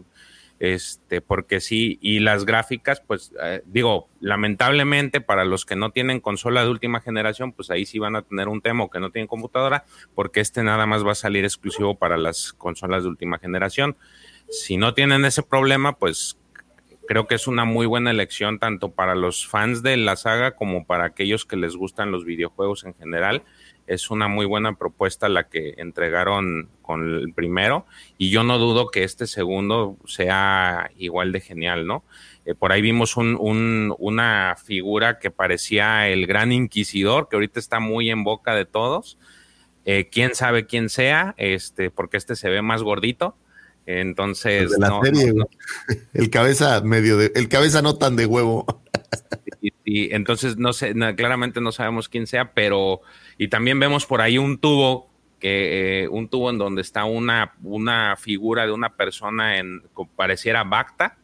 Este, 0.61 1.21
porque 1.21 1.59
sí, 1.59 1.97
y 2.03 2.19
las 2.19 2.45
gráficas, 2.45 3.01
pues 3.01 3.33
eh, 3.41 3.63
digo, 3.65 4.09
lamentablemente 4.19 5.19
para 5.19 5.43
los 5.43 5.65
que 5.65 5.75
no 5.75 5.89
tienen 5.89 6.19
consola 6.19 6.63
de 6.63 6.69
última 6.69 7.01
generación, 7.01 7.51
pues 7.51 7.71
ahí 7.71 7.83
sí 7.83 7.97
van 7.97 8.15
a 8.15 8.21
tener 8.21 8.47
un 8.47 8.61
tema 8.61 8.83
o 8.83 8.91
que 8.91 8.99
no 8.99 9.09
tienen 9.09 9.25
computadora, 9.25 9.85
porque 10.13 10.39
este 10.39 10.61
nada 10.61 10.85
más 10.85 11.03
va 11.03 11.13
a 11.13 11.15
salir 11.15 11.45
exclusivo 11.45 11.97
para 11.97 12.15
las 12.15 12.53
consolas 12.53 13.01
de 13.01 13.09
última 13.09 13.39
generación. 13.39 13.97
Si 14.51 14.77
no 14.77 14.93
tienen 14.93 15.25
ese 15.25 15.41
problema, 15.41 15.97
pues 15.97 16.37
creo 17.07 17.25
que 17.25 17.33
es 17.33 17.47
una 17.47 17.65
muy 17.65 17.87
buena 17.87 18.11
elección 18.11 18.59
tanto 18.59 18.91
para 18.91 19.15
los 19.15 19.47
fans 19.47 19.81
de 19.81 19.97
la 19.97 20.15
saga 20.15 20.51
como 20.55 20.85
para 20.85 21.05
aquellos 21.05 21.43
que 21.43 21.57
les 21.57 21.75
gustan 21.75 22.11
los 22.11 22.23
videojuegos 22.23 22.83
en 22.83 22.93
general. 22.93 23.41
Es 23.91 24.09
una 24.09 24.27
muy 24.27 24.45
buena 24.45 24.77
propuesta 24.77 25.27
la 25.27 25.49
que 25.49 25.73
entregaron 25.77 26.69
con 26.81 27.15
el 27.15 27.33
primero 27.33 27.85
y 28.17 28.29
yo 28.29 28.43
no 28.43 28.57
dudo 28.57 28.89
que 28.89 29.03
este 29.03 29.27
segundo 29.27 29.97
sea 30.05 30.91
igual 30.97 31.31
de 31.31 31.41
genial, 31.41 31.85
¿no? 31.85 32.03
Eh, 32.45 32.55
por 32.55 32.71
ahí 32.71 32.81
vimos 32.81 33.17
un, 33.17 33.37
un, 33.39 33.93
una 33.99 34.55
figura 34.63 35.19
que 35.19 35.29
parecía 35.29 36.07
el 36.07 36.25
gran 36.25 36.51
inquisidor, 36.51 37.29
que 37.29 37.35
ahorita 37.35 37.59
está 37.59 37.79
muy 37.79 38.09
en 38.09 38.23
boca 38.23 38.55
de 38.55 38.65
todos. 38.65 39.17
Eh, 39.85 40.09
quién 40.11 40.35
sabe 40.35 40.65
quién 40.65 40.89
sea, 40.89 41.33
este, 41.37 41.89
porque 41.89 42.17
este 42.17 42.35
se 42.35 42.49
ve 42.49 42.61
más 42.61 42.83
gordito. 42.83 43.35
Entonces, 43.85 44.71
de 44.71 44.77
la 44.77 44.89
no, 44.89 45.01
serie, 45.03 45.33
no, 45.33 45.45
güey. 45.45 45.99
el 46.13 46.29
cabeza 46.29 46.81
medio 46.81 47.17
de, 47.17 47.31
el 47.35 47.49
cabeza 47.49 47.81
no 47.81 47.97
tan 47.97 48.15
de 48.15 48.25
huevo. 48.25 48.65
y, 49.61 49.73
y 49.83 50.13
entonces 50.13 50.57
no 50.57 50.73
sé, 50.73 50.93
claramente 51.15 51.61
no 51.61 51.71
sabemos 51.71 52.07
quién 52.07 52.27
sea, 52.27 52.53
pero 52.53 53.01
y 53.41 53.47
también 53.47 53.79
vemos 53.79 54.05
por 54.05 54.21
ahí 54.21 54.37
un 54.37 54.59
tubo 54.59 55.09
que 55.39 56.03
eh, 56.03 56.07
un 56.09 56.29
tubo 56.29 56.51
en 56.51 56.59
donde 56.59 56.83
está 56.83 57.05
una, 57.05 57.55
una 57.63 58.15
figura 58.15 58.67
de 58.67 58.71
una 58.71 58.95
persona 58.95 59.57
en 59.57 59.81
que 59.97 60.03
pareciera 60.15 60.63
Bacta, 60.63 61.17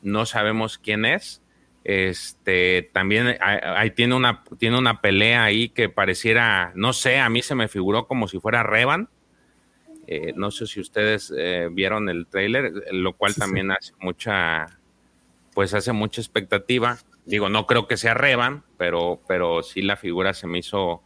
no 0.00 0.26
sabemos 0.26 0.78
quién 0.78 1.04
es. 1.04 1.42
Este 1.82 2.88
también 2.92 3.36
ahí, 3.40 3.58
ahí 3.62 3.90
tiene 3.90 4.14
una 4.14 4.44
tiene 4.60 4.78
una 4.78 5.00
pelea 5.00 5.42
ahí 5.42 5.70
que 5.70 5.88
pareciera, 5.88 6.70
no 6.76 6.92
sé, 6.92 7.18
a 7.18 7.28
mí 7.28 7.42
se 7.42 7.56
me 7.56 7.66
figuró 7.66 8.06
como 8.06 8.28
si 8.28 8.38
fuera 8.38 8.62
Revan. 8.62 9.08
Eh, 10.06 10.34
no 10.36 10.52
sé 10.52 10.68
si 10.68 10.78
ustedes 10.78 11.34
eh, 11.36 11.68
vieron 11.68 12.08
el 12.10 12.28
tráiler, 12.28 12.70
lo 12.92 13.14
cual 13.14 13.34
también 13.34 13.72
hace 13.72 13.92
mucha, 13.98 14.78
pues 15.52 15.74
hace 15.74 15.90
mucha 15.90 16.20
expectativa. 16.20 16.98
Digo, 17.24 17.48
no 17.48 17.66
creo 17.66 17.88
que 17.88 17.96
sea 17.96 18.14
Revan, 18.14 18.62
pero, 18.76 19.20
pero 19.26 19.64
sí 19.64 19.82
la 19.82 19.96
figura 19.96 20.32
se 20.32 20.46
me 20.46 20.58
hizo, 20.58 21.02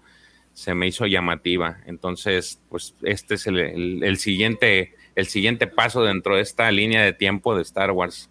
se 0.59 0.75
me 0.75 0.89
hizo 0.89 1.07
llamativa. 1.07 1.79
Entonces, 1.87 2.59
pues 2.69 2.97
este 3.03 3.37
es 3.37 3.47
el, 3.47 3.61
el- 4.03 4.17
siguiente, 4.19 4.93
el 5.15 5.29
siguiente 5.29 5.69
paso 5.69 6.03
dentro 6.03 6.35
de 6.35 6.43
esta 6.43 6.69
línea 6.73 7.05
de 7.05 7.13
tiempo 7.13 7.55
de 7.55 7.63
Star 7.63 7.93
Wars. 7.93 8.29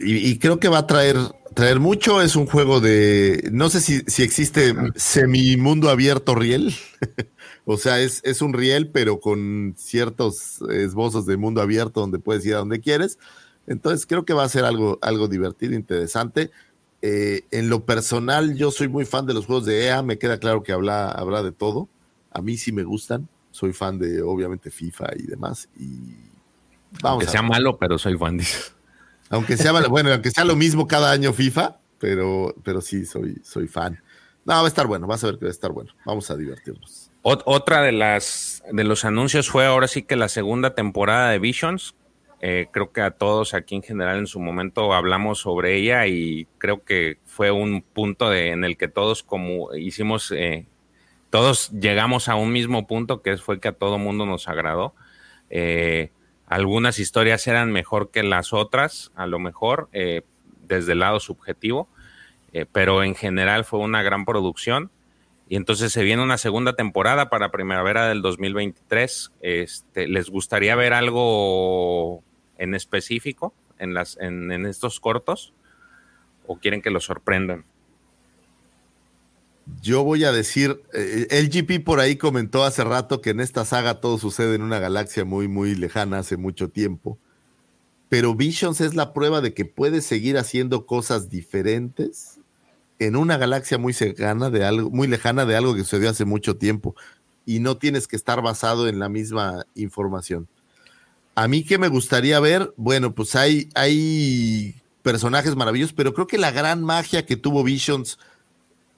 Y, 0.00 0.38
creo 0.40 0.58
que 0.58 0.68
va 0.68 0.78
a 0.78 0.86
traer, 0.88 1.16
traer 1.54 1.78
mucho. 1.78 2.20
Es 2.20 2.34
un 2.34 2.46
juego 2.46 2.80
de. 2.80 3.48
No 3.52 3.68
sé 3.68 3.80
si, 3.80 4.00
si 4.08 4.24
existe 4.24 4.74
semi 4.96 5.56
mundo 5.56 5.88
abierto 5.88 6.34
riel. 6.34 6.74
o 7.64 7.76
sea, 7.76 8.00
es, 8.00 8.22
es 8.24 8.42
un 8.42 8.52
riel, 8.52 8.90
pero 8.90 9.20
con 9.20 9.74
ciertos 9.76 10.60
esbozos 10.68 11.26
de 11.26 11.36
mundo 11.36 11.62
abierto 11.62 12.00
donde 12.00 12.18
puedes 12.18 12.44
ir 12.44 12.54
a 12.54 12.58
donde 12.58 12.80
quieres. 12.80 13.18
Entonces 13.68 14.04
creo 14.04 14.24
que 14.24 14.32
va 14.32 14.42
a 14.42 14.48
ser 14.48 14.64
algo, 14.64 14.98
algo 15.00 15.28
divertido, 15.28 15.74
interesante. 15.74 16.50
Eh, 17.02 17.42
en 17.50 17.70
lo 17.70 17.84
personal, 17.86 18.56
yo 18.56 18.70
soy 18.70 18.88
muy 18.88 19.04
fan 19.06 19.26
de 19.26 19.34
los 19.34 19.46
juegos 19.46 19.64
de 19.66 19.86
EA. 19.86 20.02
Me 20.02 20.18
queda 20.18 20.38
claro 20.38 20.62
que 20.62 20.72
habla, 20.72 21.10
habrá 21.10 21.42
de 21.42 21.52
todo. 21.52 21.88
A 22.32 22.42
mí 22.42 22.56
sí 22.56 22.72
me 22.72 22.84
gustan. 22.84 23.28
Soy 23.50 23.72
fan 23.72 23.98
de, 23.98 24.22
obviamente, 24.22 24.70
FIFA 24.70 25.06
y 25.16 25.22
demás. 25.26 25.68
Y 25.78 25.88
vamos 27.00 27.04
Aunque 27.04 27.26
a 27.26 27.30
sea 27.30 27.42
ver. 27.42 27.50
malo, 27.50 27.78
pero 27.78 27.98
soy 27.98 28.16
fan. 28.16 28.40
Aunque 29.30 29.56
sea, 29.56 29.72
bueno, 29.88 30.12
aunque 30.12 30.30
sea 30.30 30.44
lo 30.44 30.56
mismo 30.56 30.86
cada 30.86 31.10
año 31.10 31.32
FIFA, 31.32 31.78
pero, 31.98 32.54
pero 32.62 32.80
sí, 32.80 33.04
soy, 33.06 33.40
soy 33.44 33.66
fan. 33.66 34.00
No, 34.44 34.54
va 34.54 34.64
a 34.64 34.68
estar 34.68 34.86
bueno, 34.86 35.06
vas 35.06 35.22
a 35.24 35.28
ver 35.28 35.38
que 35.38 35.44
va 35.46 35.50
a 35.50 35.52
estar 35.52 35.72
bueno. 35.72 35.92
Vamos 36.04 36.30
a 36.30 36.36
divertirnos. 36.36 37.10
Ot- 37.22 37.42
otra 37.44 37.82
de 37.82 37.92
las 37.92 38.62
de 38.72 38.84
los 38.84 39.04
anuncios 39.04 39.50
fue 39.50 39.66
ahora 39.66 39.86
sí 39.88 40.02
que 40.02 40.16
la 40.16 40.28
segunda 40.28 40.74
temporada 40.74 41.30
de 41.30 41.38
Visions. 41.38 41.94
Eh, 42.42 42.68
creo 42.70 42.90
que 42.90 43.02
a 43.02 43.10
todos 43.10 43.52
aquí 43.52 43.74
en 43.74 43.82
general 43.82 44.18
en 44.18 44.26
su 44.26 44.40
momento 44.40 44.94
hablamos 44.94 45.40
sobre 45.40 45.76
ella 45.76 46.06
y 46.06 46.46
creo 46.56 46.84
que 46.84 47.18
fue 47.26 47.50
un 47.50 47.82
punto 47.82 48.32
en 48.32 48.64
el 48.64 48.78
que 48.78 48.88
todos 48.88 49.22
como 49.22 49.74
hicimos, 49.74 50.32
eh, 50.32 50.66
todos 51.28 51.70
llegamos 51.70 52.28
a 52.28 52.36
un 52.36 52.50
mismo 52.50 52.86
punto 52.86 53.20
que 53.20 53.36
fue 53.36 53.60
que 53.60 53.68
a 53.68 53.72
todo 53.72 53.98
mundo 53.98 54.24
nos 54.24 54.48
agradó. 54.48 54.94
Eh, 55.50 56.12
algunas 56.46 56.98
historias 56.98 57.46
eran 57.46 57.72
mejor 57.72 58.10
que 58.10 58.22
las 58.22 58.54
otras, 58.54 59.12
a 59.14 59.26
lo 59.26 59.38
mejor, 59.38 59.88
desde 59.92 60.92
el 60.92 60.98
lado 60.98 61.20
subjetivo, 61.20 61.88
pero 62.72 63.04
en 63.04 63.14
general 63.14 63.64
fue 63.64 63.78
una 63.78 64.02
gran 64.02 64.24
producción. 64.24 64.90
Y 65.48 65.54
entonces 65.54 65.92
se 65.92 66.02
viene 66.02 66.24
una 66.24 66.38
segunda 66.38 66.72
temporada 66.72 67.30
para 67.30 67.52
primavera 67.52 68.08
del 68.08 68.20
2023. 68.20 69.32
Este, 69.40 70.08
¿Les 70.08 70.28
gustaría 70.28 70.74
ver 70.74 70.92
algo 70.92 72.24
en 72.60 72.74
específico 72.74 73.52
en, 73.78 73.94
las, 73.94 74.16
en, 74.20 74.52
en 74.52 74.66
estos 74.66 75.00
cortos? 75.00 75.52
¿O 76.46 76.58
quieren 76.58 76.82
que 76.82 76.90
los 76.90 77.04
sorprendan? 77.04 77.64
Yo 79.82 80.04
voy 80.04 80.24
a 80.24 80.32
decir, 80.32 80.82
eh, 80.92 81.26
LGP 81.30 81.84
por 81.84 82.00
ahí 82.00 82.16
comentó 82.16 82.64
hace 82.64 82.84
rato 82.84 83.20
que 83.20 83.30
en 83.30 83.40
esta 83.40 83.64
saga 83.64 84.00
todo 84.00 84.18
sucede 84.18 84.54
en 84.56 84.62
una 84.62 84.78
galaxia 84.78 85.24
muy, 85.24 85.48
muy 85.48 85.74
lejana 85.74 86.18
hace 86.18 86.36
mucho 86.36 86.68
tiempo. 86.68 87.18
Pero 88.08 88.34
Visions 88.34 88.80
es 88.80 88.94
la 88.94 89.12
prueba 89.12 89.40
de 89.40 89.54
que 89.54 89.64
puedes 89.64 90.04
seguir 90.04 90.36
haciendo 90.36 90.86
cosas 90.86 91.30
diferentes 91.30 92.40
en 92.98 93.16
una 93.16 93.38
galaxia 93.38 93.78
muy 93.78 93.92
cercana 93.92 94.50
de 94.50 94.64
algo, 94.64 94.90
muy 94.90 95.06
lejana 95.06 95.46
de 95.46 95.56
algo 95.56 95.74
que 95.74 95.80
sucedió 95.80 96.10
hace 96.10 96.24
mucho 96.24 96.56
tiempo. 96.56 96.96
Y 97.46 97.60
no 97.60 97.78
tienes 97.78 98.08
que 98.08 98.16
estar 98.16 98.42
basado 98.42 98.88
en 98.88 98.98
la 98.98 99.08
misma 99.08 99.64
información. 99.74 100.48
A 101.34 101.48
mí 101.48 101.64
que 101.64 101.78
me 101.78 101.88
gustaría 101.88 102.38
ver, 102.40 102.72
bueno, 102.76 103.14
pues 103.14 103.34
hay, 103.34 103.68
hay 103.74 104.74
personajes 105.02 105.56
maravillosos, 105.56 105.94
pero 105.94 106.12
creo 106.14 106.26
que 106.26 106.38
la 106.38 106.50
gran 106.50 106.82
magia 106.82 107.24
que 107.24 107.36
tuvo 107.36 107.64
Visions 107.64 108.18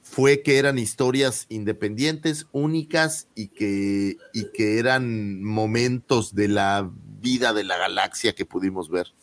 fue 0.02 0.43
que 0.43 0.59
eran 0.59 0.78
historias 0.78 1.47
independientes, 1.49 2.47
únicas 2.52 3.28
y 3.35 3.49
que, 3.49 4.19
y 4.35 4.44
que 4.52 4.78
eran 4.78 5.43
momentos 5.43 6.35
de 6.35 6.49
la 6.49 6.91
vida 7.20 7.52
de 7.52 7.65
la 7.65 7.78
galaxia 7.78 8.35
que 8.35 8.44
pudimos 8.44 8.91
ver. 8.91 9.15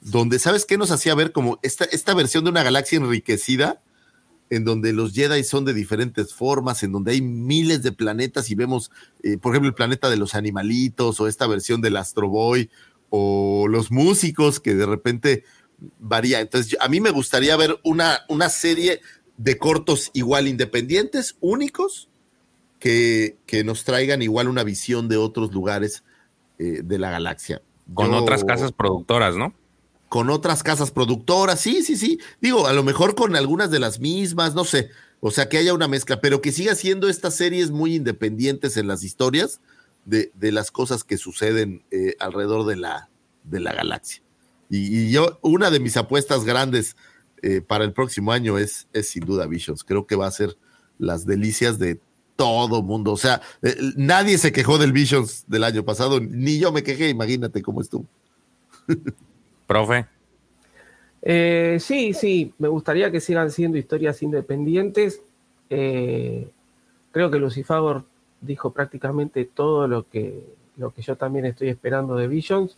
Donde, 0.00 0.38
¿sabes 0.38 0.64
qué 0.64 0.78
nos 0.78 0.90
hacía 0.90 1.14
ver? 1.14 1.32
Como 1.32 1.58
esta, 1.62 1.84
esta 1.84 2.14
versión 2.14 2.44
de 2.44 2.50
una 2.50 2.62
galaxia 2.62 2.98
enriquecida, 2.98 3.82
en 4.50 4.64
donde 4.64 4.92
los 4.92 5.12
Jedi 5.12 5.42
son 5.44 5.64
de 5.64 5.74
diferentes 5.74 6.34
formas, 6.34 6.82
en 6.82 6.92
donde 6.92 7.12
hay 7.12 7.20
miles 7.22 7.82
de 7.82 7.92
planetas 7.92 8.50
y 8.50 8.54
vemos, 8.54 8.90
eh, 9.22 9.38
por 9.38 9.52
ejemplo, 9.52 9.68
el 9.68 9.74
planeta 9.74 10.10
de 10.10 10.16
los 10.16 10.34
animalitos 10.34 11.20
o 11.20 11.28
esta 11.28 11.46
versión 11.46 11.80
del 11.80 11.96
Astro 11.96 12.28
Boy 12.28 12.70
o 13.10 13.66
los 13.68 13.90
músicos 13.90 14.60
que 14.60 14.74
de 14.74 14.86
repente 14.86 15.44
varía. 15.98 16.40
Entonces, 16.40 16.76
a 16.80 16.88
mí 16.88 17.00
me 17.00 17.10
gustaría 17.10 17.56
ver 17.56 17.78
una, 17.84 18.20
una 18.28 18.48
serie 18.48 19.00
de 19.36 19.58
cortos 19.58 20.10
igual 20.12 20.46
independientes, 20.46 21.36
únicos, 21.40 22.08
que, 22.78 23.38
que 23.46 23.64
nos 23.64 23.84
traigan 23.84 24.20
igual 24.20 24.48
una 24.48 24.62
visión 24.62 25.08
de 25.08 25.16
otros 25.16 25.52
lugares 25.52 26.04
eh, 26.58 26.82
de 26.84 26.98
la 26.98 27.10
galaxia. 27.10 27.62
Con 27.94 28.10
Yo- 28.10 28.18
otras 28.22 28.44
casas 28.44 28.72
productoras, 28.72 29.36
¿no? 29.36 29.54
Con 30.14 30.30
otras 30.30 30.62
casas 30.62 30.92
productoras, 30.92 31.58
sí, 31.58 31.82
sí, 31.82 31.96
sí. 31.96 32.20
Digo, 32.40 32.68
a 32.68 32.72
lo 32.72 32.84
mejor 32.84 33.16
con 33.16 33.34
algunas 33.34 33.72
de 33.72 33.80
las 33.80 33.98
mismas, 33.98 34.54
no 34.54 34.64
sé. 34.64 34.90
O 35.18 35.32
sea, 35.32 35.48
que 35.48 35.58
haya 35.58 35.74
una 35.74 35.88
mezcla, 35.88 36.20
pero 36.20 36.40
que 36.40 36.52
siga 36.52 36.76
siendo 36.76 37.08
estas 37.08 37.34
series 37.34 37.72
muy 37.72 37.96
independientes 37.96 38.76
en 38.76 38.86
las 38.86 39.02
historias 39.02 39.60
de, 40.04 40.30
de 40.34 40.52
las 40.52 40.70
cosas 40.70 41.02
que 41.02 41.18
suceden 41.18 41.82
eh, 41.90 42.14
alrededor 42.20 42.64
de 42.64 42.76
la, 42.76 43.08
de 43.42 43.58
la 43.58 43.72
galaxia. 43.72 44.22
Y, 44.70 45.10
yo, 45.10 45.40
una 45.42 45.72
de 45.72 45.80
mis 45.80 45.96
apuestas 45.96 46.44
grandes 46.44 46.94
eh, 47.42 47.60
para 47.60 47.82
el 47.82 47.92
próximo 47.92 48.30
año 48.30 48.56
es, 48.56 48.86
es 48.92 49.08
sin 49.08 49.24
duda 49.24 49.48
Visions. 49.48 49.82
Creo 49.82 50.06
que 50.06 50.14
va 50.14 50.28
a 50.28 50.30
ser 50.30 50.56
las 50.96 51.26
delicias 51.26 51.80
de 51.80 51.98
todo 52.36 52.84
mundo. 52.84 53.10
O 53.10 53.16
sea, 53.16 53.42
eh, 53.62 53.74
nadie 53.96 54.38
se 54.38 54.52
quejó 54.52 54.78
del 54.78 54.92
Visions 54.92 55.42
del 55.48 55.64
año 55.64 55.84
pasado, 55.84 56.20
ni 56.20 56.60
yo 56.60 56.70
me 56.70 56.84
quejé, 56.84 57.08
imagínate 57.08 57.62
cómo 57.62 57.80
estuvo. 57.80 58.06
Profe. 59.66 60.06
Eh, 61.22 61.78
sí, 61.80 62.12
sí, 62.12 62.52
me 62.58 62.68
gustaría 62.68 63.10
que 63.10 63.20
sigan 63.20 63.50
siendo 63.50 63.78
historias 63.78 64.22
independientes. 64.22 65.22
Eh, 65.70 66.50
creo 67.10 67.30
que 67.30 67.38
Lucifagor 67.38 68.04
dijo 68.42 68.72
prácticamente 68.72 69.46
todo 69.46 69.88
lo 69.88 70.08
que, 70.08 70.44
lo 70.76 70.90
que 70.92 71.02
yo 71.02 71.16
también 71.16 71.46
estoy 71.46 71.68
esperando 71.68 72.16
de 72.16 72.28
Visions. 72.28 72.76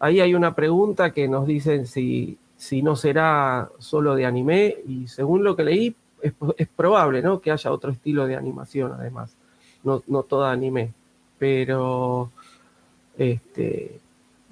Ahí 0.00 0.20
hay 0.20 0.34
una 0.34 0.54
pregunta 0.56 1.12
que 1.12 1.28
nos 1.28 1.46
dicen 1.46 1.86
si, 1.86 2.36
si 2.56 2.82
no 2.82 2.96
será 2.96 3.70
solo 3.78 4.16
de 4.16 4.26
anime 4.26 4.76
y 4.86 5.06
según 5.06 5.44
lo 5.44 5.54
que 5.54 5.64
leí 5.64 5.96
es, 6.20 6.68
probable 6.74 7.22
¿no? 7.22 7.40
que 7.40 7.50
haya 7.50 7.70
otro 7.70 7.90
estilo 7.90 8.26
de 8.26 8.34
animación 8.34 8.92
además, 8.92 9.36
no, 9.82 10.02
no 10.06 10.22
toda 10.22 10.50
anime, 10.50 10.92
pero 11.38 12.30
este, 13.18 14.00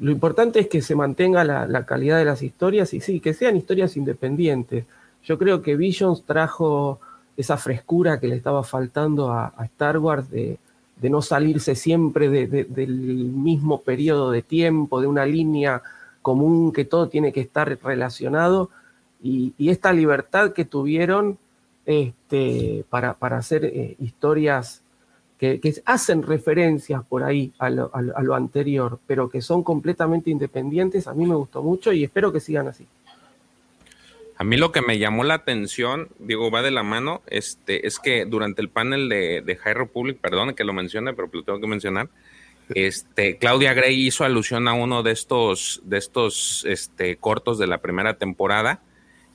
lo 0.03 0.11
importante 0.11 0.59
es 0.59 0.67
que 0.67 0.83
se 0.83 0.97
mantenga 0.97 1.45
la, 1.45 1.87
calidad 1.87 2.19
de 2.19 2.25
las 2.25 2.43
historias 2.43 2.93
y 2.93 3.01
sí, 3.01 3.21
que 3.21 3.35
sean 3.35 3.57
historias 3.57 3.97
independientes. 3.97 4.85
Yo 5.23 5.39
creo 5.39 5.63
que 5.63 5.77
Visions 5.77 6.25
trajo 6.25 6.99
esa 7.37 7.57
frescura 7.57 8.19
que 8.19 8.27
le 8.27 8.35
estaba 8.35 8.65
faltando 8.65 9.31
a, 9.31 9.55
Star 9.63 9.99
Wars 9.99 10.29
de, 10.29 10.59
no 11.03 11.23
salirse 11.23 11.77
siempre 11.77 12.29
de- 12.29 12.49
de- 12.49 12.65
del 12.65 12.91
mismo 12.91 13.83
periodo 13.83 14.33
de 14.33 14.43
tiempo, 14.43 15.01
de 15.01 15.07
una 15.07 15.25
línea 15.25 15.83
común 16.21 16.73
que 16.73 16.85
todo 16.85 17.09
tiene 17.09 17.33
que 17.33 17.41
estar 17.41 17.79
relacionado 17.85 18.71
y, 19.23 19.55
esta 19.71 19.93
libertad 19.93 20.53
que 20.53 20.65
tuvieron 20.65 21.39
este, 21.87 22.85
para, 22.91 23.15
para 23.15 23.37
hacer 23.39 23.65
eh, 23.67 23.95
historias 24.01 24.83
que, 25.43 25.83
hacen 25.87 26.23
referencias 26.23 27.03
por 27.05 27.25
ahí 27.25 27.53
a 27.59 27.69
lo, 27.69 27.91
a 27.93 28.23
lo- 28.23 28.37
anterior, 28.37 29.01
pero 29.09 29.29
que 29.29 29.43
son 29.43 29.65
completamente 29.65 30.31
independientes, 30.31 31.09
a 31.09 31.15
mí 31.15 31.27
me 31.27 31.35
gustó 31.35 31.63
mucho 31.63 31.93
y 31.93 32.05
espero 32.05 32.33
que 32.33 32.39
sigan 32.39 32.69
así. 32.69 32.87
A 34.37 34.45
mí 34.45 34.57
lo 34.57 34.71
que 34.71 34.83
me 34.83 34.99
llamó 34.99 35.25
la 35.25 35.35
atención, 35.35 36.09
digo, 36.21 36.51
va 36.53 36.63
de 36.63 36.71
la 36.71 36.85
mano, 36.85 37.23
este, 37.27 37.89
es 37.89 37.99
que 37.99 38.25
durante 38.25 38.63
el 38.63 38.69
panel 38.69 39.09
de, 39.09 39.43
de 39.45 39.57
High 39.57 39.75
Republic, 39.75 40.19
perdón 40.19 40.55
que 40.55 40.63
lo 40.63 40.73
mencione, 40.73 41.13
pero 41.13 41.29
lo 41.33 41.43
tengo 41.43 41.61
que 41.61 41.67
mencionar, 41.67 42.09
este, 42.75 43.37
Claudia 43.37 43.75
Gray 43.75 44.07
hizo 44.07 44.25
alusión 44.25 44.69
a 44.69 44.75
uno 44.75 45.03
de 45.03 45.11
estos, 45.11 45.83
de 45.85 45.99
estos 45.99 46.65
este, 46.69 47.17
cortos 47.17 47.59
de 47.59 47.67
la 47.67 47.79
primera 47.79 48.15
temporada 48.15 48.81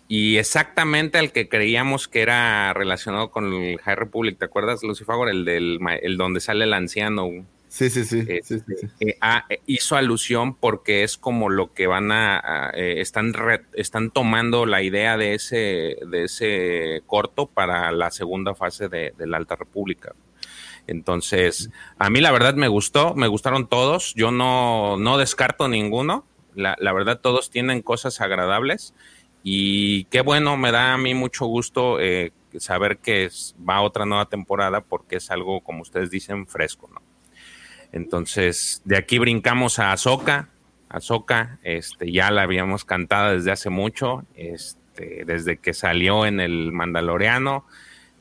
y 0.08 0.38
exactamente 0.38 1.18
al 1.18 1.32
que 1.32 1.50
creíamos 1.50 2.08
que 2.08 2.22
era 2.22 2.74
relacionado 2.74 3.30
con 3.32 3.54
el 3.54 3.78
High 3.80 3.96
Republic, 3.96 4.38
¿te 4.40 4.46
acuerdas, 4.46 4.84
Lucifer? 4.84 5.16
El 5.30 5.46
del 5.46 5.80
el 6.02 6.18
donde 6.18 6.40
sale 6.40 6.64
el 6.66 6.74
anciano. 6.74 7.30
Sí, 7.70 7.90
sí, 7.90 8.06
sí. 8.06 8.24
Este, 8.28 8.64
eh, 9.02 9.18
ah, 9.20 9.46
eh, 9.50 9.60
hizo 9.66 9.98
alusión 9.98 10.56
porque 10.56 11.04
es 11.04 11.18
como 11.18 11.50
lo 11.50 11.74
que 11.74 11.86
van 11.86 12.12
a, 12.14 12.38
a, 12.40 12.72
eh, 12.74 13.02
están 13.02 13.34
re- 13.34 13.66
están 13.74 14.10
tomando 14.12 14.66
la 14.66 14.82
idea 14.82 15.18
de 15.18 15.34
ese 15.34 15.98
de 16.10 16.24
ese 16.24 17.04
corto 17.06 17.48
para 17.48 17.92
la 17.92 18.10
segunda 18.12 18.56
fase 18.56 18.88
de, 18.88 19.14
de 19.18 19.28
la 19.28 19.36
Alta 19.38 19.58
República 19.58 20.14
Entonces, 20.88 21.70
a 22.00 22.10
mí 22.10 22.22
la 22.22 22.32
verdad 22.32 22.56
me 22.56 22.68
gustó, 22.70 23.14
me 23.16 23.28
gustaron 23.28 23.68
todos. 23.68 24.14
Yo 24.16 24.32
no, 24.32 24.98
no 24.98 25.18
descarto 25.18 25.68
ninguno. 25.68 26.26
La, 26.56 26.76
la 26.80 26.94
verdad, 26.94 27.20
todos 27.22 27.50
tienen 27.52 27.82
cosas 27.82 28.20
agradables. 28.22 28.94
Y 29.44 30.06
qué 30.06 30.22
bueno, 30.22 30.58
me 30.58 30.72
da 30.72 30.94
a 30.94 30.98
mí 30.98 31.14
mucho 31.14 31.46
gusto 31.46 32.00
eh, 32.00 32.32
saber 32.60 32.98
que 32.98 33.30
va 33.68 33.82
otra 33.82 34.06
nueva 34.06 34.26
temporada 34.28 34.82
porque 34.82 35.18
es 35.18 35.32
algo, 35.32 35.62
como 35.62 35.82
ustedes 35.82 36.10
dicen, 36.10 36.48
fresco, 36.48 36.90
¿no? 36.94 37.02
Entonces, 37.92 38.82
de 38.86 38.98
aquí 38.98 39.20
brincamos 39.20 39.80
a 39.80 39.92
Ahsoka. 39.92 40.50
Ahsoka, 40.90 41.60
este, 41.64 42.12
ya 42.12 42.32
la 42.32 42.44
habíamos 42.44 42.86
cantado 42.86 43.34
desde 43.34 43.52
hace 43.52 43.70
mucho, 43.70 44.26
este, 44.36 45.24
desde 45.26 45.58
que 45.58 45.74
salió 45.74 46.26
en 46.26 46.40
el 46.40 46.72
Mandaloriano 46.72 47.66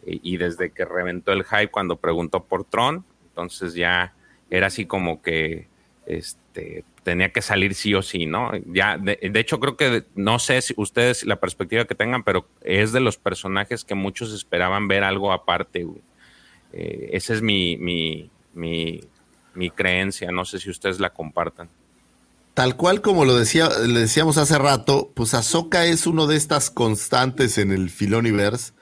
eh, 0.04 0.18
y 0.22 0.36
desde 0.36 0.70
que 0.70 0.84
reventó 0.84 1.32
el 1.32 1.44
hype 1.44 1.68
cuando 1.68 1.96
preguntó 1.96 2.44
por 2.44 2.64
Tron. 2.64 3.04
Entonces 3.28 3.74
ya 3.74 4.14
era 4.50 4.68
así 4.68 4.86
como 4.86 5.22
que 5.22 5.68
este, 6.06 6.40
tenía 7.02 7.32
que 7.32 7.42
salir 7.42 7.74
sí 7.74 7.94
o 7.94 8.02
sí, 8.02 8.26
¿no? 8.26 8.52
Ya, 8.66 8.98
de, 8.98 9.18
hecho, 9.34 9.60
creo 9.60 9.76
que 9.76 10.04
no 10.14 10.38
sé 10.38 10.60
si 10.62 10.74
ustedes 10.76 11.24
la 11.24 11.36
perspectiva 11.36 11.84
que 11.84 11.94
tengan, 11.94 12.24
pero 12.24 12.48
es 12.62 12.92
de 12.92 13.00
los 13.00 13.16
personajes 13.16 13.84
que 13.84 13.94
muchos 13.94 14.32
esperaban 14.32 14.88
ver 14.88 15.04
algo 15.04 15.32
aparte. 15.32 15.86
Eh, 16.72 17.10
esa 17.12 17.34
es 17.34 17.42
mi, 17.42 17.76
mi, 17.76 18.30
mi, 18.54 19.00
mi 19.54 19.70
creencia. 19.70 20.30
No 20.32 20.44
sé 20.44 20.58
si 20.58 20.70
ustedes 20.70 21.00
la 21.00 21.10
compartan. 21.10 21.68
Tal 22.54 22.76
cual 22.76 23.02
como 23.02 23.24
lo 23.24 23.36
decía, 23.36 23.68
le 23.86 24.00
decíamos 24.00 24.38
hace 24.38 24.58
rato, 24.58 25.12
pues 25.14 25.34
Ahsoka 25.34 25.84
es 25.84 26.06
uno 26.06 26.26
de 26.26 26.36
estas 26.36 26.70
constantes 26.70 27.58
en 27.58 27.70
el 27.70 27.90
Filoniverse 27.90 28.72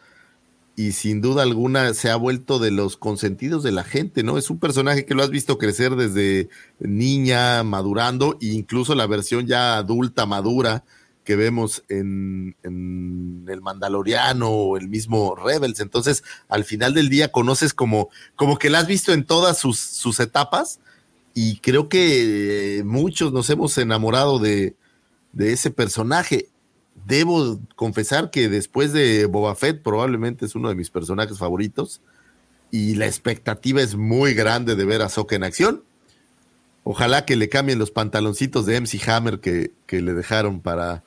y 0.76 0.92
sin 0.92 1.20
duda 1.20 1.42
alguna 1.42 1.94
se 1.94 2.10
ha 2.10 2.16
vuelto 2.16 2.58
de 2.58 2.70
los 2.70 2.96
consentidos 2.96 3.62
de 3.62 3.72
la 3.72 3.84
gente, 3.84 4.22
¿no? 4.22 4.38
Es 4.38 4.50
un 4.50 4.58
personaje 4.58 5.04
que 5.04 5.14
lo 5.14 5.22
has 5.22 5.30
visto 5.30 5.56
crecer 5.56 5.94
desde 5.94 6.48
niña, 6.80 7.62
madurando, 7.62 8.36
e 8.40 8.46
incluso 8.46 8.94
la 8.94 9.06
versión 9.06 9.46
ya 9.46 9.76
adulta, 9.76 10.26
madura, 10.26 10.84
que 11.22 11.36
vemos 11.36 11.84
en, 11.88 12.56
en 12.64 13.46
el 13.48 13.60
Mandaloriano 13.62 14.48
o 14.50 14.76
el 14.76 14.88
mismo 14.88 15.36
Rebels. 15.36 15.80
Entonces, 15.80 16.24
al 16.48 16.64
final 16.64 16.92
del 16.92 17.08
día 17.08 17.30
conoces 17.30 17.72
como, 17.72 18.10
como 18.34 18.58
que 18.58 18.68
la 18.68 18.80
has 18.80 18.86
visto 18.86 19.12
en 19.12 19.24
todas 19.24 19.58
sus, 19.58 20.20
etapas 20.20 20.80
y 21.34 21.58
creo 21.58 21.88
que 21.88 22.78
eh, 22.78 22.84
muchos 22.84 23.32
nos 23.32 23.48
hemos 23.48 23.78
enamorado 23.78 24.38
de 24.38 24.74
ese 25.38 25.70
personaje. 25.70 26.48
Debo 27.06 27.60
confesar 27.76 28.30
que 28.30 28.48
después 28.48 28.92
de 28.92 29.26
Boba 29.26 29.54
Fett 29.54 29.82
probablemente 29.82 30.46
es 30.46 30.54
uno 30.54 30.68
de 30.68 30.74
mis 30.74 30.90
personajes 30.90 31.38
favoritos 31.38 32.00
y 32.70 32.94
la 32.94 33.06
expectativa 33.06 33.82
es 33.82 33.94
muy 33.94 34.34
grande 34.34 34.74
de 34.74 34.84
ver 34.84 35.02
a 35.02 35.08
Soka 35.08 35.36
en 35.36 35.44
acción. 35.44 35.84
Ojalá 36.82 37.24
que 37.24 37.36
le 37.36 37.48
cambien 37.48 37.78
los 37.78 37.90
pantaloncitos 37.90 38.66
de 38.66 38.80
MC 38.80 39.08
Hammer 39.08 39.40
que, 39.40 39.72
que 39.86 40.02
le 40.02 40.12
dejaron 40.14 40.60
para 40.60 41.02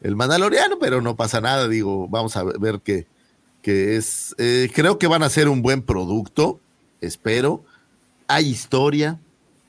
el 0.00 0.16
Mandaloriano, 0.16 0.78
pero 0.78 1.00
no 1.00 1.16
pasa 1.16 1.40
nada, 1.40 1.68
digo, 1.68 2.08
vamos 2.08 2.36
a 2.36 2.44
ver 2.44 2.80
que, 2.80 3.06
que 3.62 3.96
es, 3.96 4.34
eh, 4.38 4.70
creo 4.74 4.98
que 4.98 5.06
van 5.06 5.22
a 5.22 5.28
ser 5.28 5.48
un 5.48 5.62
buen 5.62 5.82
producto, 5.82 6.60
espero. 7.00 7.64
Hay 8.28 8.48
historia, 8.48 9.20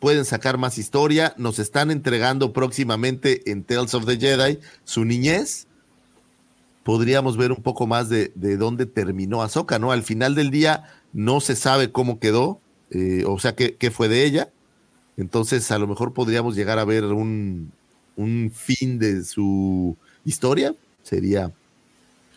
pueden 0.02 0.26
sacar 0.26 0.58
más 0.58 0.80
historia, 0.80 1.36
nos 1.38 1.60
están 1.60 1.92
entregando 1.92 2.54
próximamente 2.54 3.52
en 3.52 3.64
Tales 3.64 3.94
of 3.94 4.08
the 4.08 4.18
Jedi 4.18 4.60
su 4.84 5.06
niñez. 5.06 5.68
Podríamos 6.84 7.38
ver 7.38 7.52
un 7.52 7.62
poco 7.62 7.86
más 7.86 8.10
de, 8.10 8.32
de 8.34 8.58
dónde 8.58 8.88
terminó 8.88 9.44
Ahsoka, 9.44 9.78
¿no? 9.78 9.92
Al 9.92 10.02
final 10.02 10.34
del 10.34 10.50
día 10.50 10.86
no 11.14 11.40
se 11.40 11.56
sabe 11.56 11.92
cómo 11.92 12.20
quedó, 12.20 12.60
eh, 12.90 13.26
o 13.28 13.38
sea, 13.38 13.56
qué, 13.56 13.76
qué 13.76 13.92
fue 13.92 14.10
de 14.10 14.26
ella. 14.26 14.50
Entonces, 15.18 15.70
a 15.72 15.78
lo 15.78 15.86
mejor 15.86 16.14
podríamos 16.14 16.56
llegar 16.56 16.80
a 16.80 16.86
ver 16.86 17.06
un, 17.06 17.72
un 18.16 18.52
fin 18.52 18.98
de 18.98 19.24
su 19.24 19.96
historia. 20.26 20.74
Sería, 21.04 21.52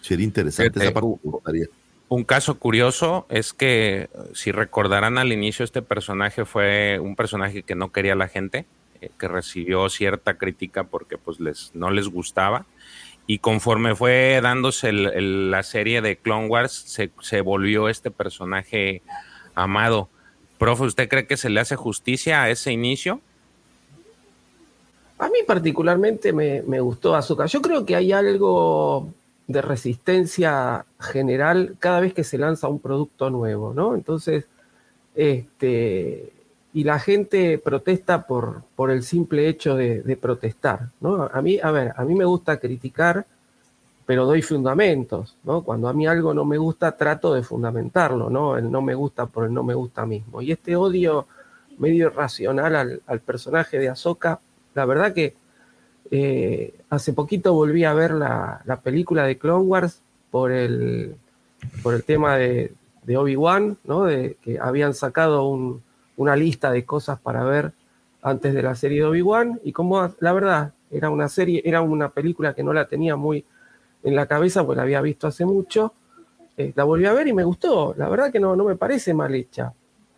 sería 0.03 0.25
interesante. 0.25 0.81
Esa 0.81 0.93
parte 0.93 1.09
me 1.25 1.31
gustaría. 1.31 1.67
Un 2.15 2.23
caso 2.23 2.61
curioso 2.61 3.27
es 3.29 3.53
que, 3.53 4.09
si 4.35 4.53
recordarán 4.53 5.19
al 5.19 5.33
inicio, 5.33 5.65
este 5.65 5.83
personaje 5.83 6.45
fue 6.45 7.01
un 7.01 7.17
personaje 7.17 7.65
que 7.65 7.75
no 7.75 7.91
quería 7.91 8.15
la 8.15 8.29
gente, 8.29 8.67
eh, 9.01 9.11
que 9.19 9.27
recibió 9.27 9.89
cierta 9.89 10.39
crítica 10.39 10.85
porque 10.85 11.19
pues 11.19 11.41
les, 11.41 11.73
no 11.75 11.91
les 11.91 12.07
gustaba. 12.07 12.67
Y 13.27 13.41
conforme 13.41 13.97
fue 13.97 14.39
dándose 14.41 14.93
la 14.93 15.65
serie 15.65 16.03
de 16.03 16.15
Clone 16.15 16.47
Wars, 16.47 16.71
se, 16.71 17.11
se 17.21 17.41
volvió 17.41 17.89
este 17.89 18.13
personaje 18.13 19.03
amado. 19.57 20.09
Profe, 20.57 20.85
¿usted 20.85 21.09
cree 21.09 21.27
que 21.27 21.37
se 21.37 21.51
le 21.51 21.59
hace 21.59 21.75
justicia 21.75 22.45
a 22.45 22.51
ese 22.51 22.71
inicio? 22.71 23.21
A 25.19 25.27
mí 25.31 25.39
particularmente 25.45 26.33
me, 26.33 26.63
me 26.63 26.79
gustó 26.79 27.17
Azúcar. 27.17 27.49
Yo 27.49 27.61
creo 27.61 27.85
que 27.85 27.97
hay 27.97 28.13
algo 28.13 29.13
de 29.47 29.63
resistencia 29.63 30.87
general 30.99 31.77
cada 31.79 32.01
vez 32.01 32.15
que 32.15 32.25
se 32.25 32.39
lanza 32.39 32.69
un 32.69 32.81
producto 32.81 33.31
nuevo, 33.31 33.75
¿no? 33.75 33.95
Entonces, 33.95 34.47
este, 35.15 36.33
y 36.73 36.85
la 36.85 36.99
gente 36.99 37.59
protesta 37.59 38.27
por, 38.27 38.63
por 38.75 38.91
el 38.91 39.03
simple 39.03 39.49
hecho 39.49 39.77
de, 39.77 40.19
protestar, 40.21 40.89
¿no? 41.01 41.31
A 41.33 41.43
mí, 41.43 41.59
a 41.63 41.71
ver, 41.71 41.93
a 41.97 42.05
mí 42.05 42.15
me 42.15 42.25
gusta 42.25 42.59
criticar, 42.59 43.27
pero 44.07 44.27
doy 44.27 44.43
fundamentos, 44.43 45.37
¿no? 45.45 45.63
Cuando 45.63 45.89
a 45.89 45.93
mí 45.93 46.07
algo 46.07 46.35
no 46.35 46.45
me 46.45 46.59
gusta, 46.59 46.97
trato 46.97 47.35
de 47.35 47.43
fundamentarlo, 47.43 48.31
¿no? 48.31 48.57
El 48.57 48.71
no 48.71 48.83
me 48.83 48.95
gusta 48.95 49.27
por 49.27 49.45
el 49.45 49.55
no 49.55 49.63
me 49.63 49.75
gusta 49.75 50.07
mismo. 50.07 50.43
Y 50.43 50.53
este 50.53 50.75
odio 50.75 51.27
medio 51.79 52.07
irracional 52.07 52.77
al, 52.77 53.03
al 53.07 53.21
personaje 53.21 53.79
de 53.79 53.89
Ahsoka, 53.89 54.41
la 54.75 54.85
verdad 54.85 55.13
que 55.13 55.35
eh, 56.11 56.75
hace 56.91 57.13
poquito 57.13 57.55
volví 57.55 57.85
a 57.85 57.95
ver 57.95 58.13
la, 58.13 58.61
la 58.65 58.81
película 58.81 59.25
de 59.25 59.39
Clone 59.39 59.65
Wars 59.65 60.01
por 60.31 60.53
el, 60.53 61.17
por 61.83 61.95
el 61.95 62.05
tema 62.05 62.37
de, 62.37 62.73
Obi-Wan, 63.17 63.77
¿no? 63.85 64.05
De 64.05 64.37
que 64.43 64.59
habían 64.59 64.95
sacado 64.95 65.47
un- 65.49 65.83
una 66.17 66.37
lista 66.37 66.71
de 66.71 66.85
cosas 66.85 67.19
para 67.21 67.45
ver 67.45 67.73
antes 68.23 68.55
de 68.55 68.63
la 68.63 68.75
serie 68.75 69.01
de 69.01 69.07
Obi-Wan 69.07 69.61
y 69.65 69.73
como 69.73 70.11
la 70.21 70.33
verdad 70.33 70.73
era 70.91 71.11
una 71.11 71.29
serie, 71.29 71.61
era 71.65 71.83
una 71.83 72.11
película 72.11 72.55
que 72.55 72.63
no 72.63 72.73
la 72.73 72.87
tenía 72.87 73.17
muy 73.17 73.45
en 74.03 74.17
la 74.17 74.27
cabeza 74.27 74.65
porque 74.65 74.77
la 74.77 74.83
había 74.83 75.01
visto 75.03 75.27
hace 75.27 75.45
mucho, 75.45 75.93
eh, 76.57 76.73
la 76.77 76.85
volví 76.85 77.07
a 77.07 77.13
ver 77.13 77.27
y 77.29 77.33
me 77.33 77.45
gustó, 77.45 77.95
la 77.97 78.09
verdad 78.09 78.31
que 78.33 78.41
no, 78.41 78.57
no 78.57 78.65
me 78.65 78.77
parece 78.77 79.13
mal 79.15 79.35
hecha. 79.35 79.73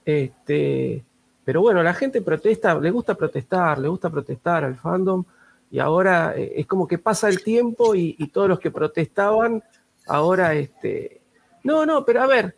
Este, 0.05 1.03
pero 1.45 1.61
bueno, 1.63 1.83
la 1.83 1.95
gente 1.95 2.23
protesta, 2.23 2.79
le 2.79 2.91
gusta 2.91 3.15
protestar, 3.15 3.79
le 3.79 3.89
gusta 3.89 4.11
protestar 4.11 4.65
al 4.65 4.77
fandom 4.77 5.25
y 5.71 5.79
ahora 5.79 6.35
eh, 6.37 6.55
es 6.57 6.67
como 6.67 6.87
que 6.87 6.99
pasa 6.99 7.29
el 7.29 7.43
tiempo 7.43 7.95
y, 7.95 8.15
todos 8.33 8.49
los 8.49 8.61
que 8.61 8.71
protestaban 8.71 9.63
ahora, 10.07 10.55
este, 10.55 11.21
no, 11.65 11.85
no, 11.85 12.05
pero 12.05 12.23
a 12.23 12.27
ver, 12.27 12.57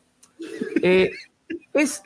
eh, 0.83 1.11
es, 1.73 2.03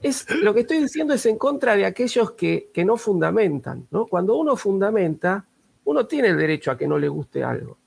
es, 0.00 0.26
lo 0.42 0.54
que 0.54 0.60
estoy 0.60 0.78
diciendo 0.78 1.14
es 1.14 1.26
en 1.26 1.36
contra 1.36 1.76
de 1.76 1.84
aquellos 1.84 2.32
que, 2.32 2.70
que 2.72 2.84
no 2.84 2.96
fundamentan, 2.96 3.86
¿no? 3.90 4.06
Cuando 4.06 4.36
uno 4.36 4.56
fundamenta, 4.56 5.46
uno 5.84 6.06
tiene 6.06 6.28
el 6.28 6.38
derecho 6.38 6.70
a 6.70 6.78
que 6.78 6.86
no 6.86 6.98
le 6.98 7.08
guste 7.08 7.44
algo, 7.44 7.78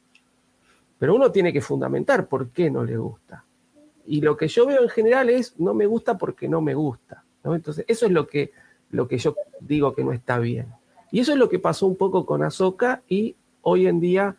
pero 0.99 1.15
uno 1.15 1.31
tiene 1.31 1.51
que 1.51 1.61
fundamentar 1.61 2.27
por 2.27 2.49
qué 2.49 2.69
no 2.69 2.83
le 2.83 2.97
gusta. 2.97 3.43
Y 4.07 4.21
lo 4.21 4.37
que 4.37 4.47
yo 4.47 4.67
veo 4.67 4.83
en 4.83 4.89
general 4.89 5.29
es 5.29 5.59
no 5.59 5.73
me 5.73 5.87
gusta 5.87 6.17
porque 6.17 6.47
no 6.47 6.61
me 6.61 6.75
gusta. 6.75 7.23
¿no? 7.43 7.55
Entonces, 7.55 7.85
eso 7.87 8.05
es 8.05 8.11
lo 8.11 8.27
que, 8.27 8.51
lo 8.91 9.07
que 9.07 9.17
yo 9.17 9.35
digo 9.59 9.95
que 9.95 10.03
no 10.03 10.13
está 10.13 10.37
bien. 10.37 10.67
Y 11.15 11.21
eso 11.21 11.31
es 11.31 11.37
lo 11.37 11.47
que 11.47 11.59
pasó 11.59 11.87
un 11.87 11.95
poco 11.95 12.25
con 12.25 12.43
Ahsoka 12.43 13.01
y 13.07 13.37
hoy 13.61 13.87
en 13.87 14.01
día 14.01 14.35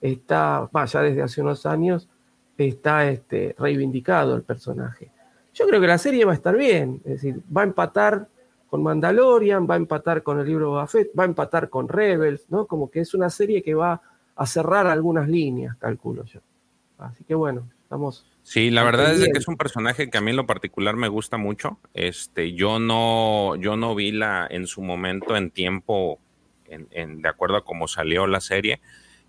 está, 0.00 0.70
va, 0.74 0.86
ya 0.86 1.02
desde 1.02 1.20
hace 1.20 1.42
unos 1.42 1.66
años, 1.66 2.08
está 2.56 3.10
este, 3.10 3.54
reivindicado 3.58 4.34
el 4.34 4.42
personaje. 4.42 5.10
Yo 5.52 5.66
creo 5.66 5.82
que 5.82 5.86
la 5.86 5.98
serie 5.98 6.24
va 6.24 6.32
a 6.32 6.34
estar 6.34 6.56
bien, 6.56 7.02
es 7.04 7.20
decir, 7.20 7.42
va 7.54 7.60
a 7.60 7.64
empatar 7.64 8.26
con 8.70 8.82
Mandalorian, 8.82 9.66
va 9.68 9.74
a 9.74 9.76
empatar 9.76 10.22
con 10.22 10.40
el 10.40 10.46
libro 10.46 10.64
de 10.64 10.70
Boba 10.70 10.86
Fett, 10.86 11.10
va 11.10 11.24
a 11.24 11.26
empatar 11.26 11.68
con 11.68 11.88
Rebels, 11.88 12.46
¿no? 12.48 12.66
Como 12.66 12.90
que 12.90 13.00
es 13.00 13.12
una 13.12 13.28
serie 13.28 13.62
que 13.62 13.74
va 13.74 14.00
a 14.34 14.46
cerrar 14.46 14.86
algunas 14.86 15.28
líneas, 15.28 15.76
calculo 15.76 16.24
yo. 16.24 16.40
Así 16.96 17.22
que 17.24 17.34
bueno, 17.34 17.68
estamos 17.82 18.24
Sí, 18.46 18.70
la 18.70 18.82
verdad 18.82 19.14
es 19.14 19.20
que 19.32 19.38
es 19.38 19.48
un 19.48 19.56
personaje 19.56 20.10
que 20.10 20.18
a 20.18 20.20
mí 20.20 20.30
en 20.30 20.36
lo 20.36 20.46
particular 20.46 20.96
me 20.96 21.08
gusta 21.08 21.38
mucho. 21.38 21.80
Este, 21.94 22.52
yo 22.54 22.78
no, 22.78 23.56
yo 23.56 23.76
no 23.76 23.94
vi 23.94 24.12
la 24.12 24.46
en 24.50 24.66
su 24.66 24.82
momento 24.82 25.34
en 25.36 25.50
tiempo, 25.50 26.20
en, 26.66 26.86
en- 26.90 27.22
de 27.22 27.28
acuerdo 27.28 27.56
a 27.56 27.64
cómo 27.64 27.88
salió 27.88 28.26
la 28.26 28.40
serie. 28.40 28.80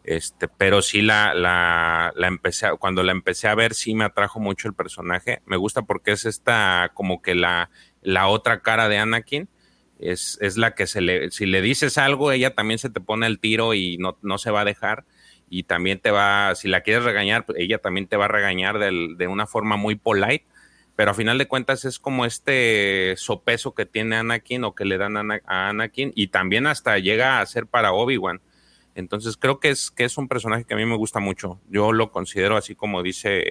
Este, 0.04 0.48
pero 0.50 0.82
sí 0.82 1.02
la, 1.02 1.34
la, 1.34 2.12
la 2.16 2.28
empecé, 2.28 2.68
a- 2.68 2.76
cuando 2.76 3.04
la 3.04 3.14
empecé 3.14 3.48
a 3.48 3.56
ver, 3.56 3.74
sí 3.74 3.96
me 3.96 4.04
atrajo 4.04 4.40
mucho 4.42 4.68
el 4.68 4.74
personaje. 4.76 5.42
Me 5.46 5.56
gusta 5.58 5.84
porque 5.84 6.12
es 6.12 6.26
esta, 6.26 6.92
como 6.94 7.22
que 7.22 7.36
la, 7.36 7.70
la 8.02 8.28
otra 8.28 8.62
cara 8.62 8.90
de 8.90 8.98
Anakin. 8.98 9.50
Es, 9.98 10.38
es 10.42 10.58
la 10.58 10.76
que 10.76 10.88
se 10.88 11.00
le, 11.00 11.32
si 11.32 11.46
le 11.46 11.62
dices 11.62 11.98
algo, 11.98 12.32
ella 12.34 12.54
también 12.54 12.80
se 12.80 12.90
te 12.90 13.00
pone 13.00 13.28
el 13.28 13.40
tiro 13.40 13.74
y 13.74 13.98
no, 13.98 14.18
no 14.22 14.38
se 14.38 14.52
va 14.52 14.62
a 14.62 14.66
dejar 14.66 15.06
y 15.50 15.64
también 15.64 16.00
te 16.00 16.12
va, 16.12 16.54
si 16.56 16.68
la 16.68 16.82
quieres 16.82 17.04
regañar, 17.04 17.46
pues 17.46 17.60
ella 17.60 17.78
también 17.78 18.08
te 18.08 18.18
va 18.18 18.26
a 18.26 18.30
regañar 18.30 18.80
del- 18.80 19.18
de 19.18 19.28
una 19.28 19.48
forma 19.48 19.78
muy 19.78 19.96
polite. 19.96 20.46
pero 20.98 21.12
a 21.12 21.14
final 21.14 21.38
de 21.38 21.48
cuentas 21.48 21.84
es 21.84 22.00
como 22.00 22.26
este 22.26 23.16
sopeso 23.18 23.74
que 23.74 23.86
tiene 23.86 24.16
Anakin 24.16 24.64
o 24.64 24.74
que 24.76 24.86
le 24.86 24.98
dan 24.98 25.18
a 25.18 25.42
Anakin 25.70 26.14
y 26.16 26.28
también 26.28 26.68
hasta 26.68 26.98
llega 27.00 27.42
a 27.42 27.46
ser 27.46 27.68
para 27.68 27.92
Obi-Wan. 27.92 28.40
Entonces 28.96 29.36
creo 29.36 29.60
que 29.60 29.72
es, 29.72 29.92
que 29.92 30.06
es 30.06 30.18
un 30.18 30.30
personaje 30.30 30.64
que 30.64 30.74
a 30.74 30.78
mí 30.78 30.86
me 30.86 30.96
gusta 30.96 31.20
mucho. 31.20 31.60
Yo 31.70 31.92
lo 31.92 32.12
considero 32.12 32.56
así 32.56 32.76
como 32.76 33.04
dice 33.04 33.44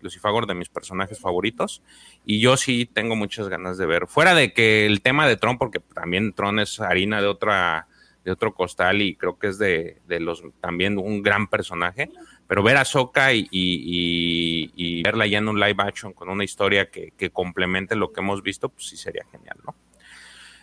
Lucifagor 0.00 0.48
de 0.48 0.54
mis 0.54 0.68
personajes 0.68 1.20
favoritos 1.20 1.80
y 2.26 2.40
yo 2.40 2.56
sí 2.56 2.90
tengo 2.92 3.14
muchas 3.14 3.48
ganas 3.48 3.78
de 3.78 3.86
ver. 3.86 4.08
Fuera 4.08 4.34
de 4.34 4.52
que 4.52 4.84
el 4.86 5.00
tema 5.00 5.28
de 5.28 5.36
Tron, 5.36 5.58
porque 5.58 5.78
también 5.78 6.32
Tron 6.32 6.58
es 6.58 6.80
harina 6.80 7.20
de 7.20 7.28
otra 7.28 7.86
de 8.24 8.32
otro 8.32 8.54
costal 8.54 9.02
y 9.02 9.14
creo 9.14 9.38
que 9.38 9.48
es 9.48 9.58
de, 9.58 9.98
de 10.06 10.20
los 10.20 10.42
también 10.60 10.98
un 10.98 11.22
gran 11.22 11.48
personaje 11.48 12.10
pero 12.50 12.64
ver 12.64 12.78
a 12.78 12.84
Soka 12.84 13.32
y, 13.32 15.02
verla 15.04 15.24
ya 15.28 15.38
en 15.38 15.46
un 15.46 15.60
live 15.60 15.76
action 15.78 16.12
con 16.12 16.28
una 16.28 16.42
historia 16.42 16.90
que, 16.90 17.30
complemente 17.30 17.94
lo 17.94 18.10
que 18.10 18.18
hemos 18.18 18.42
visto, 18.42 18.68
pues 18.70 18.88
sí 18.88 18.96
sería 18.96 19.24
genial, 19.30 19.56
¿no? 19.64 19.76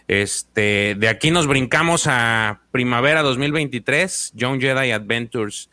Este, 0.10 0.96
de 1.00 1.08
aquí 1.08 1.32
nos 1.32 1.48
brincamos 1.48 2.08
a 2.08 2.60
primavera 2.72 3.22
2023, 3.22 4.34
Young 4.36 4.60
Jedi 4.60 4.92
Adventures. 4.92 5.70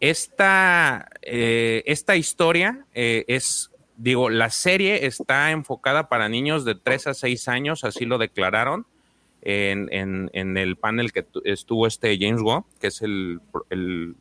Esta, 0.00 1.08
eh, 1.22 1.84
esta 1.86 2.16
historia 2.16 2.86
eh, 2.92 3.24
es, 3.28 3.70
digo, 3.96 4.30
la 4.30 4.50
serie 4.50 5.06
está 5.06 5.52
enfocada 5.52 6.08
para 6.08 6.28
niños 6.28 6.64
de 6.64 6.74
3 6.74 7.06
a 7.06 7.14
6 7.14 7.46
años, 7.46 7.84
así 7.84 8.06
lo 8.06 8.18
declararon 8.18 8.88
en, 9.44 10.30
el 10.32 10.76
panel 10.76 11.12
que 11.12 11.26
estuvo 11.44 11.86
este 11.86 12.16
James 12.18 12.42
Waugh, 12.42 12.64
que 12.80 12.88
es 12.88 13.02
el 13.02 13.40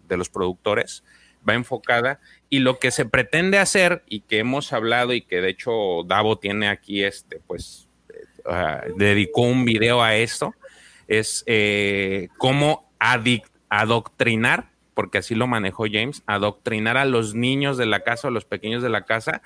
de 0.08 0.18
los 0.18 0.30
productores 0.30 1.04
va 1.48 1.54
enfocada. 1.54 2.20
Y 2.50 2.60
lo 2.60 2.80
que 2.80 2.92
se 2.92 3.06
pretende 3.06 3.58
hacer 3.58 4.04
y 4.08 4.22
que 4.22 4.40
hemos 4.40 4.74
hablado 4.74 5.14
y 5.14 5.22
que 5.22 5.42
de 5.42 5.50
hecho 5.50 6.04
Davo 6.06 6.38
tiene 6.38 6.68
aquí 6.68 7.04
este 7.04 7.40
pues 7.46 7.88
eh, 8.50 8.94
dedicó 8.98 9.42
un 9.42 9.66
video 9.66 10.02
a 10.02 10.16
esto 10.16 10.54
es 11.08 11.44
eh, 11.48 12.30
cómo 12.38 12.92
adoctrinar 13.70 14.72
porque 14.94 15.18
así 15.18 15.36
lo 15.36 15.48
manejó 15.48 15.86
James 15.92 16.24
adoctrinar 16.28 16.98
a 16.98 17.06
los 17.06 17.34
niños 17.34 17.78
de 17.78 17.88
la 17.88 18.02
casa 18.02 18.28
o 18.28 18.32
los 18.32 18.46
pequeños 18.46 18.84
de 18.84 18.90
la 18.90 19.06
casa 19.06 19.42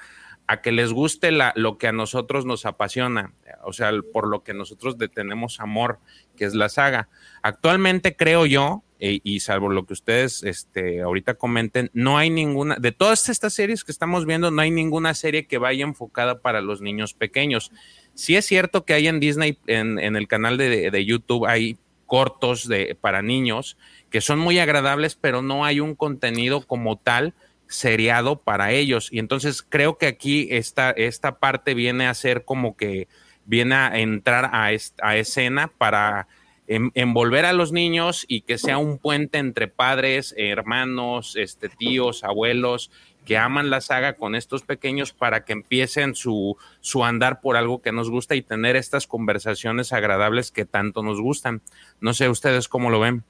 a 0.48 0.61
que 0.61 0.72
les 0.72 0.93
guste 0.93 1.32
la, 1.32 1.51
lo 1.56 1.77
que 1.77 1.88
a 1.88 1.92
nosotros 1.92 2.45
nos 2.45 2.66
apasiona, 2.66 3.34
o 3.64 3.74
sea, 3.74 3.92
por 4.14 4.27
lo 4.27 4.43
que 4.43 4.53
nosotros 4.53 4.95
tenemos 5.14 5.59
amor, 5.59 6.00
que 6.38 6.45
es 6.45 6.56
la 6.56 6.69
saga. 6.69 7.09
Actualmente 7.42 8.16
creo 8.16 8.45
yo, 8.45 8.84
eh, 9.00 9.19
y 9.24 9.42
salvo 9.42 9.69
lo 9.69 9.85
que 9.85 9.93
ustedes 9.93 10.43
este, 10.43 11.01
ahorita 11.01 11.35
comenten, 11.35 11.92
no 11.93 12.17
hay 12.17 12.30
ninguna, 12.30 12.77
de 12.77 12.93
todas 12.93 13.27
estas 13.27 13.53
series 13.53 13.84
que 13.84 13.92
estamos 13.92 14.26
viendo, 14.26 14.50
no 14.50 14.61
hay 14.61 14.72
ninguna 14.72 15.14
serie 15.14 15.45
que 15.48 15.58
vaya 15.58 15.84
enfocada 15.84 16.40
para 16.40 16.61
los 16.61 16.82
niños 16.82 17.14
pequeños. 17.14 17.72
Sí 18.14 18.38
es 18.38 18.45
cierto 18.45 18.85
que 18.85 18.93
hay 18.93 19.08
en 19.08 19.19
Disney, 19.19 19.59
en, 19.67 20.00
el 20.00 20.27
canal 20.30 20.58
de, 20.58 21.06
YouTube, 21.06 21.45
hay 21.45 21.77
cortos 22.06 22.69
de, 22.69 22.98
para 23.00 23.22
niños 23.22 23.77
que 24.09 24.22
son 24.22 24.40
muy 24.40 24.58
agradables, 24.59 25.16
pero 25.16 25.42
no 25.42 25.66
hay 25.66 25.82
un 25.82 25.93
contenido 25.93 26.66
como 26.66 26.98
tal 26.98 27.34
seriado 27.67 28.41
para 28.41 28.71
ellos. 28.71 29.09
Y 29.11 29.19
entonces 29.19 29.61
creo 29.67 29.97
que 29.97 30.07
aquí 30.07 30.47
esta, 30.51 30.91
esta 30.91 31.39
parte 31.39 31.73
viene 31.73 32.07
a 32.07 32.13
ser 32.13 32.45
como 32.45 32.75
que 32.75 33.07
viene 33.45 33.75
a 33.75 33.99
entrar 33.99 34.45
a, 34.45 34.69
a 35.01 35.15
escena 35.15 35.71
para 35.77 36.27
envolver 36.67 37.45
a 37.45 37.53
los 37.53 37.71
niños 37.71 38.25
y 38.27 38.41
que 38.41 38.57
sea 38.57 38.77
un 38.77 38.97
puente 38.97 39.37
entre 39.37 39.69
padres, 39.69 40.33
hermanos, 40.37 41.37
este, 41.37 41.69
tíos, 41.69 42.25
abuelos 42.25 42.91
que 43.27 43.37
aman 43.37 43.69
la 43.69 43.81
saga 43.81 44.13
con 44.13 44.35
estos 44.35 44.63
pequeños 44.63 45.11
para 45.11 45.43
que 45.43 45.51
empiecen 45.51 46.15
su, 46.15 46.55
su 46.79 47.03
andar 47.03 47.41
por 47.41 47.57
algo 47.57 47.81
que 47.81 47.91
nos 47.91 48.09
gusta 48.09 48.35
y 48.35 48.41
tener 48.41 48.77
estas 48.77 49.05
conversaciones 49.05 49.91
agradables 49.91 50.49
que 50.49 50.63
tanto 50.63 51.03
nos 51.03 51.19
gustan. 51.19 51.61
No 51.99 52.13
sé 52.13 52.29
ustedes 52.29 52.69
cómo 52.69 52.89
lo 52.89 53.01
ven. 53.01 53.25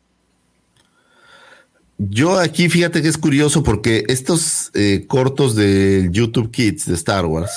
Yo 1.98 2.38
aquí 2.38 2.70
fíjate 2.70 3.02
que 3.02 3.08
es 3.08 3.18
curioso 3.18 3.64
porque 3.64 4.04
estos 4.08 4.70
eh, 4.76 5.06
cortos 5.08 5.56
de 5.56 6.10
YouTube 6.12 6.52
Kids 6.52 6.86
de 6.86 6.94
Star 6.94 7.26
Wars, 7.26 7.52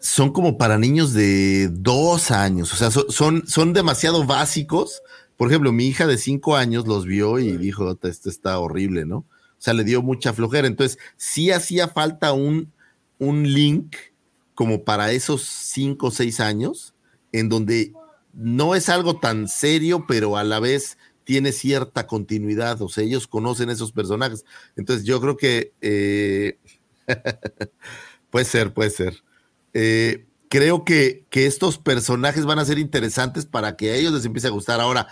son 0.00 0.32
como 0.32 0.58
para 0.58 0.78
niños 0.78 1.12
de 1.12 1.68
dos 1.68 2.32
años, 2.32 2.72
o 2.72 2.76
sea, 2.76 2.90
son, 2.90 3.46
son 3.46 3.72
demasiado 3.72 4.26
básicos. 4.26 5.00
Por 5.36 5.48
ejemplo, 5.48 5.70
mi 5.70 5.86
hija 5.86 6.08
de 6.08 6.18
cinco 6.18 6.56
años 6.56 6.88
los 6.88 7.06
vio 7.06 7.38
y 7.38 7.56
dijo, 7.56 7.96
esto 8.02 8.28
está 8.28 8.58
horrible, 8.58 9.06
¿no? 9.06 9.18
O 9.18 9.26
sea, 9.58 9.74
le 9.74 9.84
dio 9.84 10.02
mucha 10.02 10.32
flojera. 10.32 10.66
Entonces, 10.66 10.98
sí 11.16 11.52
hacía 11.52 11.86
falta 11.86 12.32
un, 12.32 12.72
un 13.20 13.52
link 13.52 13.94
como 14.54 14.82
para 14.82 15.12
esos 15.12 15.42
cinco 15.42 16.08
o 16.08 16.10
seis 16.10 16.40
años, 16.40 16.94
en 17.30 17.48
donde 17.48 17.92
no 18.34 18.74
es 18.74 18.88
algo 18.88 19.20
tan 19.20 19.46
serio, 19.46 20.04
pero 20.08 20.36
a 20.36 20.42
la 20.42 20.58
vez 20.58 20.98
tiene 21.24 21.52
cierta 21.52 22.06
continuidad. 22.06 22.80
O 22.82 22.88
sea, 22.88 23.04
ellos 23.04 23.26
conocen 23.26 23.70
esos 23.70 23.92
personajes. 23.92 24.44
Entonces, 24.76 25.04
yo 25.04 25.20
creo 25.20 25.36
que 25.36 25.72
eh, 25.80 26.58
puede 28.30 28.44
ser, 28.44 28.72
puede 28.72 28.90
ser. 28.90 29.22
Eh, 29.74 30.26
creo 30.48 30.84
que, 30.84 31.24
que, 31.30 31.46
estos 31.46 31.78
personajes 31.78 32.44
van 32.44 32.58
a 32.58 32.64
ser 32.64 32.78
interesantes 32.78 33.46
para 33.46 33.76
que 33.76 33.90
a 33.90 33.96
ellos 33.96 34.12
les 34.12 34.24
empiece 34.24 34.48
a 34.48 34.50
gustar. 34.50 34.80
Ahora, 34.80 35.08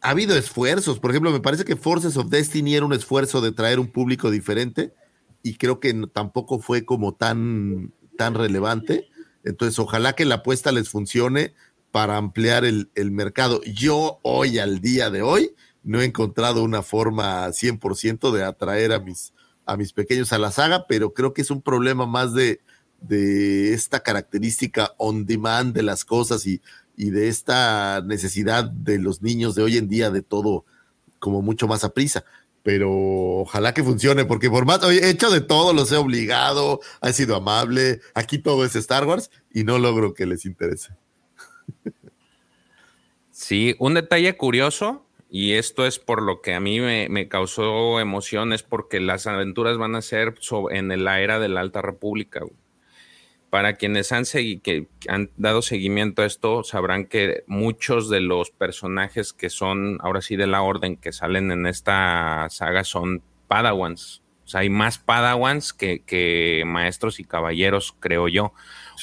ha 0.00 0.10
habido 0.10 0.36
esfuerzos. 0.36 0.98
Por 0.98 1.10
ejemplo, 1.10 1.30
me 1.30 1.40
parece 1.40 1.64
que 1.64 1.76
Forces 1.76 2.16
of 2.16 2.30
Destiny 2.30 2.74
era 2.74 2.86
un 2.86 2.92
esfuerzo 2.92 3.40
de 3.40 3.52
traer 3.52 3.78
un 3.78 3.88
público 3.88 4.30
diferente 4.30 4.94
y 5.42 5.54
creo 5.56 5.80
que 5.80 5.94
tampoco 6.12 6.58
fue 6.58 6.84
como 6.84 7.14
tan, 7.14 7.92
tan 8.16 8.34
relevante. 8.34 9.08
Entonces, 9.44 9.78
ojalá 9.78 10.14
que 10.14 10.24
la 10.24 10.36
apuesta 10.36 10.72
les 10.72 10.88
funcione 10.88 11.54
para 11.90 12.16
ampliar 12.16 12.64
el, 12.64 12.88
mercado. 13.10 13.60
Yo 13.64 14.20
hoy, 14.22 14.58
al 14.58 14.80
día 14.80 15.10
de 15.10 15.22
hoy, 15.22 15.54
no 15.82 16.00
he 16.00 16.04
encontrado 16.04 16.62
una 16.62 16.82
forma 16.82 17.48
100% 17.48 18.30
de 18.32 18.44
atraer 18.44 18.92
a 18.92 19.00
mis, 19.00 19.32
a 19.66 19.76
mis 19.76 19.92
pequeños 19.92 20.32
a 20.32 20.38
la 20.38 20.52
saga, 20.52 20.86
pero 20.86 21.12
creo 21.14 21.32
que 21.32 21.42
es 21.42 21.50
un 21.50 21.62
problema 21.62 22.06
más 22.06 22.32
de, 22.34 22.60
de 23.00 23.72
esta 23.72 24.00
característica 24.00 24.94
on 24.98 25.26
demand 25.26 25.74
de 25.74 25.82
las 25.82 26.04
cosas 26.04 26.46
y, 26.46 26.60
de 26.96 27.28
esta 27.28 28.02
necesidad 28.04 28.64
de 28.64 28.98
los 28.98 29.22
niños 29.22 29.54
de 29.54 29.62
hoy 29.62 29.78
en 29.78 29.88
día 29.88 30.10
de 30.10 30.20
todo 30.20 30.66
como 31.18 31.40
mucho 31.40 31.66
más 31.66 31.82
a 31.82 31.94
prisa. 31.94 32.26
Pero 32.62 32.90
ojalá 33.40 33.72
que 33.72 33.82
funcione, 33.82 34.26
porque 34.26 34.50
por 34.50 34.66
más, 34.66 34.82
he 34.82 35.08
hecho 35.08 35.30
de 35.30 35.40
todo, 35.40 35.72
los 35.72 35.90
he 35.92 35.96
obligado, 35.96 36.80
ha 37.00 37.10
sido 37.14 37.36
amable, 37.36 38.02
aquí 38.12 38.36
todo 38.36 38.66
es 38.66 38.76
Star 38.76 39.06
Wars 39.06 39.30
y 39.50 39.64
no 39.64 39.78
logro 39.78 40.12
que 40.12 40.26
les 40.26 40.44
interese. 40.44 40.90
Sí, 43.30 43.74
un 43.78 43.94
detalle 43.94 44.36
curioso, 44.36 45.06
y 45.30 45.52
esto 45.52 45.86
es 45.86 45.98
por 45.98 46.22
lo 46.22 46.42
que 46.42 46.54
a 46.54 46.60
mí 46.60 46.80
me, 46.80 47.28
causó 47.28 48.00
emoción, 48.00 48.52
es 48.52 48.62
porque 48.62 49.00
las 49.00 49.26
aventuras 49.26 49.78
van 49.78 49.94
a 49.94 50.02
ser 50.02 50.34
en 50.70 51.04
la 51.04 51.20
era 51.20 51.38
de 51.38 51.48
la 51.48 51.60
Alta 51.60 51.80
República 51.80 52.42
para 53.50 53.74
quienes 53.74 54.12
han, 54.12 54.24
que 54.24 54.86
han 55.08 55.30
dado 55.36 55.60
seguimiento 55.60 56.22
a 56.22 56.26
esto, 56.26 56.62
sabrán 56.62 57.04
que 57.04 57.42
muchos 57.48 58.08
de 58.08 58.20
los 58.20 58.50
personajes 58.50 59.32
que 59.32 59.50
son, 59.50 59.98
ahora 60.00 60.22
sí, 60.22 60.36
de 60.36 60.46
la 60.46 60.62
orden 60.62 60.96
que 60.96 61.12
salen 61.12 61.50
en 61.50 61.66
esta 61.66 62.46
saga 62.48 62.84
son 62.84 63.22
padawans. 63.48 64.22
O 64.44 64.48
sea, 64.48 64.60
hay 64.60 64.70
más 64.70 64.98
padawans 64.98 65.72
que, 65.72 66.62
maestros 66.64 67.18
y 67.18 67.24
caballeros, 67.24 67.94
creo 67.98 68.28
yo. 68.28 68.52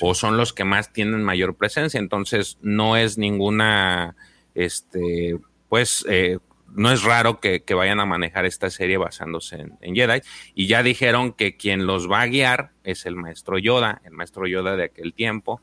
O 0.02 0.14
son 0.14 0.38
los 0.38 0.54
que 0.54 0.64
más 0.64 0.94
tienen 0.94 1.24
mayor 1.24 1.56
presencia. 1.56 2.00
Entonces, 2.00 2.58
no 2.62 2.98
es 2.98 3.18
ninguna, 3.18 4.16
este, 4.54 5.40
pues, 5.70 6.06
eh, 6.10 6.40
no 6.74 6.92
es 6.92 7.04
raro 7.04 7.40
que, 7.40 7.64
vayan 7.74 8.00
a 8.00 8.06
manejar 8.06 8.46
esta 8.46 8.70
serie 8.70 8.98
basándose 8.98 9.68
en, 9.82 9.96
Jedi. 9.96 10.22
Y 10.54 10.68
ya 10.68 10.84
dijeron 10.84 11.34
que 11.34 11.58
quien 11.58 11.86
los 11.86 12.10
va 12.10 12.22
a 12.22 12.28
guiar 12.28 12.72
es 12.84 13.06
el 13.06 13.16
maestro 13.16 13.58
Yoda, 13.58 14.02
el 14.06 14.12
maestro 14.12 14.48
Yoda 14.48 14.76
de 14.76 14.86
aquel 14.86 15.14
tiempo, 15.14 15.62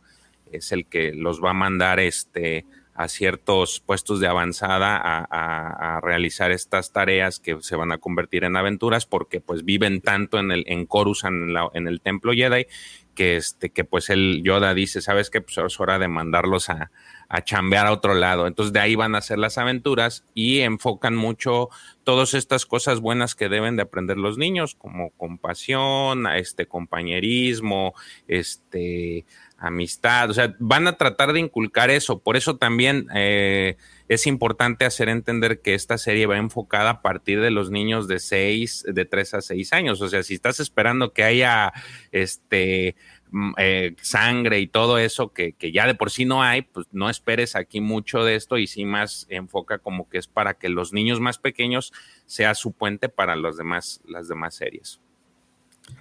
es 0.51 0.73
el 0.73 0.87
que 0.87 1.13
los 1.13 1.43
va 1.43 1.51
a 1.51 1.55
mandar 1.55 2.01
este, 2.01 2.65
a 2.95 3.09
ciertos 3.09 3.81
puestos 3.81 4.21
de 4.21 4.29
avanzada 4.29 5.01
a, 5.03 6.01
realizar 6.01 6.51
estas 6.51 6.93
tareas 6.93 7.41
que 7.41 7.57
se 7.61 7.77
van 7.77 7.93
a 7.93 7.99
convertir 7.99 8.45
en 8.45 8.57
aventuras 8.57 9.07
porque 9.07 9.41
pues 9.41 9.65
viven 9.65 10.01
tanto 10.01 10.39
en 10.39 10.51
el 10.51 10.65
en 10.67 10.87
Coruscant 10.87 11.57
en, 11.73 11.89
el 11.89 12.01
templo 12.01 12.33
Jedi 12.33 12.67
que 13.15 13.37
este 13.37 13.71
que 13.71 13.85
pues 13.85 14.11
el 14.11 14.43
Yoda 14.45 14.75
dice 14.75 15.01
sabes 15.01 15.31
que 15.31 15.41
pues 15.41 15.57
es 15.59 15.81
hora 15.81 15.99
de 15.99 16.09
mandarlos 16.09 16.69
a, 16.69 16.91
a 17.29 17.43
chambear 17.43 17.87
a 17.87 17.93
otro 17.93 18.15
lado. 18.15 18.47
Entonces 18.47 18.73
de 18.73 18.81
ahí 18.81 18.95
van 18.95 19.15
a 19.15 19.21
ser 19.21 19.39
las 19.39 19.59
aventuras 19.59 20.25
y 20.35 20.61
enfocan 20.61 21.17
mucho 21.17 21.69
todas 22.05 22.35
estas 22.35 22.67
cosas 22.67 23.01
buenas 23.01 23.35
que 23.35 23.49
deben 23.49 23.77
de 23.77 23.83
aprender 23.83 24.19
los 24.19 24.39
niños, 24.39 24.75
como 24.75 25.11
compasión, 25.11 26.27
este 26.27 26.67
compañerismo, 26.67 27.95
este 28.29 29.25
amistad, 29.59 30.31
o 30.31 30.35
sea, 30.35 30.55
van 30.59 30.87
a 30.87 30.97
tratar 30.97 31.33
de 31.33 31.41
inculcar 31.41 31.91
eso. 31.91 32.19
Por 32.19 32.37
eso 32.37 32.57
también 32.57 33.09
eh, 33.15 33.77
es 34.09 34.27
importante 34.27 34.85
hacer 34.85 35.09
entender 35.09 35.61
que 35.61 35.75
esta 35.75 35.97
serie 35.97 36.27
va 36.27 36.37
enfocada 36.37 36.91
a 36.91 37.03
partir 37.03 37.41
de 37.41 37.51
los 37.51 37.71
niños 37.71 38.07
de 38.07 38.19
6, 38.19 38.87
de 38.89 39.05
3 39.05 39.35
a 39.35 39.41
6 39.41 39.73
años. 39.73 40.01
O 40.03 40.09
sea, 40.09 40.23
si 40.23 40.35
estás 40.35 40.61
esperando 40.61 41.13
que 41.13 41.25
haya 41.25 41.73
este 42.13 42.97
mm, 43.31 43.53
eh, 43.57 43.97
sangre 44.03 44.61
y 44.61 44.67
todo 44.67 44.99
eso 44.99 45.33
que, 45.33 45.55
ya 45.73 45.87
de 45.87 45.95
por 45.95 46.11
sí 46.11 46.27
no 46.27 46.43
hay, 46.43 46.63
pues 46.63 46.87
no 46.93 47.09
esperes 47.09 47.57
aquí 47.57 47.81
mucho 47.81 48.25
de 48.25 48.35
esto 48.35 48.59
y 48.59 48.67
sí 48.67 48.85
más 48.85 49.27
enfoca 49.31 49.79
como 49.79 50.09
que 50.09 50.19
es 50.19 50.27
para 50.27 50.55
que 50.55 50.69
los 50.69 50.93
niños 50.93 51.21
más 51.21 51.39
pequeños 51.39 51.93
sea 52.27 52.55
su 52.55 52.73
puente 52.73 53.09
para 53.09 53.37
los 53.37 53.57
demás, 53.57 54.03
las 54.07 54.29
demás 54.29 54.55
series. 54.55 55.01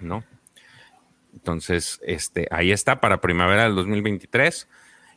¿No? 0.00 0.24
Entonces, 1.32 2.00
este, 2.06 2.46
ahí 2.50 2.70
está 2.70 3.00
para 3.00 3.20
primavera 3.20 3.64
del 3.64 3.74
2023. 3.74 4.68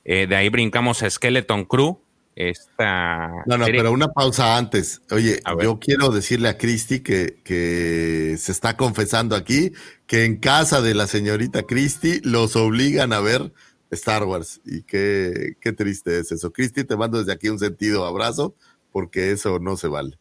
Eh, 0.06 0.26
de 0.26 0.36
ahí 0.36 0.50
brincamos 0.50 1.04
a 1.04 1.10
Skeleton 1.10 1.66
Crew, 1.66 2.00
esta. 2.38 3.32
No, 3.48 3.58
no, 3.58 3.66
pero 3.66 3.92
una 3.92 4.10
pausa 4.10 4.58
antes. 4.58 5.02
Oye, 5.10 5.42
yo 5.62 5.80
quiero 5.80 6.10
decirle 6.10 6.50
a 6.50 6.58
Cristi 6.58 7.00
que, 7.00 7.40
que 7.44 8.36
se 8.38 8.52
está 8.52 8.78
confesando 8.78 9.36
aquí 9.36 9.74
que 10.06 10.24
en 10.24 10.38
casa 10.38 10.82
de 10.82 10.94
la 10.94 11.08
señorita 11.08 11.64
Cristi 11.64 12.22
los 12.22 12.56
obligan 12.56 13.12
a 13.12 13.22
ver 13.22 13.52
Star 13.90 14.24
Wars. 14.24 14.62
Y 14.66 14.84
qué, 14.84 15.58
qué 15.60 15.74
triste 15.74 16.20
es 16.20 16.32
eso. 16.32 16.54
Cristi, 16.54 16.84
te 16.84 16.96
mando 16.96 17.18
desde 17.18 17.34
aquí 17.34 17.50
un 17.50 17.58
sentido 17.58 18.06
abrazo, 18.06 18.54
porque 18.92 19.32
eso 19.32 19.58
no 19.58 19.76
se 19.76 19.88
vale. 19.88 20.20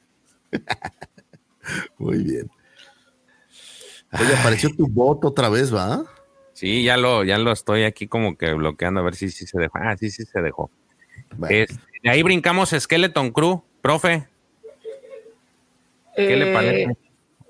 Muy 1.98 2.22
bien. 2.22 2.50
Oye, 4.12 4.34
apareció 4.34 4.70
tu 4.74 4.88
voto 4.88 5.28
otra 5.28 5.50
vez, 5.50 5.74
¿va? 5.74 6.02
Sí, 6.54 6.82
ya 6.82 6.96
lo, 6.96 7.24
ya 7.24 7.36
lo 7.36 7.52
estoy 7.52 7.82
aquí 7.82 8.08
como 8.08 8.38
que 8.38 8.54
bloqueando 8.54 9.00
a 9.00 9.02
ver 9.02 9.16
si, 9.16 9.30
si 9.30 9.46
se 9.46 9.58
dejó. 9.58 9.76
Ah, 9.76 9.94
sí, 9.98 10.10
sí 10.10 10.24
se 10.24 10.40
dejó. 10.40 10.70
Este, 11.48 11.74
de 12.02 12.10
ahí 12.10 12.22
brincamos 12.22 12.70
Skeleton 12.70 13.30
Crew, 13.30 13.62
profe. 13.80 14.26
¿Qué 16.16 16.36
le 16.36 16.52
parece? 16.52 16.82
Eh, 16.82 16.96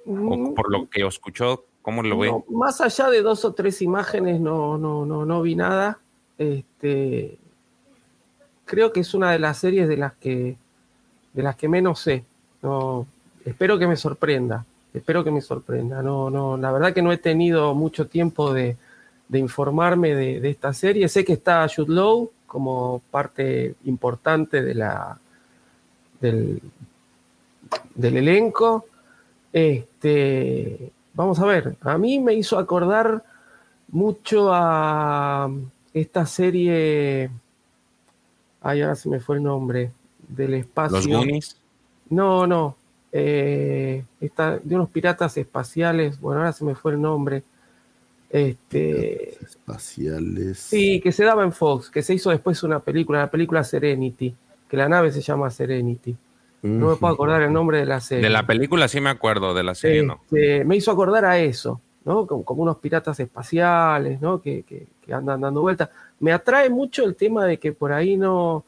mm, 0.06 0.54
por 0.54 0.70
lo 0.70 0.88
que 0.88 1.06
escuchó, 1.06 1.64
¿cómo 1.82 2.02
lo 2.02 2.18
ve? 2.18 2.32
más 2.48 2.80
allá 2.80 3.08
de 3.10 3.22
dos 3.22 3.44
o 3.44 3.52
tres 3.52 3.80
imágenes, 3.82 4.40
no, 4.40 4.76
no, 4.76 5.06
no, 5.06 5.24
no 5.24 5.42
vi 5.42 5.54
nada. 5.54 5.98
Este, 6.36 7.38
creo 8.64 8.92
que 8.92 9.00
es 9.00 9.14
una 9.14 9.32
de 9.32 9.38
las 9.38 9.58
series 9.58 9.88
de 9.88 9.96
las 9.96 10.14
que, 10.14 10.56
de 11.32 11.42
las 11.42 11.56
que 11.56 11.68
menos 11.68 12.00
sé. 12.00 12.24
No, 12.62 13.06
espero 13.44 13.78
que 13.78 13.86
me 13.86 13.96
sorprenda. 13.96 14.66
Espero 14.92 15.22
que 15.22 15.30
me 15.30 15.40
sorprenda. 15.40 16.02
No, 16.02 16.30
no, 16.30 16.56
la 16.56 16.72
verdad 16.72 16.92
que 16.92 17.02
no 17.02 17.12
he 17.12 17.18
tenido 17.18 17.74
mucho 17.74 18.08
tiempo 18.08 18.52
de, 18.52 18.76
informarme 19.32 20.14
de, 20.14 20.40
de, 20.40 20.50
esta 20.50 20.72
serie. 20.72 21.08
Sé 21.08 21.24
que 21.24 21.34
está 21.34 21.66
Jude 21.68 21.94
Law, 21.94 22.30
como 22.46 23.02
parte 23.10 23.74
importante 23.84 24.62
de 24.62 24.74
la, 24.74 25.18
del, 26.20 26.60
del 27.94 28.16
elenco. 28.16 28.86
Este, 29.52 30.92
vamos 31.14 31.38
a 31.38 31.46
ver, 31.46 31.76
a 31.80 31.98
mí 31.98 32.18
me 32.18 32.34
hizo 32.34 32.58
acordar 32.58 33.24
mucho 33.88 34.50
a 34.52 35.50
esta 35.94 36.26
serie. 36.26 37.30
Ay, 38.60 38.82
ahora 38.82 38.96
se 38.96 39.08
me 39.08 39.20
fue 39.20 39.36
el 39.36 39.42
nombre. 39.42 39.92
Del 40.28 40.54
espacio. 40.54 40.96
¿Los 40.96 41.06
Goonies? 41.06 41.56
No, 42.10 42.46
no. 42.46 42.76
Eh, 43.12 44.04
de 44.20 44.74
unos 44.74 44.90
piratas 44.90 45.36
espaciales. 45.36 46.20
Bueno, 46.20 46.40
ahora 46.40 46.52
se 46.52 46.64
me 46.64 46.74
fue 46.74 46.92
el 46.92 47.00
nombre. 47.00 47.44
Este, 48.30 49.42
espaciales. 49.42 50.58
Sí, 50.58 51.00
que 51.00 51.12
se 51.12 51.24
daba 51.24 51.44
en 51.44 51.52
Fox, 51.52 51.90
que 51.90 52.02
se 52.02 52.14
hizo 52.14 52.30
después 52.30 52.62
una 52.62 52.80
película, 52.80 53.20
la 53.20 53.30
película 53.30 53.62
Serenity, 53.62 54.34
que 54.68 54.76
la 54.76 54.88
nave 54.88 55.12
se 55.12 55.20
llama 55.20 55.50
Serenity. 55.50 56.16
No 56.62 56.88
me 56.88 56.96
puedo 56.96 57.14
acordar 57.14 57.42
el 57.42 57.52
nombre 57.52 57.78
de 57.78 57.86
la 57.86 58.00
serie. 58.00 58.24
De 58.24 58.30
la 58.30 58.44
película 58.44 58.88
sí 58.88 59.00
me 59.00 59.10
acuerdo, 59.10 59.54
de 59.54 59.62
la 59.62 59.74
serie 59.74 60.02
no. 60.02 60.20
Este, 60.24 60.64
me 60.64 60.76
hizo 60.76 60.90
acordar 60.90 61.24
a 61.24 61.38
eso, 61.38 61.80
¿no? 62.04 62.26
Como, 62.26 62.62
unos 62.62 62.78
piratas 62.78 63.20
espaciales, 63.20 64.20
¿no? 64.20 64.40
Que, 64.40 64.64
andan 65.12 65.42
dando 65.42 65.60
vueltas. 65.60 65.90
Me 66.18 66.32
atrae 66.32 66.68
mucho 66.68 67.04
el 67.04 67.14
tema 67.14 67.44
de 67.44 67.58
que 67.58 67.72
por 67.72 67.92
ahí 67.92 68.16
no, 68.16 68.64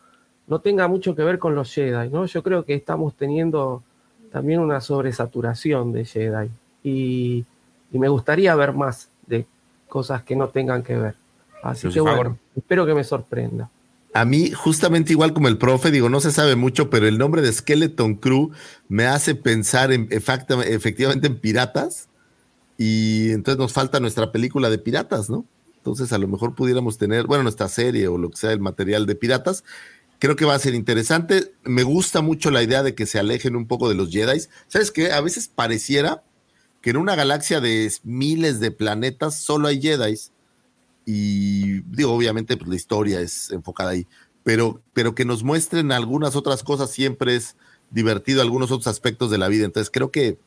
no 0.47 0.61
tenga 0.61 0.87
mucho 0.87 1.17
que 1.17 1.25
ver 1.25 1.41
con 1.41 1.57
los 1.57 1.75
Jedi, 1.75 2.09
¿no? 2.11 2.27
Yo 2.27 2.43
creo 2.43 2.65
que 2.65 2.75
estamos 2.75 3.15
teniendo 3.15 3.83
también 4.31 4.61
una 4.61 4.81
sobresaturación 4.81 5.93
de 5.93 6.05
Jedi. 6.05 6.51
Y, 6.85 7.45
y 7.91 7.99
me 7.99 8.09
gustaría 8.09 8.55
ver 8.55 8.75
más 8.75 9.11
cosas 9.89 10.23
que 10.23 10.36
no 10.36 10.49
tengan 10.49 10.83
que 10.83 10.97
ver. 10.97 11.15
Así 11.62 11.89
que 11.89 12.00
bueno, 12.00 12.39
espero 12.57 12.86
que 12.86 12.94
me 12.94 13.05
sorprenda. 13.05 13.70
A 14.15 14.25
mí, 14.25 14.50
justamente 14.50 15.12
igual 15.12 15.33
como 15.33 15.49
el 15.49 15.58
profe, 15.58 15.91
digo, 15.91 16.08
no 16.08 16.20
se 16.20 16.33
sabe 16.33 16.57
mucho, 16.57 16.89
pero 16.89 17.07
el 17.07 17.18
nombre 17.18 17.42
de 17.42 17.52
Skeleton 17.52 18.15
Crew 18.15 18.50
me 18.89 19.07
hace 19.07 19.34
pensar 19.34 19.92
en, 19.92 20.08
efectivamente 20.10 21.26
en 21.26 21.39
piratas. 21.39 22.08
Y 22.78 23.31
entonces 23.33 23.58
nos 23.58 23.73
falta 23.73 24.00
nuestra 24.00 24.33
película 24.33 24.70
de 24.70 24.78
piratas, 24.78 25.28
¿no? 25.28 25.44
Entonces 25.76 26.12
a 26.12 26.18
lo 26.18 26.28
mejor 26.28 26.55
pudiéramos 26.55 26.97
tener, 26.97 27.26
bueno, 27.26 27.42
nuestra 27.42 27.68
serie 27.68 28.08
o 28.08 28.18
lo 28.18 28.31
que 28.31 28.36
sea, 28.36 28.52
el 28.52 28.60
material 28.60 29.05
de 29.07 29.15
piratas. 29.15 29.65
Creo 30.18 30.36
que 30.36 30.44
va 30.44 30.55
a 30.55 30.58
ser 30.58 30.75
interesante. 30.75 31.52
Me 31.65 31.83
gusta 31.83 32.20
mucho 32.20 32.50
la 32.50 32.62
idea 32.62 32.83
de 32.83 32.94
que 32.94 33.07
se 33.07 33.18
alejen 33.18 33.57
un 33.57 33.67
poco 33.67 33.89
de 33.89 33.94
los 33.94 34.10
Jedi. 34.10 34.41
¿Sabes 34.68 34.91
qué? 34.91 35.12
A 35.12 35.20
veces 35.20 35.49
pareciera 35.49 36.23
que 36.89 36.92
en 36.92 36.97
una 36.97 37.17
galaxia 37.17 37.60
de 37.60 37.92
miles 38.02 38.60
de 38.60 38.70
planetas 38.70 39.39
solo 39.39 39.68
hay 39.68 39.78
Jedi. 39.78 40.18
Y 41.05 41.81
digo, 41.83 42.15
obviamente, 42.15 42.57
pues 42.57 42.67
la 42.67 42.76
historia 42.76 43.20
es 43.20 43.50
enfocada 43.50 43.91
ahí. 43.91 44.07
Pero, 44.42 44.81
pero 44.94 45.15
que 45.15 45.26
nos 45.26 45.44
muestren 45.44 45.92
algunas 45.92 46.34
otras 46.34 46.62
cosas 46.62 46.91
siempre 46.91 47.36
es 47.36 47.57
divertido, 47.91 48.41
algunos 48.41 48.70
otros 48.70 48.86
aspectos 48.86 49.31
de 49.31 49.36
la 49.36 49.49
vida. 49.49 49.67
Entonces 49.67 49.91
creo 49.91 50.10
que 50.10 50.39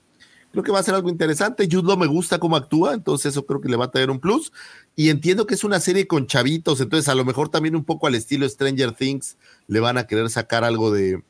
creo 0.52 0.64
que 0.64 0.72
va 0.72 0.80
a 0.80 0.84
ser 0.84 0.96
algo 0.96 1.12
interesante. 1.12 1.70
Jude 1.72 1.96
me 1.96 2.08
gusta 2.08 2.40
cómo 2.40 2.56
actúa, 2.56 2.96
entonces 2.96 3.34
eso 3.34 3.46
creo 3.46 3.62
que 3.62 3.70
le 3.70 3.78
va 3.78 3.86
a 3.86 3.92
traer 3.92 4.10
un 4.10 4.20
plus. 4.20 4.52
Y 4.96 5.10
entiendo 5.10 5.46
que 5.46 5.54
es 5.54 5.64
una 5.64 5.80
serie 5.80 6.08
con 6.08 6.26
chavitos, 6.26 6.82
entonces 6.82 7.08
a 7.08 7.14
lo 7.14 7.24
mejor 7.24 7.50
también 7.50 7.76
un 7.76 7.86
poco 7.86 8.08
al 8.08 8.16
estilo 8.16 8.50
Stranger 8.50 8.94
Things 8.94 9.38
le 9.68 9.80
van 9.80 10.00
a 10.00 10.08
querer 10.08 10.28
sacar 10.32 10.64
algo 10.64 10.90
de, 10.90 11.22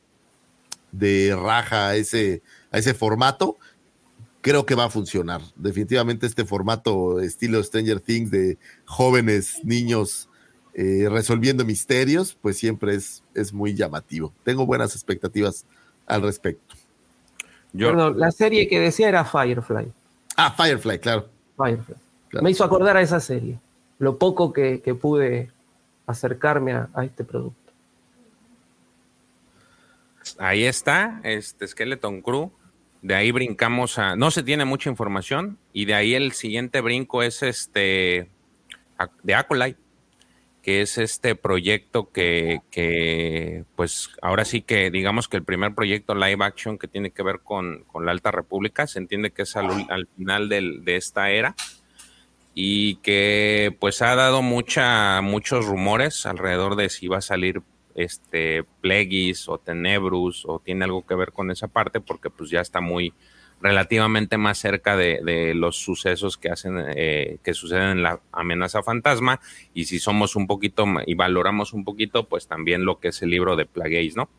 de 0.94 1.36
raja 1.36 1.90
a 1.90 1.96
ese, 1.98 2.44
a 2.72 2.78
ese 2.78 2.94
formato 2.94 3.58
creo 4.42 4.66
que 4.66 4.76
va 4.76 4.86
a 4.86 4.90
funcionar. 4.90 5.42
Definitivamente 5.56 6.26
este 6.26 6.46
formato 6.46 7.20
estilo 7.20 7.64
Stranger 7.64 8.00
Things 8.00 8.32
de 8.32 8.58
jóvenes, 8.86 9.60
niños 9.64 10.30
eh, 10.74 11.08
resolviendo 11.10 11.64
misterios, 11.64 12.38
pues 12.42 12.58
siempre 12.58 12.96
es, 12.96 13.24
es 13.34 13.54
muy 13.54 13.76
llamativo. 13.76 14.34
Tengo 14.44 14.66
buenas 14.66 14.96
expectativas 14.96 15.66
al 16.08 16.24
respecto. 16.24 16.76
Perdón, 17.74 18.20
la 18.20 18.32
serie 18.32 18.68
que 18.68 18.80
decía 18.80 19.08
era 19.08 19.24
Firefly. 19.24 19.94
Ah, 20.36 20.52
Firefly, 20.52 21.00
claro. 21.00 21.30
Firefly. 21.56 21.96
Me 22.42 22.52
hizo 22.52 22.64
acordar 22.64 22.98
a 22.98 23.02
esa 23.02 23.20
serie, 23.20 23.60
lo 24.00 24.18
poco 24.18 24.52
que, 24.54 24.80
pude 25.00 25.52
acercarme 26.06 26.74
a, 26.74 26.90
a, 26.94 27.06
este 27.06 27.24
producto. 27.24 27.72
Ahí 30.38 30.64
está, 30.64 31.20
este 31.24 31.68
Skeleton 31.68 32.22
Crew. 32.22 32.52
De 33.02 33.16
ahí 33.16 33.32
brincamos 33.32 33.98
a. 33.98 34.16
No 34.16 34.32
se 34.32 34.44
tiene 34.44 34.66
mucha 34.66 34.90
información. 34.90 35.58
Y 35.74 35.86
de 35.86 35.96
ahí 35.96 36.14
el 36.14 36.34
siguiente 36.34 36.82
brinco 36.82 37.24
es 37.24 37.44
este. 37.44 38.30
De 39.24 39.34
Acolyte, 39.34 39.80
que 40.62 40.82
es 40.82 41.00
este 41.00 41.36
proyecto 41.36 42.12
que, 42.12 42.60
que, 42.70 43.66
pues 43.76 44.12
ahora 44.22 44.46
sí 44.46 44.62
que 44.62 44.92
digamos 44.92 45.28
que 45.28 45.38
el 45.38 45.44
primer 45.44 45.74
proyecto 45.74 46.14
live 46.14 46.46
action 46.46 46.78
que 46.78 46.88
tiene 46.88 47.10
que 47.10 47.24
ver 47.24 47.40
con, 47.40 47.84
con 47.86 48.06
la 48.06 48.12
Alta 48.12 48.30
República, 48.30 48.86
se 48.86 49.00
entiende 49.00 49.32
que 49.32 49.42
es 49.42 49.56
al, 49.56 49.88
al 49.90 50.08
final 50.16 50.50
del, 50.50 50.86
de 50.86 50.98
esta 50.98 51.32
era 51.32 51.56
y 52.54 52.96
que 52.98 53.76
pues 53.80 54.02
ha 54.02 54.16
dado 54.16 54.42
mucha, 54.42 55.22
muchos 55.22 55.66
rumores 55.66 56.26
alrededor 56.26 56.76
de 56.76 56.90
si 56.90 57.08
va 57.08 57.18
a 57.18 57.22
salir 57.22 57.62
este 57.96 58.64
Plegis 58.82 59.48
o 59.50 59.58
Tenebrus 59.58 60.46
o 60.46 60.60
tiene 60.60 60.86
algo 60.86 61.06
que 61.06 61.16
ver 61.16 61.32
con 61.32 61.52
esa 61.52 61.68
parte 61.68 62.00
porque 62.00 62.30
pues 62.30 62.50
ya 62.50 62.62
está 62.62 62.82
muy 62.82 63.14
relativamente 63.62 64.38
más 64.38 64.58
cerca 64.58 64.98
de, 64.98 65.54
los 65.56 65.78
sucesos 65.78 66.38
que 66.38 66.50
hacen 66.50 66.84
eh, 66.96 67.38
que 67.44 67.54
suceden 67.54 67.90
en 67.90 68.04
la 68.04 68.20
amenaza 68.32 68.82
fantasma 68.82 69.40
y 69.74 69.86
si 69.86 70.00
somos 70.00 70.36
un 70.36 70.48
poquito 70.48 70.86
y 71.06 71.14
valoramos 71.14 71.74
un 71.74 71.84
poquito 71.84 72.28
pues 72.28 72.48
también 72.48 72.86
lo 72.86 73.00
que 73.00 73.10
es 73.10 73.22
el 73.22 73.30
libro 73.30 73.56
de 73.56 73.66
Plagueis, 73.66 74.16
¿no? 74.16 74.30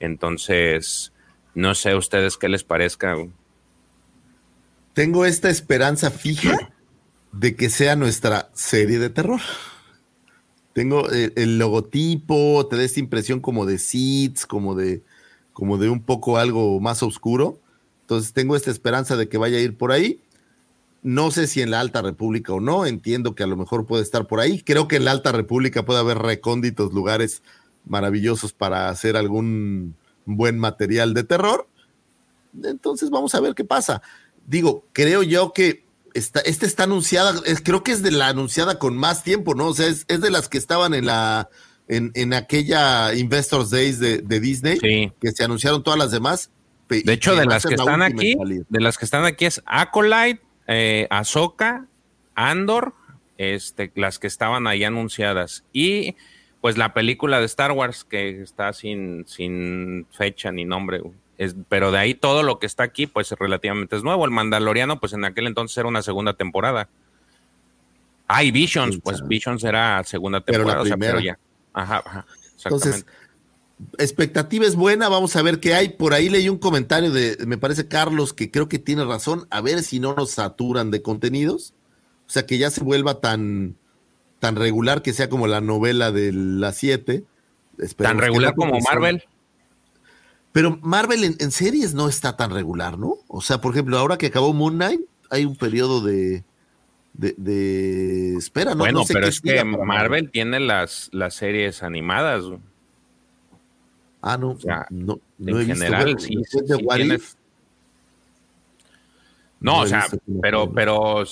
Entonces 0.00 1.12
no 1.54 1.74
sé 1.74 1.94
ustedes 1.94 2.36
qué 2.36 2.48
les 2.48 2.62
parezca. 2.62 3.16
Tengo 4.92 5.24
esta 5.24 5.48
esperanza 5.48 6.10
fija 6.10 6.72
de 7.32 7.56
que 7.56 7.70
sea 7.70 7.96
nuestra 7.96 8.50
serie 8.52 8.98
de 8.98 9.10
terror. 9.10 9.40
Tengo 10.72 11.08
el, 11.10 11.58
logotipo, 11.58 12.66
te 12.68 12.76
da 12.76 12.84
esta 12.84 13.00
impresión 13.00 13.40
como 13.40 13.66
de 13.66 13.78
seeds, 13.78 14.46
como 14.46 14.74
de, 14.74 15.02
como 15.52 15.76
de 15.78 15.88
un 15.88 16.02
poco 16.02 16.38
algo 16.38 16.78
más 16.80 17.02
oscuro. 17.02 17.58
Entonces 18.02 18.32
tengo 18.32 18.54
esta 18.54 18.70
esperanza 18.70 19.16
de 19.16 19.28
que 19.28 19.38
vaya 19.38 19.58
a 19.58 19.60
ir 19.60 19.76
por 19.76 19.92
ahí. 19.92 20.20
No 21.02 21.30
sé 21.30 21.46
si 21.46 21.62
en 21.62 21.70
la 21.70 21.80
Alta 21.80 22.02
República 22.02 22.52
o 22.52 22.60
no, 22.60 22.86
entiendo 22.86 23.34
que 23.34 23.42
a 23.42 23.46
lo 23.46 23.56
mejor 23.56 23.86
puede 23.86 24.02
estar 24.02 24.26
por 24.26 24.40
ahí. 24.40 24.62
Creo 24.62 24.88
que 24.88 24.96
en 24.96 25.04
la 25.04 25.12
Alta 25.12 25.32
República 25.32 25.84
puede 25.84 26.00
haber 26.00 26.18
recónditos 26.18 26.92
lugares 26.92 27.42
maravillosos 27.84 28.52
para 28.52 28.88
hacer 28.88 29.16
algún 29.16 29.94
buen 30.24 30.58
material 30.58 31.14
de 31.14 31.24
terror. 31.24 31.66
Entonces 32.62 33.10
vamos 33.10 33.34
a 33.34 33.40
ver 33.40 33.54
qué 33.54 33.64
pasa. 33.64 34.02
Digo, 34.46 34.84
creo 34.92 35.22
yo 35.22 35.52
que 35.52 35.87
Está, 36.18 36.40
esta 36.40 36.66
está 36.66 36.82
anunciada, 36.84 37.40
es- 37.46 37.62
creo 37.62 37.82
que 37.82 37.92
es 37.92 38.02
de 38.02 38.10
la 38.10 38.28
anunciada 38.28 38.78
con 38.78 38.96
más 38.96 39.22
tiempo, 39.24 39.54
¿no? 39.54 39.68
O 39.68 39.74
sea, 39.74 39.86
es, 39.86 40.04
es 40.08 40.20
de 40.20 40.30
las 40.30 40.48
que 40.48 40.58
estaban 40.58 40.92
en 40.94 41.06
la 41.06 41.48
en, 41.88 42.10
en 42.14 42.34
aquella 42.34 43.14
Investors 43.14 43.70
Days 43.70 43.98
de, 43.98 44.18
de 44.18 44.40
Disney, 44.40 44.78
que 45.20 45.32
se 45.32 45.44
anunciaron 45.44 45.82
todas 45.82 45.98
las 45.98 46.10
demás. 46.10 46.50
De 47.02 47.12
hecho, 47.14 47.30
de 47.36 47.46
las 47.46 47.62
que 47.70 47.76
la 47.76 47.82
están 47.84 48.02
aquí, 48.20 48.34
de 48.68 48.80
las 48.80 48.98
que 48.98 49.04
están 49.06 49.24
aquí 49.24 49.44
es 49.46 49.62
Acolyte, 49.64 50.40
eh, 50.66 51.06
Ahsoka, 51.10 51.86
Andor, 52.34 52.92
este, 53.38 53.90
las 53.94 54.18
que 54.18 54.26
estaban 54.26 54.66
ahí 54.66 54.84
anunciadas. 54.84 55.64
Y 55.72 56.16
pues 56.60 56.76
la 56.76 56.92
película 56.92 57.38
de 57.40 57.46
Star 57.46 57.72
Wars 57.72 58.04
que 58.04 58.42
está 58.42 58.72
sin, 58.72 59.24
sin 59.26 60.06
fecha 60.10 60.50
ni 60.52 60.64
nombre. 60.64 61.00
Es, 61.38 61.54
pero 61.68 61.92
de 61.92 61.98
ahí 61.98 62.14
todo 62.14 62.42
lo 62.42 62.58
que 62.58 62.66
está 62.66 62.82
aquí, 62.82 63.06
pues 63.06 63.30
relativamente 63.30 63.96
es 63.96 64.02
nuevo. 64.02 64.24
El 64.24 64.32
Mandaloriano, 64.32 65.00
pues 65.00 65.12
en 65.12 65.24
aquel 65.24 65.46
entonces 65.46 65.78
era 65.78 65.88
una 65.88 66.02
segunda 66.02 66.34
temporada. 66.34 66.88
Ah, 68.26 68.44
y 68.44 68.50
Visions, 68.50 68.98
pues 69.02 69.26
Visions 69.26 69.64
era 69.64 70.02
segunda 70.04 70.40
Pero 70.40 70.58
la 70.58 70.64
temporada, 70.64 70.82
o 70.82 70.86
sea, 70.86 70.96
pero 70.96 71.16
primera. 71.16 71.38
ya. 71.38 71.80
Ajá, 71.80 72.02
ajá. 72.04 72.26
Entonces, 72.64 73.06
expectativa 73.98 74.66
es 74.66 74.76
buena, 74.76 75.08
vamos 75.08 75.36
a 75.36 75.42
ver 75.42 75.60
qué 75.60 75.74
hay. 75.74 75.90
Por 75.90 76.12
ahí 76.12 76.28
leí 76.28 76.48
un 76.48 76.58
comentario 76.58 77.10
de, 77.10 77.38
me 77.46 77.56
parece 77.56 77.88
Carlos, 77.88 78.32
que 78.32 78.50
creo 78.50 78.68
que 78.68 78.78
tiene 78.78 79.04
razón, 79.04 79.46
a 79.50 79.60
ver 79.60 79.82
si 79.82 80.00
no 80.00 80.14
nos 80.14 80.32
saturan 80.32 80.90
de 80.90 81.02
contenidos. 81.02 81.74
O 82.26 82.30
sea, 82.30 82.44
que 82.44 82.58
ya 82.58 82.70
se 82.70 82.82
vuelva 82.82 83.20
tan, 83.20 83.76
tan 84.38 84.56
regular 84.56 85.02
que 85.02 85.12
sea 85.12 85.30
como 85.30 85.46
la 85.46 85.60
novela 85.60 86.12
de 86.12 86.32
las 86.32 86.76
7. 86.76 87.24
Tan 87.96 88.18
regular 88.18 88.54
como 88.54 88.78
Marvel. 88.80 89.24
Pero 90.58 90.76
Marvel 90.82 91.22
en, 91.22 91.36
en 91.38 91.52
series 91.52 91.94
no 91.94 92.08
está 92.08 92.36
tan 92.36 92.50
regular, 92.50 92.98
¿no? 92.98 93.18
O 93.28 93.40
sea, 93.40 93.60
por 93.60 93.74
ejemplo, 93.74 93.96
ahora 93.96 94.18
que 94.18 94.26
acabó 94.26 94.52
Moon 94.52 94.74
Knight, 94.74 95.02
hay 95.30 95.44
un 95.44 95.54
periodo 95.54 96.00
de, 96.00 96.42
de, 97.12 97.32
de 97.36 98.34
espera, 98.36 98.72
¿no? 98.72 98.78
bueno, 98.78 98.98
No 98.98 99.04
sé 99.04 99.14
pero 99.14 99.28
es 99.28 99.40
que 99.40 99.62
Marvel 99.62 100.32
tiene 100.32 100.58
las, 100.58 101.10
las 101.12 101.36
series 101.36 101.84
animadas. 101.84 102.42
Ah, 104.20 104.36
no, 104.36 104.50
O 104.50 104.58
sea, 104.58 104.84
no, 104.90 105.20
no 105.38 105.60
en 105.60 105.70
he 105.70 105.74
general, 105.76 106.18
sí, 106.18 106.34
de 106.34 106.74
sí 106.74 107.12
If, 107.14 107.34
No, 109.60 109.74
No 109.74 109.80
o 109.82 109.86
sea, 109.86 110.06
pero, 110.42 110.72
pero 110.72 111.22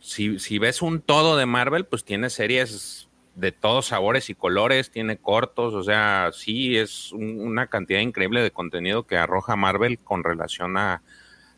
si, 0.00 0.38
si 0.38 0.58
ves 0.58 0.82
un 0.82 1.00
todo 1.00 1.38
de 1.38 1.46
Marvel, 1.46 1.86
pues 1.86 2.04
tiene 2.04 2.28
series 2.28 3.05
de 3.36 3.52
todos 3.52 3.86
sabores 3.86 4.30
y 4.30 4.34
colores, 4.34 4.90
tiene 4.90 5.18
cortos, 5.18 5.74
o 5.74 5.82
sea, 5.84 6.30
sí 6.32 6.76
es 6.76 7.12
un- 7.12 7.38
una 7.40 7.68
cantidad 7.68 8.00
increíble 8.00 8.40
de 8.42 8.50
contenido 8.50 9.04
que 9.06 9.16
arroja 9.18 9.54
Marvel 9.56 9.98
con 9.98 10.24
relación 10.24 10.76
a, 10.78 11.02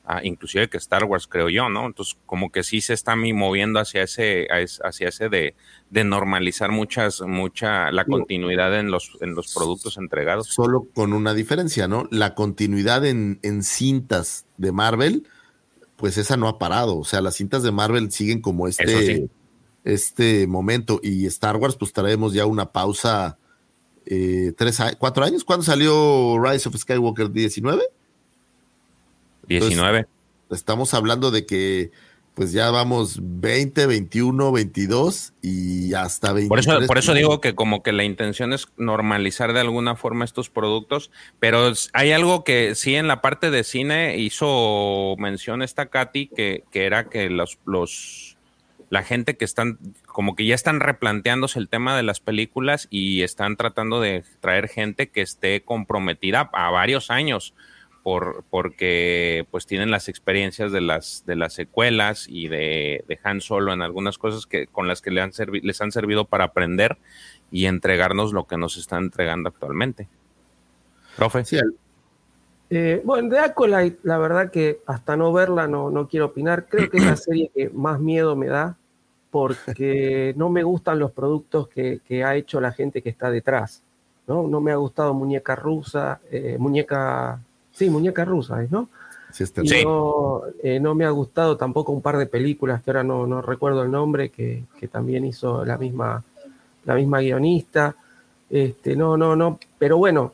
a 0.05 0.25
inclusive 0.25 0.69
que 0.69 0.77
Star 0.79 1.05
Wars, 1.05 1.27
creo 1.29 1.49
yo, 1.51 1.69
¿no? 1.69 1.87
Entonces, 1.87 2.17
como 2.27 2.51
que 2.51 2.63
sí 2.65 2.81
se 2.81 2.95
está 2.95 3.15
moviendo 3.15 3.79
hacia 3.79 4.03
ese, 4.03 4.49
hacia 4.83 5.09
ese 5.09 5.29
de, 5.29 5.55
de 5.91 6.03
normalizar 6.05 6.73
muchas, 6.73 7.21
mucha, 7.21 7.93
la 7.93 8.05
continuidad 8.07 8.77
en 8.81 8.91
los, 8.91 9.17
en 9.21 9.35
los 9.35 9.55
productos 9.55 9.99
entregados. 9.99 10.49
solo 10.49 10.89
con 10.95 11.13
una 11.13 11.33
diferencia, 11.35 11.87
¿no? 11.89 12.09
La 12.11 12.35
continuidad 12.35 13.05
en, 13.07 13.39
en 13.43 13.63
cintas 13.63 14.47
de 14.57 14.73
Marvel, 14.73 15.29
pues 15.97 16.17
esa 16.17 16.37
no 16.37 16.49
ha 16.49 16.59
parado. 16.59 16.99
O 16.99 17.05
sea, 17.05 17.21
las 17.21 17.37
cintas 17.37 17.63
de 17.63 17.71
Marvel 17.71 18.11
siguen 18.11 18.41
como 18.41 18.67
este, 18.67 18.87
sí. 19.17 19.31
Este 19.89 20.47
momento. 20.47 21.01
Y 21.03 21.27
Star 21.27 21.57
Wars, 21.57 21.77
pues 21.77 21.93
traemos 21.93 22.33
ya 22.33 22.47
una 22.47 22.71
pausa. 22.73 23.39
eh, 24.07 24.53
tres, 24.57 24.79
cuatro 24.99 25.25
años. 25.25 25.45
¿Cuándo 25.45 25.65
salió 25.65 26.39
Rise 26.43 26.69
of 26.69 26.77
Skywalker? 26.77 27.29
¿19? 27.29 27.83
19. 29.47 30.07
Estamos 30.51 30.95
hablando 30.95 31.31
de 31.31 31.45
que 31.47 31.91
pues 32.39 32.53
ya 32.53 32.71
vamos 32.71 33.19
20, 33.21 33.87
21, 33.87 34.53
22 34.53 35.33
y 35.43 35.93
hasta 35.95 36.33
23. 36.33 36.49
Por 36.49 36.59
eso, 36.61 36.87
por 36.87 36.99
eso 36.99 37.13
digo 37.13 37.41
que 37.41 37.57
como 37.57 37.83
que 37.83 37.91
la 37.91 38.05
intención 38.05 38.53
es 38.53 38.69
normalizar 38.77 39.53
de 39.53 39.59
alguna 39.59 39.97
forma 39.97 40.25
estos 40.25 40.49
productos, 40.49 41.11
pero 41.41 41.73
hay 41.95 42.13
algo 42.13 42.45
que 42.45 42.77
sí 42.77 42.95
en 42.95 43.09
la 43.09 43.23
parte 43.23 43.51
de 43.51 43.65
cine 43.65 44.19
hizo 44.19 45.17
mención 45.19 45.63
esta 45.63 45.87
Katy, 45.87 46.29
que, 46.29 46.63
que 46.71 46.87
era 46.87 47.09
que 47.09 47.29
los, 47.29 47.59
los 47.67 48.28
la 48.91 49.03
gente 49.03 49.37
que 49.37 49.45
están 49.45 49.79
como 50.07 50.35
que 50.35 50.47
ya 50.47 50.55
están 50.55 50.81
replanteándose 50.81 51.59
el 51.59 51.69
tema 51.69 51.97
de 51.97 52.03
las 52.03 52.21
películas 52.21 52.89
y 52.91 53.23
están 53.23 53.57
tratando 53.57 54.01
de 54.01 54.25
traer 54.41 54.69
gente 54.69 55.11
que 55.11 55.21
esté 55.21 55.63
comprometida 55.63 56.49
a 56.53 56.71
varios 56.71 57.11
años 57.11 57.55
por, 58.03 58.45
porque 58.49 59.47
pues 59.51 59.67
tienen 59.67 59.91
las 59.91 60.09
experiencias 60.09 60.73
de 60.73 60.81
las, 60.81 61.25
de 61.27 61.37
las 61.37 61.53
secuelas 61.53 62.27
y 62.29 62.49
de, 62.49 63.05
de 63.07 63.19
Han 63.23 63.43
Solo 63.43 63.75
en 63.75 63.83
algunas 63.83 64.17
cosas 64.17 64.47
que, 64.47 64.67
con 64.67 64.89
las 64.89 65.03
que 65.03 65.11
le 65.11 65.21
han 65.21 65.33
servi- 65.33 65.63
les 65.63 65.81
han 65.83 65.93
servido 65.93 66.25
para 66.25 66.45
aprender 66.45 66.97
y 67.51 67.67
entregarnos 67.67 68.33
lo 68.33 68.47
que 68.47 68.57
nos 68.57 68.79
están 68.79 69.05
entregando 69.05 69.51
actualmente. 69.51 70.09
Profe. 71.17 71.45
Eh, 72.71 73.01
bueno, 73.05 73.31
de 73.31 73.39
Acolyte, 73.39 73.99
la 74.03 74.19
verdad 74.19 74.51
que 74.51 74.81
hasta 74.87 75.17
no 75.17 75.33
verla 75.33 75.67
no, 75.67 75.91
no 75.91 76.07
quiero 76.07 76.27
opinar. 76.27 76.67
Creo 76.69 76.91
que 76.91 76.99
es 76.99 77.05
la 77.05 77.17
serie 77.17 77.51
que 77.55 77.71
más 77.71 78.01
miedo 78.01 78.37
me 78.37 78.47
da 78.47 78.77
porque 79.31 80.33
no 80.37 80.49
me 80.49 80.63
gustan 80.63 80.99
los 80.99 81.13
productos 81.13 81.69
que, 81.69 82.01
que 82.07 82.25
ha 82.25 82.35
hecho 82.37 82.61
la 82.61 82.73
gente 82.73 83.03
que 83.03 83.11
está 83.11 83.31
detrás. 83.31 83.83
No, 84.27 84.47
no 84.47 84.61
me 84.61 84.73
ha 84.73 84.77
gustado 84.77 85.15
Muñeca 85.15 85.55
Rusa, 85.55 86.21
eh, 86.31 86.57
Muñeca, 86.59 87.41
sí, 87.73 87.89
Muñeca 87.89 88.25
Rusa, 88.25 88.63
¿es, 88.63 88.71
¿no? 88.71 88.89
Sí, 89.33 89.45
está 89.45 89.63
Y 89.63 89.71
bien. 89.71 89.85
no, 89.85 90.43
eh, 90.63 90.81
no 90.81 90.95
me 90.95 91.05
ha 91.05 91.11
gustado 91.11 91.57
tampoco 91.57 91.93
un 91.93 92.03
par 92.03 92.17
de 92.19 92.27
películas 92.27 92.83
que 92.83 92.91
ahora 92.91 93.05
no, 93.05 93.27
no 93.27 93.41
recuerdo 93.43 93.83
el 93.83 93.91
nombre, 93.91 94.31
que, 94.31 94.65
que 94.79 94.89
también 94.89 95.25
hizo 95.25 95.65
la 95.65 95.77
misma, 95.79 96.23
la 96.85 96.95
misma 96.95 97.21
guionista. 97.21 97.95
Este, 98.51 98.97
no, 98.97 99.17
no, 99.17 99.37
no, 99.37 99.59
pero 99.79 99.99
bueno, 99.99 100.33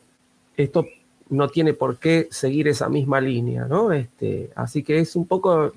esto 0.57 0.87
no 1.29 1.49
tiene 1.49 1.73
por 1.73 1.99
qué 1.99 2.29
seguir 2.31 2.69
esa 2.69 2.89
misma 2.89 3.21
línea, 3.21 3.67
¿no? 3.67 3.93
Este, 3.93 4.51
así 4.55 4.83
que 4.83 4.99
es 4.99 5.17
un 5.17 5.27
poco, 5.27 5.73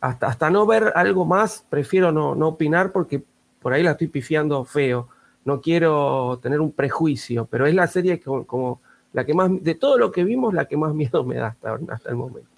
hasta, 0.00 0.26
hasta 0.26 0.50
no 0.50 0.66
ver 0.66 0.92
algo 0.94 1.24
más, 1.24 1.64
prefiero 1.68 2.12
no, 2.12 2.34
no 2.34 2.48
opinar 2.48 2.92
porque 2.92 3.22
por 3.60 3.72
ahí 3.72 3.82
la 3.82 3.92
estoy 3.92 4.08
pifiando 4.08 4.64
feo. 4.64 5.08
No 5.44 5.60
quiero 5.60 6.38
tener 6.42 6.60
un 6.60 6.72
prejuicio, 6.72 7.46
pero 7.50 7.66
es 7.66 7.74
la 7.74 7.86
serie 7.86 8.18
que, 8.18 8.24
como, 8.24 8.46
como 8.46 8.80
la 9.12 9.24
que 9.24 9.34
más, 9.34 9.50
de 9.62 9.74
todo 9.74 9.98
lo 9.98 10.10
que 10.10 10.24
vimos, 10.24 10.54
la 10.54 10.66
que 10.66 10.76
más 10.76 10.94
miedo 10.94 11.24
me 11.24 11.36
da 11.36 11.48
hasta, 11.48 11.78
hasta 11.88 12.10
el 12.10 12.16
momento. 12.16 12.48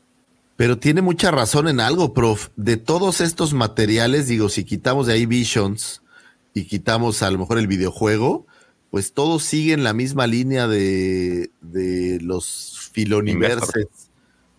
Pero 0.57 0.79
tiene 0.79 1.03
mucha 1.03 1.31
razón 1.31 1.69
en 1.69 1.81
algo, 1.81 2.15
prof. 2.15 2.49
De 2.57 2.77
todos 2.77 3.21
estos 3.21 3.53
materiales, 3.53 4.27
digo, 4.27 4.49
si 4.49 4.65
quitamos 4.65 5.07
de 5.07 5.13
ahí 5.13 5.27
Visions 5.27 6.03
y 6.55 6.65
quitamos 6.65 7.23
a 7.23 7.31
lo 7.31 7.39
mejor 7.39 7.59
el 7.59 7.67
videojuego, 7.67 8.47
pues 8.97 9.13
todos 9.13 9.43
siguen 9.43 9.85
la 9.85 9.93
misma 9.93 10.27
línea 10.27 10.67
de, 10.67 11.51
de 11.61 12.19
los 12.23 12.89
filoniverses, 12.93 13.89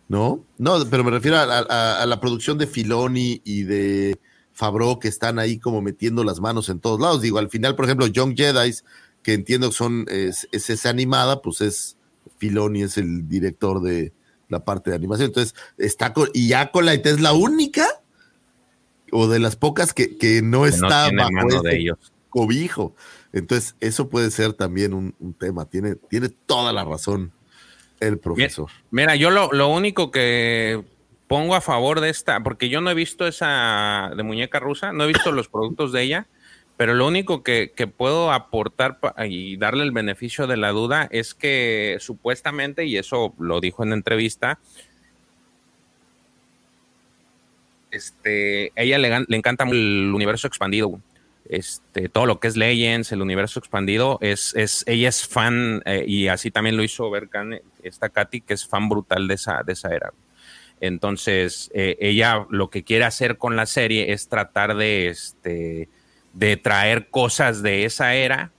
¿no? 0.07 0.43
No, 0.59 0.87
pero 0.91 1.03
me 1.03 1.09
refiero 1.09 1.37
a, 1.37 1.43
a- 1.43 2.03
a 2.03 2.05
la 2.05 2.19
producción 2.19 2.59
de 2.59 2.67
Filoni 2.67 3.41
y 3.43 3.63
de 3.63 4.19
Fabro 4.53 4.99
que 4.99 5.07
están 5.07 5.39
ahí 5.39 5.57
como 5.57 5.81
metiendo 5.81 6.23
las 6.23 6.39
manos 6.39 6.69
en 6.69 6.79
todos 6.79 6.99
lados. 6.99 7.23
Digo, 7.23 7.39
al 7.39 7.49
final, 7.49 7.75
por 7.75 7.85
ejemplo, 7.85 8.05
Young 8.05 8.35
Jedi, 8.37 8.75
que 9.23 9.33
entiendo 9.33 9.69
que 9.69 9.75
son, 9.75 10.05
es, 10.07 10.47
es 10.51 10.69
esa 10.69 10.89
animada, 10.91 11.41
pues 11.41 11.61
es 11.61 11.97
Filoni 12.37 12.83
es 12.83 12.99
el 12.99 13.27
director 13.27 13.81
de 13.81 14.13
la 14.49 14.63
parte 14.63 14.91
de 14.91 14.97
animación. 14.97 15.29
Entonces, 15.29 15.55
está 15.79 16.13
con, 16.13 16.29
y 16.35 16.53
Acolyte 16.53 17.09
es 17.09 17.21
la 17.21 17.33
única 17.33 17.87
o 19.11 19.27
de 19.27 19.39
las 19.39 19.55
pocas 19.55 19.93
que, 19.95 20.15
que 20.15 20.43
no 20.43 20.61
Que 20.63 20.69
está 20.69 21.09
bajo 21.11 21.47
este 21.49 21.69
de 21.69 21.77
ellos. 21.79 21.97
cobijo. 22.29 22.93
Entonces, 23.37 23.75
eso 23.79 24.09
puede 24.09 24.31
ser 24.31 24.53
también 24.53 24.93
un, 24.93 25.15
un 25.19 25.33
tema. 25.33 25.65
Tiene, 25.65 25.95
tiene 25.95 26.29
toda 26.29 26.73
la 26.73 26.83
razón 26.83 27.31
el 27.99 28.17
profesor. 28.19 28.69
Mira, 28.91 29.15
yo 29.15 29.29
lo, 29.29 29.51
lo 29.51 29.69
único 29.69 30.11
que 30.11 30.83
pongo 31.27 31.55
a 31.55 31.61
favor 31.61 31.99
de 31.99 32.09
esta, 32.09 32.41
porque 32.41 32.69
yo 32.69 32.81
no 32.81 32.89
he 32.89 32.93
visto 32.93 33.27
esa 33.27 34.11
de 34.15 34.23
muñeca 34.23 34.59
rusa, 34.59 34.93
no 34.93 35.03
he 35.03 35.07
visto 35.07 35.31
los 35.31 35.49
productos 35.49 35.91
de 35.91 36.03
ella, 36.03 36.27
pero 36.77 36.93
lo 36.93 37.07
único 37.07 37.43
que, 37.43 37.73
que 37.75 37.87
puedo 37.87 38.31
aportar 38.31 38.99
y 39.27 39.57
darle 39.57 39.83
el 39.83 39.91
beneficio 39.91 40.47
de 40.47 40.57
la 40.57 40.69
duda 40.69 41.07
es 41.11 41.33
que 41.33 41.97
supuestamente, 41.99 42.85
y 42.85 42.97
eso 42.97 43.33
lo 43.39 43.59
dijo 43.59 43.83
en 43.83 43.93
entrevista, 43.93 44.59
este, 47.91 48.71
ella 48.75 48.97
le, 48.97 49.25
le 49.27 49.37
encanta 49.37 49.63
el 49.65 50.11
universo 50.13 50.47
expandido. 50.47 50.99
Este, 51.49 52.09
todo 52.09 52.25
lo 52.25 52.39
que 52.39 52.47
es 52.47 52.57
Legends, 52.57 53.11
el 53.11 53.21
universo 53.21 53.59
expandido, 53.59 54.17
es, 54.21 54.53
es, 54.55 54.83
ella 54.87 55.09
es 55.09 55.27
fan, 55.27 55.81
eh, 55.85 56.03
y 56.07 56.27
así 56.27 56.51
también 56.51 56.77
lo 56.77 56.83
hizo 56.83 57.09
ver 57.09 57.29
esta 57.83 58.09
Katy, 58.09 58.41
que 58.41 58.53
es 58.53 58.67
fan 58.67 58.89
brutal 58.89 59.27
de 59.27 59.35
esa, 59.35 59.63
de 59.63 59.73
esa 59.73 59.93
era. 59.95 60.13
Entonces, 60.79 61.71
eh, 61.73 61.97
ella 61.99 62.45
lo 62.49 62.69
que 62.69 62.83
quiere 62.83 63.05
hacer 63.05 63.37
con 63.37 63.55
la 63.55 63.65
serie 63.65 64.11
es 64.13 64.27
tratar 64.27 64.75
de, 64.75 65.07
este, 65.07 65.89
de 66.33 66.57
traer 66.57 67.09
cosas 67.09 67.61
de 67.63 67.85
esa 67.85 68.13
era 68.15 68.51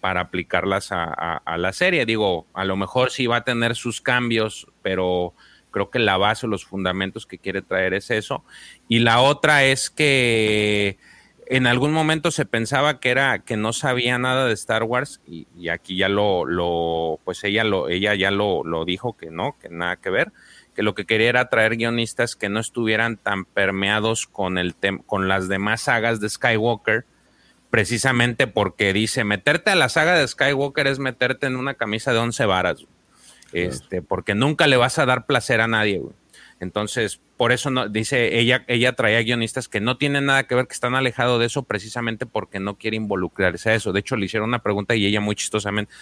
para 0.00 0.20
aplicarlas 0.20 0.92
a, 0.92 1.04
a- 1.04 1.56
la 1.58 1.72
serie. 1.72 2.04
Digo, 2.04 2.46
a 2.52 2.64
lo 2.64 2.76
mejor 2.76 3.10
sí 3.10 3.26
va 3.26 3.36
a 3.36 3.44
tener 3.44 3.74
sus 3.76 4.00
cambios, 4.00 4.66
pero, 4.82 5.32
creo 5.72 5.90
que 5.90 5.98
la 5.98 6.16
base 6.18 6.46
los 6.46 6.64
fundamentos 6.64 7.26
que 7.26 7.38
quiere 7.38 7.62
traer 7.62 7.94
es 7.94 8.10
eso. 8.10 8.44
Y 8.88 9.00
la 9.00 9.20
otra 9.20 9.64
es 9.64 9.90
que 9.90 10.98
en 11.46 11.66
algún 11.66 11.92
momento 11.92 12.30
se 12.30 12.44
pensaba 12.44 13.00
que 13.00 13.10
era 13.10 13.40
que 13.40 13.56
no 13.56 13.72
sabía 13.72 14.18
nada 14.18 14.46
de 14.46 14.52
Star 14.54 14.84
Wars 14.84 15.20
y, 15.26 15.46
y 15.56 15.68
aquí 15.68 15.96
ya 15.96 16.08
lo, 16.08 16.44
lo, 16.44 17.20
pues 17.24 17.42
ella 17.44 17.64
lo, 17.64 17.88
ella 17.88 18.14
ya 18.14 18.30
lo, 18.30 18.64
lo 18.64 18.84
dijo 18.84 19.16
que 19.16 19.30
no, 19.30 19.56
que 19.60 19.68
nada 19.68 19.96
que 19.96 20.10
ver, 20.10 20.32
que 20.74 20.82
lo 20.82 20.94
que 20.94 21.04
quería 21.04 21.28
era 21.28 21.48
traer 21.48 21.76
guionistas 21.76 22.36
que 22.36 22.48
no 22.48 22.60
estuvieran 22.60 23.16
tan 23.16 23.44
permeados 23.44 24.26
con 24.26 24.58
el 24.58 24.74
con 25.06 25.28
las 25.28 25.48
demás 25.48 25.82
sagas 25.82 26.20
de 26.20 26.28
Skywalker, 26.28 27.04
precisamente 27.70 28.46
porque 28.46 28.92
dice 28.92 29.24
meterte 29.24 29.70
a 29.70 29.76
la 29.76 29.88
saga 29.88 30.14
de 30.14 30.28
Skywalker 30.28 30.86
es 30.86 30.98
meterte 30.98 31.46
en 31.46 31.56
una 31.56 31.74
camisa 31.74 32.12
de 32.12 32.18
once 32.18 32.46
varas, 32.46 32.86
este, 33.52 34.02
porque 34.02 34.34
nunca 34.34 34.66
le 34.66 34.76
vas 34.76 34.98
a 34.98 35.06
dar 35.06 35.26
placer 35.26 35.60
a 35.60 35.68
nadie, 35.68 35.98
güey. 35.98 36.14
Entonces, 36.60 37.20
por 37.42 37.50
eso 37.50 37.70
no, 37.70 37.88
dice 37.88 38.38
ella, 38.38 38.62
ella 38.68 38.92
traía 38.92 39.20
guionistas 39.20 39.66
que 39.66 39.80
no 39.80 39.96
tienen 39.96 40.26
nada 40.26 40.44
que 40.44 40.54
ver, 40.54 40.68
que 40.68 40.74
están 40.74 40.94
alejados 40.94 41.40
de 41.40 41.46
eso, 41.46 41.64
precisamente 41.64 42.24
porque 42.24 42.60
no 42.60 42.78
quiere 42.78 42.96
involucrarse 42.96 43.70
a 43.70 43.74
eso. 43.74 43.92
De 43.92 43.98
hecho, 43.98 44.14
le 44.14 44.26
hicieron 44.26 44.48
una 44.48 44.60
pregunta 44.60 44.94
y 44.94 45.06
ella 45.06 45.20
muy 45.20 45.34
chistosamente, 45.34 45.92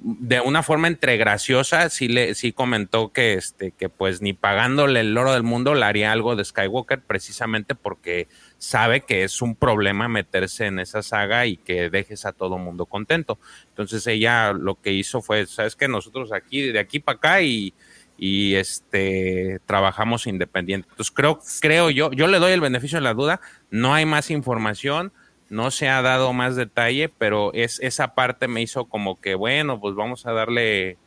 de 0.00 0.40
una 0.40 0.64
forma 0.64 0.88
entre 0.88 1.16
graciosa, 1.16 1.88
sí 1.88 2.08
le, 2.08 2.34
sí 2.34 2.50
comentó 2.50 3.12
que 3.12 3.34
este, 3.34 3.70
que 3.70 3.88
pues 3.88 4.22
ni 4.22 4.32
pagándole 4.32 4.98
el 4.98 5.16
oro 5.16 5.34
del 5.34 5.44
mundo 5.44 5.72
le 5.76 5.84
haría 5.84 6.10
algo 6.10 6.34
de 6.34 6.44
Skywalker, 6.44 7.00
precisamente 7.00 7.76
porque 7.76 8.26
sabe 8.58 9.02
que 9.02 9.22
es 9.22 9.40
un 9.40 9.54
problema 9.54 10.08
meterse 10.08 10.66
en 10.66 10.80
esa 10.80 11.04
saga 11.04 11.46
y 11.46 11.58
que 11.58 11.90
dejes 11.90 12.26
a 12.26 12.32
todo 12.32 12.58
mundo 12.58 12.86
contento. 12.86 13.38
Entonces 13.68 14.04
ella 14.08 14.52
lo 14.52 14.74
que 14.80 14.90
hizo 14.90 15.22
fue, 15.22 15.46
sabes 15.46 15.76
que 15.76 15.86
nosotros 15.86 16.32
aquí, 16.32 16.72
de 16.72 16.80
aquí 16.80 16.98
para 16.98 17.18
acá 17.18 17.42
y 17.42 17.72
y 18.18 18.56
este 18.56 19.60
trabajamos 19.64 20.26
independiente. 20.26 20.88
Entonces 20.90 21.14
creo, 21.14 21.40
creo 21.60 21.88
yo, 21.90 22.10
yo 22.10 22.26
le 22.26 22.40
doy 22.40 22.52
el 22.52 22.60
beneficio 22.60 22.98
de 22.98 23.04
la 23.04 23.14
duda, 23.14 23.40
no 23.70 23.94
hay 23.94 24.04
más 24.04 24.30
información, 24.30 25.12
no 25.48 25.70
se 25.70 25.88
ha 25.88 26.02
dado 26.02 26.32
más 26.32 26.56
detalle, 26.56 27.08
pero 27.08 27.52
es 27.54 27.78
esa 27.80 28.14
parte 28.14 28.48
me 28.48 28.60
hizo 28.60 28.86
como 28.86 29.20
que 29.20 29.36
bueno, 29.36 29.80
pues 29.80 29.94
vamos 29.94 30.26
a 30.26 30.32
darle 30.32 30.98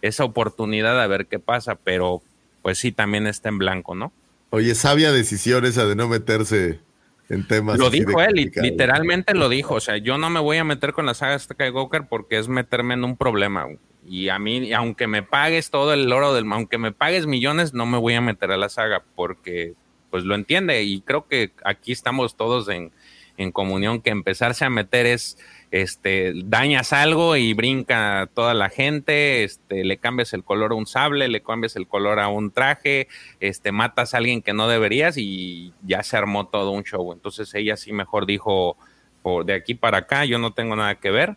esa 0.00 0.24
oportunidad 0.24 1.00
a 1.00 1.06
ver 1.08 1.26
qué 1.26 1.40
pasa, 1.40 1.74
pero 1.74 2.22
pues 2.62 2.78
sí 2.78 2.92
también 2.92 3.26
está 3.26 3.48
en 3.48 3.58
blanco, 3.58 3.94
¿no? 3.94 4.12
Oye, 4.50 4.74
sabia 4.74 5.12
decisión 5.12 5.64
esa 5.64 5.86
de 5.86 5.96
no 5.96 6.08
meterse 6.08 6.80
en 7.28 7.46
temas. 7.46 7.78
Lo 7.78 7.90
dijo 7.90 8.20
él, 8.20 8.52
literalmente 8.54 9.34
lo 9.34 9.48
dijo, 9.48 9.74
o 9.74 9.80
sea, 9.80 9.96
yo 9.96 10.18
no 10.18 10.30
me 10.30 10.40
voy 10.40 10.58
a 10.58 10.64
meter 10.64 10.92
con 10.92 11.06
la 11.06 11.14
saga 11.14 11.38
Skywalker 11.38 12.06
porque 12.08 12.38
es 12.38 12.48
meterme 12.48 12.94
en 12.94 13.04
un 13.04 13.16
problema. 13.16 13.66
Y 14.10 14.28
a 14.28 14.40
mí, 14.40 14.72
aunque 14.72 15.06
me 15.06 15.22
pagues 15.22 15.70
todo 15.70 15.92
el 15.92 16.12
oro 16.12 16.34
del, 16.34 16.44
aunque 16.50 16.78
me 16.78 16.90
pagues 16.90 17.28
millones, 17.28 17.74
no 17.74 17.86
me 17.86 17.96
voy 17.96 18.14
a 18.14 18.20
meter 18.20 18.50
a 18.50 18.56
la 18.56 18.68
saga 18.68 19.04
porque 19.14 19.74
pues 20.10 20.24
lo 20.24 20.34
entiende 20.34 20.82
y 20.82 21.00
creo 21.02 21.28
que 21.28 21.52
aquí 21.64 21.92
estamos 21.92 22.36
todos 22.36 22.68
en, 22.68 22.90
en 23.36 23.52
comunión 23.52 24.00
que 24.00 24.10
empezarse 24.10 24.64
a 24.64 24.68
meter 24.68 25.06
es, 25.06 25.38
este, 25.70 26.32
dañas 26.34 26.92
algo 26.92 27.36
y 27.36 27.52
brinca 27.54 28.28
toda 28.34 28.52
la 28.52 28.68
gente, 28.68 29.44
este, 29.44 29.84
le 29.84 29.98
cambias 29.98 30.32
el 30.32 30.42
color 30.42 30.72
a 30.72 30.74
un 30.74 30.86
sable, 30.86 31.28
le 31.28 31.40
cambias 31.40 31.76
el 31.76 31.86
color 31.86 32.18
a 32.18 32.26
un 32.26 32.50
traje, 32.50 33.06
este, 33.38 33.70
matas 33.70 34.14
a 34.14 34.16
alguien 34.16 34.42
que 34.42 34.54
no 34.54 34.66
deberías 34.66 35.18
y 35.18 35.72
ya 35.84 36.02
se 36.02 36.16
armó 36.16 36.48
todo 36.48 36.72
un 36.72 36.82
show. 36.82 37.12
Entonces 37.12 37.54
ella 37.54 37.76
sí 37.76 37.92
mejor 37.92 38.26
dijo, 38.26 38.76
por 39.22 39.44
de 39.44 39.54
aquí 39.54 39.76
para 39.76 39.98
acá 39.98 40.24
yo 40.24 40.40
no 40.40 40.52
tengo 40.52 40.74
nada 40.74 40.96
que 40.96 41.12
ver 41.12 41.36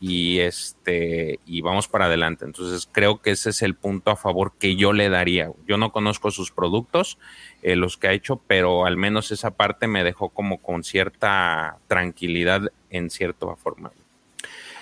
y 0.00 0.38
este 0.38 1.38
y 1.44 1.60
vamos 1.60 1.86
para 1.86 2.06
adelante. 2.06 2.46
Entonces 2.46 2.88
creo 2.90 3.20
que 3.20 3.32
ese 3.32 3.50
es 3.50 3.60
el 3.62 3.74
punto 3.74 4.10
a 4.10 4.16
favor 4.16 4.54
que 4.58 4.74
yo 4.74 4.92
le 4.92 5.10
daría. 5.10 5.52
Yo 5.68 5.76
no 5.76 5.92
conozco 5.92 6.30
sus 6.30 6.50
productos, 6.50 7.18
eh, 7.62 7.76
los 7.76 7.98
que 7.98 8.08
ha 8.08 8.12
hecho, 8.12 8.40
pero 8.46 8.86
al 8.86 8.96
menos 8.96 9.30
esa 9.30 9.50
parte 9.50 9.86
me 9.86 10.02
dejó 10.02 10.30
como 10.30 10.58
con 10.58 10.82
cierta 10.82 11.78
tranquilidad 11.86 12.72
en 12.88 13.10
cierta 13.10 13.54
forma. 13.56 13.92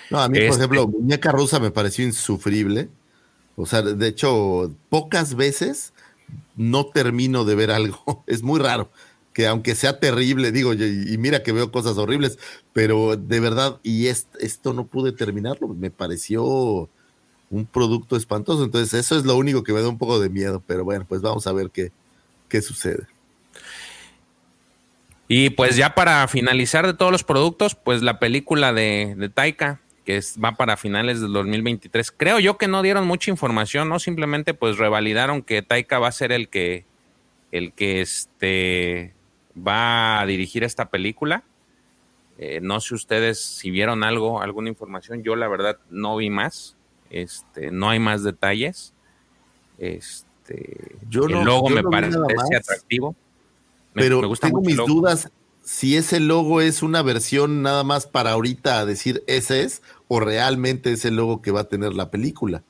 No, 0.09 0.21
a 0.21 0.29
mí, 0.29 0.39
por 0.39 0.57
ejemplo, 0.57 0.87
Muñeca 0.87 1.31
Rusa 1.31 1.59
me 1.59 1.69
pareció 1.69 2.05
insufrible. 2.05 2.89
O 3.57 3.65
sea, 3.65 3.81
de 3.81 4.07
hecho, 4.07 4.73
pocas 4.87 5.35
veces 5.35 5.93
no 6.55 6.87
termino 6.87 7.43
de 7.43 7.55
ver 7.55 7.71
algo. 7.71 8.23
Es 8.27 8.41
muy 8.41 8.59
raro 8.59 8.89
que 9.39 9.47
aunque 9.47 9.73
sea 9.73 10.01
terrible, 10.01 10.51
digo, 10.51 10.73
y, 10.73 11.17
mira 11.17 11.43
que 11.43 11.53
veo 11.53 11.71
cosas 11.71 11.97
horribles, 11.97 12.37
pero 12.73 13.15
de 13.15 13.39
verdad, 13.39 13.79
y 13.83 14.07
esto 14.07 14.73
no 14.73 14.85
pude 14.85 15.13
terminarlo, 15.13 15.69
me 15.69 15.89
pareció 15.89 16.89
un 17.49 17.65
producto 17.65 18.17
espantoso, 18.17 18.65
entonces 18.65 18.93
eso 18.93 19.17
es 19.17 19.23
lo 19.23 19.37
único 19.37 19.63
que 19.63 19.71
me 19.71 19.81
da 19.81 19.87
un 19.87 19.97
poco 19.97 20.19
de 20.19 20.27
miedo, 20.27 20.61
pero 20.67 20.83
bueno, 20.83 21.05
pues 21.07 21.21
vamos 21.21 21.47
a 21.47 21.53
ver 21.53 21.69
qué, 21.71 21.93
qué 22.49 22.61
sucede. 22.61 23.07
Y 25.29 25.51
pues 25.51 25.77
ya 25.77 25.95
para 25.95 26.27
finalizar 26.27 26.85
de 26.85 26.93
todos 26.93 27.13
los 27.13 27.23
productos, 27.23 27.75
pues 27.75 28.01
la 28.01 28.19
película 28.19 28.73
de, 28.73 29.15
de 29.17 29.29
Taika, 29.29 29.79
que 30.03 30.19
va 30.43 30.57
para 30.57 30.75
finales 30.75 31.21
del 31.21 31.31
2023. 31.31 32.11
Creo 32.11 32.39
yo 32.41 32.57
que 32.57 32.67
no 32.67 32.81
dieron 32.81 33.07
mucha 33.07 33.31
información, 33.31 33.87
¿no? 33.87 33.99
Simplemente 33.99 34.53
pues 34.53 34.77
revalidaron 34.77 35.43
que 35.43 35.61
Taika 35.61 35.97
va 35.97 36.09
a 36.09 36.11
ser 36.11 36.33
el 36.33 36.49
que, 36.49 36.83
el 37.53 37.71
que 37.71 38.01
este, 38.01 39.13
va 39.65 40.19
a 40.19 40.25
dirigir 40.25 40.63
esta 40.63 40.89
película. 40.89 41.43
Eh, 42.37 42.59
no 42.61 42.79
sé 42.79 42.95
ustedes 42.95 43.39
si 43.39 43.69
vieron 43.69 44.03
algo, 44.03 44.41
alguna 44.41 44.69
información. 44.69 45.23
Yo 45.23 45.35
la 45.35 45.47
verdad 45.47 45.77
no 45.89 46.15
vi 46.15 46.29
más. 46.29 46.77
Este, 47.09 47.71
no 47.71 47.89
hay 47.89 47.99
más 47.99 48.23
detalles. 48.23 48.93
Este, 49.77 50.95
yo 51.09 51.25
el 51.25 51.43
logo 51.43 51.69
me 51.69 51.83
parece 51.83 52.17
atractivo. 52.55 53.15
pero 53.93 54.21
tengo 54.35 54.61
mis 54.61 54.77
dudas 54.77 55.29
si 55.69 55.95
ese 55.97 56.19
logo 56.19 56.61
es 56.61 56.81
una 56.81 57.03
versión 57.03 57.61
nada 57.61 57.83
más 57.83 58.07
para 58.07 58.31
ahorita 58.31 58.87
decir 58.87 59.23
ese 59.27 59.61
es 59.61 59.83
o 60.07 60.19
realmente 60.19 60.91
es 60.91 61.05
el 61.05 61.15
logo 61.15 61.43
que 61.43 61.51
va 61.51 61.61
a 61.61 61.69
tener 61.69 61.93
la 61.93 62.09
película. 62.09 62.63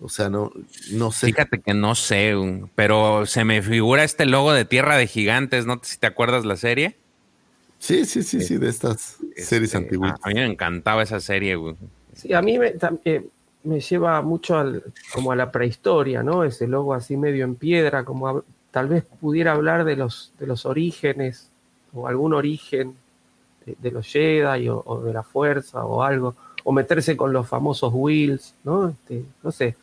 O 0.00 0.08
sea, 0.08 0.28
no, 0.28 0.52
no 0.92 1.10
sé. 1.10 1.26
Fíjate 1.26 1.60
que 1.60 1.74
no 1.74 1.94
sé, 1.94 2.34
pero 2.74 3.26
se 3.26 3.44
me 3.44 3.62
figura 3.62 4.04
este 4.04 4.26
logo 4.26 4.52
de 4.52 4.64
Tierra 4.64 4.96
de 4.96 5.06
Gigantes, 5.06 5.66
¿no? 5.66 5.80
Si 5.82 5.98
te 5.98 6.06
acuerdas 6.06 6.44
la 6.44 6.56
serie. 6.56 6.96
Sí, 7.78 8.04
sí, 8.04 8.22
sí, 8.22 8.40
sí, 8.40 8.58
de 8.58 8.68
estas 8.68 9.16
este, 9.20 9.42
series 9.42 9.74
antiguas. 9.74 10.14
A, 10.22 10.28
mí 10.28 10.34
me 10.34 10.46
encantaba 10.46 11.02
esa 11.02 11.20
serie, 11.20 11.56
güey. 11.56 11.76
Sí, 12.14 12.32
a 12.32 12.42
mí 12.42 12.58
me, 12.58 12.74
eh, 13.04 13.26
me 13.64 13.80
lleva 13.80 14.20
mucho 14.22 14.56
al, 14.56 14.82
como 15.12 15.32
a 15.32 15.36
la 15.36 15.50
prehistoria, 15.50 16.22
¿no? 16.22 16.44
Ese 16.44 16.66
logo 16.66 16.94
así 16.94 17.16
medio 17.16 17.44
en 17.44 17.54
piedra, 17.54 18.04
como 18.04 18.44
tal 18.70 18.88
vez 18.88 19.04
pudiera 19.20 19.52
hablar 19.52 19.84
de 19.84 19.96
los, 19.96 20.32
de 20.38 20.46
los 20.46 20.66
orígenes 20.66 21.50
o 21.92 22.06
algún 22.06 22.34
origen 22.34 22.94
de, 23.64 23.90
los 23.90 24.06
Jedi 24.06 24.68
o, 24.68 24.82
o, 24.84 25.00
de 25.02 25.12
la 25.12 25.22
fuerza 25.22 25.84
o 25.84 26.02
algo, 26.02 26.34
o 26.64 26.72
meterse 26.72 27.16
con 27.16 27.32
los 27.32 27.48
famosos 27.48 27.92
Wills, 27.94 28.54
¿no? 28.64 28.88
Este, 28.88 29.24
no 29.42 29.50
sé. 29.50 29.76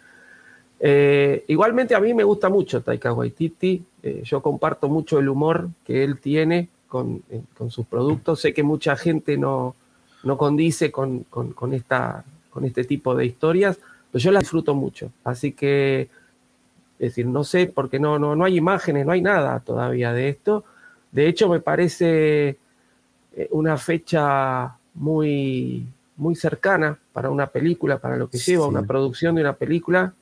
Eh, 0.87 1.45
igualmente 1.47 1.95
a 1.95 1.99
mí 1.99 2.13
me 2.13 2.23
gusta 2.23 2.47
mucho 2.47 2.83
Taika 2.83 3.11
Waititi, 3.11 3.83
eh, 4.03 4.21
yo 4.23 4.39
comparto 4.43 4.87
mucho 4.87 5.17
el 5.17 5.27
humor 5.29 5.69
que 5.83 6.03
él 6.03 6.19
tiene 6.19 6.69
con, 6.87 7.23
eh, 7.31 7.41
sus 7.69 7.87
productos, 7.87 8.41
sé 8.41 8.53
que 8.53 8.61
mucha 8.61 8.95
gente 8.95 9.35
no, 9.35 9.73
no 10.21 10.37
condice 10.37 10.91
con, 10.91 11.25
esta, 11.71 12.23
con 12.51 12.65
este 12.65 12.83
tipo 12.83 13.15
de 13.15 13.25
historias, 13.25 13.79
pero 14.11 14.21
yo 14.21 14.31
las 14.31 14.43
disfruto 14.43 14.75
mucho, 14.75 15.09
así 15.23 15.53
que, 15.53 16.01
es 16.01 16.09
decir, 16.99 17.25
no 17.25 17.43
sé, 17.43 17.65
porque 17.65 17.99
no, 17.99 18.19
no, 18.19 18.35
no 18.35 18.45
hay 18.45 18.55
imágenes, 18.55 19.07
no 19.07 19.11
hay 19.11 19.23
nada 19.23 19.61
todavía 19.61 20.13
de 20.13 20.29
esto, 20.29 20.65
de 21.11 21.27
hecho 21.27 21.49
me 21.49 21.61
parece 21.61 22.59
una 23.49 23.75
fecha 23.77 24.77
muy, 24.93 25.87
muy 26.15 26.35
cercana 26.35 26.95
para 27.11 27.31
una 27.31 27.47
película, 27.47 27.97
para 27.97 28.17
lo 28.17 28.29
que 28.29 28.37
lleva 28.37 28.67
una 28.67 28.83
producción 28.83 29.33
de 29.33 29.41
una 29.41 29.53
película, 29.53 30.13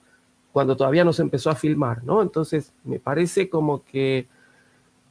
cuando 0.53 0.77
todavía 0.77 1.03
no 1.03 1.11
se 1.11 1.23
empezó 1.23 1.49
a 1.49 1.55
filmar, 1.55 2.03
¿no? 2.03 2.21
Entonces, 2.21 2.71
me 2.83 2.99
parece 2.99 3.49
como 3.49 3.83
que 3.83 4.27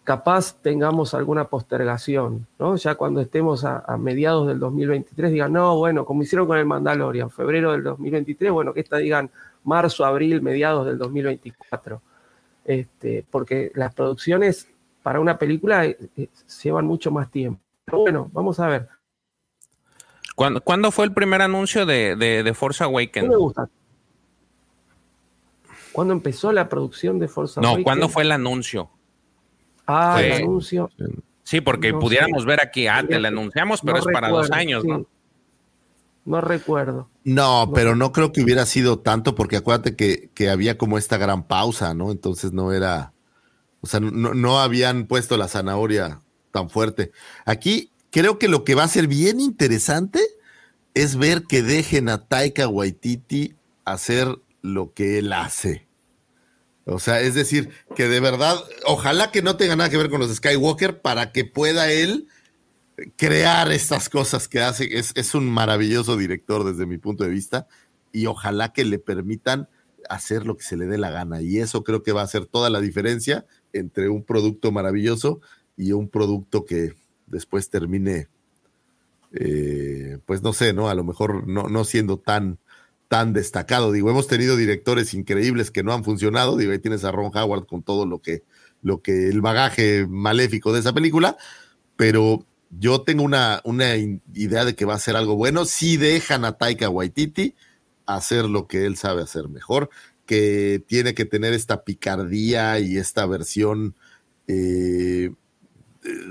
capaz 0.04 0.56
tengamos 0.62 1.14
alguna 1.14 1.48
postergación, 1.48 2.46
¿no? 2.60 2.76
Ya 2.76 2.94
cuando 2.94 3.20
estemos 3.20 3.64
a, 3.64 3.84
mediados 3.98 4.46
del 4.46 4.60
2023 4.60 5.32
digan, 5.32 5.52
no, 5.52 5.76
bueno, 5.76 6.04
como 6.04 6.22
hicieron 6.22 6.46
con 6.46 6.58
el 6.58 6.64
Mandalorian, 6.64 7.28
febrero 7.28 7.72
del 7.72 7.82
2023, 7.82 8.52
bueno, 8.52 8.72
que 8.72 8.80
esta 8.80 8.98
digan 8.98 9.30
marzo, 9.64 10.04
abril, 10.04 10.42
mediados 10.42 10.86
del 10.86 10.96
2024. 10.96 12.00
Este, 12.64 13.24
porque 13.28 13.72
las 13.74 13.92
producciones 13.92 14.68
para 15.02 15.18
una 15.18 15.38
película 15.38 15.84
eh, 15.84 15.98
eh, 16.16 16.28
llevan 16.62 16.86
mucho 16.86 17.10
más 17.10 17.28
tiempo. 17.32 17.60
Pero 17.84 17.98
bueno, 17.98 18.30
vamos 18.32 18.60
a 18.60 18.68
ver. 18.68 18.88
¿Cuándo, 20.36 20.90
fue 20.92 21.04
el 21.04 21.12
primer 21.12 21.42
anuncio 21.42 21.84
de, 21.84 22.16
de, 22.16 22.54
Force 22.54 22.82
Awakens? 22.82 23.26
No 23.26 23.32
me 23.32 23.38
gusta. 23.38 23.68
¿Cuándo 25.92 26.14
empezó 26.14 26.52
la 26.52 26.68
producción 26.68 27.18
de 27.18 27.26
Awakens? 27.26 27.56
No, 27.58 27.82
¿cuándo 27.82 28.08
fue 28.08 28.22
el 28.22 28.32
anuncio? 28.32 28.90
Ah, 29.86 30.20
el 30.22 30.32
anuncio. 30.44 30.90
Sí, 31.42 31.60
porque 31.60 31.92
pudiéramos 31.92 32.44
ver 32.44 32.60
aquí, 32.62 32.86
ah, 32.86 33.04
te 33.06 33.18
lo 33.18 33.28
anunciamos, 33.28 33.80
pero 33.82 33.98
es 33.98 34.04
para 34.12 34.28
dos 34.28 34.50
años, 34.50 34.84
¿no? 34.84 35.06
No 36.24 36.40
recuerdo. 36.40 37.08
No, 37.24 37.72
pero 37.74 37.96
no 37.96 38.12
creo 38.12 38.32
que 38.32 38.42
hubiera 38.42 38.64
sido 38.64 39.00
tanto, 39.00 39.34
porque 39.34 39.56
acuérdate 39.56 39.96
que, 39.96 40.30
que 40.34 40.50
había 40.50 40.78
como 40.78 40.96
esta 40.96 41.16
gran 41.16 41.42
pausa, 41.42 41.94
¿no? 41.94 42.12
Entonces 42.12 42.52
no 42.52 42.72
era, 42.72 43.12
o 43.80 43.88
sea, 43.88 43.98
no, 43.98 44.32
no 44.32 44.60
habían 44.60 45.06
puesto 45.06 45.36
la 45.36 45.48
zanahoria 45.48 46.20
tan 46.52 46.70
fuerte. 46.70 47.10
Aquí 47.44 47.90
creo 48.10 48.38
que 48.38 48.46
lo 48.46 48.62
que 48.62 48.76
va 48.76 48.84
a 48.84 48.88
ser 48.88 49.08
bien 49.08 49.40
interesante 49.40 50.20
es 50.94 51.16
ver 51.16 51.42
que 51.44 51.62
dejen 51.62 52.08
a 52.08 52.26
Taika 52.26 52.68
Waititi 52.68 53.56
hacer 53.84 54.38
lo 54.62 54.92
que 54.94 55.18
él 55.18 55.32
hace. 55.32 55.86
O 56.84 56.98
sea, 56.98 57.20
es 57.20 57.34
decir, 57.34 57.70
que 57.94 58.08
de 58.08 58.20
verdad, 58.20 58.56
ojalá 58.86 59.30
que 59.30 59.42
no 59.42 59.56
tenga 59.56 59.76
nada 59.76 59.90
que 59.90 59.96
ver 59.96 60.10
con 60.10 60.20
los 60.20 60.34
Skywalker 60.34 61.00
para 61.00 61.30
que 61.30 61.44
pueda 61.44 61.92
él 61.92 62.28
crear 63.16 63.70
estas 63.70 64.08
cosas 64.08 64.48
que 64.48 64.60
hace. 64.60 64.98
Es, 64.98 65.12
es 65.14 65.34
un 65.34 65.48
maravilloso 65.48 66.16
director 66.16 66.64
desde 66.64 66.86
mi 66.86 66.98
punto 66.98 67.24
de 67.24 67.30
vista 67.30 67.66
y 68.12 68.26
ojalá 68.26 68.72
que 68.72 68.84
le 68.84 68.98
permitan 68.98 69.68
hacer 70.08 70.46
lo 70.46 70.56
que 70.56 70.64
se 70.64 70.76
le 70.76 70.86
dé 70.86 70.98
la 70.98 71.10
gana. 71.10 71.40
Y 71.40 71.58
eso 71.58 71.84
creo 71.84 72.02
que 72.02 72.12
va 72.12 72.22
a 72.22 72.24
hacer 72.24 72.46
toda 72.46 72.70
la 72.70 72.80
diferencia 72.80 73.46
entre 73.72 74.08
un 74.08 74.24
producto 74.24 74.72
maravilloso 74.72 75.40
y 75.76 75.92
un 75.92 76.08
producto 76.08 76.64
que 76.64 76.94
después 77.26 77.70
termine, 77.70 78.28
eh, 79.32 80.18
pues 80.26 80.42
no 80.42 80.52
sé, 80.52 80.72
¿no? 80.72 80.88
A 80.88 80.94
lo 80.94 81.04
mejor 81.04 81.46
no, 81.46 81.68
no 81.68 81.84
siendo 81.84 82.18
tan, 82.18 82.58
tan 83.12 83.34
destacado. 83.34 83.92
Digo, 83.92 84.08
hemos 84.08 84.26
tenido 84.26 84.56
directores 84.56 85.12
increíbles 85.12 85.70
que 85.70 85.82
no 85.82 85.92
han 85.92 86.02
funcionado. 86.02 86.56
Digo, 86.56 86.72
ahí 86.72 86.78
tienes 86.78 87.04
a 87.04 87.12
Ron 87.12 87.30
Howard 87.36 87.66
con 87.66 87.82
todo 87.82 88.06
lo 88.06 88.22
que, 88.22 88.42
lo 88.80 89.02
que 89.02 89.28
el 89.28 89.42
bagaje 89.42 90.06
maléfico 90.08 90.72
de 90.72 90.80
esa 90.80 90.94
película, 90.94 91.36
pero 91.96 92.46
yo 92.70 93.02
tengo 93.02 93.22
una, 93.22 93.60
una 93.64 93.96
idea 93.96 94.64
de 94.64 94.74
que 94.74 94.86
va 94.86 94.94
a 94.94 94.98
ser 94.98 95.16
algo 95.16 95.36
bueno. 95.36 95.66
Si 95.66 95.98
dejan 95.98 96.46
a 96.46 96.52
Taika 96.52 96.88
Waititi 96.88 97.54
hacer 98.06 98.46
lo 98.46 98.66
que 98.66 98.86
él 98.86 98.96
sabe 98.96 99.20
hacer 99.20 99.50
mejor, 99.50 99.90
que 100.24 100.82
tiene 100.86 101.12
que 101.12 101.26
tener 101.26 101.52
esta 101.52 101.84
picardía 101.84 102.78
y 102.78 102.96
esta 102.96 103.26
versión, 103.26 103.94
eh, 104.46 105.34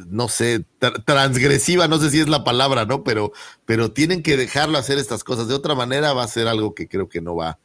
no 0.08 0.28
sé, 0.28 0.66
transgresiva, 1.06 1.88
no 1.88 1.98
sé 1.98 2.10
si 2.10 2.20
es 2.20 2.30
la 2.30 2.44
palabra, 2.44 2.86
¿no? 2.86 3.04
Pero, 3.04 3.32
pero 3.66 3.92
tienen 3.92 4.24
que 4.24 4.38
dejarlo 4.38 4.78
hacer 4.78 4.98
estas 4.98 5.24
cosas. 5.24 5.48
De 5.48 5.54
otra 5.54 5.76
manera 5.76 6.14
va 6.14 6.24
a 6.24 6.28
ser 6.28 6.48
algo 6.48 6.76
que 6.76 6.88
creo 6.88 7.08
que 7.08 7.22
no 7.22 7.36
va, 7.36 7.58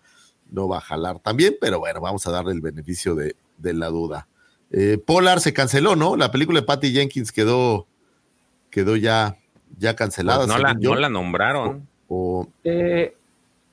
no 0.51 0.69
va 0.69 0.79
a 0.79 0.83
jalar 0.83 1.19
también, 1.19 1.57
pero 1.61 1.79
bueno, 1.79 2.01
vamos 2.01 2.27
a 2.27 2.31
darle 2.31 2.53
el 2.53 2.61
beneficio 2.61 3.15
de, 3.15 3.37
de 3.59 3.73
la 3.75 3.89
duda. 3.89 4.29
Eh, 4.71 4.99
Polar 5.05 5.41
se 5.41 5.53
canceló, 5.53 5.97
¿no? 5.97 6.17
La 6.17 6.31
película 6.31 6.61
de 6.61 6.67
Patty 6.67 6.93
Jenkins 6.93 7.33
quedó 7.33 7.87
quedó 8.77 8.95
ya, 8.95 9.39
ya 9.79 9.97
cancelada. 9.97 10.41
Pues 10.41 10.49
no, 10.49 10.59
la, 10.59 10.75
no, 10.75 10.95
la, 10.95 11.09
nombraron. 11.09 11.89
O, 12.09 12.47
eh, 12.63 13.17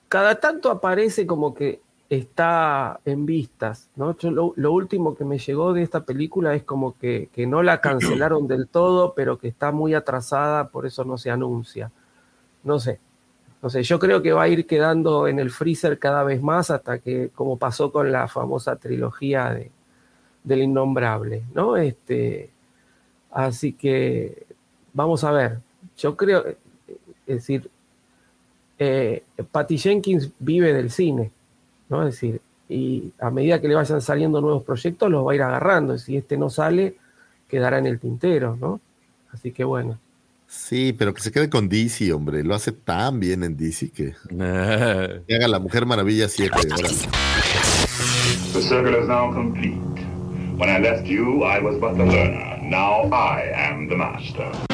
cada 0.07 0.39
tanto 0.39 0.71
aparece 0.71 1.27
como 1.27 1.53
que 1.53 1.81
está 2.15 2.99
en 3.05 3.25
vistas, 3.25 3.89
¿no? 3.95 4.15
Lo, 4.21 4.53
lo, 4.55 4.71
último 4.73 5.15
que 5.15 5.25
me 5.25 5.37
llegó 5.37 5.73
de 5.73 5.83
esta 5.83 6.03
película 6.03 6.53
es 6.55 6.63
como 6.63 6.97
que, 6.97 7.29
que, 7.33 7.47
no 7.47 7.63
la 7.63 7.81
cancelaron 7.81 8.47
del 8.47 8.67
todo, 8.67 9.13
pero 9.13 9.37
que 9.37 9.47
está 9.47 9.71
muy 9.71 9.93
atrasada, 9.93 10.69
por 10.69 10.85
eso 10.85 11.03
no 11.05 11.17
se 11.17 11.31
anuncia. 11.31 11.91
No 12.63 12.79
sé, 12.79 12.99
no 13.61 13.69
sé, 13.69 13.83
yo 13.83 13.99
creo 13.99 14.21
que 14.21 14.33
va 14.33 14.43
a 14.43 14.47
ir 14.49 14.67
quedando 14.67 15.27
en 15.27 15.39
el 15.39 15.49
freezer 15.49 15.97
cada 15.97 16.23
vez 16.23 16.41
más 16.41 16.69
hasta 16.69 16.99
que, 16.99 17.29
como 17.33 17.57
pasó 17.57 17.91
con 17.91 18.11
la 18.11 18.27
famosa 18.27 18.75
trilogía 18.75 19.51
de, 19.51 19.71
del 20.43 20.63
innombrable, 20.63 21.43
¿no? 21.53 21.77
Este, 21.77 22.49
así 23.31 23.73
que 23.73 24.45
vamos 24.93 25.23
a 25.23 25.31
ver, 25.31 25.59
yo 25.97 26.17
creo, 26.17 26.45
es 26.45 26.57
decir, 27.25 27.69
eh, 28.79 29.23
Patty 29.51 29.77
Jenkins 29.77 30.29
vive 30.39 30.73
del 30.73 30.91
cine, 30.91 31.31
¿no? 31.93 32.07
Es 32.07 32.15
decir, 32.15 32.41
y 32.67 33.11
a 33.19 33.29
medida 33.29 33.61
que 33.61 33.67
le 33.67 33.75
vayan 33.75 34.01
saliendo 34.01 34.41
nuevos 34.41 34.63
proyectos, 34.63 35.11
los 35.11 35.25
va 35.25 35.31
a 35.31 35.35
ir 35.35 35.43
agarrando. 35.43 35.97
Si 35.97 36.17
este 36.17 36.37
no 36.37 36.49
sale, 36.49 36.95
quedará 37.47 37.77
en 37.77 37.85
el 37.85 37.99
tintero, 37.99 38.57
¿no? 38.59 38.81
Así 39.31 39.51
que 39.51 39.63
bueno. 39.63 39.99
Sí, 40.47 40.93
pero 40.97 41.13
que 41.13 41.21
se 41.21 41.31
quede 41.31 41.49
con 41.49 41.69
DC, 41.69 42.11
hombre. 42.13 42.43
Lo 42.43 42.55
hace 42.55 42.71
tan 42.71 43.19
bien 43.19 43.43
en 43.43 43.55
DC 43.57 43.91
que, 43.91 44.15
que 45.27 45.35
haga 45.35 45.47
la 45.47 45.59
Mujer 45.59 45.85
Maravilla 45.85 46.27
7. 46.27 46.51
The 48.53 48.61
circle 48.61 48.95
is 48.99 49.07
now 49.07 49.31
complete. 49.31 49.77
When 50.57 50.69
I 50.69 50.79
left 50.79 51.05
you, 51.05 51.43
I 51.43 51.59
was 51.59 51.79
but 51.79 51.95
the 51.95 52.05
learner. 52.05 52.59
Now 52.61 53.09
I 53.11 53.51
am 53.55 53.87
the 53.87 53.95
master. 53.95 54.72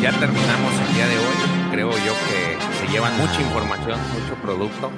Ya 0.00 0.12
terminamos 0.18 0.72
el 0.88 0.94
día 0.94 1.06
de 1.06 1.18
hoy. 1.18 1.70
Creo 1.70 1.90
yo 1.90 2.14
que 2.28 2.56
se 2.78 2.92
llevan 2.92 3.16
mucha 3.18 3.40
información, 3.40 4.00
mucho 4.12 4.34
producto. 4.42 4.90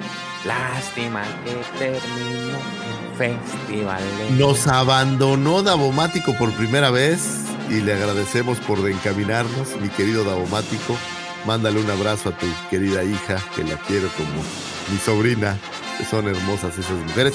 Lástima 0.45 1.23
que 1.43 1.53
terminó 1.77 2.57
el 2.57 3.17
festival. 3.17 4.01
Nos 4.37 4.67
abandonó 4.67 5.61
Davomático 5.61 6.33
por 6.37 6.51
primera 6.53 6.89
vez 6.89 7.41
y 7.69 7.81
le 7.81 7.93
agradecemos 7.93 8.59
por 8.59 8.89
encaminarnos, 8.89 9.75
mi 9.81 9.89
querido 9.89 10.23
Davomático. 10.23 10.95
Mándale 11.45 11.81
un 11.81 11.89
abrazo 11.89 12.29
a 12.29 12.37
tu 12.37 12.47
querida 12.69 13.03
hija, 13.03 13.37
que 13.55 13.63
la 13.63 13.75
quiero 13.75 14.07
como 14.15 14.41
mi 14.91 14.97
sobrina, 14.97 15.57
son 16.09 16.27
hermosas 16.27 16.77
esas 16.77 16.97
mujeres. 17.05 17.33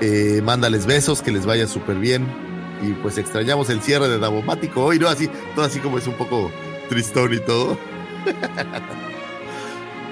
Eh, 0.00 0.40
mándales 0.42 0.86
besos, 0.86 1.20
que 1.20 1.30
les 1.30 1.44
vaya 1.44 1.66
súper 1.66 1.96
bien. 1.96 2.26
Y 2.82 2.92
pues 2.94 3.18
extrañamos 3.18 3.70
el 3.70 3.80
cierre 3.82 4.08
de 4.08 4.18
Davomático 4.18 4.84
hoy, 4.84 4.98
¿no? 4.98 5.08
Así, 5.08 5.30
todo 5.54 5.64
así 5.64 5.78
como 5.78 5.98
es 5.98 6.06
un 6.06 6.14
poco 6.14 6.50
tristón 6.88 7.34
y 7.34 7.38
todo. 7.38 7.78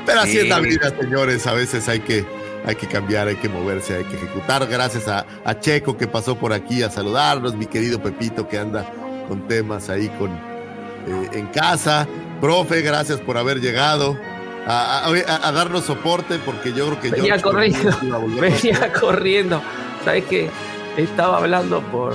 Pero 0.07 0.21
así 0.21 0.33
sí. 0.33 0.39
es 0.39 0.49
la 0.49 0.61
vida, 0.61 0.93
señores. 1.01 1.47
A 1.47 1.53
veces 1.53 1.89
hay 1.89 2.01
que, 2.01 2.27
hay 2.65 2.75
que 2.75 2.87
cambiar, 2.87 3.29
hay 3.29 3.37
que 3.37 3.49
moverse, 3.49 3.97
hay 3.97 4.05
que 4.05 4.17
ejecutar. 4.17 4.67
Gracias 4.67 5.09
a, 5.09 5.27
a, 5.45 5.61
Checo 5.61 5.97
que 5.97 6.07
pasó 6.07 6.37
por 6.37 6.53
aquí 6.53 6.83
a 6.83 6.91
saludarnos, 6.91 7.55
mi 7.55 7.67
querido 7.67 8.03
Pepito 8.03 8.49
que 8.49 8.59
anda 8.59 8.91
con 9.29 9.47
temas 9.47 9.89
ahí 9.89 10.09
con, 10.19 10.31
eh, 10.33 11.29
en 11.33 11.47
casa. 11.49 12.07
Profe, 12.41 12.83
gracias 12.83 13.21
por 13.21 13.37
haber 13.39 13.61
llegado. 13.61 14.19
A, 14.67 15.07
a, 15.07 15.49
a, 15.49 15.53
darnos 15.53 15.85
soporte 15.85 16.39
porque 16.39 16.73
yo 16.73 16.87
creo 16.87 17.01
que 17.01 17.11
venía 17.11 17.37
yo 17.37 17.43
corriendo 17.43 17.99
venía 18.41 18.93
corriendo 18.93 19.61
sabes 20.05 20.25
que 20.27 20.49
estaba 20.97 21.39
hablando 21.39 21.83
por 21.91 22.15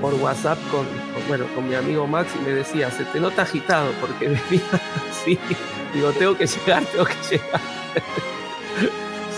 por 0.00 0.14
WhatsApp 0.14 0.58
con, 0.70 0.86
con, 0.86 1.07
bueno, 1.28 1.46
con 1.54 1.68
mi 1.68 1.74
amigo 1.74 2.06
Max 2.06 2.32
y 2.34 2.42
me 2.42 2.50
decía, 2.50 2.90
se 2.90 3.04
te 3.04 3.20
nota 3.20 3.42
agitado 3.42 3.92
porque 4.00 4.28
venía 4.50 4.62
así. 5.10 5.38
Digo, 5.94 6.12
tengo 6.12 6.36
que 6.36 6.46
llegar, 6.46 6.84
tengo 6.86 7.04
que 7.04 7.14
llegar. 7.30 7.60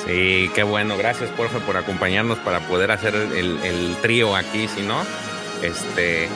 Sí, 0.07 0.51
qué 0.55 0.62
bueno. 0.62 0.97
Gracias, 0.97 1.31
Porfe, 1.31 1.59
por 1.60 1.77
acompañarnos 1.77 2.39
para 2.39 2.60
poder 2.60 2.91
hacer 2.91 3.15
el, 3.15 3.59
el 3.62 3.97
trío 4.01 4.35
aquí. 4.35 4.67
Si 4.67 4.83
no, 4.83 5.02
este, 5.62 6.28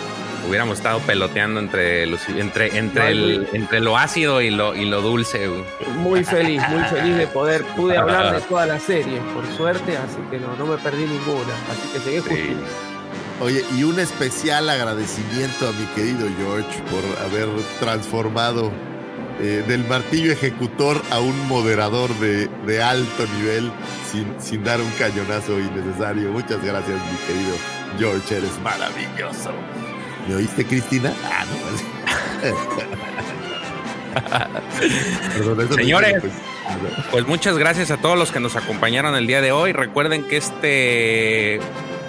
hubiéramos 0.49 0.79
estado 0.79 1.01
peloteando 1.01 1.61
entre, 1.61 2.07
los, 2.07 2.29
entre, 2.29 2.77
entre, 2.77 3.11
el, 3.11 3.49
entre 3.53 3.81
lo 3.81 3.97
ácido 3.97 4.41
y 4.41 4.51
lo, 4.51 4.75
y 4.75 4.85
lo 4.85 5.01
dulce. 5.03 5.49
Muy 5.97 6.25
feliz, 6.25 6.63
muy 6.69 6.83
feliz 6.85 7.17
de 7.17 7.27
poder. 7.27 7.65
Pude 7.77 7.97
hablar 7.97 8.35
de 8.35 8.41
toda 8.49 8.67
la 8.67 8.79
serie, 8.79 9.21
por 9.35 9.47
suerte, 9.57 9.97
así 9.97 10.19
que 10.31 10.39
no, 10.39 10.55
no 10.57 10.67
me 10.67 10.77
perdí 10.79 11.05
ninguna. 11.05 11.55
Así 11.71 11.89
que 11.93 11.99
llegué 12.11 12.21
justo. 12.21 12.94
Oye, 13.45 13.63
y 13.77 13.85
un 13.85 14.01
especial 14.01 14.71
agradecimiento 14.71 15.69
a 15.69 15.73
mi 15.73 15.85
querido 15.95 16.27
George 16.39 16.83
por 16.91 17.05
haber 17.27 17.47
transformado 17.79 18.73
eh, 19.39 19.63
del 19.69 19.87
martillo 19.87 20.33
ejecutor 20.33 21.03
a 21.11 21.21
un 21.21 21.47
moderador 21.47 22.09
de, 22.21 22.49
de 22.67 22.83
alto 22.83 23.27
nivel 23.37 23.71
sin, 24.11 24.35
sin, 24.41 24.65
dar 24.65 24.81
un 24.81 24.91
cañonazo 24.93 25.61
innecesario. 25.61 26.31
Muchas 26.31 26.65
gracias, 26.65 26.99
mi 26.99 27.19
querido 27.27 27.55
George, 27.99 28.35
eres 28.35 28.59
maravilloso. 28.63 29.51
¿Me 30.27 30.37
oíste, 30.37 30.65
Cristina? 30.65 31.13
Ah, 31.25 31.45
no. 31.45 31.55
Perdón, 35.37 35.75
Señores, 35.75 36.15
pues, 36.19 36.33
ah, 36.67 36.79
no. 36.83 37.11
pues 37.11 37.27
muchas 37.27 37.59
gracias 37.59 37.91
a 37.91 37.99
todos 37.99 38.17
los 38.19 38.33
que 38.33 38.41
nos 38.41 38.57
acompañaron 38.57 39.15
el 39.17 39.27
día 39.27 39.43
de 39.43 39.53
hoy. 39.53 39.75
Recuerden 39.75 40.25
que 40.25 40.39
este 40.39 41.61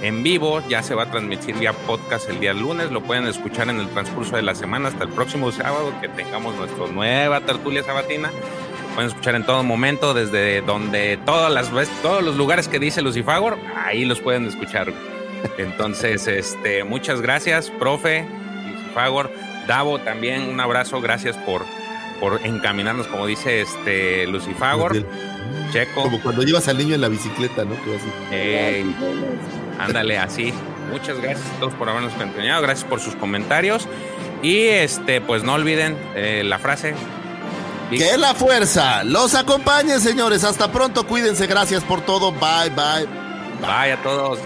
en 0.05 0.21
vivo, 0.21 0.61
ya 0.69 0.83
se 0.83 0.93
va 0.93 1.03
a 1.03 1.11
transmitir 1.11 1.55
vía 1.55 1.73
podcast 1.73 2.29
el 2.29 2.39
día 2.39 2.53
lunes, 2.53 2.91
lo 2.91 3.01
pueden 3.01 3.25
escuchar 3.25 3.69
en 3.69 3.79
el 3.79 3.89
transcurso 3.89 4.35
de 4.35 4.43
la 4.43 4.53
semana 4.53 4.89
hasta 4.89 5.03
el 5.03 5.09
próximo 5.09 5.51
sábado 5.51 5.91
que 5.99 6.07
tengamos 6.07 6.55
nuestra 6.55 6.85
nueva 6.87 7.41
tertulia 7.41 7.83
sabatina. 7.83 8.29
Lo 8.29 8.95
pueden 8.95 9.09
escuchar 9.09 9.33
en 9.33 9.45
todo 9.47 9.63
momento, 9.63 10.13
desde 10.13 10.61
donde 10.61 11.17
todas 11.25 11.51
las 11.51 11.71
todos 12.03 12.23
los 12.23 12.35
lugares 12.35 12.67
que 12.67 12.77
dice 12.77 13.01
Lucifagor, 13.01 13.57
ahí 13.75 14.05
los 14.05 14.21
pueden 14.21 14.45
escuchar. 14.45 14.93
Entonces, 15.57 16.27
este, 16.27 16.83
muchas 16.83 17.21
gracias, 17.21 17.71
profe, 17.71 18.27
Lucifagor, 18.71 19.31
Davo 19.67 19.97
también, 19.99 20.43
un 20.43 20.59
abrazo, 20.59 21.01
gracias 21.01 21.35
por, 21.37 21.63
por 22.19 22.45
encaminarnos, 22.45 23.07
como 23.07 23.25
dice 23.25 23.61
este 23.61 24.27
Lucifagor. 24.27 25.03
Checo. 25.71 26.03
Como 26.03 26.21
cuando 26.21 26.43
llevas 26.43 26.67
al 26.67 26.77
niño 26.77 26.95
en 26.95 27.01
la 27.01 27.07
bicicleta, 27.07 27.65
¿no? 27.65 27.75
Que 27.83 27.95
así. 27.95 28.07
Ey, 28.31 28.95
ándale, 29.79 30.17
así. 30.17 30.53
Muchas 30.91 31.19
gracias 31.19 31.47
a 31.55 31.59
todos 31.59 31.73
por 31.73 31.89
habernos 31.89 32.13
acompañado. 32.13 32.61
Gracias 32.61 32.87
por 32.87 32.99
sus 32.99 33.15
comentarios. 33.15 33.87
Y 34.41 34.67
este, 34.67 35.21
pues 35.21 35.43
no 35.43 35.53
olviden 35.53 35.97
eh, 36.15 36.43
la 36.45 36.59
frase. 36.59 36.93
Que 37.89 38.17
la 38.17 38.33
fuerza 38.33 39.03
los 39.03 39.35
acompañe, 39.35 39.99
señores. 39.99 40.43
Hasta 40.43 40.71
pronto, 40.71 41.05
cuídense. 41.05 41.47
Gracias 41.47 41.83
por 41.83 42.01
todo. 42.01 42.31
Bye, 42.31 42.69
bye. 42.75 43.07
Bye 43.61 43.93
a 43.93 44.03
todos. 44.03 44.39